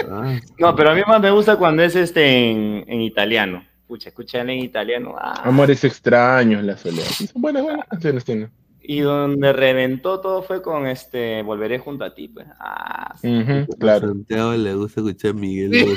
Ah, 0.09 0.37
no, 0.59 0.75
pero 0.75 0.89
a 0.89 0.93
mí 0.93 1.01
más 1.07 1.21
me 1.21 1.31
gusta 1.31 1.55
cuando 1.55 1.81
es 1.81 1.95
este 1.95 2.51
en, 2.51 2.83
en 2.85 3.01
italiano. 3.01 3.63
Escucha, 3.93 4.09
escuchan 4.09 4.49
en 4.49 4.57
italiano. 4.57 5.13
Ah. 5.19 5.43
Amores 5.43 5.83
extraños, 5.83 6.63
la 6.63 6.75
soledad. 6.75 7.05
Buenas, 7.35 7.61
buenas 7.61 7.87
canciones 7.87 8.25
tiene. 8.25 8.49
Y 8.81 9.01
donde 9.01 9.53
reventó 9.53 10.19
todo 10.19 10.41
fue 10.41 10.63
con 10.63 10.87
este 10.87 11.43
Volveré 11.43 11.77
junto 11.77 12.03
a 12.03 12.15
ti, 12.15 12.27
pues. 12.27 12.47
Ah, 12.59 13.13
sí. 13.21 13.45
claro. 13.79 14.07
A 14.07 14.09
Santiago 14.09 14.53
le 14.53 14.73
gusta 14.73 15.01
escuchar 15.01 15.35
Miguel 15.35 15.95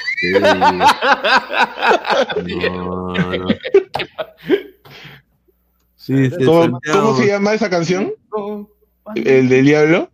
no, 2.44 3.14
no. 3.14 3.46
Sí, 5.94 6.30
¿Cómo, 6.44 6.78
¿Cómo, 6.92 7.16
se 7.16 7.28
llama 7.28 7.54
esa 7.54 7.70
canción? 7.70 8.12
¿El 9.14 9.48
del 9.48 9.64
Diablo? 9.64 10.10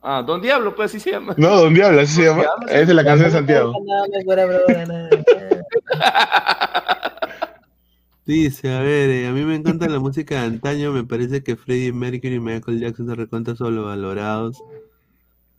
Ah, 0.00 0.22
Don 0.24 0.40
Diablo, 0.40 0.76
pues 0.76 0.92
así 0.92 1.00
se 1.00 1.10
llama. 1.10 1.34
No, 1.36 1.62
Don 1.62 1.74
Diablo, 1.74 2.00
así 2.00 2.14
se 2.14 2.26
llama. 2.26 2.44
Esa 2.68 2.80
es 2.80 2.88
la 2.90 3.04
canción 3.04 3.28
de 3.28 3.36
Santiago. 3.36 3.72
Dice, 8.26 8.74
a 8.74 8.80
ver, 8.80 9.08
eh, 9.10 9.28
a 9.28 9.32
mí 9.32 9.44
me 9.44 9.54
encanta 9.54 9.88
la 9.88 10.00
música 10.00 10.40
de 10.40 10.46
antaño, 10.46 10.90
me 10.90 11.04
parece 11.04 11.44
que 11.44 11.54
Freddie 11.54 11.92
Mercury 11.92 12.34
y 12.34 12.40
Michael 12.40 12.80
Jackson 12.80 13.06
se 13.06 13.14
recuentan 13.14 13.56
solo 13.56 13.84
valorados. 13.84 14.60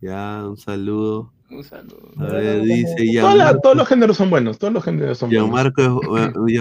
Ya, 0.01 0.43
un 0.45 0.57
saludo. 0.57 1.31
Un 1.49 1.64
saludo. 1.64 2.11
A 2.17 2.25
ver, 2.25 2.64
dice 2.64 3.14
ya. 3.14 3.57
todos 3.59 3.77
los 3.77 3.88
géneros 3.88 4.17
son 4.17 4.30
buenos, 4.30 4.59
todos 4.59 4.73
los 4.73 4.83
géneros 4.83 5.17
son 5.17 5.30
buenos. 5.30 5.49
Marco 5.49 5.81
es, 5.81 5.89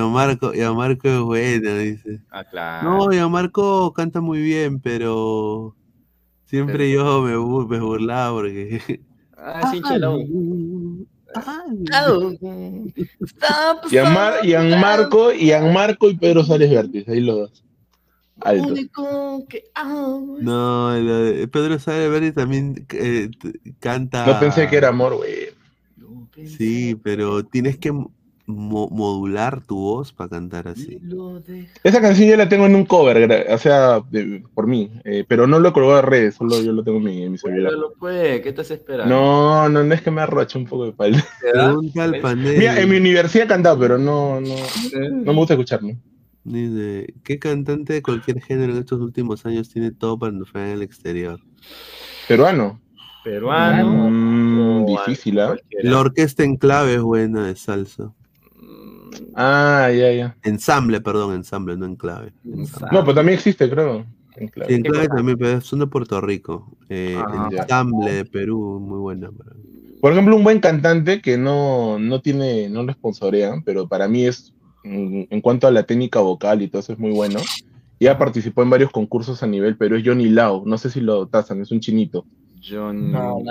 Marco, 0.00 0.52
Marco 0.76 1.08
es 1.08 1.20
bueno, 1.20 1.74
dice. 1.76 2.20
Ah, 2.30 2.44
claro. 2.44 2.88
No, 2.88 3.12
ya 3.12 3.26
Marco 3.26 3.92
canta 3.92 4.20
muy 4.20 4.40
bien, 4.40 4.78
pero 4.78 5.74
siempre 6.44 6.88
yo 6.92 7.22
me, 7.22 7.32
me 7.66 7.80
burlaba 7.80 8.32
porque. 8.32 9.02
Ah, 9.36 9.70
sí, 9.72 9.80
Marco, 14.80 15.32
Ian 15.32 15.72
Marco 15.72 16.10
y 16.10 16.16
Pedro 16.16 16.44
Sales 16.44 16.70
Vértiz, 16.70 17.08
ahí 17.08 17.20
los 17.20 17.36
dos. 17.36 17.64
No, 20.40 20.92
Pedro 21.50 21.78
Sales 21.78 22.10
Vértiz 22.10 22.34
también 22.34 22.86
eh, 22.90 23.30
canta. 23.80 24.26
No 24.26 24.38
pensé 24.40 24.68
que 24.68 24.76
era 24.76 24.88
amor, 24.88 25.16
güey. 25.16 25.56
Sí, 26.46 26.94
pero 27.02 27.44
tienes 27.44 27.78
que 27.78 27.92
modular 28.46 29.60
tu 29.60 29.76
voz 29.76 30.12
para 30.12 30.30
cantar 30.30 30.68
así. 30.68 31.00
Esa 31.82 32.00
canción 32.00 32.28
yo 32.28 32.36
la 32.36 32.48
tengo 32.48 32.66
en 32.66 32.76
un 32.76 32.84
cover, 32.84 33.46
o 33.50 33.58
sea, 33.58 34.02
por 34.54 34.66
mí, 34.66 34.90
eh, 35.04 35.24
pero 35.26 35.46
no 35.46 35.58
lo 35.58 35.72
colgó 35.72 35.94
a 35.96 36.02
redes, 36.02 36.36
solo 36.36 36.62
yo 36.62 36.72
lo 36.72 36.84
tengo 36.84 36.98
en 36.98 37.04
mi, 37.04 37.22
en 37.24 37.32
mi 37.32 37.38
celular. 37.38 37.72
¿qué 38.00 38.48
estás 38.48 38.70
esperando? 38.70 39.12
No, 39.12 39.68
no, 39.68 39.82
no 39.82 39.94
es 39.94 40.02
que 40.02 40.10
me 40.10 40.22
arroche 40.22 40.58
un 40.58 40.66
poco 40.66 40.86
de 40.86 40.92
pal. 40.92 41.12
Mira, 42.36 42.80
en 42.80 42.88
mi 42.88 42.96
universidad 42.96 43.46
he 43.46 43.48
cantado, 43.48 43.78
pero 43.78 43.98
no, 43.98 44.40
no, 44.40 44.54
no 45.10 45.32
me 45.32 45.38
gusta 45.38 45.54
escucharlo. 45.54 45.94
Dice, 46.44 47.12
¿qué 47.24 47.40
cantante 47.40 47.94
de 47.94 48.02
cualquier 48.02 48.40
género 48.40 48.72
en 48.72 48.78
estos 48.78 49.00
últimos 49.00 49.44
años 49.46 49.68
tiene 49.68 49.90
todo 49.90 50.16
para 50.16 50.32
fue 50.44 50.62
en 50.62 50.68
el 50.68 50.82
exterior? 50.82 51.40
Peruano. 52.28 52.80
Peruano. 53.24 54.08
Mm, 54.08 54.86
difícil, 54.86 55.40
¿ah? 55.40 55.56
La 55.82 55.98
orquesta 55.98 56.44
en 56.44 56.56
clave 56.56 56.94
es 56.94 57.00
buena 57.00 57.48
de 57.48 57.56
salsa. 57.56 58.12
Ah, 59.34 59.90
ya, 59.90 60.12
ya. 60.12 60.36
Ensamble, 60.42 61.00
perdón, 61.00 61.34
ensamble, 61.34 61.76
no 61.76 61.86
en 61.86 61.96
clave. 61.96 62.32
No, 62.44 63.00
pero 63.02 63.14
también 63.14 63.38
existe, 63.38 63.68
creo. 63.68 64.04
En 64.36 64.48
clave, 64.48 64.74
en 64.74 64.82
clave 64.82 65.08
también, 65.08 65.38
pero 65.38 65.60
son 65.60 65.78
de 65.78 65.86
Puerto 65.86 66.20
Rico. 66.20 66.70
Eh, 66.88 67.16
ah, 67.18 67.48
ensamble 67.50 68.12
de 68.12 68.24
Perú, 68.24 68.78
muy 68.80 68.98
buena. 68.98 69.30
Por 70.00 70.12
ejemplo, 70.12 70.36
un 70.36 70.44
buen 70.44 70.60
cantante 70.60 71.20
que 71.20 71.38
no, 71.38 71.98
no 71.98 72.20
tiene, 72.20 72.68
no 72.68 72.82
lo 72.82 72.92
sponsorean, 72.92 73.62
pero 73.62 73.88
para 73.88 74.08
mí 74.08 74.26
es, 74.26 74.52
en 74.84 75.40
cuanto 75.40 75.66
a 75.66 75.70
la 75.70 75.84
técnica 75.84 76.20
vocal 76.20 76.62
y 76.62 76.68
todo 76.68 76.80
eso, 76.80 76.92
es 76.92 76.98
muy 76.98 77.12
bueno. 77.12 77.40
Ya 77.98 78.18
participó 78.18 78.62
en 78.62 78.70
varios 78.70 78.90
concursos 78.90 79.42
a 79.42 79.46
nivel 79.46 79.76
Perú, 79.76 79.96
es 79.96 80.02
Johnny 80.04 80.28
Lau, 80.28 80.64
no 80.66 80.76
sé 80.76 80.90
si 80.90 81.00
lo 81.00 81.26
tasan, 81.28 81.62
es 81.62 81.70
un 81.72 81.80
chinito. 81.80 82.26
No, 82.70 83.42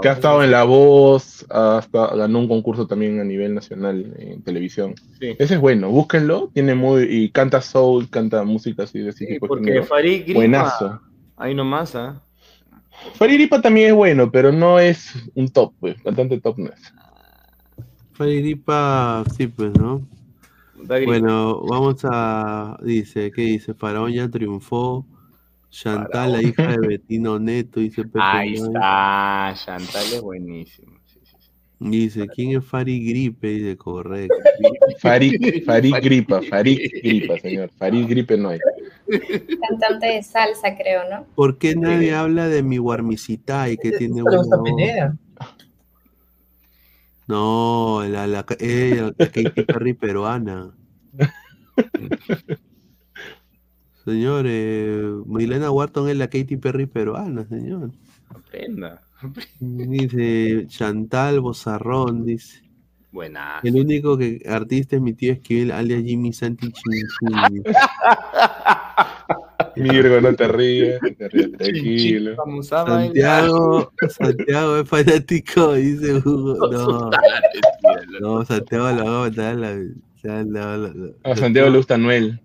Que 0.00 0.08
ha 0.08 0.12
estado 0.12 0.42
en 0.44 0.50
La 0.50 0.64
Voz, 0.64 1.44
hasta 1.50 2.14
ganó 2.14 2.38
un 2.38 2.48
concurso 2.48 2.86
también 2.86 3.20
a 3.20 3.24
nivel 3.24 3.54
nacional 3.54 4.14
en 4.18 4.42
televisión. 4.42 4.94
Ese 5.20 5.54
es 5.54 5.60
bueno, 5.60 5.90
búsquenlo, 5.90 6.50
tiene 6.52 6.74
muy, 6.74 7.02
y 7.04 7.30
canta 7.30 7.60
soul, 7.60 8.08
canta 8.08 8.44
música 8.44 8.84
así 8.84 9.00
de 9.00 9.10
ese 9.10 9.26
tipo. 9.26 9.48
Porque 9.48 9.82
Farid 9.82 10.22
Gripa, 10.24 10.38
Buenazo. 10.38 11.00
ahí 11.36 11.54
nomás, 11.54 11.94
¿ah? 11.96 12.22
Farid 13.14 13.34
Gripa 13.34 13.60
también 13.60 13.88
es 13.88 13.94
bueno, 13.94 14.30
pero 14.30 14.52
no 14.52 14.78
es 14.78 15.14
un 15.34 15.48
top, 15.48 15.72
pues, 15.80 16.00
cantante 16.02 16.40
top 16.40 16.58
no 16.58 16.70
es. 16.70 16.92
Farid 18.12 18.40
Gripa, 18.40 19.24
sí, 19.36 19.46
pues, 19.46 19.72
¿no? 19.78 20.06
Bueno, 21.04 21.60
vamos 21.62 21.96
a, 22.04 22.78
dice, 22.82 23.30
¿qué 23.30 23.42
dice? 23.42 23.74
Faraón 23.74 24.12
ya 24.12 24.28
triunfó. 24.28 25.06
Chantal, 25.70 26.32
la 26.32 26.42
hija 26.42 26.66
de 26.66 26.78
Betino 26.88 27.38
Neto, 27.38 27.80
dice 27.80 28.02
Pepe 28.02 28.18
Ahí 28.20 28.54
está, 28.54 29.54
Chantal 29.54 30.02
es 30.12 30.20
buenísimo. 30.20 31.00
Dice, 31.78 32.26
¿quién 32.28 32.58
es 32.58 32.64
Farid 32.66 33.08
Gripe? 33.08 33.48
Dice, 33.48 33.76
correcto. 33.78 34.34
Farid, 35.00 35.64
Farid 35.64 35.94
Gripa, 36.02 36.42
Farid 36.42 36.78
Gripa, 37.02 37.38
señor. 37.38 37.70
Farid 37.78 38.06
Gripe 38.06 38.36
no 38.36 38.50
hay. 38.50 38.58
Cantante 39.08 40.06
de 40.06 40.22
salsa, 40.22 40.76
creo, 40.76 41.08
¿no? 41.08 41.24
¿Por 41.34 41.56
qué 41.56 41.74
nadie 41.74 42.12
habla 42.14 42.48
de 42.48 42.62
mi 42.62 42.76
y 42.76 43.76
que 43.78 43.92
tiene 43.92 44.22
una 44.22 44.42
No, 47.26 48.02
la, 48.06 48.26
la, 48.26 48.44
ella, 48.58 49.12
la 49.16 49.26
Katy 49.30 49.64
Perry 49.64 49.94
peruana. 49.94 50.74
señor, 54.04 54.46
eh, 54.48 55.02
Milena 55.26 55.70
Wharton 55.70 56.08
es 56.08 56.16
la 56.16 56.28
Katy 56.28 56.56
Perry 56.56 56.86
peruana, 56.86 57.46
señor. 57.46 57.92
Aprenda. 58.28 59.02
Dice 59.58 60.66
Chantal 60.68 61.40
Bozarrón, 61.40 62.24
dice. 62.24 62.62
Buena. 63.12 63.58
El 63.64 63.74
único 63.74 64.16
que 64.16 64.40
artista 64.48 64.94
es 64.96 65.02
mi 65.02 65.12
tío 65.14 65.32
Esquivel, 65.32 65.72
alias 65.72 66.04
Jimmy 66.04 66.32
Santi 66.32 66.70
Chinchini. 66.70 67.62
Mirgo, 69.76 70.20
no 70.20 70.34
te 70.34 70.48
ríes, 70.48 71.00
te 71.18 71.28
ríes 71.28 71.52
tranquilo. 71.52 72.34
Santiago, 72.62 73.92
Santiago 74.08 74.78
es 74.78 74.88
fanático, 74.88 75.74
dice 75.74 76.14
Hugo. 76.14 76.56
No, 76.70 77.10
no 78.20 78.44
Santiago 78.44 78.90
lo 78.90 79.04
va 79.04 79.26
a 79.26 79.28
matar 79.28 79.56
la, 79.56 79.76
A 81.24 81.36
Santiago 81.36 81.70
le 81.70 81.76
gusta 81.76 81.98
Noel. 81.98 82.40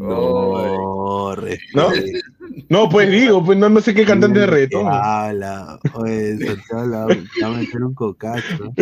No, 0.00 1.36
¿No? 1.74 1.88
No, 2.70 2.88
pues 2.88 3.10
digo, 3.10 3.44
pues 3.44 3.58
no, 3.58 3.68
no 3.68 3.80
sé 3.80 3.94
qué 3.94 4.04
cantante 4.06 4.40
de 4.40 4.46
reto. 4.46 4.88
Habla, 4.88 5.78
oye, 5.94 6.38
Santiago 6.38 6.90
va 7.42 7.46
a 7.46 7.50
meter 7.50 7.82
un 7.82 7.94
cocacho. 7.94 8.72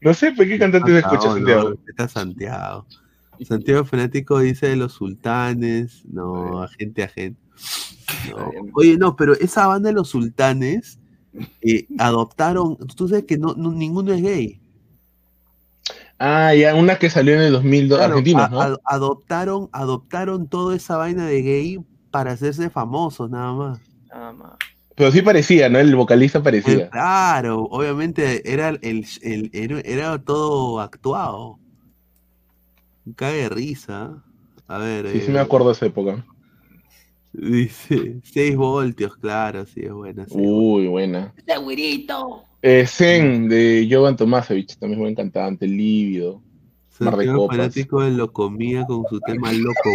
No 0.00 0.14
sé, 0.14 0.32
pues 0.32 0.48
qué 0.48 0.58
cantante 0.58 0.92
se 0.92 0.98
escucha 1.00 1.30
Santiago. 1.30 1.74
está 1.86 2.08
Santiago. 2.08 2.86
Santiago 3.46 3.84
Fanático 3.84 4.38
dice 4.38 4.68
de 4.68 4.76
los 4.76 4.94
sultanes. 4.94 6.02
No, 6.06 6.62
agente, 6.62 7.02
agente. 7.02 7.40
Oye, 8.72 8.96
no, 8.96 9.14
pero 9.14 9.34
esa 9.34 9.66
banda 9.66 9.90
de 9.90 9.94
los 9.94 10.08
sultanes 10.08 10.98
eh, 11.60 11.86
adoptaron. 11.98 12.78
Tú 12.96 13.08
sabes 13.08 13.24
que 13.24 13.36
no, 13.36 13.54
ninguno 13.54 14.12
es 14.14 14.22
gay. 14.22 14.60
Ah, 16.26 16.54
ya, 16.54 16.74
una 16.74 16.96
que 16.96 17.10
salió 17.10 17.34
en 17.34 17.42
el 17.42 17.52
2002, 17.52 18.00
argentinos, 18.00 18.50
¿no? 18.50 18.78
adoptaron, 18.84 19.68
adoptaron 19.72 20.48
toda 20.48 20.74
esa 20.74 20.96
vaina 20.96 21.26
de 21.26 21.42
gay 21.42 21.78
para 22.10 22.32
hacerse 22.32 22.70
famosos, 22.70 23.28
nada 23.28 23.52
más. 23.52 23.80
Nada 24.08 24.32
más. 24.32 24.52
Pero 24.94 25.12
sí 25.12 25.20
parecía, 25.20 25.68
¿no? 25.68 25.78
El 25.78 25.94
vocalista 25.94 26.42
parecía. 26.42 26.88
Claro, 26.88 27.64
obviamente 27.64 28.50
era, 28.50 28.70
el, 28.70 29.04
era 29.84 30.18
todo 30.18 30.80
actuado. 30.80 31.58
Cae 33.16 33.42
de 33.42 33.48
risa. 33.50 34.24
A 34.66 34.78
ver. 34.78 35.10
Sí, 35.10 35.20
sí 35.20 35.30
me 35.30 35.40
eh, 35.40 35.42
acuerdo 35.42 35.66
de 35.66 35.72
esa 35.74 35.84
época. 35.84 36.24
Dice, 37.34 38.20
6 38.22 38.56
voltios, 38.56 39.14
claro, 39.18 39.66
sí, 39.66 39.80
es 39.82 39.92
buena. 39.92 40.24
Uy, 40.30 40.86
buena. 40.86 41.34
¡Ese 41.36 41.58
güirito! 41.58 42.44
Eh, 42.66 42.86
Zen, 42.86 43.46
de 43.46 43.86
Jovan 43.90 44.16
Tomasevich, 44.16 44.78
también 44.78 44.98
es 44.98 45.02
buen 45.02 45.14
cantante, 45.14 45.66
lívido. 45.66 46.40
Mar 46.98 47.14
de 47.18 47.30
copas. 47.30 47.58
fanático 47.58 48.00
de 48.00 48.12
lo 48.12 48.32
comía 48.32 48.86
con 48.86 49.04
su 49.10 49.20
tema 49.20 49.52
loco. 49.52 49.90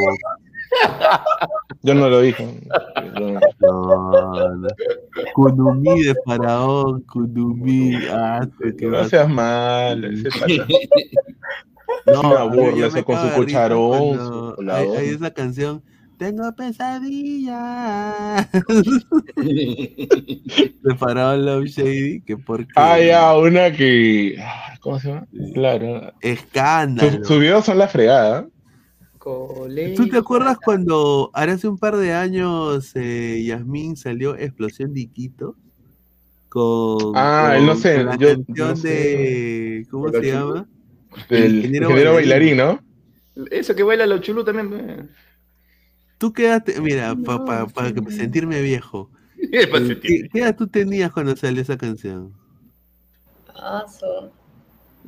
Yo 1.82 1.96
no 1.96 2.08
lo 2.08 2.22
dije. 2.22 2.62
No, 3.20 3.40
no. 3.60 4.68
Kunumi 5.34 6.04
de 6.04 6.16
Faraón, 6.24 7.02
Kunumi. 7.12 7.96
Ah, 8.12 8.48
no 8.82 9.04
seas 9.06 9.28
mal. 9.28 10.04
No, 12.06 12.54
eso 12.86 13.04
con 13.04 13.18
su 13.18 13.36
cucharón. 13.36 14.56
hay, 14.70 14.88
hay, 14.90 15.10
esa 15.10 15.32
canción. 15.32 15.82
Tengo 16.20 16.54
pesadillas. 16.54 17.56
de 19.38 20.96
Faraón 20.98 21.46
Love 21.46 21.68
Shady. 21.68 22.22
Que 22.24 22.36
porque... 22.36 22.74
Ah, 22.76 23.00
ya, 23.00 23.38
una 23.38 23.72
que. 23.72 24.36
¿Cómo 24.82 25.00
se 25.00 25.08
llama? 25.08 25.26
Claro. 25.54 26.12
Escándalo. 26.20 27.24
Sus 27.24 27.40
videos 27.40 27.64
son 27.64 27.78
la 27.78 27.88
fregada. 27.88 28.50
¿Tú 29.96 30.10
te 30.10 30.18
acuerdas 30.18 30.58
cuando 30.58 31.32
hace 31.34 31.70
un 31.70 31.78
par 31.78 31.96
de 31.96 32.12
años 32.14 32.92
eh, 32.96 33.42
Yasmín 33.46 33.96
salió 33.96 34.36
Explosión 34.36 34.94
de 34.94 35.02
Iquito? 35.02 35.56
Con, 36.50 37.14
ah, 37.16 37.58
no 37.62 37.76
sé. 37.76 38.04
la 38.04 38.18
canción 38.18 38.82
de. 38.82 39.88
¿Cómo 39.90 40.10
se 40.10 40.22
llama? 40.22 40.68
El 41.30 41.66
ingeniero, 41.66 42.14
bailarín, 42.16 42.58
¿no? 42.58 42.80
Eso 43.52 43.74
que 43.74 43.84
baila 43.84 44.06
los 44.06 44.20
chulú 44.20 44.44
también. 44.44 45.10
Tú 46.20 46.34
quedaste, 46.34 46.80
mira, 46.82 47.16
para 47.16 47.66
sentirme 48.10 48.62
viejo. 48.62 49.10
¿Qué, 49.52 50.30
edad 50.34 50.56
tú 50.56 50.68
tenías 50.68 51.12
cuando 51.14 51.36
salió 51.36 51.62
esa 51.62 51.78
canción? 51.78 52.34
Ah, 53.56 53.86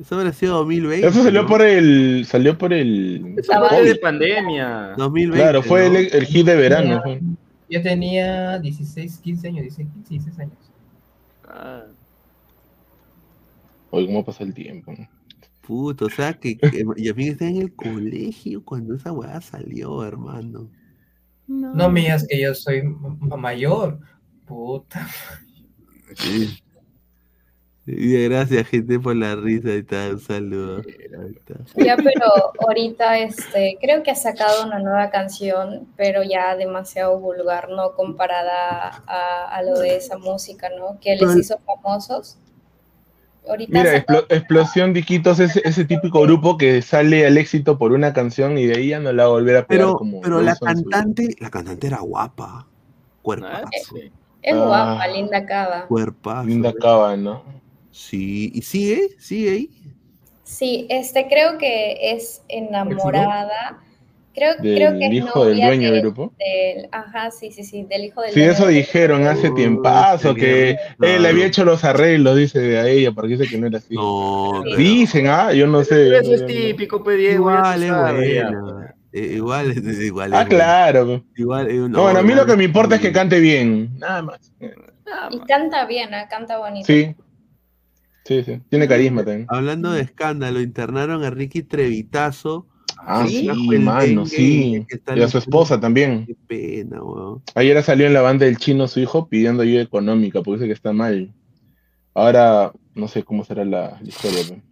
eso 0.00 0.14
habrá 0.16 0.32
sido 0.32 0.56
2020. 0.56 1.06
Eso 1.06 1.22
salió 1.22 1.46
por 1.46 1.60
el. 1.60 2.24
Salió 2.26 2.56
por 2.56 2.72
el. 2.72 3.34
Estaba 3.36 3.78
de 3.78 3.94
pandemia. 3.96 4.94
2020. 4.96 5.36
Claro, 5.36 5.62
fue 5.62 5.86
el, 5.86 6.26
hit 6.26 6.46
de 6.46 6.56
verano. 6.56 7.02
Yo 7.68 7.82
tenía 7.82 8.58
16, 8.58 9.18
15 9.18 9.48
años, 9.48 9.62
16, 9.62 9.88
16 10.08 10.38
años. 10.38 10.56
Ah. 11.46 11.84
Oye, 13.90 14.06
¿cómo 14.06 14.24
pasa 14.24 14.44
el 14.44 14.54
tiempo? 14.54 14.94
Puto, 15.60 16.06
o 16.06 16.10
sea 16.10 16.32
que, 16.32 16.56
que 16.56 16.84
Yasmin 16.96 17.28
está 17.28 17.46
en 17.46 17.58
el 17.58 17.74
colegio 17.74 18.64
cuando 18.64 18.94
esa 18.94 19.12
weá 19.12 19.42
salió, 19.42 20.02
hermano. 20.04 20.70
No, 21.60 21.74
no 21.74 21.90
me 21.90 22.00
digas 22.00 22.26
que 22.28 22.40
yo 22.40 22.54
soy 22.54 22.82
mayor. 22.82 23.98
Puta. 24.46 25.06
Sí. 26.14 26.62
Y 27.84 28.28
gracias, 28.28 28.68
gente, 28.68 29.00
por 29.00 29.16
la 29.16 29.34
risa 29.34 29.74
y 29.74 29.82
tal. 29.82 30.12
Un 30.12 30.20
saludo. 30.20 30.82
Ya, 31.76 31.96
pero 31.96 32.52
ahorita 32.60 33.18
este, 33.18 33.76
creo 33.80 34.04
que 34.04 34.12
ha 34.12 34.14
sacado 34.14 34.64
una 34.64 34.78
nueva 34.78 35.10
canción, 35.10 35.88
pero 35.96 36.22
ya 36.22 36.54
demasiado 36.54 37.18
vulgar, 37.18 37.70
¿no? 37.70 37.94
Comparada 37.94 39.02
a, 39.06 39.62
lo 39.62 39.78
de 39.80 39.96
esa 39.96 40.16
música, 40.16 40.68
¿no? 40.78 41.00
Que 41.00 41.16
les 41.16 41.36
hizo 41.36 41.58
famosos. 41.66 42.38
Mira, 43.68 43.96
Explosión 43.96 44.92
Diquitos 44.92 45.40
es 45.40 45.56
ese 45.56 45.84
típico 45.84 46.20
grupo 46.22 46.56
que 46.56 46.80
sale 46.80 47.26
al 47.26 47.36
éxito 47.36 47.76
por 47.76 47.92
una 47.92 48.12
canción 48.12 48.56
y 48.56 48.66
de 48.66 48.76
ahí 48.76 48.88
ya 48.88 49.00
no 49.00 49.12
la 49.12 49.24
va 49.24 49.30
a 49.30 49.32
volver 49.32 49.56
a 49.56 49.66
pegar 49.66 49.86
pero, 49.86 49.96
como. 49.96 50.20
Pero 50.20 50.40
la 50.40 50.54
cantante, 50.56 51.36
la 51.40 51.50
cantante 51.50 51.88
era 51.88 51.98
guapa. 51.98 52.68
Cuerpazo. 53.22 53.96
Es, 54.42 54.56
guapa, 54.56 55.02
ah. 55.02 55.08
linda 55.08 55.44
cava. 55.44 55.86
Cuerpazo. 55.86 56.48
Linda 56.48 56.72
cava, 56.72 57.16
¿no? 57.16 57.42
Sí, 57.90 58.52
y 58.54 58.62
sigue, 58.62 59.08
sigue 59.18 59.50
ahí. 59.50 59.70
Sí, 60.44 60.86
este 60.88 61.28
creo 61.28 61.58
que 61.58 62.12
es 62.12 62.42
enamorada. 62.48 63.82
Creo, 64.34 64.56
del 64.56 64.74
creo 64.76 64.98
que 64.98 65.06
hijo 65.06 65.44
del 65.44 65.60
dueño 65.60 65.92
del 65.92 66.00
grupo. 66.00 66.32
ajá, 66.90 67.30
sí, 67.30 67.52
sí, 67.52 67.64
sí, 67.64 67.84
del 67.88 68.06
hijo 68.06 68.22
del 68.22 68.32
Sí, 68.32 68.42
eso 68.42 68.66
dijeron 68.66 69.26
hace 69.26 69.50
uh, 69.50 69.54
tiempazo, 69.54 70.34
que 70.34 70.76
él 71.00 71.22
le 71.22 71.28
había 71.28 71.46
hecho 71.46 71.64
los 71.64 71.84
arreglos, 71.84 72.36
dice 72.36 72.78
a 72.78 72.88
ella, 72.88 73.12
porque 73.12 73.36
dice 73.36 73.48
que 73.48 73.58
no 73.58 73.66
era 73.66 73.78
así. 73.78 73.94
No, 73.94 74.62
Dicen, 74.76 75.26
ah, 75.28 75.52
yo 75.52 75.66
no 75.66 75.84
sé. 75.84 76.16
eso 76.16 76.34
es 76.34 76.46
típico, 76.46 76.98
Diego. 76.98 77.50
Igual, 77.50 77.82
es 79.12 79.32
igual, 79.32 79.74
igual. 80.02 80.34
Ah, 80.34 80.46
claro. 80.46 81.22
Igual, 81.36 81.68
no, 81.68 81.88
no, 81.88 82.02
bueno, 82.02 82.20
a 82.20 82.22
mí 82.22 82.34
lo 82.34 82.46
que 82.46 82.56
me 82.56 82.64
importa 82.64 82.94
es 82.94 83.02
que 83.02 83.12
cante 83.12 83.40
bien, 83.40 83.98
nada 83.98 84.22
más. 84.22 84.52
Y 85.30 85.38
canta 85.40 85.84
bien, 85.84 86.14
¿eh? 86.14 86.26
canta 86.30 86.58
bonito. 86.58 86.86
Sí, 86.86 87.14
Sí, 88.24 88.44
sí, 88.44 88.60
tiene 88.68 88.86
carisma 88.86 89.24
también. 89.24 89.46
Hablando 89.48 89.90
de 89.90 90.02
escándalo, 90.02 90.60
internaron 90.60 91.24
a 91.24 91.30
Ricky 91.30 91.62
Trevitazo. 91.62 92.68
Ah, 93.04 93.26
sí, 93.26 93.48
mano, 93.80 94.26
sí. 94.26 94.86
Y 95.14 95.20
a 95.20 95.28
su 95.28 95.38
esposa 95.38 95.80
también. 95.80 96.24
Qué 96.26 96.36
pena, 96.46 97.02
weón. 97.02 97.42
Ayer 97.54 97.82
salió 97.82 98.06
en 98.06 98.14
la 98.14 98.22
banda 98.22 98.46
del 98.46 98.58
chino 98.58 98.86
su 98.86 99.00
hijo 99.00 99.28
pidiendo 99.28 99.62
ayuda 99.62 99.82
económica 99.82 100.42
porque 100.42 100.58
dice 100.58 100.66
que 100.68 100.74
está 100.74 100.92
mal. 100.92 101.32
Ahora 102.14 102.72
no 102.94 103.08
sé 103.08 103.24
cómo 103.24 103.44
será 103.44 103.64
la, 103.64 104.00
historia. 104.04 104.62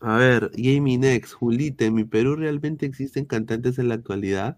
A 0.00 0.16
ver, 0.16 0.50
Jamie 0.56 0.98
Next, 0.98 1.34
Julite, 1.34 1.86
¿en 1.86 1.94
mi 1.94 2.04
Perú 2.04 2.36
realmente 2.36 2.86
existen 2.86 3.24
cantantes 3.24 3.78
en 3.78 3.88
la 3.88 3.94
actualidad? 3.94 4.56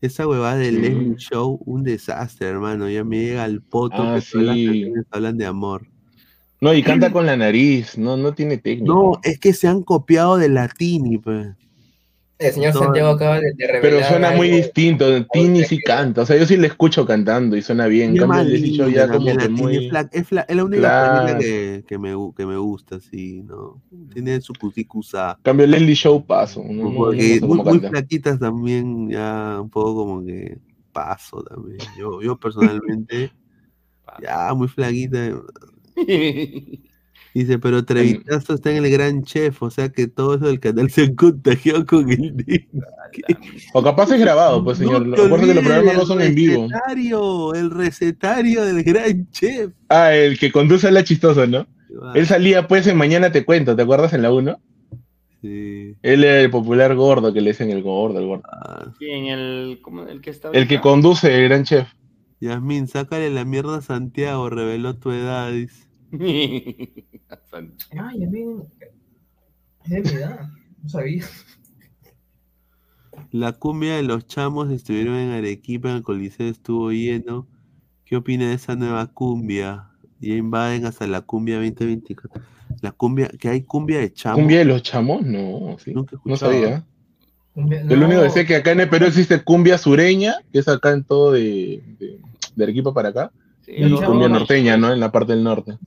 Esa 0.00 0.26
huevada 0.26 0.56
del 0.56 0.82
Leslie 0.82 1.16
Show, 1.16 1.60
un 1.64 1.82
desastre, 1.82 2.48
hermano. 2.48 2.88
Ya 2.88 3.04
me 3.04 3.20
llega 3.20 3.44
al 3.44 3.62
poto 3.62 3.96
ah, 3.96 4.18
que 4.18 4.26
todas 4.30 4.46
las 4.46 4.56
canciones 4.56 5.06
hablan 5.10 5.38
de 5.38 5.46
amor. 5.46 5.86
No, 6.60 6.72
y 6.72 6.82
canta 6.82 7.12
con 7.12 7.26
la 7.26 7.36
nariz, 7.36 7.98
no, 7.98 8.16
no 8.16 8.32
tiene 8.32 8.56
técnica. 8.56 8.92
No, 8.92 9.20
es 9.22 9.38
que 9.38 9.52
se 9.52 9.68
han 9.68 9.82
copiado 9.82 10.38
de 10.38 10.48
Latini, 10.48 11.18
pues. 11.18 11.48
El 12.38 12.52
señor 12.52 12.74
Santiago 12.74 13.10
acaba 13.10 13.40
de, 13.40 13.54
revelar. 13.58 13.80
Pero 13.80 14.04
suena 14.04 14.30
muy 14.32 14.50
distinto. 14.50 15.26
Tini 15.28 15.64
sí 15.64 15.78
canta. 15.80 16.22
O 16.22 16.26
sea, 16.26 16.36
yo 16.36 16.44
sí 16.44 16.58
le 16.58 16.66
escucho 16.66 17.06
cantando 17.06 17.56
y 17.56 17.62
suena 17.62 17.86
bien. 17.86 18.10
En 18.10 18.18
cambio, 18.18 18.40
el 18.40 18.62
dicho 18.62 18.88
ya 18.88 19.08
como 19.08 19.34
que 19.34 19.48
muy... 19.48 19.90
Es, 20.12 20.32
la 20.32 20.46
única 20.62 21.38
que, 21.38 21.82
que, 21.86 21.98
me, 21.98 22.12
que 22.36 22.44
me 22.44 22.58
gusta, 22.58 23.00
sí, 23.00 23.42
¿no? 23.42 23.80
Tiene 24.12 24.38
su 24.42 24.52
cusicusa. 24.52 25.38
Cambio 25.42 25.66
Leslie 25.66 25.94
Show 25.94 26.26
paso. 26.26 26.62
muy, 26.62 27.40
muy 27.40 27.80
flaquitas 27.80 28.38
también, 28.38 29.08
ya 29.08 29.58
un 29.60 29.70
poco 29.70 29.94
como 29.94 30.24
que 30.24 30.58
paso 30.92 31.42
también. 31.42 31.78
Yo, 31.98 32.20
yo 32.20 32.38
personalmente, 32.38 33.32
ya 34.22 34.52
muy 34.52 34.68
flaquita. 34.68 35.40
Dice, 37.36 37.58
pero 37.58 37.84
Trevitazo 37.84 38.54
está 38.54 38.70
en 38.70 38.82
el 38.82 38.90
gran 38.90 39.22
chef, 39.22 39.62
o 39.62 39.70
sea 39.70 39.90
que 39.90 40.06
todo 40.06 40.36
eso 40.36 40.46
del 40.46 40.58
canal 40.58 40.90
se 40.90 41.14
contagió 41.14 41.84
con 41.84 42.10
el 42.10 42.34
O 43.74 43.82
capaz 43.82 44.10
es 44.10 44.20
grabado, 44.20 44.64
pues 44.64 44.78
señor. 44.78 45.06
No 45.06 45.16
que 45.16 45.54
los 45.54 45.62
programas 45.62 45.96
no 45.96 46.06
son 46.06 46.22
en 46.22 46.34
vivo. 46.34 46.64
El 46.64 46.70
recetario, 46.70 47.54
el 47.54 47.70
recetario 47.70 48.64
del 48.64 48.82
gran 48.82 49.30
chef. 49.32 49.70
Ah, 49.90 50.14
el 50.14 50.38
que 50.38 50.50
conduce 50.50 50.88
a 50.88 50.90
la 50.90 51.04
chistosa, 51.04 51.46
¿no? 51.46 51.66
Él 52.14 52.26
salía 52.26 52.66
pues 52.66 52.86
en 52.86 52.96
Mañana 52.96 53.30
Te 53.30 53.44
Cuento, 53.44 53.76
¿te 53.76 53.82
acuerdas 53.82 54.14
en 54.14 54.22
la 54.22 54.32
1? 54.32 54.58
Sí. 55.42 55.94
Él 56.02 56.24
era 56.24 56.40
el 56.40 56.50
popular 56.50 56.94
gordo 56.94 57.34
que 57.34 57.42
le 57.42 57.50
dicen 57.50 57.70
el 57.70 57.82
gordo, 57.82 58.18
el 58.18 58.26
gordo. 58.26 58.44
Ah. 58.50 58.86
¿Quién? 58.98 59.26
El, 59.26 59.80
el 60.08 60.20
que 60.22 60.30
está 60.30 60.48
El 60.52 60.66
que 60.66 60.80
conduce, 60.80 61.34
el 61.34 61.48
gran 61.48 61.64
chef. 61.64 61.88
Yasmin, 62.40 62.88
sácale 62.88 63.30
la 63.30 63.44
mierda 63.44 63.76
a 63.76 63.82
Santiago, 63.82 64.48
reveló 64.48 64.96
tu 64.96 65.10
edad, 65.10 65.50
dice. 65.52 65.85
Ay, 67.98 68.20
Yasmin. 68.20 68.64
Es 69.84 69.90
de 69.90 70.02
mi 70.02 70.08
edad, 70.10 70.48
no 70.82 70.88
sabía. 70.88 71.24
La 73.30 73.52
cumbia 73.52 73.96
de 73.96 74.02
los 74.02 74.26
chamos 74.26 74.70
estuvieron 74.70 75.16
en 75.16 75.30
Arequipa, 75.30 75.90
en 75.90 75.96
el 75.96 76.02
Coliseo 76.02 76.48
estuvo 76.48 76.90
lleno. 76.90 77.46
¿Qué 78.04 78.16
opina 78.16 78.48
de 78.48 78.54
esa 78.54 78.76
nueva 78.76 79.06
cumbia? 79.06 79.90
Ya 80.20 80.34
invaden 80.34 80.86
hasta 80.86 81.06
la 81.06 81.22
cumbia 81.22 81.56
2024. 81.56 82.42
La 82.82 82.92
cumbia, 82.92 83.28
que 83.28 83.48
hay 83.48 83.62
cumbia 83.62 84.00
de 84.00 84.12
chamos. 84.12 84.38
¿Cumbia 84.38 84.58
de 84.58 84.64
los 84.66 84.82
chamos? 84.82 85.24
No, 85.24 85.76
sí. 85.78 85.92
no 86.24 86.36
sabía. 86.36 86.84
Yo 87.54 87.96
lo 87.96 88.06
único 88.06 88.22
que 88.22 88.30
sé 88.30 88.40
es 88.42 88.46
que 88.46 88.56
acá 88.56 88.72
en 88.72 88.80
el 88.80 88.88
Perú 88.88 89.06
existe 89.06 89.42
cumbia 89.42 89.78
sureña, 89.78 90.34
que 90.52 90.58
es 90.58 90.68
acá 90.68 90.90
en 90.92 91.04
todo 91.04 91.32
de, 91.32 91.82
de, 92.54 92.62
Arequipa 92.62 92.92
para 92.92 93.08
acá. 93.08 93.32
y 93.66 93.90
cumbia 93.90 94.28
norteña, 94.28 94.76
¿no? 94.76 94.92
En 94.92 95.00
la 95.00 95.10
parte 95.10 95.32
del 95.32 95.42
norte. 95.42 95.78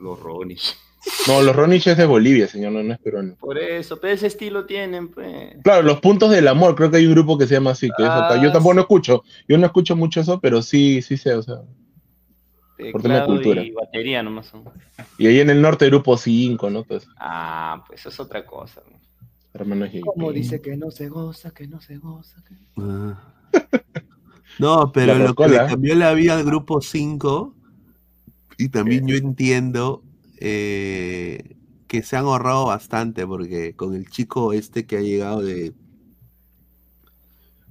Los 0.00 0.18
Ronis. 0.20 0.76
No, 1.26 1.40
los 1.40 1.56
Ronis 1.56 1.86
es 1.86 1.96
de 1.96 2.04
Bolivia, 2.04 2.46
señor, 2.46 2.72
no, 2.72 2.92
es 2.92 2.98
peruano. 2.98 3.34
Por 3.40 3.56
eso, 3.56 3.98
pero 3.98 4.12
ese 4.12 4.26
estilo 4.26 4.66
tienen, 4.66 5.08
pues. 5.08 5.56
Claro, 5.64 5.82
los 5.82 5.98
puntos 5.98 6.30
del 6.30 6.46
amor, 6.46 6.74
creo 6.74 6.90
que 6.90 6.98
hay 6.98 7.06
un 7.06 7.12
grupo 7.12 7.38
que 7.38 7.46
se 7.46 7.54
llama 7.54 7.70
así, 7.70 7.88
que 7.96 8.04
acá. 8.04 8.36
Yo 8.42 8.50
ah, 8.50 8.52
tampoco 8.52 8.74
no 8.74 8.80
escucho, 8.82 9.24
yo 9.48 9.56
no 9.56 9.64
escucho 9.64 9.96
mucho 9.96 10.20
eso, 10.20 10.38
pero 10.40 10.60
sí, 10.60 11.00
sí 11.00 11.16
sé, 11.16 11.32
o 11.32 11.42
sea. 11.42 11.56
por 12.92 13.00
tema 13.00 13.24
cultura. 13.24 13.62
Y 13.62 13.70
batería 13.70 14.22
nomás 14.22 14.48
son. 14.48 14.64
Y 15.16 15.26
ahí 15.26 15.40
en 15.40 15.48
el 15.48 15.62
norte, 15.62 15.86
grupo 15.86 16.18
5, 16.18 16.68
¿no? 16.68 16.84
Pues, 16.84 17.06
ah, 17.16 17.82
pues 17.86 18.00
eso 18.00 18.10
es 18.10 18.20
otra 18.20 18.44
cosa. 18.44 18.82
Hermano 19.54 19.86
Como 20.04 20.32
dice 20.32 20.60
que 20.60 20.76
no 20.76 20.90
se 20.90 21.08
goza, 21.08 21.50
que 21.52 21.66
no 21.66 21.80
se 21.80 21.96
goza. 21.96 22.42
Ah. 22.76 23.18
No, 24.58 24.92
pero 24.92 25.14
lo 25.14 25.34
que 25.34 25.48
le 25.48 25.56
cambió 25.56 25.94
la 25.94 26.12
vida 26.12 26.36
al 26.36 26.44
grupo 26.44 26.82
5, 26.82 27.54
y 28.60 28.68
también 28.68 29.06
yo 29.06 29.16
entiendo 29.16 30.02
eh, 30.38 31.56
que 31.86 32.02
se 32.02 32.16
han 32.16 32.24
ahorrado 32.24 32.66
bastante, 32.66 33.26
porque 33.26 33.74
con 33.74 33.94
el 33.94 34.08
chico 34.08 34.52
este 34.52 34.86
que 34.86 34.98
ha 34.98 35.00
llegado 35.00 35.42
de. 35.42 35.72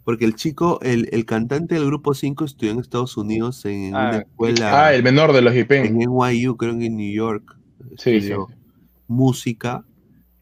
Porque 0.04 0.26
el 0.26 0.34
chico, 0.34 0.80
el, 0.82 1.26
cantante 1.26 1.76
del 1.76 1.86
grupo 1.86 2.16
5 2.16 2.44
estudió 2.44 2.72
en 2.72 2.80
Estados 2.80 3.16
Unidos 3.18 3.64
en 3.66 3.90
una 3.90 4.10
ah, 4.10 4.18
escuela. 4.18 4.88
Ah, 4.88 4.94
el 4.96 5.04
menor 5.04 5.34
de 5.34 5.44
los 5.44 5.56
IP. 5.56 5.72
En 5.72 5.98
NYU, 5.98 6.58
creo 6.58 6.78
que 6.78 6.88
en 6.88 6.98
New 6.98 7.14
York. 7.14 7.56
Sí, 7.98 8.20
sí. 8.20 8.34
Música. 9.08 9.86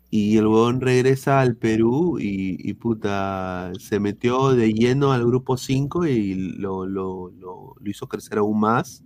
Y 0.09 0.37
el 0.37 0.47
huevón 0.47 0.79
regresa 0.79 1.41
al 1.41 1.57
Perú 1.57 2.17
y, 2.17 2.73
puta, 2.75 3.73
se 3.77 3.99
metió 3.99 4.55
de 4.55 4.71
lleno 4.71 5.11
al 5.11 5.25
grupo 5.25 5.57
5 5.57 6.07
y 6.07 6.33
lo, 6.57 6.85
lo, 6.85 7.29
lo, 7.31 7.75
hizo 7.85 8.07
crecer 8.07 8.37
aún 8.37 8.61
más. 8.61 9.03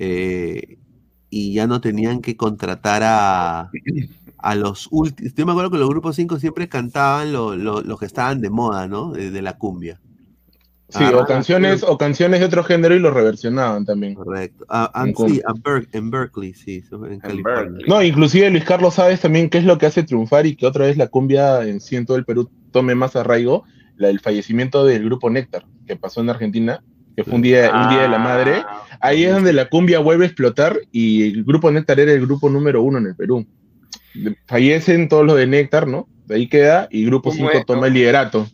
Eh, 0.00 0.78
y 1.28 1.52
ya 1.52 1.66
no 1.66 1.80
tenían 1.80 2.22
que 2.22 2.36
contratar 2.36 3.02
a, 3.04 3.70
a 4.38 4.54
los 4.54 4.88
últimos. 4.90 5.34
Yo 5.34 5.44
me 5.44 5.52
acuerdo 5.52 5.72
que 5.72 5.78
los 5.78 5.88
grupos 5.88 6.16
5 6.16 6.38
siempre 6.38 6.68
cantaban 6.68 7.32
los 7.32 7.98
que 7.98 8.06
estaban 8.06 8.40
de 8.40 8.48
moda, 8.48 8.86
¿no? 8.86 9.12
De, 9.12 9.42
la 9.42 9.58
cumbia. 9.58 10.00
Sí, 10.88 11.04
o 11.04 11.26
canciones, 11.26 11.82
o 11.82 11.98
canciones 11.98 12.40
de 12.40 12.46
otro 12.46 12.64
género 12.64 12.94
y 12.94 12.98
los 12.98 13.12
reversionaban 13.12 13.84
también. 13.84 14.14
Correcto. 14.14 14.64
sí, 15.26 15.42
en 15.92 16.10
Berkeley, 16.10 16.54
sí, 16.54 16.82
en, 16.90 17.20
California. 17.20 17.84
No, 17.86 18.02
inclusive 18.02 18.48
Luis 18.50 18.64
Carlos 18.64 18.94
sabes 18.94 19.20
también 19.20 19.50
qué 19.50 19.58
es 19.58 19.64
lo 19.64 19.76
que 19.76 19.86
hace 19.86 20.04
triunfar 20.04 20.46
y 20.46 20.56
que 20.56 20.64
otra 20.64 20.86
vez 20.86 20.96
la 20.96 21.08
cumbia 21.08 21.66
en 21.66 21.80
sí 21.80 21.96
en 21.96 22.06
todo 22.06 22.16
el 22.16 22.24
Perú 22.24 22.50
tome 22.70 22.94
más 22.94 23.16
arraigo, 23.16 23.64
la, 23.96 24.08
el 24.08 24.20
fallecimiento 24.20 24.86
del 24.86 25.04
grupo 25.04 25.28
Néctar, 25.28 25.66
que 25.86 25.96
pasó 25.96 26.22
en 26.22 26.30
Argentina, 26.30 26.82
que 27.18 27.24
fue 27.24 27.34
un 27.34 27.42
día, 27.42 27.72
un 27.74 27.88
día 27.88 28.02
de 28.02 28.08
la 28.08 28.18
madre. 28.18 28.62
Ah, 28.64 28.84
Ahí 29.00 29.24
es 29.24 29.32
donde 29.32 29.52
la 29.52 29.68
cumbia 29.68 29.98
vuelve 29.98 30.24
a 30.24 30.28
explotar 30.28 30.78
y 30.92 31.24
el 31.24 31.42
grupo 31.42 31.68
Néctar 31.68 31.98
era 31.98 32.12
el 32.12 32.20
grupo 32.20 32.48
número 32.48 32.80
uno 32.80 32.98
en 32.98 33.06
el 33.06 33.16
Perú. 33.16 33.44
Fallecen 34.46 35.08
todos 35.08 35.26
los 35.26 35.36
de 35.36 35.48
Néctar, 35.48 35.88
¿no? 35.88 36.08
De 36.26 36.36
ahí 36.36 36.48
queda 36.48 36.86
y 36.92 37.04
Grupo 37.06 37.32
5 37.32 37.64
toma 37.66 37.88
el 37.88 37.94
liderato. 37.94 38.46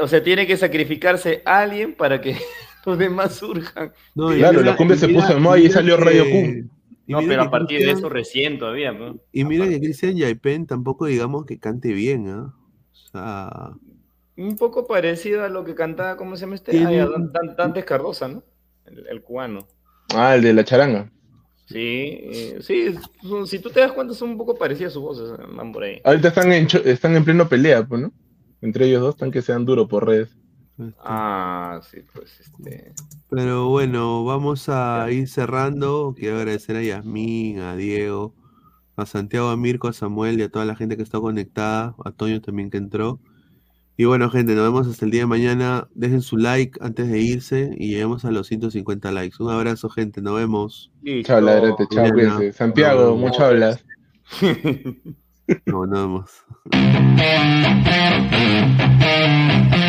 o 0.00 0.08
sea, 0.08 0.24
tiene 0.24 0.48
que 0.48 0.56
sacrificarse 0.56 1.42
alguien 1.44 1.94
para 1.94 2.20
que 2.20 2.36
los 2.86 2.98
demás 2.98 3.36
surjan. 3.36 3.92
claro, 4.16 4.62
la 4.62 4.74
cumbia 4.74 4.96
se 4.96 5.08
puso 5.08 5.34
de 5.34 5.38
moda 5.38 5.56
y 5.60 5.70
salió 5.70 5.96
Radio 5.96 6.24
Q. 6.24 6.68
No, 7.06 7.20
pero 7.20 7.42
a 7.42 7.50
partir 7.52 7.86
de 7.86 7.92
eso 7.92 8.08
recién 8.08 8.58
todavía. 8.58 8.90
¿no? 8.90 9.16
Y 9.30 9.44
mira 9.44 9.68
que 9.68 9.78
Cristian 9.78 10.16
Yaipen 10.16 10.66
tampoco 10.66 11.06
digamos 11.06 11.46
que 11.46 11.60
cante 11.60 11.92
bien, 11.92 12.28
¿ah? 12.30 12.52
O 12.90 12.96
sea, 13.12 13.70
un 14.36 14.56
poco 14.56 14.86
parecido 14.86 15.44
a 15.44 15.48
lo 15.48 15.64
que 15.64 15.74
cantaba, 15.74 16.16
¿cómo 16.16 16.36
se 16.36 16.42
llama 16.42 16.56
este? 16.56 16.82
Ah, 16.82 17.08
Dante 17.56 17.84
Cardosa, 17.84 18.28
¿no? 18.28 18.42
El, 18.84 19.22
cubano. 19.22 19.66
Ah, 20.14 20.34
el 20.34 20.42
de 20.42 20.52
la 20.52 20.64
charanga. 20.64 21.10
Sí, 21.66 22.20
eh, 22.22 22.58
sí, 22.60 22.94
si 23.46 23.58
tú 23.58 23.70
te 23.70 23.80
das 23.80 23.92
cuenta 23.92 24.12
son 24.12 24.30
un 24.30 24.38
poco 24.38 24.56
parecidas 24.56 24.92
sus 24.92 25.02
voces, 25.02 25.30
van 25.56 25.72
por 25.72 25.84
ahí. 25.84 26.00
Ahorita 26.04 26.28
están 26.28 26.52
en, 26.52 26.68
están 26.84 27.16
en 27.16 27.24
pleno 27.24 27.48
pelea, 27.48 27.86
pues, 27.86 28.02
¿no? 28.02 28.12
Entre 28.60 28.86
ellos 28.86 29.00
dos 29.00 29.14
están 29.14 29.30
que 29.30 29.40
sean 29.40 29.64
duros 29.64 29.88
por 29.88 30.06
redes. 30.06 30.36
Ah, 30.98 31.80
sí, 31.88 31.98
pues 32.12 32.40
este. 32.40 32.92
Pero 33.30 33.68
bueno, 33.68 34.24
vamos 34.24 34.68
a 34.68 35.06
ir 35.10 35.28
cerrando. 35.28 36.14
Quiero 36.18 36.38
agradecer 36.38 36.76
a 36.76 36.82
Yasmín, 36.82 37.60
a 37.60 37.76
Diego, 37.76 38.34
a 38.96 39.06
Santiago, 39.06 39.48
a 39.48 39.56
Mirko, 39.56 39.88
a 39.88 39.92
Samuel 39.92 40.40
y 40.40 40.42
a 40.42 40.50
toda 40.50 40.64
la 40.64 40.74
gente 40.74 40.96
que 40.96 41.02
está 41.02 41.20
conectada, 41.20 41.94
a 42.04 42.10
Toño 42.12 42.40
también 42.40 42.70
que 42.70 42.78
entró. 42.78 43.20
Y 43.96 44.06
bueno, 44.06 44.28
gente, 44.28 44.54
nos 44.54 44.64
vemos 44.64 44.88
hasta 44.88 45.04
el 45.04 45.12
día 45.12 45.20
de 45.20 45.26
mañana. 45.26 45.86
Dejen 45.94 46.20
su 46.20 46.36
like 46.36 46.78
antes 46.80 47.08
de 47.08 47.20
irse 47.20 47.70
y 47.78 47.90
lleguemos 47.90 48.24
a 48.24 48.32
los 48.32 48.48
150 48.48 49.12
likes. 49.12 49.36
Un 49.38 49.50
abrazo, 49.50 49.88
gente. 49.88 50.20
Nos 50.20 50.36
vemos. 50.36 50.90
Chao, 51.22 51.40
ladrete. 51.40 51.86
Chao, 51.90 52.10
cuídense. 52.10 52.52
Santiago, 52.52 53.16
muchas 53.16 53.40
hablas. 53.40 53.84
nos 55.66 55.90
vemos. 55.90 56.30